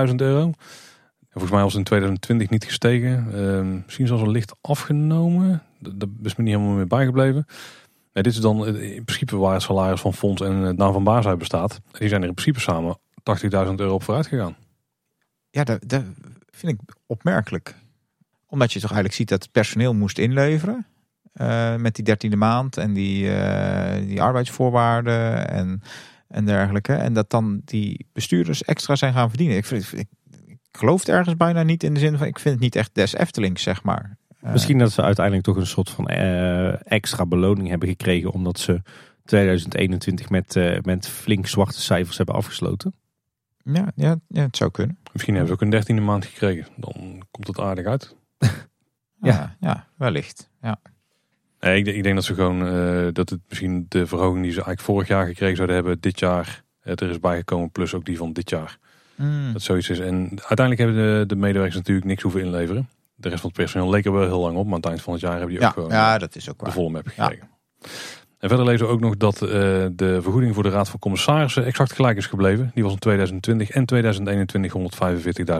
634.000 0.08 0.14
euro. 0.14 0.42
En 0.42 1.40
volgens 1.40 1.52
mij 1.52 1.62
was 1.62 1.72
het 1.72 1.78
in 1.78 1.84
2020 1.84 2.50
niet 2.50 2.64
gestegen. 2.64 3.26
Ehm, 3.34 3.74
misschien 3.84 4.06
zelfs 4.06 4.22
een 4.22 4.30
licht 4.30 4.54
afgenomen. 4.60 5.62
Daar 5.78 6.08
is 6.22 6.36
me 6.36 6.44
niet 6.44 6.54
helemaal 6.54 6.76
meer 6.76 6.86
bijgebleven. 6.86 7.46
Nee, 8.12 8.22
dit 8.22 8.32
is 8.32 8.40
dan 8.40 8.66
in 8.66 9.04
principe 9.04 9.36
waar 9.36 9.52
het 9.52 9.62
salaris 9.62 10.00
van 10.00 10.14
Fonds 10.14 10.42
en 10.42 10.52
het 10.52 10.76
naam 10.76 10.92
van 10.92 11.04
baas 11.04 11.26
uit 11.26 11.38
bestaat. 11.38 11.80
Die 11.98 12.08
zijn 12.08 12.22
er 12.22 12.28
in 12.28 12.34
principe 12.34 12.60
samen 12.60 12.98
80.000 13.42 13.48
euro 13.76 13.94
op 13.94 14.02
vooruit 14.02 14.26
gegaan. 14.26 14.56
Ja, 15.50 15.64
dat, 15.64 16.02
vind 16.50 16.72
ik 16.72 16.94
opmerkelijk. 17.06 17.74
Omdat 18.46 18.72
je 18.72 18.80
toch 18.80 18.90
eigenlijk 18.90 19.18
ziet 19.18 19.28
dat 19.28 19.42
het 19.42 19.52
personeel 19.52 19.94
moest 19.94 20.18
inleveren. 20.18 20.86
Uh, 21.34 21.76
met 21.76 21.94
die 21.94 22.04
dertiende 22.04 22.36
maand 22.36 22.76
en 22.76 22.92
die, 22.92 23.24
uh, 23.24 23.94
die 23.96 24.22
arbeidsvoorwaarden 24.22 25.48
en, 25.48 25.82
en 26.28 26.44
dergelijke. 26.44 26.92
En 26.92 27.12
dat 27.12 27.30
dan 27.30 27.60
die 27.64 28.06
bestuurders 28.12 28.62
extra 28.62 28.94
zijn 28.94 29.12
gaan 29.12 29.28
verdienen. 29.28 29.56
Ik, 29.56 29.66
ik 29.70 30.08
geloof 30.72 31.00
het 31.00 31.08
ergens 31.08 31.36
bijna 31.36 31.62
niet 31.62 31.82
in 31.82 31.94
de 31.94 32.00
zin 32.00 32.18
van... 32.18 32.26
ik 32.26 32.38
vind 32.38 32.54
het 32.54 32.62
niet 32.62 32.76
echt 32.76 32.94
des 32.94 33.14
Eftelings, 33.14 33.62
zeg 33.62 33.82
maar. 33.82 34.16
Misschien 34.42 34.78
dat 34.78 34.92
ze 34.92 35.02
uiteindelijk 35.02 35.46
toch 35.46 35.56
een 35.56 35.66
soort 35.66 35.90
van 35.90 36.10
uh, 36.10 36.92
extra 36.92 37.26
beloning 37.26 37.68
hebben 37.68 37.88
gekregen. 37.88 38.30
Omdat 38.30 38.58
ze 38.58 38.82
2021 39.24 40.30
met, 40.30 40.56
uh, 40.56 40.78
met 40.80 41.08
flink 41.08 41.46
zwarte 41.46 41.80
cijfers 41.80 42.16
hebben 42.16 42.34
afgesloten. 42.34 42.94
Ja, 43.64 43.92
ja, 43.94 44.16
ja, 44.28 44.42
het 44.42 44.56
zou 44.56 44.70
kunnen. 44.70 44.98
Misschien 45.12 45.34
hebben 45.34 45.52
ze 45.52 45.54
ook 45.54 45.64
een 45.64 45.70
dertiende 45.70 46.02
maand 46.02 46.24
gekregen. 46.24 46.66
Dan 46.76 47.22
komt 47.30 47.46
het 47.46 47.60
aardig 47.60 47.86
uit. 47.86 48.16
ja, 49.20 49.56
ja, 49.60 49.86
wellicht. 49.96 50.50
Ja. 50.62 50.80
Nee, 51.60 51.78
ik, 51.78 51.86
ik 51.86 52.02
denk 52.02 52.14
dat 52.14 52.24
ze 52.24 52.34
gewoon 52.34 52.66
uh, 52.66 53.08
dat 53.12 53.30
het 53.30 53.40
misschien 53.48 53.86
de 53.88 54.06
verhoging 54.06 54.42
die 54.42 54.52
ze 54.52 54.56
eigenlijk 54.56 54.86
vorig 54.86 55.08
jaar 55.08 55.26
gekregen 55.26 55.56
zouden 55.56 55.76
hebben, 55.76 56.00
dit 56.00 56.18
jaar 56.18 56.64
er 56.82 57.10
is 57.10 57.20
bijgekomen, 57.20 57.70
plus 57.70 57.94
ook 57.94 58.04
die 58.04 58.16
van 58.16 58.32
dit 58.32 58.50
jaar. 58.50 58.78
Mm. 59.14 59.52
Dat 59.52 59.62
zoiets 59.62 59.90
is. 59.90 59.98
En 59.98 60.28
uiteindelijk 60.28 60.78
hebben 60.78 60.96
de, 60.96 61.26
de 61.26 61.36
medewerkers 61.36 61.76
natuurlijk 61.76 62.06
niks 62.06 62.22
hoeven 62.22 62.40
inleveren 62.40 62.88
de 63.22 63.28
rest 63.28 63.40
van 63.40 63.50
het 63.50 63.58
personeel 63.58 63.90
leek 63.90 64.04
er 64.04 64.12
wel 64.12 64.26
heel 64.26 64.40
lang 64.40 64.56
op. 64.56 64.64
Maar 64.64 64.74
aan 64.74 64.80
het 64.80 64.88
eind 64.88 65.02
van 65.02 65.12
het 65.12 65.22
jaar 65.22 65.38
hebben 65.38 65.50
die 65.50 65.60
ja, 65.60 65.66
ook 65.66 65.72
gewoon 65.72 65.90
ja, 65.90 66.18
dat 66.18 66.36
is 66.36 66.50
ook 66.50 66.60
waar. 66.60 66.68
de 66.68 66.74
volle 66.74 66.90
map 66.90 67.06
gekregen. 67.06 67.48
Ja. 67.80 67.88
En 68.42 68.48
verder 68.48 68.66
lezen 68.66 68.86
we 68.86 68.92
ook 68.92 69.00
nog 69.00 69.16
dat 69.16 69.42
uh, 69.42 69.48
de 69.92 70.18
vergoeding 70.22 70.54
voor 70.54 70.62
de 70.62 70.68
Raad 70.68 70.88
van 70.88 70.98
Commissarissen 70.98 71.64
exact 71.64 71.92
gelijk 71.92 72.16
is 72.16 72.26
gebleven. 72.26 72.70
Die 72.74 72.82
was 72.82 72.92
in 72.92 72.98
2020 72.98 73.70
en 73.70 73.86
2021 73.86 74.72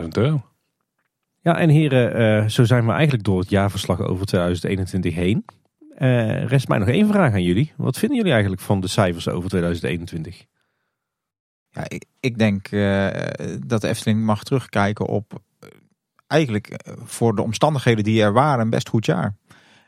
145.000 0.01 0.07
euro. 0.11 0.45
Ja, 1.41 1.57
en 1.57 1.69
heren, 1.69 2.21
uh, 2.21 2.49
zo 2.49 2.63
zijn 2.63 2.85
we 2.85 2.91
eigenlijk 2.91 3.23
door 3.23 3.39
het 3.39 3.49
jaarverslag 3.49 3.99
over 3.99 4.25
2021 4.25 5.15
heen. 5.15 5.45
Uh, 5.97 6.45
rest 6.45 6.67
mij 6.67 6.77
nog 6.77 6.87
één 6.87 7.07
vraag 7.07 7.33
aan 7.33 7.43
jullie. 7.43 7.73
Wat 7.77 7.97
vinden 7.97 8.17
jullie 8.17 8.31
eigenlijk 8.31 8.61
van 8.61 8.79
de 8.79 8.87
cijfers 8.87 9.27
over 9.29 9.49
2021? 9.49 10.45
Ja, 11.69 11.83
ik, 11.87 12.05
ik 12.19 12.37
denk 12.37 12.69
dat 13.67 13.81
de 13.81 13.87
Efteling 13.87 14.23
mag 14.23 14.43
terugkijken 14.43 15.05
op 15.05 15.41
eigenlijk 16.33 16.67
eh, 16.67 16.93
voor 17.03 17.35
de 17.35 17.41
omstandigheden 17.41 18.03
die 18.03 18.21
er 18.21 18.33
waren 18.33 18.59
een 18.59 18.69
best 18.69 18.89
goed 18.89 19.05
jaar. 19.05 19.35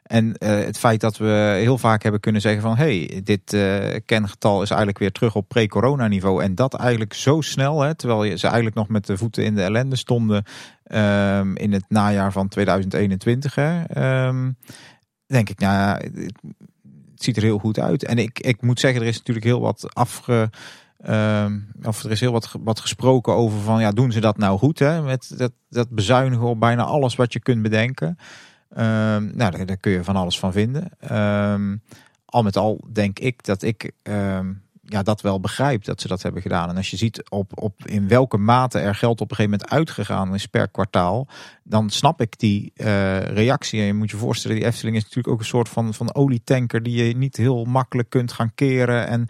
En 0.03 0.25
uh, 0.25 0.49
het 0.49 0.77
feit 0.77 1.01
dat 1.01 1.17
we 1.17 1.57
heel 1.59 1.77
vaak 1.77 2.03
hebben 2.03 2.21
kunnen 2.21 2.41
zeggen 2.41 2.61
van 2.61 2.77
hey, 2.77 3.21
dit 3.23 3.53
uh, 3.53 3.95
kengetal 4.05 4.61
is 4.61 4.69
eigenlijk 4.69 4.99
weer 4.99 5.11
terug 5.11 5.35
op 5.35 5.47
pre-corona 5.47 6.07
niveau. 6.07 6.43
En 6.43 6.55
dat 6.55 6.73
eigenlijk 6.73 7.13
zo 7.13 7.41
snel, 7.41 7.81
hè, 7.81 7.95
terwijl 7.95 8.37
ze 8.37 8.45
eigenlijk 8.45 8.75
nog 8.75 8.87
met 8.87 9.05
de 9.05 9.17
voeten 9.17 9.43
in 9.43 9.55
de 9.55 9.61
ellende 9.61 9.95
stonden 9.95 10.43
um, 10.91 11.57
in 11.57 11.73
het 11.73 11.85
najaar 11.87 12.31
van 12.31 12.47
2021. 12.47 13.55
Hè, 13.55 13.81
um, 14.27 14.57
denk 15.27 15.49
ik, 15.49 15.59
nou 15.59 15.97
het 17.15 17.23
ziet 17.23 17.37
er 17.37 17.43
heel 17.43 17.59
goed 17.59 17.79
uit. 17.79 18.03
En 18.03 18.17
ik, 18.17 18.39
ik 18.39 18.61
moet 18.61 18.79
zeggen, 18.79 19.01
er 19.01 19.07
is 19.07 19.17
natuurlijk 19.17 19.45
heel 19.45 19.61
wat 19.61 19.93
afge 19.93 20.49
Uh, 21.09 21.45
of 21.83 22.03
er 22.03 22.11
is 22.11 22.19
heel 22.19 22.31
wat, 22.31 22.55
wat 22.63 22.79
gesproken 22.79 23.33
over 23.33 23.59
van 23.59 23.81
ja, 23.81 23.91
doen 23.91 24.11
ze 24.11 24.19
dat 24.19 24.37
nou 24.37 24.57
goed? 24.57 24.79
Hè? 24.79 25.01
Met 25.01 25.37
dat, 25.37 25.51
dat 25.69 25.89
bezuinigen 25.89 26.47
op 26.47 26.59
bijna 26.59 26.83
alles 26.83 27.15
wat 27.15 27.33
je 27.33 27.39
kunt 27.39 27.61
bedenken. 27.61 28.17
Uh, 28.71 28.77
nou, 29.17 29.65
daar, 29.65 29.77
kun 29.77 29.91
je 29.91 30.03
van 30.03 30.15
alles 30.15 30.39
van 30.39 30.51
vinden. 30.51 30.91
Uh, 31.11 31.55
al 32.25 32.43
met 32.43 32.57
al 32.57 32.87
denk 32.91 33.19
ik 33.19 33.43
dat 33.43 33.61
ik 33.61 33.91
ehm, 34.03 34.51
ja, 34.81 35.03
dat 35.03 35.21
wel 35.21 35.39
begrijp 35.39 35.83
dat 35.83 36.01
ze 36.01 36.07
dat 36.07 36.21
hebben 36.21 36.41
gedaan. 36.41 36.69
En 36.69 36.77
als 36.77 36.89
je 36.89 36.97
ziet 36.97 37.29
op, 37.29 37.61
op 37.61 37.85
in 37.85 38.07
welke 38.07 38.37
mate 38.37 38.79
er 38.79 38.95
geld 38.95 39.21
op 39.21 39.29
een 39.29 39.35
gegeven 39.35 39.57
moment 39.59 39.77
uitgegaan 39.77 40.33
is 40.33 40.45
per 40.45 40.69
kwartaal, 40.69 41.27
dan 41.63 41.89
snap 41.89 42.21
ik 42.21 42.39
die 42.39 42.71
uh, 42.75 43.19
reactie. 43.19 43.79
En 43.79 43.85
je 43.85 43.93
moet 43.93 44.11
je 44.11 44.17
voorstellen, 44.17 44.57
die 44.57 44.65
Efteling 44.65 44.95
is 44.95 45.01
natuurlijk 45.01 45.33
ook 45.33 45.39
een 45.39 45.45
soort 45.45 45.69
van, 45.69 45.93
van 45.93 46.15
olietanker 46.15 46.83
die 46.83 47.05
je 47.05 47.15
niet 47.15 47.37
heel 47.37 47.65
makkelijk 47.65 48.09
kunt 48.09 48.31
gaan 48.31 48.51
keren. 48.55 49.07
En 49.07 49.27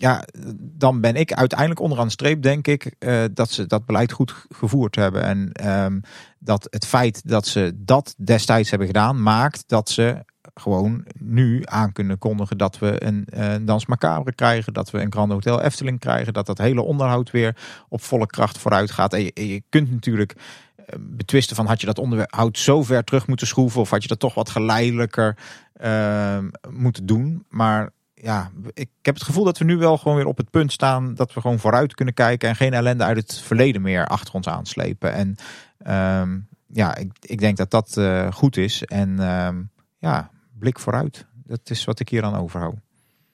ja, 0.00 0.24
dan 0.56 1.00
ben 1.00 1.16
ik 1.16 1.32
uiteindelijk 1.32 1.80
onderaan 1.80 2.06
de 2.06 2.12
streep, 2.12 2.42
denk 2.42 2.66
ik, 2.66 2.94
uh, 2.98 3.24
dat 3.32 3.50
ze 3.50 3.66
dat 3.66 3.86
beleid 3.86 4.12
goed 4.12 4.46
gevoerd 4.48 4.96
hebben. 4.96 5.22
En 5.22 5.68
um, 5.70 6.00
dat 6.38 6.66
het 6.70 6.86
feit 6.86 7.28
dat 7.28 7.46
ze 7.46 7.72
dat 7.76 8.14
destijds 8.18 8.70
hebben 8.70 8.86
gedaan, 8.86 9.22
maakt 9.22 9.64
dat 9.66 9.90
ze 9.90 10.24
gewoon 10.54 11.04
nu 11.18 11.62
aan 11.64 11.92
kunnen 11.92 12.18
kondigen 12.18 12.58
dat 12.58 12.78
we 12.78 13.04
een, 13.04 13.26
een 13.30 13.64
Dans 13.64 13.86
Macabre 13.86 14.34
krijgen, 14.34 14.72
dat 14.72 14.90
we 14.90 15.00
een 15.00 15.12
Grand 15.12 15.32
Hotel 15.32 15.60
Efteling 15.60 15.98
krijgen, 15.98 16.32
dat 16.32 16.46
dat 16.46 16.58
hele 16.58 16.82
onderhoud 16.82 17.30
weer 17.30 17.56
op 17.88 18.02
volle 18.02 18.26
kracht 18.26 18.58
vooruit 18.58 18.90
gaat. 18.90 19.12
En 19.12 19.22
je, 19.22 19.62
kunt 19.68 19.90
natuurlijk 19.90 20.34
eh, 20.76 20.84
betwisten 20.98 21.56
van 21.56 21.66
had 21.66 21.80
je 21.80 21.86
dat 21.86 21.98
onderhoud 21.98 22.58
zo 22.58 22.82
ver 22.82 23.04
terug 23.04 23.26
moeten 23.26 23.46
schroeven 23.46 23.80
of 23.80 23.90
had 23.90 24.02
je 24.02 24.08
dat 24.08 24.18
toch 24.18 24.34
wat 24.34 24.50
geleidelijker 24.50 25.36
uh, 25.84 26.38
moeten 26.70 27.06
doen. 27.06 27.44
Maar 27.48 27.90
ja, 28.22 28.50
ik 28.74 28.88
heb 29.02 29.14
het 29.14 29.24
gevoel 29.24 29.44
dat 29.44 29.58
we 29.58 29.64
nu 29.64 29.76
wel 29.76 29.98
gewoon 29.98 30.16
weer 30.16 30.26
op 30.26 30.36
het 30.36 30.50
punt 30.50 30.72
staan 30.72 31.14
dat 31.14 31.34
we 31.34 31.40
gewoon 31.40 31.58
vooruit 31.58 31.94
kunnen 31.94 32.14
kijken 32.14 32.48
en 32.48 32.56
geen 32.56 32.72
ellende 32.72 33.04
uit 33.04 33.16
het 33.16 33.38
verleden 33.38 33.82
meer 33.82 34.06
achter 34.06 34.34
ons 34.34 34.48
aanslepen. 34.48 35.12
En 35.12 35.36
ehm, 35.78 36.38
ja, 36.66 36.96
ik, 36.96 37.12
ik 37.20 37.40
denk 37.40 37.56
dat 37.56 37.70
dat 37.70 37.94
uh, 37.98 38.32
goed 38.32 38.56
is. 38.56 38.84
En 38.84 39.18
ehm, 39.18 39.62
ja, 39.98 40.30
blik 40.58 40.78
vooruit. 40.78 41.26
Dat 41.44 41.60
is 41.64 41.84
wat 41.84 42.00
ik 42.00 42.08
hier 42.08 42.24
aan 42.24 42.36
overhoud. 42.36 42.76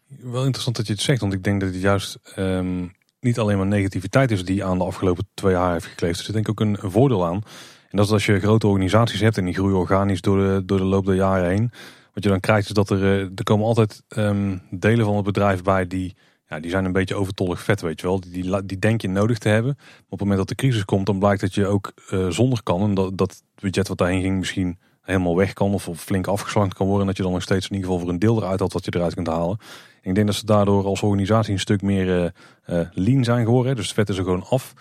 Wel 0.06 0.44
interessant 0.44 0.76
dat 0.76 0.86
je 0.86 0.92
het 0.92 1.02
zegt, 1.02 1.20
want 1.20 1.32
ik 1.32 1.44
denk 1.44 1.60
dat 1.60 1.72
het 1.72 1.80
juist 1.80 2.18
um, 2.38 2.92
niet 3.20 3.38
alleen 3.38 3.56
maar 3.56 3.66
negativiteit 3.66 4.30
is 4.30 4.44
die 4.44 4.64
aan 4.64 4.78
de 4.78 4.84
afgelopen 4.84 5.28
twee 5.34 5.52
jaar 5.52 5.72
heeft 5.72 5.86
gekleefd. 5.86 6.18
Er 6.18 6.24
zit 6.24 6.34
denk 6.34 6.48
ook 6.48 6.60
een, 6.60 6.78
een 6.80 6.90
voordeel 6.90 7.26
aan. 7.26 7.42
En 7.90 7.96
dat 7.96 8.06
is 8.06 8.12
als 8.12 8.26
je 8.26 8.40
grote 8.40 8.66
organisaties 8.66 9.20
hebt 9.20 9.38
en 9.38 9.44
die 9.44 9.54
groeien 9.54 9.76
organisch 9.76 10.20
door 10.20 10.36
de, 10.36 10.62
door 10.64 10.78
de 10.78 10.84
loop 10.84 11.06
der 11.06 11.14
jaren 11.14 11.48
heen. 11.48 11.70
Wat 12.16 12.24
je 12.24 12.30
dan 12.30 12.40
krijgt 12.40 12.68
is 12.68 12.74
dat 12.74 12.90
er, 12.90 13.02
eh, 13.02 13.20
er 13.20 13.42
komen 13.44 13.66
altijd 13.66 14.02
um, 14.16 14.62
delen 14.70 15.04
van 15.04 15.16
het 15.16 15.24
bedrijf 15.24 15.62
bij 15.62 15.86
die, 15.86 16.16
ja, 16.48 16.60
die 16.60 16.70
zijn 16.70 16.84
een 16.84 16.92
beetje 16.92 17.14
overtollig 17.14 17.62
vet, 17.62 17.80
weet 17.80 18.00
je 18.00 18.06
wel. 18.06 18.20
Die, 18.20 18.30
die, 18.30 18.66
die 18.66 18.78
denk 18.78 19.00
je 19.00 19.08
nodig 19.08 19.38
te 19.38 19.48
hebben. 19.48 19.74
Maar 19.76 19.96
op 20.04 20.10
het 20.10 20.20
moment 20.20 20.38
dat 20.38 20.48
de 20.48 20.54
crisis 20.54 20.84
komt, 20.84 21.06
dan 21.06 21.18
blijkt 21.18 21.40
dat 21.40 21.54
je 21.54 21.66
ook 21.66 21.92
uh, 22.10 22.28
zonder 22.28 22.62
kan. 22.62 22.82
En 22.82 22.94
dat, 22.94 23.18
dat 23.18 23.42
budget 23.54 23.88
wat 23.88 23.98
daarheen 23.98 24.20
ging 24.20 24.38
misschien 24.38 24.78
helemaal 25.00 25.36
weg 25.36 25.52
kan 25.52 25.74
of, 25.74 25.88
flink 25.94 26.26
afgeslankt 26.26 26.74
kan 26.74 26.86
worden. 26.86 27.02
En 27.02 27.06
dat 27.06 27.16
je 27.16 27.22
dan 27.22 27.32
nog 27.32 27.42
steeds 27.42 27.68
in 27.68 27.74
ieder 27.74 27.90
geval 27.90 28.04
voor 28.04 28.12
een 28.12 28.18
deel 28.18 28.36
eruit 28.36 28.60
had 28.60 28.72
wat 28.72 28.84
je 28.84 28.92
eruit 28.94 29.14
kunt 29.14 29.26
halen. 29.26 29.58
ik 30.02 30.14
denk 30.14 30.26
dat 30.26 30.36
ze 30.36 30.46
daardoor 30.46 30.84
als 30.84 31.02
organisatie 31.02 31.52
een 31.52 31.60
stuk 31.60 31.82
meer 31.82 32.32
uh, 32.66 32.80
lean 32.92 33.24
zijn 33.24 33.44
geworden. 33.44 33.76
Dus 33.76 33.86
het 33.86 33.94
vet 33.94 34.08
is 34.08 34.16
er 34.16 34.24
gewoon 34.24 34.44
af. 34.48 34.74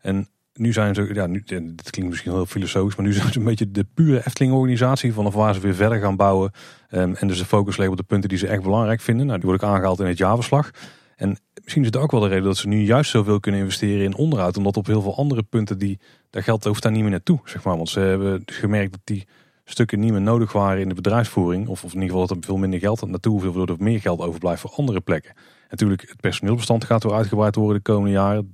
En 0.00 0.28
nu 0.54 0.72
zijn 0.72 0.94
ze, 0.94 1.14
ja, 1.14 1.26
nu, 1.26 1.42
dit 1.44 1.90
klinkt 1.90 2.10
misschien 2.10 2.32
heel 2.32 2.46
filosofisch, 2.46 2.96
maar 2.96 3.06
nu 3.06 3.12
zijn 3.12 3.32
ze 3.32 3.38
een 3.38 3.44
beetje 3.44 3.70
de 3.70 3.86
pure 3.94 4.26
Efteling-organisatie. 4.26 5.12
Vanaf 5.12 5.34
waar 5.34 5.54
ze 5.54 5.60
weer 5.60 5.74
verder 5.74 6.00
gaan 6.00 6.16
bouwen. 6.16 6.52
Um, 6.90 7.14
en 7.14 7.28
dus 7.28 7.38
de 7.38 7.44
focus 7.44 7.76
leggen 7.76 7.96
op 7.96 8.00
de 8.00 8.06
punten 8.06 8.28
die 8.28 8.38
ze 8.38 8.46
echt 8.46 8.62
belangrijk 8.62 9.00
vinden. 9.00 9.26
Nou, 9.26 9.38
die 9.38 9.48
worden 9.48 9.68
ook 9.68 9.74
aangehaald 9.74 10.00
in 10.00 10.06
het 10.06 10.18
jaarverslag. 10.18 10.70
En 11.16 11.38
misschien 11.62 11.82
is 11.82 11.88
het 11.88 11.96
ook 11.96 12.10
wel 12.10 12.20
de 12.20 12.28
reden 12.28 12.44
dat 12.44 12.56
ze 12.56 12.68
nu 12.68 12.82
juist 12.82 13.10
zoveel 13.10 13.40
kunnen 13.40 13.60
investeren 13.60 14.04
in 14.04 14.14
onderhoud. 14.14 14.56
Omdat 14.56 14.76
op 14.76 14.86
heel 14.86 15.02
veel 15.02 15.16
andere 15.16 15.42
punten, 15.42 15.78
die, 15.78 16.00
daar 16.30 16.42
geld 16.42 16.64
hoeft 16.64 16.82
daar 16.82 16.92
niet 16.92 17.02
meer 17.02 17.10
naartoe. 17.10 17.40
Zeg 17.44 17.64
maar. 17.64 17.76
Want 17.76 17.88
ze 17.88 18.00
hebben 18.00 18.42
gemerkt 18.46 18.92
dat 18.92 19.00
die 19.04 19.26
stukken 19.64 20.00
niet 20.00 20.12
meer 20.12 20.20
nodig 20.20 20.52
waren 20.52 20.80
in 20.80 20.88
de 20.88 20.94
bedrijfsvoering. 20.94 21.68
Of, 21.68 21.84
of 21.84 21.94
in 21.94 22.00
ieder 22.00 22.10
geval 22.10 22.26
dat 22.26 22.36
er 22.36 22.44
veel 22.44 22.56
minder 22.56 22.80
geld 22.80 23.06
naartoe 23.06 23.32
hoeft, 23.32 23.44
waardoor 23.44 23.76
er 23.76 23.82
meer 23.82 24.00
geld 24.00 24.20
overblijft 24.20 24.60
voor 24.60 24.72
andere 24.76 25.00
plekken. 25.00 25.32
natuurlijk, 25.70 26.00
het 26.08 26.20
personeelbestand 26.20 26.84
gaat 26.84 27.02
weer 27.02 27.12
uitgebreid 27.12 27.54
worden 27.54 27.76
de 27.76 27.82
komende 27.82 28.10
jaren. 28.10 28.50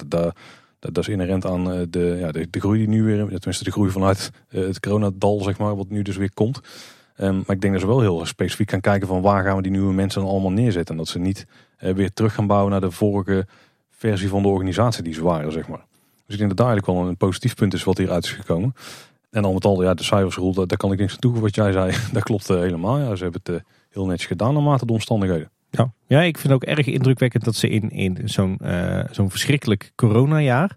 Dat, 0.78 0.98
is 0.98 1.08
inherent 1.08 1.46
aan 1.46 1.72
eh, 1.72 1.80
de, 1.90 2.16
ja, 2.18 2.32
de, 2.32 2.48
groei 2.50 2.78
die 2.78 2.88
nu 2.88 3.02
weer, 3.02 3.16
tenminste 3.16 3.64
de 3.64 3.70
groei 3.70 3.90
vanuit 3.90 4.30
eh, 4.48 4.60
het 4.60 4.80
coronadal, 4.80 5.40
zeg 5.40 5.58
maar, 5.58 5.76
wat 5.76 5.88
nu 5.88 6.02
dus 6.02 6.16
weer 6.16 6.32
komt. 6.34 6.60
Um, 7.20 7.42
maar 7.46 7.56
ik 7.56 7.60
denk 7.60 7.72
dat 7.72 7.82
ze 7.82 7.88
wel 7.88 8.00
heel 8.00 8.26
specifiek 8.26 8.70
gaan 8.70 8.80
kijken 8.80 9.08
van 9.08 9.20
waar 9.20 9.44
gaan 9.44 9.56
we 9.56 9.62
die 9.62 9.70
nieuwe 9.70 9.92
mensen 9.92 10.20
dan 10.20 10.30
allemaal 10.30 10.50
neerzetten. 10.50 10.94
En 10.94 11.00
dat 11.00 11.08
ze 11.08 11.18
niet 11.18 11.46
uh, 11.80 11.92
weer 11.92 12.12
terug 12.12 12.34
gaan 12.34 12.46
bouwen 12.46 12.70
naar 12.70 12.80
de 12.80 12.90
vorige 12.90 13.46
versie 13.90 14.28
van 14.28 14.42
de 14.42 14.48
organisatie 14.48 15.02
die 15.02 15.14
ze 15.14 15.22
waren, 15.22 15.52
zeg 15.52 15.68
maar. 15.68 15.84
Dus 16.26 16.36
ik 16.36 16.38
denk 16.38 16.48
dat 16.48 16.56
daar 16.56 16.68
eigenlijk 16.68 16.98
wel 16.98 17.08
een 17.08 17.16
positief 17.16 17.54
punt 17.54 17.74
is 17.74 17.84
wat 17.84 17.98
hieruit 17.98 18.24
is 18.24 18.32
gekomen. 18.32 18.74
En 19.30 19.44
al 19.44 19.52
met 19.52 19.64
al, 19.64 19.82
ja, 19.82 19.94
de 19.94 20.02
cijfersrol, 20.02 20.54
daar, 20.54 20.66
daar 20.66 20.78
kan 20.78 20.92
ik 20.92 20.98
niks 20.98 21.12
aan 21.12 21.18
toevoegen 21.18 21.46
wat 21.46 21.54
jij 21.54 21.72
zei. 21.72 21.92
dat 22.12 22.22
klopt 22.22 22.48
helemaal. 22.48 22.98
Ja, 22.98 23.16
ze 23.16 23.22
hebben 23.22 23.40
het 23.44 23.62
heel 23.90 24.06
netjes 24.06 24.26
gedaan 24.26 24.54
naarmate 24.54 24.86
de 24.86 24.92
omstandigheden. 24.92 25.50
Ja. 26.06 26.22
ik 26.22 26.38
vind 26.38 26.52
het 26.52 26.62
ook 26.62 26.76
erg 26.76 26.86
indrukwekkend 26.86 27.44
dat 27.44 27.54
ze 27.54 27.68
in, 27.68 27.90
in 27.90 28.18
zo'n 28.24 28.58
uh, 28.62 29.00
zo'n 29.10 29.30
verschrikkelijk 29.30 29.92
coronajaar, 29.94 30.76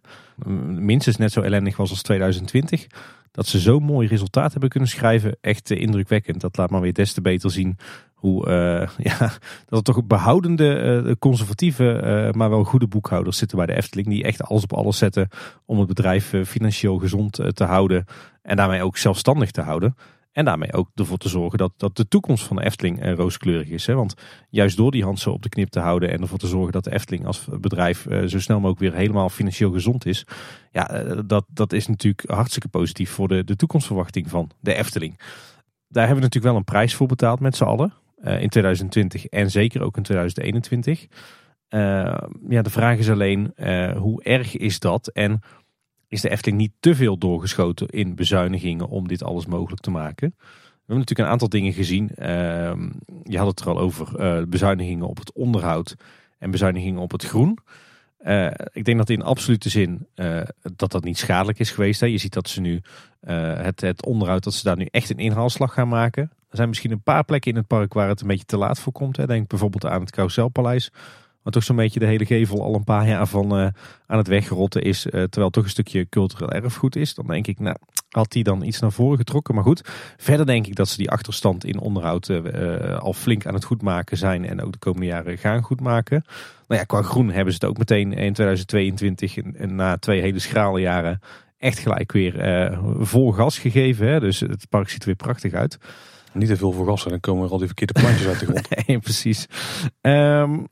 minstens 0.68 1.18
net 1.18 1.32
zo 1.32 1.42
ellendig 1.42 1.78
was 1.78 1.90
als 1.90 2.02
2020, 2.02 2.88
dat 3.32 3.48
ze 3.48 3.60
zo'n 3.60 3.84
mooi 3.84 4.08
resultaat 4.08 4.52
hebben 4.52 4.70
kunnen 4.70 4.90
schrijven. 4.90 5.38
Echt 5.42 5.72
uh, 5.72 5.82
indrukwekkend. 5.82 6.42
Dat 6.42 6.58
laat 6.58 6.70
maar 6.70 6.82
weer 6.82 6.94
des 6.94 7.14
te 7.14 7.22
beter 7.22 7.52
zien 7.52 7.78
hoe 8.14 8.48
uh, 8.48 8.88
ja, 9.10 9.18
dat 9.66 9.88
er 9.88 9.94
toch 9.94 10.04
behoudende, 10.04 11.16
conservatieve, 11.20 12.32
maar 12.36 12.50
wel 12.50 12.64
goede 12.64 12.88
boekhouders 12.88 13.38
zitten 13.38 13.58
bij 13.58 13.66
de 13.66 13.76
Efteling. 13.76 14.08
Die 14.08 14.24
echt 14.24 14.44
alles 14.44 14.64
op 14.64 14.74
alles 14.74 14.98
zetten 14.98 15.28
om 15.66 15.80
het 15.80 15.88
bedrijf 15.88 16.34
financieel 16.46 16.98
gezond 16.98 17.56
te 17.56 17.64
houden. 17.64 18.06
En 18.42 18.56
daarmee 18.56 18.84
ook 18.84 18.98
zelfstandig 18.98 19.52
te 19.52 19.62
houden. 19.62 19.96
En 20.32 20.46
daarmee 20.46 20.74
ook 20.74 20.90
ervoor 20.96 21.18
te 21.18 21.30
zorgen 21.30 21.58
dat, 21.58 21.74
dat 21.78 21.96
de 21.96 22.08
toekomst 22.08 22.44
van 22.44 22.56
de 22.56 22.64
Efteling 22.64 23.06
uh, 23.06 23.14
rooskleurig 23.14 23.68
is. 23.68 23.86
Hè? 23.86 23.94
Want 23.94 24.14
juist 24.50 24.78
door 24.78 24.92
die 24.92 25.04
hand 25.04 25.20
zo 25.20 25.32
op 25.32 25.42
de 25.42 25.50
knip 25.50 25.70
te 25.70 25.80
houden 25.80 26.12
en 26.12 26.22
ervoor 26.22 26.38
te 26.38 26.48
zorgen 26.48 26.72
dat 26.72 26.84
de 26.84 26.94
Efteling 26.94 27.26
als 27.26 27.48
bedrijf 27.60 28.06
uh, 28.06 28.26
zo 28.26 28.40
snel 28.40 28.60
mogelijk 28.60 28.80
weer 28.80 28.94
helemaal 28.94 29.30
financieel 29.30 29.72
gezond 29.72 30.06
is. 30.06 30.26
Ja, 30.72 31.04
uh, 31.04 31.20
dat, 31.26 31.46
dat 31.48 31.74
is 31.74 31.88
natuurlijk 31.88 32.30
hartstikke 32.30 32.68
positief 32.68 33.12
voor 33.12 33.28
de, 33.28 33.44
de 33.44 33.56
toekomstverwachting 33.56 34.30
van 34.30 34.52
de 34.60 34.74
Efteling. 34.74 35.20
Daar 35.88 36.08
hebben 36.08 36.16
we 36.16 36.24
natuurlijk 36.24 36.54
wel 36.54 36.56
een 36.56 36.64
prijs 36.64 36.96
voor 36.96 37.08
betaald 37.08 37.40
met 37.40 37.56
z'n 37.56 37.64
allen. 37.64 37.94
in 38.22 38.50
2020 38.50 39.26
en 39.26 39.52
zeker 39.52 39.82
ook 39.82 39.98
in 39.98 40.04
2021. 40.04 41.08
ja, 42.50 42.62
de 42.62 42.70
vraag 42.70 42.98
is 42.98 43.10
alleen 43.10 43.54
hoe 43.98 44.24
erg 44.24 44.58
is 44.58 44.80
dat 44.80 45.08
en 45.08 45.42
is 46.12 46.22
de 46.22 46.30
Efteling 46.30 46.62
niet 46.62 46.74
te 46.80 46.96
veel 46.96 47.18
doorgeschoten 47.18 47.88
in 47.88 48.16
bezuinigingen 48.16 48.88
om 48.88 49.08
dit 49.08 49.24
alles 49.24 49.46
mogelijk 49.46 49.82
te 49.82 49.92
maken. 49.92 50.34
We 50.38 50.44
hebben 50.78 50.98
natuurlijk 50.98 51.20
een 51.20 51.34
aantal 51.34 51.50
dingen 51.50 51.74
gezien. 51.74 52.16
Ehm, 52.16 52.90
je 53.24 53.38
had 53.38 53.48
het 53.48 53.60
er 53.60 53.68
al 53.68 53.80
over 53.80 54.20
uh, 54.20 54.44
bezuinigingen 54.48 55.08
op 55.08 55.18
het 55.18 55.32
onderhoud 55.34 55.96
en 56.38 56.52
bezuinigingen 56.52 57.02
op 57.02 57.12
het 57.12 57.24
groen. 57.24 57.58
Uh, 58.24 58.48
ik 58.72 58.86
denk 58.86 58.98
dat 58.98 59.10
in 59.10 59.22
absolute 59.22 59.70
zin 59.70 60.08
uh, 60.16 60.42
dat 60.76 60.92
dat 60.92 61.04
niet 61.04 61.18
schadelijk 61.18 61.60
is 61.60 61.72
geweest. 61.72 62.00
Hè. 62.00 62.06
Je 62.06 62.18
ziet 62.18 62.34
dat 62.34 62.50
ze 62.50 62.62
nu 62.62 62.82
het, 63.26 63.82
het 63.82 64.06
onderhoud, 64.06 64.44
dat 64.44 64.54
ze 64.54 64.64
daar 64.64 64.78
nu 64.78 64.88
echt 64.92 65.10
een 65.10 65.18
inhaalslag 65.18 65.74
gaan 65.74 65.88
maken. 65.88 66.24
Er 66.24 66.58
zijn 66.58 66.70
misschien 66.70 66.92
een 66.92 67.04
paar 67.04 67.24
plekken 67.24 67.52
in 67.52 67.58
het 67.58 67.68
park 67.68 67.94
waar 67.94 68.08
het 68.08 68.22
een 68.22 68.28
beetje 68.28 68.46
te 68.46 68.58
laat 68.58 68.80
voor 68.80 68.94
komt. 68.94 69.18
Hè. 69.18 69.26
Denk 69.26 69.48
bijvoorbeeld 69.48 69.86
aan 69.86 70.02
het 70.02 70.12
Carouselpaleis. 70.12 70.92
Maar 71.44 71.54
toch 71.54 71.64
zo'n 71.64 71.76
beetje 71.76 72.00
de 72.00 72.06
hele 72.06 72.26
gevel 72.26 72.64
al 72.64 72.76
een 72.76 72.84
paar 72.84 73.08
jaar 73.08 73.28
van 73.28 73.60
uh, 73.60 73.68
aan 74.08 74.18
het 74.18 74.28
wegrotten 74.28 74.82
is. 74.82 75.06
Uh, 75.06 75.12
terwijl 75.12 75.50
toch 75.50 75.64
een 75.64 75.70
stukje 75.70 76.10
cultureel 76.10 76.52
erfgoed 76.52 76.96
is. 76.96 77.14
Dan 77.14 77.28
denk 77.28 77.48
ik, 77.48 77.60
nou, 77.60 77.76
had 78.10 78.32
die 78.32 78.44
dan 78.44 78.64
iets 78.64 78.80
naar 78.80 78.92
voren 78.92 79.18
getrokken. 79.18 79.56
Maar 79.56 79.64
goed, 79.64 79.82
verder 80.18 80.46
denk 80.46 80.68
ik 80.68 80.76
dat 80.76 80.88
ze 80.88 80.98
die 80.98 81.10
achterstand 81.10 81.66
in 81.66 81.80
onderhoud 81.80 82.30
uh, 82.30 82.98
al 82.98 83.14
flink 83.14 83.46
aan 83.46 83.54
het 83.54 83.64
goedmaken 83.64 84.18
zijn. 84.18 84.46
En 84.46 84.62
ook 84.62 84.72
de 84.72 84.80
komende 84.80 85.06
jaren 85.06 85.38
gaan 85.38 85.62
goedmaken. 85.62 86.24
Nou 86.68 86.80
ja, 86.80 86.86
qua 86.86 87.02
groen 87.02 87.32
hebben 87.32 87.54
ze 87.54 87.60
het 87.62 87.70
ook 87.70 87.78
meteen 87.78 88.14
in 88.14 88.34
2022, 88.34 89.38
en, 89.38 89.76
na 89.76 89.98
twee 89.98 90.22
hele 90.22 90.40
schrale 90.40 90.80
jaren, 90.80 91.22
echt 91.58 91.80
gelijk 91.80 92.12
weer 92.12 92.80
vol 93.00 93.32
gas 93.32 93.60
gegeven. 93.60 94.08
Hè? 94.08 94.20
Dus 94.20 94.40
het 94.40 94.70
park 94.70 94.90
ziet 94.90 95.00
er 95.02 95.06
weer 95.06 95.16
prachtig 95.16 95.54
uit. 95.54 95.78
Niet 96.34 96.48
te 96.48 96.58
veel 96.58 96.72
voor 96.72 96.88
gas 96.88 97.04
en 97.04 97.10
dan 97.10 97.20
komen 97.20 97.46
er 97.46 97.52
al 97.52 97.58
die 97.58 97.68
verkeerde 97.68 97.94
plantjes 97.94 98.28
uit 98.28 98.40
de 98.40 98.46
grond. 98.46 98.68
nee, 98.88 99.00
precies. 99.00 99.48
Um, 100.02 100.68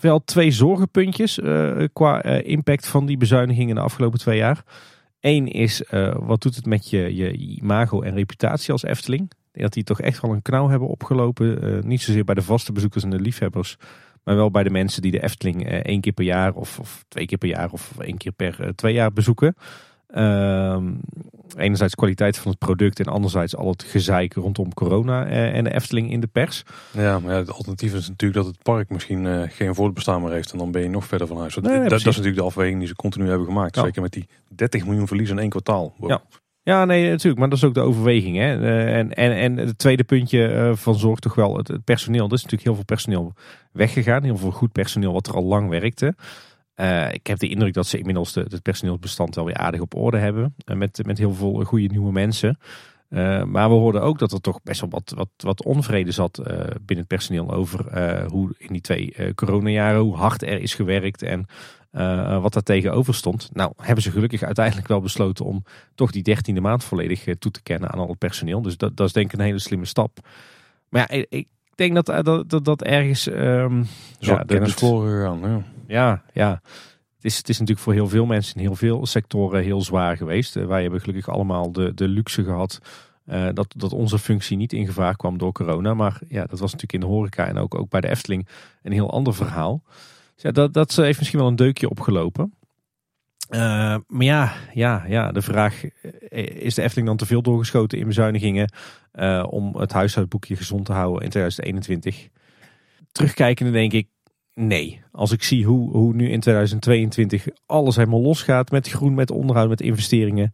wel 0.00 0.24
twee 0.24 0.50
zorgenpuntjes 0.50 1.38
uh, 1.38 1.84
qua 1.92 2.24
uh, 2.24 2.46
impact 2.46 2.86
van 2.86 3.06
die 3.06 3.16
bezuinigingen 3.16 3.74
de 3.74 3.80
afgelopen 3.80 4.18
twee 4.18 4.36
jaar. 4.36 4.62
Eén 5.20 5.46
is, 5.46 5.82
uh, 5.90 6.14
wat 6.18 6.42
doet 6.42 6.56
het 6.56 6.66
met 6.66 6.90
je, 6.90 7.14
je 7.14 7.32
imago 7.32 8.02
en 8.02 8.14
reputatie 8.14 8.72
als 8.72 8.82
Efteling? 8.82 9.30
Dat 9.52 9.72
die 9.72 9.84
toch 9.84 10.00
echt 10.00 10.20
wel 10.20 10.32
een 10.32 10.42
knauw 10.42 10.68
hebben 10.68 10.88
opgelopen. 10.88 11.82
niet 11.86 12.02
zozeer 12.02 12.24
bij 12.24 12.34
de 12.34 12.42
vaste 12.42 12.72
bezoekers 12.72 13.04
en 13.04 13.10
de 13.10 13.20
liefhebbers. 13.20 13.76
Maar 14.24 14.36
wel 14.36 14.50
bij 14.50 14.62
de 14.62 14.70
mensen 14.70 15.02
die 15.02 15.10
de 15.10 15.22
Efteling 15.22 15.68
één 15.68 16.00
keer 16.00 16.12
per 16.12 16.24
jaar 16.24 16.52
of, 16.54 16.78
of, 16.78 17.04
twee 17.08 17.26
keer 17.26 17.38
per 17.38 17.48
jaar 17.48 17.72
of 17.72 17.98
één 17.98 18.16
keer 18.16 18.32
per 18.32 18.72
twee 18.74 18.94
jaar 18.94 19.12
bezoeken. 19.12 19.54
Uh, 20.14 20.76
enerzijds 21.56 21.94
kwaliteit 21.94 22.38
van 22.38 22.50
het 22.50 22.58
product 22.58 23.00
en 23.00 23.06
anderzijds 23.06 23.56
al 23.56 23.68
het 23.68 23.82
gezeik 23.82 24.34
rondom 24.34 24.74
corona 24.74 25.26
eh, 25.26 25.56
en 25.56 25.64
de 25.64 25.74
Efteling 25.74 26.10
in 26.10 26.20
de 26.20 26.26
pers. 26.26 26.64
Ja, 26.90 27.18
maar 27.18 27.32
ja, 27.32 27.38
het 27.38 27.50
alternatief 27.50 27.94
is 27.94 28.08
natuurlijk 28.08 28.44
dat 28.44 28.54
het 28.54 28.62
park 28.62 28.90
misschien 28.90 29.24
uh, 29.24 29.42
geen 29.46 29.74
voortbestaan 29.74 30.22
meer 30.22 30.32
heeft 30.32 30.52
en 30.52 30.58
dan 30.58 30.70
ben 30.70 30.82
je 30.82 30.88
nog 30.88 31.04
verder 31.04 31.26
van 31.26 31.38
huis. 31.38 31.54
dat, 31.54 31.64
dat, 31.64 31.92
is 31.92 32.04
natuurlijk 32.04 32.36
de 32.36 32.42
afweging 32.42 32.78
die 32.78 32.88
ze 32.88 32.94
continu 32.94 33.28
hebben 33.28 33.46
gemaakt. 33.46 33.76
Zeker 33.76 34.02
met 34.02 34.12
die 34.12 34.28
30 34.48 34.86
miljoen 34.86 35.06
verlies 35.06 35.30
in 35.30 35.38
één 35.38 35.48
kwartaal. 35.48 35.94
Ja. 36.06 36.22
Ja, 36.62 36.84
nee, 36.84 37.10
natuurlijk. 37.10 37.38
Maar 37.38 37.48
dat 37.48 37.58
is 37.58 37.64
ook 37.64 37.74
de 37.74 37.80
overweging. 37.80 38.36
Hè? 38.36 38.60
Uh, 38.60 38.96
en, 38.96 39.14
en, 39.14 39.32
en 39.32 39.56
het 39.56 39.78
tweede 39.78 40.04
puntje 40.04 40.72
van 40.74 40.94
zorg 40.94 41.18
toch 41.18 41.34
wel 41.34 41.56
het, 41.56 41.84
personeel. 41.84 42.26
Er 42.26 42.32
is 42.32 42.42
natuurlijk 42.42 42.62
heel 42.62 42.74
veel 42.74 42.84
personeel 42.84 43.32
weggegaan. 43.72 44.22
Heel 44.22 44.36
veel 44.36 44.50
goed 44.50 44.72
personeel 44.72 45.12
wat 45.12 45.26
er 45.26 45.34
al 45.34 45.44
lang 45.44 45.68
werkte. 45.68 46.14
Uh, 46.80 47.12
ik 47.12 47.26
heb 47.26 47.38
de 47.38 47.48
indruk 47.48 47.74
dat 47.74 47.86
ze 47.86 47.98
inmiddels 47.98 48.32
de, 48.32 48.40
het 48.48 48.62
personeelsbestand 48.62 49.34
wel 49.34 49.44
weer 49.44 49.56
aardig 49.56 49.80
op 49.80 49.94
orde 49.94 50.18
hebben. 50.18 50.54
Uh, 50.64 50.76
met, 50.76 51.00
met 51.06 51.18
heel 51.18 51.34
veel 51.34 51.64
goede 51.64 51.86
nieuwe 51.86 52.12
mensen. 52.12 52.58
Uh, 53.10 53.42
maar 53.42 53.68
we 53.68 53.74
hoorden 53.74 54.02
ook 54.02 54.18
dat 54.18 54.32
er 54.32 54.40
toch 54.40 54.62
best 54.62 54.80
wel 54.80 54.90
wat, 54.90 55.12
wat, 55.16 55.28
wat 55.36 55.64
onvrede 55.64 56.10
zat 56.10 56.40
binnen 56.44 56.96
het 56.96 57.06
personeel 57.06 57.52
over 57.52 57.98
hoe 58.28 58.54
in 58.58 58.72
die 58.72 58.80
twee 58.80 59.34
coronajaren, 59.34 60.00
hoe 60.00 60.16
hard 60.16 60.42
er 60.42 60.60
is 60.60 60.74
gewerkt 60.74 61.22
en 61.22 61.46
wat 62.40 62.52
daar 62.52 62.62
tegenover 62.62 63.14
stond. 63.14 63.50
Nou, 63.52 63.72
hebben 63.76 64.02
ze 64.02 64.10
gelukkig 64.10 64.42
uiteindelijk 64.42 64.88
wel 64.88 65.00
besloten 65.00 65.44
om 65.44 65.64
toch 65.94 66.10
die 66.10 66.22
dertiende 66.22 66.60
maand 66.60 66.84
volledig 66.84 67.24
toe 67.38 67.50
te 67.50 67.62
kennen 67.62 67.90
aan 67.90 67.98
al 67.98 68.08
het 68.08 68.18
personeel. 68.18 68.62
Dus 68.62 68.76
dat, 68.76 68.96
dat 68.96 69.06
is 69.06 69.12
denk 69.12 69.32
ik 69.32 69.38
een 69.38 69.44
hele 69.44 69.58
slimme 69.58 69.84
stap. 69.84 70.18
Maar 70.88 71.14
ja, 71.14 71.24
ik 71.28 71.46
denk 71.74 71.94
dat 71.94 72.24
dat, 72.24 72.50
dat, 72.50 72.64
dat 72.64 72.82
ergens... 72.82 73.26
Um, 73.26 73.86
ja, 74.18 74.42
kennis 74.46 74.74
gegaan, 74.74 75.40
ja. 75.40 75.62
Ja, 75.88 76.22
ja. 76.32 76.60
Het 77.14 77.24
is, 77.24 77.36
het 77.36 77.48
is 77.48 77.58
natuurlijk 77.58 77.84
voor 77.84 77.94
heel 77.94 78.08
veel 78.08 78.26
mensen 78.26 78.54
in 78.54 78.60
heel 78.60 78.74
veel 78.74 79.06
sectoren 79.06 79.62
heel 79.62 79.82
zwaar 79.82 80.16
geweest. 80.16 80.56
Eh, 80.56 80.66
wij 80.66 80.82
hebben 80.82 81.00
gelukkig 81.00 81.28
allemaal 81.28 81.72
de, 81.72 81.94
de 81.94 82.08
luxe 82.08 82.44
gehad 82.44 82.80
eh, 83.24 83.48
dat, 83.54 83.74
dat 83.76 83.92
onze 83.92 84.18
functie 84.18 84.56
niet 84.56 84.72
in 84.72 84.86
gevaar 84.86 85.16
kwam 85.16 85.38
door 85.38 85.52
corona. 85.52 85.94
Maar 85.94 86.20
ja, 86.28 86.40
dat 86.40 86.58
was 86.58 86.72
natuurlijk 86.72 86.92
in 86.92 87.00
de 87.00 87.06
horeca 87.06 87.46
en 87.46 87.58
ook, 87.58 87.74
ook 87.74 87.90
bij 87.90 88.00
de 88.00 88.08
Efteling 88.08 88.48
een 88.82 88.92
heel 88.92 89.10
ander 89.10 89.34
verhaal. 89.34 89.82
Dus 90.34 90.42
ja, 90.42 90.50
dat, 90.50 90.72
dat 90.72 90.96
heeft 90.96 91.18
misschien 91.18 91.38
wel 91.38 91.48
een 91.48 91.56
deukje 91.56 91.90
opgelopen. 91.90 92.52
Maar 93.48 94.24
ja, 94.24 94.52
ja, 94.74 95.04
ja, 95.06 95.32
de 95.32 95.42
vraag: 95.42 95.84
is 96.30 96.74
de 96.74 96.82
Efteling 96.82 97.06
dan 97.06 97.16
te 97.16 97.26
veel 97.26 97.42
doorgeschoten 97.42 97.98
in 97.98 98.06
bezuinigingen 98.06 98.72
om 99.48 99.76
het 99.76 99.92
huishoudboekje 99.92 100.56
gezond 100.56 100.84
te 100.84 100.92
houden 100.92 101.22
in 101.22 101.30
2021? 101.30 102.28
Terugkijkende 103.12 103.72
denk 103.72 103.92
ik, 103.92 104.08
nee. 104.58 105.02
Als 105.12 105.32
ik 105.32 105.42
zie 105.42 105.64
hoe, 105.64 105.90
hoe 105.90 106.14
nu 106.14 106.30
in 106.30 106.40
2022 106.40 107.46
alles 107.66 107.96
helemaal 107.96 108.20
losgaat 108.20 108.70
met 108.70 108.88
groen, 108.88 109.14
met 109.14 109.30
onderhoud, 109.30 109.68
met 109.68 109.80
investeringen. 109.80 110.52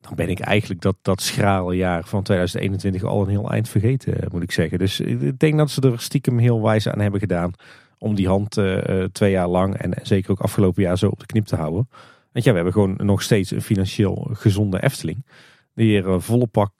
Dan 0.00 0.14
ben 0.14 0.28
ik 0.28 0.40
eigenlijk 0.40 0.80
dat, 0.80 0.96
dat 1.02 1.22
schrale 1.22 1.76
jaar 1.76 2.04
van 2.04 2.22
2021 2.22 3.04
al 3.04 3.22
een 3.22 3.28
heel 3.28 3.50
eind 3.50 3.68
vergeten, 3.68 4.28
moet 4.32 4.42
ik 4.42 4.52
zeggen. 4.52 4.78
Dus 4.78 5.00
ik 5.00 5.38
denk 5.38 5.58
dat 5.58 5.70
ze 5.70 5.80
er 5.80 6.00
stiekem 6.00 6.38
heel 6.38 6.62
wijs 6.62 6.88
aan 6.88 7.00
hebben 7.00 7.20
gedaan 7.20 7.52
om 7.98 8.14
die 8.14 8.28
hand 8.28 8.56
uh, 8.56 9.04
twee 9.04 9.30
jaar 9.30 9.48
lang 9.48 9.74
en 9.74 9.94
zeker 10.02 10.30
ook 10.30 10.40
afgelopen 10.40 10.82
jaar 10.82 10.98
zo 10.98 11.08
op 11.08 11.20
de 11.20 11.26
knip 11.26 11.44
te 11.44 11.56
houden. 11.56 11.88
Want 12.32 12.44
ja, 12.44 12.50
we 12.50 12.56
hebben 12.56 12.72
gewoon 12.72 12.96
nog 12.96 13.22
steeds 13.22 13.50
een 13.50 13.62
financieel 13.62 14.28
gezonde 14.32 14.82
Efteling. 14.82 15.26
Die 15.74 15.86
hier 15.86 16.20
volle 16.20 16.46
pak 16.46 16.72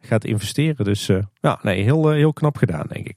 gaat 0.00 0.24
investeren. 0.24 0.84
Dus 0.84 1.06
ja, 1.40 1.58
nee, 1.62 1.82
heel, 1.82 2.10
heel 2.10 2.32
knap 2.32 2.56
gedaan, 2.56 2.86
denk 2.88 3.08
ik. 3.08 3.16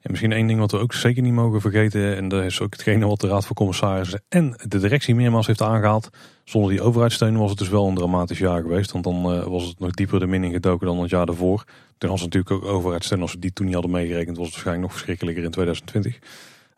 En 0.00 0.10
misschien 0.10 0.32
één 0.32 0.46
ding 0.46 0.58
wat 0.58 0.70
we 0.70 0.78
ook 0.78 0.92
zeker 0.92 1.22
niet 1.22 1.32
mogen 1.32 1.60
vergeten. 1.60 2.16
En 2.16 2.28
dat 2.28 2.44
is 2.44 2.60
ook 2.60 2.72
hetgene 2.72 3.06
wat 3.06 3.20
de 3.20 3.28
Raad 3.28 3.46
van 3.46 3.56
Commissarissen 3.56 4.22
en 4.28 4.54
de 4.68 4.78
directie 4.78 5.14
meermaals 5.14 5.46
heeft 5.46 5.62
aangehaald. 5.62 6.10
Zonder 6.44 6.70
die 6.70 6.82
overheidssteun 6.82 7.36
was 7.36 7.50
het 7.50 7.58
dus 7.58 7.68
wel 7.68 7.88
een 7.88 7.94
dramatisch 7.94 8.38
jaar 8.38 8.60
geweest. 8.60 8.92
Want 8.92 9.04
dan 9.04 9.34
uh, 9.34 9.42
was 9.42 9.64
het 9.64 9.78
nog 9.78 9.90
dieper 9.90 10.20
de 10.20 10.26
min 10.26 10.50
gedoken 10.50 10.86
dan 10.86 11.00
het 11.00 11.10
jaar 11.10 11.26
daarvoor. 11.26 11.64
Toen 11.98 12.10
was 12.10 12.20
natuurlijk 12.20 12.50
ook 12.54 12.64
overheidssteun. 12.64 13.20
Als 13.20 13.32
we 13.32 13.38
die 13.38 13.52
toen 13.52 13.64
niet 13.64 13.74
hadden 13.74 13.92
meegerekend 13.92 14.36
was 14.36 14.46
het 14.46 14.54
waarschijnlijk 14.54 14.86
nog 14.86 14.96
verschrikkelijker 14.96 15.44
in 15.44 15.50
2020. 15.50 16.18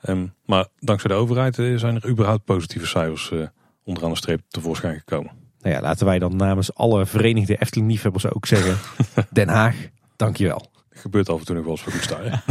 Um, 0.08 0.34
maar 0.46 0.66
dankzij 0.78 1.10
de 1.10 1.16
overheid 1.16 1.54
zijn 1.54 1.94
er 1.94 2.08
überhaupt 2.08 2.44
positieve 2.44 2.86
cijfers 2.86 3.30
uh, 3.30 3.46
onderaan 3.84 4.10
de 4.10 4.16
streep 4.16 4.40
tevoorschijn 4.48 4.98
gekomen. 4.98 5.30
Nou 5.60 5.74
ja, 5.74 5.80
laten 5.80 6.06
wij 6.06 6.18
dan 6.18 6.36
namens 6.36 6.74
alle 6.74 7.06
verenigde 7.06 7.56
Efteling-liefhebbers 7.56 8.30
ook 8.30 8.46
zeggen... 8.46 8.76
Den 9.30 9.48
Haag, 9.48 9.76
dankjewel. 10.16 10.71
Gebeurt 11.02 11.28
af 11.28 11.38
en 11.38 11.44
toe 11.44 11.54
nog 11.54 11.64
wel 11.64 11.72
eens 11.72 11.82
voor 11.82 11.92
staan. 11.92 12.20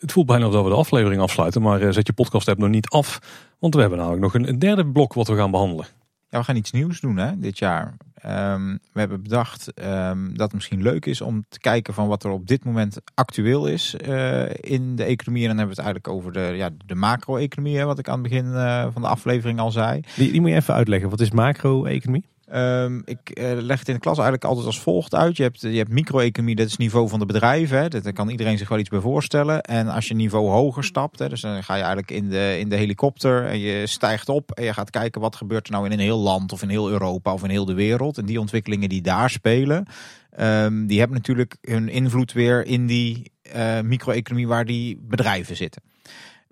Het 0.00 0.12
voelt 0.12 0.26
bijna 0.26 0.48
dat 0.48 0.64
we 0.64 0.70
de 0.70 0.76
aflevering 0.76 1.20
afsluiten, 1.20 1.62
maar 1.62 1.80
eh, 1.80 1.90
zet 1.90 2.06
je 2.06 2.12
podcast 2.12 2.48
app 2.48 2.58
nog 2.58 2.68
niet 2.68 2.88
af. 2.88 3.18
Want 3.58 3.74
we 3.74 3.80
hebben 3.80 3.98
namelijk 3.98 4.22
nog 4.22 4.34
een, 4.34 4.58
derde 4.58 4.86
blok 4.86 5.12
wat 5.14 5.28
we 5.28 5.36
gaan 5.36 5.50
behandelen. 5.50 5.86
Ja, 6.28 6.38
we 6.38 6.44
gaan 6.44 6.56
iets 6.56 6.70
nieuws 6.70 7.00
doen 7.00 7.16
hè, 7.16 7.38
dit 7.38 7.58
jaar. 7.58 7.94
Um, 8.26 8.78
we 8.92 9.00
hebben 9.00 9.22
bedacht 9.22 9.72
um, 9.84 10.28
dat 10.28 10.46
het 10.46 10.52
misschien 10.52 10.82
leuk 10.82 11.06
is 11.06 11.20
om 11.20 11.44
te 11.48 11.58
kijken 11.58 11.94
van 11.94 12.08
wat 12.08 12.24
er 12.24 12.30
op 12.30 12.46
dit 12.46 12.64
moment 12.64 12.98
actueel 13.14 13.66
is 13.66 13.96
uh, 14.08 14.50
in 14.50 14.96
de 14.96 15.04
economie. 15.04 15.42
En 15.42 15.48
dan 15.48 15.58
hebben 15.58 15.76
we 15.76 15.82
het 15.82 15.90
eigenlijk 15.92 16.08
over 16.08 16.32
de, 16.32 16.56
ja, 16.56 16.70
de 16.86 16.94
macro-economie, 16.94 17.84
wat 17.84 17.98
ik 17.98 18.08
aan 18.08 18.22
het 18.22 18.28
begin 18.28 18.46
uh, 18.46 18.86
van 18.92 19.02
de 19.02 19.08
aflevering 19.08 19.58
al 19.58 19.70
zei. 19.70 20.00
Die, 20.16 20.30
die 20.30 20.40
moet 20.40 20.50
je 20.50 20.56
even 20.56 20.74
uitleggen. 20.74 21.10
Wat 21.10 21.20
is 21.20 21.30
macro-economie? 21.30 22.24
Um, 22.54 23.02
ik 23.04 23.38
uh, 23.38 23.52
leg 23.60 23.78
het 23.78 23.88
in 23.88 23.94
de 23.94 24.00
klas 24.00 24.14
eigenlijk 24.14 24.44
altijd 24.44 24.66
als 24.66 24.80
volgt 24.80 25.14
uit. 25.14 25.36
Je 25.36 25.42
hebt, 25.42 25.60
je 25.60 25.68
hebt 25.68 25.92
micro-economie, 25.92 26.54
dat 26.54 26.64
is 26.66 26.70
het 26.70 26.80
niveau 26.80 27.08
van 27.08 27.18
de 27.18 27.26
bedrijven. 27.26 27.90
Daar 27.90 28.12
kan 28.12 28.28
iedereen 28.28 28.58
zich 28.58 28.68
wel 28.68 28.78
iets 28.78 28.88
bij 28.88 29.00
voorstellen. 29.00 29.60
En 29.60 29.88
als 29.88 30.08
je 30.08 30.14
niveau 30.14 30.48
hoger 30.48 30.84
stapt, 30.84 31.18
hè, 31.18 31.28
dus 31.28 31.40
dan 31.40 31.64
ga 31.64 31.74
je 31.74 31.82
eigenlijk 31.82 32.10
in 32.10 32.28
de, 32.28 32.58
in 32.58 32.68
de 32.68 32.76
helikopter 32.76 33.46
en 33.46 33.58
je 33.58 33.86
stijgt 33.86 34.28
op 34.28 34.50
en 34.50 34.64
je 34.64 34.72
gaat 34.72 34.90
kijken 34.90 35.20
wat 35.20 35.36
gebeurt 35.36 35.66
er 35.66 35.72
nou 35.72 35.86
in 35.86 35.92
een 35.92 35.98
heel 35.98 36.18
land 36.18 36.52
of 36.52 36.62
in 36.62 36.68
heel 36.68 36.90
Europa 36.90 37.32
of 37.32 37.42
in 37.44 37.50
heel 37.50 37.64
de 37.64 37.74
wereld. 37.74 38.18
En 38.18 38.26
die 38.26 38.40
ontwikkelingen 38.40 38.88
die 38.88 39.02
daar 39.02 39.30
spelen, 39.30 39.86
um, 40.40 40.86
die 40.86 40.98
hebben 40.98 41.16
natuurlijk 41.16 41.56
hun 41.60 41.88
invloed 41.88 42.32
weer 42.32 42.66
in 42.66 42.86
die 42.86 43.32
uh, 43.56 43.80
micro-economie 43.80 44.48
waar 44.48 44.64
die 44.64 44.98
bedrijven 45.00 45.56
zitten. 45.56 45.82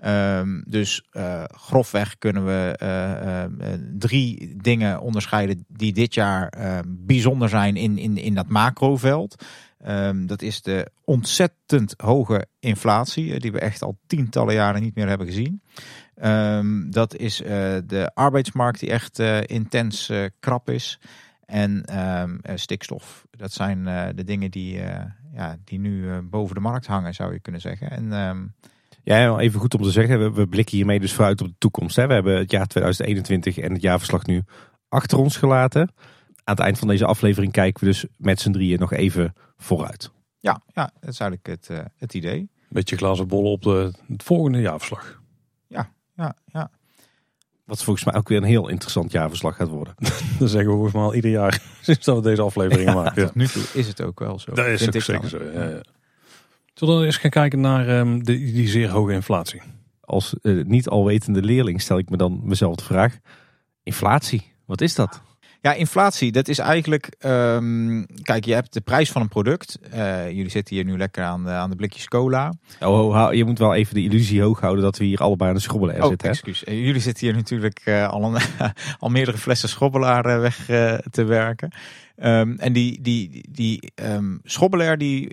Um, 0.06 0.64
dus 0.66 1.08
uh, 1.12 1.44
grofweg 1.44 2.18
kunnen 2.18 2.44
we 2.44 2.78
uh, 2.82 3.68
uh, 3.68 3.74
drie 3.98 4.56
dingen 4.56 5.00
onderscheiden 5.00 5.64
die 5.68 5.92
dit 5.92 6.14
jaar 6.14 6.52
bijzonder 6.88 7.48
zijn 7.48 7.76
in, 7.76 7.98
in, 7.98 8.16
in 8.16 8.34
dat 8.34 8.48
macroveld. 8.48 9.44
Um, 9.86 10.26
dat 10.26 10.42
is 10.42 10.62
de 10.62 10.90
ontzettend 11.04 11.94
hoge 11.96 12.46
inflatie, 12.58 13.40
die 13.40 13.52
we 13.52 13.58
echt 13.58 13.82
al 13.82 13.98
tientallen 14.06 14.54
jaren 14.54 14.82
niet 14.82 14.94
meer 14.94 15.08
hebben 15.08 15.26
gezien. 15.26 15.62
Dat 16.90 17.16
is 17.16 17.36
de 17.86 18.10
arbeidsmarkt 18.14 18.80
die 18.80 18.90
echt 18.90 19.18
intens 19.46 20.12
krap 20.38 20.70
is. 20.70 21.00
En 21.46 21.84
stikstof. 22.54 23.26
Dat 23.30 23.52
zijn 23.52 23.84
de 24.16 24.24
dingen 24.24 24.50
die, 24.50 24.80
ja, 25.34 25.56
die 25.64 25.78
nu 25.78 26.20
boven 26.20 26.54
de 26.54 26.60
markt 26.60 26.86
hangen, 26.86 27.14
zou 27.14 27.32
je 27.32 27.40
kunnen 27.40 27.60
zeggen. 27.60 27.90
En 27.90 28.54
ja, 29.04 29.38
even 29.38 29.60
goed 29.60 29.74
om 29.74 29.82
te 29.82 29.90
zeggen, 29.90 30.32
we, 30.34 30.46
blikken 30.46 30.76
hiermee 30.76 31.00
dus 31.00 31.12
vooruit 31.12 31.40
op 31.40 31.46
de 31.46 31.54
toekomst. 31.58 31.96
Hè. 31.96 32.06
We 32.06 32.12
hebben 32.12 32.36
het 32.36 32.50
jaar 32.50 32.66
2021 32.66 33.58
en 33.58 33.72
het 33.72 33.82
jaarverslag 33.82 34.26
nu 34.26 34.42
achter 34.88 35.18
ons 35.18 35.36
gelaten. 35.36 35.92
Aan 36.44 36.54
het 36.54 36.64
eind 36.64 36.78
van 36.78 36.88
deze 36.88 37.06
aflevering 37.06 37.52
kijken 37.52 37.84
we 37.84 37.90
dus 37.90 38.06
met 38.16 38.40
z'n 38.40 38.50
drieën 38.50 38.78
nog 38.78 38.92
even 38.92 39.34
vooruit. 39.56 40.10
Ja, 40.38 40.60
ja 40.66 40.90
dat 41.00 41.10
is 41.10 41.20
eigenlijk 41.20 41.46
het, 41.46 41.68
uh, 41.70 41.84
het 41.96 42.14
idee. 42.14 42.50
Beetje 42.68 42.96
glazen 42.96 43.28
bollen 43.28 43.50
op 43.50 43.62
de, 43.62 43.92
het 44.08 44.22
volgende 44.22 44.60
jaarverslag. 44.60 45.20
Ja, 45.66 45.90
ja, 46.16 46.36
ja. 46.46 46.70
Wat 47.64 47.82
volgens 47.82 48.04
mij 48.04 48.14
ook 48.14 48.28
weer 48.28 48.38
een 48.38 48.44
heel 48.44 48.68
interessant 48.68 49.12
jaarverslag 49.12 49.56
gaat 49.56 49.68
worden. 49.68 49.94
dat 50.38 50.50
zeggen 50.50 50.70
we 50.70 50.74
volgens 50.74 50.92
mij 50.92 51.02
al 51.02 51.14
ieder 51.14 51.30
jaar 51.30 51.62
sinds 51.80 52.04
dat 52.04 52.16
we 52.16 52.22
deze 52.22 52.42
aflevering 52.42 52.88
ja, 52.88 52.94
maken. 52.94 53.20
Ja. 53.20 53.26
Tot 53.26 53.36
nu 53.36 53.46
toe 53.46 53.62
is 53.74 53.88
het 53.88 54.02
ook 54.02 54.18
wel 54.18 54.38
zo. 54.38 54.52
Dat 54.52 54.66
is 54.66 54.86
ook 54.86 55.02
zeker 55.02 55.28
zo, 55.28 55.42
ja, 55.52 55.68
ja. 55.68 55.80
Zullen 56.82 57.00
we 57.00 57.06
eens 57.06 57.16
gaan 57.16 57.30
kijken 57.30 57.60
naar 57.60 57.98
um, 57.98 58.24
de, 58.24 58.38
die 58.38 58.68
zeer 58.68 58.88
hoge 58.88 59.12
inflatie? 59.12 59.62
Als 60.00 60.34
uh, 60.42 60.64
niet 60.64 60.88
alwetende 60.88 61.42
leerling 61.42 61.80
stel 61.80 61.98
ik 61.98 62.10
me 62.10 62.16
dan 62.16 62.40
mezelf 62.44 62.76
de 62.76 62.84
vraag: 62.84 63.18
inflatie, 63.82 64.52
wat 64.66 64.80
is 64.80 64.94
dat? 64.94 65.22
Ja, 65.60 65.72
inflatie, 65.72 66.32
dat 66.32 66.48
is 66.48 66.58
eigenlijk. 66.58 67.16
Um, 67.26 68.06
kijk, 68.22 68.44
je 68.44 68.54
hebt 68.54 68.72
de 68.72 68.80
prijs 68.80 69.10
van 69.10 69.22
een 69.22 69.28
product. 69.28 69.78
Uh, 69.94 70.26
jullie 70.30 70.50
zitten 70.50 70.76
hier 70.76 70.84
nu 70.84 70.96
lekker 70.96 71.24
aan 71.24 71.44
de, 71.44 71.50
aan 71.50 71.70
de 71.70 71.76
blikjes 71.76 72.08
cola. 72.08 72.52
Oh, 72.80 73.06
oh, 73.06 73.32
je 73.32 73.44
moet 73.44 73.58
wel 73.58 73.74
even 73.74 73.94
de 73.94 74.02
illusie 74.02 74.42
hoog 74.42 74.60
houden 74.60 74.84
dat 74.84 74.98
we 74.98 75.04
hier 75.04 75.18
allebei 75.18 75.50
aan 75.50 75.56
de 75.56 75.62
schrobbelaar 75.62 76.02
oh, 76.02 76.08
zitten. 76.08 76.28
Excuus. 76.28 76.62
Hè? 76.64 76.72
Jullie 76.72 77.00
zitten 77.00 77.26
hier 77.26 77.34
natuurlijk 77.36 77.82
uh, 77.84 78.08
al, 78.08 78.34
een, 78.34 78.42
al 78.98 79.08
meerdere 79.08 79.38
flessen 79.38 79.68
schrobbelaar 79.68 80.40
weg 80.40 80.64
te 81.10 81.24
werken. 81.24 81.72
Um, 82.16 82.58
en 82.58 82.72
die, 82.72 83.00
die, 83.00 83.48
die 83.50 83.92
um, 83.94 84.40
schrobbelaar 84.44 84.98
die 84.98 85.30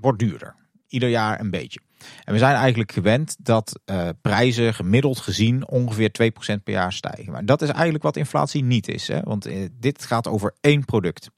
wordt 0.00 0.18
duurder. 0.18 0.54
Ieder 0.88 1.08
jaar 1.08 1.40
een 1.40 1.50
beetje. 1.50 1.80
En 2.24 2.32
we 2.32 2.38
zijn 2.38 2.54
eigenlijk 2.54 2.92
gewend 2.92 3.36
dat 3.38 3.80
uh, 3.86 4.08
prijzen 4.20 4.74
gemiddeld 4.74 5.18
gezien 5.18 5.68
ongeveer 5.68 6.32
2% 6.56 6.62
per 6.64 6.72
jaar 6.72 6.92
stijgen. 6.92 7.32
Maar 7.32 7.44
dat 7.44 7.62
is 7.62 7.68
eigenlijk 7.68 8.02
wat 8.02 8.16
inflatie 8.16 8.64
niet 8.64 8.88
is. 8.88 9.08
Hè? 9.08 9.20
Want 9.20 9.46
uh, 9.46 9.68
dit 9.72 10.04
gaat 10.04 10.26
over 10.26 10.54
één 10.60 10.84
product. 10.84 11.30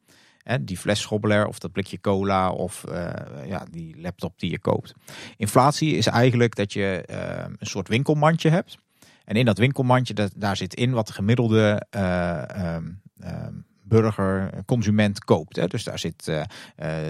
Hè? 0.42 0.64
Die 0.64 0.78
fles 0.78 1.00
schobbelaar 1.00 1.46
of 1.46 1.58
dat 1.58 1.72
blikje 1.72 2.00
cola 2.00 2.50
of 2.50 2.84
uh, 2.88 3.10
ja, 3.46 3.66
die 3.70 4.00
laptop 4.00 4.38
die 4.38 4.50
je 4.50 4.58
koopt. 4.58 4.92
Inflatie 5.36 5.96
is 5.96 6.06
eigenlijk 6.06 6.54
dat 6.54 6.72
je 6.72 7.02
een 7.58 7.66
soort 7.66 7.88
winkelmandje 7.88 8.48
hebt. 8.50 8.76
En 9.24 9.36
in 9.36 9.44
dat 9.44 9.58
winkelmandje, 9.58 10.14
dat, 10.14 10.32
daar 10.36 10.56
zit 10.56 10.74
in 10.74 10.92
wat 10.92 11.06
de 11.06 11.12
gemiddelde 11.12 11.86
um, 11.90 13.00
um, 13.24 13.66
burger, 13.92 14.50
consument 14.66 15.24
koopt. 15.24 15.56
Hè. 15.56 15.66
Dus 15.66 15.84
daar 15.84 15.98
zit 15.98 16.26
uh, 16.28 16.42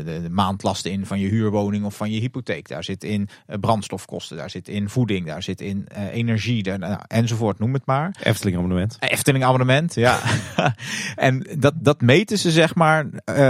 de, 0.04 0.20
de, 0.22 0.30
maandlasten 0.30 0.90
in 0.90 1.06
van 1.06 1.20
je 1.20 1.28
huurwoning 1.28 1.84
of 1.84 1.96
van 1.96 2.10
je 2.10 2.20
hypotheek. 2.20 2.68
Daar 2.68 2.84
zit 2.84 3.04
in 3.04 3.28
brandstofkosten, 3.60 4.36
daar 4.36 4.50
zit 4.50 4.68
in 4.68 4.88
voeding, 4.88 5.26
daar 5.26 5.42
zit 5.42 5.60
in 5.60 5.86
energie 6.12 6.62
daar, 6.62 6.78
nou, 6.78 7.00
enzovoort, 7.06 7.58
noem 7.58 7.72
het 7.72 7.86
maar. 7.86 8.16
Efteling 8.22 8.56
abonnement. 8.56 8.96
Efteling 9.00 9.44
abonnement, 9.44 9.94
ja. 9.94 10.18
en 11.16 11.46
dat, 11.58 11.74
dat 11.76 12.00
meten 12.00 12.38
ze 12.38 12.50
zeg 12.50 12.74
maar 12.74 13.06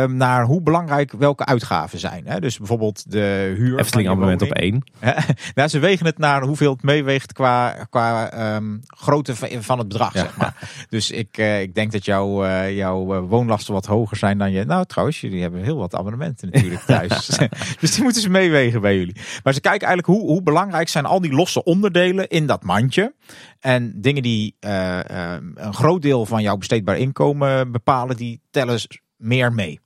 naar 0.09 0.45
hoe 0.45 0.63
belangrijk 0.63 1.13
welke 1.13 1.45
uitgaven 1.45 1.99
zijn. 1.99 2.27
Hè. 2.27 2.41
Dus 2.41 2.59
bijvoorbeeld 2.59 3.11
de 3.11 3.55
huur. 3.57 3.79
Efteling 3.79 4.09
abonnement 4.09 4.43
op 4.43 4.53
één. 4.53 4.85
nou, 5.55 5.69
ze 5.69 5.79
wegen 5.79 6.07
het 6.07 6.19
naar 6.19 6.43
hoeveel 6.43 6.73
het 6.73 6.83
meeweegt 6.83 7.33
qua, 7.33 7.87
qua 7.91 8.33
um, 8.57 8.81
grootte 8.87 9.35
van 9.61 9.79
het 9.79 9.89
bedrag, 9.89 10.15
ja. 10.15 10.21
zeg 10.21 10.37
maar. 10.37 10.87
Dus 10.89 11.11
ik, 11.11 11.37
ik 11.39 11.75
denk 11.75 11.93
dat 11.93 12.05
jouw 12.05 12.45
jouw 12.69 13.22
woonlasten 13.27 13.75
wat 13.75 13.87
hoger 13.87 14.17
zijn 14.17 14.39
dan 14.39 14.53
je. 14.53 14.65
Nou, 14.65 14.85
trouwens, 14.87 15.21
jullie 15.21 15.43
hebben 15.43 15.63
heel 15.63 15.77
wat 15.77 15.95
abonnementen 15.95 16.51
natuurlijk 16.51 16.83
thuis. 16.83 17.27
dus 17.81 17.95
die 17.95 18.03
moeten 18.03 18.23
ze 18.23 18.31
meewegen 18.31 18.81
bij 18.81 18.97
jullie. 18.97 19.17
Maar 19.43 19.55
ze 19.55 19.61
kijken 19.61 19.87
eigenlijk 19.87 20.19
hoe, 20.19 20.31
hoe 20.31 20.43
belangrijk 20.43 20.89
zijn 20.89 21.05
al 21.05 21.21
die 21.21 21.33
losse 21.33 21.65
onderdelen 21.65 22.29
in 22.29 22.47
dat 22.47 22.63
mandje. 22.63 23.15
En 23.61 24.01
dingen 24.01 24.23
die 24.23 24.57
uh, 24.61 24.99
uh, 25.11 25.35
een 25.55 25.75
groot 25.75 26.03
deel 26.03 26.27
van 26.27 26.43
jouw 26.43 26.57
besteedbaar 26.57 26.99
inkomen 26.99 27.73
bepalen, 27.73 28.17
die 28.17 28.41
tellen 28.51 28.81
meer 29.17 29.53
mee. 29.53 29.81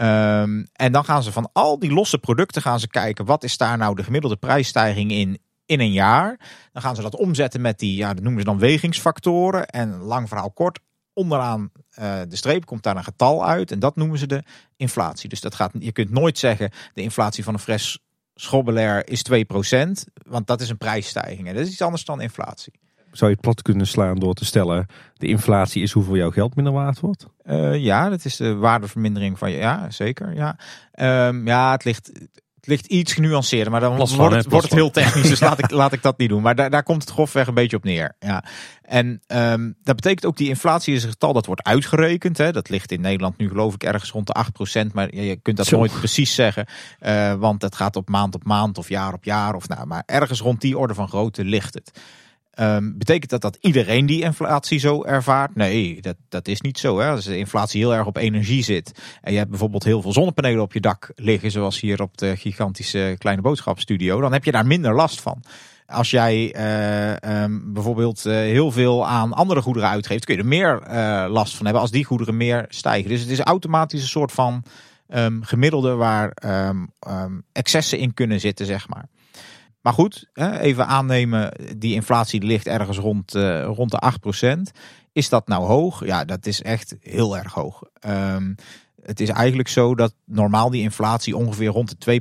Um, 0.00 0.66
en 0.72 0.92
dan 0.92 1.04
gaan 1.04 1.22
ze 1.22 1.32
van 1.32 1.50
al 1.52 1.78
die 1.78 1.92
losse 1.92 2.18
producten 2.18 2.62
gaan 2.62 2.80
ze 2.80 2.88
kijken, 2.88 3.24
wat 3.24 3.44
is 3.44 3.56
daar 3.56 3.78
nou 3.78 3.94
de 3.94 4.04
gemiddelde 4.04 4.36
prijsstijging 4.36 5.12
in 5.12 5.38
in 5.66 5.80
een 5.80 5.92
jaar. 5.92 6.40
Dan 6.72 6.82
gaan 6.82 6.96
ze 6.96 7.02
dat 7.02 7.16
omzetten 7.16 7.60
met 7.60 7.78
die, 7.78 7.96
ja, 7.96 8.14
dat 8.14 8.22
noemen 8.22 8.40
ze 8.40 8.46
dan 8.46 8.58
wegingsfactoren. 8.58 9.66
En 9.66 9.96
lang 9.96 10.28
verhaal 10.28 10.50
kort, 10.50 10.80
onderaan 11.16 11.70
eh, 11.90 12.20
de 12.28 12.36
streep 12.36 12.64
komt 12.64 12.82
daar 12.82 12.96
een 12.96 13.04
getal 13.04 13.46
uit. 13.46 13.70
En 13.70 13.78
dat 13.78 13.96
noemen 13.96 14.18
ze 14.18 14.26
de 14.26 14.42
inflatie. 14.76 15.28
Dus 15.28 15.40
dat 15.40 15.54
gaat, 15.54 15.72
je 15.78 15.92
kunt 15.92 16.10
nooit 16.10 16.38
zeggen 16.38 16.70
de 16.94 17.02
inflatie 17.02 17.44
van 17.44 17.54
een 17.54 17.60
fles 17.60 17.98
schobbelair 18.34 19.08
is 19.08 19.24
2%. 19.30 19.32
Want 20.28 20.46
dat 20.46 20.60
is 20.60 20.68
een 20.68 20.78
prijsstijging. 20.78 21.48
En 21.48 21.54
dat 21.54 21.66
is 21.66 21.72
iets 21.72 21.82
anders 21.82 22.04
dan 22.04 22.20
inflatie. 22.20 22.72
Zou 23.12 23.30
je 23.30 23.36
het 23.36 23.44
plat 23.44 23.62
kunnen 23.62 23.86
slaan 23.86 24.18
door 24.18 24.34
te 24.34 24.44
stellen, 24.44 24.86
de 25.14 25.26
inflatie 25.26 25.82
is 25.82 25.92
hoeveel 25.92 26.16
jouw 26.16 26.30
geld 26.30 26.54
minder 26.54 26.72
waard 26.72 27.00
wordt? 27.00 27.26
Uh, 27.44 27.76
ja, 27.76 28.08
dat 28.08 28.24
is 28.24 28.36
de 28.36 28.54
waardevermindering 28.54 29.38
van 29.38 29.50
je. 29.50 29.56
Ja, 29.56 29.90
zeker. 29.90 30.34
Ja, 30.34 30.58
um, 31.28 31.46
ja 31.46 31.70
het 31.72 31.84
ligt 31.84 32.12
ligt 32.66 32.86
iets 32.86 33.12
genuanceerder, 33.12 33.72
maar 33.72 33.80
dan 33.80 33.96
wordt, 33.96 34.34
het, 34.34 34.46
wordt 34.50 34.66
het 34.66 34.74
heel 34.74 34.90
technisch. 34.90 35.28
Dus 35.28 35.40
laat 35.48 35.58
ik, 35.58 35.70
laat 35.70 35.92
ik 35.92 36.02
dat 36.02 36.18
niet 36.18 36.28
doen. 36.28 36.42
Maar 36.42 36.54
daar, 36.54 36.70
daar 36.70 36.82
komt 36.82 37.02
het 37.02 37.10
grofweg 37.10 37.46
een 37.46 37.54
beetje 37.54 37.76
op 37.76 37.84
neer. 37.84 38.16
Ja. 38.18 38.44
En 38.82 39.22
um, 39.26 39.76
dat 39.82 39.96
betekent 39.96 40.26
ook 40.26 40.36
die 40.36 40.48
inflatie 40.48 40.94
is 40.94 41.02
een 41.02 41.10
getal 41.10 41.32
dat 41.32 41.46
wordt 41.46 41.62
uitgerekend. 41.62 42.38
Hè. 42.38 42.52
Dat 42.52 42.68
ligt 42.68 42.92
in 42.92 43.00
Nederland 43.00 43.36
nu 43.36 43.48
geloof 43.48 43.74
ik 43.74 43.82
ergens 43.82 44.10
rond 44.10 44.26
de 44.26 44.36
8%. 44.88 44.92
Maar 44.92 45.14
je 45.14 45.36
kunt 45.36 45.56
dat 45.56 45.70
nooit 45.70 45.92
precies 45.92 46.34
zeggen. 46.34 46.66
Uh, 47.00 47.34
want 47.34 47.62
het 47.62 47.74
gaat 47.74 47.96
op 47.96 48.08
maand 48.08 48.34
op 48.34 48.44
maand 48.44 48.78
of 48.78 48.88
jaar 48.88 49.12
op 49.12 49.24
jaar. 49.24 49.54
Of, 49.54 49.68
nou, 49.68 49.86
maar 49.86 50.02
ergens 50.06 50.40
rond 50.40 50.60
die 50.60 50.78
orde 50.78 50.94
van 50.94 51.08
grootte 51.08 51.44
ligt 51.44 51.74
het. 51.74 52.00
Um, 52.60 52.98
betekent 52.98 53.30
dat 53.30 53.40
dat 53.40 53.58
iedereen 53.60 54.06
die 54.06 54.22
inflatie 54.22 54.78
zo 54.78 55.04
ervaart? 55.04 55.54
Nee, 55.54 56.00
dat, 56.00 56.16
dat 56.28 56.48
is 56.48 56.60
niet 56.60 56.78
zo. 56.78 56.98
Hè. 56.98 57.10
Als 57.10 57.24
de 57.24 57.38
inflatie 57.38 57.80
heel 57.80 57.94
erg 57.94 58.06
op 58.06 58.16
energie 58.16 58.62
zit 58.62 59.00
en 59.22 59.32
je 59.32 59.38
hebt 59.38 59.50
bijvoorbeeld 59.50 59.84
heel 59.84 60.02
veel 60.02 60.12
zonnepanelen 60.12 60.62
op 60.62 60.72
je 60.72 60.80
dak 60.80 61.12
liggen, 61.14 61.50
zoals 61.50 61.80
hier 61.80 62.02
op 62.02 62.16
de 62.18 62.36
gigantische 62.36 63.16
kleine 63.18 63.42
boodschapstudio, 63.42 64.20
dan 64.20 64.32
heb 64.32 64.44
je 64.44 64.52
daar 64.52 64.66
minder 64.66 64.94
last 64.94 65.20
van. 65.20 65.42
Als 65.86 66.10
jij 66.10 66.56
uh, 66.56 67.42
um, 67.42 67.72
bijvoorbeeld 67.72 68.26
uh, 68.26 68.32
heel 68.32 68.70
veel 68.72 69.06
aan 69.06 69.32
andere 69.32 69.62
goederen 69.62 69.88
uitgeeft, 69.88 70.24
kun 70.24 70.34
je 70.34 70.40
er 70.40 70.46
meer 70.46 70.82
uh, 70.90 71.26
last 71.28 71.56
van 71.56 71.64
hebben 71.64 71.82
als 71.82 71.90
die 71.90 72.04
goederen 72.04 72.36
meer 72.36 72.64
stijgen. 72.68 73.10
Dus 73.10 73.20
het 73.20 73.30
is 73.30 73.40
automatisch 73.40 74.02
een 74.02 74.08
soort 74.08 74.32
van 74.32 74.64
um, 75.08 75.42
gemiddelde 75.44 75.94
waar 75.94 76.32
excessen 77.52 77.98
in 77.98 78.14
kunnen 78.14 78.40
zitten, 78.40 78.66
zeg 78.66 78.88
maar. 78.88 79.08
Maar 79.86 79.94
goed, 79.94 80.28
even 80.60 80.86
aannemen, 80.86 81.52
die 81.76 81.94
inflatie 81.94 82.42
ligt 82.42 82.66
ergens 82.66 82.98
rond, 82.98 83.34
uh, 83.34 83.64
rond 83.64 83.90
de 83.90 84.02
8%. 84.68 84.78
Is 85.12 85.28
dat 85.28 85.48
nou 85.48 85.64
hoog? 85.64 86.06
Ja, 86.06 86.24
dat 86.24 86.46
is 86.46 86.62
echt 86.62 86.94
heel 87.00 87.36
erg 87.36 87.52
hoog. 87.52 87.82
Um, 88.08 88.54
het 89.06 89.20
is 89.20 89.28
eigenlijk 89.28 89.68
zo 89.68 89.94
dat 89.94 90.14
normaal 90.24 90.70
die 90.70 90.82
inflatie 90.82 91.36
ongeveer 91.36 91.68
rond 91.68 92.04
de 92.04 92.20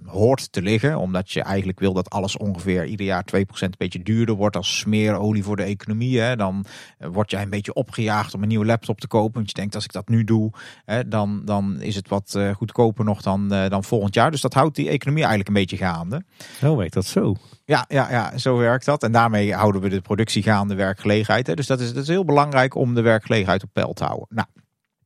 2% 0.00 0.04
hoort 0.04 0.52
te 0.52 0.62
liggen. 0.62 0.98
Omdat 0.98 1.30
je 1.30 1.42
eigenlijk 1.42 1.80
wil 1.80 1.92
dat 1.92 2.10
alles 2.10 2.36
ongeveer 2.36 2.86
ieder 2.86 3.06
jaar 3.06 3.24
2% 3.36 3.38
een 3.58 3.74
beetje 3.78 4.02
duurder 4.02 4.34
wordt 4.34 4.56
als 4.56 4.78
smeerolie 4.78 5.44
voor 5.44 5.56
de 5.56 5.62
economie. 5.62 6.20
Hè. 6.20 6.36
Dan 6.36 6.64
eh, 6.98 7.08
word 7.12 7.30
jij 7.30 7.42
een 7.42 7.50
beetje 7.50 7.72
opgejaagd 7.72 8.34
om 8.34 8.42
een 8.42 8.48
nieuwe 8.48 8.64
laptop 8.64 9.00
te 9.00 9.06
kopen. 9.06 9.34
Want 9.34 9.48
je 9.48 9.54
denkt 9.54 9.74
als 9.74 9.84
ik 9.84 9.92
dat 9.92 10.08
nu 10.08 10.24
doe, 10.24 10.52
hè, 10.84 11.08
dan, 11.08 11.42
dan 11.44 11.80
is 11.80 11.94
het 11.94 12.08
wat 12.08 12.34
uh, 12.36 12.54
goedkoper 12.54 13.04
nog 13.04 13.22
dan, 13.22 13.54
uh, 13.54 13.68
dan 13.68 13.84
volgend 13.84 14.14
jaar. 14.14 14.30
Dus 14.30 14.40
dat 14.40 14.54
houdt 14.54 14.76
die 14.76 14.88
economie 14.88 15.24
eigenlijk 15.24 15.48
een 15.48 15.62
beetje 15.62 15.76
gaande. 15.76 16.22
Zo 16.58 16.76
werkt 16.76 16.94
dat 16.94 17.06
zo. 17.06 17.34
Ja, 17.64 17.84
ja, 17.88 18.10
ja, 18.10 18.38
zo 18.38 18.56
werkt 18.56 18.84
dat. 18.84 19.02
En 19.02 19.12
daarmee 19.12 19.54
houden 19.54 19.80
we 19.80 19.88
de 19.88 20.00
productie 20.00 20.42
gaande 20.42 20.74
werkgelegenheid. 20.74 21.46
Hè. 21.46 21.54
Dus 21.54 21.66
dat 21.66 21.80
is, 21.80 21.92
dat 21.92 22.02
is 22.02 22.08
heel 22.08 22.24
belangrijk 22.24 22.74
om 22.74 22.94
de 22.94 23.00
werkgelegenheid 23.02 23.62
op 23.62 23.70
peil 23.72 23.92
te 23.92 24.04
houden. 24.04 24.26
Nou, 24.30 24.46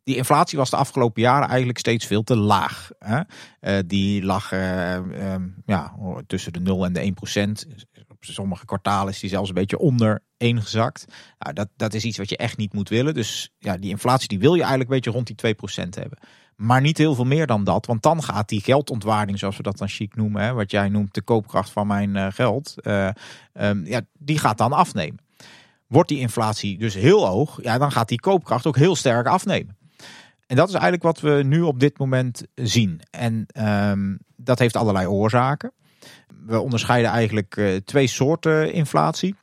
die 0.04 0.16
inflatie 0.16 0.58
was 0.58 0.70
de 0.70 0.76
afgelopen 0.76 1.22
jaren 1.22 1.48
eigenlijk 1.48 1.78
steeds 1.78 2.06
veel 2.06 2.22
te 2.22 2.36
laag. 2.36 2.90
Hè? 2.98 3.20
Uh, 3.60 3.78
die 3.86 4.24
lag 4.24 4.52
uh, 4.52 4.94
um, 4.94 5.62
ja, 5.66 5.94
tussen 6.26 6.52
de 6.52 6.60
0 6.60 6.84
en 6.84 6.92
de 6.92 7.00
1 7.00 7.14
procent. 7.14 7.66
Op 8.08 8.16
sommige 8.20 8.64
kwartalen 8.64 9.12
is 9.12 9.20
die 9.20 9.30
zelfs 9.30 9.48
een 9.48 9.54
beetje 9.54 9.78
onder 9.78 10.22
1 10.36 10.62
gezakt. 10.62 11.04
Nou, 11.38 11.54
dat, 11.54 11.68
dat 11.76 11.94
is 11.94 12.04
iets 12.04 12.18
wat 12.18 12.28
je 12.28 12.36
echt 12.36 12.56
niet 12.56 12.72
moet 12.72 12.88
willen. 12.88 13.14
Dus 13.14 13.52
ja, 13.58 13.76
die 13.76 13.90
inflatie 13.90 14.28
die 14.28 14.38
wil 14.38 14.54
je 14.54 14.60
eigenlijk 14.60 14.90
een 14.90 14.96
beetje 14.96 15.10
rond 15.10 15.26
die 15.26 15.36
2 15.36 15.54
procent 15.54 15.94
hebben. 15.94 16.18
Maar 16.56 16.80
niet 16.80 16.98
heel 16.98 17.14
veel 17.14 17.24
meer 17.24 17.46
dan 17.46 17.64
dat. 17.64 17.86
Want 17.86 18.02
dan 18.02 18.22
gaat 18.22 18.48
die 18.48 18.60
geldontwaarding, 18.60 19.38
zoals 19.38 19.56
we 19.56 19.62
dat 19.62 19.78
dan 19.78 19.88
chic 19.88 20.16
noemen. 20.16 20.42
Hè, 20.42 20.52
wat 20.52 20.70
jij 20.70 20.88
noemt 20.88 21.14
de 21.14 21.22
koopkracht 21.22 21.70
van 21.70 21.86
mijn 21.86 22.16
uh, 22.16 22.26
geld. 22.30 22.74
Um, 23.52 23.86
ja, 23.86 24.00
die 24.18 24.38
gaat 24.38 24.58
dan 24.58 24.72
afnemen. 24.72 25.18
Wordt 25.86 26.08
die 26.08 26.18
inflatie 26.18 26.78
dus 26.78 26.94
heel 26.94 27.26
hoog, 27.26 27.62
ja, 27.62 27.78
dan 27.78 27.92
gaat 27.92 28.08
die 28.08 28.20
koopkracht 28.20 28.66
ook 28.66 28.76
heel 28.76 28.96
sterk 28.96 29.26
afnemen. 29.26 29.76
En 30.52 30.58
dat 30.58 30.68
is 30.68 30.74
eigenlijk 30.74 31.02
wat 31.02 31.20
we 31.20 31.42
nu 31.44 31.60
op 31.60 31.80
dit 31.80 31.98
moment 31.98 32.42
zien. 32.54 33.00
En 33.10 33.46
um, 33.90 34.18
dat 34.36 34.58
heeft 34.58 34.76
allerlei 34.76 35.06
oorzaken. 35.06 35.72
We 36.46 36.60
onderscheiden 36.60 37.10
eigenlijk 37.10 37.56
uh, 37.56 37.76
twee 37.76 38.06
soorten 38.06 38.72
inflatie. 38.72 39.34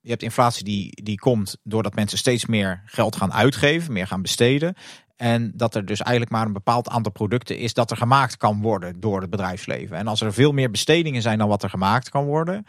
Je 0.00 0.10
hebt 0.10 0.22
inflatie 0.22 0.64
die, 0.64 1.02
die 1.02 1.18
komt 1.18 1.56
doordat 1.62 1.94
mensen 1.94 2.18
steeds 2.18 2.46
meer 2.46 2.82
geld 2.84 3.16
gaan 3.16 3.32
uitgeven, 3.32 3.92
meer 3.92 4.06
gaan 4.06 4.22
besteden. 4.22 4.74
En 5.16 5.52
dat 5.54 5.74
er 5.74 5.84
dus 5.84 6.00
eigenlijk 6.00 6.30
maar 6.30 6.46
een 6.46 6.52
bepaald 6.52 6.88
aantal 6.88 7.12
producten 7.12 7.58
is 7.58 7.74
dat 7.74 7.90
er 7.90 7.96
gemaakt 7.96 8.36
kan 8.36 8.62
worden 8.62 9.00
door 9.00 9.20
het 9.20 9.30
bedrijfsleven. 9.30 9.96
En 9.96 10.06
als 10.06 10.20
er 10.20 10.32
veel 10.32 10.52
meer 10.52 10.70
bestedingen 10.70 11.22
zijn 11.22 11.38
dan 11.38 11.48
wat 11.48 11.62
er 11.62 11.70
gemaakt 11.70 12.08
kan 12.08 12.24
worden, 12.24 12.64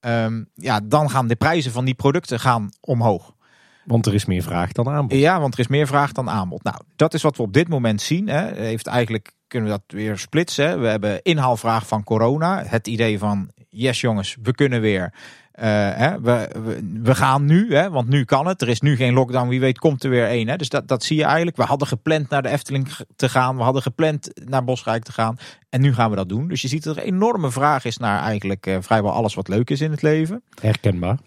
um, 0.00 0.50
ja, 0.54 0.80
dan 0.80 1.10
gaan 1.10 1.26
de 1.26 1.36
prijzen 1.36 1.72
van 1.72 1.84
die 1.84 1.94
producten 1.94 2.40
gaan 2.40 2.68
omhoog. 2.80 3.34
Want 3.84 4.06
er 4.06 4.14
is 4.14 4.24
meer 4.24 4.42
vraag 4.42 4.72
dan 4.72 4.88
aanbod. 4.88 5.18
Ja, 5.18 5.40
want 5.40 5.54
er 5.54 5.60
is 5.60 5.66
meer 5.66 5.86
vraag 5.86 6.12
dan 6.12 6.30
aanbod. 6.30 6.62
Nou, 6.62 6.76
dat 6.96 7.14
is 7.14 7.22
wat 7.22 7.36
we 7.36 7.42
op 7.42 7.52
dit 7.52 7.68
moment 7.68 8.02
zien. 8.02 8.28
Hè. 8.28 8.54
Heeft 8.54 8.86
eigenlijk 8.86 9.32
kunnen 9.46 9.72
we 9.72 9.78
dat 9.78 9.98
weer 9.98 10.18
splitsen. 10.18 10.80
We 10.80 10.86
hebben 10.86 11.22
inhaalvraag 11.22 11.86
van 11.86 12.04
corona. 12.04 12.62
Het 12.66 12.86
idee 12.86 13.18
van 13.18 13.50
yes 13.68 14.00
jongens, 14.00 14.36
we 14.42 14.54
kunnen 14.54 14.80
weer. 14.80 15.12
Uh, 15.58 15.64
hè, 15.94 16.20
we, 16.20 16.48
we, 16.64 17.00
we, 17.02 17.14
gaan 17.14 17.44
nu, 17.44 17.74
hè, 17.74 17.90
want 17.90 18.08
nu 18.08 18.24
kan 18.24 18.46
het. 18.46 18.62
Er 18.62 18.68
is 18.68 18.80
nu 18.80 18.96
geen 18.96 19.14
lockdown. 19.14 19.48
Wie 19.48 19.60
weet 19.60 19.78
komt 19.78 20.04
er 20.04 20.10
weer 20.10 20.26
één. 20.26 20.48
Hè. 20.48 20.56
Dus 20.56 20.68
dat, 20.68 20.88
dat 20.88 21.04
zie 21.04 21.16
je 21.16 21.24
eigenlijk. 21.24 21.56
We 21.56 21.62
hadden 21.62 21.88
gepland 21.88 22.28
naar 22.28 22.42
de 22.42 22.48
Efteling 22.48 22.88
te 23.16 23.28
gaan. 23.28 23.56
We 23.56 23.62
hadden 23.62 23.82
gepland 23.82 24.30
naar 24.44 24.64
Bosrijk 24.64 25.04
te 25.04 25.12
gaan. 25.12 25.38
En 25.74 25.80
nu 25.80 25.94
gaan 25.94 26.10
we 26.10 26.16
dat 26.16 26.28
doen. 26.28 26.48
Dus 26.48 26.62
je 26.62 26.68
ziet 26.68 26.84
dat 26.84 26.96
er 26.96 27.02
een 27.02 27.08
enorme 27.08 27.50
vraag 27.50 27.84
is 27.84 27.96
naar 27.96 28.22
eigenlijk 28.22 28.66
uh, 28.66 28.76
vrijwel 28.80 29.12
alles 29.12 29.34
wat 29.34 29.48
leuk 29.48 29.70
is 29.70 29.80
in 29.80 29.90
het 29.90 30.02
leven. 30.02 30.42
Herkenbaar. 30.60 31.18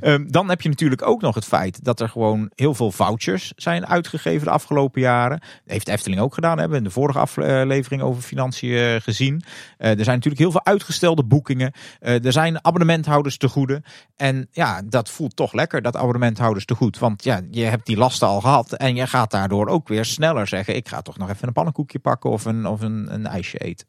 um, 0.00 0.30
dan 0.32 0.48
heb 0.48 0.60
je 0.60 0.68
natuurlijk 0.68 1.06
ook 1.06 1.20
nog 1.20 1.34
het 1.34 1.44
feit 1.44 1.84
dat 1.84 2.00
er 2.00 2.08
gewoon 2.08 2.50
heel 2.54 2.74
veel 2.74 2.90
vouchers 2.90 3.52
zijn 3.56 3.86
uitgegeven 3.86 4.46
de 4.46 4.52
afgelopen 4.52 5.00
jaren. 5.00 5.38
Dat 5.38 5.72
heeft 5.72 5.86
de 5.86 5.92
Efteling 5.92 6.20
ook 6.20 6.34
gedaan. 6.34 6.58
Hebben 6.58 6.70
we 6.70 6.84
in 6.84 6.88
de 6.88 6.94
vorige 6.94 7.18
aflevering 7.18 8.02
over 8.02 8.22
financiën 8.22 8.70
uh, 8.70 8.94
gezien. 9.00 9.42
Er 9.76 10.04
zijn 10.04 10.16
natuurlijk 10.16 10.38
heel 10.38 10.50
veel 10.50 10.64
uitgestelde 10.64 11.24
boekingen. 11.24 11.72
er 11.98 12.32
zijn 12.32 12.64
abonnementhouders 12.64 13.37
te 13.38 13.48
goede. 13.48 13.82
En 14.16 14.48
ja, 14.52 14.82
dat 14.84 15.10
voelt 15.10 15.36
toch 15.36 15.52
lekker, 15.52 15.82
dat 15.82 15.96
abonnementhouders 15.96 16.64
te 16.64 16.74
goed. 16.74 16.98
Want 16.98 17.24
ja, 17.24 17.40
je 17.50 17.64
hebt 17.64 17.86
die 17.86 17.96
lasten 17.96 18.28
al 18.28 18.40
gehad. 18.40 18.72
En 18.72 18.94
je 18.94 19.06
gaat 19.06 19.30
daardoor 19.30 19.68
ook 19.68 19.88
weer 19.88 20.04
sneller 20.04 20.46
zeggen: 20.46 20.76
ik 20.76 20.88
ga 20.88 21.02
toch 21.02 21.18
nog 21.18 21.30
even 21.30 21.46
een 21.46 21.52
pannenkoekje 21.52 21.98
pakken 21.98 22.30
of 22.30 22.44
een, 22.44 22.66
of 22.66 22.80
een, 22.80 23.14
een 23.14 23.26
ijsje 23.26 23.58
eten. 23.58 23.86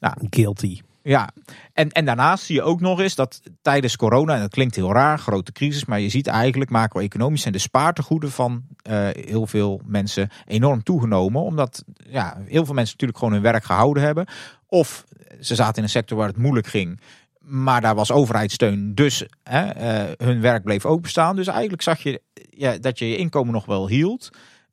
Nou, 0.00 0.14
Guilty. 0.30 0.80
Ja, 1.02 1.28
en, 1.72 1.90
en 1.90 2.04
daarnaast 2.04 2.44
zie 2.44 2.54
je 2.54 2.62
ook 2.62 2.80
nog 2.80 3.00
eens 3.00 3.14
dat 3.14 3.40
tijdens 3.62 3.96
corona, 3.96 4.34
en 4.34 4.40
dat 4.40 4.50
klinkt 4.50 4.74
heel 4.74 4.92
raar, 4.92 5.18
grote 5.18 5.52
crisis, 5.52 5.84
maar 5.84 6.00
je 6.00 6.08
ziet 6.08 6.26
eigenlijk 6.26 6.70
macro-economisch 6.70 7.40
zijn 7.40 7.52
de 7.52 7.58
spaartegoeden 7.58 8.30
van 8.30 8.62
uh, 8.90 9.08
heel 9.12 9.46
veel 9.46 9.80
mensen 9.84 10.28
enorm 10.46 10.82
toegenomen. 10.82 11.42
Omdat 11.42 11.84
ja, 11.96 12.36
heel 12.44 12.64
veel 12.64 12.74
mensen 12.74 12.92
natuurlijk 12.92 13.18
gewoon 13.18 13.32
hun 13.32 13.42
werk 13.42 13.64
gehouden 13.64 14.02
hebben. 14.02 14.26
Of 14.66 15.04
ze 15.40 15.54
zaten 15.54 15.76
in 15.76 15.82
een 15.82 15.88
sector 15.88 16.16
waar 16.18 16.28
het 16.28 16.36
moeilijk 16.36 16.66
ging. 16.66 17.00
Maar 17.48 17.80
daar 17.80 17.94
was 17.94 18.12
overheidssteun, 18.12 18.94
dus 18.94 19.26
hè, 19.42 19.76
uh, 19.76 20.12
hun 20.16 20.40
werk 20.40 20.62
bleef 20.62 20.84
ook 20.84 21.02
bestaan. 21.02 21.36
Dus 21.36 21.46
eigenlijk 21.46 21.82
zag 21.82 22.02
je 22.02 22.22
ja, 22.50 22.78
dat 22.78 22.98
je 22.98 23.08
je 23.08 23.16
inkomen 23.16 23.52
nog 23.52 23.66
wel 23.66 23.88
hield. 23.88 24.30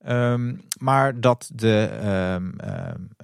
Um, 0.07 0.61
maar 0.79 1.19
dat 1.19 1.49
de, 1.53 1.89
um, 2.35 2.55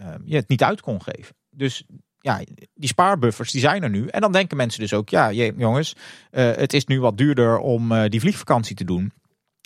um, 0.03 0.21
je 0.25 0.35
het 0.35 0.49
niet 0.49 0.63
uit 0.63 0.81
kon 0.81 1.01
geven. 1.01 1.35
Dus 1.49 1.83
ja, 2.19 2.41
die 2.73 2.89
spaarbuffers 2.89 3.51
die 3.51 3.61
zijn 3.61 3.83
er 3.83 3.89
nu. 3.89 4.07
En 4.07 4.21
dan 4.21 4.31
denken 4.31 4.57
mensen 4.57 4.79
dus 4.79 4.93
ook, 4.93 5.09
ja 5.09 5.31
jongens, 5.31 5.95
uh, 6.31 6.51
het 6.51 6.73
is 6.73 6.85
nu 6.85 6.99
wat 6.99 7.17
duurder 7.17 7.59
om 7.59 7.91
uh, 7.91 8.03
die 8.07 8.19
vliegvakantie 8.19 8.75
te 8.75 8.85
doen. 8.85 9.11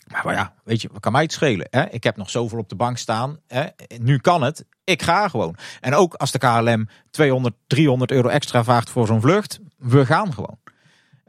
Maar, 0.05 0.33
ja, 0.33 0.53
weet 0.63 0.81
je, 0.81 0.89
wat 0.91 1.01
kan 1.01 1.11
mij 1.11 1.21
het 1.21 1.31
schelen? 1.31 1.67
Hè? 1.69 1.89
Ik 1.89 2.03
heb 2.03 2.17
nog 2.17 2.29
zoveel 2.29 2.59
op 2.59 2.69
de 2.69 2.75
bank 2.75 2.97
staan. 2.97 3.39
Hè? 3.47 3.65
Nu 3.99 4.17
kan 4.17 4.41
het. 4.41 4.65
Ik 4.83 5.01
ga 5.01 5.27
gewoon. 5.27 5.55
En 5.79 5.93
ook 5.93 6.13
als 6.13 6.31
de 6.31 6.37
KLM 6.37 6.87
200, 7.09 7.55
300 7.67 8.11
euro 8.11 8.27
extra 8.27 8.63
vraagt 8.63 8.89
voor 8.89 9.07
zo'n 9.07 9.21
vlucht, 9.21 9.59
we 9.77 10.05
gaan 10.05 10.33
gewoon. 10.33 10.57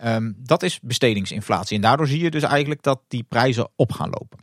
Um, 0.04 0.34
dat 0.38 0.62
is 0.62 0.80
bestedingsinflatie. 0.80 1.76
En 1.76 1.82
daardoor 1.82 2.06
zie 2.06 2.22
je 2.22 2.30
dus 2.30 2.42
eigenlijk 2.42 2.82
dat 2.82 3.00
die 3.08 3.22
prijzen 3.22 3.68
op 3.76 3.92
gaan 3.92 4.10
lopen. 4.10 4.38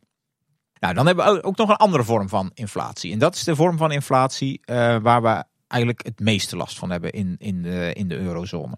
Nou, 0.80 0.94
dan 0.94 1.06
hebben 1.06 1.34
we 1.34 1.44
ook 1.44 1.58
nog 1.58 1.70
een 1.70 1.76
andere 1.76 2.04
vorm 2.04 2.30
van 2.30 2.52
inflatie. 2.54 3.12
En 3.12 3.20
dat 3.20 3.36
is 3.36 3.44
de 3.44 3.56
vorm 3.56 3.78
van 3.78 3.92
inflatie 3.92 4.62
uh, 4.66 4.98
waar 5.02 5.22
we 5.22 5.44
eigenlijk 5.68 6.06
het 6.06 6.20
meeste 6.20 6.56
last 6.56 6.78
van 6.78 6.90
hebben 6.92 7.12
in, 7.12 7.36
in, 7.38 7.62
de, 7.62 7.94
in 7.94 8.08
de 8.08 8.18
eurozone. 8.18 8.78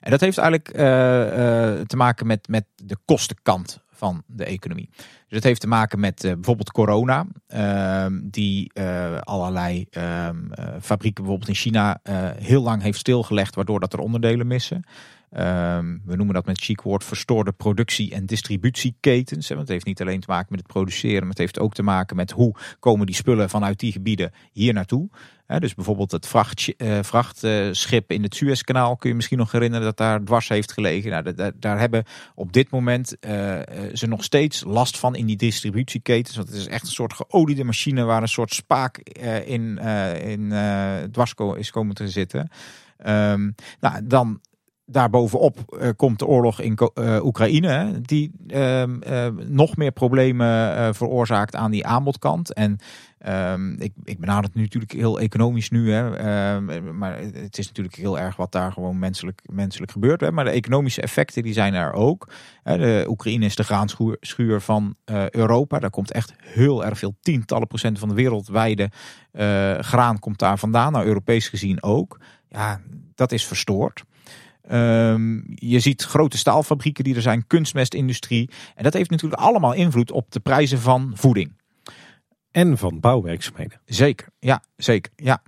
En 0.00 0.10
dat 0.10 0.20
heeft 0.20 0.38
eigenlijk 0.38 0.76
uh, 0.76 0.82
uh, 0.82 1.80
te 1.80 1.96
maken 1.96 2.26
met, 2.26 2.48
met 2.48 2.64
de 2.74 2.96
kostenkant 3.04 3.81
van 4.02 4.22
de 4.26 4.44
economie. 4.44 4.88
Dus 4.96 5.04
het 5.28 5.44
heeft 5.44 5.60
te 5.60 5.66
maken 5.66 6.00
met 6.00 6.24
uh, 6.24 6.32
bijvoorbeeld 6.32 6.72
corona, 6.72 7.26
ehm, 7.46 8.20
die 8.22 8.72
allerlei 9.20 9.86
ehm, 9.90 10.36
fabrieken 10.80 11.22
bijvoorbeeld 11.22 11.48
in 11.48 11.54
China 11.54 12.00
heel 12.38 12.62
lang 12.62 12.82
heeft 12.82 12.98
stilgelegd, 12.98 13.54
waardoor 13.54 13.80
dat 13.80 13.92
er 13.92 13.98
onderdelen 13.98 14.46
missen. 14.46 14.84
Ehm, 15.32 15.98
we 16.04 16.16
noemen 16.16 16.34
dat 16.34 16.46
met 16.46 16.60
chic 16.60 16.80
woord 16.80 17.04
verstoorde 17.04 17.52
productie- 17.52 18.12
en 18.12 18.26
distributieketens. 18.26 19.48
Hè, 19.48 19.54
want 19.54 19.66
het 19.66 19.76
heeft 19.76 19.86
niet 19.86 20.00
alleen 20.00 20.20
te 20.20 20.30
maken 20.30 20.46
met 20.50 20.58
het 20.58 20.68
produceren, 20.68 21.20
maar 21.20 21.28
het 21.28 21.38
heeft 21.38 21.58
ook 21.58 21.74
te 21.74 21.82
maken 21.82 22.16
met 22.16 22.30
hoe 22.30 22.54
komen 22.78 23.06
die 23.06 23.14
spullen 23.14 23.50
vanuit 23.50 23.78
die 23.78 23.92
gebieden 23.92 24.32
hier 24.52 24.72
naartoe. 24.72 25.08
dus 25.58 25.74
bijvoorbeeld 25.74 26.10
het 26.10 26.26
vracht, 26.26 26.72
uh, 26.76 26.98
vrachtschip 27.02 28.10
in 28.10 28.22
het 28.22 28.34
Suezkanaal 28.34 28.96
kun 28.96 29.08
je 29.08 29.14
misschien 29.14 29.38
nog 29.38 29.52
herinneren 29.52 29.84
dat 29.86 29.96
daar 29.96 30.24
dwars 30.24 30.48
heeft 30.48 30.72
gelegen. 30.72 31.10
Nou, 31.10 31.52
daar, 31.58 31.78
hebben 31.78 32.04
op 32.34 32.52
dit 32.52 32.70
moment 32.70 33.16
uh, 33.20 33.60
ze 33.92 34.06
nog 34.06 34.24
steeds 34.24 34.64
last 34.64 34.98
van 34.98 35.14
in 35.14 35.26
die 35.26 35.36
distributieketens. 35.36 36.36
Want 36.36 36.48
het 36.48 36.56
is 36.56 36.66
echt 36.66 36.82
een 36.82 36.92
soort 36.92 37.12
geoliede 37.12 37.64
machine 37.64 38.04
waar 38.04 38.22
een 38.22 38.28
soort 38.28 38.54
spaak 38.54 38.98
in, 39.44 39.78
in 40.22 40.52
dwars 41.10 41.34
is 41.56 41.70
komen 41.70 41.94
te 41.94 42.08
zitten. 42.08 42.50
Um, 43.06 43.54
nou, 43.80 44.06
dan 44.06 44.40
daarbovenop 44.86 45.58
uh, 45.68 45.88
komt 45.96 46.18
de 46.18 46.26
oorlog 46.26 46.60
in 46.60 46.78
uh, 46.94 47.24
Oekraïne, 47.24 48.00
die 48.02 48.32
uh, 48.46 48.84
nog 49.46 49.76
meer 49.76 49.92
problemen 49.92 50.76
eh, 50.76 50.88
veroorzaakt 50.92 51.56
aan 51.56 51.70
die 51.70 51.86
aanbodkant. 51.86 52.52
En 52.52 52.78
ehm, 53.18 53.72
ik, 53.72 53.92
ik 54.04 54.18
benader 54.18 54.44
het 54.44 54.54
natuurlijk 54.54 54.92
heel 54.92 55.20
economisch 55.20 55.70
nu, 55.70 55.92
hè, 55.92 56.16
ehm, 56.16 56.98
maar 56.98 57.18
het 57.18 57.58
is 57.58 57.66
natuurlijk 57.66 57.96
heel 57.96 58.18
erg 58.18 58.36
wat 58.36 58.52
daar 58.52 58.72
gewoon 58.72 58.98
menselijk, 58.98 59.42
menselijk 59.52 59.92
gebeurt. 59.92 60.20
Hè. 60.20 60.32
Maar 60.32 60.44
de 60.44 60.50
economische 60.50 61.02
effecten 61.02 61.42
die 61.42 61.52
zijn 61.52 61.74
er 61.74 61.92
ook. 61.92 62.28
De 62.62 63.04
Oekraïne 63.08 63.44
is 63.44 63.56
de 63.56 63.64
graanschuur 63.64 64.60
van 64.60 64.94
Europa. 65.30 65.78
Daar 65.78 65.90
komt 65.90 66.12
echt 66.12 66.34
heel 66.38 66.84
erg 66.84 66.98
veel, 66.98 67.14
tientallen 67.20 67.66
procent 67.66 67.98
van 67.98 68.08
de 68.08 68.14
wereldwijde 68.14 68.90
graan 69.80 70.18
komt 70.18 70.38
daar 70.38 70.58
vandaan. 70.58 70.92
Nou, 70.92 71.06
Europees 71.06 71.48
gezien 71.48 71.82
ook. 71.82 72.20
Ja, 72.48 72.80
dat 73.14 73.32
is 73.32 73.46
verstoord. 73.46 74.04
Um, 74.70 75.44
je 75.54 75.80
ziet 75.80 76.02
grote 76.02 76.38
staalfabrieken 76.38 77.04
die 77.04 77.14
er 77.14 77.22
zijn, 77.22 77.46
kunstmestindustrie. 77.46 78.50
En 78.74 78.82
dat 78.84 78.92
heeft 78.92 79.10
natuurlijk 79.10 79.42
allemaal 79.42 79.72
invloed 79.72 80.10
op 80.10 80.30
de 80.30 80.40
prijzen 80.40 80.78
van 80.78 81.12
voeding. 81.14 81.52
En 82.50 82.78
van 82.78 83.00
bouwwerkzaamheden. 83.00 83.80
Zeker, 83.84 84.28
ja, 84.38 84.62
zeker. 84.76 85.12
Ja. 85.16 85.42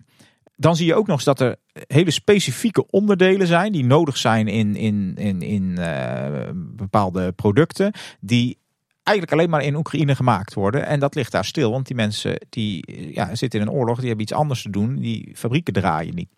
Dan 0.57 0.77
zie 0.77 0.86
je 0.86 0.95
ook 0.95 1.07
nog 1.07 1.16
eens 1.16 1.24
dat 1.24 1.41
er 1.41 1.57
hele 1.86 2.11
specifieke 2.11 2.86
onderdelen 2.91 3.47
zijn 3.47 3.73
die 3.73 3.85
nodig 3.85 4.16
zijn 4.16 4.49
in, 4.49 4.77
in, 4.77 5.15
in, 5.16 5.43
in 5.43 5.77
uh, 5.78 6.49
bepaalde 6.55 7.32
producten. 7.32 7.93
Die 8.20 8.59
eigenlijk 9.03 9.39
alleen 9.39 9.51
maar 9.51 9.62
in 9.62 9.77
Oekraïne 9.77 10.16
gemaakt 10.16 10.55
worden. 10.55 10.86
En 10.86 11.01
dat 11.01 11.15
ligt 11.15 11.32
daar 11.32 11.45
stil, 11.45 11.70
want 11.70 11.86
die 11.86 11.97
mensen 11.97 12.47
die 12.49 13.12
ja, 13.12 13.35
zitten 13.35 13.61
in 13.61 13.66
een 13.66 13.73
oorlog, 13.73 13.97
die 13.97 14.07
hebben 14.07 14.24
iets 14.24 14.35
anders 14.35 14.62
te 14.62 14.70
doen. 14.70 14.97
Die 14.97 15.32
fabrieken 15.35 15.73
draaien 15.73 16.15
niet. 16.15 16.28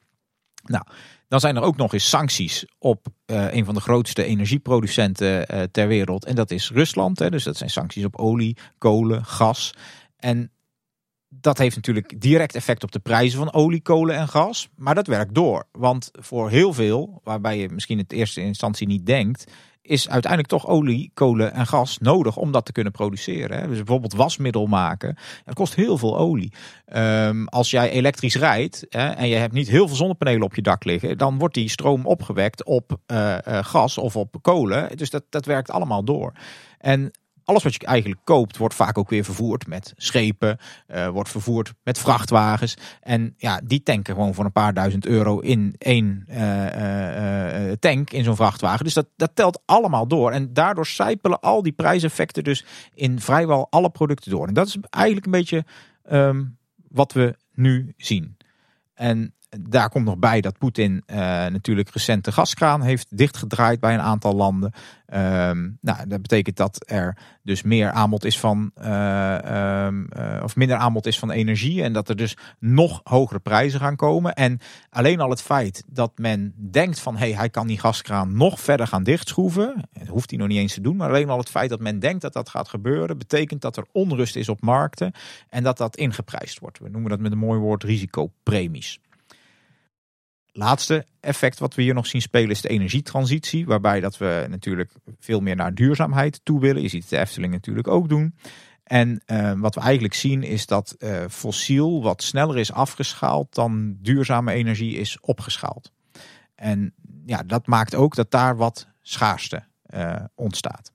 Nou, 0.65 0.85
dan 1.29 1.41
zijn 1.41 1.57
er 1.57 1.63
ook 1.63 1.77
nog 1.77 1.93
eens 1.93 2.09
sancties 2.09 2.65
op 2.79 3.07
uh, 3.27 3.53
een 3.53 3.65
van 3.65 3.75
de 3.75 3.81
grootste 3.81 4.25
energieproducenten 4.25 5.55
uh, 5.55 5.63
ter 5.63 5.89
wereld. 5.89 6.25
En 6.25 6.35
dat 6.35 6.51
is 6.51 6.71
Rusland. 6.71 7.19
Hè. 7.19 7.31
Dus 7.31 7.45
dat 7.45 7.57
zijn 7.57 7.71
sancties 7.71 8.05
op 8.05 8.17
olie, 8.17 8.57
kolen, 8.79 9.25
gas. 9.25 9.75
En 10.17 10.51
dat 11.29 11.59
heeft 11.59 11.77
natuurlijk 11.77 12.21
direct 12.21 12.55
effect 12.55 12.83
op 12.83 12.93
de 12.93 12.99
prijzen 12.99 13.39
van 13.39 13.53
olie, 13.53 13.81
kolen 13.81 14.17
en 14.17 14.29
gas. 14.29 14.69
Maar 14.77 14.95
dat 14.95 15.07
werkt 15.07 15.35
door. 15.35 15.67
Want 15.73 16.11
voor 16.13 16.51
heel 16.51 16.73
veel, 16.73 17.21
waarbij 17.25 17.59
je 17.59 17.69
misschien 17.69 17.99
in 17.99 18.05
eerste 18.09 18.41
instantie 18.41 18.87
niet 18.87 19.07
denkt, 19.07 19.53
is 19.87 20.09
uiteindelijk 20.09 20.53
toch 20.53 20.67
olie, 20.67 21.11
kolen 21.15 21.53
en 21.53 21.67
gas 21.67 21.99
nodig 21.99 22.37
om 22.37 22.53
dat 22.53 22.65
te 22.65 22.73
kunnen 22.73 22.93
produceren. 22.93 23.69
Dus 23.69 23.77
bijvoorbeeld 23.77 24.15
wasmiddel 24.15 24.67
maken, 24.67 25.17
dat 25.45 25.55
kost 25.55 25.75
heel 25.75 25.99
veel 25.99 26.19
olie. 26.19 26.53
Um, 26.95 27.49
als 27.49 27.71
jij 27.71 27.91
elektrisch 27.91 28.37
rijdt 28.37 28.87
hè, 28.89 29.09
en 29.09 29.29
je 29.29 29.37
hebt 29.37 29.53
niet 29.53 29.69
heel 29.69 29.87
veel 29.87 29.97
zonnepanelen 29.97 30.43
op 30.43 30.55
je 30.55 30.63
dak 30.63 30.85
liggen, 30.85 31.19
dan 31.19 31.39
wordt 31.39 31.55
die 31.55 31.69
stroom 31.69 32.07
opgewekt 32.07 32.65
op 32.65 32.97
uh, 33.07 33.39
uh, 33.49 33.65
gas 33.65 33.99
of 33.99 34.17
op 34.17 34.37
kolen. 34.41 34.97
Dus 34.97 35.11
dat, 35.11 35.25
dat 35.31 35.45
werkt 35.45 35.71
allemaal 35.71 36.05
door. 36.05 36.33
En 36.79 37.11
alles 37.47 37.63
wat 37.63 37.75
je 37.75 37.87
eigenlijk 37.87 38.21
koopt, 38.25 38.57
wordt 38.57 38.75
vaak 38.75 38.99
ook 38.99 39.11
weer 39.11 39.25
vervoerd 39.25 39.67
met 39.67 39.93
schepen, 39.97 40.59
uh, 40.89 41.09
wordt 41.09 41.29
vervoerd 41.31 41.73
met 41.83 41.99
vrachtwagens. 41.99 42.77
En 43.01 43.35
ja, 43.37 43.61
die 43.65 43.83
tanken 43.83 44.15
gewoon 44.15 44.35
voor 44.35 44.45
een 44.45 44.53
paar 44.53 44.75
duizend 44.75 45.07
euro 45.07 45.39
in 45.39 45.75
één 45.79 46.25
uh, 46.29 47.67
uh, 47.67 47.73
tank 47.73 48.11
in 48.11 48.25
zo'n 48.25 48.37
vrachtwagen. 48.37 48.85
Dus 48.85 48.95
dat, 48.95 49.07
dat 49.17 49.31
telt 49.35 49.63
allemaal 49.65 50.07
door. 50.09 50.33
En 50.33 50.53
daardoor 50.53 50.87
zijpelen 50.87 51.41
al 51.41 51.63
die 51.63 51.73
prijseffecten 51.73 52.45
dus 52.45 52.65
in 52.95 53.21
vrijwel 53.21 53.67
alle 53.71 53.91
producten 53.91 54.31
door. 54.31 54.47
En 54.47 54.55
dat 54.55 54.67
is 54.67 54.77
eigenlijk 54.91 55.27
een 55.27 55.33
beetje 55.33 55.65
um, 56.11 56.59
wat 56.89 57.13
we 57.13 57.37
nu 57.53 57.95
zien. 57.97 58.37
En 58.95 59.35
daar 59.49 59.89
komt 59.89 60.05
nog 60.05 60.19
bij 60.19 60.41
dat 60.41 60.59
Poetin 60.59 61.03
uh, 61.07 61.17
natuurlijk 61.47 61.91
recent 61.91 62.25
de 62.25 62.33
gaskraan 62.33 62.83
heeft 62.83 63.17
dichtgedraaid 63.17 63.81
bij 63.81 63.95
een 63.95 64.01
aantal 64.01 64.35
landen. 64.35 64.73
Um, 65.15 65.79
nou, 65.81 66.07
dat 66.09 66.23
betekent 66.23 66.57
dat 66.57 66.83
er 66.87 67.17
dus 67.43 67.63
meer 67.63 67.91
aanbod 67.91 68.25
is 68.25 68.39
van, 68.39 68.71
uh, 68.81 69.87
um, 69.87 70.09
uh, 70.19 70.41
of 70.43 70.57
minder 70.57 70.77
aanbod 70.77 71.07
is 71.07 71.19
van 71.19 71.31
energie. 71.31 71.83
En 71.83 71.93
dat 71.93 72.09
er 72.09 72.17
dus 72.17 72.37
nog 72.59 73.01
hogere 73.05 73.39
prijzen 73.39 73.81
gaan 73.81 73.97
komen. 73.97 74.35
En 74.35 74.59
alleen 74.91 75.21
al 75.21 75.31
het 75.31 75.43
feit 75.43 75.85
dat 75.87 76.13
men 76.19 76.55
denkt 76.71 77.01
van 77.01 77.17
hé, 77.17 77.27
hey, 77.27 77.37
hij 77.37 77.51
kan 77.51 77.67
die 77.67 77.79
gaskraan 77.79 78.37
nog 78.37 78.61
verder 78.61 78.87
gaan 78.87 79.03
dichtschroeven. 79.03 79.89
Dat 79.93 80.09
hoeft 80.09 80.31
hij 80.31 80.39
nog 80.39 80.49
niet 80.49 80.59
eens 80.59 80.75
te 80.75 80.81
doen. 80.81 80.97
Maar 80.97 81.09
alleen 81.09 81.31
al 81.31 81.39
het 81.39 81.51
feit 81.51 81.71
dat 81.71 81.81
men 81.81 81.99
denkt 81.99 82.23
dat 82.23 82.33
dat 82.33 82.49
gaat 82.49 82.69
gebeuren, 82.69 83.19
betekent 83.19 83.61
dat 83.61 83.77
er 83.77 83.87
onrust 83.93 84.37
is 84.37 84.49
op 84.49 84.61
markten. 84.61 85.13
En 85.49 85.63
dat 85.63 85.79
dat 85.79 85.97
ingeprijsd 85.97 86.59
wordt. 86.59 86.79
We 86.79 86.89
noemen 86.89 87.11
dat 87.11 87.21
met 87.21 87.33
een 87.33 87.39
mooi 87.39 87.61
woord 87.61 87.85
risicopremies 87.85 89.01
laatste 90.57 91.07
effect 91.21 91.59
wat 91.59 91.75
we 91.75 91.83
hier 91.83 91.95
nog 91.95 92.07
zien 92.07 92.23
spelen 92.23 92.51
is 92.51 92.61
de 92.61 92.69
energietransitie. 92.69 93.67
Waarbij 93.67 94.01
dat 94.01 94.19
we 94.19 94.47
natuurlijk 94.49 94.93
veel 95.19 95.41
meer 95.41 95.57
naar 95.57 95.75
duurzaamheid 95.75 96.41
toe 96.43 96.61
willen. 96.61 96.83
Je 96.83 96.89
ziet 96.89 97.09
de 97.09 97.19
Efteling 97.19 97.53
natuurlijk 97.53 97.89
ook 97.89 98.09
doen. 98.09 98.35
En 98.85 99.23
uh, 99.27 99.53
wat 99.57 99.75
we 99.75 99.81
eigenlijk 99.81 100.15
zien 100.15 100.43
is 100.43 100.67
dat 100.67 100.97
uh, 100.99 101.25
fossiel 101.31 102.03
wat 102.03 102.23
sneller 102.23 102.59
is 102.59 102.73
afgeschaald 102.73 103.55
dan 103.55 103.97
duurzame 104.01 104.53
energie 104.53 104.97
is 104.97 105.21
opgeschaald. 105.21 105.93
En 106.55 106.95
ja, 107.25 107.43
dat 107.43 107.67
maakt 107.67 107.95
ook 107.95 108.15
dat 108.15 108.31
daar 108.31 108.57
wat 108.57 108.89
schaarste 109.03 109.63
uh, 109.95 110.17
ontstaat. 110.35 110.93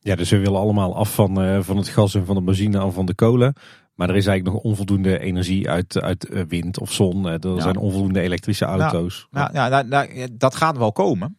Ja, 0.00 0.14
dus 0.14 0.30
we 0.30 0.38
willen 0.38 0.60
allemaal 0.60 0.96
af 0.96 1.14
van, 1.14 1.64
van 1.64 1.76
het 1.76 1.88
gas 1.88 2.14
en 2.14 2.26
van 2.26 2.34
de 2.34 2.42
benzine 2.42 2.80
en 2.80 2.92
van 2.92 3.06
de 3.06 3.14
kolen. 3.14 3.54
Maar 3.98 4.08
er 4.08 4.16
is 4.16 4.26
eigenlijk 4.26 4.56
nog 4.56 4.64
onvoldoende 4.64 5.18
energie 5.18 5.70
uit, 5.70 6.00
uit 6.00 6.28
eh, 6.28 6.42
wind 6.48 6.78
of 6.80 6.92
zon. 6.92 7.26
Er 7.26 7.62
zijn 7.62 7.76
onvoldoende 7.76 8.20
elektrische 8.20 8.64
auto's. 8.64 9.26
Nou, 9.30 9.52
nou, 9.52 9.70
nou, 9.70 9.88
nou 9.88 10.28
dat 10.32 10.54
gaat 10.54 10.76
wel 10.76 10.92
komen. 10.92 11.38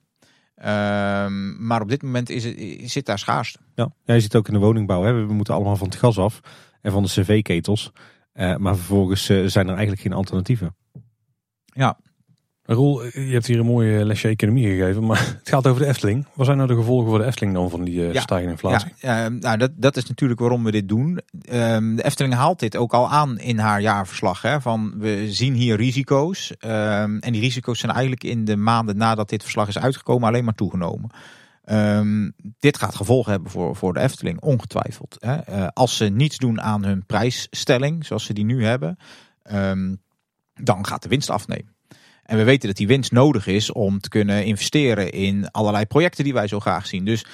Ehm, 0.56 1.66
maar 1.68 1.82
op 1.82 1.90
dit 1.90 2.02
moment 2.02 2.30
is 2.30 2.44
het, 2.44 2.56
zit 2.92 3.06
daar 3.06 3.20
schaarste. 3.20 3.60
Ja. 3.76 3.92
ja, 4.04 4.14
je 4.14 4.20
ziet 4.20 4.36
ook 4.36 4.48
in 4.48 4.54
de 4.54 4.60
woningbouw. 4.60 5.04
Hè. 5.04 5.14
We 5.14 5.34
moeten 5.34 5.54
allemaal 5.54 5.76
van 5.76 5.88
het 5.88 5.98
gas 5.98 6.18
af 6.18 6.40
en 6.82 6.92
van 6.92 7.04
de 7.04 7.10
cv-ketels. 7.10 7.92
Uh, 8.34 8.56
maar 8.56 8.76
vervolgens 8.76 9.30
uh, 9.30 9.48
zijn 9.48 9.66
er 9.66 9.74
eigenlijk 9.74 10.02
geen 10.02 10.14
alternatieven. 10.14 10.76
Ja, 11.66 12.00
Roel, 12.72 13.04
je 13.04 13.32
hebt 13.32 13.46
hier 13.46 13.60
een 13.60 13.66
mooie 13.66 14.06
lesje 14.06 14.28
economie 14.28 14.68
gegeven, 14.68 15.06
maar 15.06 15.20
het 15.40 15.50
gaat 15.50 15.68
over 15.68 15.82
de 15.82 15.88
Efteling. 15.88 16.26
Wat 16.34 16.46
zijn 16.46 16.58
nou 16.58 16.70
de 16.70 16.76
gevolgen 16.76 17.10
voor 17.10 17.18
de 17.18 17.26
Efteling 17.26 17.54
dan 17.54 17.70
van 17.70 17.84
die 17.84 18.02
ja, 18.02 18.22
stijgende 18.22 18.52
inflatie? 18.52 18.94
Ja, 18.98 19.30
nou, 19.30 19.58
dat, 19.58 19.72
dat 19.76 19.98
is 19.98 20.06
natuurlijk 20.06 20.40
waarom 20.40 20.64
we 20.64 20.72
dit 20.72 20.88
doen. 20.88 21.20
Um, 21.52 21.96
de 21.96 22.04
Efteling 22.04 22.34
haalt 22.34 22.60
dit 22.60 22.76
ook 22.76 22.94
al 22.94 23.10
aan 23.10 23.40
in 23.40 23.58
haar 23.58 23.82
jaarverslag. 23.82 24.42
Hè, 24.42 24.62
van 24.62 24.94
we 24.98 25.26
zien 25.32 25.54
hier 25.54 25.76
risico's. 25.76 26.50
Um, 26.60 27.20
en 27.20 27.32
die 27.32 27.42
risico's 27.42 27.80
zijn 27.80 27.92
eigenlijk 27.92 28.24
in 28.24 28.46
de 28.46 28.56
maanden 28.56 28.98
nadat 28.98 29.30
dit 29.30 29.42
verslag 29.42 29.68
is 29.68 29.80
uitgekomen 29.80 30.28
alleen 30.28 30.44
maar 30.44 30.56
toegenomen. 30.56 31.10
Um, 31.66 32.34
dit 32.60 32.78
gaat 32.78 32.96
gevolgen 32.96 33.32
hebben 33.32 33.52
voor, 33.52 33.76
voor 33.76 33.94
de 33.94 34.00
Efteling, 34.00 34.42
ongetwijfeld. 34.42 35.18
Hè. 35.20 35.50
Uh, 35.50 35.68
als 35.74 35.98
ze 35.98 36.06
niets 36.06 36.38
doen 36.38 36.62
aan 36.62 36.84
hun 36.84 37.06
prijsstelling, 37.06 38.06
zoals 38.06 38.26
ze 38.26 38.34
die 38.34 38.46
nu 38.46 38.66
hebben, 38.66 38.98
dan 40.54 40.86
gaat 40.86 41.04
de 41.04 41.10
winst 41.10 41.30
afnemen. 41.30 41.78
En 42.30 42.38
we 42.38 42.44
weten 42.44 42.68
dat 42.68 42.78
die 42.78 42.88
winst 42.88 43.12
nodig 43.12 43.48
is 43.48 43.72
om 43.72 44.00
te 44.00 44.10
kunnen 44.10 44.46
investeren 44.46 45.12
in 45.12 45.52
allerlei 45.52 45.86
projecten 45.86 46.24
die 46.24 46.34
wij 46.34 46.48
zo 46.48 46.60
graag 46.60 46.88
zien. 46.88 47.06
Dus 47.06 47.26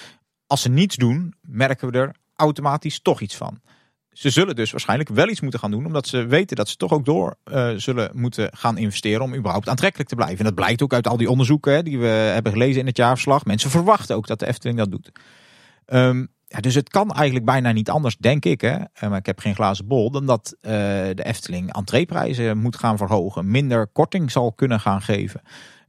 als 0.48 0.62
ze 0.62 0.70
niets 0.70 0.96
doen, 0.96 1.34
merken 1.42 1.92
we 1.92 1.98
er 1.98 2.16
automatisch 2.36 3.00
toch 3.02 3.22
iets 3.22 3.36
van. 3.36 3.62
Ze 4.10 4.30
zullen 4.30 4.56
dus 4.56 4.72
waarschijnlijk 4.72 5.10
wel 5.10 5.30
iets 5.30 5.42
moeten 5.42 5.60
gaan 5.60 5.72
doen, 5.72 5.86
omdat 5.86 6.08
ze 6.08 6.26
weten 6.26 6.56
dat 6.56 6.70
ze 6.70 6.76
toch 6.76 6.92
ook 6.92 7.06
door 7.06 7.38
uh, 7.46 7.72
zullen 7.76 8.12
moeten 8.14 8.50
gaan 8.58 8.78
investeren 8.78 9.22
om 9.22 9.36
überhaupt 9.36 9.70
aantrekkelijk 9.70 10.10
te 10.10 10.16
blijven. 10.16 10.38
En 10.38 10.46
dat 10.46 10.56
blijkt 10.56 10.82
ook 10.82 10.94
uit 10.94 11.08
al 11.08 11.18
die 11.18 11.30
onderzoeken 11.30 11.86
die 11.86 12.00
we 12.00 12.06
hebben 12.06 12.52
gelezen 12.52 12.80
in 12.80 12.88
het 12.88 12.98
jaarverslag. 12.98 13.46
Mensen 13.46 13.70
verwachten 13.70 14.16
ook 14.16 14.28
dat 14.28 14.40
de 14.40 14.48
Efteling 14.48 14.78
dat 14.78 14.92
doet. 14.92 15.12
Um, 15.88 16.28
dus 16.62 16.76
het 16.76 16.90
kan 16.90 17.12
eigenlijk 17.12 17.46
bijna 17.46 17.72
niet 17.72 17.90
anders, 17.90 18.18
denk 18.18 18.46
ik. 18.46 18.62
Hè? 18.62 18.78
Eh, 18.94 19.10
maar 19.10 19.18
ik 19.18 19.26
heb 19.26 19.40
geen 19.40 19.56
glazen 19.56 19.88
bol. 19.88 20.12
Dan 20.12 20.26
dat 20.26 20.56
uh, 20.62 20.72
de 20.72 21.24
Efteling 21.24 21.74
entreeprijzen 21.74 22.58
moet 22.58 22.76
gaan 22.76 22.98
verhogen. 22.98 23.52
Minder 23.52 23.88
korting 23.88 24.32
zal 24.32 24.52
kunnen 24.54 24.80
gaan 24.80 25.02
geven. 25.02 25.42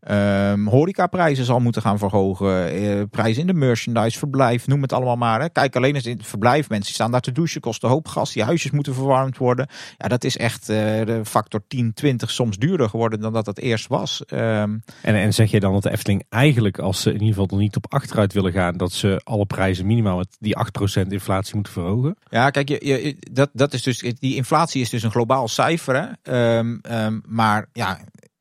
Ehm 0.07 0.67
horecaprijzen 0.67 1.45
zal 1.45 1.61
moeten 1.61 1.83
gaan 1.83 1.99
verhogen. 1.99 2.71
eh, 2.71 3.03
prijzen 3.11 3.41
in 3.41 3.47
de 3.47 3.55
merchandise, 3.55 4.19
verblijf, 4.19 4.67
noem 4.67 4.83
het 4.83 4.93
allemaal 4.93 5.17
maar. 5.17 5.41
Hè. 5.41 5.49
Kijk, 5.49 5.77
alleen 5.77 5.95
eens 5.95 6.07
in 6.07 6.17
het 6.17 6.27
verblijf. 6.27 6.69
Mensen 6.69 6.95
staan 6.95 7.11
daar 7.11 7.21
te 7.21 7.33
douchen, 7.33 7.61
kosten 7.61 7.89
een 7.89 7.95
hoop 7.95 8.09
gas. 8.09 8.33
Die 8.33 8.43
huisjes 8.43 8.71
moeten 8.71 8.95
verwarmd 8.95 9.39
worden. 9.39 9.69
Ja, 9.97 10.09
dat 10.09 10.25
is 10.25 10.37
echt 10.37 10.69
eh, 10.69 10.77
de 10.77 11.21
factor 11.25 11.63
10, 11.69 11.93
20 11.95 12.31
soms 12.31 12.57
duurder 12.57 12.89
geworden 12.89 13.21
dan 13.21 13.33
dat 13.33 13.47
het 13.47 13.59
eerst 13.59 13.87
was. 13.87 14.25
Ehm, 14.25 14.79
En, 15.03 15.15
en 15.15 15.35
zeg 15.35 15.51
je 15.51 15.61
dan 15.61 15.73
dat 15.73 15.83
de 15.83 15.91
Efteling 15.91 16.25
eigenlijk, 16.29 16.79
als 16.79 17.01
ze 17.03 17.09
in 17.09 17.21
ieder 17.21 17.29
geval 17.29 17.49
er 17.49 17.57
niet 17.57 17.77
op 17.77 17.93
achteruit 17.93 18.33
willen 18.33 18.53
gaan, 18.53 18.77
dat 18.77 18.93
ze 18.93 19.21
alle 19.25 19.47
prijzen 19.47 19.87
minimaal 19.87 20.17
met 20.17 20.37
die 20.39 20.57
8% 21.05 21.07
inflatie 21.09 21.55
moeten 21.55 21.73
verhogen? 21.73 22.17
Ja, 22.29 22.51
kijk, 22.51 22.69
je, 22.69 22.87
je, 22.87 23.17
dat, 23.33 23.51
dat 23.53 23.73
is 23.73 23.83
dus, 23.83 23.99
die 23.99 24.35
inflatie 24.35 24.81
is 24.81 24.91
dus 24.91 25.03
een 25.03 25.11
globaal 25.11 25.49
cijfer. 25.49 25.95
Hè? 26.23 26.33
Ehm, 26.33 27.21
maar 27.27 27.69
ja, 27.73 27.99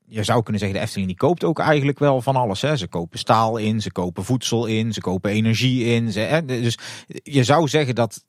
je 0.08 0.24
zou 0.24 0.42
kunnen 0.42 0.60
zeggen, 0.60 0.78
de 0.78 0.84
Efteling 0.84 1.08
die 1.08 1.16
koopt 1.16 1.44
ook 1.44 1.58
eigenlijk 1.58 1.98
wel 1.98 2.22
van 2.22 2.36
alles. 2.36 2.62
Hè? 2.62 2.76
Ze 2.76 2.86
kopen 2.86 3.18
staal 3.18 3.56
in, 3.56 3.80
ze 3.80 3.92
kopen 3.92 4.24
voedsel 4.24 4.66
in, 4.66 4.92
ze 4.92 5.00
kopen 5.00 5.30
energie 5.30 5.84
in. 5.84 6.06
Hè? 6.06 6.44
Dus 6.44 6.78
je 7.22 7.44
zou 7.44 7.68
zeggen 7.68 7.94
dat 7.94 8.24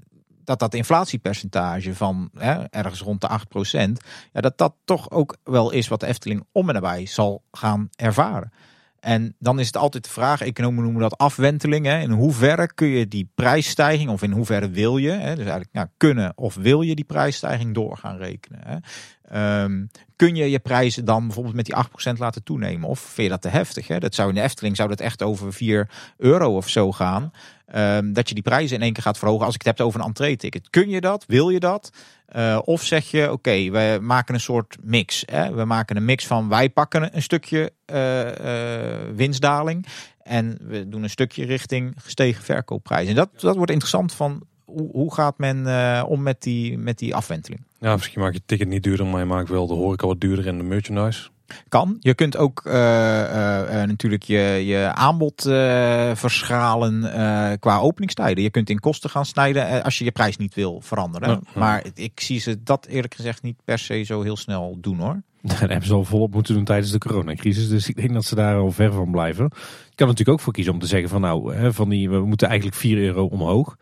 dat, 0.48 0.60
dat 0.60 0.74
inflatiepercentage 0.74 1.96
van 1.96 2.30
hè, 2.38 2.64
ergens 2.64 3.02
rond 3.02 3.22
de 3.22 3.30
8%, 3.30 3.92
ja, 4.34 4.42
dat 4.42 4.58
dat 4.58 4.74
toch 4.86 5.12
ook 5.12 5.38
wel 5.44 5.72
is 5.72 5.88
wat 5.88 6.00
de 6.00 6.06
Efteling 6.06 6.46
om 6.52 6.68
en 6.68 6.74
nabij 6.74 7.06
zal 7.06 7.44
gaan 7.52 7.90
ervaren. 7.96 8.52
En 9.00 9.36
dan 9.40 9.60
is 9.60 9.68
het 9.68 9.78
altijd 9.78 10.04
de 10.04 10.10
vraag, 10.10 10.42
economen 10.42 10.84
noemen 10.84 11.02
dat 11.02 11.18
afwenteling. 11.18 11.92
In 11.92 12.12
hoeverre 12.12 12.74
kun 12.74 12.88
je 12.88 13.08
die 13.08 13.32
prijsstijging, 13.36 14.10
of 14.10 14.22
in 14.22 14.32
hoeverre 14.32 14.70
wil 14.70 14.98
je, 14.98 15.10
hè? 15.10 15.30
dus 15.30 15.44
eigenlijk 15.44 15.74
nou, 15.74 15.88
kunnen 15.98 16.34
of 16.36 16.56
wil 16.56 16.82
je 16.82 16.96
die 16.96 17.06
prijsstijging 17.06 17.74
door 17.74 17.98
gaan 17.98 18.18
rekenen. 18.18 18.60
Hè? 18.66 18.78
Ehm, 19.28 19.86
kun 20.16 20.36
je 20.36 20.50
je 20.50 20.60
prijzen 20.60 21.06
dan 21.06 21.26
bijvoorbeeld 21.26 21.56
met 21.56 21.66
die 21.66 21.76
8% 21.76 22.20
laten 22.20 22.44
toenemen? 22.44 22.90
Of 22.90 23.00
vind 23.00 23.28
je 23.28 23.30
dat 23.30 23.42
te 23.42 23.50
heftig? 23.50 23.88
Hè? 23.88 24.00
Dat 24.00 24.16
zou 24.16 24.30
in 24.30 24.36
de 24.36 24.42
Efteling 24.42 24.76
zou 24.76 24.90
dat 24.90 25.00
echt 25.00 25.24
over 25.24 25.54
4 25.54 25.90
euro 26.18 26.56
of 26.56 26.70
zo 26.70 26.92
gaan. 26.92 27.32
Ehm, 27.66 28.14
dat 28.14 28.28
je 28.28 28.34
die 28.34 28.44
prijzen 28.44 28.76
in 28.76 28.82
één 28.82 28.94
keer 28.94 29.04
gaat 29.04 29.18
verhogen 29.18 29.46
als 29.46 29.56
ik 29.56 29.62
het 29.64 29.78
heb 29.78 29.88
over 29.88 30.00
een 30.00 30.06
entree-ticket. 30.06 30.70
Kun 30.70 30.90
je 30.90 31.02
dat? 31.02 31.26
Wil 31.28 31.50
je 31.50 31.60
dat? 31.60 31.92
Uh, 32.36 32.60
of 32.64 32.84
zeg 32.84 33.12
je, 33.12 33.32
oké, 33.32 33.70
we 33.70 33.98
maken 34.02 34.34
een 34.34 34.40
soort 34.40 34.78
mix. 34.82 35.24
Hè? 35.26 35.54
We 35.54 35.66
maken 35.66 35.96
een 35.96 36.06
mix 36.06 36.28
van 36.28 36.50
wij 36.50 36.70
pakken 36.70 37.16
een 37.16 37.22
stukje 37.22 37.72
uh, 37.94 38.26
uh, 38.26 39.16
winstdaling. 39.16 39.86
En 40.24 40.58
we 40.62 40.90
doen 40.90 41.04
een 41.04 41.10
stukje 41.10 41.46
richting 41.46 41.94
gestegen 41.98 42.44
verkoopprijzen. 42.44 43.10
En 43.10 43.16
dat, 43.16 43.42
dat 43.42 43.56
wordt 43.56 43.72
interessant 43.72 44.14
van 44.14 44.44
hoe, 44.68 44.90
hoe 44.92 45.14
gaat 45.14 45.38
men 45.38 45.66
om 46.08 46.22
met 46.22 46.42
die, 46.42 46.78
met 46.78 46.98
die 46.98 47.16
afwenteling. 47.16 47.62
Ja, 47.80 47.96
misschien 47.96 48.22
maak 48.22 48.32
je 48.32 48.38
het 48.38 48.48
ticket 48.48 48.68
niet 48.68 48.84
duurder, 48.84 49.06
maar 49.06 49.20
je 49.20 49.26
maakt 49.26 49.50
wel 49.50 49.68
de 49.68 49.74
horeca 49.74 50.08
wat 50.08 50.20
duurder 50.20 50.48
en 50.48 50.58
de 50.58 50.64
merchandise. 50.64 51.30
Kan. 51.70 51.98
Je 52.00 52.14
kunt 52.14 52.38
ook 52.38 52.64
uh, 52.68 52.74
uh, 52.74 53.84
natuurlijk 53.84 54.24
je, 54.24 54.62
je 54.66 54.92
aanbod 54.94 55.46
uh, 55.46 56.12
verschalen 56.16 57.02
qua 57.60 57.80
openingstijden. 57.80 58.44
Je 58.44 58.50
kunt 58.50 58.70
in 58.70 58.80
kosten 58.80 59.10
gaan 59.10 59.26
snijden 59.26 59.84
als 59.84 59.98
je 59.98 60.04
je 60.04 60.12
prijs 60.12 60.38
niet 60.38 60.54
wil 60.54 60.82
veranderen. 60.82 61.30
Ja, 61.30 61.40
ja. 61.54 61.60
Maar 61.60 61.86
ik 61.94 62.20
zie 62.20 62.40
ze 62.40 62.64
dat 62.64 62.86
eerlijk 62.86 63.16
gezegd 63.16 63.44
niet 63.44 63.62
per 63.66 63.80
se 63.80 64.04
zo 64.04 64.22
heel 64.22 64.38
snel 64.38 64.78
doen 64.82 65.00
hoor. 65.00 65.22
Dat 65.42 65.60
hebben 65.60 65.86
ze 65.86 65.94
al 65.94 66.04
volop 66.04 66.34
moeten 66.34 66.54
doen 66.54 66.64
tijdens 66.64 66.92
de 66.92 66.98
coronacrisis. 66.98 67.70
Dus 67.70 67.90
ik 67.90 67.96
denk 67.96 68.14
dat 68.14 68.26
ze 68.26 68.36
daar 68.36 68.58
al 68.58 68.72
ver 68.72 68.92
van 68.92 69.12
blijven. 69.12 69.44
Je 69.90 69.96
kan 69.96 70.08
natuurlijk 70.08 70.38
ook 70.38 70.44
voor 70.44 70.54
kiezen 70.54 70.74
om 70.74 70.80
te 70.80 70.88
zeggen 70.88 71.10
van 71.10 71.22
nou, 71.22 71.56
hè, 71.56 71.74
van 71.74 71.90
die, 71.90 72.10
we 72.10 72.20
moeten 72.20 72.48
eigenlijk 72.48 72.78
4 72.78 72.98
euro 72.98 73.26
omhoog. 73.26 73.78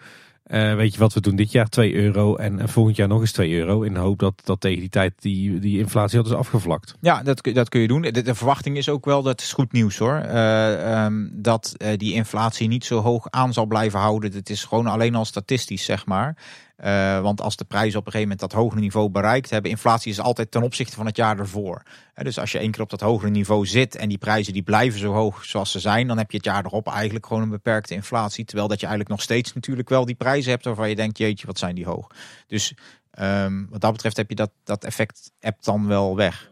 Uh, 0.47 0.75
weet 0.75 0.93
je 0.93 0.99
wat, 0.99 1.13
we 1.13 1.21
doen 1.21 1.35
dit 1.35 1.51
jaar 1.51 1.69
2 1.69 1.93
euro 1.93 2.35
en 2.35 2.69
volgend 2.69 2.95
jaar 2.95 3.07
nog 3.07 3.21
eens 3.21 3.31
2 3.31 3.53
euro. 3.53 3.81
In 3.81 3.93
de 3.93 3.99
hoop 3.99 4.19
dat, 4.19 4.41
dat 4.43 4.61
tegen 4.61 4.79
die 4.79 4.89
tijd 4.89 5.13
die, 5.19 5.59
die 5.59 5.79
inflatie 5.79 6.17
had 6.17 6.27
is 6.27 6.33
afgevlakt. 6.33 6.95
Ja, 7.01 7.23
dat, 7.23 7.49
dat 7.53 7.69
kun 7.69 7.81
je 7.81 7.87
doen. 7.87 8.01
De, 8.01 8.35
verwachting 8.35 8.77
is 8.77 8.89
ook 8.89 9.05
wel, 9.05 9.23
dat 9.23 9.41
is 9.41 9.53
goed 9.53 9.71
nieuws 9.71 9.97
hoor. 9.97 10.25
Uh, 10.25 11.07
dat 11.31 11.73
uh, 11.77 11.87
die 11.97 12.13
inflatie 12.13 12.67
niet 12.67 12.85
zo 12.85 13.01
hoog 13.01 13.27
aan 13.29 13.53
zal 13.53 13.65
blijven 13.65 13.99
houden. 13.99 14.33
Het 14.33 14.49
is 14.49 14.63
gewoon 14.63 14.87
alleen 14.87 15.15
al 15.15 15.25
statistisch 15.25 15.85
zeg 15.85 16.05
maar. 16.05 16.37
Uh, 16.83 17.21
want 17.21 17.41
als 17.41 17.55
de 17.55 17.63
prijzen 17.63 17.99
op 17.99 18.05
een 18.05 18.11
gegeven 18.11 18.31
moment 18.31 18.51
dat 18.51 18.61
hogere 18.61 18.81
niveau 18.81 19.09
bereikt 19.09 19.49
hebben, 19.49 19.71
inflatie 19.71 20.11
is 20.11 20.19
altijd 20.19 20.51
ten 20.51 20.63
opzichte 20.63 20.95
van 20.95 21.05
het 21.05 21.15
jaar 21.15 21.39
ervoor. 21.39 21.81
Uh, 21.85 22.25
dus 22.25 22.39
als 22.39 22.51
je 22.51 22.57
één 22.57 22.71
keer 22.71 22.81
op 22.81 22.89
dat 22.89 23.01
hogere 23.01 23.31
niveau 23.31 23.65
zit 23.65 23.95
en 23.95 24.09
die 24.09 24.17
prijzen 24.17 24.53
die 24.53 24.63
blijven 24.63 24.99
zo 24.99 25.13
hoog 25.13 25.45
zoals 25.45 25.71
ze 25.71 25.79
zijn, 25.79 26.07
dan 26.07 26.17
heb 26.17 26.31
je 26.31 26.37
het 26.37 26.45
jaar 26.45 26.65
erop 26.65 26.87
eigenlijk 26.87 27.25
gewoon 27.25 27.43
een 27.43 27.49
beperkte 27.49 27.93
inflatie. 27.93 28.45
Terwijl 28.45 28.67
dat 28.67 28.79
je 28.79 28.85
eigenlijk 28.85 29.15
nog 29.15 29.25
steeds 29.25 29.53
natuurlijk 29.53 29.89
wel 29.89 30.05
die 30.05 30.15
prijzen 30.15 30.51
hebt 30.51 30.65
waarvan 30.65 30.89
je 30.89 30.95
denkt, 30.95 31.17
jeetje, 31.17 31.47
wat 31.47 31.57
zijn 31.57 31.75
die 31.75 31.85
hoog. 31.85 32.07
Dus 32.47 32.73
um, 33.19 33.67
wat 33.69 33.81
dat 33.81 33.91
betreft 33.91 34.17
heb 34.17 34.29
je 34.29 34.35
dat, 34.35 34.51
dat 34.63 34.83
effect 34.83 35.31
app 35.41 35.63
dan 35.63 35.87
wel 35.87 36.15
weg. 36.15 36.51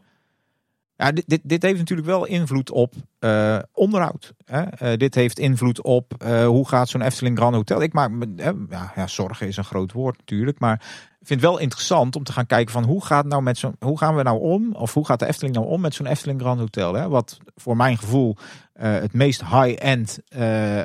Ja, 0.96 1.12
dit, 1.12 1.24
dit, 1.28 1.42
dit, 1.44 1.62
heeft 1.62 1.78
natuurlijk 1.78 2.08
wel 2.08 2.26
invloed 2.26 2.72
op 2.72 2.94
uh, 3.20 3.60
onderhoud. 3.74 4.34
Hè? 4.46 4.62
Uh, 4.62 4.98
dit 4.98 5.16
heeft 5.16 5.40
invloed 5.40 5.82
op 5.82 6.14
uh, 6.26 6.46
hoe 6.46 6.68
gaat 6.68 6.90
zo'n 6.90 7.02
Efteling 7.02 7.38
Grand 7.38 7.56
Hotel. 7.56 7.82
Ik 7.82 7.94
maak 7.94 8.12
me, 8.12 8.34
ja, 8.70 8.92
ja, 8.96 9.08
zorgen 9.08 9.48
is 9.48 9.58
een 9.58 9.64
groot 9.64 9.92
woord 9.92 10.18
natuurlijk, 10.18 10.60
maar 10.60 10.82
vind 11.24 11.42
het 11.42 11.50
wel 11.50 11.60
interessant 11.60 12.16
om 12.16 12.24
te 12.24 12.32
gaan 12.32 12.46
kijken 12.46 12.74
van 12.74 12.84
hoe 12.84 13.06
gaat 13.06 13.26
nou 13.26 13.42
met 13.42 13.58
zo'n, 13.58 13.76
hoe 13.80 13.98
gaan 13.98 14.16
we 14.16 14.24
nou 14.24 14.40
om, 14.40 14.74
of 14.76 14.94
hoe 14.94 15.06
gaat 15.06 15.20
de 15.20 15.26
Efteling 15.26 15.56
nou 15.56 15.68
om 15.68 15.82
met 15.82 15.94
zo'n 15.94 16.06
Efteling 16.06 16.42
Grand 16.42 16.60
Hotel? 16.60 16.94
Hè? 16.94 17.10
Wat 17.10 17.38
voor 17.56 17.76
mijn 17.76 17.98
gevoel 17.98 18.38
het 18.74 19.14
meest 19.14 19.44
high-end 19.46 20.20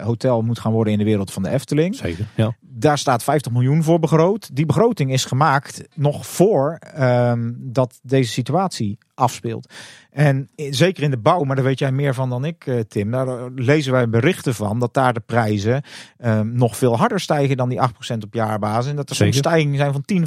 hotel 0.03 0.43
moet 0.43 0.59
gaan 0.59 0.73
worden 0.73 0.93
in 0.93 0.99
de 0.99 1.05
wereld 1.05 1.33
van 1.33 1.43
de 1.43 1.49
Efteling. 1.49 1.95
Zeker. 1.95 2.27
Ja. 2.35 2.57
Daar 2.61 2.99
staat 2.99 3.23
50 3.23 3.53
miljoen 3.53 3.83
voor 3.83 3.99
begroot. 3.99 4.57
Die 4.57 4.67
begroting 4.67 5.13
is 5.13 5.25
gemaakt 5.25 5.89
nog 5.95 6.27
voor 6.27 6.79
um, 6.99 7.57
dat 7.61 7.99
deze 8.03 8.33
situatie 8.33 8.99
afspeelt. 9.15 9.73
En 10.19 10.51
zeker 10.71 11.03
in 11.03 11.11
de 11.11 11.19
bouw, 11.19 11.43
maar 11.43 11.57
daar 11.57 11.65
weet 11.65 11.79
jij 11.79 11.93
meer 11.93 12.15
van 12.15 12.29
dan 12.29 12.45
ik, 12.45 12.71
Tim. 12.89 13.11
Daar 13.11 13.51
lezen 13.51 13.93
wij 13.93 14.09
berichten 14.09 14.55
van 14.55 14.79
dat 14.79 14.95
daar 14.95 15.13
de 15.13 15.21
prijzen 15.21 15.83
um, 16.19 16.53
nog 16.53 16.77
veel 16.77 16.97
harder 16.97 17.21
stijgen 17.21 17.57
dan 17.57 17.69
die 17.69 17.81
8% 17.81 18.19
op 18.25 18.35
jaarbasis. 18.35 18.91
En 18.91 18.97
dat 18.97 19.11
er 19.11 19.17
soms 19.17 19.37
stijgingen 19.37 19.77
zijn 19.77 19.93
van 19.93 20.03
10, 20.03 20.27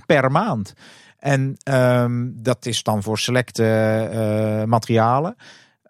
15% 0.00 0.04
per 0.06 0.30
maand. 0.30 0.72
En 1.18 1.56
um, 1.64 2.32
dat 2.36 2.66
is 2.66 2.82
dan 2.82 3.02
voor 3.02 3.18
selecte 3.18 3.64
uh, 4.12 4.64
materialen. 4.64 5.36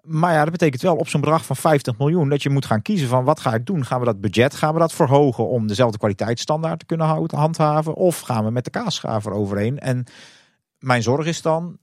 Maar 0.03 0.33
ja, 0.33 0.43
dat 0.43 0.53
betekent 0.53 0.83
wel 0.83 0.97
op 0.97 1.09
zo'n 1.09 1.21
bedrag 1.21 1.45
van 1.45 1.57
50 1.57 1.99
miljoen 1.99 2.29
dat 2.29 2.43
je 2.43 2.51
moet 2.51 2.67
gaan 2.67 2.83
kiezen 2.83 3.09
van 3.09 3.25
wat 3.25 3.41
ga 3.41 3.55
ik 3.55 3.67
doen? 3.67 3.85
Gaan 3.85 4.01
we 4.01 4.07
dat 4.07 4.21
budget, 4.21 4.55
gaan 4.55 4.73
we 4.73 4.79
dat 4.79 4.93
verhogen 4.93 5.49
om 5.49 5.67
dezelfde 5.67 5.99
kwaliteitsstandaard 5.99 6.79
te 6.79 6.87
kunnen 6.87 7.07
houden, 7.07 7.39
handhaven? 7.39 7.95
Of 7.95 8.21
gaan 8.21 8.45
we 8.45 8.51
met 8.51 8.65
de 8.65 8.71
kaasschaver 8.71 9.33
overheen? 9.33 9.79
En 9.79 10.05
mijn 10.79 11.03
zorg 11.03 11.27
is 11.27 11.43
dan, 11.43 11.79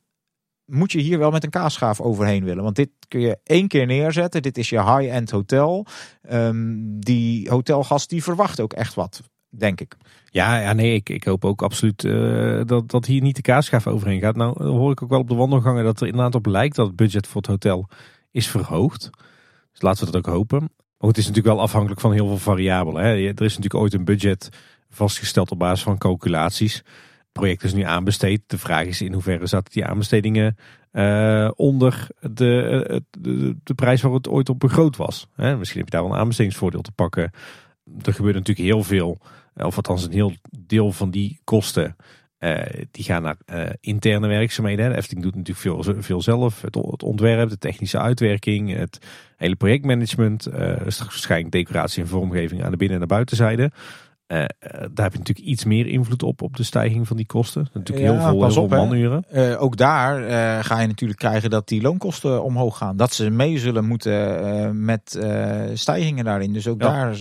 moet 0.69 0.91
je 0.91 0.99
hier 0.99 1.19
wel 1.19 1.31
met 1.31 1.43
een 1.43 1.49
kaasschaaf 1.49 2.01
overheen 2.01 2.43
willen? 2.43 2.63
Want 2.63 2.75
dit 2.75 2.89
kun 3.07 3.19
je 3.19 3.37
één 3.43 3.67
keer 3.67 3.85
neerzetten. 3.85 4.41
Dit 4.41 4.57
is 4.57 4.69
je 4.69 4.83
high-end 4.83 5.31
hotel. 5.31 5.85
Um, 6.31 6.99
die 6.99 7.49
hotelgast 7.49 8.09
die 8.09 8.23
verwacht 8.23 8.59
ook 8.59 8.73
echt 8.73 8.93
wat, 8.93 9.21
denk 9.49 9.81
ik. 9.81 9.97
Ja, 10.25 10.59
ja 10.59 10.73
nee, 10.73 10.93
ik, 10.93 11.09
ik 11.09 11.23
hoop 11.23 11.45
ook 11.45 11.61
absoluut 11.61 12.03
uh, 12.03 12.61
dat, 12.65 12.89
dat 12.89 13.05
hier 13.05 13.21
niet 13.21 13.35
de 13.35 13.41
kaasschaaf 13.41 13.87
overheen 13.87 14.19
gaat. 14.19 14.35
Nou 14.35 14.63
hoor 14.63 14.91
ik 14.91 15.01
ook 15.01 15.09
wel 15.09 15.19
op 15.19 15.29
de 15.29 15.35
wandelgangen 15.35 15.83
dat 15.83 16.01
er 16.01 16.07
inderdaad 16.07 16.35
op 16.35 16.45
lijkt 16.45 16.75
dat 16.75 16.87
het 16.87 16.95
budget 16.95 17.27
voor 17.27 17.41
het 17.41 17.49
hotel 17.49 17.89
is 18.31 18.47
verhoogd. 18.47 19.09
Dus 19.71 19.81
laten 19.81 20.05
we 20.05 20.11
dat 20.11 20.25
ook 20.27 20.33
hopen. 20.33 20.59
Maar 20.97 21.09
het 21.09 21.17
is 21.17 21.27
natuurlijk 21.27 21.55
wel 21.55 21.63
afhankelijk 21.63 22.01
van 22.01 22.11
heel 22.11 22.27
veel 22.27 22.37
variabelen. 22.37 23.03
Hè. 23.03 23.09
Er 23.09 23.27
is 23.27 23.57
natuurlijk 23.57 23.75
ooit 23.75 23.93
een 23.93 24.05
budget 24.05 24.49
vastgesteld 24.89 25.51
op 25.51 25.59
basis 25.59 25.83
van 25.83 25.97
calculaties. 25.97 26.83
Project 27.31 27.63
is 27.63 27.73
nu 27.73 27.81
aanbesteed. 27.81 28.41
De 28.47 28.57
vraag 28.57 28.85
is 28.85 29.01
in 29.01 29.13
hoeverre 29.13 29.47
zaten 29.47 29.73
die 29.73 29.85
aanbestedingen 29.85 30.57
uh, 30.91 31.51
onder 31.55 32.07
de, 32.19 32.85
uh, 32.89 32.97
de, 33.09 33.55
de, 33.63 33.73
prijs 33.73 34.01
waar 34.01 34.11
het 34.11 34.29
ooit 34.29 34.49
op 34.49 34.59
begroot 34.59 34.95
was. 34.95 35.27
Hè. 35.35 35.57
Misschien 35.57 35.79
heb 35.79 35.89
je 35.89 35.95
daar 35.95 36.05
wel 36.05 36.13
een 36.13 36.19
aanbestedingsvoordeel 36.19 36.81
te 36.81 36.91
pakken. 36.91 37.31
Er 38.01 38.13
gebeurt 38.13 38.35
natuurlijk 38.35 38.67
heel 38.67 38.83
veel, 38.83 39.17
of 39.55 39.75
althans 39.75 40.05
een 40.05 40.11
heel 40.11 40.33
deel 40.59 40.91
van 40.91 41.11
die 41.11 41.39
kosten 41.43 41.95
die 42.91 43.03
gaan 43.03 43.23
naar 43.23 43.37
interne 43.79 44.27
werkzaamheden. 44.27 44.89
De 44.89 44.95
Efteling 44.95 45.23
doet 45.23 45.35
natuurlijk 45.35 45.83
veel, 45.83 46.01
veel 46.01 46.21
zelf. 46.21 46.61
Het, 46.61 46.75
het, 46.75 47.03
ontwerp, 47.03 47.49
de 47.49 47.57
technische 47.57 47.99
uitwerking, 47.99 48.75
het 48.75 48.99
hele 49.37 49.55
projectmanagement. 49.55 50.45
Waarschijnlijk 50.45 51.51
decoratie 51.51 52.03
en 52.03 52.09
vormgeving 52.09 52.63
aan 52.63 52.71
de 52.71 52.77
binnen- 52.77 52.95
en 52.95 53.07
de 53.07 53.13
buitenzijde. 53.13 53.71
Daar 54.29 55.05
heb 55.05 55.11
je 55.11 55.17
natuurlijk 55.17 55.47
iets 55.47 55.65
meer 55.65 55.87
invloed 55.87 56.23
op, 56.23 56.41
op 56.41 56.55
de 56.55 56.63
stijging 56.63 57.07
van 57.07 57.17
die 57.17 57.25
kosten. 57.25 57.67
Natuurlijk 57.73 58.07
ja, 58.07 58.13
heel 58.13 58.21
veel, 58.21 58.47
heel 58.47 58.63
op, 58.63 58.69
veel 58.69 58.85
manuren. 58.85 59.25
ook 59.59 59.77
daar 59.77 60.21
ga 60.63 60.79
je 60.79 60.87
natuurlijk 60.87 61.19
krijgen 61.19 61.49
dat 61.49 61.67
die 61.67 61.81
loonkosten 61.81 62.43
omhoog 62.43 62.77
gaan. 62.77 62.97
Dat 62.97 63.13
ze 63.13 63.29
mee 63.29 63.57
zullen 63.57 63.85
moeten 63.85 64.85
met 64.85 65.19
stijgingen 65.73 66.25
daarin. 66.25 66.53
Dus 66.53 66.67
ook 66.67 66.81
ja. 66.81 66.89
daar 66.89 67.17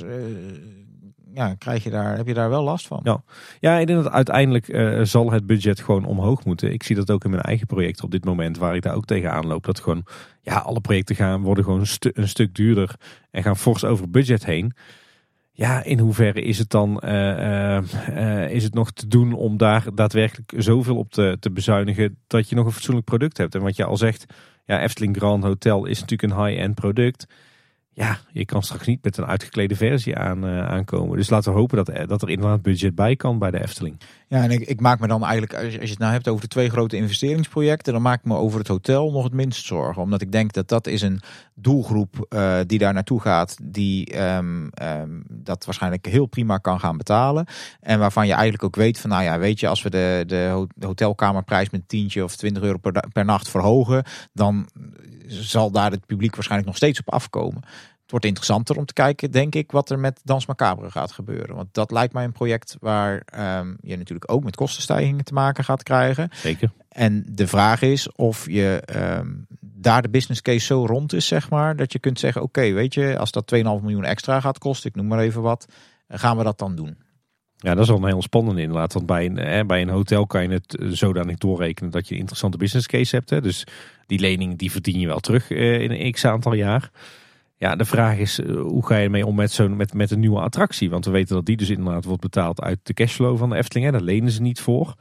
ja, 1.38 1.54
krijg 1.54 1.84
je 1.84 1.90
daar, 1.90 2.16
heb 2.16 2.26
je 2.26 2.34
daar 2.34 2.50
wel 2.50 2.62
last 2.62 2.86
van. 2.86 3.00
Ja, 3.02 3.22
ja 3.60 3.78
ik 3.78 3.86
denk 3.86 4.02
dat 4.02 4.12
uiteindelijk 4.12 4.68
uh, 4.68 5.00
zal 5.02 5.32
het 5.32 5.46
budget 5.46 5.80
gewoon 5.80 6.04
omhoog 6.04 6.44
moeten. 6.44 6.72
Ik 6.72 6.82
zie 6.82 6.96
dat 6.96 7.10
ook 7.10 7.24
in 7.24 7.30
mijn 7.30 7.42
eigen 7.42 7.66
project 7.66 8.02
op 8.02 8.10
dit 8.10 8.24
moment, 8.24 8.58
waar 8.58 8.76
ik 8.76 8.82
daar 8.82 8.94
ook 8.94 9.04
tegenaan 9.04 9.46
loop. 9.46 9.64
Dat 9.64 9.80
gewoon, 9.80 10.04
ja, 10.42 10.56
alle 10.56 10.80
projecten 10.80 11.16
gaan 11.16 11.42
worden 11.42 11.64
gewoon 11.64 11.86
stu 11.86 12.10
een 12.14 12.28
stuk 12.28 12.54
duurder 12.54 12.94
en 13.30 13.42
gaan 13.42 13.56
fors 13.56 13.84
over 13.84 14.10
budget 14.10 14.44
heen. 14.44 14.72
Ja, 15.58 15.82
in 15.84 15.98
hoeverre 15.98 16.40
is 16.42 16.58
het 16.58 16.70
dan 16.70 17.02
uh, 17.04 17.78
uh, 18.10 18.50
is 18.50 18.64
het 18.64 18.74
nog 18.74 18.90
te 18.90 19.06
doen 19.08 19.32
om 19.32 19.56
daar 19.56 19.94
daadwerkelijk 19.94 20.52
zoveel 20.56 20.96
op 20.96 21.10
te, 21.10 21.36
te 21.40 21.50
bezuinigen 21.50 22.18
dat 22.26 22.48
je 22.48 22.54
nog 22.54 22.66
een 22.66 22.72
fatsoenlijk 22.72 23.06
product 23.06 23.36
hebt? 23.36 23.54
En 23.54 23.62
wat 23.62 23.76
je 23.76 23.84
al 23.84 23.96
zegt, 23.96 24.26
ja, 24.64 24.80
Efteling 24.80 25.16
Grand 25.16 25.42
Hotel 25.44 25.86
is 25.86 26.00
natuurlijk 26.00 26.32
een 26.32 26.44
high-end 26.44 26.74
product. 26.74 27.26
Ja, 27.98 28.18
je 28.32 28.44
kan 28.44 28.62
straks 28.62 28.86
niet 28.86 29.04
met 29.04 29.16
een 29.16 29.26
uitgeklede 29.26 29.76
versie 29.76 30.16
aan, 30.16 30.44
uh, 30.44 30.68
aankomen. 30.68 31.16
Dus 31.16 31.30
laten 31.30 31.52
we 31.52 31.58
hopen 31.58 31.84
dat, 31.84 32.08
dat 32.08 32.22
er 32.22 32.28
inderdaad 32.28 32.62
budget 32.62 32.94
bij 32.94 33.16
kan 33.16 33.38
bij 33.38 33.50
de 33.50 33.62
Efteling. 33.62 34.00
Ja, 34.28 34.42
en 34.42 34.50
ik, 34.50 34.60
ik 34.60 34.80
maak 34.80 35.00
me 35.00 35.06
dan 35.06 35.24
eigenlijk, 35.24 35.64
als 35.64 35.72
je, 35.72 35.80
het 35.80 35.98
nou 35.98 36.12
hebt 36.12 36.28
over 36.28 36.40
de 36.40 36.48
twee 36.48 36.70
grote 36.70 36.96
investeringsprojecten, 36.96 37.92
dan 37.92 38.02
maak 38.02 38.18
ik 38.18 38.24
me 38.24 38.34
over 38.34 38.58
het 38.58 38.68
hotel 38.68 39.10
nog 39.10 39.24
het 39.24 39.32
minst 39.32 39.66
zorgen. 39.66 40.02
Omdat 40.02 40.20
ik 40.20 40.32
denk 40.32 40.52
dat 40.52 40.68
dat 40.68 40.86
is 40.86 41.02
een 41.02 41.20
doelgroep 41.54 42.26
uh, 42.28 42.58
die 42.66 42.78
daar 42.78 42.94
naartoe 42.94 43.20
gaat, 43.20 43.56
die 43.62 44.22
um, 44.22 44.70
um, 44.82 45.24
dat 45.28 45.64
waarschijnlijk 45.64 46.06
heel 46.06 46.26
prima 46.26 46.58
kan 46.58 46.80
gaan 46.80 46.96
betalen. 46.96 47.46
En 47.80 47.98
waarvan 47.98 48.26
je 48.26 48.32
eigenlijk 48.32 48.64
ook 48.64 48.76
weet 48.76 49.00
van, 49.00 49.10
nou 49.10 49.22
ja, 49.22 49.38
weet 49.38 49.60
je, 49.60 49.68
als 49.68 49.82
we 49.82 49.90
de, 49.90 50.22
de 50.26 50.86
hotelkamerprijs 50.86 51.70
met 51.70 51.88
tientje 51.88 52.24
of 52.24 52.36
20 52.36 52.62
euro 52.62 52.78
per, 52.78 53.04
per 53.12 53.24
nacht 53.24 53.48
verhogen, 53.48 54.04
dan 54.32 54.68
zal 55.28 55.70
daar 55.70 55.90
het 55.90 56.06
publiek 56.06 56.34
waarschijnlijk 56.34 56.68
nog 56.68 56.76
steeds 56.76 57.00
op 57.00 57.10
afkomen. 57.10 57.62
Het 58.02 58.10
wordt 58.10 58.26
interessanter 58.26 58.76
om 58.76 58.84
te 58.84 58.92
kijken, 58.92 59.30
denk 59.30 59.54
ik, 59.54 59.72
wat 59.72 59.90
er 59.90 59.98
met 59.98 60.20
Dans 60.24 60.46
Macabre 60.46 60.90
gaat 60.90 61.12
gebeuren. 61.12 61.56
Want 61.56 61.68
dat 61.72 61.90
lijkt 61.90 62.12
mij 62.12 62.24
een 62.24 62.32
project 62.32 62.76
waar 62.80 63.22
um, 63.58 63.76
je 63.80 63.96
natuurlijk 63.96 64.32
ook 64.32 64.44
met 64.44 64.56
kostenstijgingen 64.56 65.24
te 65.24 65.32
maken 65.32 65.64
gaat 65.64 65.82
krijgen. 65.82 66.30
Zeker. 66.34 66.70
En 66.88 67.24
de 67.26 67.46
vraag 67.46 67.82
is 67.82 68.12
of 68.12 68.46
je 68.50 68.82
um, 68.96 69.46
daar 69.60 70.02
de 70.02 70.08
business 70.08 70.42
case 70.42 70.66
zo 70.66 70.86
rond 70.86 71.12
is, 71.12 71.26
zeg 71.26 71.50
maar, 71.50 71.76
dat 71.76 71.92
je 71.92 71.98
kunt 71.98 72.18
zeggen, 72.18 72.42
oké, 72.42 72.58
okay, 72.58 72.74
weet 72.74 72.94
je, 72.94 73.18
als 73.18 73.30
dat 73.30 73.54
2,5 73.54 73.60
miljoen 73.62 74.04
extra 74.04 74.40
gaat 74.40 74.58
kosten, 74.58 74.90
ik 74.90 74.96
noem 74.96 75.06
maar 75.06 75.18
even 75.18 75.42
wat, 75.42 75.66
gaan 76.08 76.36
we 76.36 76.44
dat 76.44 76.58
dan 76.58 76.74
doen? 76.74 76.96
Ja, 77.60 77.74
dat 77.74 77.82
is 77.82 77.88
wel 77.88 77.98
een 77.98 78.06
heel 78.06 78.22
spannende 78.22 78.60
inderdaad. 78.60 78.92
Want 78.92 79.06
bij 79.06 79.26
een, 79.26 79.36
hè, 79.36 79.64
bij 79.64 79.82
een 79.82 79.88
hotel 79.88 80.26
kan 80.26 80.42
je 80.42 80.48
het 80.48 80.76
zodanig 80.90 81.38
doorrekenen 81.38 81.90
dat 81.90 82.08
je 82.08 82.14
een 82.14 82.20
interessante 82.20 82.58
business 82.58 82.86
case 82.86 83.16
hebt. 83.16 83.30
Hè. 83.30 83.40
Dus 83.40 83.66
die 84.06 84.18
lening 84.18 84.58
die 84.58 84.70
verdien 84.70 85.00
je 85.00 85.06
wel 85.06 85.20
terug 85.20 85.50
uh, 85.50 85.80
in 85.80 85.90
een 85.90 86.12
x 86.12 86.24
aantal 86.24 86.52
jaar. 86.52 86.90
Ja, 87.56 87.76
de 87.76 87.84
vraag 87.84 88.18
is, 88.18 88.40
hoe 88.46 88.86
ga 88.86 88.96
je 88.96 89.04
ermee 89.04 89.26
om 89.26 89.34
met, 89.34 89.52
zo'n 89.52 89.76
met, 89.76 89.94
met 89.94 90.10
een 90.10 90.20
nieuwe 90.20 90.40
attractie? 90.40 90.90
Want 90.90 91.04
we 91.04 91.10
weten 91.10 91.34
dat 91.34 91.46
die 91.46 91.56
dus 91.56 91.70
inderdaad 91.70 92.04
wordt 92.04 92.22
betaald 92.22 92.60
uit 92.60 92.78
de 92.82 92.94
cashflow 92.94 93.38
van 93.38 93.50
de 93.50 93.56
Efteling. 93.56 93.86
Hè. 93.86 93.92
Daar 93.92 94.00
lenen 94.00 94.30
ze 94.30 94.42
niet 94.42 94.60
voor. 94.60 94.94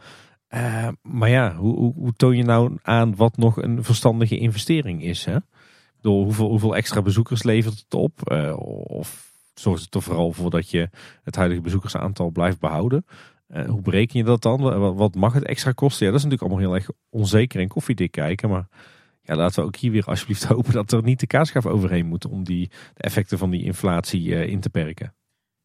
Maar 1.01 1.29
ja, 1.29 1.55
hoe, 1.55 1.93
hoe, 1.93 2.13
toon 2.15 2.37
je 2.37 2.43
nou 2.43 2.77
aan 2.81 3.15
wat 3.15 3.37
nog 3.37 3.61
een 3.61 3.83
verstandige 3.83 4.37
investering 4.37 5.03
is? 5.03 5.25
Hè? 5.25 5.37
Bedoel, 5.95 6.23
hoeveel, 6.23 6.49
hoeveel 6.49 6.75
extra 6.75 7.01
bezoekers 7.01 7.43
levert 7.43 7.79
het 7.79 7.93
op? 7.93 8.31
Of 8.87 9.27
zorgt 9.59 9.83
het 9.83 9.95
er 9.95 10.01
vooral 10.01 10.31
voor 10.31 10.49
dat 10.49 10.69
je 10.69 10.89
het 11.23 11.35
huidige 11.35 11.61
bezoekersaantal 11.61 12.29
blijft 12.29 12.59
behouden? 12.59 13.05
Uh, 13.49 13.65
hoe 13.65 13.81
bereken 13.81 14.19
je 14.19 14.25
dat 14.25 14.41
dan? 14.41 14.61
Wat, 14.61 14.95
wat 14.95 15.15
mag 15.15 15.33
het 15.33 15.45
extra 15.45 15.71
kosten? 15.71 16.05
Ja, 16.05 16.11
dat 16.11 16.19
is 16.19 16.25
natuurlijk 16.25 16.51
allemaal 16.51 16.71
heel 16.71 16.81
erg 16.81 16.97
onzeker 17.09 17.59
en 17.59 17.67
koffiedik 17.67 18.11
kijken. 18.11 18.49
Maar 18.49 18.67
ja, 19.21 19.35
laten 19.35 19.59
we 19.59 19.67
ook 19.67 19.75
hier 19.75 19.91
weer 19.91 20.05
alsjeblieft 20.05 20.43
hopen 20.53 20.73
dat 20.73 20.91
er 20.91 21.03
niet 21.03 21.19
de 21.19 21.27
kaaschaf 21.27 21.65
overheen 21.65 22.05
moet 22.05 22.27
om 22.27 22.43
die, 22.43 22.69
de 22.93 23.03
effecten 23.03 23.37
van 23.37 23.49
die 23.49 23.63
inflatie 23.63 24.27
uh, 24.27 24.47
in 24.47 24.59
te 24.59 24.69
perken. 24.69 25.13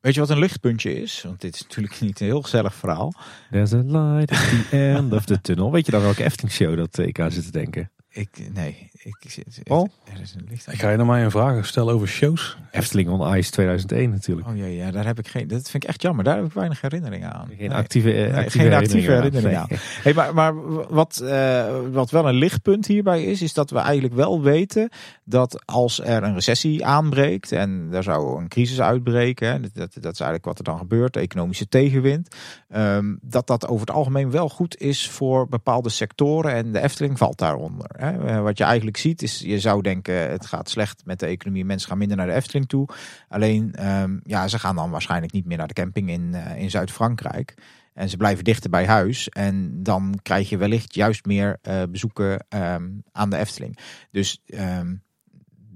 Weet 0.01 0.15
je 0.15 0.21
wat 0.21 0.31
een 0.31 0.39
lichtpuntje 0.39 1.01
is? 1.01 1.23
Want 1.23 1.41
dit 1.41 1.55
is 1.55 1.63
natuurlijk 1.63 2.01
niet 2.01 2.21
een 2.21 2.27
heel 2.27 2.43
gezellig 2.43 2.75
verhaal. 2.75 3.15
There's 3.51 3.73
a 3.73 3.83
light 3.83 4.31
at 4.31 4.39
the 4.39 4.67
end 4.71 5.13
of 5.13 5.25
the 5.25 5.41
tunnel. 5.41 5.73
Weet 5.73 5.87
je 5.87 5.93
dan 5.93 6.03
welke 6.03 6.25
Efteling 6.25 6.53
show 6.53 6.77
dat 6.77 6.99
ik 6.99 7.21
aan 7.21 7.31
zit 7.31 7.45
te 7.45 7.51
denken? 7.51 7.91
Ik, 8.15 8.51
nee, 8.53 8.91
ik 8.93 9.17
zit. 9.27 9.61
Paul? 9.63 9.89
Er 10.15 10.21
is 10.21 10.35
een 10.35 10.47
licht. 10.49 10.73
Ik 10.73 10.81
ga 10.81 10.91
je 10.91 10.97
naar 10.97 11.07
mij 11.07 11.25
een 11.25 11.31
vraag 11.31 11.67
stellen 11.67 11.95
over 11.95 12.09
shows. 12.09 12.57
Efteling 12.71 13.09
on 13.09 13.37
Ice 13.37 13.51
2001 13.51 14.11
natuurlijk. 14.11 14.49
Oh 14.49 14.57
ja, 14.57 14.65
ja, 14.65 14.91
daar 14.91 15.07
heb 15.07 15.19
ik 15.19 15.29
geen. 15.29 15.49
Dat 15.49 15.71
vind 15.71 15.83
ik 15.83 15.89
echt 15.89 16.03
jammer. 16.03 16.25
Daar 16.25 16.37
heb 16.37 16.45
ik 16.45 16.53
weinig 16.53 16.81
herinneringen 16.81 17.33
aan. 17.33 17.49
Geen 17.59 17.73
actieve, 17.73 18.09
nee, 18.09 18.35
actieve 18.35 18.59
geen 18.59 18.61
herinneringen 18.61 18.79
actieve 18.79 19.13
herinneringen 19.13 19.61
aan. 19.61 19.69
Hey, 20.03 20.15
maar, 20.15 20.35
maar 20.35 20.55
wat, 20.89 21.21
uh, 21.23 21.67
wat 21.93 22.11
wel 22.11 22.29
een 22.29 22.35
lichtpunt 22.35 22.87
hierbij 22.87 23.25
is, 23.25 23.43
is 23.43 23.53
dat 23.53 23.71
we 23.71 23.79
eigenlijk 23.79 24.15
wel 24.15 24.43
weten 24.43 24.89
dat 25.25 25.63
als 25.67 26.01
er 26.01 26.23
een 26.23 26.35
recessie 26.35 26.87
aanbreekt 26.87 27.53
en 27.53 27.89
er 27.93 28.03
zou 28.03 28.41
een 28.41 28.49
crisis 28.49 28.81
uitbreken, 28.81 29.49
hè, 29.49 29.61
dat, 29.61 29.75
dat, 29.75 29.93
dat 29.93 30.13
is 30.13 30.21
eigenlijk 30.21 30.45
wat 30.45 30.59
er 30.59 30.65
dan 30.65 30.79
gebeurt, 30.79 31.17
economische 31.17 31.69
tegenwind, 31.69 32.37
um, 32.77 33.19
dat 33.23 33.47
dat 33.47 33.67
over 33.67 33.87
het 33.87 33.97
algemeen 33.97 34.31
wel 34.31 34.49
goed 34.49 34.81
is 34.81 35.09
voor 35.09 35.49
bepaalde 35.49 35.89
sectoren 35.89 36.53
en 36.53 36.73
de 36.73 36.81
Efteling 36.81 37.19
valt 37.19 37.39
daaronder. 37.39 37.87
Hè. 38.03 38.41
Wat 38.41 38.59
je 38.59 38.65
eigenlijk 38.65 38.97
ziet 38.97 39.23
is, 39.23 39.39
je 39.39 39.61
zou 39.61 39.83
denken 39.83 40.31
het 40.31 40.47
gaat 40.47 40.69
slecht 40.69 41.03
met 41.05 41.21
de 41.21 41.27
economie, 41.27 41.65
mensen 41.65 41.89
gaan 41.89 41.99
minder 41.99 42.17
naar 42.17 42.27
de 42.27 42.33
Efteling 42.33 42.69
toe. 42.69 42.89
Alleen, 43.29 43.89
um, 43.89 44.21
ja, 44.25 44.49
ze 44.49 44.59
gaan 44.59 44.77
dan 44.77 44.91
waarschijnlijk 44.91 45.33
niet 45.33 45.47
meer 45.47 45.59
naar 45.59 45.67
de 45.67 45.75
camping 45.75 46.11
in, 46.11 46.31
uh, 46.35 46.57
in 46.57 46.71
Zuid-Frankrijk. 46.71 47.55
En 47.95 48.09
ze 48.09 48.17
blijven 48.17 48.45
dichter 48.45 48.71
bij 48.71 48.87
huis. 48.87 49.29
En 49.29 49.83
dan 49.83 50.19
krijg 50.23 50.49
je 50.49 50.57
wellicht 50.57 50.95
juist 50.95 51.25
meer 51.27 51.59
uh, 51.63 51.83
bezoeken 51.91 52.47
um, 52.49 53.03
aan 53.13 53.31
de 53.31 53.37
Efteling. 53.37 53.79
Dus 54.11 54.43
um, 54.47 55.03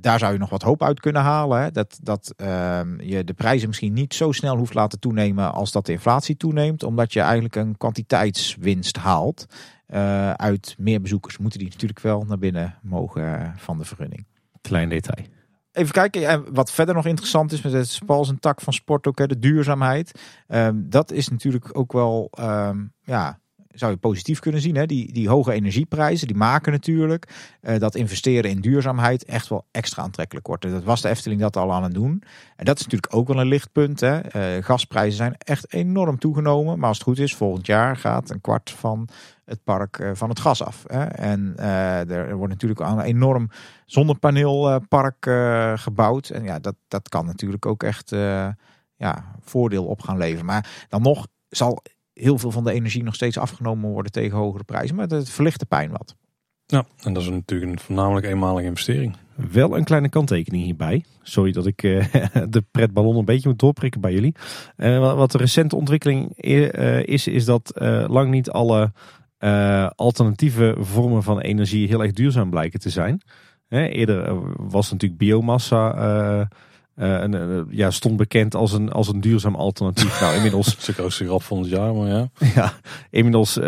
daar 0.07 0.19
zou 0.19 0.33
je 0.33 0.39
nog 0.39 0.51
wat 0.51 0.63
hoop 0.63 0.83
uit 0.83 1.01
kunnen 1.01 1.23
halen. 1.23 1.61
Hè? 1.61 1.71
Dat, 1.71 1.99
dat 2.03 2.35
um, 2.37 3.01
je 3.01 3.25
de 3.25 3.35
prijzen 3.35 3.69
misschien 3.69 3.93
niet 3.93 4.15
zo 4.15 4.33
snel 4.33 4.57
hoeft 4.57 4.75
laten 4.75 5.01
toenemen 5.01 5.53
als 5.53 5.73
dat 5.73 5.87
de 5.87 5.93
inflatie 5.93 6.37
toeneemt. 6.37 6.83
Omdat 6.83 7.13
je 7.13 7.21
eigenlijk 7.21 7.57
een 7.57 7.77
kwantiteitswinst 7.77 8.97
haalt. 8.97 9.47
Uh, 9.89 10.31
uit 10.31 10.75
meer 10.79 11.01
bezoekers 11.01 11.39
moeten 11.39 11.59
die 11.59 11.69
natuurlijk 11.69 12.01
wel 12.01 12.23
naar 12.23 12.39
binnen 12.39 12.79
mogen 12.83 13.23
uh, 13.23 13.49
van 13.57 13.79
de 13.79 13.85
vergunning. 13.85 14.27
Klein 14.61 14.89
detail. 14.89 15.27
Even 15.73 15.93
kijken, 15.93 16.29
en 16.29 16.55
wat 16.55 16.73
verder 16.73 16.95
nog 16.95 17.07
interessant 17.07 17.53
is 17.53 17.63
met 17.63 17.73
het 17.73 17.89
spals 17.89 18.29
en 18.29 18.41
tak 18.41 18.61
van 18.61 18.73
sport 18.73 19.07
ook, 19.07 19.19
hè, 19.19 19.27
de 19.27 19.39
duurzaamheid. 19.39 20.21
Um, 20.49 20.91
dat 20.91 21.11
is 21.11 21.29
natuurlijk 21.29 21.79
ook 21.79 21.93
wel, 21.93 22.31
um, 22.41 22.93
ja, 23.01 23.39
zou 23.79 23.93
je 23.93 23.99
positief 23.99 24.39
kunnen 24.39 24.61
zien. 24.61 24.77
Hè? 24.77 24.87
Die, 24.87 25.13
die 25.13 25.29
hoge 25.29 25.53
energieprijzen, 25.53 26.27
die 26.27 26.37
maken 26.37 26.73
natuurlijk 26.73 27.29
uh, 27.63 27.79
dat 27.79 27.95
investeren 27.95 28.51
in 28.51 28.61
duurzaamheid 28.61 29.25
echt 29.25 29.49
wel 29.49 29.67
extra 29.71 30.03
aantrekkelijk 30.03 30.47
wordt. 30.47 30.65
En 30.65 30.71
dat 30.71 30.85
was 30.85 31.01
de 31.01 31.09
Efteling 31.09 31.41
dat 31.41 31.57
al 31.57 31.73
aan 31.73 31.83
het 31.83 31.95
doen. 31.95 32.23
En 32.57 32.65
dat 32.65 32.79
is 32.79 32.85
natuurlijk 32.85 33.15
ook 33.15 33.29
wel 33.29 33.41
een 33.41 33.47
lichtpunt. 33.47 34.01
Hè? 34.01 34.21
Uh, 34.57 34.65
gasprijzen 34.65 35.17
zijn 35.17 35.35
echt 35.39 35.73
enorm 35.73 36.19
toegenomen. 36.19 36.79
Maar 36.79 36.89
als 36.89 36.99
het 36.99 37.07
goed 37.07 37.19
is, 37.19 37.35
volgend 37.35 37.67
jaar 37.67 37.97
gaat 37.97 38.31
een 38.31 38.41
kwart 38.41 38.71
van 38.71 39.09
het 39.45 39.65
park 39.65 39.99
uh, 39.99 40.11
van 40.15 40.29
het 40.29 40.41
gas 40.41 40.63
af. 40.63 40.85
Hè? 40.87 41.05
En 41.05 41.57
er 41.57 42.37
wordt 42.37 42.53
natuurlijk 42.53 42.81
een 42.81 43.01
enorm 43.01 43.51
zonnepaneelpark 43.87 45.31
gebouwd. 45.81 46.29
En 46.29 46.45
ja, 46.45 46.59
dat, 46.59 46.75
dat 46.89 47.09
kan 47.09 47.27
natuurlijk 47.27 47.67
ook 47.67 47.83
echt 47.83 48.11
ja, 48.97 49.35
voordeel 49.41 49.85
op 49.85 50.03
gaan 50.03 50.19
leveren. 50.19 50.45
Maar 50.45 50.87
dan 50.89 51.03
nog 51.03 51.27
zal 51.49 51.83
heel 52.21 52.39
veel 52.39 52.51
van 52.51 52.65
de 52.65 52.73
energie 52.73 53.03
nog 53.03 53.15
steeds 53.15 53.39
afgenomen 53.39 53.91
worden 53.91 54.13
tegen 54.13 54.39
hogere 54.39 54.65
prijzen. 54.65 54.97
Maar 54.97 55.07
het 55.07 55.31
verlicht 55.31 55.61
de 55.61 55.67
pijn 55.67 55.91
wat. 55.91 56.17
Ja, 56.67 56.87
en 57.03 57.13
dat 57.13 57.23
is 57.23 57.29
natuurlijk 57.29 57.73
een 57.73 57.79
voornamelijk 57.79 58.27
eenmalige 58.27 58.67
investering. 58.67 59.17
Wel 59.53 59.77
een 59.77 59.85
kleine 59.85 60.09
kanttekening 60.09 60.65
hierbij. 60.65 61.05
Sorry 61.23 61.53
dat 61.53 61.67
ik 61.67 61.83
uh, 61.83 62.05
de 62.49 62.65
pretballon 62.71 63.17
een 63.17 63.25
beetje 63.25 63.49
moet 63.49 63.59
doorprikken 63.59 64.01
bij 64.01 64.13
jullie. 64.13 64.35
Uh, 64.77 65.15
wat 65.15 65.33
de 65.33 65.39
recente 65.39 65.77
ontwikkeling 65.77 66.33
uh, 66.37 67.03
is, 67.03 67.27
is 67.27 67.45
dat 67.45 67.73
lang 68.07 68.31
niet 68.31 68.51
alle 68.51 68.93
alternatieve 69.95 70.77
vormen 70.79 71.23
van 71.23 71.41
energie 71.41 71.89
heel 71.89 72.03
erg 72.03 72.13
duurzaam 72.13 72.51
blijken 72.51 72.81
te 72.81 72.91
zijn. 72.91 73.23
eerder 73.69 74.41
was 74.69 74.91
natuurlijk 74.91 75.21
biomassa 75.21 76.49
uh, 76.97 77.23
en, 77.23 77.33
uh, 77.35 77.61
ja, 77.71 77.91
stond 77.91 78.17
bekend 78.17 78.55
als 78.55 78.73
een, 78.73 78.93
als 78.93 79.09
een 79.09 79.21
duurzaam 79.21 79.55
alternatief. 79.55 80.21
nou, 80.21 80.35
inmiddels. 80.37 80.85
De 80.85 80.93
grootste 80.93 81.25
grap 81.25 81.43
van 81.43 81.59
het 81.59 81.69
jaar, 81.69 81.95
maar 81.95 82.09
ja. 82.09 82.29
ja, 82.55 82.73
inmiddels 83.11 83.57
uh, 83.57 83.65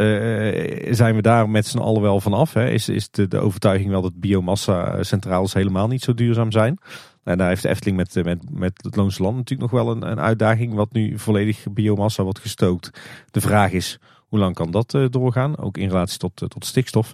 zijn 0.95 1.15
we 1.15 1.23
daar 1.23 1.49
met 1.49 1.67
z'n 1.67 1.79
allen 1.79 2.03
wel 2.03 2.21
van 2.21 2.33
af. 2.33 2.53
Hè. 2.53 2.71
Is, 2.71 2.89
is 2.89 3.11
de, 3.11 3.29
de 3.29 3.39
overtuiging 3.39 3.91
wel 3.91 4.03
dat 4.03 4.21
biomassa 4.21 5.03
centrales 5.03 5.53
helemaal 5.53 5.89
niet 5.89 6.03
zo 6.03 6.15
duurzaam 6.15 6.53
zijn. 6.53 6.79
En 7.25 7.39
daar 7.39 7.49
heeft 7.49 7.63
de 7.63 7.69
Efteling 7.69 7.97
met, 7.97 8.25
met, 8.25 8.43
met 8.51 8.73
het 8.83 8.97
Loonse 8.97 9.23
Land 9.23 9.37
natuurlijk 9.37 9.73
nog 9.73 9.83
wel 9.83 9.93
een, 9.95 10.11
een 10.11 10.21
uitdaging. 10.21 10.75
Wat 10.75 10.93
nu 10.93 11.19
volledig 11.19 11.65
biomassa 11.71 12.23
wordt 12.23 12.39
gestookt. 12.39 12.91
De 13.31 13.41
vraag 13.41 13.73
is, 13.73 13.99
hoe 14.29 14.39
lang 14.39 14.55
kan 14.55 14.71
dat 14.71 14.99
doorgaan? 15.11 15.59
Ook 15.59 15.77
in 15.77 15.89
relatie 15.89 16.19
tot, 16.19 16.33
tot 16.37 16.65
stikstof. 16.65 17.13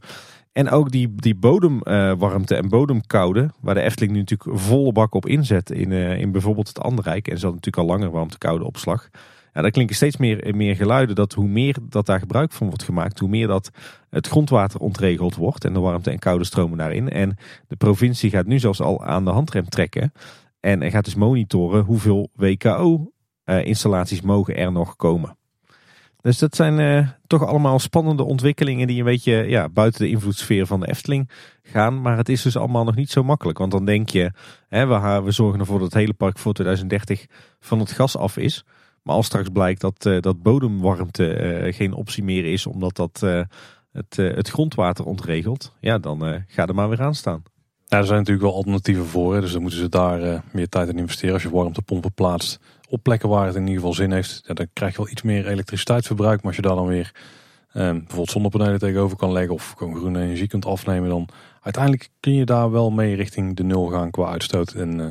En 0.55 0.71
ook 0.71 0.91
die, 0.91 1.15
die 1.15 1.35
bodemwarmte 1.35 2.55
uh, 2.55 2.61
en 2.61 2.69
bodemkoude, 2.69 3.51
waar 3.61 3.75
de 3.75 3.81
Efteling 3.81 4.13
nu 4.13 4.19
natuurlijk 4.19 4.59
volle 4.61 4.93
bak 4.93 5.15
op 5.15 5.27
inzet 5.27 5.71
in, 5.71 5.91
uh, 5.91 6.19
in 6.21 6.33
bijvoorbeeld 6.33 6.69
het 6.69 6.81
Anderrijk. 6.81 7.29
En 7.29 7.39
ze 7.39 7.47
hadden 7.47 7.61
natuurlijk 7.65 7.91
al 7.91 7.97
langer 7.97 8.11
warmte-koude 8.11 8.65
opslag. 8.65 9.09
Ja, 9.53 9.63
daar 9.63 9.71
klinken 9.71 9.97
steeds 9.97 10.17
meer, 10.17 10.55
meer 10.57 10.77
geluiden 10.77 11.15
dat 11.15 11.33
hoe 11.33 11.49
meer 11.49 11.77
dat 11.89 12.07
daar 12.07 12.19
gebruik 12.19 12.53
van 12.53 12.67
wordt 12.67 12.83
gemaakt, 12.83 13.19
hoe 13.19 13.29
meer 13.29 13.47
dat 13.47 13.71
het 14.11 14.27
grondwater 14.27 14.81
ontregeld 14.81 15.35
wordt 15.35 15.65
en 15.65 15.73
de 15.73 15.81
warmte 15.81 16.11
en 16.11 16.19
koude 16.19 16.45
stromen 16.45 16.79
daarin. 16.79 17.11
En 17.11 17.37
de 17.69 17.77
provincie 17.77 18.31
gaat 18.31 18.47
nu 18.47 18.59
zelfs 18.59 18.81
al 18.81 19.05
aan 19.05 19.25
de 19.25 19.31
handrem 19.31 19.69
trekken 19.69 20.13
en 20.61 20.91
gaat 20.91 21.05
dus 21.05 21.15
monitoren 21.15 21.85
hoeveel 21.85 22.31
WKO-installaties 22.35 24.21
uh, 24.21 24.25
mogen 24.25 24.57
er 24.57 24.73
nog 24.73 24.97
komen. 24.97 25.37
Dus 26.25 26.39
dat 26.39 26.57
zijn 26.57 26.79
uh, 26.79 27.09
toch 27.27 27.47
allemaal 27.47 27.79
spannende 27.79 28.23
ontwikkelingen 28.23 28.87
die 28.87 28.99
een 28.99 29.05
beetje 29.05 29.33
ja, 29.33 29.69
buiten 29.69 30.01
de 30.01 30.09
invloedssfeer 30.09 30.67
van 30.67 30.81
de 30.81 30.89
Efteling 30.89 31.31
gaan. 31.63 32.01
Maar 32.01 32.17
het 32.17 32.29
is 32.29 32.43
dus 32.43 32.57
allemaal 32.57 32.85
nog 32.85 32.95
niet 32.95 33.11
zo 33.11 33.23
makkelijk. 33.23 33.59
Want 33.59 33.71
dan 33.71 33.85
denk 33.85 34.09
je, 34.09 34.33
hè, 34.69 34.87
we, 34.87 35.23
we 35.25 35.31
zorgen 35.31 35.61
ervoor 35.61 35.79
dat 35.79 35.93
het 35.93 36.01
hele 36.01 36.15
park 36.15 36.39
voor 36.39 36.53
2030 36.53 37.27
van 37.61 37.79
het 37.79 37.93
gas 37.93 38.17
af 38.17 38.37
is. 38.37 38.65
Maar 39.03 39.15
als 39.15 39.27
straks 39.27 39.49
blijkt 39.49 39.81
dat, 39.81 40.07
uh, 40.07 40.21
dat 40.21 40.43
bodemwarmte 40.43 41.65
uh, 41.67 41.75
geen 41.75 41.93
optie 41.93 42.25
meer 42.25 42.45
is, 42.45 42.67
omdat 42.67 42.97
dat 42.97 43.23
het, 43.95 44.19
eh, 44.19 44.37
het 44.37 44.49
grondwater 44.49 45.05
ontregelt, 45.05 45.73
ja, 45.81 45.99
dan 45.99 46.27
eh, 46.27 46.41
ga 46.47 46.67
er 46.67 46.75
maar 46.75 46.89
weer 46.89 47.03
aan 47.03 47.15
staan. 47.15 47.43
Er 47.89 48.05
zijn 48.05 48.19
natuurlijk 48.19 48.47
wel 48.47 48.55
alternatieven 48.55 49.05
voor. 49.05 49.41
Dus 49.41 49.53
dan 49.53 49.61
moeten 49.61 49.81
ze 49.81 49.89
daar 49.89 50.23
eh, 50.23 50.41
meer 50.53 50.69
tijd 50.69 50.89
in 50.89 50.99
investeren. 50.99 51.35
Als 51.35 51.43
je 51.43 51.51
warmtepompen 51.51 52.13
plaatst 52.13 52.61
op 52.89 53.03
plekken 53.03 53.29
waar 53.29 53.47
het 53.47 53.55
in 53.55 53.61
ieder 53.61 53.75
geval 53.75 53.95
zin 53.95 54.13
heeft. 54.13 54.41
Dan 54.47 54.69
krijg 54.73 54.93
je 54.93 54.99
wel 54.99 55.11
iets 55.11 55.23
meer 55.23 55.47
elektriciteitsverbruik. 55.47 56.37
Maar 56.37 56.47
als 56.47 56.57
je 56.57 56.63
daar 56.63 56.75
dan 56.75 56.87
weer 56.87 57.13
eh, 57.75 57.91
bijvoorbeeld 57.91 58.31
zonnepanelen 58.31 58.79
tegenover 58.79 59.17
kan 59.17 59.33
leggen. 59.33 59.55
Of 59.55 59.75
gewoon 59.77 59.97
groene 59.97 60.23
energie 60.23 60.49
kunt 60.49 60.67
afnemen. 60.67 61.09
Dan 61.09 61.29
uiteindelijk 61.61 62.11
kun 62.21 62.35
je 62.35 62.45
daar 62.45 62.71
wel 62.71 62.91
mee 62.91 63.15
richting 63.15 63.57
de 63.57 63.65
nul 63.65 63.87
gaan 63.87 64.11
qua 64.11 64.31
uitstoot 64.31 64.73
en 64.73 65.01
eh, 65.01 65.07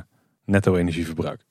netto 0.45 0.75
energieverbruik. 0.75 1.45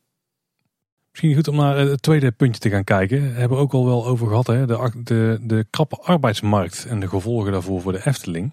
Misschien 1.10 1.34
goed 1.34 1.48
om 1.48 1.56
naar 1.56 1.76
het 1.76 2.02
tweede 2.02 2.30
puntje 2.30 2.60
te 2.60 2.70
gaan 2.70 2.84
kijken. 2.84 3.20
Daar 3.20 3.38
hebben 3.38 3.56
we 3.56 3.62
ook 3.62 3.72
al 3.72 3.86
wel 3.86 4.06
over 4.06 4.28
gehad. 4.28 4.46
Hè? 4.46 4.66
De, 4.66 4.90
de, 5.04 5.38
de 5.42 5.66
krappe 5.70 5.96
arbeidsmarkt 5.96 6.86
en 6.88 7.00
de 7.00 7.08
gevolgen 7.08 7.52
daarvoor 7.52 7.80
voor 7.80 7.92
de 7.92 8.06
Efteling. 8.06 8.52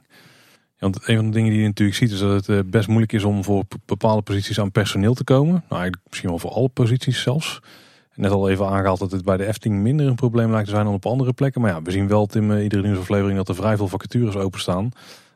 Want 0.79 1.07
een 1.07 1.15
van 1.15 1.25
de 1.25 1.31
dingen 1.31 1.51
die 1.51 1.61
je 1.61 1.67
natuurlijk 1.67 1.97
ziet 1.97 2.11
is 2.11 2.19
dat 2.19 2.31
het 2.31 2.49
eh, 2.49 2.59
best 2.65 2.87
moeilijk 2.87 3.13
is 3.13 3.23
om 3.23 3.43
voor 3.43 3.63
bepaalde 3.85 4.21
posities 4.21 4.59
aan 4.59 4.71
personeel 4.71 5.13
te 5.13 5.23
komen. 5.23 5.51
Nou, 5.51 5.63
eigenlijk 5.69 6.01
misschien 6.07 6.29
wel 6.29 6.39
voor 6.39 6.51
alle 6.51 6.69
posities 6.69 7.21
zelfs. 7.21 7.59
Net 8.15 8.31
al 8.31 8.49
even 8.49 8.67
aangehaald 8.67 8.99
dat 8.99 9.11
het 9.11 9.23
bij 9.23 9.37
de 9.37 9.45
Efteling 9.45 9.81
minder 9.81 10.07
een 10.07 10.15
probleem 10.15 10.51
lijkt 10.51 10.65
te 10.65 10.73
zijn 10.73 10.85
dan 10.85 10.93
op 10.93 11.05
andere 11.05 11.33
plekken. 11.33 11.61
Maar 11.61 11.71
ja, 11.71 11.81
we 11.81 11.91
zien 11.91 12.07
wel 12.07 12.25
Tim 12.25 12.51
eh, 12.51 12.63
iedere 12.63 12.81
nieuwsaflevering 12.81 13.37
dat 13.37 13.49
er 13.49 13.55
vrij 13.55 13.77
veel 13.77 13.87
vacatures 13.87 14.35
openstaan. 14.35 14.91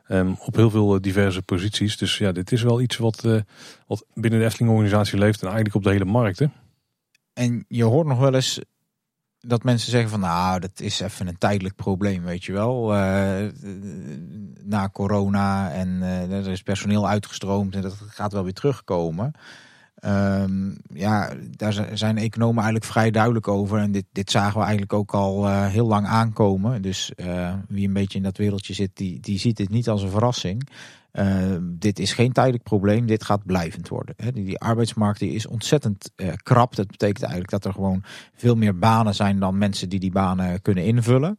ehm, 0.06 0.32
op 0.38 0.54
heel 0.56 0.70
veel 0.70 0.94
eh, 0.94 1.00
diverse 1.00 1.42
posities. 1.42 1.96
Dus 1.96 2.18
ja, 2.18 2.32
dit 2.32 2.52
is 2.52 2.62
wel 2.62 2.80
iets 2.80 2.96
wat, 2.96 3.24
wat 3.86 4.04
binnen 4.14 4.40
de 4.40 4.46
Efteling 4.46 4.72
organisatie 4.72 5.18
leeft 5.18 5.40
en 5.40 5.46
eigenlijk 5.46 5.76
op 5.76 5.82
de 5.82 5.90
hele 5.90 6.04
markt. 6.04 6.38
Hè? 6.38 6.46
En 7.32 7.64
je 7.68 7.84
hoort 7.84 8.06
nog 8.06 8.18
wel 8.18 8.34
eens 8.34 8.60
dat 9.46 9.64
mensen 9.64 9.90
zeggen 9.90 10.10
van 10.10 10.20
nou, 10.20 10.60
dat 10.60 10.80
is 10.80 11.00
even 11.00 11.26
een 11.26 11.38
tijdelijk 11.38 11.76
probleem, 11.76 12.22
weet 12.22 12.44
je 12.44 12.52
wel. 12.52 12.94
Eh, 12.94 13.48
na 14.62 14.88
corona 14.88 15.70
en 15.70 16.02
eh, 16.02 16.32
er 16.32 16.50
is 16.50 16.62
personeel 16.62 17.08
uitgestroomd 17.08 17.74
en 17.74 17.82
dat 17.82 17.96
gaat 18.06 18.32
wel 18.32 18.44
weer 18.44 18.52
terugkomen. 18.52 19.32
Ehm, 19.94 20.70
ja, 20.92 21.32
daar 21.50 21.72
zijn 21.92 22.18
economen 22.18 22.62
eigenlijk 22.62 22.92
vrij 22.92 23.10
duidelijk 23.10 23.48
over. 23.48 23.78
En 23.78 23.92
dit, 23.92 24.04
dit 24.12 24.30
zagen 24.30 24.54
we 24.54 24.62
eigenlijk 24.62 24.92
ook 24.92 25.14
al 25.14 25.46
eh, 25.46 25.66
heel 25.66 25.86
lang 25.86 26.06
aankomen. 26.06 26.82
Dus 26.82 27.12
wie 27.68 27.86
een 27.86 27.92
beetje 27.92 28.18
in 28.18 28.24
dat 28.24 28.36
wereldje 28.36 28.74
zit, 28.74 28.90
die, 28.94 29.20
die 29.20 29.38
ziet 29.38 29.56
dit 29.56 29.70
niet 29.70 29.88
als 29.88 30.02
een 30.02 30.10
verrassing. 30.10 30.68
Uh, 31.18 31.56
dit 31.60 31.98
is 31.98 32.12
geen 32.12 32.32
tijdelijk 32.32 32.62
probleem, 32.62 33.06
dit 33.06 33.24
gaat 33.24 33.44
blijvend 33.44 33.88
worden. 33.88 34.14
Die, 34.32 34.58
arbeidsmarkt 34.58 35.18
die 35.18 35.30
is 35.30 35.46
ontzettend 35.46 36.10
uh, 36.16 36.32
krap. 36.42 36.76
Dat 36.76 36.86
betekent 36.86 37.22
eigenlijk 37.22 37.50
dat 37.50 37.64
er 37.64 37.72
gewoon 37.72 38.02
veel 38.34 38.54
meer 38.54 38.78
banen 38.78 39.14
zijn 39.14 39.38
dan 39.38 39.58
mensen 39.58 39.88
die 39.88 40.00
die 40.00 40.12
banen 40.12 40.62
kunnen 40.62 40.84
invullen. 40.84 41.38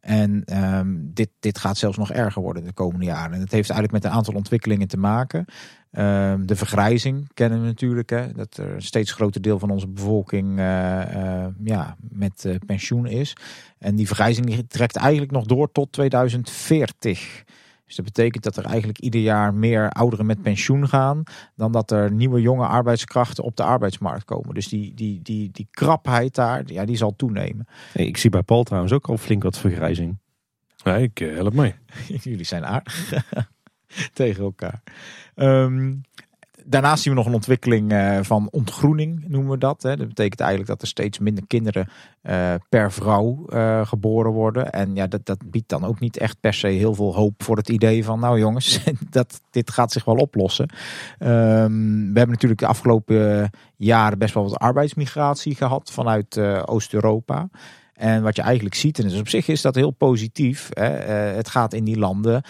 En 0.00 0.42
um, 0.74 1.10
dit, 1.14 1.28
dit 1.40 1.58
gaat 1.58 1.78
zelfs 1.78 1.96
nog 1.96 2.12
erger 2.12 2.42
worden 2.42 2.64
de 2.64 2.72
komende 2.72 3.04
jaren. 3.04 3.32
En 3.32 3.40
dat 3.40 3.50
heeft 3.50 3.70
eigenlijk 3.70 4.02
met 4.02 4.04
een 4.04 4.18
aantal 4.18 4.34
ontwikkelingen 4.34 4.88
te 4.88 4.98
maken. 4.98 5.44
Um, 5.92 6.46
de 6.46 6.56
vergrijzing 6.56 7.30
kennen 7.34 7.60
we 7.60 7.66
natuurlijk. 7.66 8.10
Hè, 8.10 8.32
dat 8.32 8.56
er 8.56 8.74
een 8.74 8.82
steeds 8.82 9.12
groter 9.12 9.42
deel 9.42 9.58
van 9.58 9.70
onze 9.70 9.88
bevolking 9.88 10.58
uh, 10.58 11.46
ja, 11.64 11.96
met 12.10 12.58
pensioen 12.66 13.06
is. 13.06 13.36
En 13.78 13.96
die 13.96 14.06
vergrijzing 14.06 14.64
trekt 14.68 14.96
eigenlijk 14.96 15.32
nog 15.32 15.44
door 15.44 15.72
tot 15.72 15.92
2040. 15.92 17.44
Dus 17.88 17.96
dat 17.96 18.04
betekent 18.04 18.44
dat 18.44 18.56
er 18.56 18.64
eigenlijk 18.64 18.98
ieder 18.98 19.20
jaar 19.20 19.54
meer 19.54 19.90
ouderen 19.90 20.26
met 20.26 20.42
pensioen 20.42 20.88
gaan. 20.88 21.22
dan 21.54 21.72
dat 21.72 21.90
er 21.90 22.12
nieuwe 22.12 22.40
jonge 22.40 22.66
arbeidskrachten 22.66 23.44
op 23.44 23.56
de 23.56 23.62
arbeidsmarkt 23.62 24.24
komen. 24.24 24.54
Dus 24.54 24.68
die, 24.68 24.94
die, 24.94 25.22
die, 25.22 25.50
die 25.50 25.68
krapheid 25.70 26.34
daar, 26.34 26.62
ja, 26.66 26.84
die 26.84 26.96
zal 26.96 27.16
toenemen. 27.16 27.66
Hey, 27.92 28.06
ik 28.06 28.16
zie 28.16 28.30
bij 28.30 28.42
Paul 28.42 28.62
trouwens 28.62 28.92
ook 28.92 29.08
al 29.08 29.16
flink 29.16 29.42
wat 29.42 29.58
vergrijzing. 29.58 30.18
Nee, 30.84 31.02
ik 31.02 31.20
uh, 31.20 31.34
help 31.34 31.54
mee. 31.54 31.74
Jullie 32.22 32.44
zijn 32.44 32.66
aardig 32.66 33.12
tegen 34.12 34.42
elkaar. 34.42 34.82
Um, 35.34 36.02
daarnaast 36.68 37.02
zien 37.02 37.12
we 37.12 37.18
nog 37.18 37.28
een 37.28 37.34
ontwikkeling 37.34 37.92
uh, 37.92 38.18
van 38.22 38.48
ontgroening, 38.50 39.24
noemen 39.28 39.50
we 39.50 39.58
dat. 39.58 39.82
Hè. 39.82 39.96
Dat 39.96 40.08
betekent 40.08 40.40
eigenlijk 40.40 40.70
dat 40.70 40.82
er 40.82 40.88
steeds 40.88 41.18
minder 41.18 41.46
kinderen 41.46 41.88
uh, 42.22 42.54
per 42.68 42.92
vrouw 42.92 43.44
uh, 43.48 43.86
geboren 43.86 44.32
worden. 44.32 44.70
En 44.72 44.94
ja, 44.94 45.06
dat, 45.06 45.26
dat 45.26 45.50
biedt 45.50 45.68
dan 45.68 45.84
ook 45.84 46.00
niet 46.00 46.16
echt 46.16 46.40
per 46.40 46.54
se 46.54 46.66
heel 46.66 46.94
veel 46.94 47.14
hoop 47.14 47.42
voor 47.42 47.56
het 47.56 47.68
idee 47.68 48.04
van, 48.04 48.20
nou 48.20 48.38
jongens, 48.38 48.84
dat, 49.10 49.40
dit 49.50 49.70
gaat 49.70 49.92
zich 49.92 50.04
wel 50.04 50.16
oplossen. 50.16 50.68
Um, 51.18 51.98
we 51.98 52.18
hebben 52.18 52.28
natuurlijk 52.28 52.60
de 52.60 52.66
afgelopen 52.66 53.50
jaren 53.76 54.18
best 54.18 54.34
wel 54.34 54.42
wat 54.42 54.58
arbeidsmigratie 54.58 55.54
gehad 55.54 55.90
vanuit 55.90 56.38
Oost-Europa. 56.64 57.48
En 57.92 58.22
wat 58.22 58.36
je 58.36 58.42
eigenlijk 58.42 58.74
ziet, 58.74 58.98
en 58.98 59.08
dus 59.08 59.20
op 59.20 59.28
zich 59.28 59.48
is 59.48 59.62
dat 59.62 59.74
heel 59.74 59.90
positief. 59.90 60.68
Hè, 60.70 60.88
het 61.34 61.48
gaat 61.48 61.74
in 61.74 61.84
die 61.84 61.98
landen 61.98 62.42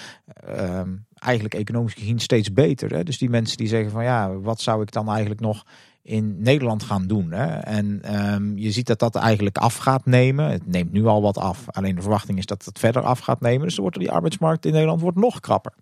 uh, 0.49 0.81
eigenlijk 1.19 1.55
economisch 1.55 1.95
gezien 1.95 2.19
steeds 2.19 2.53
beter. 2.53 2.95
Hè? 2.95 3.03
Dus 3.03 3.19
die 3.19 3.31
mensen 3.31 3.57
die 3.57 3.69
zeggen 3.69 3.91
van 3.91 4.05
ja, 4.05 4.33
wat 4.33 4.61
zou 4.61 4.83
ik 4.83 4.93
dan 4.93 5.09
eigenlijk 5.09 5.41
nog 5.41 5.65
in 6.03 6.43
Nederland 6.43 6.83
gaan 6.83 7.07
doen? 7.07 7.33
Hè? 7.33 7.47
En 7.57 8.19
um, 8.35 8.59
je 8.59 8.71
ziet 8.71 8.87
dat 8.87 8.99
dat 8.99 9.15
eigenlijk 9.15 9.59
af 9.59 9.77
gaat 9.77 10.07
nemen. 10.07 10.51
Het 10.51 10.67
neemt 10.67 10.93
nu 10.93 11.07
al 11.07 11.23
wat 11.23 11.39
af. 11.39 11.65
Alleen 11.67 11.95
de 11.95 12.03
verwachting 12.03 12.39
is 12.39 12.47
dat 12.47 12.65
het 12.65 12.79
verder 12.79 13.03
af 13.03 13.19
gaat 13.19 13.41
nemen. 13.41 13.67
Dus 13.67 13.77
wordt 13.77 13.99
die 13.99 14.11
arbeidsmarkt 14.11 14.67
in 14.67 14.73
Nederland 14.73 15.01
wordt 15.01 15.17
nog 15.17 15.41
krapper. 15.41 15.73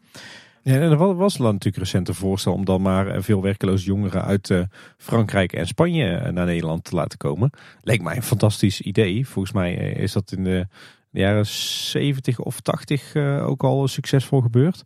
Ja, 0.63 0.75
er 0.75 1.17
was 1.17 1.37
natuurlijk 1.37 1.77
recent 1.77 2.17
voorstel 2.17 2.53
om 2.53 2.65
dan 2.65 2.83
maar 2.83 3.23
veel 3.23 3.43
werkeloze 3.43 3.85
jongeren 3.85 4.25
uit 4.25 4.49
uh, 4.49 4.63
Frankrijk 4.97 5.53
en 5.53 5.67
Spanje 5.67 6.33
naar 6.33 6.47
Nederland 6.47 6.85
te 6.85 6.95
laten 6.95 7.19
komen. 7.19 7.51
Leek 7.81 8.03
mij 8.03 8.17
een 8.17 8.23
fantastisch 8.23 8.81
idee. 8.81 9.29
Volgens 9.29 9.55
mij 9.55 9.75
is 9.75 10.13
dat 10.13 10.33
in 10.33 10.45
de 10.45 10.67
jaren 11.11 11.47
70 11.47 12.39
of 12.39 12.61
80 12.61 13.15
uh, 13.15 13.47
ook 13.49 13.63
al 13.65 13.89
succesvol 13.89 14.41
gebeurd. 14.41 14.83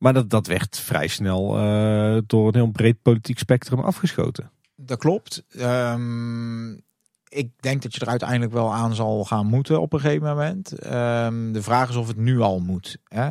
Maar 0.00 0.12
dat, 0.12 0.30
dat 0.30 0.46
werd 0.46 0.78
vrij 0.78 1.06
snel 1.06 1.58
uh, 1.58 2.18
door 2.26 2.48
een 2.48 2.54
heel 2.54 2.70
breed 2.70 3.02
politiek 3.02 3.38
spectrum 3.38 3.80
afgeschoten. 3.80 4.50
Dat 4.76 4.98
klopt. 4.98 5.44
Um, 5.58 6.82
ik 7.30 7.50
denk 7.60 7.82
dat 7.82 7.94
je 7.94 8.00
er 8.00 8.08
uiteindelijk 8.08 8.52
wel 8.52 8.74
aan 8.74 8.94
zal 8.94 9.24
gaan 9.24 9.46
moeten 9.46 9.80
op 9.80 9.92
een 9.92 10.00
gegeven 10.00 10.28
moment. 10.28 10.72
Um, 10.84 11.52
de 11.52 11.62
vraag 11.62 11.88
is 11.88 11.96
of 11.96 12.08
het 12.08 12.16
nu 12.16 12.40
al 12.40 12.60
moet. 12.60 12.98
Hè? 13.08 13.28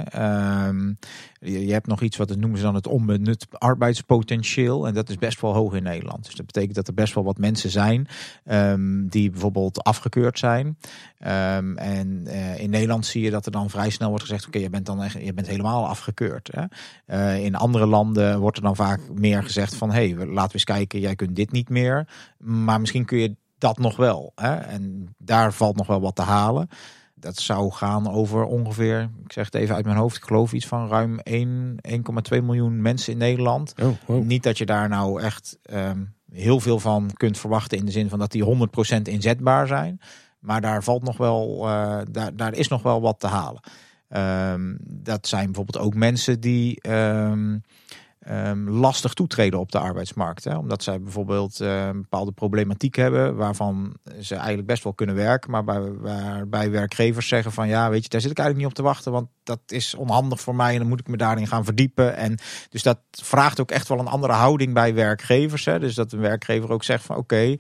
Um, 0.68 0.98
je, 1.40 1.72
hebt 1.72 1.88
nog 1.88 2.02
iets 2.02 2.18
wat 2.18 2.30
het 2.30 2.40
noemen 2.40 2.58
ze 2.58 2.64
dan 2.64 2.76
het 2.76 2.88
onbenut 2.88 3.48
arbeidspotentieel. 3.52 4.88
En 4.88 4.94
dat 4.94 5.10
is 5.10 5.16
best 5.16 5.42
wel 5.42 5.54
hoog 5.54 5.74
in 5.74 5.84
Nederland. 5.84 6.26
Dus 6.26 6.36
dat 6.36 6.46
betekent 6.46 6.76
dat 6.76 6.88
er 6.88 6.94
best 6.94 7.14
wel 7.14 7.24
wat 7.24 7.38
mensen 7.38 7.70
zijn 7.70 8.08
um, 8.46 9.08
die 9.08 9.30
bijvoorbeeld 9.30 9.84
afgekeurd 9.84 10.40
zijn. 10.40 10.78
en 11.18 12.24
uh, 12.28 12.60
in 12.60 12.70
Nederland 12.70 13.06
zie 13.06 13.24
je 13.24 13.32
dat 13.32 13.46
er 13.46 13.52
dan 13.52 13.70
vrij 13.70 13.90
snel 13.90 14.10
wordt 14.10 14.24
gezegd: 14.24 14.48
oké, 14.48 14.60
je 14.60 14.70
bent 14.70 14.86
dan 14.86 15.04
echt, 15.04 15.24
je 15.24 15.34
bent 15.34 15.48
helemaal 15.48 15.88
afgekeurd. 15.88 16.50
Hè? 16.52 16.64
Uh, 17.16 17.46
in 17.46 17.56
andere 17.56 17.86
landen 17.86 18.40
wordt 18.40 18.58
er 18.58 18.64
dan 18.64 18.76
vaak 18.76 19.00
meer 19.14 19.44
gezegd 19.44 19.76
van 19.76 19.92
hé, 19.92 20.10
hey, 20.10 20.26
laten 20.26 20.48
we 20.48 20.54
eens 20.54 20.64
kijken, 20.64 21.00
jij 21.00 21.16
kunt 21.16 21.36
dit 21.36 21.52
niet 21.52 21.70
meer. 21.70 22.08
Maar 22.38 22.80
misschien 22.80 23.06
kun 23.06 23.18
je 23.18 23.36
dat 23.60 23.78
nog 23.78 23.96
wel. 23.96 24.32
Hè? 24.36 24.56
En 24.56 25.16
daar 25.18 25.54
valt 25.54 25.76
nog 25.76 25.88
wel 25.88 26.02
wat 26.02 26.16
te 26.16 26.22
halen. 26.22 26.70
Dat 27.16 27.38
zou 27.38 27.72
gaan 27.72 28.12
over 28.12 28.44
ongeveer, 28.44 29.10
ik 29.24 29.32
zeg 29.32 29.46
het 29.46 29.56
even 29.56 29.76
uit 29.76 29.86
mijn 29.86 29.98
hoofd, 29.98 30.18
ik 30.18 30.24
geloof 30.24 30.54
iets 30.54 30.68
van 30.68 30.88
ruim 30.88 31.20
1,2 31.30 32.44
miljoen 32.44 32.82
mensen 32.82 33.12
in 33.12 33.18
Nederland. 33.18 33.74
Oh. 34.06 34.26
Niet 34.26 34.44
dat 34.44 34.58
je 34.58 34.66
daar 34.66 34.90
nou 34.90 35.22
echt 35.22 35.58
um, 35.74 36.14
heel 36.32 36.60
veel 36.60 36.80
van 36.80 37.10
kunt 37.14 37.38
verwachten 37.38 37.78
in 37.78 37.86
de 37.86 37.92
zin 37.92 38.10
van 38.10 38.20
dat 38.20 38.32
die 38.32 38.46
100% 38.46 39.02
inzetbaar 39.02 39.68
zijn. 39.68 40.02
Maar 40.40 40.62
daar 40.62 40.84
valt 40.84 41.04
nog 41.04 41.18
wel, 41.18 41.68
uh, 41.68 42.00
daar, 42.12 42.36
daar 42.36 42.54
is 42.54 42.68
nog 42.68 42.82
wel 42.82 43.02
wat 43.02 43.20
te 43.20 43.28
halen. 43.28 43.62
Um, 44.54 44.78
dat 44.82 45.28
zijn 45.28 45.46
bijvoorbeeld 45.46 45.84
ook 45.84 45.96
mensen 45.96 46.40
die 46.40 46.90
um, 46.90 47.62
um, 48.32 48.70
lastig 48.70 49.14
toetreden 49.14 49.60
op 49.60 49.72
de 49.72 49.80
arbeidsmarkt. 49.80 50.44
Hè? 50.44 50.58
Omdat 50.58 50.84
zij 50.84 51.02
bijvoorbeeld 51.02 51.60
een 51.60 52.02
bepaalde 52.02 52.32
problematiek 52.32 52.96
hebben 52.96 53.36
waarvan 53.36 53.98
ze 54.20 54.36
eigenlijk 54.36 54.68
best 54.68 54.84
wel 54.84 54.94
kunnen 54.94 55.16
werken. 55.16 55.52
Maar 55.52 55.64
bij, 55.64 55.94
waarbij 55.94 56.72
werkgevers 56.72 57.28
zeggen 57.28 57.52
van 57.52 57.68
ja, 57.68 57.90
weet 57.90 58.04
je, 58.04 58.10
daar 58.10 58.22
zit 58.22 58.32
ik 58.32 58.38
eigenlijk 58.38 58.68
niet 58.68 58.78
op 58.78 58.84
te 58.84 58.92
wachten. 58.92 59.12
Want 59.12 59.28
dat 59.44 59.60
is 59.68 59.96
onhandig 59.96 60.40
voor 60.40 60.56
mij 60.56 60.74
en 60.74 60.80
dan 60.80 60.88
moet 60.88 61.00
ik 61.00 61.08
me 61.08 61.18
daarin 61.18 61.48
gaan 61.48 61.66
verdiepen. 61.66 62.16
En 62.16 62.38
dus 62.70 62.84
dat 62.84 63.00
vraagt 63.12 63.60
ook 63.60 63.72
echt 63.72 63.88
wel 63.88 64.00
een 64.00 64.08
andere 64.08 64.34
houding 64.34 64.74
bij 64.74 64.94
werkgevers. 64.94 65.66
Hè? 65.66 65.80
Dus 65.80 65.96
dat 65.96 66.12
een 66.12 66.20
werkgever 66.20 66.72
ook 66.72 66.84
zegt 66.84 67.06
van 67.06 67.16
oké, 67.16 67.56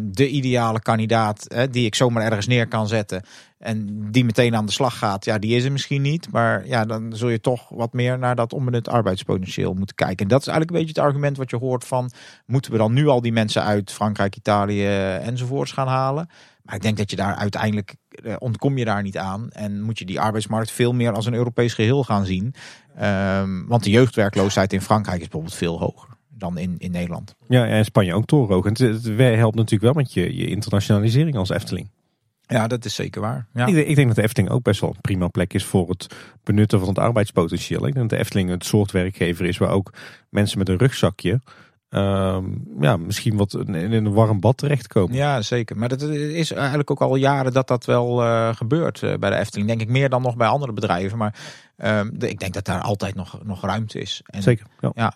de 0.00 0.28
ideale 0.28 0.80
kandidaat 0.80 1.46
die 1.70 1.86
ik 1.86 1.94
zomaar 1.94 2.24
ergens 2.24 2.46
neer 2.46 2.68
kan 2.68 2.88
zetten. 2.88 3.22
En 3.64 4.10
die 4.10 4.24
meteen 4.24 4.56
aan 4.56 4.66
de 4.66 4.72
slag 4.72 4.98
gaat, 4.98 5.24
ja, 5.24 5.38
die 5.38 5.56
is 5.56 5.64
er 5.64 5.72
misschien 5.72 6.02
niet. 6.02 6.32
Maar 6.32 6.66
ja, 6.66 6.84
dan 6.84 7.16
zul 7.16 7.28
je 7.28 7.40
toch 7.40 7.68
wat 7.68 7.92
meer 7.92 8.18
naar 8.18 8.36
dat 8.36 8.52
onbenut 8.52 8.88
arbeidspotentieel 8.88 9.74
moeten 9.74 9.96
kijken. 9.96 10.16
En 10.16 10.28
dat 10.28 10.40
is 10.40 10.46
eigenlijk 10.46 10.76
een 10.76 10.84
beetje 10.84 11.00
het 11.00 11.10
argument 11.10 11.36
wat 11.36 11.50
je 11.50 11.56
hoort 11.56 11.84
van... 11.84 12.10
moeten 12.46 12.72
we 12.72 12.78
dan 12.78 12.92
nu 12.92 13.06
al 13.06 13.20
die 13.20 13.32
mensen 13.32 13.62
uit 13.62 13.92
Frankrijk, 13.92 14.36
Italië 14.36 14.86
enzovoorts 15.22 15.72
gaan 15.72 15.88
halen? 15.88 16.28
Maar 16.62 16.74
ik 16.74 16.82
denk 16.82 16.96
dat 16.96 17.10
je 17.10 17.16
daar 17.16 17.34
uiteindelijk, 17.34 17.94
eh, 18.08 18.34
ontkom 18.38 18.78
je 18.78 18.84
daar 18.84 19.02
niet 19.02 19.18
aan. 19.18 19.50
En 19.50 19.82
moet 19.82 19.98
je 19.98 20.04
die 20.04 20.20
arbeidsmarkt 20.20 20.70
veel 20.70 20.92
meer 20.92 21.12
als 21.12 21.26
een 21.26 21.34
Europees 21.34 21.74
geheel 21.74 22.04
gaan 22.04 22.24
zien. 22.24 22.54
Um, 23.02 23.66
want 23.66 23.84
de 23.84 23.90
jeugdwerkloosheid 23.90 24.72
in 24.72 24.80
Frankrijk 24.80 25.20
is 25.20 25.28
bijvoorbeeld 25.28 25.54
veel 25.54 25.78
hoger 25.78 26.13
dan 26.38 26.58
in, 26.58 26.74
in 26.78 26.90
Nederland. 26.90 27.34
Ja, 27.48 27.66
en 27.66 27.84
Spanje 27.84 28.14
ook 28.14 28.26
torenhoog. 28.26 28.64
En 28.64 28.70
het, 28.70 29.04
het 29.04 29.18
helpt 29.18 29.56
natuurlijk 29.56 29.82
wel 29.82 30.02
met 30.02 30.12
je, 30.12 30.36
je 30.36 30.46
internationalisering 30.46 31.36
als 31.36 31.50
Efteling. 31.50 31.90
Ja, 32.46 32.66
dat 32.66 32.84
is 32.84 32.94
zeker 32.94 33.20
waar. 33.20 33.46
Ja. 33.54 33.66
Ik, 33.66 33.74
denk- 33.74 33.86
ik 33.86 33.94
denk 33.94 34.06
dat 34.06 34.16
de 34.16 34.22
Efteling 34.22 34.50
ook 34.52 34.62
best 34.62 34.80
wel 34.80 34.90
een 34.90 35.00
prima 35.00 35.28
plek 35.28 35.54
is 35.54 35.64
voor 35.64 35.88
het 35.88 36.06
benutten 36.44 36.78
van 36.78 36.88
het 36.88 36.98
arbeidspotentieel. 36.98 37.78
Ik 37.86 37.94
denk 37.94 38.08
dat 38.08 38.08
de 38.08 38.16
Efteling 38.24 38.50
het 38.50 38.64
soort 38.64 38.90
werkgever 38.90 39.44
is 39.46 39.58
waar 39.58 39.70
ook 39.70 39.92
mensen 40.28 40.58
met 40.58 40.68
een 40.68 40.76
rugzakje 40.78 41.40
ehm, 41.88 42.44
ja, 42.80 42.96
misschien 42.96 43.36
wat 43.36 43.54
in 43.54 43.74
een 43.92 44.12
warm 44.12 44.40
bad 44.40 44.56
terechtkomen. 44.56 45.16
Ja, 45.16 45.42
zeker. 45.42 45.76
Maar 45.76 45.88
dat 45.88 46.02
is 46.02 46.52
eigenlijk 46.52 46.90
ook 46.90 47.00
al 47.00 47.16
jaren 47.16 47.52
dat 47.52 47.68
dat 47.68 47.84
wel 47.84 48.22
eh, 48.22 48.54
gebeurt 48.54 49.02
eh, 49.02 49.14
bij 49.16 49.30
de 49.30 49.36
Efteling. 49.36 49.68
Denk 49.68 49.80
ik 49.80 49.88
meer 49.88 50.08
dan 50.08 50.22
nog 50.22 50.36
bij 50.36 50.46
andere 50.48 50.72
bedrijven. 50.72 51.18
Maar 51.18 51.34
ehm, 51.76 52.10
de- 52.12 52.28
ik 52.28 52.38
denk 52.38 52.54
dat 52.54 52.64
daar 52.64 52.80
altijd 52.80 53.14
nog, 53.14 53.38
nog 53.44 53.62
ruimte 53.62 53.98
is. 54.00 54.22
En 54.26 54.42
Zeker. 54.42 54.66
Ja. 54.94 55.14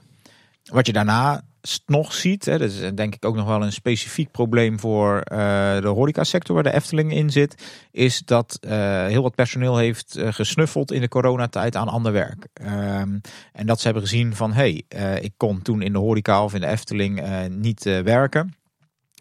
Wat 0.71 0.87
je 0.87 0.93
daarna 0.93 1.43
nog 1.87 2.13
ziet, 2.13 2.45
hè, 2.45 2.59
dat 2.59 2.71
is 2.71 2.81
eh, 2.81 2.91
denk 2.95 3.15
ik 3.15 3.25
ook 3.25 3.37
nog 3.37 3.47
wel 3.47 3.63
een 3.63 3.73
specifiek 3.73 4.31
probleem 4.31 4.81
voor 4.81 5.21
eh, 5.21 5.81
de 5.81 5.89
horecasector 5.89 6.55
waar 6.55 6.65
de 6.65 6.73
Efteling 6.73 7.13
in 7.13 7.31
zit, 7.31 7.65
is 7.91 8.19
dat 8.25 8.59
eh, 8.61 9.07
heel 9.07 9.23
wat 9.23 9.35
personeel 9.35 9.77
heeft 9.77 10.17
gesnuffeld 10.19 10.93
in 10.93 11.01
de 11.01 11.09
coronatijd 11.09 11.77
aan 11.77 11.89
ander 11.89 12.13
werk. 12.13 12.47
Ehm, 12.53 13.19
en 13.53 13.67
dat 13.67 13.79
ze 13.79 13.85
hebben 13.85 14.03
gezien 14.03 14.35
van, 14.35 14.53
hé, 14.53 14.83
hey, 14.89 15.21
ik 15.21 15.33
kon 15.37 15.63
toen 15.63 15.83
in 15.83 15.93
de 15.93 15.99
horeca 15.99 16.45
of 16.45 16.55
in 16.55 16.61
de 16.61 16.67
Efteling 16.67 17.23
niet 17.49 17.83
werken. 17.83 18.55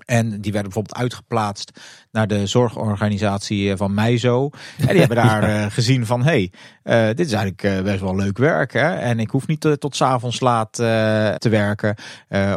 En 0.07 0.29
die 0.29 0.51
werden 0.51 0.71
bijvoorbeeld 0.71 0.95
uitgeplaatst 0.95 1.79
naar 2.11 2.27
de 2.27 2.47
zorgorganisatie 2.47 3.71
eh, 3.71 3.77
van 3.77 3.93
Meizo. 3.93 4.49
En 4.77 4.87
die 4.87 4.99
hebben 4.99 5.17
daar 5.27 5.43
eh, 5.43 5.71
gezien 5.71 6.05
van, 6.05 6.23
hé, 6.23 6.29
hey, 6.29 6.51
eh, 6.83 7.15
dit 7.15 7.25
is 7.25 7.33
eigenlijk 7.33 7.83
best 7.83 7.99
wel 7.99 8.15
leuk 8.15 8.37
werk. 8.37 8.73
Hè? 8.73 8.95
En 8.95 9.19
ik 9.19 9.29
hoef 9.29 9.47
niet 9.47 9.75
tot 9.79 9.95
's 9.95 10.01
avonds 10.01 10.39
laat 10.39 10.73
te 10.73 11.49
werken. 11.49 11.95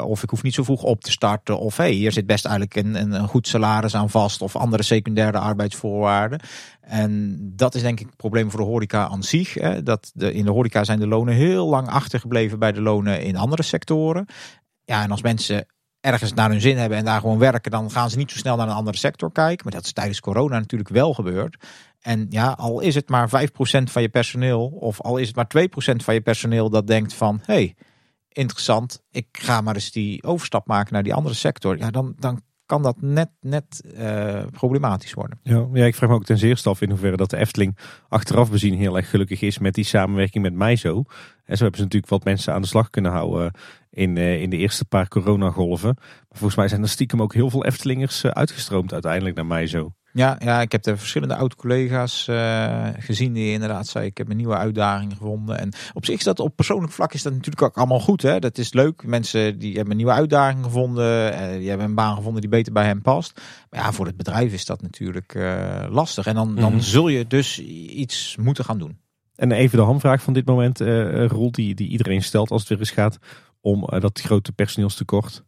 Of 0.05 0.23
ik 0.23 0.31
hoef 0.31 0.43
niet 0.43 0.55
zo 0.55 0.63
vroeg 0.63 0.83
op 0.83 1.01
te 1.01 1.11
starten. 1.11 1.59
Of 1.59 1.77
hé, 1.77 1.85
hey, 1.85 1.93
hier 1.93 2.13
zit 2.13 2.27
best 2.27 2.45
eigenlijk 2.45 2.77
een, 2.77 2.95
een, 2.95 3.13
een 3.13 3.29
goed 3.29 3.49
salaris 3.49 3.95
aan 3.95 4.11
vast. 4.11 4.43
Of 4.43 4.57
andere 4.57 4.83
secundaire 4.83 5.39
arbeidsvoorwaarden. 5.39 6.41
En 6.81 7.37
dat 7.57 7.75
is 7.75 7.83
denk 7.83 8.01
ik 8.01 8.07
het 8.07 8.17
probleem 8.17 8.51
voor 8.51 8.61
de 8.61 8.67
horeca 8.67 9.09
aan 9.09 9.23
zich. 9.23 9.55
Hè? 9.55 9.83
Dat 9.83 10.11
de, 10.15 10.33
in 10.33 10.45
de 10.45 10.51
horeca 10.51 10.85
zijn 10.85 11.01
de 11.01 11.07
lonen 11.07 11.35
heel 11.35 11.69
lang 11.69 11.89
achtergebleven 11.89 12.59
bij 12.59 12.73
de 12.73 12.81
lonen 12.81 13.23
in 13.23 13.37
andere 13.37 13.63
sectoren. 13.63 14.27
Ja, 14.85 15.03
en 15.03 15.11
als 15.11 15.23
mensen 15.23 15.67
ergens 16.01 16.33
naar 16.33 16.51
hun 16.51 16.61
zin 16.61 16.77
hebben 16.77 16.99
en 16.99 17.05
daar 17.05 17.21
gewoon 17.21 17.39
werken, 17.39 17.71
dan 17.71 17.91
gaan 17.91 18.11
ze 18.11 18.17
niet 18.17 18.31
zo 18.31 18.39
snel 18.39 18.57
naar 18.57 18.69
een 18.69 18.75
andere 18.75 18.97
sector 18.97 19.33
kijken. 19.33 19.65
Maar 19.65 19.75
dat 19.75 19.85
is 19.85 19.93
tijdens 19.93 20.21
corona 20.21 20.59
natuurlijk 20.59 20.91
wel 20.91 21.15
gebeurd. 21.15 21.57
En 22.01 22.27
ja, 22.29 22.51
al 22.51 22.81
is 22.81 22.95
het 22.95 23.09
maar 23.09 23.29
5% 23.29 23.33
van 23.63 24.03
je 24.03 24.09
personeel, 24.09 24.67
of 24.67 25.01
al 25.01 25.17
is 25.17 25.27
het 25.27 25.37
maar 25.37 25.69
2% 25.69 26.05
van 26.05 26.15
je 26.15 26.21
personeel 26.21 26.71
dat 26.71 26.87
denkt 26.87 27.15
van 27.15 27.41
hé, 27.45 27.55
hey, 27.55 27.75
interessant, 28.29 29.03
ik 29.11 29.27
ga 29.33 29.61
maar 29.61 29.75
eens 29.75 29.91
die 29.91 30.23
overstap 30.23 30.67
maken 30.67 30.93
naar 30.93 31.03
die 31.03 31.15
andere 31.15 31.35
sector. 31.35 31.79
Ja, 31.79 31.91
dan, 31.91 32.15
dan 32.19 32.43
kan 32.71 32.83
dat 32.83 33.01
net, 33.01 33.31
net 33.41 33.83
eh, 33.97 34.43
problematisch 34.51 35.15
worden. 35.15 35.39
Ja, 35.43 35.69
ja, 35.73 35.85
ik 35.85 35.95
vraag 35.95 36.09
me 36.09 36.15
ook 36.15 36.25
ten 36.25 36.39
zeerste 36.39 36.69
af 36.69 36.81
in 36.81 36.91
hoeverre 36.91 37.17
dat 37.17 37.31
de 37.31 37.37
Efteling 37.37 37.79
achteraf 38.09 38.51
bezien 38.51 38.75
heel 38.75 38.97
erg 38.97 39.11
gelukkig 39.11 39.43
is 39.43 39.59
met 39.59 39.75
die 39.75 39.85
samenwerking 39.85 40.45
met 40.45 40.55
Meizo. 40.55 40.97
En 41.45 41.57
zo 41.57 41.63
hebben 41.63 41.77
ze 41.77 41.83
natuurlijk 41.83 42.13
wat 42.13 42.25
mensen 42.25 42.55
aan 42.55 42.63
de 42.63 42.69
slag 42.69 42.91
kunnen 42.91 43.11
houden 43.11 43.53
in, 43.91 44.17
eh, 44.17 44.43
in 44.43 44.51
de 44.51 44.57
eerste 44.57 44.85
paar 44.85 45.09
coronagolven. 45.09 45.95
Maar 45.99 46.39
volgens 46.39 46.57
mij 46.57 46.69
zijn 46.69 46.83
er 46.83 46.89
stiekem 46.89 47.23
ook 47.23 47.35
heel 47.35 47.51
veel 47.51 47.65
Eftelingers 47.65 48.25
eh, 48.25 48.31
uitgestroomd 48.31 48.93
uiteindelijk 48.93 49.37
naar 49.37 49.47
Meizo. 49.47 49.93
Ja, 50.13 50.37
ja, 50.39 50.61
ik 50.61 50.73
heb 50.73 50.87
er 50.87 50.99
verschillende 50.99 51.35
oud-collega's 51.37 52.29
eh, 52.29 52.89
gezien 52.99 53.33
die 53.33 53.53
inderdaad 53.53 53.87
zei 53.87 54.07
ik 54.07 54.19
heb 54.19 54.31
een 54.31 54.37
nieuwe 54.37 54.57
uitdaging 54.57 55.13
gevonden. 55.13 55.59
En 55.59 55.73
op 55.93 56.05
zich 56.05 56.19
is 56.19 56.25
dat 56.25 56.41
op 56.41 56.57
persoonlijk 56.57 56.93
vlak 56.93 57.13
is 57.15 57.23
dat 57.23 57.33
natuurlijk 57.33 57.63
ook 57.63 57.77
allemaal 57.77 58.01
goed. 58.01 58.23
Hè? 58.23 58.39
Dat 58.39 58.59
is 58.59 58.73
leuk. 58.73 59.05
Mensen 59.07 59.59
die 59.59 59.73
hebben 59.73 59.91
een 59.91 59.97
nieuwe 59.97 60.13
uitdaging 60.13 60.65
gevonden. 60.65 61.33
eh, 61.35 61.59
die 61.59 61.69
hebben 61.69 61.87
een 61.87 61.95
baan 61.95 62.17
gevonden 62.17 62.41
die 62.41 62.51
beter 62.51 62.73
bij 62.73 62.85
hen 62.87 63.03
past. 63.03 63.41
Maar 63.71 63.81
ja, 63.81 63.93
voor 63.93 64.07
het 64.07 64.17
bedrijf 64.17 64.53
is 64.53 64.65
dat 64.65 64.83
natuurlijk 64.83 65.35
eh, 65.35 65.85
lastig. 65.91 66.27
En 66.27 66.35
dan, 66.35 66.55
dan 66.55 66.73
Mhm. 66.73 66.81
zul 66.81 67.09
je 67.09 67.27
dus 67.27 67.59
iets 67.89 68.37
moeten 68.41 68.65
gaan 68.65 68.79
doen. 68.79 68.99
En 69.37 69.53
even 69.53 69.79
de 69.79 69.85
hamvraag 69.85 70.23
van 70.23 70.33
dit 70.33 70.47
moment, 70.47 70.81
Roel, 71.31 71.51
die, 71.53 71.75
die 71.75 71.89
iedereen 71.89 72.23
stelt 72.23 72.51
als 72.51 72.61
het 72.61 72.69
weer 72.71 72.79
eens 72.79 72.91
gaat 72.91 73.19
om 73.61 73.87
dat 74.01 74.21
grote 74.21 74.53
personeelstekort. 74.53 75.45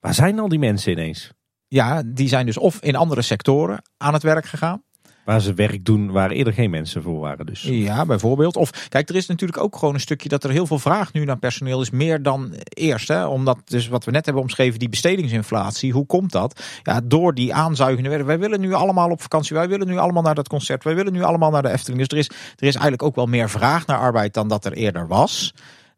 Waar 0.00 0.14
zijn 0.14 0.38
al 0.38 0.48
die 0.48 0.58
mensen 0.58 0.92
ineens? 0.92 1.32
Ja, 1.74 2.02
die 2.06 2.28
zijn 2.28 2.46
dus 2.46 2.58
of 2.58 2.78
in 2.80 2.96
andere 2.96 3.22
sectoren 3.22 3.82
aan 3.96 4.12
het 4.12 4.22
werk 4.22 4.46
gegaan. 4.46 4.82
Waar 5.24 5.40
ze 5.40 5.54
werk 5.54 5.84
doen 5.84 6.10
waar 6.10 6.30
eerder 6.30 6.52
geen 6.52 6.70
mensen 6.70 7.02
voor 7.02 7.20
waren 7.20 7.46
dus. 7.46 7.62
Ja, 7.62 8.06
bijvoorbeeld. 8.06 8.56
Of 8.56 8.88
kijk, 8.88 9.08
er 9.08 9.14
is 9.14 9.26
natuurlijk 9.26 9.62
ook 9.62 9.76
gewoon 9.76 9.94
een 9.94 10.00
stukje 10.00 10.28
dat 10.28 10.44
er 10.44 10.50
heel 10.50 10.66
veel 10.66 10.78
vraag 10.78 11.12
nu 11.12 11.24
naar 11.24 11.38
personeel 11.38 11.80
is, 11.80 11.90
meer 11.90 12.22
dan 12.22 12.54
eerst. 12.68 13.08
Hè? 13.08 13.26
Omdat 13.26 13.58
dus 13.64 13.88
wat 13.88 14.04
we 14.04 14.10
net 14.10 14.24
hebben 14.24 14.42
omschreven, 14.42 14.78
die 14.78 14.88
bestedingsinflatie, 14.88 15.92
hoe 15.92 16.06
komt 16.06 16.32
dat? 16.32 16.62
Ja, 16.82 17.00
door 17.04 17.34
die 17.34 17.54
aanzuigende 17.54 18.08
werk. 18.08 18.24
Wij 18.26 18.38
willen 18.38 18.60
nu 18.60 18.72
allemaal 18.72 19.10
op 19.10 19.22
vakantie, 19.22 19.56
wij 19.56 19.68
willen 19.68 19.86
nu 19.86 19.96
allemaal 19.96 20.22
naar 20.22 20.34
dat 20.34 20.48
concert, 20.48 20.84
wij 20.84 20.94
willen 20.94 21.12
nu 21.12 21.22
allemaal 21.22 21.50
naar 21.50 21.62
de 21.62 21.70
Efteling. 21.70 21.98
Dus 21.98 22.08
er 22.08 22.18
is, 22.18 22.28
er 22.56 22.66
is 22.66 22.74
eigenlijk 22.74 23.02
ook 23.02 23.14
wel 23.14 23.26
meer 23.26 23.50
vraag 23.50 23.86
naar 23.86 23.98
arbeid 23.98 24.34
dan 24.34 24.48
dat 24.48 24.64
er 24.64 24.72
eerder 24.72 25.06
was. 25.06 25.54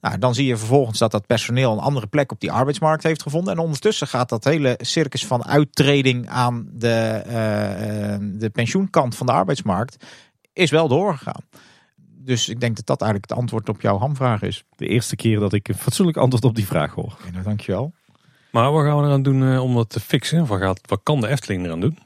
Nou, 0.06 0.18
dan 0.18 0.34
zie 0.34 0.46
je 0.46 0.56
vervolgens 0.56 0.98
dat 0.98 1.10
dat 1.10 1.26
personeel 1.26 1.72
een 1.72 1.78
andere 1.78 2.06
plek 2.06 2.32
op 2.32 2.40
die 2.40 2.52
arbeidsmarkt 2.52 3.02
heeft 3.02 3.22
gevonden. 3.22 3.52
En 3.52 3.58
ondertussen 3.58 4.06
gaat 4.06 4.28
dat 4.28 4.44
hele 4.44 4.78
circus 4.80 5.26
van 5.26 5.46
uittreding 5.46 6.28
aan 6.28 6.68
de, 6.72 7.22
eh, 7.26 8.16
de 8.20 8.50
pensioenkant 8.50 9.16
van 9.16 9.26
de 9.26 9.32
arbeidsmarkt 9.32 10.04
is 10.52 10.70
wel 10.70 10.88
doorgegaan. 10.88 11.42
Dus 11.98 12.48
ik 12.48 12.60
denk 12.60 12.76
dat 12.76 12.86
dat 12.86 13.00
eigenlijk 13.00 13.30
het 13.30 13.40
antwoord 13.40 13.68
op 13.68 13.80
jouw 13.80 13.98
hamvraag 13.98 14.42
is. 14.42 14.64
De 14.76 14.86
eerste 14.86 15.16
keer 15.16 15.38
dat 15.38 15.52
ik 15.52 15.68
een 15.68 15.74
fatsoenlijk 15.74 16.18
antwoord 16.18 16.44
op 16.44 16.54
die 16.54 16.66
vraag 16.66 16.94
hoor. 16.94 17.16
Oké, 17.20 17.30
nou, 17.30 17.44
dankjewel. 17.44 17.92
Maar 18.50 18.72
wat 18.72 18.84
gaan 18.84 19.00
we 19.00 19.06
eraan 19.06 19.22
doen 19.22 19.52
eh, 19.52 19.62
om 19.62 19.74
dat 19.74 19.90
te 19.90 20.00
fixen? 20.00 20.46
Wat, 20.46 20.60
gaat, 20.60 20.80
wat 20.86 21.00
kan 21.02 21.20
de 21.20 21.28
Efteling 21.28 21.64
eraan 21.64 21.80
doen? 21.80 21.98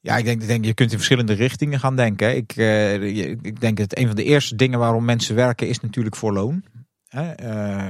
Ja, 0.00 0.16
ik 0.16 0.24
denk, 0.24 0.42
ik 0.42 0.48
denk 0.48 0.64
je 0.64 0.74
kunt 0.74 0.90
in 0.90 0.96
verschillende 0.96 1.32
richtingen 1.32 1.80
gaan 1.80 1.96
denken. 1.96 2.36
Ik, 2.36 2.56
eh, 2.56 3.02
ik 3.42 3.60
denk 3.60 3.76
dat 3.76 3.98
een 3.98 4.06
van 4.06 4.16
de 4.16 4.24
eerste 4.24 4.56
dingen 4.56 4.78
waarom 4.78 5.04
mensen 5.04 5.34
werken 5.34 5.68
is 5.68 5.80
natuurlijk 5.80 6.16
voor 6.16 6.32
loon. 6.32 6.64
Eh, 7.08 7.88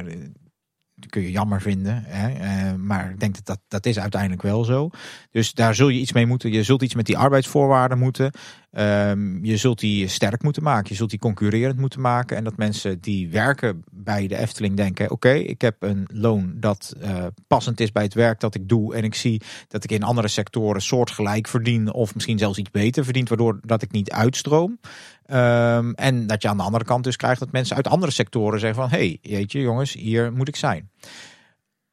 dat 0.98 1.10
kun 1.10 1.22
je 1.22 1.30
jammer 1.30 1.60
vinden, 1.60 2.02
hè, 2.06 2.28
eh, 2.28 2.74
maar 2.74 3.10
ik 3.10 3.20
denk 3.20 3.34
dat, 3.34 3.46
dat 3.46 3.60
dat 3.68 3.86
is 3.86 3.98
uiteindelijk 3.98 4.42
wel 4.42 4.64
zo. 4.64 4.90
Dus 5.30 5.52
daar 5.52 5.74
zul 5.74 5.88
je 5.88 6.00
iets 6.00 6.12
mee 6.12 6.26
moeten. 6.26 6.52
Je 6.52 6.62
zult 6.62 6.82
iets 6.82 6.94
met 6.94 7.06
die 7.06 7.18
arbeidsvoorwaarden 7.18 7.98
moeten. 7.98 8.32
Ehm, 8.76 9.44
je 9.44 9.56
zult 9.56 9.78
die 9.78 10.08
sterk 10.08 10.42
moeten 10.42 10.62
maken. 10.62 10.88
Je 10.88 10.94
zult 10.94 11.10
die 11.10 11.18
concurrerend 11.18 11.78
moeten 11.78 12.00
maken. 12.00 12.36
En 12.36 12.44
dat 12.44 12.56
mensen 12.56 13.00
die 13.00 13.30
werken 13.30 13.84
bij 13.90 14.26
de 14.26 14.36
Efteling 14.36 14.76
denken: 14.76 15.10
oké, 15.10 15.32
ik 15.32 15.60
heb 15.60 15.82
een 15.82 16.08
loon 16.12 16.54
dat 16.56 16.94
eh, 17.00 17.26
passend 17.46 17.80
is 17.80 17.92
bij 17.92 18.02
het 18.02 18.14
werk 18.14 18.40
dat 18.40 18.54
ik 18.54 18.68
doe. 18.68 18.94
En 18.94 19.04
ik 19.04 19.14
zie 19.14 19.42
dat 19.68 19.84
ik 19.84 19.90
in 19.90 20.02
andere 20.02 20.28
sectoren 20.28 20.82
soortgelijk 20.82 21.48
verdien. 21.48 21.92
Of 21.92 22.14
misschien 22.14 22.38
zelfs 22.38 22.58
iets 22.58 22.70
beter 22.70 23.04
verdient, 23.04 23.28
waardoor 23.28 23.60
dat 23.62 23.82
ik 23.82 23.90
niet 23.90 24.10
uitstroom. 24.10 24.80
Ehm, 25.22 25.90
en 25.90 26.26
dat 26.26 26.42
je 26.42 26.48
aan 26.48 26.56
de 26.56 26.62
andere 26.62 26.84
kant 26.84 27.04
dus 27.04 27.16
krijgt 27.16 27.40
dat 27.40 27.52
mensen 27.52 27.76
uit 27.76 27.88
andere 27.88 28.12
sectoren 28.12 28.60
zeggen 28.60 28.82
van... 28.82 28.90
hé, 28.90 29.06
hey, 29.06 29.18
jeetje 29.20 29.60
jongens, 29.60 29.92
hier 29.92 30.32
moet 30.32 30.48
ik 30.48 30.56
zijn. 30.56 30.90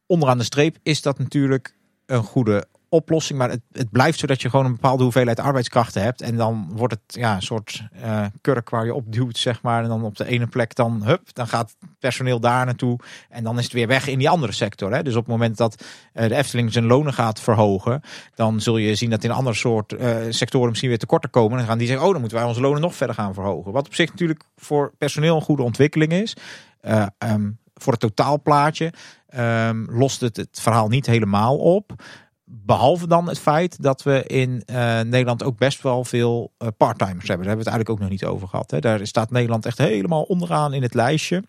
Onderaan 0.05 0.37
de 0.37 0.43
streep 0.43 0.77
is 0.81 1.01
dat 1.01 1.19
natuurlijk 1.19 1.75
een 2.05 2.23
goede 2.23 2.67
oplossing. 2.93 3.39
Maar 3.39 3.49
het, 3.49 3.61
het 3.71 3.91
blijft 3.91 4.19
zo 4.19 4.27
dat 4.27 4.41
je 4.41 4.49
gewoon 4.49 4.65
een 4.65 4.71
bepaalde 4.71 5.03
hoeveelheid 5.03 5.39
arbeidskrachten 5.39 6.01
hebt. 6.01 6.21
En 6.21 6.37
dan 6.37 6.69
wordt 6.75 6.93
het 6.93 7.15
ja, 7.15 7.35
een 7.35 7.41
soort 7.41 7.87
eh, 8.01 8.25
kurk 8.41 8.69
waar 8.69 8.85
je 8.85 8.93
op 8.93 9.11
duwt, 9.11 9.37
zeg 9.37 9.61
maar. 9.61 9.83
En 9.83 9.89
dan 9.89 10.03
op 10.03 10.17
de 10.17 10.25
ene 10.25 10.47
plek 10.47 10.75
dan, 10.75 11.01
hup, 11.03 11.33
dan 11.33 11.47
gaat 11.47 11.75
personeel 11.99 12.39
daar 12.39 12.65
naartoe. 12.65 12.99
En 13.29 13.43
dan 13.43 13.57
is 13.57 13.63
het 13.63 13.73
weer 13.73 13.87
weg 13.87 14.07
in 14.07 14.17
die 14.17 14.29
andere 14.29 14.51
sector. 14.51 14.93
Hè? 14.93 15.03
Dus 15.03 15.15
op 15.15 15.23
het 15.23 15.31
moment 15.31 15.57
dat 15.57 15.83
eh, 16.13 16.27
de 16.27 16.35
Efteling 16.35 16.71
zijn 16.71 16.85
lonen 16.85 17.13
gaat 17.13 17.39
verhogen... 17.39 18.01
dan 18.35 18.61
zul 18.61 18.77
je 18.77 18.95
zien 18.95 19.09
dat 19.09 19.23
in 19.23 19.31
andere 19.31 19.55
soort 19.55 19.93
eh, 19.93 20.15
sectoren 20.29 20.67
misschien 20.69 20.89
weer 20.89 20.99
tekorten 20.99 21.29
komen. 21.29 21.59
En 21.59 21.65
gaan 21.65 21.77
die 21.77 21.87
zeggen, 21.87 22.05
oh, 22.05 22.11
dan 22.11 22.21
moeten 22.21 22.37
wij 22.37 22.47
onze 22.47 22.61
lonen 22.61 22.81
nog 22.81 22.95
verder 22.95 23.15
gaan 23.15 23.33
verhogen. 23.33 23.71
Wat 23.71 23.85
op 23.85 23.95
zich 23.95 24.09
natuurlijk 24.09 24.43
voor 24.55 24.93
personeel 24.97 25.35
een 25.35 25.41
goede 25.41 25.63
ontwikkeling 25.63 26.11
is. 26.11 26.35
Eh, 26.79 27.05
ehm, 27.17 27.49
voor 27.73 27.93
het 27.93 28.01
totaalplaatje 28.01 28.93
ehm, 29.27 29.85
lost 29.89 30.21
het 30.21 30.37
het 30.37 30.59
verhaal 30.61 30.87
niet 30.87 31.05
helemaal 31.05 31.57
op. 31.57 31.93
Behalve 32.55 33.07
dan 33.07 33.27
het 33.27 33.39
feit 33.39 33.83
dat 33.83 34.03
we 34.03 34.23
in 34.23 34.63
eh, 34.65 34.99
Nederland 35.01 35.43
ook 35.43 35.57
best 35.57 35.81
wel 35.81 36.03
veel 36.03 36.51
eh, 36.57 36.67
parttimers 36.77 37.27
hebben. 37.27 37.45
Daar 37.45 37.55
hebben 37.55 37.65
we 37.65 37.69
het 37.69 37.79
eigenlijk 37.79 37.89
ook 37.89 37.99
nog 37.99 38.09
niet 38.09 38.25
over 38.25 38.47
gehad. 38.47 38.71
Hè. 38.71 38.79
Daar 38.79 39.07
staat 39.07 39.31
Nederland 39.31 39.65
echt 39.65 39.77
helemaal 39.77 40.23
onderaan 40.23 40.73
in 40.73 40.81
het 40.81 40.93
lijstje. 40.93 41.43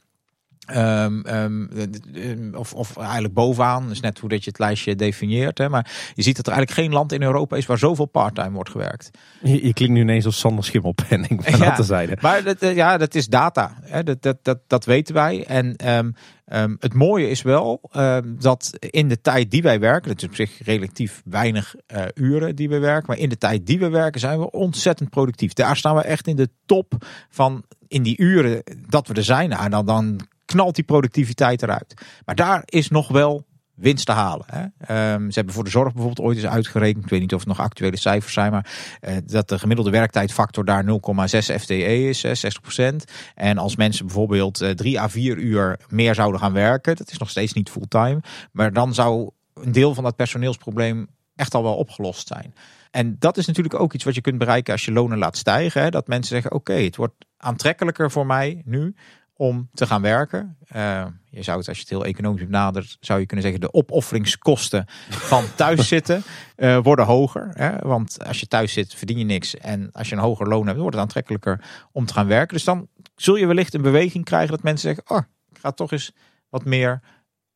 Ehm, 0.67 1.21
ehm, 1.21 1.67
eh, 2.15 2.59
of, 2.59 2.75
of 2.75 2.97
eigenlijk 2.97 3.35
bovenaan, 3.35 3.89
dus 3.89 4.01
net 4.01 4.19
hoe 4.19 4.29
dat 4.29 4.45
je 4.45 4.51
het 4.51 4.59
lijstje 4.59 4.97
definieert. 4.97 5.59
Hè. 5.59 5.69
Maar 5.69 6.13
je 6.15 6.23
ziet 6.23 6.37
dat 6.37 6.47
er 6.47 6.53
eigenlijk 6.53 6.81
geen 6.81 6.93
land 6.97 7.13
in 7.13 7.23
Europa 7.23 7.57
is 7.57 7.67
waar 7.67 7.79
zoveel 7.79 8.07
parttime 8.07 8.51
wordt 8.51 8.71
gewerkt. 8.71 9.11
Je, 9.43 9.67
je 9.67 9.73
klinkt 9.73 9.95
nu 9.95 10.01
ineens 10.01 10.25
als 10.25 10.39
Sander 10.39 10.65
Schimmelpenning 10.65 11.41
van 11.45 11.59
Ja. 11.61 11.75
te 11.75 11.83
zijde. 11.83 12.19
Maar 12.21 12.43
dat, 12.43 12.59
eh, 12.59 12.77
ja, 12.77 12.97
dat 12.97 13.15
is 13.15 13.27
data. 13.27 13.77
Hè. 13.83 14.03
Dat, 14.03 14.23
dat, 14.23 14.39
dat, 14.43 14.59
dat 14.67 14.85
weten 14.85 15.15
wij. 15.15 15.45
En 15.47 15.77
ehm, 15.77 16.11
ehm, 16.45 16.75
het 16.79 16.95
mooie 16.95 17.29
is 17.29 17.43
wel 17.43 17.81
ehm, 17.93 18.35
dat 18.39 18.71
in 18.81 19.09
de 19.09 19.21
tijd 19.21 19.51
die 19.51 19.63
wij 19.63 19.81
werken, 19.81 20.09
dat 20.09 20.23
is 20.23 20.29
op 20.29 20.35
zich 20.35 20.65
relatief 20.65 21.23
weinig 21.25 21.75
eh, 21.87 22.03
uren 22.15 22.57
die 22.57 22.69
we 22.69 22.79
werken, 22.79 23.05
maar 23.07 23.19
in 23.19 23.29
de 23.29 23.39
tijd 23.39 23.67
die 23.67 23.79
we 23.79 23.89
werken 23.89 24.21
zijn 24.21 24.39
we 24.39 24.51
ontzettend 24.51 25.11
productief. 25.11 25.53
Daar 25.53 25.77
staan 25.77 25.97
we 25.97 26.03
echt 26.03 26.27
in 26.27 26.37
de 26.37 26.49
top 26.67 27.07
van 27.29 27.65
in 27.89 28.03
die 28.03 28.19
uren 28.19 28.63
dat 28.89 29.09
we 29.09 29.15
er 29.15 29.25
zijn. 29.25 29.49
Nou, 29.49 29.69
dan, 29.69 29.87
dan 29.87 30.21
knalt 30.45 30.75
die 30.75 30.85
productiviteit 30.85 31.63
eruit. 31.63 31.95
Maar 32.25 32.35
daar 32.35 32.63
is 32.65 32.89
nog 32.89 33.09
wel 33.09 33.45
winst 33.75 34.07
te 34.07 34.13
halen. 34.13 34.47
Hè. 34.51 34.61
Ehm, 34.79 35.29
ze 35.29 35.35
hebben 35.35 35.55
voor 35.55 35.65
de 35.65 35.71
zorg 35.71 35.93
bijvoorbeeld 35.93 36.27
ooit 36.27 36.37
eens 36.37 36.47
uitgerekend, 36.47 37.05
ik 37.05 37.11
weet 37.11 37.21
niet 37.21 37.35
of 37.35 37.39
het 37.39 37.49
nog 37.49 37.61
actuele 37.61 37.99
cijfers 37.99 38.33
zijn, 38.33 38.53
maar 38.53 38.99
eh, 39.01 39.17
dat 39.27 39.49
de 39.49 39.59
gemiddelde 39.59 39.91
werktijdfactor 39.91 40.65
daar 40.65 40.85
0,6 40.85 41.55
FTE 41.61 42.09
is, 42.09 42.25
60%. 42.25 43.05
En 43.35 43.59
als 43.59 43.77
mensen 43.77 44.07
bijvoorbeeld 44.07 44.63
uh, 44.63 44.71
3 44.71 45.01
à 45.01 45.09
4 45.09 45.37
uur 45.37 45.81
meer 45.89 46.15
zouden 46.15 46.41
gaan 46.41 46.53
werken, 46.53 46.97
dat 46.97 47.11
is 47.11 47.19
nog 47.19 47.31
steeds 47.31 47.53
niet 47.53 47.71
fulltime, 47.71 48.21
maar 48.53 48.73
dan 48.73 48.95
zou 48.95 49.31
een 49.55 49.73
deel 49.73 49.95
van 49.95 50.05
dat 50.05 50.17
personeelsprobleem 50.17 51.09
echt 51.37 51.55
al 51.55 51.63
wel 51.63 51.77
opgelost 51.77 52.29
zijn. 52.29 52.55
En 52.91 53.17
dat 53.19 53.37
is 53.37 53.47
natuurlijk 53.47 53.81
ook 53.81 53.93
iets 53.93 54.05
wat 54.05 54.15
je 54.15 54.21
kunt 54.21 54.39
bereiken 54.39 54.73
als 54.73 54.85
je 54.85 54.93
lonen 54.93 55.19
laat 55.19 55.37
stijgen. 55.37 55.83
Hè? 55.83 55.91
Dat 55.91 56.09
mensen 56.09 56.35
zeggen: 56.35 56.53
oké, 56.53 56.73
het 56.73 56.97
wordt 56.97 57.15
aantrekkelijker 57.37 58.11
voor 58.11 58.27
mij 58.27 58.63
nu 58.65 58.95
om 59.37 59.69
te 59.73 59.87
gaan 59.87 60.03
werken. 60.03 60.57
Uh, 60.77 61.07
je 61.31 61.43
zou 61.43 61.59
het, 61.59 61.69
als 61.69 61.77
je 61.77 61.83
het 61.83 61.93
heel 61.93 62.05
economisch 62.05 62.45
benadert, 62.45 62.97
zou 63.01 63.21
je 63.21 63.27
kunnen 63.27 63.45
zeggen: 63.45 63.63
de 63.63 63.73
opofferingskosten 63.73 64.85
van 65.09 65.45
thuiszitten 65.57 66.23
uh, 66.57 66.79
worden 66.79 67.05
hoger. 67.05 67.51
Hè? 67.55 67.79
Want 67.79 68.27
als 68.27 68.41
je 68.41 68.47
thuis 68.47 68.73
zit, 68.73 68.95
verdien 68.95 69.19
je 69.19 69.25
niks. 69.25 69.57
En 69.57 69.93
als 69.93 70.09
je 70.09 70.15
een 70.15 70.21
hoger 70.21 70.49
loon 70.49 70.67
hebt, 70.67 70.79
wordt 70.79 70.95
het 70.95 71.05
aantrekkelijker 71.05 71.65
om 71.93 72.07
te 72.07 72.13
gaan 72.13 72.27
werken. 72.27 72.55
Dus 72.55 72.65
dan 72.65 72.89
zul 73.17 73.37
je 73.37 73.47
wellicht 73.47 73.75
een 73.75 73.83
beweging 73.83 74.25
krijgen 74.25 74.51
dat 74.51 74.63
mensen 74.63 74.95
zeggen: 74.95 75.17
oh, 75.17 75.23
ik 75.51 75.59
ga 75.59 75.71
toch 75.71 75.93
eens 75.93 76.13
wat 76.49 76.65
meer 76.65 77.01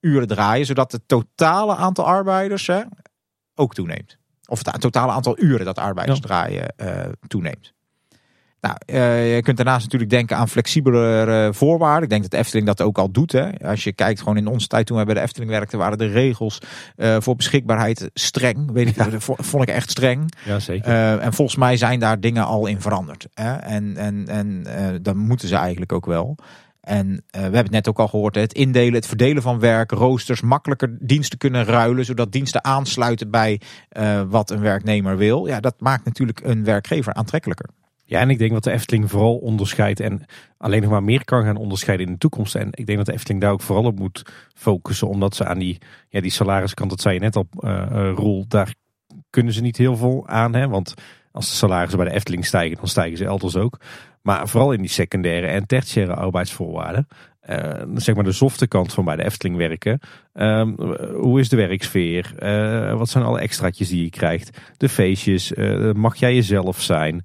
uren 0.00 0.28
draaien, 0.28 0.66
zodat 0.66 0.92
het 0.92 1.08
totale 1.08 1.76
aantal 1.76 2.06
arbeiders 2.06 2.66
hè, 2.66 2.82
ook 3.54 3.74
toeneemt. 3.74 4.18
Of 4.46 4.64
het 4.64 4.80
totale 4.80 5.12
aantal 5.12 5.38
uren 5.38 5.64
dat 5.64 5.78
arbeiders 5.78 6.20
draaien 6.20 6.74
uh, 6.76 7.04
toeneemt. 7.26 7.72
Nou, 8.60 8.76
uh, 8.86 9.34
je 9.34 9.42
kunt 9.42 9.56
daarnaast 9.56 9.84
natuurlijk 9.84 10.10
denken 10.10 10.36
aan 10.36 10.48
flexibelere 10.48 11.54
voorwaarden. 11.54 12.02
Ik 12.02 12.08
denk 12.08 12.22
dat 12.22 12.30
de 12.30 12.36
Efteling 12.36 12.66
dat 12.66 12.82
ook 12.82 12.98
al 12.98 13.10
doet. 13.10 13.32
Hè. 13.32 13.50
Als 13.58 13.84
je 13.84 13.92
kijkt, 13.92 14.18
gewoon 14.18 14.36
in 14.36 14.46
onze 14.46 14.66
tijd 14.66 14.86
toen 14.86 14.98
we 14.98 15.04
bij 15.04 15.14
de 15.14 15.20
Efteling 15.20 15.50
werkten, 15.50 15.78
waren 15.78 15.98
de 15.98 16.06
regels 16.06 16.60
uh, 16.96 17.16
voor 17.20 17.36
beschikbaarheid 17.36 18.10
streng. 18.14 18.72
Weet 18.72 18.88
ik, 18.88 18.96
ja. 18.96 19.08
vond 19.20 19.62
ik 19.62 19.74
echt 19.74 19.90
streng. 19.90 20.32
Ja, 20.44 20.58
zeker. 20.58 20.90
Uh, 20.90 21.24
en 21.24 21.32
volgens 21.32 21.56
mij 21.56 21.76
zijn 21.76 22.00
daar 22.00 22.20
dingen 22.20 22.44
al 22.44 22.66
in 22.66 22.80
veranderd. 22.80 23.26
Hè. 23.34 23.54
En, 23.54 23.96
en, 23.96 24.28
en 24.28 24.66
dan 25.02 25.16
moeten 25.16 25.48
ze 25.48 25.56
eigenlijk 25.56 25.92
ook 25.92 26.06
wel. 26.06 26.36
En 26.80 27.08
uh, 27.08 27.20
we 27.30 27.38
hebben 27.38 27.62
het 27.62 27.70
net 27.70 27.88
ook 27.88 27.98
al 27.98 28.08
gehoord, 28.08 28.34
het 28.34 28.52
indelen, 28.52 28.94
het 28.94 29.06
verdelen 29.06 29.42
van 29.42 29.58
werk, 29.58 29.90
roosters, 29.90 30.40
makkelijker 30.40 30.96
diensten 31.00 31.38
kunnen 31.38 31.64
ruilen, 31.64 32.04
zodat 32.04 32.32
diensten 32.32 32.64
aansluiten 32.64 33.30
bij 33.30 33.60
uh, 33.98 34.22
wat 34.28 34.50
een 34.50 34.60
werknemer 34.60 35.16
wil. 35.16 35.46
Ja, 35.46 35.60
dat 35.60 35.74
maakt 35.78 36.04
natuurlijk 36.04 36.40
een 36.44 36.64
werkgever 36.64 37.14
aantrekkelijker. 37.14 37.68
Ja, 38.10 38.20
en 38.20 38.30
ik 38.30 38.38
denk 38.38 38.52
dat 38.52 38.64
de 38.64 38.70
Efteling 38.70 39.10
vooral 39.10 39.36
onderscheidt 39.36 40.00
en 40.00 40.24
alleen 40.56 40.82
nog 40.82 40.90
maar 40.90 41.02
meer 41.02 41.24
kan 41.24 41.44
gaan 41.44 41.56
onderscheiden 41.56 42.06
in 42.06 42.12
de 42.12 42.18
toekomst. 42.18 42.54
En 42.54 42.68
ik 42.70 42.86
denk 42.86 42.98
dat 42.98 43.06
de 43.06 43.12
Efteling 43.12 43.40
daar 43.40 43.52
ook 43.52 43.60
vooral 43.60 43.84
op 43.84 43.98
moet 43.98 44.22
focussen, 44.54 45.08
omdat 45.08 45.36
ze 45.36 45.44
aan 45.44 45.58
die, 45.58 45.78
ja, 46.08 46.20
die 46.20 46.30
salariskant, 46.30 46.90
dat 46.90 47.00
zei 47.00 47.14
je 47.14 47.20
net 47.20 47.36
al, 47.36 47.48
uh, 47.60 48.12
Roel, 48.14 48.44
daar 48.48 48.74
kunnen 49.30 49.52
ze 49.52 49.60
niet 49.60 49.76
heel 49.76 49.96
veel 49.96 50.28
aan. 50.28 50.54
Hè? 50.54 50.68
Want 50.68 50.94
als 51.32 51.50
de 51.50 51.56
salarissen 51.56 51.98
bij 51.98 52.08
de 52.08 52.14
Efteling 52.14 52.46
stijgen, 52.46 52.76
dan 52.76 52.88
stijgen 52.88 53.18
ze 53.18 53.24
elders 53.24 53.56
ook. 53.56 53.80
Maar 54.22 54.48
vooral 54.48 54.72
in 54.72 54.80
die 54.80 54.90
secundaire 54.90 55.46
en 55.46 55.66
tertiaire 55.66 56.14
arbeidsvoorwaarden. 56.14 57.08
Uh, 57.48 57.82
zeg 57.94 58.14
maar 58.14 58.24
de 58.24 58.32
softe 58.32 58.66
kant 58.66 58.92
van 58.92 59.04
bij 59.04 59.16
de 59.16 59.24
Efteling 59.24 59.56
werken. 59.56 60.00
Um, 60.34 60.76
hoe 61.14 61.40
is 61.40 61.48
de 61.48 61.56
werksfeer? 61.56 62.34
Wat 62.96 63.08
zijn 63.08 63.24
alle 63.24 63.40
extraatjes 63.40 63.88
die 63.88 64.02
je 64.02 64.10
krijgt? 64.10 64.58
De 64.76 64.88
feestjes? 64.88 65.52
Mag 65.92 66.16
jij 66.16 66.34
jezelf 66.34 66.80
zijn? 66.80 67.24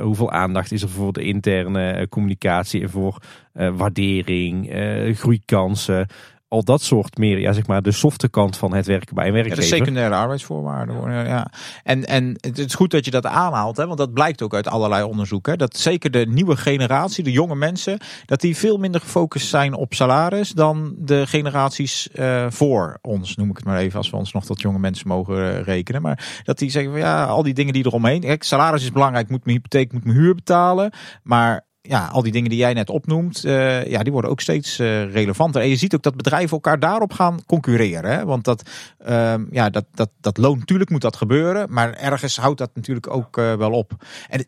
Hoeveel 0.00 0.30
aandacht 0.30 0.72
is 0.72 0.82
er 0.82 0.88
voor 0.88 1.12
de 1.12 1.22
interne 1.22 2.06
communicatie 2.08 2.82
en 2.82 2.90
voor 2.90 3.22
waardering, 3.52 4.70
groeikansen? 5.18 6.06
Al 6.54 6.64
dat 6.64 6.82
soort 6.82 7.18
meer, 7.18 7.38
ja, 7.38 7.52
zeg 7.52 7.66
maar, 7.66 7.82
de 7.82 7.92
softe 7.92 8.28
kant 8.28 8.56
van 8.56 8.74
het 8.74 8.86
werken 8.86 9.14
bij 9.14 9.26
een 9.26 9.32
werkgever. 9.32 9.62
Ja, 9.62 9.70
de 9.70 9.76
secundaire 9.76 10.14
arbeidsvoorwaarden. 10.14 11.26
Ja. 11.26 11.52
En, 11.82 12.04
en 12.04 12.36
het 12.40 12.58
is 12.58 12.74
goed 12.74 12.90
dat 12.90 13.04
je 13.04 13.10
dat 13.10 13.26
aanhaalt, 13.26 13.76
hè, 13.76 13.86
want 13.86 13.98
dat 13.98 14.12
blijkt 14.12 14.42
ook 14.42 14.54
uit 14.54 14.68
allerlei 14.68 15.02
onderzoeken. 15.04 15.58
Dat 15.58 15.76
zeker 15.76 16.10
de 16.10 16.26
nieuwe 16.26 16.56
generatie, 16.56 17.24
de 17.24 17.32
jonge 17.32 17.54
mensen, 17.54 17.98
dat 18.26 18.40
die 18.40 18.56
veel 18.56 18.76
minder 18.76 19.00
gefocust 19.00 19.48
zijn 19.48 19.74
op 19.74 19.94
salaris 19.94 20.50
dan 20.50 20.94
de 20.98 21.26
generaties 21.26 22.08
uh, 22.14 22.46
voor 22.48 22.98
ons, 23.02 23.36
noem 23.36 23.50
ik 23.50 23.56
het 23.56 23.64
maar 23.64 23.78
even, 23.78 23.98
als 23.98 24.10
we 24.10 24.16
ons 24.16 24.32
nog 24.32 24.44
tot 24.44 24.60
jonge 24.60 24.78
mensen 24.78 25.08
mogen 25.08 25.36
uh, 25.36 25.60
rekenen. 25.60 26.02
Maar 26.02 26.42
dat 26.44 26.58
die 26.58 26.70
zeggen 26.70 26.92
van 26.92 27.00
ja, 27.00 27.24
al 27.24 27.42
die 27.42 27.54
dingen 27.54 27.72
die 27.72 27.86
eromheen. 27.86 28.20
Kijk, 28.20 28.42
salaris 28.42 28.82
is 28.82 28.92
belangrijk, 28.92 29.28
moet 29.28 29.44
mijn 29.44 29.56
hypotheek, 29.56 29.92
moet 29.92 30.04
mijn 30.04 30.16
huur 30.16 30.34
betalen. 30.34 30.92
Maar 31.22 31.63
ja, 31.88 32.06
al 32.06 32.22
die 32.22 32.32
dingen 32.32 32.50
die 32.50 32.58
jij 32.58 32.72
net 32.72 32.90
opnoemt, 32.90 33.44
uh, 33.44 33.86
ja, 33.86 34.02
die 34.02 34.12
worden 34.12 34.30
ook 34.30 34.40
steeds 34.40 34.78
uh, 34.78 35.12
relevanter. 35.12 35.62
En 35.62 35.68
je 35.68 35.76
ziet 35.76 35.94
ook 35.94 36.02
dat 36.02 36.16
bedrijven 36.16 36.50
elkaar 36.50 36.78
daarop 36.78 37.12
gaan 37.12 37.44
concurreren. 37.46 38.10
Hè? 38.10 38.24
Want 38.24 38.44
dat, 38.44 38.70
uh, 39.08 39.34
ja, 39.50 39.70
dat, 39.70 39.84
dat, 39.94 40.10
dat 40.20 40.36
loon, 40.36 40.58
natuurlijk 40.58 40.90
moet 40.90 41.00
dat 41.00 41.16
gebeuren. 41.16 41.72
Maar 41.72 41.92
ergens 41.92 42.36
houdt 42.36 42.58
dat 42.58 42.70
natuurlijk 42.74 43.10
ook 43.10 43.36
uh, 43.36 43.54
wel 43.54 43.70
op. 43.70 43.92
En 44.28 44.46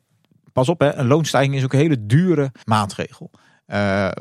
pas 0.52 0.68
op, 0.68 0.80
hè, 0.80 0.94
een 0.94 1.06
loonstijging 1.06 1.54
is 1.54 1.64
ook 1.64 1.72
een 1.72 1.78
hele 1.78 2.06
dure 2.06 2.52
maatregel. 2.64 3.30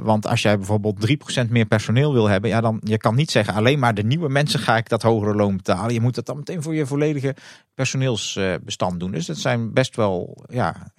Want 0.03 0.27
als 0.27 0.41
jij 0.41 0.57
bijvoorbeeld 0.57 1.17
3% 1.45 1.49
meer 1.49 1.65
personeel 1.65 2.13
wil 2.13 2.27
hebben, 2.27 2.49
ja, 2.49 2.61
dan 2.61 2.81
je 2.83 2.97
kan 2.97 3.15
niet 3.15 3.31
zeggen 3.31 3.53
alleen 3.53 3.79
maar 3.79 3.93
de 3.93 4.03
nieuwe 4.03 4.29
mensen 4.29 4.59
ga 4.59 4.77
ik 4.77 4.89
dat 4.89 5.01
hogere 5.01 5.35
loon 5.35 5.55
betalen. 5.55 5.93
Je 5.93 6.01
moet 6.01 6.15
dat 6.15 6.25
dan 6.25 6.37
meteen 6.37 6.61
voor 6.61 6.75
je 6.75 6.85
volledige 6.85 7.35
personeelsbestand 7.73 8.99
doen. 8.99 9.11
Dus 9.11 9.25
dat 9.25 9.37
zijn 9.37 9.73
best 9.73 9.95
wel 9.95 10.43
ja, 10.49 10.91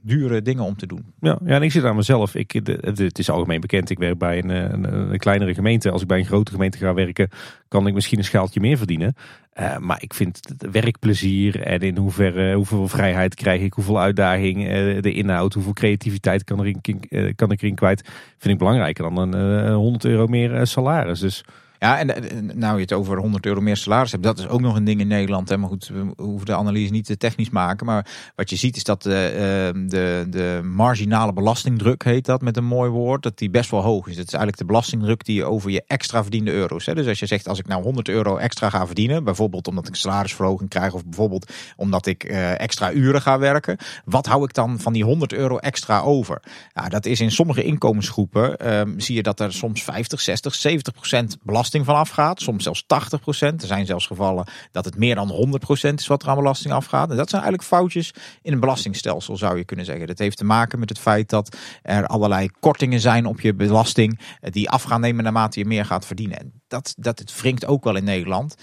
dure 0.00 0.42
dingen 0.42 0.64
om 0.64 0.76
te 0.76 0.86
doen. 0.86 1.04
Ja, 1.20 1.38
ja 1.44 1.54
en 1.54 1.62
ik 1.62 1.72
zit 1.72 1.84
aan 1.84 1.96
mezelf. 1.96 2.34
Ik, 2.34 2.52
het 2.80 3.18
is 3.18 3.30
algemeen 3.30 3.60
bekend. 3.60 3.90
Ik 3.90 3.98
werk 3.98 4.18
bij 4.18 4.38
een, 4.38 4.48
een, 4.48 5.12
een, 5.12 5.18
kleinere 5.18 5.54
gemeente. 5.54 5.90
Als 5.90 6.02
ik 6.02 6.08
bij 6.08 6.18
een 6.18 6.24
grote 6.24 6.52
gemeente 6.52 6.78
ga 6.78 6.94
werken, 6.94 7.28
kan 7.68 7.86
ik 7.86 7.94
misschien 7.94 8.18
een 8.18 8.24
schaaltje 8.24 8.60
meer 8.60 8.76
verdienen. 8.76 9.14
Uh, 9.60 9.76
maar 9.78 10.02
ik 10.02 10.14
vind 10.14 10.40
het 10.48 10.70
werkplezier 10.70 11.62
en 11.62 11.80
in 11.80 11.96
hoeverre, 11.96 12.54
hoeveel 12.54 12.88
vrijheid 12.88 13.34
krijg 13.34 13.60
ik, 13.60 13.72
hoeveel 13.72 14.00
uitdaging, 14.00 14.56
uh, 14.58 15.02
de 15.02 15.12
inhoud, 15.12 15.54
hoeveel 15.54 15.72
creativiteit 15.72 16.44
kan, 16.44 16.58
er 16.58 16.66
in, 16.66 16.80
uh, 17.10 17.32
kan 17.36 17.50
ik 17.50 17.62
erin 17.62 17.74
kwijt, 17.74 18.08
vind 18.38 18.52
ik 18.52 18.58
belangrijker 18.58 19.04
dan 19.14 19.32
een 19.32 19.72
100 19.72 20.04
euro 20.04 20.26
meer 20.26 20.66
salaris. 20.66 21.20
Dus 21.20 21.44
ja, 21.78 21.98
en 21.98 22.36
nou 22.58 22.74
je 22.74 22.80
het 22.80 22.92
over 22.92 23.18
100 23.18 23.46
euro 23.46 23.60
meer 23.60 23.76
salaris 23.76 24.10
hebt, 24.10 24.22
dat 24.22 24.38
is 24.38 24.48
ook 24.48 24.60
nog 24.60 24.76
een 24.76 24.84
ding 24.84 25.00
in 25.00 25.08
Nederland. 25.08 25.48
Hè. 25.48 25.56
Maar 25.56 25.68
goed, 25.68 25.88
we 25.88 26.22
hoeven 26.22 26.46
de 26.46 26.54
analyse 26.54 26.92
niet 26.92 27.06
te 27.06 27.16
technisch 27.16 27.50
maken. 27.50 27.86
Maar 27.86 28.06
wat 28.34 28.50
je 28.50 28.56
ziet 28.56 28.76
is 28.76 28.84
dat 28.84 29.02
de, 29.02 29.26
ehm, 29.26 29.88
de, 29.88 30.26
de 30.30 30.60
marginale 30.64 31.32
belastingdruk, 31.32 32.04
heet 32.04 32.24
dat 32.24 32.42
met 32.42 32.56
een 32.56 32.64
mooi 32.64 32.90
woord, 32.90 33.22
dat 33.22 33.38
die 33.38 33.50
best 33.50 33.70
wel 33.70 33.82
hoog 33.82 34.06
is. 34.06 34.16
Het 34.16 34.26
is 34.26 34.32
eigenlijk 34.32 34.58
de 34.58 34.64
belastingdruk 34.64 35.24
die 35.24 35.34
je 35.34 35.44
over 35.44 35.70
je 35.70 35.82
extra 35.86 36.22
verdiende 36.22 36.52
euro's. 36.52 36.86
Hè. 36.86 36.94
Dus 36.94 37.06
als 37.06 37.18
je 37.18 37.26
zegt, 37.26 37.48
als 37.48 37.58
ik 37.58 37.66
nou 37.66 37.82
100 37.82 38.08
euro 38.08 38.36
extra 38.36 38.70
ga 38.70 38.86
verdienen, 38.86 39.24
bijvoorbeeld 39.24 39.68
omdat 39.68 39.88
ik 39.88 39.94
salarisverhoging 39.94 40.70
krijg 40.70 40.92
of 40.92 41.04
bijvoorbeeld 41.04 41.52
omdat 41.76 42.06
ik 42.06 42.30
uh, 42.30 42.60
extra 42.60 42.92
uren 42.92 43.22
ga 43.22 43.38
werken, 43.38 43.76
wat 44.04 44.26
hou 44.26 44.44
ik 44.44 44.54
dan 44.54 44.80
van 44.80 44.92
die 44.92 45.04
100 45.04 45.32
euro 45.32 45.56
extra 45.56 46.00
over? 46.00 46.42
Ja, 46.74 46.88
dat 46.88 47.06
is 47.06 47.20
in 47.20 47.30
sommige 47.30 47.62
inkomensgroepen, 47.62 48.78
um, 48.78 49.00
zie 49.00 49.14
je 49.14 49.22
dat 49.22 49.40
er 49.40 49.52
soms 49.52 49.82
50, 49.82 50.20
60, 50.20 50.54
70 50.54 50.92
procent 50.92 51.36
belasting 51.42 51.66
belasting 51.70 51.84
van 51.84 52.24
afgaat. 52.24 52.40
Soms 52.40 52.62
zelfs 52.62 52.84
80 52.86 53.20
procent. 53.20 53.62
Er 53.62 53.68
zijn 53.68 53.86
zelfs 53.86 54.06
gevallen 54.06 54.46
dat 54.72 54.84
het 54.84 54.96
meer 54.96 55.14
dan 55.14 55.28
100 55.28 55.62
procent 55.62 56.00
is 56.00 56.06
wat 56.06 56.22
er 56.22 56.28
aan 56.28 56.36
belasting 56.36 56.74
afgaat. 56.74 57.10
En 57.10 57.16
dat 57.16 57.30
zijn 57.30 57.42
eigenlijk 57.42 57.72
foutjes 57.72 58.14
in 58.42 58.52
een 58.52 58.60
belastingstelsel 58.60 59.36
zou 59.36 59.56
je 59.56 59.64
kunnen 59.64 59.84
zeggen. 59.84 60.06
Dat 60.06 60.18
heeft 60.18 60.36
te 60.36 60.44
maken 60.44 60.78
met 60.78 60.88
het 60.88 60.98
feit 60.98 61.28
dat 61.28 61.56
er 61.82 62.06
allerlei 62.06 62.50
kortingen 62.60 63.00
zijn 63.00 63.26
op 63.26 63.40
je 63.40 63.54
belasting. 63.54 64.20
Eh, 64.40 64.52
die 64.52 64.70
af 64.70 64.82
gaan 64.82 65.00
nemen 65.00 65.24
naarmate 65.24 65.58
je 65.58 65.66
meer 65.66 65.84
gaat 65.84 66.06
verdienen. 66.06 66.38
En 66.38 66.52
dat, 66.68 66.94
dat 66.98 67.18
het 67.18 67.40
wringt 67.40 67.66
ook 67.66 67.84
wel 67.84 67.96
in 67.96 68.04
Nederland. 68.04 68.54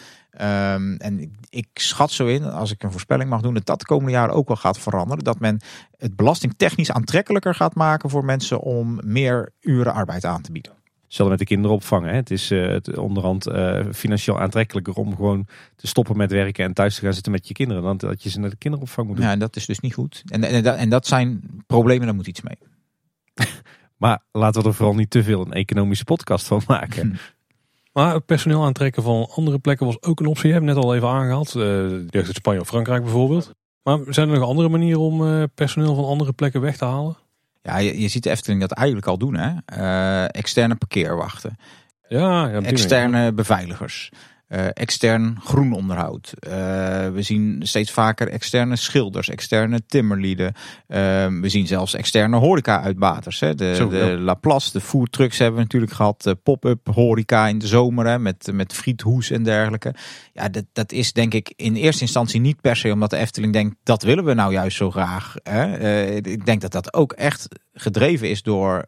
Um, 0.42 0.98
en 0.98 1.38
ik, 1.50 1.68
schat 1.74 2.12
zo 2.12 2.26
in, 2.26 2.44
als 2.44 2.72
ik 2.72 2.84
een 2.84 2.92
voorspelling 2.92 3.30
mag 3.30 3.42
doen, 3.42 3.54
dat 3.54 3.66
dat 3.66 3.80
de 3.80 3.86
komende 3.86 4.12
jaren 4.12 4.36
ook 4.36 4.48
wel 4.48 4.58
gaat 4.58 4.80
veranderen. 4.80 5.24
Dat 5.24 5.40
men 5.40 5.62
het 5.98 6.16
belastingtechnisch 6.16 6.92
aantrekkelijker 6.92 7.56
gaat 7.56 7.76
maken 7.76 8.10
voor 8.10 8.26
mensen 8.26 8.60
om 8.60 9.00
meer 9.04 9.52
uren 9.60 9.94
arbeid 9.94 10.26
aan 10.26 10.42
te 10.42 10.52
bieden. 10.52 10.85
Hetzelfde 11.16 11.38
met 11.38 11.50
de 11.50 11.56
kinderopvang. 11.56 12.06
Hè. 12.06 12.16
Het 12.16 12.32
is 12.32 12.52
uh, 12.52 12.68
het 12.68 12.98
onderhand 12.98 13.48
uh, 13.48 13.86
financieel 13.94 14.40
aantrekkelijker 14.40 14.94
om 14.94 15.16
gewoon 15.16 15.48
te 15.76 15.88
stoppen 15.88 16.18
met 16.18 16.32
werken 16.32 16.66
en 16.66 16.74
thuis 16.74 16.96
te 16.96 17.02
gaan 17.02 17.14
zitten 17.14 17.32
met 17.32 17.48
je 17.48 17.54
kinderen. 17.54 17.84
Dan 17.84 17.98
dat 17.98 18.24
je 18.24 18.30
ze 18.30 18.40
naar 18.40 18.50
de 18.50 18.56
kinderopvang 18.56 19.08
moet 19.08 19.16
doen. 19.16 19.26
Ja, 19.26 19.32
en 19.32 19.40
dat 19.40 19.56
is 19.56 19.66
dus 19.66 19.80
niet 19.80 19.94
goed. 19.94 20.24
En, 20.26 20.44
en, 20.44 20.78
en 20.78 20.90
dat 20.90 21.08
zijn 21.08 21.44
problemen, 21.68 22.06
daar 22.06 22.16
moet 22.16 22.28
iets 22.28 22.42
mee. 22.42 22.58
maar 23.98 24.24
laten 24.32 24.62
we 24.62 24.68
er 24.68 24.74
vooral 24.74 24.96
niet 24.96 25.10
te 25.10 25.24
veel 25.24 25.42
een 25.42 25.54
economische 25.54 26.04
podcast 26.04 26.48
van 26.48 26.62
maken. 26.68 27.10
Hm. 27.10 27.16
Maar 27.94 28.22
personeel 28.22 28.64
aantrekken 28.64 29.04
van 29.04 29.30
andere 29.36 29.60
plekken 29.60 29.86
was 29.86 30.02
ook 30.02 30.20
een 30.20 30.26
optie. 30.26 30.48
Je 30.48 30.54
hebt 30.54 30.66
net 30.66 30.76
al 30.76 30.96
even 30.96 31.08
aangehaald. 31.08 31.56
Uh, 31.56 31.64
jeugd 31.90 32.28
uit 32.28 32.36
Spanje 32.36 32.60
of 32.60 32.68
Frankrijk 32.68 33.04
bijvoorbeeld. 33.04 33.52
Maar 33.84 34.00
zijn 34.08 34.30
er 34.30 34.40
nog 34.40 34.48
andere 34.48 34.70
manieren 34.70 35.02
om 35.02 35.48
personeel 35.54 35.96
van 35.96 36.06
andere 36.06 36.34
plekken 36.34 36.62
weg 36.62 36.78
te 36.78 36.86
halen? 36.86 37.18
Ja, 37.66 37.78
je, 37.78 38.02
je 38.02 38.08
ziet 38.08 38.24
de 38.24 38.30
Efteling 38.30 38.62
dat 38.62 38.72
eigenlijk 38.72 39.08
al 39.08 39.18
doen. 39.18 39.36
Hè? 39.36 39.52
Uh, 39.80 40.24
externe 40.24 40.76
parkeerwachten. 40.76 41.58
Ja, 42.08 42.48
ja 42.48 42.62
externe 42.62 43.34
beveiligers. 43.34 44.12
Eh, 44.48 44.66
extern 44.74 45.38
groenonderhoud. 45.44 46.34
Uh, 46.40 46.52
we 47.10 47.22
zien 47.22 47.62
steeds 47.64 47.92
vaker 47.92 48.30
externe 48.30 48.76
schilders, 48.76 49.30
externe 49.30 49.86
timmerlieden. 49.86 50.54
Uh, 50.88 50.98
we 51.42 51.50
zien 51.50 51.68
zelfs 51.68 51.94
externe 51.94 52.38
horeca-uitbaters. 52.38 53.40
Hè. 53.40 53.56
De, 53.56 53.76
Zo, 53.76 53.90
de 53.90 54.18
Laplace, 54.20 54.72
de 54.72 54.82
foodtrucks 54.82 55.38
hebben 55.38 55.56
we 55.56 55.64
natuurlijk 55.64 55.92
gehad. 55.92 56.22
De 56.22 56.36
pop-up 56.36 56.88
horeca 56.94 57.48
in 57.48 57.60
de 57.60 57.68
zomer 57.68 58.08
hè, 58.08 58.20
met, 58.20 58.50
met 58.54 58.74
friethoes 58.74 59.32
en 59.32 59.44
dergelijke. 59.44 59.96
Ja, 60.34 60.50
dat, 60.50 60.66
dat 60.74 60.92
is 60.92 61.14
denk 61.14 61.34
ik 61.34 61.54
in 61.56 61.76
eerste 61.76 62.02
instantie 62.02 62.40
niet 62.40 62.62
per 62.62 62.76
se 62.76 62.92
omdat 62.92 63.10
de 63.10 63.18
Efteling 63.18 63.54
denkt... 63.54 63.76
dat 63.84 64.04
willen 64.04 64.26
we 64.26 64.34
nou 64.34 64.54
juist 64.54 64.78
zo 64.78 64.92
graag. 64.92 65.36
Hè. 65.44 66.06
ik 66.16 66.46
denk 66.46 66.62
dat 66.62 66.72
dat 66.72 66.94
ook 66.94 67.14
echt 67.14 67.48
gedreven 67.74 68.30
is 68.30 68.42
door 68.42 68.86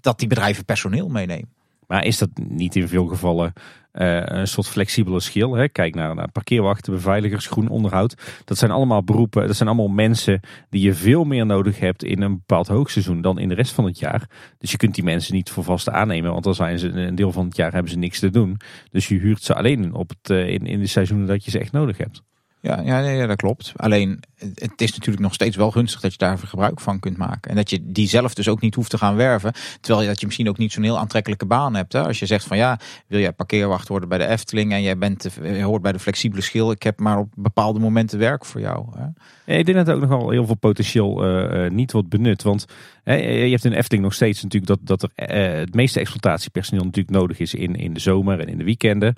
dat 0.00 0.18
die 0.18 0.28
bedrijven 0.28 0.64
personeel 0.64 1.08
meenemen. 1.08 1.54
Maar 1.86 2.04
is 2.04 2.18
dat 2.18 2.28
niet 2.34 2.76
in 2.76 2.88
veel 2.88 3.06
gevallen 3.06 3.52
uh, 3.92 4.22
een 4.24 4.48
soort 4.48 4.68
flexibele 4.68 5.20
schil? 5.20 5.54
Hè? 5.54 5.68
Kijk 5.68 5.94
naar, 5.94 6.30
parkeerwachten, 6.30 6.92
beveiligers, 6.92 7.46
groen 7.46 7.68
onderhoud. 7.68 8.42
Dat 8.44 8.58
zijn 8.58 8.70
allemaal 8.70 9.04
beroepen, 9.04 9.46
dat 9.46 9.56
zijn 9.56 9.68
allemaal 9.68 9.88
mensen 9.88 10.40
die 10.70 10.82
je 10.82 10.94
veel 10.94 11.24
meer 11.24 11.46
nodig 11.46 11.78
hebt 11.78 12.04
in 12.04 12.22
een 12.22 12.36
bepaald 12.36 12.66
hoogseizoen 12.66 13.20
dan 13.20 13.38
in 13.38 13.48
de 13.48 13.54
rest 13.54 13.72
van 13.72 13.84
het 13.84 13.98
jaar. 13.98 14.30
Dus 14.58 14.70
je 14.70 14.76
kunt 14.76 14.94
die 14.94 15.04
mensen 15.04 15.34
niet 15.34 15.50
voor 15.50 15.64
vast 15.64 15.90
aannemen, 15.90 16.32
want 16.32 16.44
dan 16.44 16.54
zijn 16.54 16.78
ze 16.78 16.88
een 16.88 17.14
deel 17.14 17.32
van 17.32 17.44
het 17.44 17.56
jaar 17.56 17.72
hebben 17.72 17.90
ze 17.90 17.98
niks 17.98 18.18
te 18.18 18.30
doen. 18.30 18.56
Dus 18.90 19.08
je 19.08 19.18
huurt 19.18 19.42
ze 19.42 19.54
alleen 19.54 19.94
op 19.94 20.08
het, 20.08 20.30
uh, 20.30 20.48
in, 20.48 20.66
in 20.66 20.80
de 20.80 20.86
seizoenen 20.86 21.26
dat 21.26 21.44
je 21.44 21.50
ze 21.50 21.58
echt 21.58 21.72
nodig 21.72 21.96
hebt. 21.96 22.22
Ja, 22.60 22.80
ja, 22.80 22.98
ja, 22.98 23.26
dat 23.26 23.36
klopt. 23.36 23.72
Alleen 23.76 24.22
het 24.54 24.80
is 24.80 24.92
natuurlijk 24.92 25.20
nog 25.20 25.34
steeds 25.34 25.56
wel 25.56 25.70
gunstig 25.70 26.00
dat 26.00 26.12
je 26.12 26.18
daar 26.18 26.38
gebruik 26.38 26.80
van 26.80 27.00
kunt 27.00 27.16
maken. 27.16 27.50
En 27.50 27.56
dat 27.56 27.70
je 27.70 27.80
die 27.82 28.08
zelf 28.08 28.34
dus 28.34 28.48
ook 28.48 28.60
niet 28.60 28.74
hoeft 28.74 28.90
te 28.90 28.98
gaan 28.98 29.16
werven. 29.16 29.52
Terwijl 29.80 30.02
je 30.02 30.08
dat 30.08 30.20
je 30.20 30.26
misschien 30.26 30.48
ook 30.48 30.58
niet 30.58 30.72
zo'n 30.72 30.82
heel 30.82 30.98
aantrekkelijke 30.98 31.46
baan 31.46 31.74
hebt. 31.74 31.92
Hè? 31.92 32.02
Als 32.02 32.18
je 32.18 32.26
zegt 32.26 32.44
van 32.44 32.56
ja, 32.56 32.78
wil 33.06 33.20
jij 33.20 33.32
parkeerwacht 33.32 33.88
worden 33.88 34.08
bij 34.08 34.18
de 34.18 34.26
Efteling 34.26 34.72
en 34.72 34.82
jij 34.82 34.98
bent, 34.98 35.28
je 35.42 35.62
hoort 35.62 35.82
bij 35.82 35.92
de 35.92 35.98
flexibele 35.98 36.42
schil. 36.42 36.70
Ik 36.70 36.82
heb 36.82 37.00
maar 37.00 37.18
op 37.18 37.32
bepaalde 37.36 37.78
momenten 37.78 38.18
werk 38.18 38.44
voor 38.44 38.60
jou. 38.60 38.86
Hè? 38.96 39.54
ik 39.54 39.66
denk 39.66 39.86
dat 39.86 39.94
ook 39.94 40.00
nog 40.00 40.08
wel 40.08 40.30
heel 40.30 40.46
veel 40.46 40.56
potentieel 40.56 41.26
uh, 41.26 41.70
niet 41.70 41.92
wordt 41.92 42.08
benut. 42.08 42.42
Want 42.42 42.66
je 43.04 43.12
hebt 43.50 43.64
in 43.64 43.72
Efteling 43.72 44.04
nog 44.04 44.14
steeds 44.14 44.42
natuurlijk 44.42 44.86
dat, 44.86 45.00
dat 45.00 45.10
er 45.14 45.58
het 45.58 45.74
meeste 45.74 46.00
exploitatiepersoneel 46.00 46.84
natuurlijk 46.84 47.16
nodig 47.16 47.38
is 47.38 47.54
in, 47.54 47.74
in 47.74 47.92
de 47.92 48.00
zomer 48.00 48.40
en 48.40 48.48
in 48.48 48.58
de 48.58 48.64
weekenden. 48.64 49.14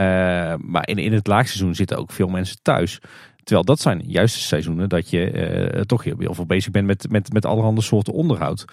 Uh, 0.00 0.54
maar 0.58 0.88
in, 0.88 0.98
in 0.98 1.12
het 1.12 1.26
laagseizoen 1.26 1.74
zitten 1.74 1.98
ook 1.98 2.12
veel 2.12 2.28
mensen 2.28 2.56
thuis. 2.62 3.00
Terwijl 3.42 3.64
dat 3.64 3.80
zijn 3.80 4.02
juist 4.06 4.34
de 4.34 4.40
seizoenen 4.40 4.88
dat 4.88 5.10
je 5.10 5.84
toch 5.86 6.04
heel 6.04 6.34
veel 6.34 6.46
bezig 6.46 6.70
bent 6.70 6.86
met, 6.86 7.10
met, 7.10 7.32
met 7.32 7.44
allerhande 7.44 7.80
soorten 7.80 8.12
onderhoud. 8.12 8.64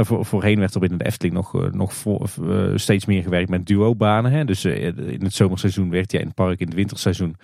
Voor, 0.00 0.24
voorheen 0.24 0.58
werd 0.58 0.74
er 0.74 0.80
binnen 0.80 0.98
de 0.98 1.04
Efteling 1.04 1.34
nog, 1.34 1.72
nog 1.72 1.94
voor, 1.94 2.28
steeds 2.74 3.04
meer 3.04 3.22
gewerkt 3.22 3.50
met 3.50 3.66
duobanen. 3.66 4.46
Dus 4.46 4.64
in 4.64 5.20
het 5.22 5.34
zomerseizoen 5.34 5.90
werd 5.90 6.12
je 6.12 6.18
in 6.18 6.26
het 6.26 6.34
park, 6.34 6.60
in 6.60 6.66
het 6.66 6.74
winterseizoen 6.74 7.36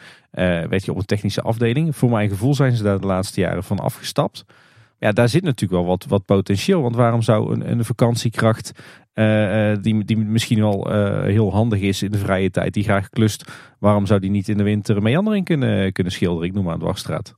werd 0.68 0.84
je 0.84 0.90
op 0.90 0.98
een 0.98 1.04
technische 1.04 1.42
afdeling. 1.42 1.96
Voor 1.96 2.10
mijn 2.10 2.28
gevoel 2.28 2.54
zijn 2.54 2.76
ze 2.76 2.82
daar 2.82 3.00
de 3.00 3.06
laatste 3.06 3.40
jaren 3.40 3.64
van 3.64 3.78
afgestapt. 3.78 4.44
Ja, 4.98 5.12
daar 5.12 5.28
zit 5.28 5.42
natuurlijk 5.42 5.80
wel 5.80 5.90
wat, 5.90 6.04
wat 6.08 6.24
potentieel. 6.24 6.82
Want 6.82 6.96
waarom 6.96 7.22
zou 7.22 7.52
een, 7.52 7.70
een 7.70 7.84
vakantiekracht, 7.84 8.72
die, 9.80 10.04
die 10.04 10.16
misschien 10.16 10.60
wel 10.60 10.90
heel 11.22 11.52
handig 11.52 11.80
is 11.80 12.02
in 12.02 12.10
de 12.10 12.18
vrije 12.18 12.50
tijd, 12.50 12.74
die 12.74 12.84
graag 12.84 13.08
klust, 13.08 13.52
waarom 13.78 14.06
zou 14.06 14.20
die 14.20 14.30
niet 14.30 14.48
in 14.48 14.56
de 14.56 14.62
winter 14.62 15.02
meandering 15.02 15.44
kunnen, 15.44 15.92
kunnen 15.92 16.12
schilderen? 16.12 16.48
Ik 16.48 16.54
noem 16.54 16.64
maar 16.64 16.74
een 16.74 16.80
dwarsstraat. 16.80 17.36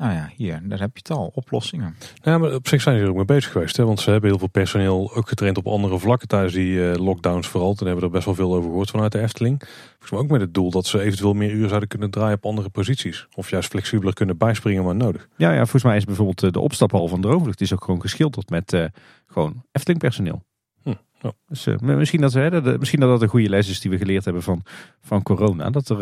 Nou 0.00 0.12
ja, 0.12 0.30
hier, 0.36 0.60
daar 0.62 0.78
heb 0.78 0.90
je 0.92 0.98
het 1.02 1.10
al, 1.10 1.30
oplossingen. 1.34 1.96
Nou, 2.22 2.40
maar 2.40 2.54
op 2.54 2.68
zich 2.68 2.82
zijn 2.82 2.98
ze 2.98 3.02
er 3.02 3.08
ook 3.08 3.16
mee 3.16 3.24
bezig 3.24 3.52
geweest. 3.52 3.76
Hè? 3.76 3.84
Want 3.84 4.00
ze 4.00 4.10
hebben 4.10 4.30
heel 4.30 4.38
veel 4.38 4.48
personeel 4.48 5.14
ook 5.14 5.28
getraind 5.28 5.58
op 5.58 5.66
andere 5.66 5.98
vlakken 5.98 6.28
tijdens 6.28 6.52
die 6.52 6.72
uh, 6.72 6.94
lockdowns 6.94 7.48
vooral. 7.48 7.74
Toen 7.74 7.86
hebben 7.86 8.04
we 8.04 8.10
er 8.10 8.14
best 8.14 8.24
wel 8.24 8.34
veel 8.34 8.54
over 8.54 8.68
gehoord 8.68 8.90
vanuit 8.90 9.12
de 9.12 9.20
Efteling. 9.20 9.62
Volgens 9.88 10.10
mij 10.10 10.20
ook 10.20 10.28
met 10.28 10.40
het 10.40 10.54
doel 10.54 10.70
dat 10.70 10.86
ze 10.86 11.00
eventueel 11.00 11.32
meer 11.32 11.50
uren 11.50 11.68
zouden 11.68 11.88
kunnen 11.88 12.10
draaien 12.10 12.36
op 12.36 12.46
andere 12.46 12.68
posities. 12.68 13.26
Of 13.34 13.50
juist 13.50 13.70
flexibeler 13.70 14.14
kunnen 14.14 14.36
bijspringen 14.36 14.84
maar 14.84 14.96
nodig. 14.96 15.28
Ja, 15.36 15.50
ja 15.50 15.60
volgens 15.60 15.82
mij 15.82 15.96
is 15.96 16.04
bijvoorbeeld 16.04 16.42
eh, 16.42 16.50
de 16.50 16.60
opstaphal 16.60 17.08
van 17.08 17.20
Droomvlucht 17.20 17.60
is 17.60 17.72
ook 17.72 17.84
gewoon 17.84 18.00
geschilderd 18.00 18.50
met 18.50 18.72
uh, 18.72 18.84
gewoon 19.26 19.64
Efteling 19.72 20.00
personeel. 20.00 20.42
Hm, 20.82 20.94
ja. 21.20 21.32
Dus 21.48 21.66
uh, 21.66 21.78
misschien, 21.78 22.20
dat, 22.20 22.32
hè, 22.32 22.50
dat, 22.50 22.78
misschien 22.78 23.00
dat 23.00 23.08
dat 23.08 23.22
een 23.22 23.28
goede 23.28 23.48
les 23.48 23.68
is 23.68 23.80
die 23.80 23.90
we 23.90 23.98
geleerd 23.98 24.24
hebben 24.24 24.42
van, 24.42 24.62
van 25.00 25.22
corona. 25.22 25.70
Dat, 25.70 25.88
er, 25.88 26.00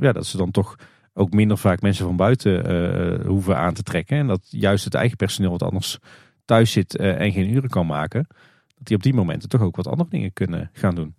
ja, 0.00 0.12
dat 0.12 0.26
ze 0.26 0.36
dan 0.36 0.50
toch 0.50 0.76
ook 1.14 1.32
minder 1.32 1.58
vaak 1.58 1.80
mensen 1.80 2.06
van 2.06 2.16
buiten 2.16 2.72
uh, 2.72 3.26
hoeven 3.26 3.56
aan 3.56 3.74
te 3.74 3.82
trekken. 3.82 4.18
En 4.18 4.26
dat 4.26 4.40
juist 4.48 4.84
het 4.84 4.94
eigen 4.94 5.16
personeel 5.16 5.50
wat 5.50 5.62
anders 5.62 5.98
thuis 6.44 6.72
zit 6.72 6.98
uh, 6.98 7.20
en 7.20 7.32
geen 7.32 7.50
uren 7.50 7.70
kan 7.70 7.86
maken. 7.86 8.26
Dat 8.74 8.86
die 8.86 8.96
op 8.96 9.02
die 9.02 9.14
momenten 9.14 9.48
toch 9.48 9.60
ook 9.60 9.76
wat 9.76 9.86
andere 9.86 10.10
dingen 10.10 10.32
kunnen 10.32 10.70
gaan 10.72 10.94
doen. 10.94 11.14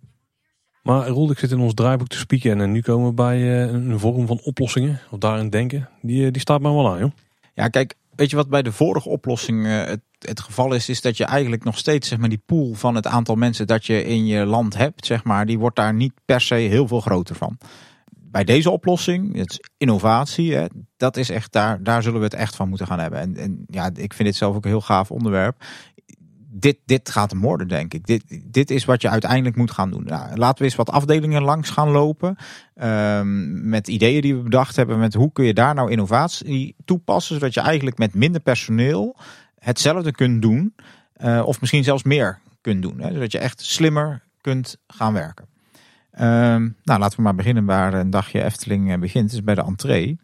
Maar 0.82 1.06
Roel, 1.06 1.30
ik 1.30 1.38
zit 1.38 1.50
in 1.50 1.60
ons 1.60 1.74
draaiboek 1.74 2.08
te 2.08 2.16
spieken 2.16 2.60
en 2.60 2.72
nu 2.72 2.80
komen 2.80 3.08
we 3.08 3.14
bij 3.14 3.38
uh, 3.38 3.72
een 3.72 3.98
vorm 3.98 4.26
van 4.26 4.40
oplossingen. 4.42 5.00
Of 5.10 5.18
daarin 5.18 5.50
denken. 5.50 5.88
Die, 6.00 6.30
die 6.30 6.40
staat 6.40 6.60
mij 6.60 6.72
wel 6.72 6.92
aan 6.92 6.98
joh. 6.98 7.10
Ja 7.54 7.68
kijk, 7.68 7.94
weet 8.14 8.30
je 8.30 8.36
wat 8.36 8.48
bij 8.48 8.62
de 8.62 8.72
vorige 8.72 9.08
oplossing 9.08 9.66
het, 9.66 10.00
het 10.18 10.40
geval 10.40 10.74
is? 10.74 10.88
Is 10.88 11.00
dat 11.00 11.16
je 11.16 11.24
eigenlijk 11.24 11.64
nog 11.64 11.78
steeds 11.78 12.08
zeg 12.08 12.18
maar, 12.18 12.28
die 12.28 12.42
pool 12.46 12.74
van 12.74 12.94
het 12.94 13.06
aantal 13.06 13.34
mensen 13.34 13.66
dat 13.66 13.86
je 13.86 14.04
in 14.04 14.26
je 14.26 14.44
land 14.44 14.76
hebt. 14.76 15.06
Zeg 15.06 15.24
maar, 15.24 15.46
die 15.46 15.58
wordt 15.58 15.76
daar 15.76 15.94
niet 15.94 16.12
per 16.24 16.40
se 16.40 16.54
heel 16.54 16.88
veel 16.88 17.00
groter 17.00 17.34
van 17.34 17.58
bij 18.32 18.44
deze 18.44 18.70
oplossing, 18.70 19.36
het 19.36 19.70
innovatie, 19.76 20.54
hè, 20.54 20.66
dat 20.96 21.16
is 21.16 21.30
echt 21.30 21.52
daar, 21.52 21.82
daar 21.82 22.02
zullen 22.02 22.18
we 22.18 22.24
het 22.24 22.34
echt 22.34 22.56
van 22.56 22.68
moeten 22.68 22.86
gaan 22.86 22.98
hebben. 22.98 23.20
En, 23.20 23.36
en 23.36 23.64
ja, 23.66 23.90
ik 23.94 24.14
vind 24.14 24.28
dit 24.28 24.36
zelf 24.36 24.56
ook 24.56 24.64
een 24.64 24.70
heel 24.70 24.80
gaaf 24.80 25.10
onderwerp. 25.10 25.64
Dit, 26.54 26.78
dit 26.84 27.10
gaat 27.10 27.30
hem 27.30 27.40
worden, 27.40 27.68
denk 27.68 27.94
ik. 27.94 28.06
Dit, 28.06 28.40
dit 28.44 28.70
is 28.70 28.84
wat 28.84 29.02
je 29.02 29.08
uiteindelijk 29.08 29.56
moet 29.56 29.70
gaan 29.70 29.90
doen. 29.90 30.04
Nou, 30.04 30.36
laten 30.36 30.58
we 30.58 30.64
eens 30.64 30.74
wat 30.74 30.90
afdelingen 30.90 31.42
langs 31.42 31.70
gaan 31.70 31.88
lopen. 31.88 32.36
Um, 32.82 33.68
met 33.68 33.88
ideeën 33.88 34.20
die 34.20 34.36
we 34.36 34.42
bedacht 34.42 34.76
hebben. 34.76 34.98
Met 34.98 35.14
hoe 35.14 35.32
kun 35.32 35.44
je 35.44 35.54
daar 35.54 35.74
nou 35.74 35.90
innovatie 35.90 36.76
toepassen. 36.84 37.34
Zodat 37.34 37.54
je 37.54 37.60
eigenlijk 37.60 37.98
met 37.98 38.14
minder 38.14 38.40
personeel 38.40 39.16
hetzelfde 39.58 40.12
kunt 40.12 40.42
doen. 40.42 40.74
Uh, 41.24 41.42
of 41.46 41.60
misschien 41.60 41.84
zelfs 41.84 42.02
meer 42.02 42.38
kunt 42.60 42.82
doen. 42.82 43.00
Hè, 43.00 43.12
zodat 43.12 43.32
je 43.32 43.38
echt 43.38 43.60
slimmer 43.60 44.22
kunt 44.40 44.76
gaan 44.86 45.12
werken. 45.12 45.51
Um, 46.20 46.76
nou, 46.82 47.00
laten 47.00 47.16
we 47.16 47.22
maar 47.22 47.34
beginnen 47.34 47.64
waar 47.64 47.94
een 47.94 48.10
dagje 48.10 48.44
Efteling 48.44 48.92
eh, 48.92 48.98
begint. 48.98 49.30
Dus 49.30 49.42
bij 49.42 49.54
de 49.54 49.62
entree. 49.62 50.18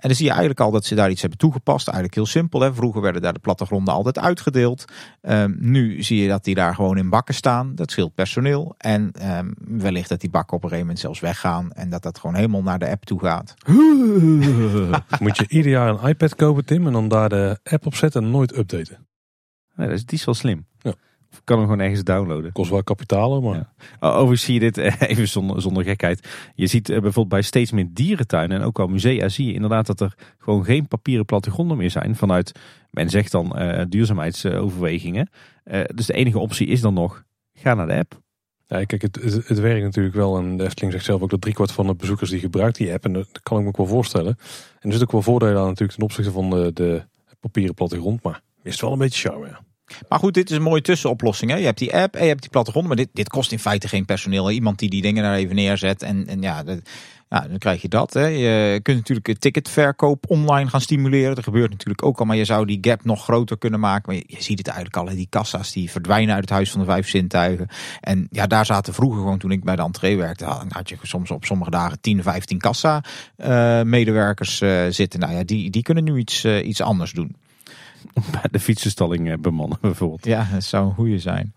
En 0.00 0.08
dan 0.08 0.14
zie 0.14 0.24
je 0.24 0.30
eigenlijk 0.30 0.60
al 0.60 0.70
dat 0.70 0.84
ze 0.84 0.94
daar 0.94 1.10
iets 1.10 1.20
hebben 1.20 1.38
toegepast. 1.38 1.86
Eigenlijk 1.86 2.16
heel 2.16 2.26
simpel. 2.26 2.60
Hè? 2.60 2.74
Vroeger 2.74 3.00
werden 3.00 3.22
daar 3.22 3.32
de 3.32 3.38
plattegronden 3.38 3.94
altijd 3.94 4.18
uitgedeeld. 4.18 4.84
Um, 5.22 5.56
nu 5.58 6.02
zie 6.02 6.22
je 6.22 6.28
dat 6.28 6.44
die 6.44 6.54
daar 6.54 6.74
gewoon 6.74 6.98
in 6.98 7.10
bakken 7.10 7.34
staan. 7.34 7.74
Dat 7.74 7.90
scheelt 7.90 8.14
personeel. 8.14 8.74
En 8.78 9.12
um, 9.36 9.54
wellicht 9.58 10.08
dat 10.08 10.20
die 10.20 10.30
bakken 10.30 10.56
op 10.56 10.62
een 10.62 10.68
gegeven 10.68 10.86
moment 10.86 11.04
zelfs 11.04 11.20
weggaan. 11.20 11.72
En 11.72 11.90
dat 11.90 12.02
dat 12.02 12.18
gewoon 12.18 12.36
helemaal 12.36 12.62
naar 12.62 12.78
de 12.78 12.90
app 12.90 13.04
toe 13.04 13.20
gaat. 13.20 13.54
Moet 15.20 15.36
je 15.36 15.48
ieder 15.48 15.70
jaar 15.70 15.88
een 15.88 16.08
iPad 16.08 16.34
kopen, 16.34 16.64
Tim. 16.64 16.86
En 16.86 16.92
dan 16.92 17.08
daar 17.08 17.28
de 17.28 17.58
app 17.62 17.86
op 17.86 17.94
zetten 17.94 18.24
en 18.24 18.30
nooit 18.30 18.56
updaten. 18.56 19.06
Nee, 19.74 19.88
dat 19.88 19.96
is, 19.96 20.04
die 20.04 20.18
is 20.18 20.24
wel 20.24 20.34
slim. 20.34 20.66
Ja 20.78 20.94
kan 21.44 21.58
hem 21.58 21.66
gewoon 21.66 21.82
ergens 21.82 22.04
downloaden. 22.04 22.52
Kost 22.52 22.70
wel 22.70 22.82
kapitaal, 22.82 23.40
maar... 23.40 23.72
Ja. 24.00 24.08
Overigens 24.08 24.44
zie 24.44 24.54
je 24.54 24.60
dit 24.60 24.78
eh, 24.78 24.94
even 25.10 25.28
zonder, 25.28 25.62
zonder 25.62 25.84
gekheid. 25.84 26.28
Je 26.54 26.66
ziet 26.66 26.88
eh, 26.88 26.94
bijvoorbeeld 26.94 27.28
bij 27.28 27.42
steeds 27.42 27.70
meer 27.70 27.86
dierentuinen 27.90 28.60
en 28.60 28.66
ook 28.66 28.78
al 28.78 28.86
musea 28.86 29.28
zie 29.28 29.46
je 29.46 29.52
inderdaad 29.52 29.86
dat 29.86 30.00
er 30.00 30.14
gewoon 30.38 30.64
geen 30.64 30.88
papieren 30.88 31.24
plattegronden 31.24 31.76
meer 31.76 31.90
zijn. 31.90 32.16
Vanuit, 32.16 32.58
men 32.90 33.10
zegt 33.10 33.32
dan 33.32 33.52
uh, 33.62 33.82
duurzaamheidsoverwegingen. 33.88 35.30
Uh, 35.64 35.80
dus 35.94 36.06
de 36.06 36.12
enige 36.12 36.38
optie 36.38 36.66
is 36.66 36.80
dan 36.80 36.94
nog, 36.94 37.24
ga 37.52 37.74
naar 37.74 37.86
de 37.86 37.94
app. 37.94 38.20
Ja, 38.66 38.84
kijk, 38.84 39.02
het, 39.02 39.18
het, 39.22 39.48
het, 39.48 39.58
werkt 39.58 39.82
natuurlijk 39.82 40.14
wel. 40.14 40.38
En 40.38 40.56
de 40.56 40.64
Efteling 40.64 40.92
zegt 40.92 41.04
zelf 41.04 41.22
ook 41.22 41.30
dat 41.30 41.40
driekwart 41.40 41.72
van 41.72 41.86
de 41.86 41.94
bezoekers 41.94 42.30
die 42.30 42.40
gebruikt 42.40 42.76
die 42.76 42.92
app. 42.92 43.04
En 43.04 43.12
dat 43.12 43.42
kan 43.42 43.56
ik 43.56 43.62
me 43.62 43.68
ook 43.68 43.76
wel 43.76 43.86
voorstellen. 43.86 44.36
En 44.80 44.88
er 44.88 44.92
zit 44.92 45.02
ook 45.02 45.12
wel 45.12 45.22
voordelen 45.22 45.58
aan 45.58 45.66
natuurlijk 45.66 45.92
ten 45.92 46.02
opzichte 46.02 46.30
van 46.32 46.50
de, 46.50 46.70
de 46.74 47.02
papieren 47.40 47.74
plattegrond. 47.74 48.22
Maar 48.22 48.40
is 48.62 48.80
wel 48.80 48.92
een 48.92 48.98
beetje 48.98 49.28
charme, 49.28 49.46
ja. 49.46 49.60
Maar 50.08 50.18
goed, 50.18 50.34
dit 50.34 50.50
is 50.50 50.56
een 50.56 50.62
mooie 50.62 50.82
tussenoplossing. 50.82 51.50
Hè? 51.50 51.56
Je 51.56 51.64
hebt 51.64 51.78
die 51.78 51.96
app 51.96 52.14
en 52.14 52.22
je 52.22 52.28
hebt 52.28 52.40
die 52.40 52.50
plattegrond. 52.50 52.86
Maar 52.86 52.96
dit, 52.96 53.08
dit 53.12 53.28
kost 53.28 53.52
in 53.52 53.58
feite 53.58 53.88
geen 53.88 54.04
personeel. 54.04 54.50
Iemand 54.50 54.78
die 54.78 54.90
die 54.90 55.02
dingen 55.02 55.22
daar 55.22 55.34
even 55.34 55.54
neerzet. 55.54 56.02
En, 56.02 56.26
en 56.26 56.42
ja, 56.42 56.64
ja, 57.30 57.40
dan 57.48 57.58
krijg 57.58 57.82
je 57.82 57.88
dat. 57.88 58.12
Hè. 58.12 58.26
Je 58.26 58.80
kunt 58.82 58.96
natuurlijk 58.96 59.38
ticketverkoop 59.38 60.24
online 60.28 60.70
gaan 60.70 60.80
stimuleren. 60.80 61.34
Dat 61.34 61.44
gebeurt 61.44 61.70
natuurlijk 61.70 62.04
ook 62.04 62.18
al. 62.18 62.24
Maar 62.24 62.36
je 62.36 62.44
zou 62.44 62.66
die 62.66 62.78
gap 62.80 63.04
nog 63.04 63.22
groter 63.24 63.58
kunnen 63.58 63.80
maken. 63.80 64.14
Je, 64.14 64.24
ziet 64.42 64.58
het 64.58 64.66
eigenlijk 64.66 64.96
al. 64.96 65.14
Die 65.14 65.26
kassa's 65.30 65.72
die 65.72 65.90
verdwijnen 65.90 66.34
uit 66.34 66.44
het 66.44 66.50
huis 66.50 66.70
van 66.70 66.80
de 66.80 66.86
vijf 66.86 67.08
zintuigen. 67.08 67.68
En 68.00 68.28
ja, 68.30 68.46
daar 68.46 68.66
zaten 68.66 68.94
vroeger 68.94 69.18
gewoon 69.18 69.38
toen 69.38 69.50
ik 69.50 69.64
bij 69.64 69.76
de 69.76 69.82
entree 69.82 70.16
werkte. 70.16 70.44
had 70.68 70.88
je 70.88 70.96
soms 71.02 71.30
op 71.30 71.44
sommige 71.44 71.70
dagen 71.70 72.00
10, 72.00 72.22
15 72.22 72.58
kassa 72.58 73.04
uh, 73.36 73.82
medewerkers 73.82 74.60
uh, 74.60 74.86
zitten. 74.88 75.20
Nou 75.20 75.32
ja, 75.32 75.44
die, 75.44 75.70
die 75.70 75.82
kunnen 75.82 76.04
nu 76.04 76.18
iets, 76.18 76.44
uh, 76.44 76.66
iets 76.66 76.80
anders 76.80 77.12
doen. 77.12 77.36
bij 78.32 78.48
de 78.50 78.60
fietsenstalling 78.60 79.30
eh, 79.30 79.38
bemannen 79.38 79.78
bijvoorbeeld. 79.90 80.24
Ja, 80.24 80.48
dat 80.52 80.64
zou 80.64 80.86
een 80.86 80.94
goede 80.94 81.18
zijn. 81.18 81.54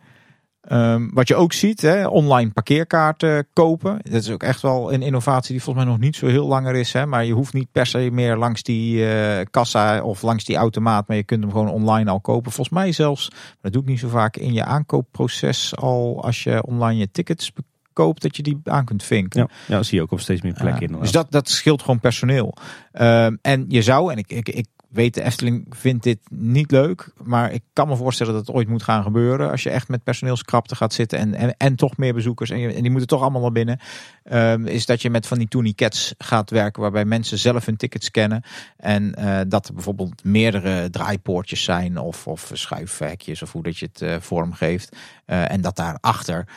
Um, 0.71 1.09
wat 1.13 1.27
je 1.27 1.35
ook 1.35 1.53
ziet, 1.53 1.81
hè, 1.81 2.07
online 2.07 2.51
parkeerkaarten 2.51 3.47
kopen. 3.53 3.99
Dat 4.03 4.21
is 4.21 4.29
ook 4.29 4.43
echt 4.43 4.61
wel 4.61 4.93
een 4.93 5.01
innovatie 5.01 5.51
die 5.51 5.63
volgens 5.63 5.85
mij 5.85 5.93
nog 5.93 6.03
niet 6.03 6.15
zo 6.15 6.27
heel 6.27 6.47
langer 6.47 6.75
is. 6.75 6.93
Hè, 6.93 7.05
maar 7.05 7.25
je 7.25 7.33
hoeft 7.33 7.53
niet 7.53 7.71
per 7.71 7.85
se 7.85 8.09
meer 8.11 8.37
langs 8.37 8.63
die 8.63 8.97
uh, 8.97 9.39
kassa 9.51 10.03
of 10.03 10.21
langs 10.21 10.43
die 10.43 10.55
automaat. 10.55 11.07
Maar 11.07 11.17
je 11.17 11.23
kunt 11.23 11.43
hem 11.43 11.51
gewoon 11.51 11.69
online 11.69 12.09
al 12.09 12.19
kopen. 12.19 12.51
Volgens 12.51 12.75
mij 12.75 12.91
zelfs, 12.91 13.31
dat 13.61 13.73
doe 13.73 13.81
ik 13.81 13.87
niet 13.87 13.99
zo 13.99 14.07
vaak, 14.07 14.37
in 14.37 14.53
je 14.53 14.63
aankoopproces 14.63 15.75
al 15.75 16.23
als 16.23 16.43
je 16.43 16.63
online 16.65 16.99
je 16.99 17.11
tickets 17.11 17.51
koopt, 17.93 18.21
dat 18.21 18.35
je 18.35 18.43
die 18.43 18.59
aan 18.63 18.85
kunt 18.85 19.03
vinken. 19.03 19.39
Ja, 19.39 19.47
ja 19.67 19.75
dat 19.75 19.85
zie 19.85 19.97
je 19.97 20.03
ook 20.03 20.11
op 20.11 20.19
steeds 20.19 20.41
meer 20.41 20.53
plekken 20.53 20.87
in. 20.87 20.99
dus 20.99 21.11
dat, 21.11 21.31
dat 21.31 21.49
scheelt 21.49 21.81
gewoon 21.81 21.99
personeel. 21.99 22.53
Ehm, 22.91 23.35
en 23.41 23.65
je 23.67 23.81
zou, 23.81 24.11
en 24.11 24.17
ik, 24.17 24.31
ik, 24.31 24.49
ik 24.49 24.67
weet 24.93 25.13
de 25.13 25.23
Efteling 25.23 25.65
vindt 25.69 26.03
dit 26.03 26.19
niet 26.29 26.71
leuk, 26.71 27.11
maar 27.23 27.51
ik 27.51 27.63
kan 27.73 27.87
me 27.87 27.95
voorstellen 27.95 28.33
dat 28.33 28.47
het 28.47 28.55
ooit 28.55 28.67
moet 28.67 28.83
gaan 28.83 29.03
gebeuren. 29.03 29.51
Als 29.51 29.63
je 29.63 29.69
echt 29.69 29.87
met 29.87 30.03
personeelskrapte 30.03 30.75
gaat 30.75 30.93
zitten 30.93 31.19
en, 31.19 31.33
en, 31.33 31.55
en 31.57 31.75
toch 31.75 31.97
meer 31.97 32.13
bezoekers 32.13 32.49
en, 32.49 32.81
die 32.81 32.89
moeten 32.89 33.07
toch 33.07 33.21
allemaal 33.21 33.41
naar 33.41 33.51
binnen. 33.51 33.79
ehm, 34.23 34.65
is 34.65 34.85
dat 34.85 35.01
je 35.01 35.09
met 35.09 35.27
van 35.27 35.37
die 35.37 35.47
tourniquets 35.47 36.13
gaat 36.17 36.49
werken 36.49 36.81
waarbij 36.81 37.05
mensen 37.05 37.37
zelf 37.37 37.65
hun 37.65 37.77
tickets 37.77 38.05
scannen. 38.05 38.43
En 38.77 39.15
eh, 39.15 39.39
dat 39.47 39.67
er 39.67 39.73
bijvoorbeeld 39.73 40.23
meerdere 40.23 40.89
draaipoortjes 40.89 41.63
zijn 41.63 41.97
of, 41.97 42.27
of 42.27 42.51
schuifhekjes 42.53 43.41
of 43.41 43.51
hoe 43.51 43.63
dat 43.63 43.77
je 43.77 43.85
het 43.85 44.01
eh, 44.01 44.15
vormgeeft. 44.19 44.95
Eh, 45.25 45.51
en 45.51 45.61
dat 45.61 45.75
daarachter 45.75 46.47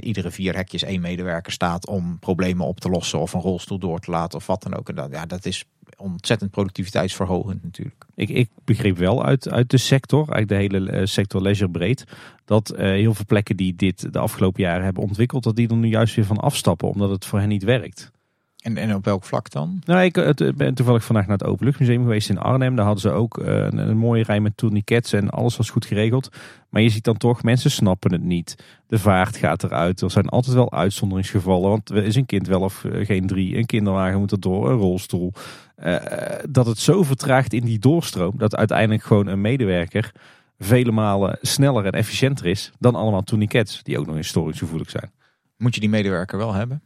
iedere 0.00 0.30
vier 0.30 0.54
hekjes 0.54 0.82
één 0.82 1.00
medewerker 1.00 1.52
staat 1.52 1.86
om 1.86 2.18
problemen 2.18 2.66
op 2.66 2.80
te 2.80 2.88
lossen 2.88 3.18
of 3.18 3.32
een 3.32 3.40
rolstoel 3.40 3.78
door 3.78 3.98
te 3.98 4.10
laten 4.10 4.38
of 4.38 4.46
wat 4.46 4.62
dan 4.62 4.76
ook. 4.76 4.88
En 4.88 4.94
dat, 4.94 5.10
ja, 5.10 5.26
dat 5.26 5.44
is 5.44 5.64
ontzettend 5.98 6.50
productiviteitsverhogend 6.50 7.62
natuurlijk. 7.62 8.04
Ik, 8.14 8.28
ik 8.28 8.50
begreep 8.64 8.96
wel 8.96 9.24
uit, 9.24 9.48
uit 9.48 9.70
de 9.70 9.78
sector, 9.78 10.32
uit 10.32 10.48
de 10.48 10.54
hele 10.54 10.90
eh, 10.90 11.06
sector 11.06 11.42
leisure 11.42 11.70
breed, 11.70 12.04
dat 12.44 12.70
eh, 12.70 12.86
heel 12.86 13.14
veel 13.14 13.24
plekken 13.26 13.56
die 13.56 13.74
dit 13.74 14.12
de 14.12 14.18
afgelopen 14.18 14.62
jaren 14.62 14.84
hebben 14.84 15.02
ontwikkeld, 15.02 15.42
dat 15.42 15.56
die 15.56 15.68
er 15.68 15.76
nu 15.76 15.88
juist 15.88 16.14
weer 16.14 16.24
van 16.24 16.38
afstappen, 16.38 16.88
omdat 16.88 17.10
het 17.10 17.24
voor 17.24 17.38
hen 17.38 17.48
niet 17.48 17.64
werkt. 17.64 18.10
En, 18.58 18.76
en 18.76 18.94
op 18.94 19.04
welk 19.04 19.24
vlak 19.24 19.50
dan? 19.50 19.80
Nou, 19.84 20.04
ik 20.04 20.12
ben 20.56 20.74
toevallig 20.74 21.04
vandaag 21.04 21.26
naar 21.26 21.38
het 21.38 21.46
Openluchtmuseum 21.46 22.02
geweest 22.02 22.28
in 22.28 22.38
Arnhem. 22.38 22.76
Daar 22.76 22.84
hadden 22.84 23.02
ze 23.02 23.10
ook 23.10 23.38
eh, 23.38 23.54
een, 23.54 23.78
een 23.78 23.96
mooie 23.96 24.22
rij 24.22 24.40
met 24.40 24.56
tourniquets 24.56 25.12
en 25.12 25.30
alles 25.30 25.56
was 25.56 25.70
goed 25.70 25.86
geregeld. 25.86 26.28
Maar 26.68 26.82
je 26.82 26.88
ziet 26.88 27.04
dan 27.04 27.16
toch, 27.16 27.42
mensen 27.42 27.70
snappen 27.70 28.12
het 28.12 28.22
niet. 28.22 28.56
De 28.86 28.98
vaart 28.98 29.36
gaat 29.36 29.62
eruit. 29.64 30.00
Er 30.00 30.10
zijn 30.10 30.28
altijd 30.28 30.54
wel 30.54 30.72
uitzonderingsgevallen. 30.72 31.70
Want 31.70 31.90
er 31.90 32.04
is 32.04 32.16
een 32.16 32.26
kind 32.26 32.46
wel 32.46 32.60
of 32.60 32.84
eh, 32.84 33.06
geen 33.06 33.26
drie. 33.26 33.56
Een 33.56 33.66
kinderwagen 33.66 34.18
moet 34.18 34.32
er 34.32 34.40
door, 34.40 34.70
een 34.70 34.78
rolstoel. 34.78 35.32
Eh, 35.74 35.96
dat 36.50 36.66
het 36.66 36.78
zo 36.78 37.02
vertraagt 37.02 37.52
in 37.52 37.64
die 37.64 37.78
doorstroom, 37.78 38.38
dat 38.38 38.56
uiteindelijk 38.56 39.02
gewoon 39.02 39.26
een 39.26 39.40
medewerker 39.40 40.12
vele 40.58 40.92
malen 40.92 41.38
sneller 41.40 41.84
en 41.84 41.92
efficiënter 41.92 42.46
is 42.46 42.72
dan 42.78 42.94
allemaal 42.94 43.22
tourniquets, 43.22 43.82
die 43.82 43.98
ook 43.98 44.06
nog 44.06 44.16
historisgevoelig 44.16 44.90
zijn. 44.90 45.10
Moet 45.56 45.74
je 45.74 45.80
die 45.80 45.88
medewerker 45.88 46.38
wel 46.38 46.52
hebben? 46.52 46.82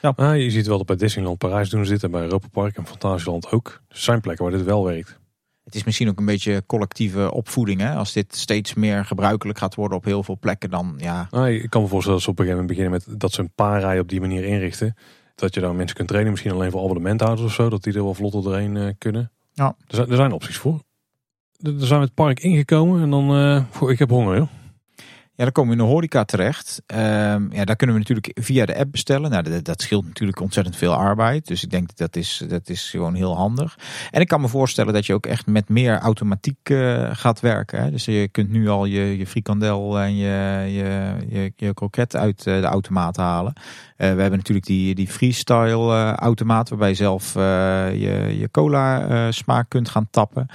Ah, 0.00 0.36
je 0.36 0.50
ziet 0.50 0.66
wel 0.66 0.76
dat 0.76 0.86
bij 0.86 0.96
Disneyland 0.96 1.38
Parijs 1.38 1.70
doen 1.70 1.84
ze 1.84 1.92
dit 1.92 2.02
en 2.02 2.10
bij 2.10 2.22
Europa 2.22 2.46
Park 2.52 2.76
en 2.76 2.86
Fantasieland 2.86 3.52
ook. 3.52 3.82
Dus 3.88 3.98
er 3.98 4.04
zijn 4.04 4.20
plekken 4.20 4.44
waar 4.44 4.54
dit 4.54 4.64
wel 4.64 4.84
werkt. 4.84 5.18
Het 5.64 5.74
is 5.74 5.84
misschien 5.84 6.08
ook 6.08 6.18
een 6.18 6.24
beetje 6.24 6.62
collectieve 6.66 7.32
opvoeding. 7.32 7.80
Hè? 7.80 7.94
Als 7.94 8.12
dit 8.12 8.36
steeds 8.36 8.74
meer 8.74 9.04
gebruikelijk 9.04 9.58
gaat 9.58 9.74
worden 9.74 9.98
op 9.98 10.04
heel 10.04 10.22
veel 10.22 10.38
plekken, 10.40 10.70
dan 10.70 10.94
ja. 10.96 11.26
Ah, 11.30 11.48
ik 11.48 11.70
kan 11.70 11.82
me 11.82 11.88
voorstellen 11.88 12.16
dat 12.16 12.24
ze 12.24 12.30
op 12.30 12.38
een 12.38 12.44
gegeven 12.44 12.66
moment 12.66 12.78
beginnen 12.78 12.90
met 13.08 13.20
dat 13.20 13.32
ze 13.32 13.40
een 13.40 13.52
paar 13.54 13.80
rijen 13.80 14.02
op 14.02 14.08
die 14.08 14.20
manier 14.20 14.44
inrichten. 14.44 14.96
Dat 15.34 15.54
je 15.54 15.60
dan 15.60 15.76
mensen 15.76 15.96
kunt 15.96 16.08
trainen, 16.08 16.32
misschien 16.32 16.52
alleen 16.52 16.70
voor 16.70 16.82
abonnementhouders 16.82 17.46
of 17.46 17.52
zo, 17.52 17.68
dat 17.68 17.82
die 17.82 17.94
er 17.94 18.02
wel 18.02 18.14
vlotter 18.14 18.42
doorheen 18.42 18.76
eh, 18.76 18.88
kunnen. 18.98 19.30
Ja. 19.52 19.66
Er, 19.66 19.94
zijn, 19.94 20.10
er 20.10 20.16
zijn 20.16 20.32
opties 20.32 20.56
voor. 20.56 20.82
Er 21.62 21.72
zijn 21.86 22.00
we 22.00 22.04
het 22.04 22.14
park 22.14 22.40
ingekomen 22.40 23.02
en 23.02 23.10
dan, 23.10 23.66
goh, 23.72 23.90
ik 23.90 23.98
heb 23.98 24.10
honger 24.10 24.36
joh. 24.36 24.48
Ja, 25.38 25.44
dan 25.44 25.52
komen 25.52 25.76
we 25.76 25.80
in 25.80 25.86
de 25.86 25.92
horeca 25.92 26.24
terecht. 26.24 26.82
Ehm, 26.86 27.52
ja, 27.52 27.64
daar 27.64 27.76
kunnen 27.76 27.96
we 27.96 28.02
natuurlijk 28.02 28.30
via 28.40 28.66
de 28.66 28.76
app 28.76 28.90
bestellen. 28.90 29.30
Nou, 29.30 29.42
dat, 29.42 29.64
dat 29.64 29.82
scheelt 29.82 30.06
natuurlijk 30.06 30.40
ontzettend 30.40 30.76
veel 30.76 30.94
arbeid. 30.94 31.46
Dus 31.46 31.62
ik 31.62 31.70
denk 31.70 31.96
dat 31.96 32.16
is, 32.16 32.44
dat 32.48 32.68
is 32.68 32.90
gewoon 32.90 33.14
heel 33.14 33.36
handig. 33.36 33.78
En 34.10 34.20
ik 34.20 34.28
kan 34.28 34.40
me 34.40 34.48
voorstellen 34.48 34.92
dat 34.92 35.06
je 35.06 35.14
ook 35.14 35.26
echt 35.26 35.46
met 35.46 35.68
meer 35.68 35.98
automatiek 35.98 36.70
eh, 36.70 37.10
gaat 37.12 37.40
werken. 37.40 37.82
Hè. 37.82 37.90
Dus 37.90 38.04
je 38.04 38.28
kunt 38.28 38.50
nu 38.50 38.68
al 38.68 38.84
je, 38.84 39.18
je 39.18 39.26
frikandel 39.26 39.98
en 39.98 40.16
je, 40.16 40.64
je, 40.66 41.14
je, 41.28 41.52
je 41.56 41.74
kroket 41.74 42.16
uit 42.16 42.46
eh, 42.46 42.60
de 42.60 42.66
automaat 42.66 43.16
halen. 43.16 43.52
Eh, 43.98 44.14
we 44.14 44.20
hebben 44.20 44.38
natuurlijk 44.38 44.66
die, 44.66 44.94
die 44.94 45.08
freestyle 45.08 45.94
eh, 45.94 46.12
automaat 46.12 46.68
waarbij 46.68 46.88
je 46.88 46.94
zelf 46.94 47.36
eh, 47.36 47.42
je, 47.92 48.36
je 48.38 48.48
cola 48.50 49.32
smaak 49.32 49.68
kunt 49.68 49.88
gaan 49.88 50.08
tappen. 50.10 50.46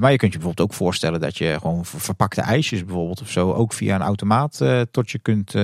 Maar 0.00 0.10
je 0.10 0.16
kunt 0.16 0.32
je 0.32 0.38
bijvoorbeeld 0.38 0.70
ook 0.70 0.76
voorstellen 0.76 1.20
dat 1.20 1.38
je 1.38 1.56
gewoon 1.60 1.84
ver- 1.84 2.00
verpakte 2.00 2.40
ijsjes 2.40 2.84
bijvoorbeeld 2.84 3.20
of 3.20 3.30
zo 3.30 3.52
ook 3.52 3.72
via 3.72 3.94
een 3.94 4.00
automaat 4.00 4.64
tot 4.90 5.10
je 5.10 5.18
kunt, 5.18 5.54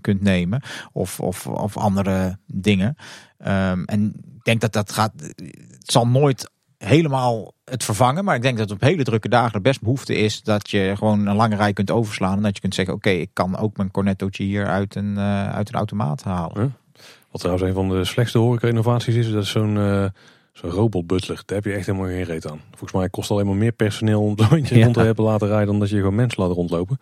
kunt 0.00 0.20
nemen. 0.20 0.62
Of, 0.92 1.20
of, 1.20 1.46
of 1.46 1.76
andere 1.76 2.38
dingen. 2.46 2.96
Ehm, 3.38 3.82
en 3.84 4.12
ik 4.36 4.44
denk 4.44 4.60
dat 4.60 4.72
dat 4.72 4.92
gaat. 4.92 5.12
Het 5.16 5.92
zal 5.92 6.08
nooit 6.08 6.50
helemaal 6.78 7.52
het 7.64 7.84
vervangen. 7.84 8.24
Maar 8.24 8.34
ik 8.36 8.42
denk 8.42 8.58
dat 8.58 8.70
op 8.70 8.80
hele 8.80 9.02
drukke 9.04 9.28
dagen 9.28 9.54
er 9.54 9.60
best 9.60 9.80
behoefte 9.80 10.14
is 10.14 10.42
dat 10.42 10.70
je 10.70 10.92
gewoon 10.96 11.26
een 11.26 11.36
lange 11.36 11.56
rij 11.56 11.72
kunt 11.72 11.90
overslaan. 11.90 12.36
En 12.36 12.42
dat 12.42 12.54
je 12.54 12.60
kunt 12.60 12.74
zeggen: 12.74 12.94
Oké, 12.94 13.10
ik 13.10 13.30
kan 13.32 13.56
ook 13.58 13.76
mijn 13.76 13.90
cornettootje 13.90 14.44
hier 14.44 14.66
uit 14.66 14.94
een, 14.94 15.16
eh, 15.16 15.52
uit 15.54 15.68
een 15.68 15.74
automaat 15.74 16.22
halen. 16.22 16.76
Wat 17.30 17.40
trouwens 17.40 17.66
een 17.68 17.74
van 17.74 17.88
de 17.88 18.04
slechtste 18.04 18.38
horeca-innovaties 18.38 19.14
is, 19.14 19.30
dat 19.30 19.42
is 19.42 19.50
zo'n 19.50 19.76
eh 19.78 20.04
zo'n 20.52 20.70
robot-butler. 20.70 21.42
Daar 21.46 21.56
heb 21.56 21.64
je 21.64 21.72
echt 21.72 21.86
helemaal 21.86 22.08
geen 22.08 22.22
reet 22.22 22.50
aan. 22.50 22.60
Volgens 22.70 22.92
mij 22.92 23.08
kost 23.08 23.28
het 23.28 23.36
alleen 23.38 23.50
maar 23.50 23.60
meer 23.60 23.72
personeel 23.72 24.22
om 24.22 24.34
zo'n 24.48 24.64
Ja. 24.64 24.82
rond 24.82 24.94
te 24.94 25.00
hebben 25.00 25.24
laten 25.24 25.48
rijden 25.48 25.66
dan 25.66 25.78
dat 25.78 25.88
je 25.88 25.96
gewoon 25.96 26.14
mensen 26.14 26.42
laat 26.42 26.52
rondlopen. 26.52 26.98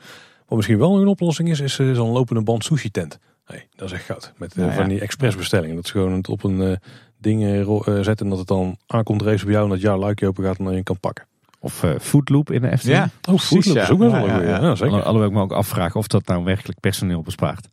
Wat 0.46 0.56
misschien 0.56 0.78
wel 0.78 1.00
een 1.00 1.06
oplossing 1.06 1.48
is, 1.50 1.60
is 1.60 1.78
eh, 1.78 1.94
zo'n 1.94 2.10
lopende 2.10 2.42
band 2.42 2.64
sushi 2.64 2.90
tent. 2.90 3.18
Hey, 3.44 3.66
dat 3.74 3.88
is 3.88 3.94
echt 3.94 4.04
goud. 4.04 4.32
Met 4.36 4.56
Nou 4.56 4.68
ja. 4.68 4.74
van 4.74 4.88
die 4.88 5.00
expressbestellingen. 5.00 5.74
Dat 5.76 5.84
is 5.84 5.90
gewoon 5.90 6.12
het 6.12 6.28
op 6.28 6.44
een 6.44 6.78
eh, 7.26 7.38
ding 7.66 7.86
eh, 7.86 7.94
zetten 8.02 8.18
en 8.26 8.28
dat 8.28 8.38
het 8.38 8.48
dan 8.48 8.76
aankomt 8.86 9.22
race 9.22 9.44
bij 9.44 9.52
jou 9.52 9.64
en 9.64 9.70
dat 9.70 9.80
jouw 9.80 9.98
luikje 9.98 10.26
open 10.26 10.44
gaat 10.44 10.58
en 10.58 10.64
dan 10.64 10.74
je 10.74 10.82
kan 10.82 11.00
pakken. 11.00 11.24
Of 11.58 11.82
eh 11.82 11.90
Foodloop 12.00 12.50
in 12.50 12.60
de 12.60 12.70
Efteling. 12.70 12.98
Ja, 12.98 13.04
Oh, 13.04 13.34
precies, 13.34 13.48
Foodloop 13.48 13.76
is 13.82 13.90
ook 13.90 13.98
wel 13.98 14.08
Ja, 14.10 14.20
een 14.22 14.26
ja, 14.26 14.40
ja. 14.42 14.62
Ja, 14.62 14.74
zeker. 14.74 14.92
Alho- 14.94 15.04
Alhoewel 15.04 15.28
ik 15.28 15.34
me 15.34 15.40
ook 15.40 15.52
afvraag 15.52 15.96
of 15.96 16.06
dat 16.06 16.26
nou 16.26 16.44
werkelijk 16.44 16.80
personeel 16.80 17.22
bespaart. 17.22 17.68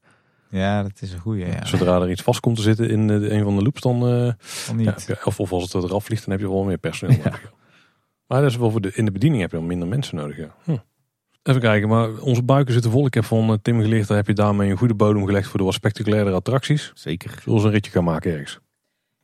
Ja, 0.49 0.83
dat 0.83 0.91
is 1.01 1.13
een 1.13 1.19
goede. 1.19 1.45
Ja. 1.45 1.65
Zodra 1.65 2.01
er 2.01 2.09
iets 2.11 2.21
vast 2.21 2.39
komt 2.39 2.55
te 2.55 2.61
zitten 2.61 2.89
in 2.89 3.09
eh, 3.09 3.31
een 3.37 3.43
van 3.43 3.55
de 3.55 3.61
loops, 3.63 3.81
dan... 3.81 3.95
eh, 4.07 4.27
Of 4.27 4.73
niet. 4.75 5.05
Ja, 5.07 5.15
of, 5.23 5.39
of 5.39 5.51
als 5.51 5.73
het 5.73 5.83
eraf 5.83 6.03
vliegt, 6.05 6.25
dan 6.25 6.31
heb 6.33 6.41
je 6.43 6.49
wel 6.49 6.63
meer 6.63 6.77
personeel 6.77 7.17
nodig. 7.17 7.41
ja. 7.43 7.49
Maar 8.27 8.41
dat 8.41 8.49
is 8.49 8.57
wel 8.57 8.71
voor 8.71 8.81
de, 8.81 8.91
in 8.93 9.05
de 9.05 9.11
bediening 9.11 9.41
heb 9.41 9.51
je 9.51 9.57
dan 9.57 9.65
minder 9.67 9.87
mensen 9.87 10.15
nodig. 10.15 10.37
Ja. 10.37 10.55
Hm. 10.63 10.75
Even 11.43 11.61
kijken, 11.61 11.89
maar 11.89 12.17
onze 12.17 12.43
buiken 12.43 12.73
zitten 12.73 12.91
vol. 12.91 13.05
Ik 13.05 13.13
heb 13.13 13.23
van 13.25 13.59
Tim 13.61 13.81
geleerd, 13.81 14.07
daar 14.07 14.17
heb 14.17 14.27
je 14.27 14.33
daarmee 14.33 14.69
een 14.71 14.77
goede 14.77 14.93
bodem 14.93 15.25
gelegd 15.25 15.47
voor 15.47 15.59
de 15.59 15.65
wat 15.65 15.73
spectaculaire 15.73 16.31
attracties. 16.31 16.91
Zeker. 16.93 17.43
Eens 17.45 17.63
een 17.63 17.71
ritje 17.71 17.91
gaan 17.91 18.03
maken 18.03 18.31
ergens? 18.31 18.59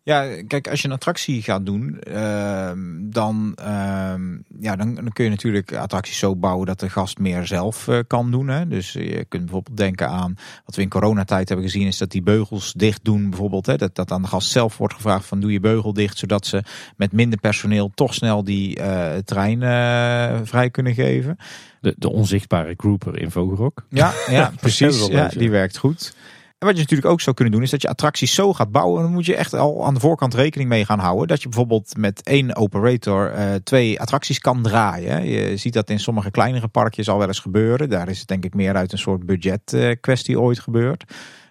Ja, 0.07 0.41
kijk, 0.47 0.67
als 0.67 0.81
je 0.81 0.87
een 0.87 0.93
attractie 0.93 1.41
gaat 1.41 1.65
doen, 1.65 1.99
ehm, 1.99 2.79
dan, 2.99 3.53
ehm, 3.55 4.37
ja, 4.59 4.75
dan, 4.75 4.95
dan 4.95 5.11
kun 5.13 5.23
je 5.23 5.29
natuurlijk 5.29 5.75
attracties 5.75 6.17
zo 6.17 6.35
bouwen 6.35 6.65
dat 6.65 6.79
de 6.79 6.89
gast 6.89 7.19
meer 7.19 7.45
zelf 7.45 7.87
eh, 7.87 7.99
kan 8.07 8.31
doen. 8.31 8.47
Hè. 8.47 8.67
Dus 8.67 8.93
je 8.93 9.25
kunt 9.29 9.43
bijvoorbeeld 9.43 9.77
denken 9.77 10.09
aan 10.09 10.35
wat 10.65 10.75
we 10.75 10.81
in 10.81 10.89
coronatijd 10.89 11.47
hebben 11.47 11.65
gezien, 11.65 11.87
is 11.87 11.97
dat 11.97 12.11
die 12.11 12.21
beugels 12.21 12.73
dicht 12.73 13.03
doen. 13.03 13.29
Bijvoorbeeld, 13.29 13.65
hè, 13.65 13.75
dat, 13.75 13.95
dat 13.95 14.11
aan 14.11 14.21
de 14.21 14.27
gast 14.27 14.49
zelf 14.49 14.77
wordt 14.77 14.93
gevraagd 14.93 15.25
van 15.25 15.39
doe 15.39 15.51
je 15.51 15.59
beugel 15.59 15.93
dicht, 15.93 16.17
zodat 16.17 16.45
ze 16.45 16.63
met 16.95 17.11
minder 17.11 17.39
personeel 17.39 17.91
toch 17.95 18.13
snel 18.13 18.43
die 18.43 18.75
eh, 18.75 19.17
trein 19.17 19.63
eh, 19.63 20.39
vrij 20.43 20.69
kunnen 20.69 20.93
geven. 20.93 21.37
De, 21.81 21.95
de 21.97 22.09
onzichtbare 22.09 22.73
grouper 22.77 23.19
in 23.19 23.31
Vogelrok. 23.31 23.85
Ja, 23.89 24.13
ja 24.29 24.51
precies. 24.59 25.07
ja. 25.07 25.27
die 25.27 25.49
werkt 25.49 25.77
goed. 25.77 26.13
En 26.59 26.67
wat 26.67 26.75
je 26.75 26.81
natuurlijk 26.81 27.09
ook 27.11 27.21
zou 27.21 27.35
kunnen 27.35 27.53
doen, 27.53 27.63
is 27.63 27.69
dat 27.69 27.81
je 27.81 27.87
attracties 27.87 28.33
zo 28.33 28.53
gaat 28.53 28.71
bouwen. 28.71 29.01
Dan 29.01 29.11
moet 29.11 29.25
je 29.25 29.35
echt 29.35 29.53
al 29.53 29.85
aan 29.85 29.93
de 29.93 29.99
voorkant 29.99 30.33
rekening 30.33 30.69
mee 30.69 30.85
gaan 30.85 30.99
houden. 30.99 31.27
Dat 31.27 31.41
je 31.41 31.49
bijvoorbeeld 31.49 31.97
met 31.97 32.23
één 32.23 32.55
operator 32.55 33.31
eh, 33.31 33.53
twee 33.63 33.99
attracties 33.99 34.39
kan 34.39 34.61
draaien. 34.61 35.25
Je 35.27 35.57
ziet 35.57 35.73
dat 35.73 35.89
in 35.89 35.99
sommige 35.99 36.31
kleinere 36.31 36.67
parkjes 36.67 37.09
al 37.09 37.17
wel 37.17 37.27
eens 37.27 37.39
gebeuren. 37.39 37.89
Daar 37.89 38.09
is 38.09 38.19
het 38.19 38.27
denk 38.27 38.45
ik 38.45 38.53
meer 38.53 38.75
uit 38.75 38.91
een 38.91 38.97
soort 38.97 39.25
budget 39.25 39.73
eh, 39.73 39.95
kwestie 40.01 40.39
ooit 40.39 40.59
gebeurd. 40.59 41.03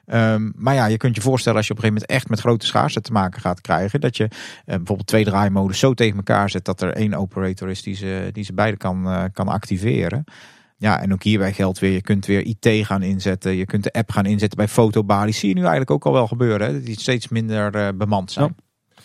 Ehm, 0.07 0.51
maar 0.55 0.75
ja, 0.75 0.87
je 0.87 0.97
kunt 0.97 1.15
je 1.15 1.21
voorstellen 1.21 1.59
als 1.59 1.67
je 1.67 1.73
op 1.73 1.79
een 1.79 1.85
gegeven 1.85 2.07
moment 2.09 2.21
echt 2.21 2.31
met 2.31 2.41
grote 2.41 2.67
schaarste 2.67 3.01
te 3.01 3.13
maken 3.13 3.41
gaat 3.41 3.61
krijgen. 3.61 4.01
Dat 4.01 4.17
je 4.17 4.25
eh, 4.25 4.31
bijvoorbeeld 4.65 5.07
twee 5.07 5.25
draaimodes 5.25 5.79
zo 5.79 5.95
tegen 5.95 6.17
elkaar 6.17 6.51
zet 6.51 6.65
dat 6.65 6.81
er 6.81 6.93
één 6.93 7.15
operator 7.15 7.69
is 7.69 7.83
die 7.83 7.95
ze, 7.95 8.29
die 8.33 8.45
ze 8.45 8.55
beide 8.55 8.77
kan, 8.77 9.09
eh, 9.09 9.25
kan 9.33 9.49
activeren. 9.49 10.25
Ja, 10.79 11.01
en 11.01 11.13
ook 11.13 11.23
hierbij 11.23 11.53
geldt 11.53 11.79
weer, 11.79 11.93
je 11.93 12.03
kunt 12.03 12.27
weer 12.27 12.45
IT 12.45 12.87
gaan 12.87 13.03
inzetten. 13.03 13.57
Je 13.57 13.65
kunt 13.65 13.85
de 13.85 13.93
app 13.93 14.11
gaan 14.11 14.27
inzetten 14.27 14.59
bij 14.59 14.69
fotobalies. 14.69 15.39
Zie 15.39 15.49
je 15.49 15.55
nu 15.55 15.61
eigenlijk 15.61 15.91
ook 15.91 16.07
al 16.07 16.13
wel 16.13 16.27
gebeuren. 16.27 16.67
Hè? 16.67 16.73
Dat 16.73 16.85
die 16.85 17.01
steeds 17.01 17.29
minder 17.29 17.75
eh, 17.75 17.89
bemand 17.95 18.33
zijn. 18.33 18.57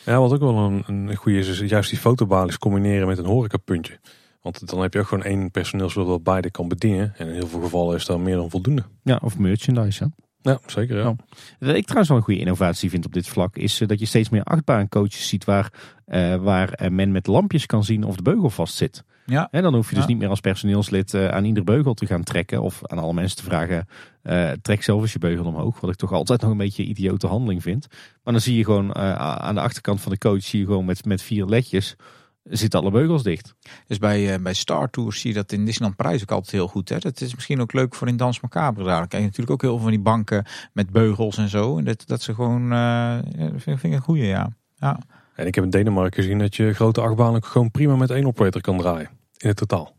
Ja, 0.06 0.20
wat 0.20 0.34
ook 0.34 0.40
wel 0.40 0.58
een, 0.58 0.84
een 0.88 1.16
goede 1.16 1.38
is, 1.40 1.62
is 1.62 1.70
juist 1.70 1.90
die 1.90 2.00
fotobalies 2.00 2.58
combineren 2.58 3.08
met 3.08 3.18
een 3.18 3.26
horecapuntje. 3.26 4.00
Want 4.42 4.68
dan 4.68 4.82
heb 4.82 4.94
je 4.94 5.00
ook 5.00 5.08
gewoon 5.08 5.24
één 5.24 5.52
personeelslid 5.52 6.08
dat 6.08 6.24
beide 6.24 6.52
kan 6.52 6.68
bedienen. 6.68 7.14
En 7.18 7.28
in 7.28 7.34
heel 7.34 7.48
veel 7.48 7.62
gevallen 7.62 7.96
is 7.96 8.06
dat 8.06 8.20
meer 8.20 8.36
dan 8.36 8.50
voldoende. 8.50 8.84
Ja, 9.04 9.20
of 9.24 9.38
merchandise. 9.38 10.04
Hè? 10.04 10.10
Ja, 10.52 10.60
zeker. 10.66 10.98
Ja. 10.98 11.16
Wat 11.60 11.76
ik 11.76 11.84
trouwens 11.84 12.08
wel 12.08 12.18
een 12.18 12.24
goede 12.24 12.40
innovatie 12.40 12.90
vind 12.90 13.06
op 13.06 13.14
dit 13.14 13.28
vlak, 13.28 13.56
is 13.56 13.82
eh, 13.82 13.88
dat 13.88 14.00
je 14.00 14.06
steeds 14.06 14.30
meer 14.30 14.44
achtbaancoaches 14.44 15.28
ziet 15.28 15.46
waar, 15.46 15.74
eh, 16.06 16.36
waar 16.36 16.92
men 16.92 17.12
met 17.12 17.28
lampjes 17.28 17.66
kan 17.66 17.84
zien 17.84 18.04
of 18.04 18.16
de 18.16 18.22
beugel 18.22 18.50
vast 18.50 18.76
zit. 18.76 19.04
Ja. 19.32 19.48
En 19.52 19.64
dan 19.64 19.74
hoef 19.74 19.90
je 19.90 19.96
dus 19.96 20.04
Ja. 20.04 20.10
niet 20.10 20.20
meer 20.20 20.30
als 20.30 20.40
personeelslid 20.40 21.14
eh, 21.14 21.28
aan 21.28 21.46
ieder 21.46 21.64
beugel 21.64 21.94
te 21.94 22.06
gaan 22.06 22.24
trekken. 22.24 22.62
Of 22.62 22.82
aan 22.84 23.00
alle 23.00 23.14
mensen 23.14 23.38
te 23.38 23.44
vragen, 23.44 23.88
eh, 24.22 24.52
trek 24.62 24.84
zelf 24.84 25.02
eens 25.02 25.14
je 25.14 25.20
beugel 25.20 25.46
omhoog. 25.46 25.80
Wat 25.80 25.90
ik 25.90 25.96
toch 25.96 26.12
altijd 26.12 26.42
nog 26.42 26.52
een 26.52 26.58
beetje 26.58 26.84
een 26.84 26.90
idiote 26.90 27.28
handeling 27.28 27.62
vind. 27.62 27.88
Maar 28.24 28.34
dan 28.34 28.42
zie 28.42 28.58
je 28.58 28.64
gewoon 28.64 28.94
eh, 28.94 29.14
aan 29.16 29.56
de 29.56 29.62
achterkant 29.62 30.02
van 30.02 30.12
de 30.12 30.18
coach, 30.18 30.44
zie 30.44 30.60
je 30.60 30.66
gewoon 30.66 30.86
met, 30.86 31.06
met 31.06 31.22
vier 31.22 31.46
ledjes, 31.46 31.96
zitten 32.44 32.80
alle 32.80 32.92
beugels 32.92 33.24
dicht. 33.24 33.56
Dus 33.88 33.98
bij, 33.98 34.34
uh, 34.34 34.44
bij 34.44 34.54
Star 34.54 34.90
Tours 34.90 35.20
zie 35.20 35.30
je 35.30 35.36
dat 35.36 35.52
in 35.52 35.66
Disneyland 35.66 35.96
Parijs 35.98 36.22
ook 36.22 36.32
altijd 36.32 36.52
heel 36.52 36.68
goed. 36.68 36.90
Hè? 36.90 36.98
Dat 36.98 37.22
is 37.22 37.36
misschien 37.36 37.62
ook 37.62 37.74
leuk 37.74 37.96
voor 37.96 38.08
in 38.08 38.18
Dans 38.18 38.40
Macabre 38.40 38.84
daar. 38.84 38.98
Dan 38.98 39.08
krijg 39.08 39.24
je 39.24 39.30
natuurlijk 39.30 39.52
ook 39.52 39.62
heel 39.62 39.72
veel 39.72 39.82
van 39.82 39.92
die 39.92 40.00
banken 40.00 40.46
met 40.74 40.90
beugels 40.90 41.38
en 41.38 41.50
zo. 41.50 41.78
En 41.78 41.84
dat, 41.84 42.04
dat 42.08 42.22
ze 42.22 42.34
gewoon, 42.34 42.74
uh, 42.74 43.18
vind, 43.38 43.62
vind 43.62 43.84
ik 43.84 43.94
een 43.94 44.00
goeie, 44.00 44.26
ja. 44.26 44.50
ja. 44.76 45.00
En 45.36 45.48
ik 45.48 45.56
heb 45.56 45.64
in 45.64 45.70
Denemarken 45.70 46.24
gezien 46.24 46.40
dat 46.40 46.56
je 46.56 46.74
grote 46.74 47.02
achtbanen 47.02 47.44
gewoon 47.44 47.72
prima 47.72 47.96
met 47.96 48.10
één 48.10 48.26
operator 48.26 48.62
kan 48.62 48.78
draaien. 48.78 49.10
In 49.42 49.48
het 49.48 49.58
totaal. 49.58 49.96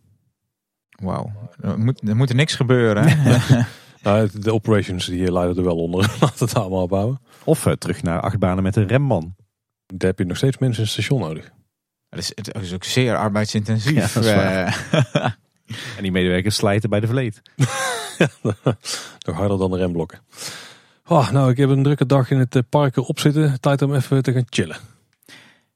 Wauw. 0.88 1.32
Er 1.60 1.78
moet, 1.78 2.08
er 2.08 2.16
moet 2.16 2.28
er 2.28 2.34
niks 2.34 2.54
gebeuren. 2.54 3.08
Hè? 3.08 3.60
nou, 4.02 4.28
de 4.32 4.52
operations 4.52 5.06
die 5.06 5.32
leiden 5.32 5.56
er 5.56 5.64
wel 5.64 5.76
onder. 5.76 6.00
Laten 6.20 6.46
het 6.46 6.54
allemaal 6.54 6.82
opbouwen. 6.82 7.20
Of 7.44 7.66
uh, 7.66 7.72
terug 7.72 8.02
naar 8.02 8.20
achtbanen 8.20 8.62
met 8.62 8.76
een 8.76 8.86
remman. 8.86 9.34
Daar 9.86 10.08
heb 10.08 10.18
je 10.18 10.24
nog 10.24 10.36
steeds 10.36 10.58
mensen 10.58 10.78
in 10.82 10.88
het 10.88 10.92
station 10.92 11.20
nodig. 11.20 11.50
Dat 12.08 12.18
is, 12.18 12.32
het 12.34 12.62
is 12.62 12.72
ook 12.72 12.84
zeer 12.84 13.16
arbeidsintensief. 13.16 14.14
Ja, 15.66 15.96
en 15.96 16.02
die 16.02 16.12
medewerkers 16.12 16.56
slijten 16.56 16.90
bij 16.90 17.00
de 17.00 17.06
vleet. 17.06 17.42
nog 19.26 19.36
harder 19.36 19.58
dan 19.58 19.70
de 19.70 19.76
remblokken. 19.76 20.20
Oh, 21.06 21.30
nou, 21.30 21.50
ik 21.50 21.56
heb 21.56 21.68
een 21.68 21.82
drukke 21.82 22.06
dag 22.06 22.30
in 22.30 22.38
het 22.38 22.68
park 22.68 22.96
erop 22.96 23.18
zitten. 23.18 23.60
Tijd 23.60 23.82
om 23.82 23.94
even 23.94 24.22
te 24.22 24.32
gaan 24.32 24.46
chillen. 24.48 24.76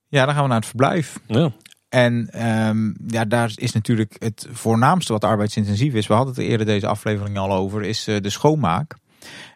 Ja, 0.08 0.24
dan 0.24 0.34
gaan 0.34 0.42
we 0.42 0.48
naar 0.48 0.58
het 0.58 0.66
verblijf. 0.66 1.20
Ja. 1.26 1.52
En 1.96 2.46
um, 2.68 2.96
ja, 3.06 3.24
daar 3.24 3.52
is 3.54 3.72
natuurlijk 3.72 4.16
het 4.18 4.46
voornaamste 4.50 5.12
wat 5.12 5.24
arbeidsintensief 5.24 5.94
is. 5.94 6.06
We 6.06 6.14
hadden 6.14 6.34
het 6.34 6.44
eerder 6.44 6.66
deze 6.66 6.86
aflevering 6.86 7.38
al 7.38 7.52
over, 7.52 7.82
is 7.82 8.08
uh, 8.08 8.16
de 8.20 8.30
schoonmaak. 8.30 8.94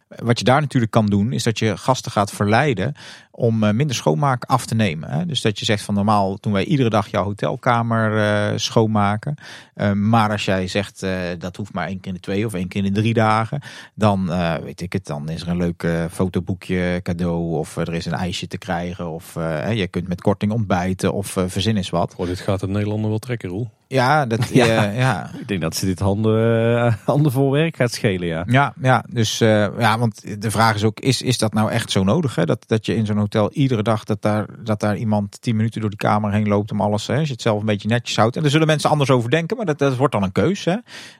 Wat 0.09 0.39
je 0.39 0.45
daar 0.45 0.61
natuurlijk 0.61 0.93
kan 0.93 1.07
doen, 1.07 1.33
is 1.33 1.43
dat 1.43 1.59
je 1.59 1.77
gasten 1.77 2.13
gaat 2.13 2.31
verleiden 2.33 2.95
om 3.41 3.65
uh, 3.65 3.71
minder 3.71 3.97
schoonmaak 3.97 4.45
af 4.45 4.67
te 4.67 4.75
nemen. 4.75 5.11
Hè? 5.11 5.27
Dus 5.27 5.41
dat 5.41 5.59
je 5.59 5.65
zegt 5.65 5.83
van 5.83 5.95
normaal 5.95 6.39
doen 6.41 6.53
wij 6.53 6.65
iedere 6.65 6.91
dag 6.91 7.09
jouw 7.09 7.25
hotelkamer 7.25 8.17
uh, 8.17 8.59
schoonmaken. 8.59 9.35
Uh, 9.77 9.93
maar 9.93 10.31
als 10.31 10.45
jij 10.45 10.67
zegt 10.67 11.07
dat 11.39 11.57
hoeft 11.57 11.73
maar 11.73 11.87
één 11.87 12.01
keer 12.01 12.09
in 12.09 12.15
de 12.15 12.21
twee 12.21 12.47
of 12.47 12.55
één 12.55 12.69
keer 12.69 12.85
in 12.85 12.95
de 12.95 13.01
drie 13.01 13.15
dagen. 13.15 13.61
Dan 13.95 14.27
weet 14.63 14.81
ik 14.81 14.93
het, 14.93 15.07
dan 15.07 15.29
is 15.29 15.43
er 15.43 15.49
een 15.49 15.57
leuk 15.57 15.87
fotoboekje 16.11 17.01
cadeau. 17.03 17.59
Of 17.59 17.77
er 17.77 17.95
is 17.95 18.07
een 18.07 18.13
ijsje 18.13 18.47
te 18.47 18.59
krijgen. 18.59 19.11
Of 19.11 19.35
je 19.75 19.89
kunt 19.91 20.09
met 20.09 20.21
korting 20.21 20.53
ontbijten 20.53 21.13
of 21.13 21.37
verzin 21.47 21.77
is 21.77 21.91
wat. 21.91 22.15
Oh, 22.17 22.27
dit 22.27 22.41
gaat 22.41 22.61
de 22.61 22.69
Nederlander 22.69 23.11
wel 23.11 23.19
trekken, 23.19 23.49
Roel. 23.49 23.71
Ja, 23.87 24.27
dat, 24.27 24.49
ja. 24.53 24.83
ja. 24.91 25.31
ik 25.39 25.49
denk 25.49 25.61
dat 25.61 25.77
ze 25.77 25.87
dit 25.87 25.99
handen, 25.99 26.99
handen 27.05 27.33
vol 27.33 27.51
werk 27.51 27.77
gaat 27.77 27.93
schelen, 27.93 28.29
ja. 28.29 28.45
Ja, 28.47 28.73
ja 28.81 29.05
dus 29.09 29.39
ja, 29.39 29.99
want 29.99 30.43
de 30.43 30.51
vraag 30.51 30.75
is 30.75 30.85
ook, 30.85 31.01
is, 31.01 31.23
is 31.23 31.39
dat 31.39 31.53
nou 31.53 31.71
echt 31.71 31.91
zo 31.91 32.05
nodig? 32.05 32.35
Hè? 32.35 32.45
Dat, 32.47 32.65
dat 32.67 32.87
je 32.87 32.95
in 32.95 33.07
zo'n 33.07 33.19
hotel 33.33 33.53
iedere 33.53 33.83
dag 33.83 34.05
dat 34.05 34.23
daar, 34.23 34.47
dat 34.65 34.81
daar 34.81 34.97
iemand 34.97 35.41
tien 35.41 35.57
minuten 35.57 35.81
door 35.81 35.91
die 35.91 35.99
kamer 35.99 36.33
heen 36.33 36.49
loopt 36.49 36.73
om 36.73 36.81
alles. 36.81 37.07
Hè, 37.07 37.17
als 37.19 37.27
je 37.27 37.33
het 37.33 37.43
zelf 37.43 37.61
een 37.61 37.67
beetje 37.67 37.89
netjes 37.89 38.17
houdt. 38.17 38.37
En 38.37 38.43
daar 38.43 38.51
zullen 38.51 38.67
mensen 38.67 38.91
anders 38.91 39.11
over 39.11 39.31
denken, 39.31 39.57
maar 39.57 39.67
dat, 39.67 39.79
dat 39.79 39.97
wordt 39.97 40.13
dan 40.13 40.23
een 40.23 40.33
keus. 40.33 40.65
Hè? 40.65 40.77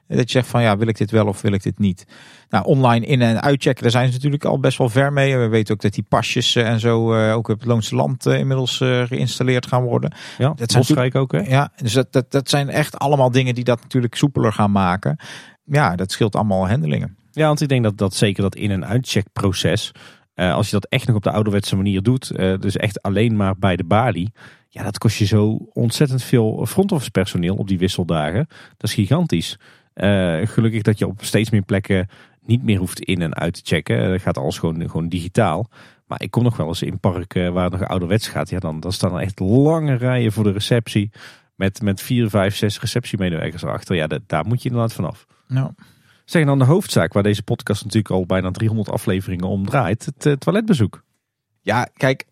Dat 0.09 0.19
je 0.19 0.31
zegt 0.31 0.49
van 0.49 0.63
ja, 0.63 0.77
wil 0.77 0.89
ik 0.89 0.97
dit 0.97 1.11
wel 1.11 1.27
of 1.27 1.41
wil 1.41 1.53
ik 1.53 1.63
dit 1.63 1.79
niet? 1.79 2.07
Nou, 2.49 2.65
online 2.65 3.07
in- 3.07 3.23
en 3.23 3.43
uitchecken, 3.43 3.83
daar 3.83 3.91
zijn 3.93 4.07
ze 4.09 4.13
natuurlijk 4.15 4.45
al 4.45 4.61
best 4.61 4.79
wel 4.79 4.89
ver 4.89 5.13
mee. 5.13 5.37
We 5.37 5.49
weten 5.49 5.75
ook 5.75 5.81
dat 5.81 5.95
die 5.95 6.05
pasjes 6.09 6.55
eh, 6.57 6.69
en 6.69 6.81
zo 6.81 7.15
uh, 7.15 7.35
ook 7.35 7.49
op 7.49 7.59
het 7.59 7.69
Loonse 7.69 7.95
Land 7.95 8.27
uh, 8.27 8.39
inmiddels 8.39 8.77
geïnstalleerd 8.77 9.67
gaan 9.67 9.83
worden. 9.83 10.13
Ja, 10.39 10.53
dat 10.57 10.71
zijn 10.87 11.15
ook 11.15 11.33
hè? 11.33 11.39
Ja, 11.41 11.73
dus 11.77 11.93
dat, 11.93 12.13
dat, 12.13 12.31
dat 12.31 12.49
zijn 12.49 12.69
echt 12.69 12.99
allemaal 12.99 13.31
dingen 13.31 13.55
die 13.55 13.65
dat 13.65 13.81
natuurlijk 13.81 14.15
soepeler 14.15 14.53
gaan 14.53 14.71
maken. 14.73 15.17
Ja, 15.65 15.97
dat 15.97 16.13
scheelt 16.13 16.37
allemaal 16.37 16.69
handelingen. 16.69 17.17
Ja, 17.33 17.47
want 17.47 17.61
ik 17.61 17.69
denk 17.69 17.83
dat, 17.83 17.99
dat 17.99 18.15
zeker 18.15 18.43
dat 18.43 18.55
in- 18.55 18.71
en 18.71 18.87
uitcheckproces 18.87 19.93
uh, 20.35 20.55
als 20.55 20.67
je 20.67 20.73
dat 20.73 20.87
echt 20.87 21.07
nog 21.07 21.17
op 21.17 21.23
de 21.23 21.31
ouderwetse 21.31 21.77
manier 21.77 22.03
doet, 22.03 22.33
uh, 22.37 22.59
dus 22.59 22.77
echt 22.77 23.03
alleen 23.03 23.37
maar 23.37 23.59
bij 23.59 23.77
de 23.77 23.85
balie. 23.85 24.33
Ja, 24.69 24.83
dat 24.83 24.99
kost 24.99 25.17
je 25.17 25.25
zo 25.25 25.69
ontzettend 25.73 26.23
veel 26.23 26.67
front 26.67 27.11
personeel 27.13 27.57
op 27.57 27.69
die 27.69 27.79
wisseldagen. 27.79 28.47
Dat 28.77 28.91
is 28.91 28.95
gigantisch. 28.95 29.59
Uh, 29.95 30.47
gelukkig 30.47 30.83
dat 30.83 30.99
je 30.99 31.07
op 31.07 31.25
steeds 31.25 31.51
meer 31.51 31.63
plekken 31.63 32.09
niet 32.47 32.63
meer 32.63 32.79
hoeft 32.79 33.01
in 33.01 33.23
en 33.23 33.35
uit 33.35 33.55
te 33.55 33.61
checken. 33.65 34.11
Dat 34.11 34.21
gaat 34.21 34.39
alles 34.39 34.59
gewoon, 34.59 34.81
gewoon 34.81 35.09
digitaal. 35.09 35.69
Maar 36.07 36.23
ik 36.23 36.31
kom 36.31 36.43
nog 36.43 36.57
wel 36.57 36.67
eens 36.67 36.83
in 36.83 37.01
parken 37.01 37.53
waar 37.53 37.71
het 37.71 37.81
nog 37.81 37.89
ouderwets 37.89 38.29
gaat. 38.29 38.51
Ja, 38.51 38.59
dan, 38.59 38.81
dan 38.81 38.93
staan 38.93 39.15
er 39.15 39.21
echt 39.21 39.41
lange 39.41 39.95
rijen 39.95 40.33
voor 40.33 40.45
de 40.45 40.53
receptie. 40.53 41.11
Met, 41.55 41.83
met 41.83 42.03
vier, 42.03 42.31
vijf, 42.31 42.57
zes 42.57 42.81
receptiemedewerkers 42.81 43.63
erachter. 43.63 43.97
Ja, 43.97 44.07
dat, 44.07 44.21
daar 44.27 44.47
moet 44.47 44.63
je 44.63 44.69
inderdaad 44.69 44.93
vanaf. 44.93 45.27
Nou. 45.47 45.71
Zeg 46.31 46.45
dan 46.45 46.59
de 46.59 46.65
hoofdzaak 46.65 47.13
waar 47.13 47.23
deze 47.23 47.43
podcast 47.43 47.83
natuurlijk 47.83 48.15
al 48.15 48.27
bijna 48.27 48.51
300 48.51 48.91
afleveringen 48.91 49.49
om 49.49 49.67
draait. 49.67 50.05
Het 50.05 50.27
uh, 50.27 50.33
toiletbezoek. 50.33 51.05
Ja, 51.61 51.89
kijk, 51.97 52.27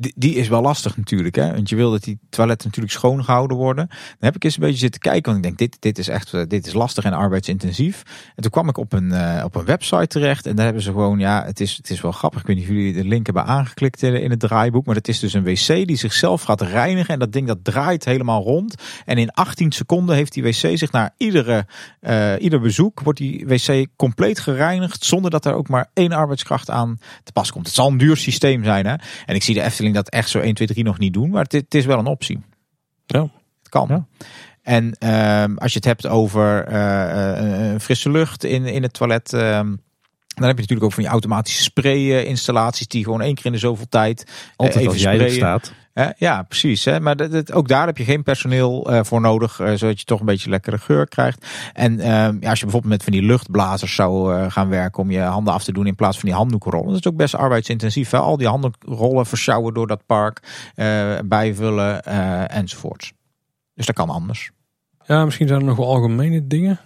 die, 0.00 0.34
is 0.34 0.48
wel 0.48 0.62
lastig 0.62 0.96
natuurlijk. 0.96 1.34
Hè? 1.34 1.52
Want 1.52 1.68
je 1.68 1.76
wil 1.76 1.90
dat 1.90 2.02
die 2.02 2.18
toiletten 2.28 2.66
natuurlijk 2.66 2.94
schoon 2.94 3.24
gehouden 3.24 3.56
worden. 3.56 3.86
Dan 3.88 4.16
heb 4.18 4.36
ik 4.36 4.44
eens 4.44 4.54
een 4.54 4.62
beetje 4.62 4.78
zitten 4.78 5.00
kijken. 5.00 5.32
Want 5.32 5.36
ik 5.36 5.42
denk, 5.42 5.58
dit, 5.58 5.82
dit 5.82 5.98
is 5.98 6.08
echt 6.08 6.50
dit 6.50 6.66
is 6.66 6.72
lastig 6.72 7.04
en 7.04 7.12
arbeidsintensief. 7.12 8.02
En 8.36 8.42
toen 8.42 8.50
kwam 8.50 8.68
ik 8.68 8.76
op 8.76 8.92
een, 8.92 9.12
uh, 9.12 9.42
op 9.44 9.54
een 9.54 9.64
website 9.64 10.06
terecht. 10.06 10.46
En 10.46 10.56
daar 10.56 10.64
hebben 10.64 10.82
ze 10.82 10.90
gewoon, 10.90 11.18
ja, 11.18 11.44
het 11.44 11.60
is, 11.60 11.76
het 11.76 11.90
is 11.90 12.00
wel 12.00 12.12
grappig. 12.12 12.40
Ik 12.40 12.46
weet 12.46 12.56
niet 12.56 12.64
of 12.64 12.70
jullie 12.70 12.92
de 12.92 13.04
link 13.04 13.26
hebben 13.26 13.44
aangeklikt 13.44 14.02
in, 14.02 14.30
het 14.30 14.40
draaiboek. 14.40 14.86
Maar 14.86 14.94
het 14.94 15.08
is 15.08 15.18
dus 15.18 15.32
een 15.32 15.44
wc 15.44 15.86
die 15.86 15.96
zichzelf 15.96 16.42
gaat 16.42 16.60
reinigen. 16.60 17.14
En 17.14 17.18
dat 17.18 17.32
ding 17.32 17.46
dat 17.46 17.64
draait 17.64 18.04
helemaal 18.04 18.42
rond. 18.42 18.74
En 19.04 19.18
in 19.18 19.30
18 19.30 19.72
seconden 19.72 20.16
heeft 20.16 20.32
die 20.32 20.42
wc 20.42 20.78
zich 20.78 20.92
naar 20.92 21.14
iedere, 21.16 21.66
uh, 22.00 22.32
ieder 22.38 22.60
bezoek... 22.60 23.00
wordt 23.00 23.18
die 23.18 23.46
wc 23.46 23.86
compleet 23.96 24.40
gereinigd. 24.40 25.04
Zonder 25.04 25.30
dat 25.30 25.44
er 25.44 25.54
ook 25.54 25.68
maar 25.68 25.90
één 25.94 26.12
arbeidskracht 26.12 26.70
aan 26.70 26.98
te 27.24 27.32
pas 27.32 27.52
komt. 27.52 27.66
Het 27.66 27.74
zal 27.74 27.88
een 27.88 27.98
duur 27.98 28.16
systeem 28.16 28.64
zijn. 28.64 28.86
Hè? 28.86 28.94
En 29.26 29.34
ik 29.34 29.42
zie 29.42 29.54
de 29.54 29.62
Efteling 29.62 29.89
dat 29.94 30.08
echt 30.08 30.28
zo 30.28 30.38
1, 30.38 30.54
2, 30.54 30.68
3 30.68 30.84
nog 30.84 30.98
niet 30.98 31.12
doen. 31.12 31.30
Maar 31.30 31.42
het, 31.42 31.52
het 31.52 31.74
is 31.74 31.84
wel 31.84 31.98
een 31.98 32.06
optie. 32.06 32.40
Ja. 33.06 33.20
Het 33.58 33.68
kan. 33.68 33.86
Ja. 33.88 34.06
En 34.62 34.96
uh, 35.04 35.56
als 35.56 35.72
je 35.72 35.78
het 35.78 35.84
hebt 35.84 36.06
over 36.06 36.72
uh, 36.72 37.72
uh, 37.72 37.78
frisse 37.78 38.10
lucht 38.10 38.44
in, 38.44 38.66
in 38.66 38.82
het 38.82 38.92
toilet. 38.92 39.30
dan 39.30 39.78
heb 40.34 40.54
je 40.56 40.60
natuurlijk 40.60 40.82
ook 40.82 40.92
van 40.92 41.02
die 41.02 41.12
automatische 41.12 41.62
spray 41.62 42.22
installaties 42.22 42.88
die 42.88 43.04
gewoon 43.04 43.20
één 43.20 43.34
keer 43.34 43.46
in 43.46 43.52
de 43.52 43.58
zoveel 43.58 43.88
tijd 43.88 44.50
Altijd 44.56 44.78
even 44.78 44.92
als 44.92 45.02
jij 45.02 45.20
er 45.20 45.30
staat. 45.30 45.72
Ja, 46.16 46.42
precies. 46.42 46.84
Hè? 46.84 47.00
Maar 47.00 47.16
dat, 47.16 47.52
ook 47.52 47.68
daar 47.68 47.86
heb 47.86 47.98
je 47.98 48.04
geen 48.04 48.22
personeel 48.22 48.92
uh, 48.92 49.00
voor 49.02 49.20
nodig, 49.20 49.60
uh, 49.60 49.72
zodat 49.74 49.98
je 49.98 50.04
toch 50.04 50.20
een 50.20 50.26
beetje 50.26 50.50
lekkere 50.50 50.78
geur 50.78 51.08
krijgt. 51.08 51.46
En 51.72 51.92
uh, 51.92 52.04
ja, 52.04 52.28
als 52.28 52.58
je 52.58 52.64
bijvoorbeeld 52.64 52.92
met 52.92 53.02
van 53.02 53.12
die 53.12 53.22
luchtblazers 53.22 53.94
zou 53.94 54.34
uh, 54.34 54.50
gaan 54.50 54.68
werken 54.68 55.02
om 55.02 55.10
je 55.10 55.20
handen 55.20 55.52
af 55.52 55.64
te 55.64 55.72
doen 55.72 55.86
in 55.86 55.94
plaats 55.94 56.18
van 56.18 56.28
die 56.28 56.38
handdoekenrollen. 56.38 56.88
Dat 56.88 56.98
is 56.98 57.06
ook 57.06 57.16
best 57.16 57.34
arbeidsintensief. 57.34 58.14
Al 58.14 58.36
die 58.36 58.48
handdoekrollen 58.48 59.26
versjouwen 59.26 59.74
door 59.74 59.86
dat 59.86 60.06
park, 60.06 60.40
bijvullen 61.24 62.04
enzovoorts. 62.48 63.12
Dus 63.74 63.86
dat 63.86 63.94
kan 63.94 64.10
anders. 64.10 64.50
Ja, 65.06 65.24
misschien 65.24 65.48
zijn 65.48 65.60
er 65.60 65.66
nog 65.66 65.76
wel 65.76 65.86
algemene 65.86 66.46
dingen. 66.46 66.80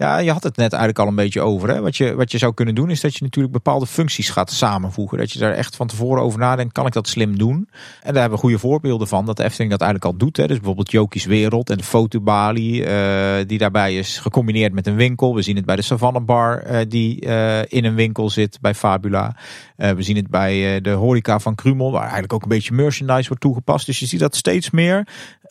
Ja, 0.00 0.18
je 0.18 0.32
had 0.32 0.42
het 0.42 0.56
net 0.56 0.72
eigenlijk 0.72 0.98
al 0.98 1.06
een 1.06 1.14
beetje 1.14 1.40
over. 1.40 1.68
Hè? 1.68 1.80
Wat, 1.80 1.96
je, 1.96 2.14
wat 2.14 2.32
je 2.32 2.38
zou 2.38 2.54
kunnen 2.54 2.74
doen 2.74 2.90
is 2.90 3.00
dat 3.00 3.14
je 3.14 3.24
natuurlijk 3.24 3.52
bepaalde 3.52 3.86
functies 3.86 4.30
gaat 4.30 4.50
samenvoegen. 4.50 5.18
Dat 5.18 5.32
je 5.32 5.38
daar 5.38 5.52
echt 5.52 5.76
van 5.76 5.86
tevoren 5.86 6.22
over 6.22 6.38
nadenkt, 6.38 6.72
kan 6.72 6.86
ik 6.86 6.92
dat 6.92 7.08
slim 7.08 7.38
doen? 7.38 7.68
En 8.02 8.12
daar 8.12 8.20
hebben 8.20 8.30
we 8.30 8.44
goede 8.44 8.58
voorbeelden 8.58 9.08
van 9.08 9.26
dat 9.26 9.36
de 9.36 9.44
Efteling 9.44 9.70
dat 9.70 9.80
eigenlijk 9.80 10.12
al 10.12 10.18
doet. 10.18 10.36
Hè? 10.36 10.46
Dus 10.46 10.56
bijvoorbeeld 10.56 10.90
Jokies 10.90 11.24
Wereld 11.24 11.70
en 11.70 11.76
de 11.76 11.84
fotobalie 11.84 12.86
uh, 12.86 13.34
die 13.46 13.58
daarbij 13.58 13.96
is 13.96 14.18
gecombineerd 14.18 14.72
met 14.72 14.86
een 14.86 14.96
winkel. 14.96 15.34
We 15.34 15.42
zien 15.42 15.56
het 15.56 15.64
bij 15.64 15.76
de 15.76 15.82
Savannah 15.82 16.24
Bar 16.24 16.70
uh, 16.70 16.78
die 16.88 17.26
uh, 17.26 17.58
in 17.62 17.84
een 17.84 17.94
winkel 17.94 18.30
zit 18.30 18.58
bij 18.60 18.74
Fabula. 18.74 19.36
we 19.76 20.02
zien 20.02 20.16
het 20.16 20.30
bij 20.30 20.80
de 20.80 20.90
horeca 20.90 21.38
van 21.38 21.54
Krumel 21.54 21.92
waar 21.92 22.02
eigenlijk 22.02 22.32
ook 22.32 22.42
een 22.42 22.48
beetje 22.48 22.74
merchandise 22.74 23.28
wordt 23.28 23.42
toegepast. 23.42 23.86
Dus 23.86 23.98
je 23.98 24.06
ziet 24.06 24.20
dat 24.20 24.36
steeds 24.36 24.70
meer 24.70 25.06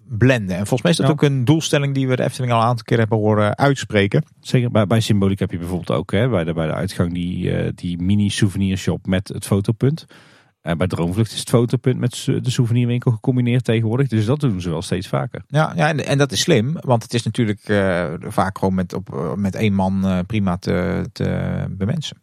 blenden. 0.09 0.55
En 0.55 0.67
volgens 0.67 0.81
mij 0.81 0.91
is 0.91 0.97
dat 0.97 1.05
ja. 1.05 1.11
ook 1.11 1.21
een 1.21 1.45
doelstelling 1.45 1.93
die 1.93 2.07
we 2.07 2.15
de 2.15 2.23
Efteling 2.23 2.53
al 2.53 2.59
een 2.59 2.65
aantal 2.65 2.83
keer 2.83 2.97
hebben 2.97 3.17
horen 3.17 3.57
uitspreken. 3.57 4.23
Zeker 4.39 4.71
bij, 4.71 4.87
bij 4.87 4.99
Symboliek 4.99 5.39
heb 5.39 5.51
je 5.51 5.57
bijvoorbeeld 5.57 5.91
ook 5.91 6.11
hè, 6.11 6.29
bij, 6.29 6.43
de, 6.43 6.53
bij 6.53 6.67
de 6.67 6.73
uitgang 6.73 7.13
die, 7.13 7.63
uh, 7.63 7.69
die 7.75 8.01
mini 8.01 8.29
souvenirshop 8.29 9.05
met 9.05 9.27
het 9.27 9.45
fotopunt. 9.45 10.05
En 10.61 10.77
bij 10.77 10.87
Droomvlucht 10.87 11.31
is 11.31 11.39
het 11.39 11.49
fotopunt 11.49 11.99
met 11.99 12.23
de 12.25 12.49
souvenirwinkel 12.49 13.11
gecombineneerd 13.11 13.63
tegenwoordig. 13.63 14.07
Dus 14.07 14.25
dat 14.25 14.39
doen 14.39 14.61
ze 14.61 14.69
wel 14.69 14.81
steeds 14.81 15.07
vaker. 15.07 15.43
Ja, 15.47 15.73
ja 15.75 15.87
en, 15.87 16.05
en 16.05 16.17
dat 16.17 16.31
is 16.31 16.39
slim. 16.39 16.77
Want 16.79 17.03
het 17.03 17.13
is 17.13 17.23
natuurlijk 17.23 17.69
uh, 17.69 18.13
vaak 18.19 18.57
gewoon 18.57 18.73
met, 18.73 18.93
op, 18.93 19.33
met 19.35 19.55
één 19.55 19.73
man 19.73 20.01
uh, 20.05 20.19
prima 20.27 20.57
te, 20.57 21.05
te 21.11 21.65
bemensen. 21.69 22.17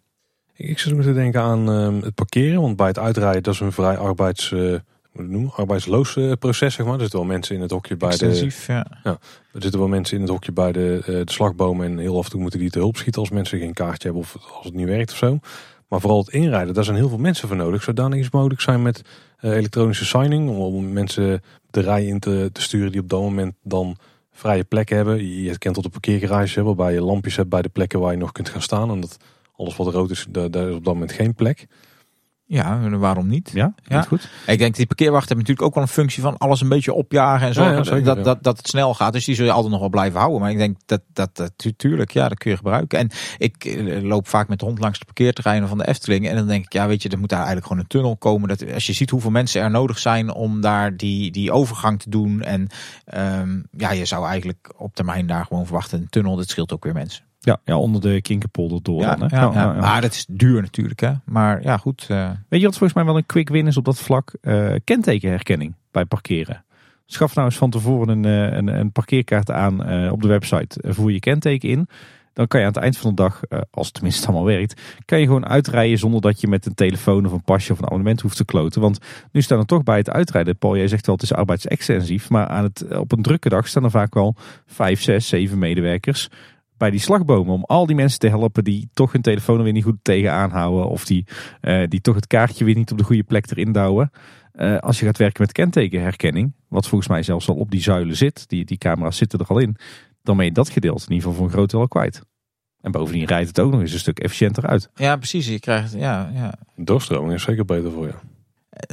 Ik 0.55 0.78
zit 0.78 0.94
moeten 0.94 1.15
denken 1.15 1.40
aan 1.40 1.66
het 2.02 2.15
parkeren. 2.15 2.60
Want 2.60 2.76
bij 2.76 2.86
het 2.86 2.98
uitrijden 2.98 3.42
dat 3.42 3.55
is 3.55 3.60
een 3.60 3.73
vrij 3.73 3.97
arbeids 3.97 4.55
noemen, 5.19 5.53
arbeidsloos 5.55 6.19
proces, 6.39 6.75
zeg 6.75 6.86
maar. 6.86 6.95
Er 6.95 7.01
zitten 7.01 7.19
wel 7.19 7.28
mensen 7.28 7.55
in 7.55 7.61
het 7.61 7.70
hokje 7.70 7.97
bij 7.97 8.09
Extensief, 8.09 8.67
de. 8.67 8.73
Ja. 8.73 8.86
ja. 9.05 9.19
Er 9.53 9.62
zitten 9.62 9.81
wel 9.81 9.89
mensen 9.89 10.17
in 10.17 10.23
het 10.23 10.31
hokje 10.31 10.53
bij 10.53 10.73
de, 10.73 10.99
uh, 11.01 11.07
de 11.07 11.33
slagboom. 11.33 11.83
En 11.83 11.99
heel 11.99 12.19
af 12.19 12.25
en 12.25 12.31
toe 12.31 12.41
moeten 12.41 12.61
die 12.61 12.70
te 12.70 12.78
hulp 12.78 12.97
schieten 12.97 13.20
als 13.20 13.31
mensen 13.31 13.59
geen 13.59 13.73
kaartje 13.73 14.09
hebben 14.09 14.23
of 14.23 14.36
als 14.57 14.65
het 14.65 14.75
niet 14.75 14.86
werkt 14.86 15.11
of 15.11 15.17
zo. 15.17 15.39
Maar 15.89 16.01
vooral 16.01 16.19
het 16.19 16.28
inrijden, 16.28 16.75
daar 16.75 16.85
zijn 16.85 16.97
heel 16.97 17.09
veel 17.09 17.19
mensen 17.19 17.49
voor 17.49 17.57
nodig. 17.57 17.83
Zodanig 17.83 18.19
is 18.19 18.31
mogelijk 18.31 18.61
zijn 18.61 18.83
met 18.83 19.03
uh, 19.41 19.51
elektronische 19.51 20.05
signing. 20.05 20.51
Om 20.51 20.93
mensen 20.93 21.43
de 21.70 21.81
rij 21.81 22.07
in 22.07 22.19
te, 22.19 22.51
te, 22.53 22.62
sturen 22.62 22.93
die 22.93 23.01
op 23.01 23.09
dat 23.09 23.20
moment 23.20 23.55
dan 23.62 23.97
vrije 24.33 24.65
plekken 24.65 24.97
hebben. 24.97 25.43
Je 25.43 25.59
kent 25.59 25.75
tot 25.75 25.85
de 25.85 25.91
parkeergarage, 25.91 26.62
waarbij 26.62 26.93
je 26.93 27.03
lampjes 27.03 27.36
hebt 27.36 27.49
bij 27.49 27.62
de 27.62 27.69
plekken 27.69 28.01
waar 28.01 28.12
je 28.12 28.19
nog 28.19 28.33
kunt 28.33 28.49
gaan 28.49 28.62
staan. 28.62 28.91
En 28.91 29.01
dat 29.01 29.17
alles 29.57 29.77
wat 29.77 29.93
rood 29.93 30.11
is, 30.11 30.27
daar, 30.28 30.51
daar 30.51 30.69
is 30.69 30.75
op 30.75 30.85
dat 30.85 30.93
moment 30.93 31.12
geen 31.12 31.35
plek. 31.35 31.67
Ja, 32.49 32.89
waarom 32.99 33.26
niet? 33.26 33.50
Ja, 33.55 33.75
Ja. 33.84 34.02
goed. 34.02 34.28
Ik 34.47 34.58
denk, 34.58 34.75
die 34.76 34.86
parkeerwacht 34.86 35.28
heeft 35.28 35.41
natuurlijk 35.41 35.66
ook 35.66 35.75
wel 35.75 35.83
een 35.83 35.89
functie 35.89 36.23
van 36.23 36.36
alles 36.39 36.60
een 36.60 36.68
beetje 36.68 36.92
opjagen 36.92 37.47
en 37.47 37.55
zorgen 37.55 37.73
Ja, 37.73 37.78
ja, 37.78 37.84
zeker, 37.84 38.05
dat, 38.05 38.25
dat, 38.25 38.42
dat 38.42 38.57
het 38.57 38.68
snel 38.68 38.94
gaat. 38.94 39.12
Dus 39.12 39.25
die 39.25 39.34
zul 39.34 39.44
je 39.44 39.50
altijd 39.50 39.70
nog 39.70 39.81
wel 39.81 39.89
blijven 39.89 40.18
houden. 40.18 40.41
Maar 40.41 40.50
ik 40.50 40.57
denk 40.58 40.76
dat, 40.86 41.00
dat, 41.12 41.36
dat 41.36 41.52
tu- 41.57 41.73
tuurlijk, 41.76 42.10
ja, 42.10 42.28
dat 42.28 42.39
kun 42.39 42.50
je 42.50 42.57
gebruiken. 42.57 42.99
En 42.99 43.10
ik 43.39 43.65
eh, 43.65 44.02
loop 44.02 44.28
vaak 44.28 44.49
met 44.49 44.58
de 44.58 44.65
hond 44.65 44.78
langs 44.78 44.99
de 44.99 45.05
parkeerterreinen 45.05 45.68
van 45.68 45.78
de 45.78 45.86
Efteling. 45.86 46.28
En 46.28 46.36
dan 46.36 46.47
denk 46.47 46.65
ik, 46.65 46.73
ja, 46.73 46.86
weet 46.86 47.02
je, 47.02 47.08
er 47.08 47.18
moet 47.18 47.28
daar 47.28 47.39
eigenlijk 47.39 47.66
gewoon 47.66 47.83
een 47.83 47.89
tunnel 47.89 48.16
komen. 48.16 48.49
Dat, 48.49 48.73
als 48.73 48.86
je 48.86 48.92
ziet 48.92 49.10
hoeveel 49.10 49.31
mensen 49.31 49.62
er 49.62 49.70
nodig 49.70 49.99
zijn 49.99 50.33
om 50.33 50.60
daar 50.60 50.97
die, 50.97 51.31
die 51.31 51.52
overgang 51.52 52.00
te 52.00 52.10
doen. 52.10 52.42
En 52.42 52.66
ehm, 53.05 53.60
ja, 53.70 53.91
je 53.92 54.05
zou 54.05 54.26
eigenlijk 54.26 54.73
op 54.76 54.94
termijn 54.94 55.26
daar 55.26 55.44
gewoon 55.44 55.65
verwachten. 55.65 56.00
Een 56.00 56.08
tunnel, 56.08 56.36
dat 56.36 56.49
scheelt 56.49 56.73
ook 56.73 56.84
weer 56.84 56.92
mensen. 56.94 57.25
Ja, 57.47 57.58
ja, 57.65 57.78
onder 57.78 58.00
de 58.00 58.20
kinkerpolder 58.23 58.83
door. 58.83 59.00
Ja, 59.00 59.15
dan, 59.16 59.28
ja, 59.33 59.50
Ja. 59.52 59.73
Maar 59.73 60.00
dat 60.00 60.12
is 60.12 60.26
duur 60.28 60.60
natuurlijk, 60.62 61.00
hè. 61.00 61.12
Maar 61.25 61.62
ja, 61.62 61.76
goed. 61.76 62.07
eh, 62.08 62.31
Weet 62.49 62.60
je 62.60 62.66
wat 62.66 62.76
volgens 62.76 62.92
mij 62.92 63.05
wel 63.05 63.16
een 63.16 63.26
quick 63.26 63.49
win 63.49 63.66
is 63.66 63.76
op 63.76 63.84
dat 63.84 63.99
vlak? 63.99 64.34
Eh, 64.41 64.73
kentekenherkenning 64.84 65.75
bij 65.91 66.05
parkeren. 66.05 66.65
Schaf 67.07 67.34
nou 67.34 67.47
eens 67.47 67.57
van 67.57 67.70
tevoren 67.70 68.08
een, 68.08 68.25
eh, 68.50 68.57
een, 68.57 68.66
een 68.66 68.92
parkeerkaart 68.92 69.50
aan 69.50 70.10
op 70.10 70.23
de 70.23 70.28
website. 70.28 70.81
Voer 70.92 71.12
je 71.12 71.20
kenteken 71.20 71.68
in. 71.68 71.89
Dan 72.33 72.47
kan 72.47 72.60
je 72.60 72.66
aan 72.66 72.73
het 72.73 72.83
eind 72.83 72.99
van 72.99 73.10
de 73.10 73.16
dag, 73.23 73.41
als 73.70 73.86
het 73.86 73.94
tenminste 73.94 74.26
allemaal 74.26 74.44
werkt, 74.44 74.81
kan 75.05 75.18
je 75.18 75.25
gewoon 75.26 75.47
uitrijden 75.47 75.99
zonder 75.99 76.20
dat 76.20 76.41
je 76.41 76.49
met 76.49 76.66
een 76.66 76.75
telefoon 76.75 77.26
of 77.26 77.33
een 77.33 77.42
pasje 77.42 77.73
of 77.73 77.78
een 77.78 77.84
abonnement 77.84 78.20
hoeft 78.20 78.36
te 78.36 78.44
kloten. 78.44 78.81
Want 78.81 78.99
nu 79.33 79.42
staan 79.42 79.58
er 79.58 79.66
toch 79.66 79.83
bij 79.83 79.97
het 79.97 80.10
uitrijden. 80.10 80.57
Paul, 80.57 80.76
jij 80.76 80.89
zegt 80.89 81.07
wel 81.07 81.15
het 81.15 81.25
is 81.25 81.33
arbeidsextensief. 81.33 82.31
Maar 82.31 82.47
aan 82.47 82.62
het, 82.65 82.97
op 82.99 83.12
een 83.12 83.23
drukke 83.23 83.49
dag 83.49 83.68
staan 83.68 83.84
er 83.84 83.91
vaak 83.91 84.15
wel 84.15 84.34
vijf, 84.66 85.02
zes, 85.02 85.28
zeven 85.28 85.58
medewerkers 85.58 86.28
bij 86.76 86.90
die 86.90 87.00
slagbomen. 87.00 87.55
Om 87.55 87.64
al 87.64 87.86
die 87.86 87.96
mensen 87.96 88.18
te 88.18 88.28
helpen 88.28 88.64
die 88.64 88.88
toch 88.92 89.12
hun 89.12 89.22
telefoon 89.22 89.58
er 89.58 89.64
weer 89.64 89.72
niet 89.72 89.84
goed 89.84 89.98
tegenaan 90.02 90.50
houden. 90.50 90.88
Of 90.88 91.05
die, 91.05 91.26
eh, 91.60 91.88
die 91.88 92.00
toch 92.00 92.14
het 92.14 92.26
kaartje 92.26 92.64
weer 92.64 92.74
niet 92.74 92.90
op 92.90 92.98
de 92.98 93.05
goede 93.05 93.22
plek 93.22 93.50
erin 93.50 93.72
douwen. 93.72 94.10
Eh, 94.52 94.78
als 94.78 95.00
je 95.00 95.06
gaat 95.06 95.18
werken 95.18 95.42
met 95.42 95.52
kentekenherkenning, 95.52 96.55
wat 96.68 96.88
volgens 96.88 97.10
mij 97.10 97.22
zelfs 97.22 97.48
al 97.48 97.55
op 97.55 97.70
die 97.70 97.82
zuilen 97.82 98.16
zit, 98.16 98.48
die, 98.48 98.64
die 98.64 98.78
camera's 98.78 99.16
zitten 99.16 99.38
er 99.38 99.46
al 99.46 99.58
in, 99.58 99.76
dan 100.22 100.36
ben 100.36 100.46
je 100.46 100.52
dat 100.52 100.70
gedeelte 100.70 101.05
in 101.06 101.12
ieder 101.12 101.22
geval 101.22 101.34
voor 101.34 101.44
een 101.44 101.52
groot 101.52 101.70
deel 101.70 101.80
al 101.80 101.88
kwijt. 101.88 102.22
En 102.80 102.90
bovendien 102.90 103.24
rijdt 103.24 103.48
het 103.48 103.60
ook 103.60 103.70
nog 103.70 103.80
eens 103.80 103.92
een 103.92 103.98
stuk 103.98 104.18
efficiënter 104.18 104.66
uit. 104.66 104.90
ja, 104.94 105.16
precies. 105.16 105.48
Je 105.48 105.60
krijgt, 105.60 105.92
ja, 105.92 106.30
ja. 106.34 106.55
Doorstroming 106.76 107.32
is 107.32 107.42
zeker 107.42 107.64
beter 107.64 107.90
voor 107.90 108.06
je. 108.06 108.35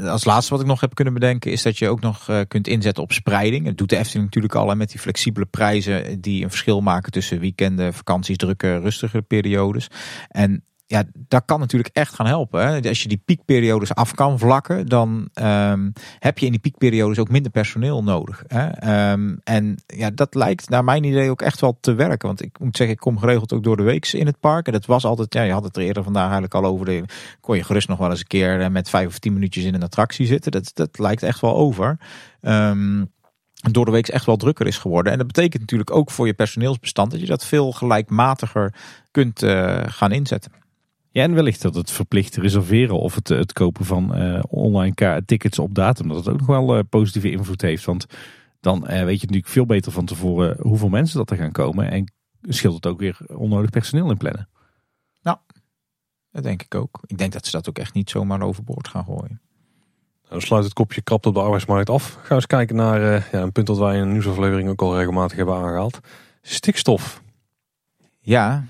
Als 0.04 0.26
laatste 0.26 0.52
wat 0.52 0.62
ik 0.62 0.68
nog 0.68 0.82
heb 0.82 0.96
kunnen 0.96 1.14
bedenken 1.14 1.52
is 1.52 1.62
dat 1.62 1.78
je 1.78 1.90
ook 1.90 2.02
nog 2.02 2.30
eh, 2.30 2.40
kunt 2.48 2.68
inzetten 2.68 3.04
op 3.04 3.12
spreiding. 3.12 3.66
Het 3.66 3.78
doet 3.78 3.90
de 3.90 3.98
Efteling 3.98 4.26
natuurlijk 4.26 4.56
al 4.56 4.76
met 4.76 4.90
die 4.90 5.00
flexibele 5.00 5.46
prijzen 5.46 6.22
die 6.22 6.44
een 6.44 6.50
verschil 6.50 6.82
maken 6.82 7.12
tussen 7.12 7.40
weekenden, 7.40 7.94
vakanties, 7.94 8.38
drukke, 8.38 8.80
rustige 8.80 9.22
periodes. 9.22 9.88
En 10.28 10.64
ja, 10.86 11.04
dat 11.14 11.44
kan 11.46 11.60
natuurlijk 11.60 11.96
echt 11.96 12.14
gaan 12.14 12.26
helpen. 12.26 12.68
Hè. 12.68 12.90
Als 12.90 13.02
je 13.02 13.08
die 13.08 13.22
piekperiodes 13.26 13.96
af 13.96 14.14
kan 14.14 14.40
vlakken, 14.40 14.86
dan 14.86 15.30
ehm, 15.34 15.90
heb 16.20 16.38
je 16.38 16.46
in 16.46 16.52
die 16.52 16.62
piekperiodes 16.62 17.20
ook 17.20 17.30
minder 17.30 17.52
personeel 17.52 18.04
nodig. 18.04 18.44
Hè. 18.48 18.68
Ehm, 18.68 19.36
en 19.44 19.76
ja, 19.88 20.10
dat 20.10 20.36
lijkt 20.36 20.70
naar 20.70 20.84
mijn 20.84 21.04
idee 21.04 21.30
ook 21.30 21.42
echt 21.42 21.62
wel 21.62 21.78
te 21.80 21.94
werken. 21.94 22.28
Want 22.28 22.42
ik 22.42 22.60
moet 22.60 22.78
zeggen, 22.78 22.96
ik 22.96 23.02
kom 23.02 23.20
geregeld 23.20 23.54
ook 23.54 23.64
door 23.64 23.78
de 23.78 23.84
week 23.84 24.08
in 24.08 24.26
het 24.26 24.40
park. 24.40 24.66
En 24.66 24.74
dat 24.74 24.86
was 24.86 25.06
altijd, 25.06 25.34
ja, 25.34 25.42
je 25.42 25.52
had 25.52 25.64
het 25.64 25.76
er 25.76 25.84
eerder 25.84 26.04
vandaag 26.04 26.24
eigenlijk 26.24 26.54
al 26.54 26.66
over. 26.66 27.04
Kon 27.40 27.56
je 27.56 27.64
gerust 27.64 27.88
nog 27.88 27.98
wel 27.98 28.10
eens 28.10 28.20
een 28.20 28.28
keer 28.28 28.62
eh, 28.62 28.70
met 28.70 28.90
vijf 28.90 29.08
of 29.08 29.20
tien 29.20 29.34
minuutjes 29.34 29.64
in 29.64 29.74
een 29.74 29.84
attractie 29.84 30.26
zitten. 30.26 30.52
Dat, 30.52 30.72
dat 30.74 31.00
lijkt 31.00 31.24
echt 31.24 31.42
wel 31.42 31.56
over. 31.56 31.98
Ehm, 32.42 33.04
door 33.72 33.86
de 33.86 33.92
week 33.92 34.08
echt 34.08 34.26
wel 34.26 34.38
drukker 34.38 34.68
is 34.68 34.78
geworden. 34.78 35.12
En 35.12 35.18
dat 35.18 35.28
betekent 35.28 35.62
natuurlijk 35.62 35.92
ook 35.92 36.12
voor 36.12 36.28
je 36.28 36.34
personeelsbestand 36.34 37.12
dat 37.12 37.20
je 37.20 37.26
dat 37.26 37.46
veel 37.46 37.72
gelijkmatiger 37.72 38.74
kunt 39.12 39.44
eh, 39.44 39.82
gaan 39.86 40.12
inzetten. 40.12 40.52
Ja, 41.14 41.24
en 41.24 41.34
wellicht 41.34 41.62
dat 41.62 41.76
het 41.76 41.92
verplicht 41.92 42.36
reserveren 42.36 43.00
of 43.00 43.16
het, 43.16 43.28
het 43.28 43.54
kopen 43.54 43.86
van 43.86 44.16
eh, 44.16 44.44
online 44.48 45.24
tickets 45.26 45.60
op 45.60 45.76
datum, 45.76 46.08
dat 46.08 46.18
het 46.18 46.28
ook 46.28 46.38
nog 46.38 46.48
wel 46.48 46.78
eh, 46.78 46.84
positieve 46.90 47.32
invloed 47.32 47.62
heeft. 47.62 47.86
Want 47.86 48.06
dan 48.60 48.88
eh, 48.88 49.04
weet 49.04 49.20
je 49.20 49.26
natuurlijk 49.26 49.54
veel 49.54 49.66
beter 49.66 49.92
van 49.92 50.06
tevoren 50.06 50.58
hoeveel 50.60 50.90
mensen 50.90 51.18
dat 51.18 51.30
er 51.30 51.38
gaan 51.38 51.52
komen. 51.52 51.92
En 51.92 52.14
scheelt 52.42 52.76
het 52.76 52.86
ook 52.86 53.00
weer 53.00 53.18
onnodig 53.28 53.70
personeel 53.70 54.10
in 54.10 54.18
plannen. 54.18 54.48
Dat 56.34 56.44
denk 56.44 56.62
ik 56.62 56.76
ook. 56.76 57.00
Ik 57.06 57.18
denk 57.18 57.34
dat 57.34 57.46
ze 57.46 57.52
dat 57.52 57.70
ook 57.70 57.78
echt 57.78 57.94
niet 57.94 58.10
zomaar 58.10 58.42
overboord 58.42 58.88
gaan 58.88 59.04
gooien. 59.04 59.42
Nou, 60.22 60.30
Dan 60.30 60.42
sluit 60.42 60.64
het 60.64 60.74
kopje 60.74 61.02
krapte 61.02 61.28
op 61.28 61.34
de 61.34 61.42
arbeidsmarkt 61.42 61.90
af. 61.90 62.14
Gaan 62.14 62.28
we 62.28 62.36
eens 62.36 62.46
kijken 62.46 62.76
naar 62.76 63.14
eh, 63.14 63.32
ja, 63.32 63.42
een 63.42 63.52
punt 63.52 63.68
dat 63.68 63.78
wij 63.78 63.96
in 63.96 64.02
een 64.02 64.12
nieuwsaflevering 64.12 64.70
ook 64.70 64.82
al 64.82 64.98
regelmatig 64.98 65.38
hebben 65.38 65.56
aangehaald. 65.56 66.00
Stikstof. 66.42 67.22
Ja, 68.20 68.64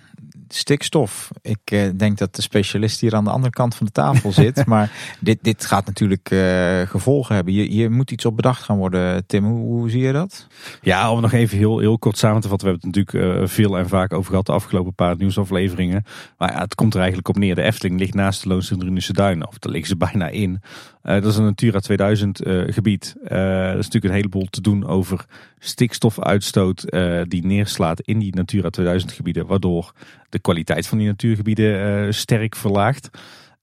stikstof. 0.47 1.29
Ik 1.41 1.59
eh, 1.63 1.89
denk 1.95 2.17
dat 2.17 2.35
de 2.35 2.41
specialist 2.41 2.99
hier 2.99 3.15
aan 3.15 3.23
de 3.23 3.29
andere 3.29 3.53
kant 3.53 3.75
van 3.75 3.85
de 3.85 3.91
tafel 3.91 4.31
zit. 4.43 4.65
maar 4.65 4.91
dit, 5.19 5.39
dit 5.41 5.65
gaat 5.65 5.85
natuurlijk 5.85 6.31
eh, 6.31 6.81
gevolgen 6.81 7.35
hebben. 7.35 7.53
Je, 7.53 7.75
je 7.75 7.89
moet 7.89 8.11
iets 8.11 8.25
op 8.25 8.35
bedacht 8.35 8.63
gaan 8.63 8.77
worden. 8.77 9.25
Tim, 9.25 9.45
hoe, 9.45 9.59
hoe 9.59 9.89
zie 9.89 10.01
je 10.01 10.11
dat? 10.11 10.47
Ja, 10.81 11.11
om 11.11 11.21
nog 11.21 11.31
even 11.31 11.57
heel, 11.57 11.79
heel 11.79 11.99
kort 11.99 12.17
samen 12.17 12.41
te 12.41 12.47
vatten. 12.47 12.67
We 12.67 12.73
hebben 12.73 12.91
het 12.91 13.07
natuurlijk 13.15 13.41
eh, 13.41 13.47
veel 13.47 13.77
en 13.77 13.87
vaak 13.87 14.13
over 14.13 14.29
gehad 14.29 14.45
de 14.45 14.51
afgelopen 14.51 14.95
paar 14.95 15.15
nieuwsafleveringen. 15.17 16.03
Maar 16.37 16.51
ja, 16.51 16.59
het 16.59 16.75
komt 16.75 16.93
er 16.93 16.99
eigenlijk 16.99 17.29
op 17.29 17.37
neer. 17.37 17.55
De 17.55 17.61
Efteling 17.61 17.99
ligt 17.99 18.13
naast 18.13 18.43
de 18.43 18.49
Loonse 18.49 18.77
Drunische 18.77 19.13
Duinen. 19.13 19.47
Of 19.47 19.57
daar 19.57 19.71
liggen 19.71 19.89
ze 19.89 19.97
bijna 19.97 20.27
in. 20.27 20.61
Eh, 21.03 21.13
dat 21.13 21.31
is 21.31 21.37
een 21.37 21.43
Natura 21.43 21.79
2000 21.79 22.41
eh, 22.41 22.61
gebied. 22.67 23.15
Eh 23.23 23.37
er 23.37 23.77
is 23.77 23.85
natuurlijk 23.85 24.03
een 24.05 24.19
heleboel 24.19 24.45
te 24.49 24.61
doen 24.61 24.87
over 24.87 25.25
stikstofuitstoot 25.59 26.85
die 27.27 27.45
neerslaat 27.45 28.01
in 28.01 28.19
die 28.19 28.35
Natura 28.35 28.69
2000 28.69 29.11
gebieden. 29.11 29.45
Waardoor 29.45 29.93
de 30.29 30.39
kwaliteit 30.39 30.87
van 30.87 30.97
die 30.97 31.07
natuurgebieden 31.07 32.13
sterk 32.13 32.55
verlaagt. 32.55 33.09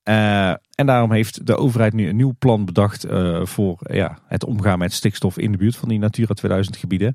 En 0.02 0.86
daarom 0.86 1.12
heeft 1.12 1.46
de 1.46 1.56
overheid 1.56 1.92
nu 1.92 2.08
een 2.08 2.16
nieuw 2.16 2.34
plan 2.38 2.64
bedacht 2.64 3.06
voor 3.42 3.78
ja, 3.82 4.18
het 4.26 4.44
omgaan 4.44 4.78
met 4.78 4.92
stikstof 4.92 5.38
in 5.38 5.52
de 5.52 5.58
buurt 5.58 5.76
van 5.76 5.88
die 5.88 5.98
Natura 5.98 6.34
2000 6.34 6.76
gebieden. 6.76 7.14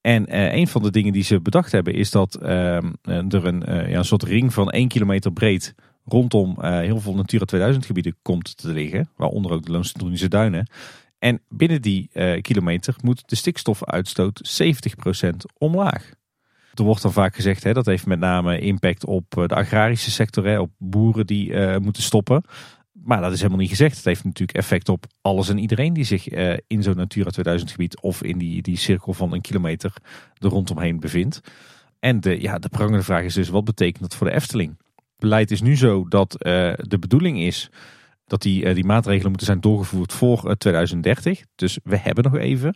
En 0.00 0.36
een 0.56 0.68
van 0.68 0.82
de 0.82 0.90
dingen 0.90 1.12
die 1.12 1.22
ze 1.22 1.40
bedacht 1.40 1.72
hebben 1.72 1.94
is 1.94 2.10
dat 2.10 2.34
ehm, 2.34 2.92
er 3.02 3.46
een, 3.46 3.62
ja, 3.66 3.98
een 3.98 4.04
soort 4.04 4.22
ring 4.22 4.54
van 4.54 4.70
1 4.70 4.88
kilometer 4.88 5.32
breed 5.32 5.74
rondom 6.12 6.56
eh, 6.60 6.70
heel 6.70 7.00
veel 7.00 7.14
Natura 7.14 7.44
2000 7.44 7.86
gebieden 7.86 8.16
komt 8.22 8.56
te 8.56 8.68
liggen. 8.68 9.08
Waaronder 9.16 9.52
ook 9.52 9.64
de 9.64 9.72
Loonse 9.72 9.92
Drunische 9.92 10.28
Duinen. 10.28 10.70
En 11.18 11.40
binnen 11.48 11.82
die 11.82 12.08
eh, 12.12 12.40
kilometer 12.40 12.94
moet 13.02 13.28
de 13.28 13.36
stikstofuitstoot 13.36 14.62
70% 14.62 15.30
omlaag. 15.58 16.10
Er 16.74 16.84
wordt 16.84 17.02
dan 17.02 17.12
vaak 17.12 17.34
gezegd, 17.34 17.62
hè, 17.62 17.72
dat 17.72 17.86
heeft 17.86 18.06
met 18.06 18.18
name 18.18 18.58
impact 18.58 19.04
op 19.04 19.36
eh, 19.36 19.46
de 19.46 19.54
agrarische 19.54 20.10
sector, 20.10 20.44
hè, 20.44 20.58
op 20.58 20.70
boeren 20.78 21.26
die 21.26 21.78
moeten 21.78 22.02
stoppen. 22.02 22.42
Maar 22.92 23.20
dat 23.20 23.32
is 23.32 23.38
helemaal 23.38 23.60
niet 23.60 23.68
gezegd. 23.68 23.96
Het 23.96 24.04
heeft 24.04 24.24
natuurlijk 24.24 24.58
effect 24.58 24.88
op 24.88 25.06
alles 25.20 25.48
en 25.48 25.58
iedereen 25.58 25.92
die 25.92 26.04
zich 26.04 26.28
in 26.66 26.82
zo'n 26.82 26.96
Natura 26.96 27.30
2000 27.30 27.70
gebied 27.70 28.00
of 28.00 28.22
in 28.22 28.38
die, 28.38 28.62
die 28.62 28.76
cirkel 28.76 29.12
van 29.12 29.32
een 29.32 29.40
kilometer 29.40 29.92
er 30.38 30.48
rondomheen 30.48 31.00
bevindt. 31.00 31.40
En 32.00 32.20
de, 32.20 32.40
ja, 32.40 32.58
de 32.58 32.68
prangende 32.68 33.02
vraag 33.02 33.24
is 33.24 33.34
dus, 33.34 33.48
wat 33.48 33.64
betekent 33.64 34.00
dat 34.00 34.14
voor 34.14 34.26
de 34.26 34.32
Efteling? 34.32 34.76
Beleid 35.20 35.50
is 35.50 35.60
nu 35.60 35.76
zo 35.76 36.08
dat 36.08 36.34
eh, 36.34 36.72
de 36.76 36.98
bedoeling 36.98 37.40
is 37.40 37.70
dat 38.24 38.42
die, 38.42 38.64
eh, 38.64 38.74
die 38.74 38.84
maatregelen 38.84 39.28
moeten 39.28 39.46
zijn 39.46 39.60
doorgevoerd 39.60 40.12
voor 40.12 40.48
eh, 40.48 40.52
2030. 40.52 41.42
Dus 41.54 41.78
we 41.84 41.96
hebben 41.96 42.24
nog 42.24 42.36
even. 42.36 42.74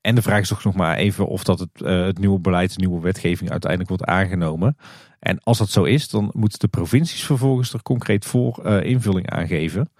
En 0.00 0.14
de 0.14 0.22
vraag 0.22 0.40
is 0.40 0.48
toch 0.48 0.64
nog 0.64 0.74
maar 0.74 0.96
even 0.96 1.26
of 1.26 1.44
dat 1.44 1.58
het, 1.58 1.82
eh, 1.82 2.04
het 2.04 2.18
nieuwe 2.18 2.38
beleid, 2.38 2.74
de 2.74 2.80
nieuwe 2.80 3.00
wetgeving 3.00 3.50
uiteindelijk 3.50 3.90
wordt 3.90 4.04
aangenomen. 4.04 4.76
En 5.18 5.40
als 5.42 5.58
dat 5.58 5.70
zo 5.70 5.84
is, 5.84 6.08
dan 6.08 6.30
moeten 6.32 6.58
de 6.58 6.68
provincies 6.68 7.24
vervolgens 7.24 7.72
er 7.72 7.82
concreet 7.82 8.24
voor 8.24 8.64
eh, 8.64 8.82
invulling 8.90 9.30
aangeven. 9.30 9.90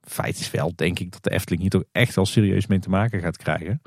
Feit 0.00 0.38
is 0.38 0.50
wel, 0.50 0.72
denk 0.76 0.98
ik, 0.98 1.12
dat 1.12 1.22
de 1.22 1.30
Efteling 1.30 1.60
hier 1.60 1.70
toch 1.70 1.84
echt 1.92 2.14
wel 2.14 2.26
serieus 2.26 2.66
mee 2.66 2.78
te 2.78 2.88
maken 2.88 3.20
gaat 3.20 3.36
krijgen. 3.36 3.82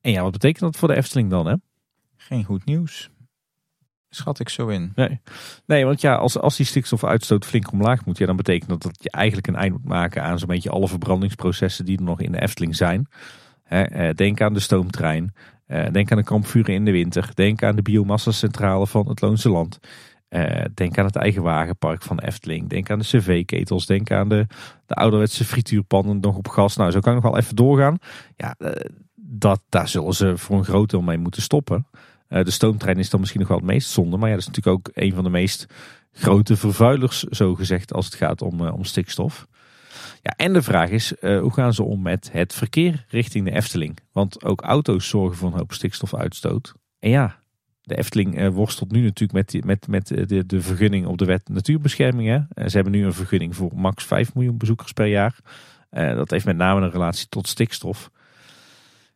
En 0.00 0.12
ja, 0.12 0.22
wat 0.22 0.32
betekent 0.32 0.60
dat 0.60 0.76
voor 0.76 0.88
de 0.88 0.96
Efteling 0.96 1.30
dan? 1.30 1.46
Hè? 1.46 1.54
Geen 2.16 2.44
goed 2.44 2.64
nieuws. 2.64 3.10
Schat 4.10 4.40
ik 4.40 4.48
zo 4.48 4.68
in. 4.68 4.92
Nee. 4.94 5.20
nee, 5.66 5.84
want 5.84 6.00
ja, 6.00 6.14
als, 6.14 6.38
als 6.38 6.56
die 6.56 6.66
stikstofuitstoot 6.66 7.44
flink 7.44 7.72
omlaag 7.72 8.04
moet, 8.04 8.18
ja, 8.18 8.26
dan 8.26 8.36
betekent 8.36 8.70
dat 8.70 8.82
dat 8.82 8.96
je 9.02 9.10
eigenlijk 9.10 9.46
een 9.46 9.56
eind 9.56 9.72
moet 9.72 9.84
maken 9.84 10.22
aan 10.22 10.38
zo'n 10.38 10.48
beetje 10.48 10.70
alle 10.70 10.88
verbrandingsprocessen 10.88 11.84
die 11.84 11.96
er 11.98 12.04
nog 12.04 12.20
in 12.20 12.32
de 12.32 12.40
Efteling 12.40 12.76
zijn. 12.76 13.08
Eh, 13.64 14.10
denk 14.14 14.40
aan 14.40 14.52
de 14.54 14.60
stoomtrein. 14.60 15.34
eh, 15.66 15.90
denk 15.92 16.10
aan 16.10 16.18
de 16.18 16.24
kampvuren 16.24 16.74
in 16.74 16.84
de 16.84 16.90
winter. 16.90 17.30
Denk 17.34 17.62
aan 17.62 17.76
de 17.76 17.82
biomassacentrale 17.82 18.86
van 18.86 19.08
het 19.08 19.20
Loonse 19.20 19.50
Land. 19.50 19.78
eh, 20.28 20.64
denk 20.74 20.98
aan 20.98 21.04
het 21.04 21.16
eigen 21.16 21.42
wagenpark 21.42 22.02
van 22.02 22.18
Efteling. 22.18 22.68
Denk 22.68 22.90
aan 22.90 22.98
de 22.98 23.04
cv-ketels. 23.04 23.86
Denk 23.86 24.10
aan 24.10 24.28
de, 24.28 24.46
de 24.86 24.94
ouderwetse 24.94 25.44
frituurpannen 25.44 26.20
nog 26.20 26.36
op 26.36 26.48
gas. 26.48 26.76
Nou, 26.76 26.90
zo 26.90 27.00
kan 27.00 27.16
ik 27.16 27.22
nog 27.22 27.32
wel 27.32 27.40
even 27.40 27.56
doorgaan. 27.56 27.98
Ja, 28.36 28.56
dat, 29.14 29.62
daar 29.68 29.88
zullen 29.88 30.14
ze 30.14 30.38
voor 30.38 30.58
een 30.58 30.64
groot 30.64 30.90
deel 30.90 31.02
mee 31.02 31.18
moeten 31.18 31.42
stoppen. 31.42 31.86
Eh, 32.30 32.44
de 32.44 32.50
stoomtrein 32.50 32.98
is 32.98 33.10
dan 33.10 33.20
misschien 33.20 33.40
nog 33.40 33.48
wel 33.48 33.58
het 33.58 33.66
meest 33.66 33.90
zonde. 33.90 34.16
Maar 34.16 34.28
ja, 34.28 34.34
dat 34.34 34.42
is 34.42 34.48
natuurlijk 34.48 34.76
ook 34.76 34.90
een 34.94 35.14
van 35.14 35.24
de 35.24 35.30
meest 35.30 35.66
grote 36.12 36.56
vervuilers, 36.56 37.22
zo 37.22 37.54
gezegd, 37.54 37.92
als 37.92 38.04
het 38.04 38.14
gaat 38.14 38.42
om, 38.42 38.66
eh, 38.66 38.74
om 38.74 38.84
stikstof. 38.84 39.46
Ja, 40.22 40.34
en 40.36 40.52
de 40.52 40.62
vraag 40.62 40.90
is, 40.90 41.16
eh, 41.16 41.40
hoe 41.40 41.52
gaan 41.52 41.74
ze 41.74 41.82
om 41.82 42.02
met 42.02 42.32
het 42.32 42.54
verkeer 42.54 43.04
richting 43.08 43.44
de 43.44 43.50
Efteling? 43.50 43.98
Want 44.12 44.44
ook 44.44 44.60
auto's 44.60 45.08
zorgen 45.08 45.36
voor 45.36 45.52
een 45.52 45.58
hoop 45.58 45.72
stikstofuitstoot. 45.72 46.74
En 46.98 47.10
ja, 47.10 47.38
De 47.80 47.96
Efteling 47.96 48.48
worstelt 48.48 48.90
nu 48.90 49.02
natuurlijk 49.02 49.52
met, 49.52 49.64
met, 49.64 49.88
met 49.88 50.28
de, 50.28 50.46
de 50.46 50.60
vergunning 50.60 51.06
op 51.06 51.18
de 51.18 51.24
wet 51.24 51.48
natuurbescherming. 51.48 52.28
Hè. 52.28 52.68
Ze 52.68 52.74
hebben 52.74 52.92
nu 52.92 53.04
een 53.04 53.12
vergunning 53.12 53.56
voor 53.56 53.70
max 53.74 54.04
5 54.04 54.34
miljoen 54.34 54.58
bezoekers 54.58 54.92
per 54.92 55.06
jaar. 55.06 55.36
Dat 55.90 56.30
heeft 56.30 56.44
met 56.44 56.56
name 56.56 56.80
een 56.80 56.90
relatie 56.90 57.28
tot 57.28 57.48
stikstof. 57.48 58.10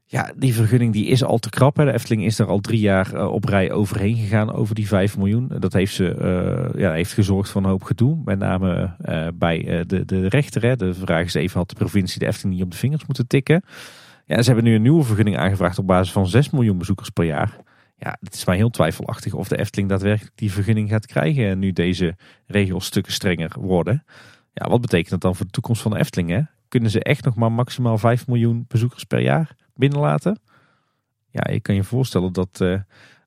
Ja, 0.07 0.33
die 0.37 0.55
vergunning 0.55 0.93
die 0.93 1.07
is 1.07 1.25
al 1.25 1.39
te 1.39 1.51
krap. 1.51 1.77
Hè. 1.77 1.85
De 1.85 1.93
Efteling 1.93 2.25
is 2.25 2.39
er 2.39 2.47
al 2.47 2.61
drie 2.61 2.81
jaar 2.81 3.15
eh, 3.15 3.33
op 3.33 3.45
rij 3.45 3.73
overheen 3.73 4.17
gegaan 4.17 4.53
over 4.53 4.75
die 4.75 4.87
5 4.87 5.17
miljoen. 5.17 5.51
Dat 5.59 5.73
heeft, 5.73 5.95
ze, 5.95 6.15
eh, 6.15 6.81
ja, 6.81 6.93
heeft 6.93 7.13
gezorgd 7.13 7.51
voor 7.51 7.63
een 7.63 7.69
hoop 7.69 7.83
gedoe. 7.83 8.21
Met 8.25 8.39
name 8.39 8.97
eh, 8.99 9.29
bij 9.35 9.85
de, 9.87 10.05
de 10.05 10.29
rechter. 10.29 10.63
Hè. 10.63 10.77
De 10.77 10.95
vraag 10.95 11.25
is 11.25 11.35
even, 11.35 11.59
had 11.59 11.69
de 11.69 11.75
provincie 11.75 12.19
de 12.19 12.27
Efteling 12.27 12.55
niet 12.55 12.65
op 12.65 12.71
de 12.71 12.77
vingers 12.77 13.07
moeten 13.07 13.27
tikken? 13.27 13.63
Ja, 14.27 14.43
ze 14.43 14.47
hebben 14.47 14.65
nu 14.65 14.75
een 14.75 14.83
nieuwe 14.83 15.05
vergunning 15.05 15.39
aangevraagd 15.39 15.79
op 15.79 15.87
basis 15.87 16.13
van 16.13 16.27
6 16.27 16.51
miljoen 16.51 16.79
bezoekers 16.79 17.11
per 17.11 17.25
jaar. 17.25 17.57
Ja, 17.97 18.17
het 18.21 18.35
is 18.35 18.45
mij 18.45 18.57
heel 18.57 18.71
twijfelachtig 18.71 19.35
of 19.35 19.49
de 19.49 19.59
Efteling 19.59 19.89
daadwerkelijk 19.89 20.37
die 20.37 20.53
vergunning 20.53 20.89
gaat 20.89 21.07
krijgen 21.07 21.59
nu 21.59 21.73
deze 21.73 22.17
regels 22.47 22.85
stukken 22.85 23.13
strenger 23.13 23.53
worden. 23.59 24.05
Ja, 24.53 24.69
wat 24.69 24.81
betekent 24.81 25.11
dat 25.11 25.21
dan 25.21 25.37
voor 25.37 25.47
de 25.47 25.53
toekomst 25.53 25.83
van 25.83 25.91
de 25.91 25.99
Efteling? 25.99 26.31
Hè? 26.31 26.41
Kunnen 26.69 26.91
ze 26.91 27.03
echt 27.03 27.25
nog 27.25 27.35
maar 27.35 27.53
maximaal 27.53 27.99
5 27.99 28.27
miljoen 28.27 28.65
bezoekers 28.69 29.05
per 29.05 29.21
jaar 29.21 29.55
binnenlaten? 29.75 30.39
Ja, 31.31 31.53
je 31.53 31.61
kan 31.61 31.75
je 31.75 31.85
voorstellen 31.85 32.33
dat 32.33 32.61
eh, 32.61 32.81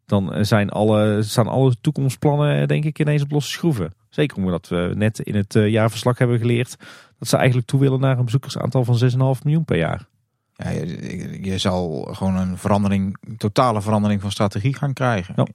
dan 0.05 0.45
zijn 0.45 0.69
alle, 0.69 1.23
staan 1.23 1.47
alle 1.47 1.75
toekomstplannen 1.81 2.61
eh, 2.61 2.67
denk 2.67 2.85
ik 2.85 2.99
ineens 2.99 3.21
op 3.21 3.31
losse 3.31 3.51
schroeven. 3.51 3.93
Zeker 4.09 4.37
omdat 4.37 4.67
we 4.67 4.91
net 4.95 5.19
in 5.19 5.35
het 5.35 5.55
eh, 5.55 5.69
jaarverslag 5.69 6.17
hebben 6.17 6.39
geleerd 6.39 6.75
dat 7.19 7.27
ze 7.27 7.37
eigenlijk 7.37 7.67
toe 7.67 7.79
willen 7.79 7.99
naar 7.99 8.17
een 8.17 8.25
bezoekersaantal 8.25 8.83
van 8.83 8.99
6,5 9.37 9.43
miljoen 9.43 9.65
per 9.65 9.77
jaar. 9.77 10.07
Ja, 10.53 10.69
je, 10.69 11.39
je 11.41 11.57
zal 11.57 12.07
gewoon 12.11 12.35
een 12.35 12.57
verandering, 12.57 13.17
totale 13.37 13.81
verandering 13.81 14.21
van 14.21 14.31
strategie 14.31 14.75
gaan 14.75 14.93
krijgen. 14.93 15.33
Ja. 15.37 15.45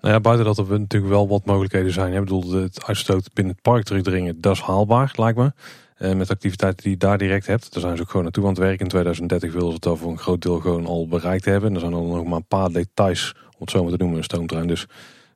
Nou 0.00 0.14
ja, 0.14 0.20
buiten 0.20 0.46
dat 0.46 0.58
er 0.58 0.80
natuurlijk 0.80 1.12
wel 1.12 1.28
wat 1.28 1.44
mogelijkheden 1.44 1.92
zijn. 1.92 2.12
Ik 2.12 2.20
bedoel, 2.20 2.52
het 2.52 2.84
uitstoot 2.84 3.32
binnen 3.32 3.52
het 3.54 3.62
park 3.62 3.84
terugdringen, 3.84 4.40
dat 4.40 4.54
is 4.54 4.60
haalbaar, 4.60 5.12
lijkt 5.16 5.38
me. 5.38 5.52
Eh, 5.96 6.14
met 6.14 6.30
activiteiten 6.30 6.82
die 6.82 6.92
je 6.92 6.98
daar 6.98 7.18
direct 7.18 7.46
hebt. 7.46 7.72
Daar 7.72 7.82
zijn 7.82 7.96
ze 7.96 8.02
ook 8.02 8.08
gewoon 8.08 8.22
naartoe 8.22 8.42
aan 8.42 8.50
het 8.50 8.58
werken. 8.58 8.78
In 8.78 8.88
2030 8.88 9.52
willen 9.52 9.68
ze 9.68 9.74
het 9.74 9.86
al 9.86 9.96
voor 9.96 10.10
een 10.10 10.18
groot 10.18 10.42
deel 10.42 10.60
gewoon 10.60 10.86
al 10.86 11.08
bereikt 11.08 11.44
hebben. 11.44 11.74
Er 11.74 11.80
zijn 11.80 11.92
dan 11.92 12.08
nog 12.08 12.24
maar 12.24 12.36
een 12.36 12.46
paar 12.46 12.68
details, 12.68 13.34
om 13.44 13.60
het 13.60 13.70
zo 13.70 13.82
maar 13.82 13.92
te 13.92 13.98
noemen, 13.98 14.18
een 14.18 14.24
stoomtrein. 14.24 14.66
Dus 14.66 14.86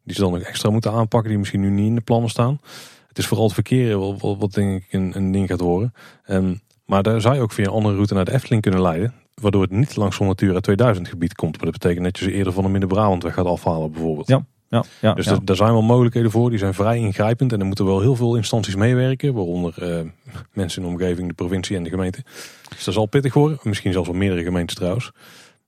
die 0.05 0.15
ze 0.15 0.21
dan 0.21 0.33
nog 0.33 0.43
extra 0.43 0.71
moeten 0.71 0.93
aanpakken, 0.93 1.31
die 1.31 1.39
misschien 1.39 1.61
nu 1.61 1.71
niet 1.71 1.87
in 1.87 1.95
de 1.95 2.01
plannen 2.01 2.31
staan. 2.31 2.61
Het 3.09 3.19
is 3.19 3.27
vooral 3.27 3.47
het 3.47 3.55
verkeer 3.55 3.99
wat, 3.99 4.39
wat, 4.39 4.53
denk 4.53 4.83
ik 4.85 4.93
een, 4.93 5.17
een 5.17 5.33
ding 5.33 5.49
gaat 5.49 5.61
worden. 5.61 5.93
Ehm, 6.25 6.55
maar 6.85 7.03
daar 7.03 7.21
zou 7.21 7.35
je 7.35 7.41
ook 7.41 7.53
via 7.53 7.65
een 7.65 7.71
andere 7.71 7.95
route 7.95 8.15
naar 8.15 8.25
de 8.25 8.33
Efteling 8.33 8.63
kunnen 8.63 8.83
leiden. 8.83 9.15
Waardoor 9.35 9.63
het 9.63 9.71
niet 9.71 9.97
langs 9.97 10.17
zo'n 10.17 10.27
Natura 10.27 10.61
2000 10.61 11.09
gebied 11.09 11.35
komt. 11.35 11.57
Maar 11.57 11.71
dat 11.71 11.81
betekent 11.81 12.05
dat 12.05 12.19
je 12.19 12.25
ze 12.25 12.33
eerder 12.33 12.53
van 12.53 12.63
de 12.63 12.69
Midden-Brabant 12.69 13.23
weg 13.23 13.35
gaat 13.35 13.47
afhalen 13.47 13.93
bijvoorbeeld. 13.93 14.29
Ja. 14.29 14.45
Ja, 14.71 14.85
ja, 15.01 15.15
Dus 15.15 15.25
ja. 15.25 15.33
er- 15.33 15.45
daar 15.45 15.57
zijn 15.57 15.73
wel 15.73 15.83
mogelijkheden 15.83 16.31
voor. 16.31 16.51
Die 16.51 16.59
zijn 16.59 16.75
vrij 16.75 16.99
ingrijpend. 16.99 17.53
En 17.53 17.61
er 17.61 17.67
moeten 17.67 17.85
wel 17.85 18.01
heel 18.01 18.17
veel 18.17 18.37
instanties 18.37 18.75
meewerken. 18.75 19.35
Waaronder 19.35 19.83
eh, 19.83 20.07
mensen 20.53 20.83
in 20.83 20.89
de 20.89 20.95
omgeving, 20.95 21.29
de 21.29 21.35
provincie 21.35 21.77
en 21.77 21.83
de 21.83 21.91
gemeente. 21.91 22.23
Dus 22.69 22.85
dat 22.85 22.95
zal 22.95 23.07
pittig 23.07 23.35
worden. 23.35 23.59
Misschien 23.63 23.93
zelfs 23.93 24.09
wel 24.09 24.17
meerdere 24.17 24.43
gemeentes 24.43 24.75
trouwens. 24.77 25.11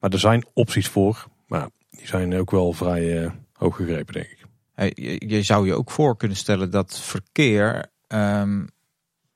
Maar 0.00 0.10
er 0.10 0.18
zijn 0.18 0.44
opties 0.55 0.89
voor. 0.89 1.26
Maar 1.47 1.68
die 1.90 2.06
zijn 2.06 2.34
ook 2.34 2.50
wel 2.50 2.72
vrij 2.72 3.22
eh, 3.22 3.31
hoog 3.52 3.76
gegrepen 3.76 4.14
denk 4.14 4.26
ik. 4.26 4.39
Hey, 4.74 4.92
Je, 4.94 5.28
je 5.28 5.42
zou 5.42 5.66
je 5.66 5.74
ook 5.74 5.90
voor 5.90 6.16
kunnen 6.16 6.36
stellen 6.36 6.70
dat 6.70 7.00
verkeer 7.00 7.86
ehm, 8.06 8.64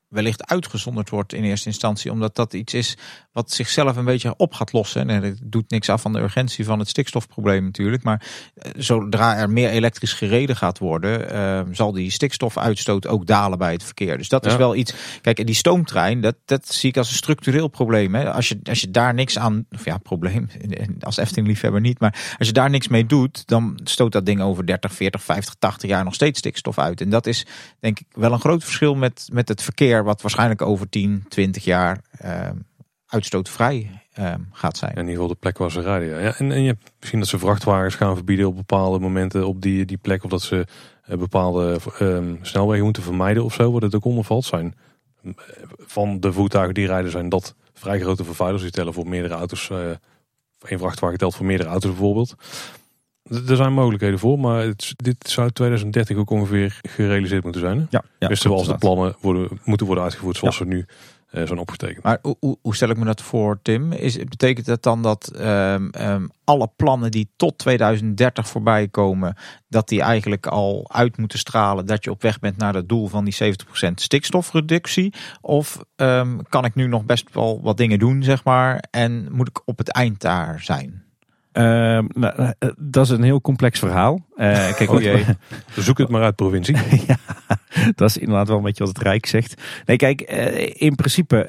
wellicht 0.09 0.47
uitgezonderd 0.51 1.11
wordt 1.11 1.33
in 1.33 1.45
eerste 1.45 1.69
instantie. 1.69 2.11
Omdat 2.11 2.35
dat 2.35 2.53
iets 2.55 2.75
is 2.75 2.97
wat 3.37 3.53
zichzelf 3.53 3.97
een 3.97 4.05
beetje 4.05 4.35
op 4.37 4.53
gaat 4.53 4.73
lossen. 4.73 5.11
En 5.11 5.23
het 5.23 5.39
doet 5.43 5.71
niks 5.71 5.89
af 5.89 6.01
van 6.01 6.13
de 6.13 6.21
urgentie 6.21 6.65
van 6.65 6.79
het 6.79 6.89
stikstofprobleem 6.89 7.65
natuurlijk. 7.65 8.03
Maar 8.03 8.27
eh, 8.55 8.71
zodra 8.77 9.37
er 9.37 9.51
meer 9.51 9.69
elektrisch 9.69 10.13
gereden 10.13 10.57
gaat 10.57 10.79
worden, 10.79 11.31
ehm, 11.31 11.75
zal 11.75 11.93
die 11.93 12.11
stikstofuitstoot 12.11 13.07
ook 13.07 13.27
dalen 13.27 13.59
bij 13.59 13.73
het 13.73 13.83
verkeer. 13.83 14.19
Dus 14.19 14.29
dat 14.29 14.47
is 14.47 14.57
wel 14.57 14.75
iets. 14.75 14.95
Kijk, 15.21 15.39
en 15.39 15.47
die 15.47 15.55
stoomtrein, 15.55 16.21
dat, 16.21 16.35
dat 16.45 16.69
zie 16.69 16.89
ik 16.89 16.97
als 16.97 17.09
een 17.09 17.17
structureel 17.17 17.69
probleem. 17.69 18.15
Hè. 18.15 18.33
Als, 18.33 18.49
je, 18.49 18.59
als 18.65 18.81
je 18.81 18.91
daar 18.91 19.15
niks 19.15 19.39
aan, 19.39 19.67
of 19.71 19.85
ja, 19.85 19.99
probleem, 19.99 20.49
als 21.01 21.17
Efteling-liefhebber 21.17 21.81
niet, 21.81 22.01
maar 22.01 22.37
als 22.39 22.47
je 22.47 22.55
daar 22.55 22.71
niks 22.71 22.89
mee 22.89 23.07
doet, 23.07 23.47
dan 23.47 23.81
stoot 23.85 24.13
dat 24.13 24.27
ding 24.27 24.41
over 24.41 24.67
30, 24.67 24.93
40, 24.93 25.23
50, 25.23 25.55
80 25.59 25.91
jaar 25.91 26.05
nog 26.05 26.15
steeds 26.15 26.39
stikstof 26.39 26.79
uit. 26.79 27.01
En 27.01 27.11
dat 27.11 27.27
is 27.27 27.47
denk 27.81 28.01
ik 28.01 28.07
wel 28.11 28.33
een 28.33 28.41
groot 28.41 28.65
verschil 28.65 28.95
met, 28.95 29.29
met 29.33 29.49
het 29.49 29.63
verkeer, 29.63 30.05
wat 30.05 30.23
waarschijnlijk 30.23 30.63
over 30.63 30.89
10, 30.89 31.25
20 31.29 31.65
jaar 31.65 32.01
eh, 32.19 32.49
uitstootvrij 33.17 33.91
eh, 34.13 34.35
gaat 34.53 34.77
zijn. 34.77 34.93
In 34.93 34.99
ieder 34.99 35.13
geval 35.15 35.29
de 35.29 35.35
plek 35.35 35.59
waar 35.59 35.71
ze 35.71 35.81
rijden. 35.81 36.09
Ja. 36.09 36.19
Ja, 36.19 36.35
en, 36.39 36.53
en 36.53 36.61
je 36.61 36.67
hebt 36.69 36.93
misschien 36.99 37.19
dat 37.21 37.29
ze 37.29 37.39
vrachtwagens 37.39 37.95
gaan 37.95 38.15
verbieden 38.15 38.47
op 38.47 38.57
bepaalde 38.57 38.99
momenten 38.99 39.47
op 39.47 39.63
die, 39.63 39.85
die 39.85 39.97
plek. 39.97 40.25
Of 40.25 40.31
dat 40.31 40.43
ze 40.43 40.67
eh, 41.05 41.19
bepaalde 41.19 41.79
ehm, 41.99 42.35
snelwegen 42.43 42.85
moeten 42.85 43.03
vermijden 43.03 43.45
of 43.45 43.55
zo. 43.55 43.73
Wat 43.73 43.83
het 43.83 43.95
ook 43.95 44.05
onder 44.05 44.25
valt 44.25 44.45
zijn. 44.45 44.75
eh, 45.23 45.31
Van 45.79 46.21
de 46.21 46.33
voertuigen 46.33 46.75
die 46.75 46.87
rijden 46.87 47.11
zijn 47.11 47.29
dat 47.29 47.55
vrij 47.75 48.01
grote 48.01 48.25
vervuilers. 48.25 48.63
Die 48.63 48.71
tellen 48.73 48.93
voor 48.95 49.09
meerdere 49.09 49.35
auto's. 49.35 49.71
eh 49.71 49.91
één 50.69 50.79
vrachtwagen 50.79 51.19
telt 51.19 51.35
voor 51.35 51.47
meerdere 51.47 51.69
auto's 51.69 51.91
bijvoorbeeld. 51.91 52.35
Er 53.49 53.57
zijn 53.57 53.73
mogelijkheden 53.73 54.19
voor. 54.19 54.39
Maar 54.39 54.63
het, 54.63 54.93
dit 54.97 55.29
zou 55.29 55.51
2030 55.51 56.17
ook 56.17 56.31
ongeveer 56.31 56.79
gerealiseerd 56.83 57.43
moeten 57.43 57.61
zijn. 57.61 57.79
Hè? 57.79 57.85
Ja, 57.91 58.05
ja, 58.19 58.29
dus 58.29 58.41
zoals 58.41 58.67
de 58.67 58.79
plannen 58.79 59.17
worden, 59.21 59.61
moeten 59.65 59.87
worden 59.87 60.05
uitgevoerd 60.05 60.37
zoals 60.37 60.57
ze 60.57 60.65
nu 60.65 60.79
eh, 60.79 60.87
zijn 61.31 61.59
opgetekend. 61.59 62.05
Maar 62.05 62.19
hoe, 62.23 62.37
hoe, 62.41 62.59
hoe 62.63 62.75
stel 62.75 62.89
ik 62.89 62.97
me 62.97 63.05
dat 63.05 63.23
voor, 63.23 63.59
Tim? 63.63 63.93
Is, 63.93 64.17
betekent 64.17 64.67
dat 64.67 64.83
dan 64.83 65.03
dat 65.03 65.29
ehm, 65.29 65.89
ehm, 65.89 66.27
alle 66.45 66.71
plannen 66.77 67.11
die 67.11 67.31
tot 67.37 67.59
2030 67.59 68.49
voorbij 68.49 68.89
komen, 68.89 69.37
dat 69.69 69.89
die 69.89 70.03
eigenlijk 70.03 70.47
al 70.47 70.91
uit 70.93 71.17
moeten 71.17 71.39
stralen 71.39 71.87
dat 71.87 72.05
je 72.05 72.11
op 72.11 72.23
weg 72.23 72.39
bent 72.39 72.57
naar 72.57 72.75
het 72.75 72.89
doel 72.89 73.07
van 73.07 73.25
die 73.25 73.35
70% 73.35 73.93
stikstofreductie? 73.95 75.15
Of 75.41 75.79
ehm, 75.97 76.39
kan 76.49 76.65
ik 76.65 76.75
nu 76.75 76.87
nog 76.87 77.05
best 77.05 77.35
wel 77.35 77.61
wat 77.63 77.77
dingen 77.77 77.99
doen, 77.99 78.23
zeg 78.23 78.45
maar, 78.45 78.85
en 78.91 79.29
moet 79.33 79.49
ik 79.49 79.61
op 79.65 79.79
het 79.79 79.89
eind 79.89 80.21
daar 80.21 80.61
zijn? 80.61 81.06
Ehm, 81.57 82.05
nou, 82.15 82.53
eh, 82.59 82.69
dat 82.77 83.05
is 83.05 83.11
een 83.11 83.23
heel 83.23 83.41
complex 83.41 83.79
verhaal. 83.79 84.27
Eh, 84.37 84.75
kijk, 84.77 84.91
Oh 84.91 85.03
wat-. 85.03 85.85
Zoek 85.85 85.99
het 85.99 86.09
maar 86.09 86.23
uit 86.23 86.37
provincie. 86.37 86.77
ja, 87.07 87.17
dat 87.95 88.09
is 88.09 88.17
inderdaad 88.17 88.49
wel 88.49 88.57
een 88.57 88.63
beetje 88.63 88.85
wat 88.85 88.97
het 88.97 89.05
Rijk 89.07 89.27
zegt. 89.27 89.63
Nee, 89.85 89.97
kijk, 89.97 90.21
eh, 90.21 90.73
in 90.75 90.95
principe 90.95 91.49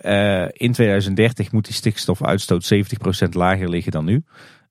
in 0.53 0.71
2030 0.71 1.51
moet 1.51 1.65
die 1.65 1.73
stikstofuitstoot 1.73 2.65
70% 2.65 3.33
lager 3.33 3.69
liggen 3.69 3.91
dan 3.91 4.05
nu. 4.05 4.23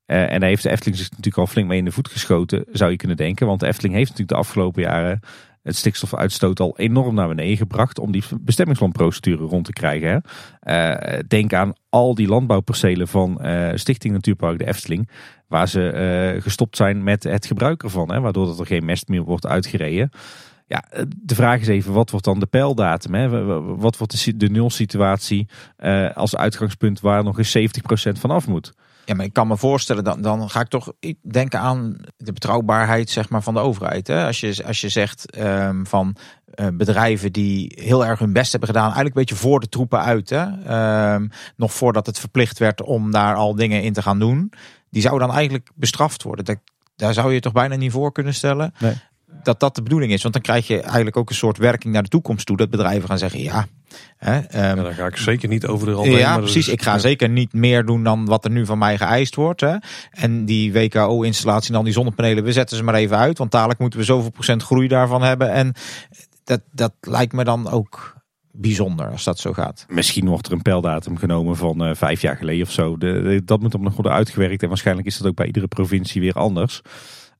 En 0.05 0.39
daar 0.39 0.49
heeft 0.49 0.63
de 0.63 0.69
Efteling 0.69 0.97
zich 0.97 1.09
natuurlijk 1.09 1.37
al 1.37 1.47
flink 1.47 1.67
mee 1.67 1.77
in 1.77 1.85
de 1.85 1.91
voet 1.91 2.07
geschoten, 2.07 2.65
zou 2.71 2.91
je 2.91 2.97
kunnen 2.97 3.17
denken. 3.17 3.47
Want 3.47 3.59
de 3.59 3.67
Efteling 3.67 3.95
heeft 3.95 4.09
natuurlijk 4.09 4.37
de 4.37 4.45
afgelopen 4.45 4.81
jaren 4.81 5.19
het 5.67 5.75
stikstofuitstoot 5.75 6.59
al 6.59 6.77
enorm 6.77 7.15
naar 7.15 7.27
beneden 7.27 7.57
gebracht 7.57 7.99
om 7.99 8.11
die 8.11 8.23
bestemmingsplanprocedure 8.41 9.43
rond 9.43 9.65
te 9.65 9.73
krijgen. 9.73 10.09
Hè. 10.09 10.17
Eh, 10.59 11.19
denk 11.27 11.53
aan 11.53 11.73
al 11.89 12.15
die 12.15 12.27
landbouwpercelen 12.27 13.07
van 13.07 13.41
eh, 13.41 13.69
Stichting 13.75 14.13
Natuurpark 14.13 14.57
de 14.57 14.67
Efteling, 14.67 15.09
waar 15.47 15.67
ze 15.67 15.89
eh, 15.89 16.41
gestopt 16.41 16.75
zijn 16.75 17.03
met 17.03 17.23
het 17.23 17.45
gebruik 17.45 17.83
ervan, 17.83 18.11
hè, 18.11 18.19
waardoor 18.19 18.45
dat 18.45 18.59
er 18.59 18.65
geen 18.65 18.85
mest 18.85 19.07
meer 19.07 19.23
wordt 19.23 19.45
uitgereden. 19.45 20.09
Ja, 20.67 20.83
de 21.17 21.35
vraag 21.35 21.59
is 21.59 21.67
even, 21.67 21.93
wat 21.93 22.09
wordt 22.09 22.25
dan 22.25 22.39
de 22.39 22.45
pijldatum? 22.45 23.13
Hè? 23.13 23.45
Wat 23.77 23.97
wordt 23.97 24.25
de, 24.25 24.37
de 24.37 24.49
nulsituatie 24.49 25.47
als 26.13 26.35
uitgangspunt 26.35 26.99
waar 26.99 27.23
nog 27.23 27.37
eens 27.37 27.57
70% 27.57 28.19
van 28.19 28.31
af 28.31 28.47
moet? 28.47 28.73
Ja, 29.07 29.15
maar 29.15 29.25
ik 29.25 29.33
kan 29.33 29.47
me 29.47 29.57
voorstellen, 29.57 30.03
dan, 30.03 30.21
dan 30.21 30.49
ga 30.49 30.59
ik 30.59 30.67
toch 30.67 30.93
denken 31.21 31.59
aan 31.59 31.97
de 32.17 32.33
betrouwbaarheid 32.33 33.09
zeg 33.09 33.29
maar, 33.29 33.43
van 33.43 33.53
de 33.53 33.59
overheid. 33.59 34.07
Hè? 34.07 34.25
Als, 34.25 34.39
je, 34.39 34.63
als 34.65 34.81
je 34.81 34.89
zegt 34.89 35.31
ehm, 35.31 35.83
van 35.83 36.15
eh, 36.45 36.67
bedrijven 36.73 37.31
die 37.31 37.81
heel 37.81 38.05
erg 38.05 38.19
hun 38.19 38.33
best 38.33 38.51
hebben 38.51 38.69
gedaan, 38.69 38.85
eigenlijk 38.85 39.15
een 39.15 39.21
beetje 39.21 39.35
voor 39.35 39.59
de 39.59 39.69
troepen 39.69 40.01
uit. 40.01 40.29
Hè? 40.29 40.45
Ehm, 40.65 41.27
nog 41.55 41.73
voordat 41.73 42.05
het 42.05 42.19
verplicht 42.19 42.59
werd 42.59 42.81
om 42.81 43.11
daar 43.11 43.35
al 43.35 43.55
dingen 43.55 43.83
in 43.83 43.93
te 43.93 44.01
gaan 44.01 44.19
doen. 44.19 44.53
Die 44.89 45.01
zouden 45.01 45.27
dan 45.27 45.35
eigenlijk 45.35 45.69
bestraft 45.75 46.23
worden. 46.23 46.45
Dat, 46.45 46.57
daar 46.95 47.13
zou 47.13 47.33
je 47.33 47.39
toch 47.39 47.53
bijna 47.53 47.75
niet 47.75 47.91
voor 47.91 48.11
kunnen 48.11 48.33
stellen. 48.33 48.73
Nee. 48.79 48.95
Dat 49.43 49.59
dat 49.59 49.75
de 49.75 49.81
bedoeling 49.81 50.11
is. 50.11 50.21
Want 50.21 50.33
dan 50.33 50.43
krijg 50.43 50.67
je 50.67 50.81
eigenlijk 50.81 51.17
ook 51.17 51.29
een 51.29 51.35
soort 51.35 51.57
werking 51.57 51.93
naar 51.93 52.03
de 52.03 52.09
toekomst 52.09 52.45
toe. 52.45 52.57
Dat 52.57 52.69
bedrijven 52.69 53.07
gaan 53.07 53.17
zeggen, 53.17 53.39
ja... 53.43 53.67
Hè, 54.17 54.39
ehm, 54.39 54.77
Ja, 54.77 54.83
daar 54.83 54.93
ga 54.93 55.05
ik 55.05 55.17
zeker 55.17 55.49
niet 55.49 55.65
over 55.67 55.87
de 55.87 55.93
rand 55.93 56.05
heen, 56.07 56.17
ja, 56.17 56.29
maar 56.31 56.39
precies. 56.39 56.67
is- 56.67 56.73
Ik 56.73 56.81
ga 56.81 56.93
ja. 56.93 56.99
zeker 56.99 57.29
niet 57.29 57.53
meer 57.53 57.85
doen 57.85 58.03
dan 58.03 58.25
wat 58.25 58.45
er 58.45 58.51
nu 58.51 58.65
van 58.65 58.77
mij 58.77 58.97
geëist 58.97 59.35
wordt. 59.35 59.61
Hè. 59.61 59.75
En 60.11 60.45
die 60.45 60.73
WKO-installatie 60.73 61.67
en 61.69 61.73
dan 61.75 61.83
die 61.83 61.93
zonnepanelen, 61.93 62.43
we 62.43 62.51
zetten 62.51 62.77
ze 62.77 62.83
maar 62.83 62.93
even 62.93 63.17
uit. 63.17 63.37
Want 63.37 63.51
dadelijk 63.51 63.79
moeten 63.79 63.99
we 63.99 64.05
zoveel 64.05 64.29
procent 64.31 64.63
groei 64.63 64.87
daarvan 64.87 65.21
hebben. 65.23 65.51
En 65.51 65.73
dat, 66.43 66.61
dat 66.71 66.93
lijkt 67.01 67.33
me 67.33 67.43
dan 67.43 67.69
ook 67.69 68.15
bijzonder 68.51 69.09
als 69.11 69.23
dat 69.23 69.39
zo 69.39 69.53
gaat. 69.53 69.85
Misschien 69.89 70.27
wordt 70.27 70.47
er 70.47 70.53
een 70.53 70.61
pijldatum 70.61 71.17
genomen 71.17 71.55
van 71.55 71.83
eh, 71.85 71.95
vijf 71.95 72.21
jaar 72.21 72.37
geleden 72.37 72.65
of 72.65 72.71
zo. 72.71 72.97
De, 72.97 73.21
de- 73.21 73.43
dat 73.45 73.59
moet 73.61 73.71
dan 73.71 73.81
nog 73.83 73.93
worden 73.93 74.11
uitgewerkt 74.11 74.61
en 74.63 74.67
waarschijnlijk 74.67 75.07
is 75.07 75.17
dat 75.17 75.27
ook 75.27 75.35
bij 75.35 75.45
iedere 75.45 75.67
provincie 75.67 76.21
weer 76.21 76.33
anders. 76.33 76.81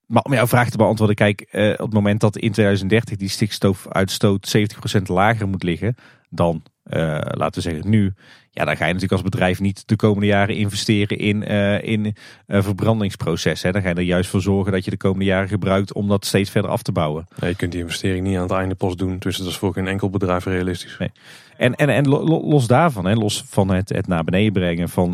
Maar 0.07 0.21
om 0.21 0.33
jouw 0.33 0.47
vraag 0.47 0.69
te 0.69 0.77
beantwoorden, 0.77 1.15
kijk, 1.15 1.41
eh, 1.41 1.69
op 1.69 1.77
het 1.77 1.93
moment 1.93 2.19
dat 2.19 2.37
in 2.37 2.51
2030 2.51 3.17
die 3.17 3.29
stikstofuitstoot 3.29 4.47
70% 4.47 5.07
lager 5.07 5.47
moet 5.47 5.63
liggen 5.63 5.95
dan, 6.29 6.63
eh, 6.83 6.99
laten 7.21 7.61
we 7.63 7.69
zeggen, 7.69 7.89
nu. 7.89 8.13
Ja, 8.51 8.65
dan 8.65 8.77
ga 8.77 8.85
je 8.85 8.93
natuurlijk 8.93 9.21
als 9.21 9.29
bedrijf 9.31 9.59
niet 9.59 9.87
de 9.87 9.95
komende 9.95 10.25
jaren 10.25 10.55
investeren 10.55 11.17
in, 11.17 11.51
uh, 11.51 11.83
in 11.83 12.05
uh, 12.05 12.61
verbrandingsproces. 12.63 13.61
Hè. 13.61 13.71
Dan 13.71 13.81
ga 13.81 13.89
je 13.89 13.95
er 13.95 14.01
juist 14.01 14.29
voor 14.29 14.41
zorgen 14.41 14.71
dat 14.71 14.85
je 14.85 14.91
de 14.91 14.97
komende 14.97 15.25
jaren 15.25 15.47
gebruikt 15.47 15.93
om 15.93 16.07
dat 16.07 16.25
steeds 16.25 16.49
verder 16.49 16.71
af 16.71 16.81
te 16.81 16.91
bouwen. 16.91 17.27
Ja, 17.39 17.47
je 17.47 17.55
kunt 17.55 17.71
die 17.71 17.81
investering 17.81 18.27
niet 18.27 18.35
aan 18.35 18.41
het 18.41 18.51
einde 18.51 18.75
pas 18.75 18.95
doen. 18.95 19.17
Dus 19.19 19.37
dat 19.37 19.47
is 19.47 19.57
voor 19.57 19.73
geen 19.73 19.87
enkel 19.87 20.09
bedrijf 20.09 20.45
realistisch. 20.45 20.97
Nee. 20.99 21.11
En, 21.57 21.75
en, 21.75 21.89
en 21.89 22.07
los 22.07 22.67
daarvan, 22.67 23.05
hè, 23.05 23.13
los 23.13 23.43
van 23.47 23.69
het, 23.69 23.89
het 23.89 24.07
naar 24.07 24.23
beneden 24.23 24.53
brengen 24.53 24.89
van 24.89 25.13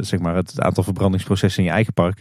zeg 0.00 0.20
maar 0.20 0.36
het 0.36 0.60
aantal 0.60 0.84
verbrandingsprocessen 0.84 1.62
in 1.62 1.68
je 1.68 1.74
eigen 1.74 1.92
park. 1.92 2.20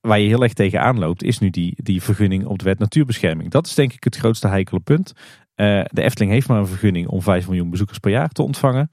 Waar 0.00 0.20
je 0.20 0.28
heel 0.28 0.42
erg 0.42 0.52
tegenaan 0.52 0.98
loopt, 0.98 1.22
is 1.22 1.38
nu 1.38 1.50
die, 1.50 1.74
die 1.76 2.02
vergunning 2.02 2.46
op 2.46 2.58
de 2.58 2.64
wet 2.64 2.78
natuurbescherming. 2.78 3.50
Dat 3.50 3.66
is 3.66 3.74
denk 3.74 3.92
ik 3.92 4.04
het 4.04 4.16
grootste 4.16 4.48
heikele 4.48 4.80
punt. 4.80 5.12
Uh, 5.56 5.84
de 5.86 6.02
Efteling 6.02 6.32
heeft 6.32 6.48
maar 6.48 6.58
een 6.58 6.66
vergunning 6.66 7.06
om 7.06 7.22
5 7.22 7.46
miljoen 7.46 7.70
bezoekers 7.70 7.98
per 7.98 8.10
jaar 8.10 8.28
te 8.28 8.42
ontvangen. 8.42 8.90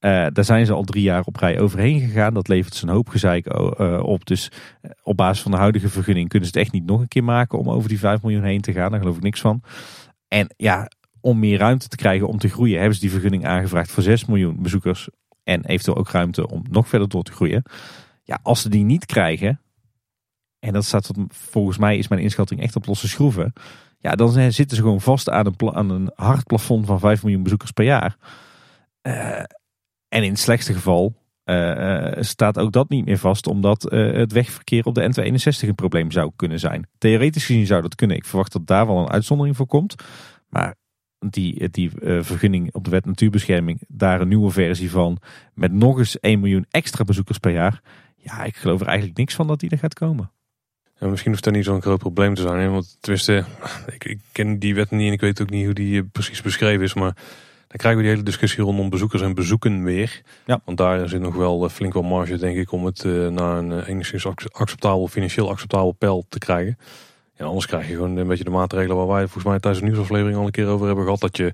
Uh, 0.00 0.26
daar 0.32 0.44
zijn 0.44 0.66
ze 0.66 0.72
al 0.72 0.84
drie 0.84 1.02
jaar 1.02 1.22
op 1.24 1.36
rij 1.36 1.60
overheen 1.60 2.00
gegaan. 2.00 2.34
Dat 2.34 2.48
levert 2.48 2.74
ze 2.74 2.86
een 2.86 2.92
hoop 2.92 3.08
gezeik 3.08 3.54
uh, 3.54 4.00
op. 4.02 4.26
Dus 4.26 4.50
op 5.02 5.16
basis 5.16 5.42
van 5.42 5.50
de 5.50 5.56
huidige 5.56 5.88
vergunning 5.88 6.28
kunnen 6.28 6.48
ze 6.48 6.58
het 6.58 6.64
echt 6.64 6.74
niet 6.74 6.86
nog 6.86 7.00
een 7.00 7.08
keer 7.08 7.24
maken 7.24 7.58
om 7.58 7.70
over 7.70 7.88
die 7.88 7.98
5 7.98 8.22
miljoen 8.22 8.44
heen 8.44 8.60
te 8.60 8.72
gaan. 8.72 8.90
Daar 8.90 9.00
geloof 9.00 9.16
ik 9.16 9.22
niks 9.22 9.40
van. 9.40 9.62
En 10.28 10.54
ja, 10.56 10.90
om 11.20 11.38
meer 11.38 11.58
ruimte 11.58 11.88
te 11.88 11.96
krijgen 11.96 12.28
om 12.28 12.38
te 12.38 12.48
groeien, 12.48 12.78
hebben 12.78 12.94
ze 12.94 13.00
die 13.00 13.10
vergunning 13.10 13.46
aangevraagd 13.46 13.90
voor 13.90 14.02
6 14.02 14.24
miljoen 14.24 14.62
bezoekers. 14.62 15.08
En 15.44 15.64
eventueel 15.64 15.96
ook 15.96 16.10
ruimte 16.10 16.48
om 16.48 16.64
nog 16.70 16.88
verder 16.88 17.08
door 17.08 17.22
te 17.22 17.32
groeien. 17.32 17.62
Ja, 18.22 18.38
als 18.42 18.62
ze 18.62 18.68
die 18.68 18.84
niet 18.84 19.06
krijgen, 19.06 19.60
en 20.60 20.72
dat 20.72 20.84
staat 20.84 21.10
volgens 21.28 21.78
mij 21.78 21.98
is 21.98 22.08
mijn 22.08 22.20
inschatting 22.20 22.60
echt 22.60 22.76
op 22.76 22.86
losse 22.86 23.08
schroeven. 23.08 23.52
Ja, 23.98 24.14
dan 24.14 24.52
zitten 24.52 24.76
ze 24.76 24.82
gewoon 24.82 25.00
vast 25.00 25.30
aan 25.30 25.46
een, 25.46 25.74
aan 25.74 25.90
een 25.90 26.10
hard 26.14 26.46
plafond 26.46 26.86
van 26.86 26.98
5 26.98 27.22
miljoen 27.22 27.42
bezoekers 27.42 27.70
per 27.70 27.84
jaar. 27.84 28.16
Uh, 29.02 29.38
en 30.08 30.22
in 30.22 30.30
het 30.30 30.38
slechtste 30.38 30.72
geval 30.72 31.14
uh, 31.44 32.12
staat 32.20 32.58
ook 32.58 32.72
dat 32.72 32.88
niet 32.88 33.04
meer 33.04 33.18
vast, 33.18 33.46
omdat 33.46 33.82
het 33.82 34.32
wegverkeer 34.32 34.84
op 34.84 34.94
de 34.94 35.02
N261 35.02 35.68
een 35.68 35.74
probleem 35.74 36.10
zou 36.10 36.32
kunnen 36.36 36.58
zijn. 36.58 36.88
Theoretisch 36.98 37.46
gezien 37.46 37.66
zou 37.66 37.82
dat 37.82 37.94
kunnen. 37.94 38.16
Ik 38.16 38.24
verwacht 38.24 38.52
dat 38.52 38.66
daar 38.66 38.86
wel 38.86 38.98
een 38.98 39.10
uitzondering 39.10 39.56
voor 39.56 39.66
komt. 39.66 39.94
Maar 40.48 40.74
die, 41.18 41.70
die 41.70 41.90
vergunning 42.20 42.74
op 42.74 42.84
de 42.84 42.90
wet 42.90 43.04
natuurbescherming, 43.04 43.80
daar 43.88 44.20
een 44.20 44.28
nieuwe 44.28 44.50
versie 44.50 44.90
van, 44.90 45.18
met 45.54 45.72
nog 45.72 45.98
eens 45.98 46.20
1 46.20 46.40
miljoen 46.40 46.66
extra 46.70 47.04
bezoekers 47.04 47.38
per 47.38 47.52
jaar. 47.52 47.80
Ja, 48.16 48.44
ik 48.44 48.56
geloof 48.56 48.80
er 48.80 48.86
eigenlijk 48.86 49.18
niks 49.18 49.34
van 49.34 49.46
dat 49.46 49.60
die 49.60 49.70
er 49.70 49.78
gaat 49.78 49.94
komen. 49.94 50.30
Ja, 51.00 51.06
misschien 51.06 51.30
hoeft 51.30 51.44
dat 51.44 51.52
niet 51.52 51.64
zo'n 51.64 51.82
groot 51.82 51.98
probleem 51.98 52.34
te 52.34 52.42
zijn. 52.42 52.60
Hè? 52.60 52.68
Want 52.68 52.96
tenminste, 53.00 53.44
ik, 53.86 54.04
ik 54.04 54.18
ken 54.32 54.58
die 54.58 54.74
wet 54.74 54.90
niet 54.90 55.06
en 55.06 55.12
ik 55.12 55.20
weet 55.20 55.42
ook 55.42 55.50
niet 55.50 55.64
hoe 55.64 55.74
die 55.74 56.04
precies 56.04 56.42
beschreven 56.42 56.84
is. 56.84 56.94
Maar 56.94 57.14
dan 57.70 57.78
krijgen 57.78 57.96
we 57.96 58.06
die 58.06 58.10
hele 58.10 58.22
discussie 58.22 58.64
rondom 58.64 58.90
bezoekers 58.90 59.22
en 59.22 59.34
bezoeken 59.34 59.84
weer. 59.84 60.22
Ja. 60.46 60.60
Want 60.64 60.78
daar 60.78 61.08
zit 61.08 61.20
nog 61.20 61.34
wel 61.34 61.64
eh, 61.64 61.70
flink 61.70 61.92
wat 61.92 62.02
marge, 62.02 62.36
denk 62.36 62.56
ik, 62.56 62.72
om 62.72 62.84
het 62.84 63.04
uh, 63.04 63.28
naar 63.28 63.58
een 63.58 63.70
uh, 63.70 63.88
enigszins 63.88 64.26
acceptabel, 64.52 65.08
financieel 65.08 65.50
acceptabel 65.50 65.92
pijl 65.92 66.26
te 66.28 66.38
krijgen. 66.38 66.78
En 67.36 67.46
anders 67.46 67.66
krijg 67.66 67.88
je 67.88 67.94
gewoon 67.94 68.16
een 68.16 68.26
beetje 68.26 68.44
de 68.44 68.50
maatregelen 68.50 68.96
waar 68.96 69.06
wij 69.06 69.22
volgens 69.22 69.44
mij 69.44 69.58
tijdens 69.58 69.82
de 69.82 69.90
nieuwsaflevering 69.90 70.38
al 70.38 70.44
een 70.44 70.50
keer 70.50 70.66
over 70.66 70.86
hebben 70.86 71.04
gehad. 71.04 71.20
Dat 71.20 71.36
je 71.36 71.52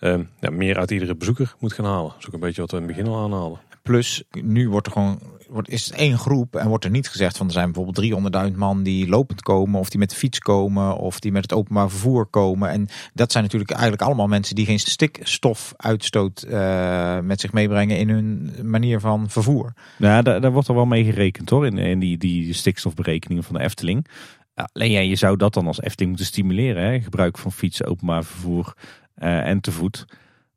uh, 0.00 0.18
ja, 0.40 0.50
meer 0.50 0.78
uit 0.78 0.90
iedere 0.90 1.14
bezoeker 1.14 1.54
moet 1.58 1.72
gaan 1.72 1.84
halen. 1.84 2.08
Dat 2.08 2.18
is 2.18 2.26
ook 2.26 2.32
een 2.32 2.40
beetje 2.40 2.60
wat 2.60 2.70
we 2.70 2.76
in 2.76 2.82
het 2.82 2.96
begin 2.96 3.10
al 3.10 3.22
aanhalen. 3.22 3.60
Plus, 3.82 4.22
nu 4.30 4.68
wordt 4.68 4.86
er 4.86 4.92
gewoon 4.92 5.20
wordt, 5.48 5.68
is 5.68 5.84
het 5.84 5.94
één 5.94 6.18
groep 6.18 6.56
en 6.56 6.68
wordt 6.68 6.84
er 6.84 6.90
niet 6.90 7.08
gezegd 7.08 7.36
van 7.36 7.46
er 7.46 7.52
zijn 7.52 7.72
bijvoorbeeld 7.72 8.50
300.000 8.50 8.56
man 8.56 8.82
die 8.82 9.08
lopend 9.08 9.42
komen 9.42 9.80
of 9.80 9.88
die 9.88 9.98
met 9.98 10.10
de 10.10 10.16
fiets 10.16 10.38
komen 10.38 10.96
of 10.96 11.20
die 11.20 11.32
met 11.32 11.42
het 11.42 11.52
openbaar 11.52 11.90
vervoer 11.90 12.26
komen. 12.26 12.70
En 12.70 12.88
dat 13.14 13.32
zijn 13.32 13.44
natuurlijk 13.44 13.70
eigenlijk 13.70 14.02
allemaal 14.02 14.26
mensen 14.26 14.54
die 14.54 14.66
geen 14.66 14.78
stikstofuitstoot 14.78 16.46
uh, 16.48 17.18
met 17.18 17.40
zich 17.40 17.52
meebrengen 17.52 17.98
in 17.98 18.08
hun 18.08 18.52
manier 18.62 19.00
van 19.00 19.30
vervoer. 19.30 19.72
Ja, 19.96 20.22
daar, 20.22 20.40
daar 20.40 20.52
wordt 20.52 20.68
er 20.68 20.74
wel 20.74 20.86
mee 20.86 21.04
gerekend 21.04 21.50
hoor, 21.50 21.66
in, 21.66 21.78
in 21.78 21.98
die, 21.98 22.18
die 22.18 22.52
stikstofberekeningen 22.52 23.44
van 23.44 23.56
de 23.56 23.62
Efteling. 23.62 24.06
alleen 24.54 24.90
ja, 24.90 25.00
je 25.00 25.16
zou 25.16 25.36
dat 25.36 25.54
dan 25.54 25.66
als 25.66 25.80
Efteling 25.80 26.08
moeten 26.08 26.26
stimuleren. 26.26 26.82
Hè? 26.82 27.00
Gebruik 27.00 27.38
van 27.38 27.52
fietsen, 27.52 27.86
openbaar 27.86 28.24
vervoer 28.24 28.74
uh, 29.18 29.46
en 29.46 29.60
te 29.60 29.72
voet. 29.72 30.06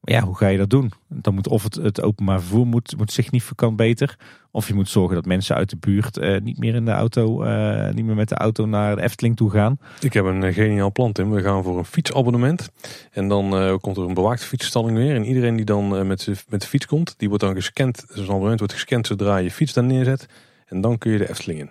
Maar 0.01 0.15
ja, 0.15 0.23
hoe 0.23 0.37
ga 0.37 0.47
je 0.47 0.57
dat 0.57 0.69
doen? 0.69 0.91
Dan 1.07 1.33
moet 1.33 1.47
of 1.47 1.63
het, 1.63 1.75
het 1.75 2.01
openbaar 2.01 2.39
vervoer 2.39 2.67
moet, 2.67 2.97
moet 2.97 3.11
significant 3.11 3.75
beter. 3.75 4.17
Of 4.51 4.67
je 4.67 4.73
moet 4.73 4.89
zorgen 4.89 5.15
dat 5.15 5.25
mensen 5.25 5.55
uit 5.55 5.69
de 5.69 5.77
buurt 5.77 6.17
uh, 6.17 6.39
niet 6.39 6.57
meer 6.57 6.75
in 6.75 6.85
de 6.85 6.91
auto, 6.91 7.43
uh, 7.43 7.89
niet 7.89 8.05
meer 8.05 8.15
met 8.15 8.29
de 8.29 8.35
auto 8.35 8.65
naar 8.65 8.95
de 8.95 9.01
Efteling 9.01 9.35
toe 9.35 9.49
gaan. 9.49 9.79
Ik 9.99 10.13
heb 10.13 10.25
een 10.25 10.53
geniaal 10.53 10.91
plan, 10.91 11.11
Tim. 11.11 11.31
We 11.31 11.41
gaan 11.41 11.63
voor 11.63 11.77
een 11.77 11.85
fietsabonnement. 11.85 12.69
En 13.11 13.27
dan 13.27 13.63
uh, 13.63 13.75
komt 13.77 13.97
er 13.97 14.03
een 14.03 14.13
bewaakte 14.13 14.45
fietsstalling 14.45 14.97
weer. 14.97 15.15
En 15.15 15.25
iedereen 15.25 15.55
die 15.55 15.65
dan 15.65 16.07
met, 16.07 16.27
met 16.49 16.61
de 16.61 16.67
fiets 16.67 16.85
komt, 16.85 17.13
die 17.17 17.29
wordt 17.29 17.43
dan 17.43 17.55
gescand. 17.55 18.05
Zo'n 18.07 18.25
abonnement 18.25 18.59
wordt 18.59 18.73
gescand 18.73 19.07
zodra 19.07 19.37
je 19.37 19.51
fiets 19.51 19.73
daar 19.73 19.83
neerzet. 19.83 20.25
En 20.65 20.81
dan 20.81 20.97
kun 20.97 21.11
je 21.11 21.17
de 21.17 21.29
Efteling 21.29 21.59
in. 21.59 21.69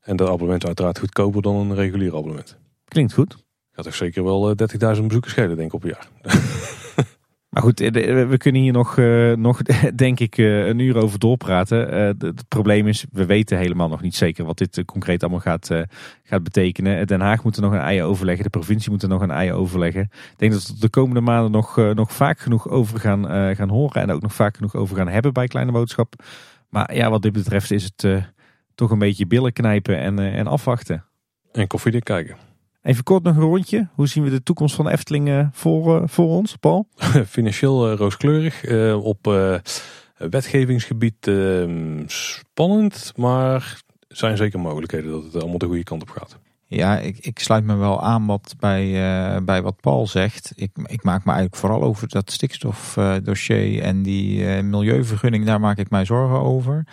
En 0.00 0.16
dat 0.16 0.28
abonnement 0.28 0.62
is 0.62 0.66
uiteraard 0.66 0.98
goedkoper 0.98 1.42
dan 1.42 1.56
een 1.56 1.74
regulier 1.74 2.16
abonnement. 2.16 2.58
Klinkt 2.84 3.12
goed. 3.12 3.36
Gaat 3.72 3.84
toch 3.84 3.94
zeker 3.94 4.24
wel 4.24 4.48
30.000 4.48 4.56
bezoekers 4.78 5.32
schelen, 5.32 5.56
denk 5.56 5.68
ik, 5.68 5.74
op 5.74 5.84
een 5.84 5.94
jaar. 5.96 6.08
Maar 7.50 7.62
goed, 7.62 7.78
we 7.78 8.34
kunnen 8.36 8.62
hier 8.62 8.72
nog, 8.72 8.96
nog 9.36 9.62
denk 9.94 10.20
ik 10.20 10.36
een 10.36 10.78
uur 10.78 10.96
over 10.96 11.18
doorpraten. 11.18 11.94
Het 12.18 12.48
probleem 12.48 12.86
is, 12.86 13.04
we 13.12 13.26
weten 13.26 13.58
helemaal 13.58 13.88
nog 13.88 14.02
niet 14.02 14.14
zeker 14.14 14.44
wat 14.44 14.58
dit 14.58 14.84
concreet 14.84 15.22
allemaal 15.22 15.40
gaat, 15.40 15.70
gaat 16.22 16.42
betekenen. 16.42 17.06
Den 17.06 17.20
Haag 17.20 17.44
moet 17.44 17.56
er 17.56 17.62
nog 17.62 17.72
een 17.72 17.78
ei 17.78 18.02
overleggen, 18.02 18.44
de 18.44 18.50
provincie 18.50 18.90
moet 18.90 19.02
er 19.02 19.08
nog 19.08 19.22
een 19.22 19.30
ei 19.30 19.52
overleggen. 19.52 20.02
Ik 20.02 20.34
denk 20.36 20.52
dat 20.52 20.66
we 20.66 20.74
de 20.78 20.88
komende 20.88 21.20
maanden 21.20 21.50
nog, 21.50 21.76
nog 21.76 22.12
vaak 22.12 22.38
genoeg 22.38 22.68
over 22.68 23.00
gaan, 23.00 23.56
gaan 23.56 23.68
horen 23.68 24.02
en 24.02 24.10
ook 24.10 24.22
nog 24.22 24.34
vaak 24.34 24.56
genoeg 24.56 24.74
over 24.74 24.96
gaan 24.96 25.08
hebben 25.08 25.32
bij 25.32 25.46
Kleine 25.46 25.72
Boodschap. 25.72 26.14
Maar 26.68 26.94
ja, 26.94 27.10
wat 27.10 27.22
dit 27.22 27.32
betreft 27.32 27.70
is 27.70 27.84
het 27.84 28.24
toch 28.74 28.90
een 28.90 28.98
beetje 28.98 29.26
billen 29.26 29.52
knijpen 29.52 29.98
en, 29.98 30.18
en 30.18 30.46
afwachten. 30.46 31.04
En 31.52 31.66
koffiedik 31.66 32.04
kijken. 32.04 32.49
Even 32.82 33.04
kort 33.04 33.22
nog 33.22 33.36
een 33.36 33.42
rondje. 33.42 33.88
Hoe 33.94 34.08
zien 34.08 34.24
we 34.24 34.30
de 34.30 34.42
toekomst 34.42 34.74
van 34.74 34.88
Efteling 34.88 35.48
voor, 35.52 36.08
voor 36.08 36.28
ons, 36.28 36.56
Paul? 36.56 36.88
Financieel 37.26 37.92
rooskleurig. 37.92 38.64
op 38.94 39.26
wetgevingsgebied 40.16 41.26
ehm, 41.26 42.02
spannend, 42.06 43.12
maar 43.16 43.82
er 44.08 44.16
zijn 44.16 44.36
zeker 44.36 44.60
mogelijkheden 44.60 45.10
dat 45.10 45.24
het 45.24 45.36
allemaal 45.36 45.58
de 45.58 45.66
goede 45.66 45.84
kant 45.84 46.02
op 46.02 46.10
gaat. 46.10 46.38
Ja, 46.66 46.98
ik, 46.98 47.18
ik 47.18 47.38
sluit 47.38 47.64
me 47.64 47.76
wel 47.76 48.02
aan 48.02 48.26
wat 48.26 48.54
bij, 48.58 48.86
uh, 48.86 49.40
bij 49.44 49.62
wat 49.62 49.80
Paul 49.80 50.06
zegt. 50.06 50.52
Ik, 50.54 50.70
ik 50.84 51.02
maak 51.02 51.24
me 51.24 51.32
eigenlijk 51.32 51.60
vooral 51.60 51.82
over 51.82 52.08
dat 52.08 52.30
stikstofdossier 52.30 53.72
uh, 53.72 53.86
en 53.86 54.02
die 54.02 54.38
uh, 54.38 54.62
milieuvergunning, 54.62 55.46
daar 55.46 55.60
maak 55.60 55.78
ik 55.78 55.90
mij 55.90 56.04
zorgen 56.04 56.40
over. 56.40 56.84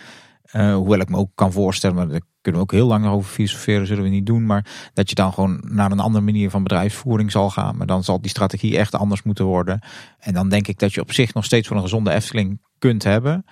Hoewel 0.52 0.98
ik 0.98 1.08
me 1.08 1.16
ook 1.16 1.30
kan 1.34 1.52
voorstellen, 1.52 1.96
maar 1.96 2.08
daar 2.08 2.20
kunnen 2.40 2.60
we 2.60 2.66
ook 2.66 2.78
heel 2.80 2.86
lang 2.86 3.06
over 3.06 3.30
filosoferen, 3.30 3.86
zullen 3.86 4.02
we 4.02 4.08
niet 4.08 4.26
doen. 4.26 4.46
Maar 4.46 4.90
dat 4.92 5.08
je 5.08 5.14
dan 5.14 5.32
gewoon 5.32 5.60
naar 5.64 5.90
een 5.90 6.00
andere 6.00 6.24
manier 6.24 6.50
van 6.50 6.62
bedrijfsvoering 6.62 7.30
zal 7.30 7.50
gaan. 7.50 7.76
Maar 7.76 7.86
dan 7.86 8.04
zal 8.04 8.20
die 8.20 8.30
strategie 8.30 8.78
echt 8.78 8.94
anders 8.94 9.22
moeten 9.22 9.44
worden. 9.44 9.80
En 10.18 10.34
dan 10.34 10.48
denk 10.48 10.68
ik 10.68 10.78
dat 10.78 10.94
je 10.94 11.00
op 11.00 11.12
zich 11.12 11.34
nog 11.34 11.44
steeds 11.44 11.68
wel 11.68 11.78
een 11.78 11.84
gezonde 11.84 12.12
Efteling 12.12 12.60
kunt 12.78 13.04
hebben. 13.04 13.44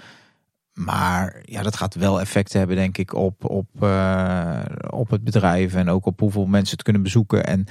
Maar 0.72 1.42
ja, 1.42 1.62
dat 1.62 1.76
gaat 1.76 1.94
wel 1.94 2.20
effect 2.20 2.52
hebben, 2.52 2.76
denk 2.76 2.98
ik, 2.98 3.14
op, 3.14 3.50
op, 3.50 3.66
uh, 3.80 4.60
op 4.90 5.10
het 5.10 5.24
bedrijf 5.24 5.74
en 5.74 5.88
ook 5.88 6.06
op 6.06 6.20
hoeveel 6.20 6.46
mensen 6.46 6.72
het 6.72 6.82
kunnen 6.82 7.02
bezoeken. 7.02 7.46
En 7.46 7.66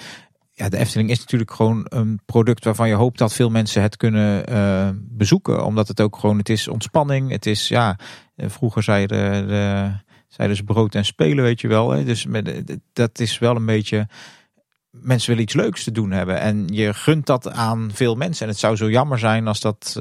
ja, 0.57 0.69
de 0.69 0.77
Efteling 0.77 1.09
is 1.09 1.19
natuurlijk 1.19 1.51
gewoon 1.51 1.85
een 1.89 2.19
product 2.25 2.63
waarvan 2.63 2.87
je 2.87 2.93
hoopt 2.93 3.17
dat 3.17 3.33
veel 3.33 3.49
mensen 3.49 3.81
het 3.81 3.97
kunnen 3.97 4.53
uh, 4.53 4.89
bezoeken. 4.95 5.65
Omdat 5.65 5.87
het 5.87 6.01
ook 6.01 6.17
gewoon, 6.17 6.37
het 6.37 6.49
is 6.49 6.67
ontspanning. 6.67 7.31
Het 7.31 7.45
is, 7.45 7.67
ja, 7.67 7.99
vroeger 8.37 8.83
zeiden 8.83 9.47
de, 9.47 9.91
zeiden 10.27 10.57
ze 10.57 10.63
brood 10.63 10.95
en 10.95 11.05
spelen, 11.05 11.43
weet 11.43 11.61
je 11.61 11.67
wel. 11.67 11.91
Hè? 11.91 12.03
Dus 12.03 12.25
met, 12.25 12.77
dat 12.93 13.19
is 13.19 13.39
wel 13.39 13.55
een 13.55 13.65
beetje 13.65 14.07
mensen 14.89 15.29
willen 15.29 15.43
iets 15.43 15.53
leuks 15.53 15.83
te 15.83 15.91
doen 15.91 16.11
hebben. 16.11 16.39
En 16.39 16.67
je 16.67 16.93
gunt 16.93 17.25
dat 17.25 17.51
aan 17.51 17.89
veel 17.93 18.15
mensen. 18.15 18.45
En 18.45 18.51
het 18.51 18.59
zou 18.59 18.75
zo 18.75 18.89
jammer 18.89 19.19
zijn 19.19 19.47
als 19.47 19.59
dat 19.59 19.95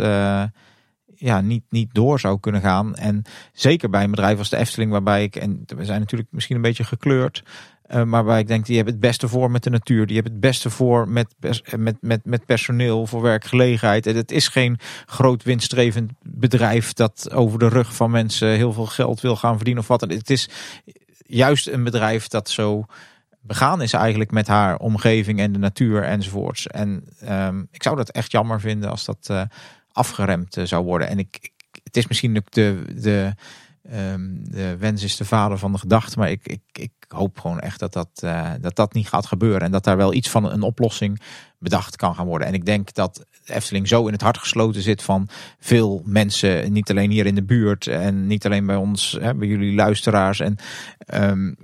ja, 1.14 1.40
niet, 1.40 1.64
niet 1.68 1.94
door 1.94 2.20
zou 2.20 2.40
kunnen 2.40 2.60
gaan. 2.60 2.94
En 2.94 3.22
zeker 3.52 3.90
bij 3.90 4.04
een 4.04 4.10
bedrijf 4.10 4.38
als 4.38 4.50
de 4.50 4.56
Efteling, 4.56 4.90
waarbij 4.90 5.22
ik, 5.22 5.36
en 5.36 5.62
we 5.66 5.84
zijn 5.84 6.00
natuurlijk 6.00 6.28
misschien 6.32 6.56
een 6.56 6.62
beetje 6.62 6.84
gekleurd. 6.84 7.42
Uh, 7.90 8.02
maar 8.02 8.24
waar 8.24 8.38
ik 8.38 8.46
denk, 8.46 8.66
die 8.66 8.76
hebben 8.76 8.94
het 8.94 9.02
beste 9.02 9.28
voor 9.28 9.50
met 9.50 9.62
de 9.62 9.70
natuur. 9.70 10.06
Die 10.06 10.14
hebben 10.14 10.32
het 10.32 10.40
beste 10.40 10.70
voor 10.70 11.08
met, 11.08 11.34
met, 11.76 11.96
met, 12.00 12.24
met 12.24 12.46
personeel, 12.46 13.06
voor 13.06 13.22
werkgelegenheid. 13.22 14.06
En 14.06 14.16
het 14.16 14.30
is 14.30 14.48
geen 14.48 14.78
groot 15.06 15.42
winststrevend 15.42 16.12
bedrijf 16.22 16.92
dat 16.92 17.32
over 17.32 17.58
de 17.58 17.68
rug 17.68 17.94
van 17.94 18.10
mensen 18.10 18.48
heel 18.48 18.72
veel 18.72 18.86
geld 18.86 19.20
wil 19.20 19.36
gaan 19.36 19.56
verdienen 19.56 19.82
of 19.82 19.88
wat. 19.88 20.00
Het 20.00 20.30
is 20.30 20.48
juist 21.26 21.68
een 21.68 21.84
bedrijf 21.84 22.28
dat 22.28 22.50
zo 22.50 22.84
begaan 23.40 23.82
is 23.82 23.92
eigenlijk 23.92 24.30
met 24.30 24.46
haar 24.46 24.76
omgeving 24.76 25.38
en 25.40 25.52
de 25.52 25.58
natuur 25.58 26.02
enzovoorts. 26.02 26.66
En 26.66 27.04
um, 27.28 27.68
ik 27.70 27.82
zou 27.82 27.96
dat 27.96 28.10
echt 28.10 28.32
jammer 28.32 28.60
vinden 28.60 28.90
als 28.90 29.04
dat 29.04 29.28
uh, 29.30 29.42
afgeremd 29.92 30.56
zou 30.62 30.84
worden. 30.84 31.08
En 31.08 31.18
ik, 31.18 31.50
het 31.82 31.96
is 31.96 32.06
misschien 32.06 32.34
de, 32.34 32.82
de, 32.94 33.34
um, 33.92 34.50
de 34.50 34.76
wens 34.76 35.02
is 35.02 35.16
de 35.16 35.24
vader 35.24 35.58
van 35.58 35.72
de 35.72 35.78
gedachte, 35.78 36.18
maar 36.18 36.30
ik, 36.30 36.58
ik 36.72 36.92
hoop 37.14 37.40
gewoon 37.40 37.60
echt 37.60 37.78
dat 37.78 37.92
dat, 37.92 38.08
eh, 38.14 38.50
dat 38.60 38.76
dat 38.76 38.94
niet 38.94 39.08
gaat 39.08 39.26
gebeuren. 39.26 39.60
En 39.60 39.70
dat 39.70 39.84
daar 39.84 39.96
wel 39.96 40.14
iets 40.14 40.30
van 40.30 40.50
een 40.50 40.62
oplossing 40.62 41.20
bedacht 41.58 41.96
kan 41.96 42.14
gaan 42.14 42.26
worden. 42.26 42.48
En 42.48 42.54
ik 42.54 42.64
denk 42.64 42.94
dat 42.94 43.24
Efteling 43.44 43.88
zo 43.88 44.06
in 44.06 44.12
het 44.12 44.22
hart 44.22 44.38
gesloten 44.38 44.82
zit 44.82 45.02
van 45.02 45.28
veel 45.58 46.02
mensen. 46.04 46.72
Niet 46.72 46.90
alleen 46.90 47.10
hier 47.10 47.26
in 47.26 47.34
de 47.34 47.44
buurt 47.44 47.86
en 47.86 48.26
niet 48.26 48.46
alleen 48.46 48.66
bij 48.66 48.76
ons, 48.76 49.16
hè, 49.20 49.34
bij 49.34 49.48
jullie 49.48 49.74
luisteraars. 49.74 50.40
En, 50.40 50.56
um, 51.14 51.56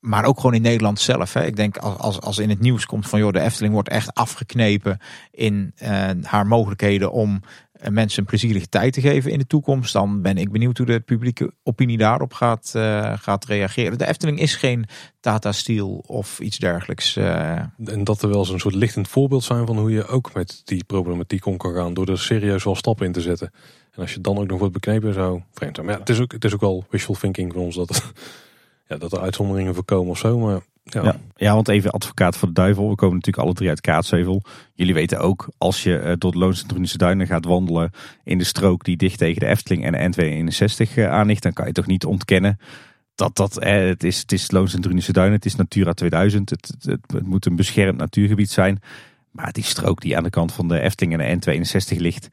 maar 0.00 0.24
ook 0.24 0.36
gewoon 0.36 0.54
in 0.54 0.62
Nederland 0.62 1.00
zelf. 1.00 1.32
Hè. 1.32 1.44
Ik 1.44 1.56
denk 1.56 1.76
als, 1.76 2.20
als 2.20 2.38
in 2.38 2.48
het 2.48 2.60
nieuws 2.60 2.86
komt 2.86 3.08
van 3.08 3.18
joh, 3.18 3.32
de 3.32 3.40
Efteling 3.40 3.72
wordt 3.72 3.88
echt 3.88 4.14
afgeknepen 4.14 4.98
in 5.30 5.72
uh, 5.82 6.10
haar 6.22 6.46
mogelijkheden 6.46 7.12
om 7.12 7.40
mensen 7.90 8.20
een 8.20 8.28
plezierige 8.28 8.68
tijd 8.68 8.92
te 8.92 9.00
geven 9.00 9.30
in 9.30 9.38
de 9.38 9.46
toekomst. 9.46 9.92
Dan 9.92 10.22
ben 10.22 10.36
ik 10.36 10.50
benieuwd 10.50 10.76
hoe 10.76 10.86
de 10.86 11.00
publieke 11.00 11.52
opinie 11.62 11.98
daarop 11.98 12.32
gaat, 12.32 12.72
uh, 12.76 13.12
gaat 13.18 13.44
reageren. 13.44 13.98
De 13.98 14.06
Efteling 14.06 14.40
is 14.40 14.54
geen 14.54 14.84
Tata 15.20 15.52
Steel 15.52 16.04
of 16.06 16.40
iets 16.40 16.58
dergelijks. 16.58 17.16
Uh. 17.16 17.50
En 17.84 18.04
dat 18.04 18.22
er 18.22 18.28
wel 18.28 18.38
eens 18.38 18.48
een 18.48 18.60
soort 18.60 18.74
lichtend 18.74 19.08
voorbeeld 19.08 19.44
zijn 19.44 19.66
van 19.66 19.78
hoe 19.78 19.90
je 19.90 20.06
ook 20.06 20.34
met 20.34 20.60
die 20.64 20.84
problematiek 20.84 21.46
om 21.46 21.56
kan 21.56 21.74
gaan. 21.74 21.94
Door 21.94 22.08
er 22.08 22.18
serieus 22.18 22.64
wel 22.64 22.74
stappen 22.74 23.06
in 23.06 23.12
te 23.12 23.20
zetten. 23.20 23.52
En 23.90 24.02
als 24.02 24.14
je 24.14 24.20
dan 24.20 24.38
ook 24.38 24.46
nog 24.46 24.58
wordt 24.58 24.74
beknepen 24.74 25.14
zou 25.14 25.42
vreemd 25.52 25.74
zijn. 25.74 25.86
Maar 25.86 25.94
ja, 25.94 26.00
het 26.00 26.10
is 26.10 26.20
ook, 26.20 26.32
het 26.32 26.44
is 26.44 26.54
ook 26.54 26.60
wel 26.60 26.84
wishful 26.90 27.14
thinking 27.14 27.52
van 27.52 27.62
ons 27.62 27.74
dat, 27.74 28.12
ja, 28.88 28.96
dat 28.96 29.12
er 29.12 29.20
uitzonderingen 29.20 29.74
voorkomen 29.74 30.10
of 30.10 30.18
zo. 30.18 30.38
Maar 30.38 30.60
ja. 30.92 31.16
ja. 31.36 31.54
want 31.54 31.68
even 31.68 31.90
advocaat 31.90 32.36
voor 32.36 32.48
de 32.48 32.54
duivel. 32.54 32.88
We 32.88 32.94
komen 32.94 33.14
natuurlijk 33.14 33.44
alle 33.44 33.54
drie 33.54 33.68
uit 33.68 33.80
Kaatsheuvel. 33.80 34.42
Jullie 34.74 34.94
weten 34.94 35.18
ook, 35.18 35.48
als 35.58 35.82
je 35.82 36.00
uh, 36.00 36.12
door 36.18 36.32
de 36.32 36.38
Loonsendrunische 36.38 36.98
Duinen 36.98 37.26
gaat 37.26 37.44
wandelen 37.44 37.90
in 38.24 38.38
de 38.38 38.44
strook 38.44 38.84
die 38.84 38.96
dicht 38.96 39.18
tegen 39.18 39.40
de 39.40 39.46
Efteling 39.46 39.84
en 39.84 40.12
de 40.12 40.52
N261 40.90 40.94
uh, 40.94 41.10
aan 41.10 41.26
ligt, 41.26 41.42
dan 41.42 41.52
kan 41.52 41.66
je 41.66 41.72
toch 41.72 41.86
niet 41.86 42.04
ontkennen 42.04 42.58
dat 43.18 43.36
dat, 43.36 43.58
eh, 43.58 43.86
het 43.86 44.04
is, 44.04 44.18
het 44.18 44.32
is 44.32 44.48
Duinen, 44.48 45.32
het 45.32 45.44
is 45.44 45.54
Natura 45.54 45.92
2000, 45.92 46.50
het, 46.50 46.74
het, 46.80 47.12
het, 47.12 47.26
moet 47.26 47.46
een 47.46 47.56
beschermd 47.56 47.98
natuurgebied 47.98 48.50
zijn. 48.50 48.80
Maar 49.30 49.52
die 49.52 49.64
strook 49.64 50.00
die 50.00 50.16
aan 50.16 50.22
de 50.22 50.30
kant 50.30 50.52
van 50.52 50.68
de 50.68 50.80
Efteling 50.80 51.20
en 51.20 51.38
de 51.40 51.56
N261 51.56 51.96
ligt, 51.96 52.28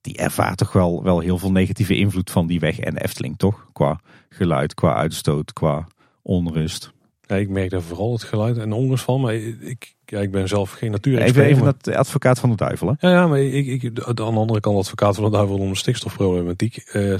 die 0.00 0.16
ervaart 0.16 0.58
toch 0.58 0.72
wel, 0.72 1.02
wel 1.02 1.20
heel 1.20 1.38
veel 1.38 1.52
negatieve 1.52 1.96
invloed 1.96 2.30
van 2.30 2.46
die 2.46 2.60
weg 2.60 2.78
en 2.78 2.94
de 2.94 3.02
Efteling, 3.02 3.38
toch? 3.38 3.66
Qua 3.72 4.00
geluid, 4.28 4.74
qua 4.74 4.94
uitstoot, 4.94 5.52
qua 5.52 5.86
onrust. 6.22 6.92
Ja, 7.28 7.36
ik 7.36 7.48
merk 7.48 7.70
daar 7.70 7.82
vooral 7.82 8.12
het 8.12 8.22
geluid 8.22 8.58
en 8.58 8.72
onrust 8.72 9.04
van. 9.04 9.20
Maar 9.20 9.34
ik, 9.34 9.94
ja, 10.04 10.20
ik 10.20 10.30
ben 10.30 10.48
zelf 10.48 10.70
geen 10.70 10.90
natuur. 10.90 11.18
Even, 11.18 11.44
even 11.44 11.64
dat 11.64 11.94
advocaat 11.94 12.38
van 12.38 12.50
de 12.50 12.56
duivel. 12.56 12.94
Hè? 12.98 13.08
Ja, 13.08 13.14
ja, 13.14 13.26
maar 13.26 13.40
ik, 13.40 13.82
ik, 13.82 14.00
aan 14.04 14.14
de 14.14 14.22
andere 14.22 14.60
kant 14.60 14.76
advocaat 14.76 15.14
van 15.14 15.24
de 15.24 15.30
duivel 15.30 15.58
om 15.58 15.68
de 15.68 15.76
stikstofproblematiek. 15.76 16.90
Uh, 16.92 17.14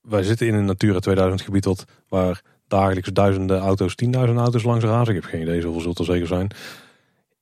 wij 0.00 0.22
zitten 0.22 0.46
in 0.46 0.54
een 0.54 0.64
Natura 0.64 0.98
2000 0.98 1.42
gebied 1.42 1.64
wat, 1.64 1.84
waar 2.08 2.42
dagelijks 2.68 3.08
duizenden 3.12 3.58
auto's, 3.58 3.94
tienduizenden 3.94 4.42
auto's 4.42 4.62
langs 4.62 4.84
razen. 4.84 5.14
Ik 5.14 5.22
heb 5.22 5.30
geen 5.30 5.40
idee, 5.40 5.60
zoveel 5.60 5.80
zult 5.80 5.98
er 5.98 6.04
zeker 6.04 6.26
zijn. 6.26 6.50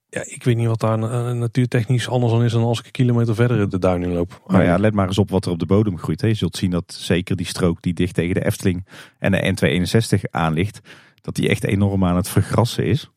Ja, 0.08 0.24
ik 0.26 0.44
weet 0.44 0.56
niet 0.56 0.66
wat 0.66 0.80
daar 0.80 0.98
uh, 0.98 1.30
natuurtechnisch 1.30 2.08
anders 2.08 2.32
dan 2.32 2.44
is 2.44 2.52
dan 2.52 2.62
als 2.62 2.78
ik 2.78 2.84
een 2.84 2.90
kilometer 2.90 3.34
verder 3.34 3.70
de 3.70 3.78
duin 3.78 4.02
in 4.02 4.12
loop. 4.12 4.42
Nou 4.46 4.62
ja, 4.62 4.78
let 4.78 4.94
maar 4.94 5.06
eens 5.06 5.18
op 5.18 5.30
wat 5.30 5.44
er 5.44 5.52
op 5.52 5.58
de 5.58 5.66
bodem 5.66 5.98
groeit. 5.98 6.20
Hè. 6.20 6.26
Je 6.26 6.34
zult 6.34 6.56
zien 6.56 6.70
dat 6.70 6.94
zeker 6.98 7.36
die 7.36 7.46
strook 7.46 7.82
die 7.82 7.94
dicht 7.94 8.14
tegen 8.14 8.34
de 8.34 8.44
Efteling 8.44 8.86
en 9.18 9.32
de 9.32 9.54
N261 9.54 10.30
aan 10.30 10.52
ligt 10.52 10.80
dat 11.22 11.34
die 11.34 11.48
echt 11.48 11.64
enorm 11.64 12.04
aan 12.04 12.16
het 12.16 12.28
vergrassen 12.28 12.86
is. 12.86 13.10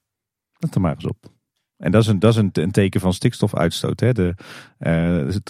Let 0.57 0.75
er 0.75 0.81
maar 0.81 0.95
eens 0.95 1.07
op. 1.07 1.33
En 1.77 1.91
dat 1.91 2.01
is 2.01 2.07
een, 2.07 2.19
dat 2.19 2.37
is 2.37 2.49
een, 2.53 2.71
teken 2.71 2.99
van 2.99 3.13
stikstofuitstoot. 3.13 3.99
Hè. 3.99 4.13
De, 4.13 4.35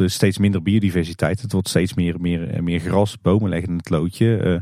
is 0.03 0.13
steeds 0.13 0.37
minder 0.37 0.61
biodiversiteit. 0.61 1.41
Het 1.41 1.51
wordt 1.51 1.69
steeds 1.69 1.93
meer, 1.93 2.21
meer, 2.21 2.63
meer 2.63 2.79
gras. 2.79 3.21
Bomen 3.21 3.49
leggen 3.49 3.77
het 3.77 3.89
loodje. 3.89 4.25
Uh, 4.25 4.53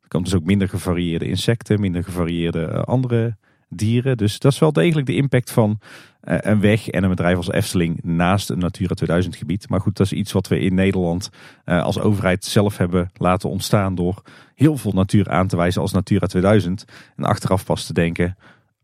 er 0.00 0.08
komt 0.08 0.24
dus 0.24 0.34
ook 0.34 0.44
minder 0.44 0.68
gevarieerde 0.68 1.28
insecten, 1.28 1.80
minder 1.80 2.04
gevarieerde 2.04 2.68
uh, 2.72 2.82
andere 2.82 3.36
dieren. 3.68 4.16
Dus 4.16 4.38
dat 4.38 4.52
is 4.52 4.58
wel 4.58 4.72
degelijk 4.72 5.06
de 5.06 5.14
impact 5.14 5.50
van 5.50 5.78
uh, 6.24 6.36
een 6.40 6.60
weg 6.60 6.88
en 6.88 7.02
een 7.02 7.10
bedrijf 7.10 7.36
als 7.36 7.50
Efteling 7.50 8.02
naast 8.02 8.50
een 8.50 8.58
Natura 8.58 8.94
2000 8.94 9.36
gebied. 9.36 9.68
Maar 9.68 9.80
goed, 9.80 9.96
dat 9.96 10.06
is 10.06 10.12
iets 10.12 10.32
wat 10.32 10.48
we 10.48 10.58
in 10.58 10.74
Nederland 10.74 11.30
uh, 11.64 11.82
als 11.82 11.98
overheid 11.98 12.44
zelf 12.44 12.76
hebben 12.76 13.10
laten 13.14 13.50
ontstaan 13.50 13.94
door 13.94 14.22
heel 14.54 14.76
veel 14.76 14.92
natuur 14.92 15.30
aan 15.30 15.46
te 15.46 15.56
wijzen 15.56 15.80
als 15.80 15.92
Natura 15.92 16.26
2000. 16.26 16.84
En 17.16 17.24
achteraf 17.24 17.64
pas 17.64 17.86
te 17.86 17.92
denken, 17.92 18.36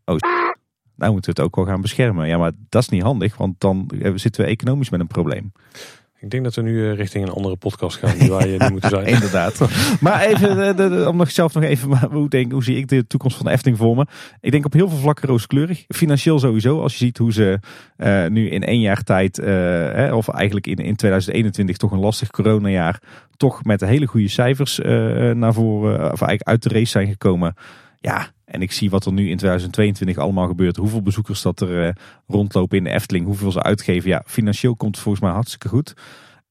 oh 0.05 0.17
nou 0.95 1.11
moeten 1.11 1.33
we 1.33 1.41
het 1.41 1.49
ook 1.49 1.55
wel 1.55 1.73
gaan 1.73 1.81
beschermen. 1.81 2.27
Ja, 2.27 2.37
maar 2.37 2.51
dat 2.69 2.81
is 2.81 2.89
niet 2.89 3.01
handig, 3.01 3.37
want 3.37 3.59
dan 3.59 3.91
zitten 4.15 4.43
we 4.43 4.49
economisch 4.49 4.89
met 4.89 4.99
een 4.99 5.07
probleem. 5.07 5.51
Ik 6.23 6.29
denk 6.29 6.43
dat 6.43 6.55
we 6.55 6.61
nu 6.61 6.89
eh, 6.89 6.95
richting 6.95 7.25
een 7.25 7.33
andere 7.33 7.55
podcast 7.55 7.97
gaan 7.97 8.17
die 8.17 8.31
je 8.31 8.55
nu 8.59 8.69
moeten 8.69 8.89
zijn. 8.89 9.05
Inderdaad. 9.15 9.67
Maar 9.99 10.21
even, 10.21 10.75
de, 10.75 11.05
om 11.09 11.17
nog 11.17 11.31
zelf 11.31 11.53
nog 11.53 11.63
even, 11.63 11.97
hoe, 12.11 12.29
denk, 12.29 12.51
hoe 12.51 12.63
zie 12.63 12.77
ik 12.77 12.87
de 12.87 13.07
toekomst 13.07 13.37
van 13.37 13.45
de 13.45 13.75
voor 13.75 13.95
me? 13.95 14.05
Ik 14.41 14.51
denk 14.51 14.65
op 14.65 14.73
heel 14.73 14.89
veel 14.89 14.97
vlakken 14.97 15.27
rooskleurig. 15.27 15.85
Financieel 15.87 16.39
sowieso, 16.39 16.81
als 16.81 16.91
je 16.91 17.05
ziet 17.05 17.17
hoe 17.17 17.33
ze 17.33 17.59
uh, 17.97 18.27
nu 18.27 18.49
in 18.49 18.63
één 18.63 18.79
jaar 18.79 19.03
tijd, 19.03 19.39
of 20.11 20.27
eigenlijk 20.27 20.67
in, 20.67 20.75
in 20.75 20.95
2021 20.95 21.77
toch 21.77 21.91
een 21.91 21.99
lastig 21.99 22.29
coronajaar, 22.29 23.01
toch 23.37 23.63
met 23.63 23.81
hele 23.81 24.05
goede 24.05 24.27
cijfers 24.27 24.77
naar 25.33 25.53
voren, 25.53 25.95
of 25.95 26.21
eigenlijk 26.21 26.43
uit 26.43 26.63
de 26.63 26.69
race 26.69 26.91
zijn 26.91 27.07
gekomen. 27.07 27.55
Ja, 27.99 28.27
en 28.53 28.61
ik 28.61 28.71
zie 28.71 28.89
wat 28.89 29.05
er 29.05 29.13
nu 29.13 29.29
in 29.29 29.37
2022 29.37 30.17
allemaal 30.17 30.47
gebeurt. 30.47 30.75
Hoeveel 30.75 31.01
bezoekers 31.01 31.41
dat 31.41 31.61
er 31.61 31.87
uh, 31.87 31.91
rondlopen 32.27 32.77
in 32.77 32.83
de 32.83 32.89
Efteling. 32.89 33.25
Hoeveel 33.25 33.51
ze 33.51 33.63
uitgeven. 33.63 34.09
Ja, 34.09 34.23
financieel 34.25 34.75
komt 34.75 34.95
het 34.95 35.03
volgens 35.03 35.23
mij 35.23 35.33
hartstikke 35.33 35.67
goed. 35.67 35.93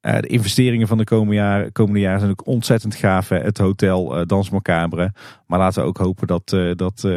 Uh, 0.03 0.19
de 0.19 0.27
investeringen 0.27 0.89
van 0.89 0.99
de 0.99 1.05
komende 1.05 1.35
jaren, 1.35 1.73
komende 1.73 2.01
jaren 2.01 2.19
zijn 2.19 2.31
ook 2.31 2.47
ontzettend 2.47 2.95
gaaf. 2.95 3.29
Het 3.29 3.59
hotel, 3.59 4.21
uh. 4.21 5.09
Maar 5.47 5.59
laten 5.59 5.83
we 5.83 5.89
ook 5.89 5.99
hopen 5.99 6.27
dat, 6.27 6.49
dat 6.77 7.09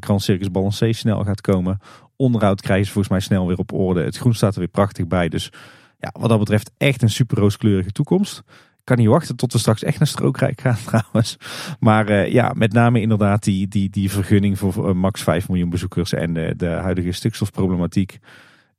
Grand 0.00 0.22
Circus 0.22 0.50
Balancé 0.50 0.92
snel 0.92 1.24
gaat 1.24 1.40
komen. 1.40 1.78
Onderhoud 2.16 2.60
krijgen 2.60 2.86
ze 2.86 2.92
volgens 2.92 3.12
mij 3.12 3.22
snel 3.22 3.46
weer 3.46 3.58
op 3.58 3.72
orde. 3.72 4.02
Het 4.02 4.16
groen 4.16 4.34
staat 4.34 4.52
er 4.52 4.58
weer 4.58 4.68
prachtig 4.68 5.06
bij. 5.06 5.28
Dus 5.28 5.52
ja, 5.98 6.10
wat 6.18 6.28
dat 6.28 6.38
betreft 6.38 6.70
echt 6.76 7.02
een 7.02 7.10
super 7.10 7.38
rooskleurige 7.38 7.92
toekomst 7.92 8.42
kan 8.88 8.96
niet 8.96 9.08
wachten 9.08 9.36
tot 9.36 9.52
we 9.52 9.58
straks 9.58 9.82
echt 9.82 9.98
naar 9.98 10.08
Strookrijk 10.08 10.60
gaan 10.60 10.76
trouwens. 10.86 11.36
Maar 11.80 12.10
uh, 12.10 12.32
ja, 12.32 12.52
met 12.56 12.72
name 12.72 13.00
inderdaad 13.00 13.42
die, 13.42 13.68
die, 13.68 13.90
die 13.90 14.10
vergunning 14.10 14.58
voor 14.58 14.88
uh, 14.88 14.94
max 14.94 15.22
5 15.22 15.48
miljoen 15.48 15.70
bezoekers 15.70 16.12
en 16.12 16.32
de, 16.56 16.66
huidige 16.66 17.12
stikstofproblematiek 17.12 18.18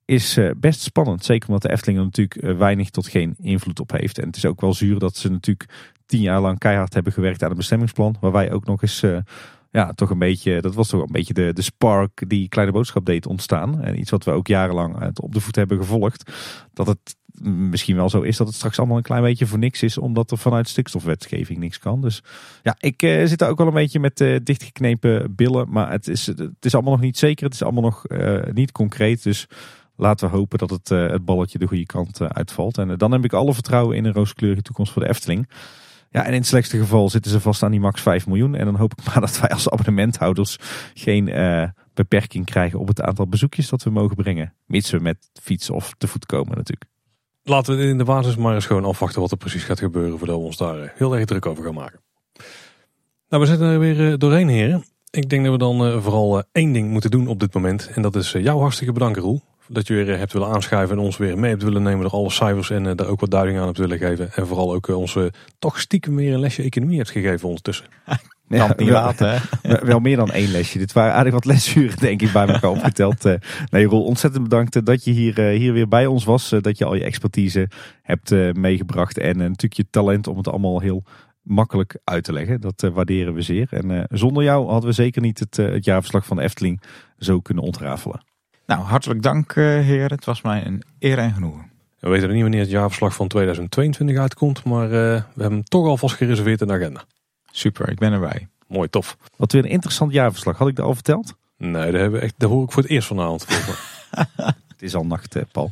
is 0.05 0.37
uh, 0.37 0.51
best 0.57 0.81
spannend. 0.81 1.25
Zeker 1.25 1.47
omdat 1.47 1.63
de 1.63 1.71
Efteling 1.71 1.99
er 1.99 2.05
natuurlijk 2.05 2.57
weinig 2.57 2.89
tot 2.89 3.07
geen 3.07 3.35
invloed 3.41 3.79
op 3.79 3.91
heeft. 3.91 4.19
En 4.19 4.27
het 4.27 4.35
is 4.35 4.45
ook 4.45 4.61
wel 4.61 4.73
zuur 4.73 4.99
dat 4.99 5.15
ze 5.15 5.31
natuurlijk 5.31 5.69
tien 6.05 6.21
jaar 6.21 6.41
lang 6.41 6.57
keihard 6.57 6.93
hebben 6.93 7.13
gewerkt 7.13 7.41
aan 7.41 7.49
het 7.49 7.57
bestemmingsplan. 7.57 8.15
Waar 8.19 8.31
wij 8.31 8.51
ook 8.51 8.65
nog 8.65 8.81
eens 8.81 9.03
ja, 9.71 9.93
toch 9.93 10.09
een 10.09 10.19
beetje, 10.19 10.61
dat 10.61 10.75
was 10.75 10.87
toch 10.87 11.01
een 11.01 11.11
beetje 11.11 11.33
de, 11.33 11.53
de 11.53 11.61
spark 11.61 12.23
die 12.27 12.49
Kleine 12.49 12.73
Boodschap 12.73 13.05
deed 13.05 13.25
ontstaan. 13.25 13.81
En 13.81 13.99
iets 13.99 14.11
wat 14.11 14.23
we 14.23 14.31
ook 14.31 14.47
jarenlang 14.47 15.19
op 15.19 15.33
de 15.33 15.41
voet 15.41 15.55
hebben 15.55 15.77
gevolgd. 15.77 16.31
Dat 16.73 16.87
het 16.87 17.15
misschien 17.43 17.95
wel 17.95 18.09
zo 18.09 18.21
is 18.21 18.37
dat 18.37 18.47
het 18.47 18.55
straks 18.55 18.77
allemaal 18.77 18.97
een 18.97 19.03
klein 19.03 19.21
beetje 19.21 19.47
voor 19.47 19.57
niks 19.59 19.83
is, 19.83 19.97
omdat 19.97 20.31
er 20.31 20.37
vanuit 20.37 20.69
stikstofwetgeving 20.69 21.59
niks 21.59 21.79
kan. 21.79 22.01
Dus 22.01 22.23
ja, 22.63 22.75
ik 22.79 23.03
uh, 23.03 23.25
zit 23.25 23.39
daar 23.39 23.49
ook 23.49 23.57
wel 23.57 23.67
een 23.67 23.73
beetje 23.73 23.99
met 23.99 24.21
uh, 24.21 24.37
dichtgeknepen 24.43 25.35
billen, 25.35 25.69
maar 25.69 25.91
het 25.91 26.07
is, 26.07 26.25
het 26.25 26.65
is 26.65 26.73
allemaal 26.73 26.93
nog 26.93 27.01
niet 27.01 27.17
zeker. 27.17 27.45
Het 27.45 27.53
is 27.53 27.63
allemaal 27.63 27.83
nog 27.83 28.03
uh, 28.07 28.43
niet 28.53 28.71
concreet. 28.71 29.23
Dus 29.23 29.47
laten 29.95 30.29
we 30.29 30.35
hopen 30.35 30.57
dat 30.57 30.69
het, 30.69 30.89
het 30.89 31.25
balletje 31.25 31.57
de 31.57 31.67
goede 31.67 31.85
kant 31.85 32.21
uitvalt. 32.21 32.77
En 32.77 32.97
dan 32.97 33.11
heb 33.11 33.23
ik 33.23 33.33
alle 33.33 33.53
vertrouwen 33.53 33.95
in 33.95 34.05
een 34.05 34.13
rooskleurige 34.13 34.61
toekomst 34.61 34.91
voor 34.91 35.01
de 35.01 35.09
Efteling. 35.09 35.49
Ja, 36.11 36.23
en 36.23 36.31
in 36.31 36.37
het 36.37 36.47
slechtste 36.47 36.77
geval 36.77 37.09
zitten 37.09 37.31
ze 37.31 37.39
vast 37.39 37.63
aan 37.63 37.71
die 37.71 37.79
max 37.79 38.01
5 38.01 38.27
miljoen. 38.27 38.55
En 38.55 38.65
dan 38.65 38.75
hoop 38.75 38.91
ik 38.91 39.05
maar 39.07 39.21
dat 39.21 39.39
wij 39.39 39.49
als 39.49 39.69
abonnementhouders 39.69 40.57
geen 40.93 41.29
beperking 41.93 42.45
krijgen 42.45 42.79
op 42.79 42.87
het 42.87 43.01
aantal 43.01 43.27
bezoekjes 43.27 43.69
dat 43.69 43.83
we 43.83 43.89
mogen 43.89 44.15
brengen. 44.15 44.53
Mits 44.65 44.91
we 44.91 44.99
met 44.99 45.29
fiets 45.41 45.69
of 45.69 45.93
te 45.97 46.07
voet 46.07 46.25
komen 46.25 46.57
natuurlijk. 46.57 46.98
Laten 47.49 47.77
we 47.77 47.83
in 47.83 47.97
de 47.97 48.03
basis 48.03 48.35
maar 48.35 48.55
eens 48.55 48.65
gewoon 48.65 48.85
afwachten 48.85 49.21
wat 49.21 49.31
er 49.31 49.37
precies 49.37 49.63
gaat 49.63 49.79
gebeuren 49.79 50.17
voordat 50.17 50.37
we 50.37 50.43
ons 50.43 50.57
daar 50.57 50.81
eh, 50.81 50.89
heel 50.93 51.15
erg 51.15 51.25
druk 51.25 51.45
over 51.45 51.63
gaan 51.63 51.73
maken. 51.73 51.99
Nou, 53.29 53.43
we 53.43 53.49
zitten 53.49 53.67
er 53.67 53.79
weer 53.79 54.11
eh, 54.11 54.17
doorheen, 54.17 54.47
heren. 54.47 54.83
Ik 55.09 55.29
denk 55.29 55.43
dat 55.43 55.51
we 55.51 55.59
dan 55.59 55.85
eh, 55.85 56.01
vooral 56.01 56.43
één 56.51 56.71
ding 56.71 56.89
moeten 56.89 57.11
doen 57.11 57.27
op 57.27 57.39
dit 57.39 57.53
moment. 57.53 57.89
En 57.93 58.01
dat 58.01 58.15
is 58.15 58.31
jou 58.31 58.59
hartstikke 58.59 58.93
bedanken, 58.93 59.21
Roel. 59.21 59.41
Dat 59.71 59.87
je 59.87 59.93
weer 59.93 60.17
hebt 60.17 60.33
willen 60.33 60.47
aanschuiven 60.47 60.97
en 60.97 61.03
ons 61.03 61.17
weer 61.17 61.37
mee 61.37 61.49
hebt 61.49 61.63
willen 61.63 61.83
nemen 61.83 62.01
door 62.01 62.11
alle 62.11 62.29
cijfers 62.29 62.69
en 62.69 62.95
daar 62.95 63.07
ook 63.07 63.19
wat 63.19 63.31
duiding 63.31 63.59
aan 63.59 63.65
hebt 63.65 63.77
willen 63.77 63.97
geven. 63.97 64.31
En 64.33 64.47
vooral 64.47 64.73
ook 64.73 64.87
onze 64.87 65.33
toch 65.59 65.79
stiekem 65.79 66.15
weer 66.15 66.33
een 66.33 66.39
lesje 66.39 66.63
economie 66.63 66.97
hebt 66.97 67.09
gegeven 67.09 67.47
ondertussen. 67.47 67.85
Ja, 68.49 68.73
niet 68.77 68.89
laten. 68.89 69.41
Wel 69.91 69.99
meer 69.99 70.15
dan 70.15 70.31
één 70.31 70.51
lesje. 70.51 70.77
Dit 70.77 70.93
waren 70.93 71.13
aardig 71.13 71.33
wat 71.33 71.45
lesuren, 71.45 71.99
denk 72.07 72.21
ik, 72.21 72.31
bij 72.31 72.47
elkaar 72.47 72.69
opgeteld. 72.69 73.25
Eh, 73.25 73.33
nee, 73.69 73.85
Roel, 73.85 74.03
ontzettend 74.03 74.43
bedankt 74.43 74.85
dat 74.85 75.03
je 75.03 75.11
hier, 75.11 75.39
eh, 75.39 75.57
hier 75.57 75.73
weer 75.73 75.87
bij 75.87 76.05
ons 76.05 76.23
was. 76.23 76.51
Eh, 76.51 76.61
dat 76.61 76.77
je 76.77 76.85
al 76.85 76.95
je 76.95 77.03
expertise 77.03 77.69
hebt 78.01 78.55
meegebracht. 78.55 79.17
En 79.17 79.37
natuurlijk 79.37 79.73
je 79.73 79.85
talent 79.89 80.27
om 80.27 80.37
het 80.37 80.47
allemaal 80.47 80.79
heel 80.79 81.03
makkelijk 81.41 81.97
uit 82.03 82.23
te 82.23 82.33
leggen. 82.33 82.61
Dat 82.61 82.89
waarderen 82.93 83.33
we 83.33 83.41
zeer. 83.41 83.67
En 83.69 84.07
zonder 84.09 84.43
jou 84.43 84.69
hadden 84.69 84.89
we 84.89 84.95
zeker 84.95 85.21
niet 85.21 85.39
het, 85.39 85.57
het 85.57 85.85
jaarverslag 85.85 86.25
van 86.25 86.37
de 86.37 86.43
Efteling 86.43 86.81
zo 87.17 87.39
kunnen 87.39 87.63
ontrafelen. 87.63 88.21
Nou, 88.69 88.81
hartelijk 88.81 89.21
dank, 89.21 89.55
heer. 89.55 90.09
Het 90.09 90.25
was 90.25 90.41
mij 90.41 90.65
een 90.65 90.83
eer 90.99 91.17
en 91.17 91.33
genoegen. 91.33 91.71
We 91.99 92.09
weten 92.09 92.31
niet 92.31 92.41
wanneer 92.41 92.59
het 92.59 92.69
jaarverslag 92.69 93.15
van 93.15 93.27
2022 93.27 94.17
uitkomt, 94.17 94.63
maar 94.63 94.89
we 94.89 95.23
hebben 95.35 95.51
hem 95.51 95.63
toch 95.63 95.85
alvast 95.87 96.15
gereserveerd 96.15 96.61
in 96.61 96.67
de 96.67 96.73
agenda. 96.73 97.03
Super, 97.51 97.89
ik 97.89 97.99
ben 97.99 98.13
erbij. 98.13 98.47
mooi, 98.67 98.89
tof. 98.89 99.17
Wat 99.35 99.51
weer 99.51 99.63
een 99.63 99.69
interessant 99.69 100.11
jaarverslag. 100.11 100.57
Had 100.57 100.67
ik 100.67 100.75
dat 100.75 100.85
al 100.85 100.93
verteld? 100.93 101.33
Nee, 101.57 101.91
daar, 101.91 102.01
hebben 102.01 102.19
we 102.19 102.25
echt, 102.25 102.33
daar 102.37 102.49
hoor 102.49 102.63
ik 102.63 102.71
voor 102.71 102.81
het 102.81 102.91
eerst 102.91 103.07
vanavond. 103.07 103.47
Het 104.67 104.81
is 104.81 104.95
al 104.95 105.05
nacht, 105.05 105.35
eh, 105.35 105.43
Paul. 105.51 105.71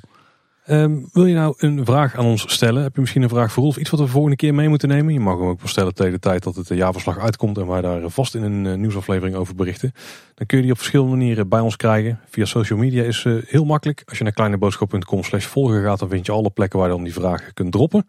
Um, 0.70 1.10
wil 1.12 1.26
je 1.26 1.36
nou 1.36 1.54
een 1.58 1.86
vraag 1.86 2.16
aan 2.16 2.26
ons 2.26 2.52
stellen? 2.54 2.84
Heb 2.84 2.96
je 2.96 3.02
misschien 3.02 3.22
een 3.22 3.30
vraag 3.30 3.52
voor 3.52 3.64
Rolf? 3.64 3.78
Iets 3.78 3.90
wat 3.90 4.00
we 4.00 4.06
de 4.06 4.12
volgende 4.12 4.36
keer 4.36 4.54
mee 4.54 4.70
moeten 4.70 4.88
nemen? 4.88 5.14
Je 5.14 5.20
mag 5.20 5.38
hem 5.38 5.48
ook 5.48 5.60
wel 5.60 5.70
stellen 5.70 5.94
tegen 5.94 6.12
de 6.12 6.20
tijd 6.20 6.44
dat 6.44 6.56
het 6.56 6.68
jaarverslag 6.68 7.20
uitkomt 7.20 7.58
en 7.58 7.68
wij 7.68 7.82
daar 7.82 8.10
vast 8.10 8.36
in 8.36 8.44
een 8.44 8.66
uh, 8.66 8.74
nieuwsaflevering 8.74 9.36
over 9.36 9.56
berichten. 9.56 9.92
Dan 10.36 10.46
kun 10.46 10.58
je 10.58 10.64
die 10.64 10.72
op 10.72 10.78
verschillende 10.78 11.16
manieren 11.16 11.50
bij 11.50 11.60
ons 11.60 11.76
krijgen. 11.76 12.20
Via 12.30 12.46
social 12.46 12.80
media 12.80 13.04
is 13.04 13.24
uh, 13.24 13.44
heel 13.46 13.66
makkelijk. 13.66 14.04
Als 14.06 14.18
je 14.18 14.24
naar 14.24 14.34
kleineboodschap.com 14.34 15.24
slash 15.24 15.46
volgen 15.46 15.84
gaat, 15.84 16.00
dan 16.00 16.10
vind 16.10 16.26
je 16.26 16.32
alle 16.32 16.50
plekken 16.50 16.80
waar 16.80 16.88
je 16.88 16.94
dan 16.94 17.04
die 17.04 17.14
vragen 17.14 17.54
kunt 17.54 17.72
droppen. 17.72 18.08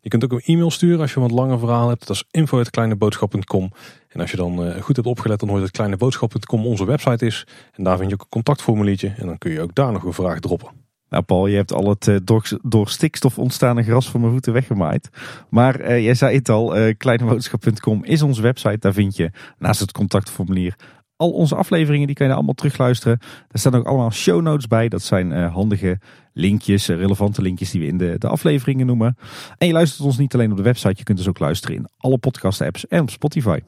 Je 0.00 0.08
kunt 0.08 0.24
ook 0.24 0.32
een 0.32 0.54
e-mail 0.54 0.70
sturen 0.70 1.00
als 1.00 1.10
je 1.10 1.16
een 1.16 1.22
wat 1.22 1.38
langer 1.38 1.58
verhaal 1.58 1.88
hebt. 1.88 2.06
Dat 2.06 2.16
is 2.16 2.24
info.kleineboodschap.com. 2.30 3.72
En 4.08 4.20
als 4.20 4.30
je 4.30 4.36
dan 4.36 4.80
goed 4.80 4.96
hebt 4.96 5.08
opgelet, 5.08 5.40
dan 5.40 5.48
hoort 5.48 5.62
het 5.62 5.70
kleineboodschap.com 5.70 6.66
onze 6.66 6.84
website 6.84 7.26
is. 7.26 7.46
En 7.72 7.84
daar 7.84 7.96
vind 7.96 8.08
je 8.08 8.14
ook 8.14 8.22
een 8.22 8.28
contactformuliertje. 8.28 9.14
En 9.16 9.26
dan 9.26 9.38
kun 9.38 9.50
je 9.50 9.60
ook 9.60 9.74
daar 9.74 9.92
nog 9.92 10.04
een 10.04 10.12
vraag 10.12 10.40
droppen. 10.40 10.83
Nou 11.14 11.26
Paul, 11.26 11.46
je 11.46 11.56
hebt 11.56 11.72
al 11.72 11.88
het 11.88 12.06
uh, 12.06 12.16
door, 12.62 12.88
stikstof 12.88 13.38
ontstaande 13.38 13.82
gras 13.82 14.10
van 14.10 14.20
mijn 14.20 14.32
voeten 14.32 14.52
weggemaaid. 14.52 15.08
Maar 15.48 15.80
uh, 15.80 16.04
jij 16.04 16.14
zei 16.14 16.36
het 16.36 16.48
al, 16.48 16.78
uh, 16.78 16.94
kleineboodschap.com 16.96 18.04
is 18.04 18.22
onze 18.22 18.42
website. 18.42 18.78
Daar 18.78 18.92
vind 18.92 19.16
je 19.16 19.30
naast 19.58 19.80
het 19.80 19.92
contactformulier 19.92 20.76
al 21.16 21.30
onze 21.30 21.54
afleveringen. 21.54 22.06
Die 22.06 22.16
kan 22.16 22.26
je 22.26 22.32
allemaal 22.32 22.54
terugluisteren. 22.54 23.18
Daar 23.20 23.48
staan 23.52 23.74
ook 23.74 23.86
allemaal 23.86 24.10
show 24.10 24.42
notes 24.42 24.66
bij. 24.66 24.88
Dat 24.88 25.02
zijn 25.02 25.32
handige 25.32 25.98
linkjes, 26.32 26.88
relevante 26.88 27.42
linkjes 27.42 27.70
die 27.70 27.80
we 27.80 27.86
in 27.86 27.98
de, 27.98 28.18
de 28.18 28.28
afleveringen 28.28 28.86
noemen. 28.86 29.16
En 29.58 29.66
je 29.66 29.72
luistert 29.72 30.06
ons 30.06 30.18
niet 30.18 30.34
alleen 30.34 30.50
op 30.50 30.56
de 30.56 30.62
website. 30.62 30.94
Je 30.96 31.04
kunt 31.04 31.18
dus 31.18 31.28
ook 31.28 31.38
luisteren 31.38 31.76
in 31.76 31.88
alle 31.96 32.18
podcast 32.18 32.60
apps 32.60 32.86
en 32.86 33.00
op 33.00 33.10
Spotify. 33.10 33.58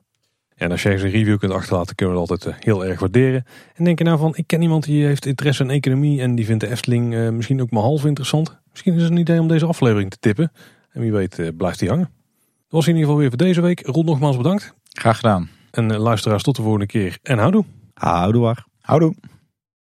En 0.56 0.70
als 0.70 0.82
je 0.82 0.90
eens 0.90 1.02
een 1.02 1.10
review 1.10 1.38
kunt 1.38 1.52
achterlaten, 1.52 1.94
kunnen 1.94 2.14
we 2.14 2.20
dat 2.20 2.30
altijd 2.30 2.64
heel 2.64 2.84
erg 2.84 3.00
waarderen. 3.00 3.44
En 3.74 3.84
denk 3.84 3.98
je 3.98 4.04
nou 4.04 4.18
van, 4.18 4.36
ik 4.36 4.46
ken 4.46 4.62
iemand 4.62 4.84
die 4.84 5.04
heeft 5.04 5.26
interesse 5.26 5.62
in 5.62 5.70
economie 5.70 6.20
en 6.20 6.34
die 6.34 6.44
vindt 6.44 6.60
de 6.60 6.70
Efteling 6.70 7.14
uh, 7.14 7.28
misschien 7.28 7.60
ook 7.60 7.70
maar 7.70 7.82
half 7.82 8.04
interessant. 8.04 8.58
Misschien 8.70 8.94
is 8.94 9.02
het 9.02 9.10
een 9.10 9.16
idee 9.16 9.40
om 9.40 9.48
deze 9.48 9.66
aflevering 9.66 10.10
te 10.10 10.16
tippen. 10.20 10.52
En 10.92 11.00
wie 11.00 11.12
weet 11.12 11.38
uh, 11.38 11.48
blijft 11.56 11.78
die 11.78 11.88
hangen. 11.88 12.10
Dat 12.44 12.70
was 12.70 12.86
in 12.86 12.92
ieder 12.92 13.04
geval 13.04 13.20
weer 13.20 13.28
voor 13.28 13.38
deze 13.38 13.60
week. 13.60 13.86
Ron 13.86 14.04
nogmaals 14.04 14.36
bedankt. 14.36 14.74
Graag 14.92 15.16
gedaan. 15.16 15.48
En 15.70 15.96
luisteraars 15.96 16.42
tot 16.42 16.56
de 16.56 16.62
volgende 16.62 16.86
keer. 16.86 17.18
En 17.22 17.38
houdoe. 17.38 17.64
Houdoe 17.94 18.42
waar. 18.42 18.66
Houdoe. 18.80 19.14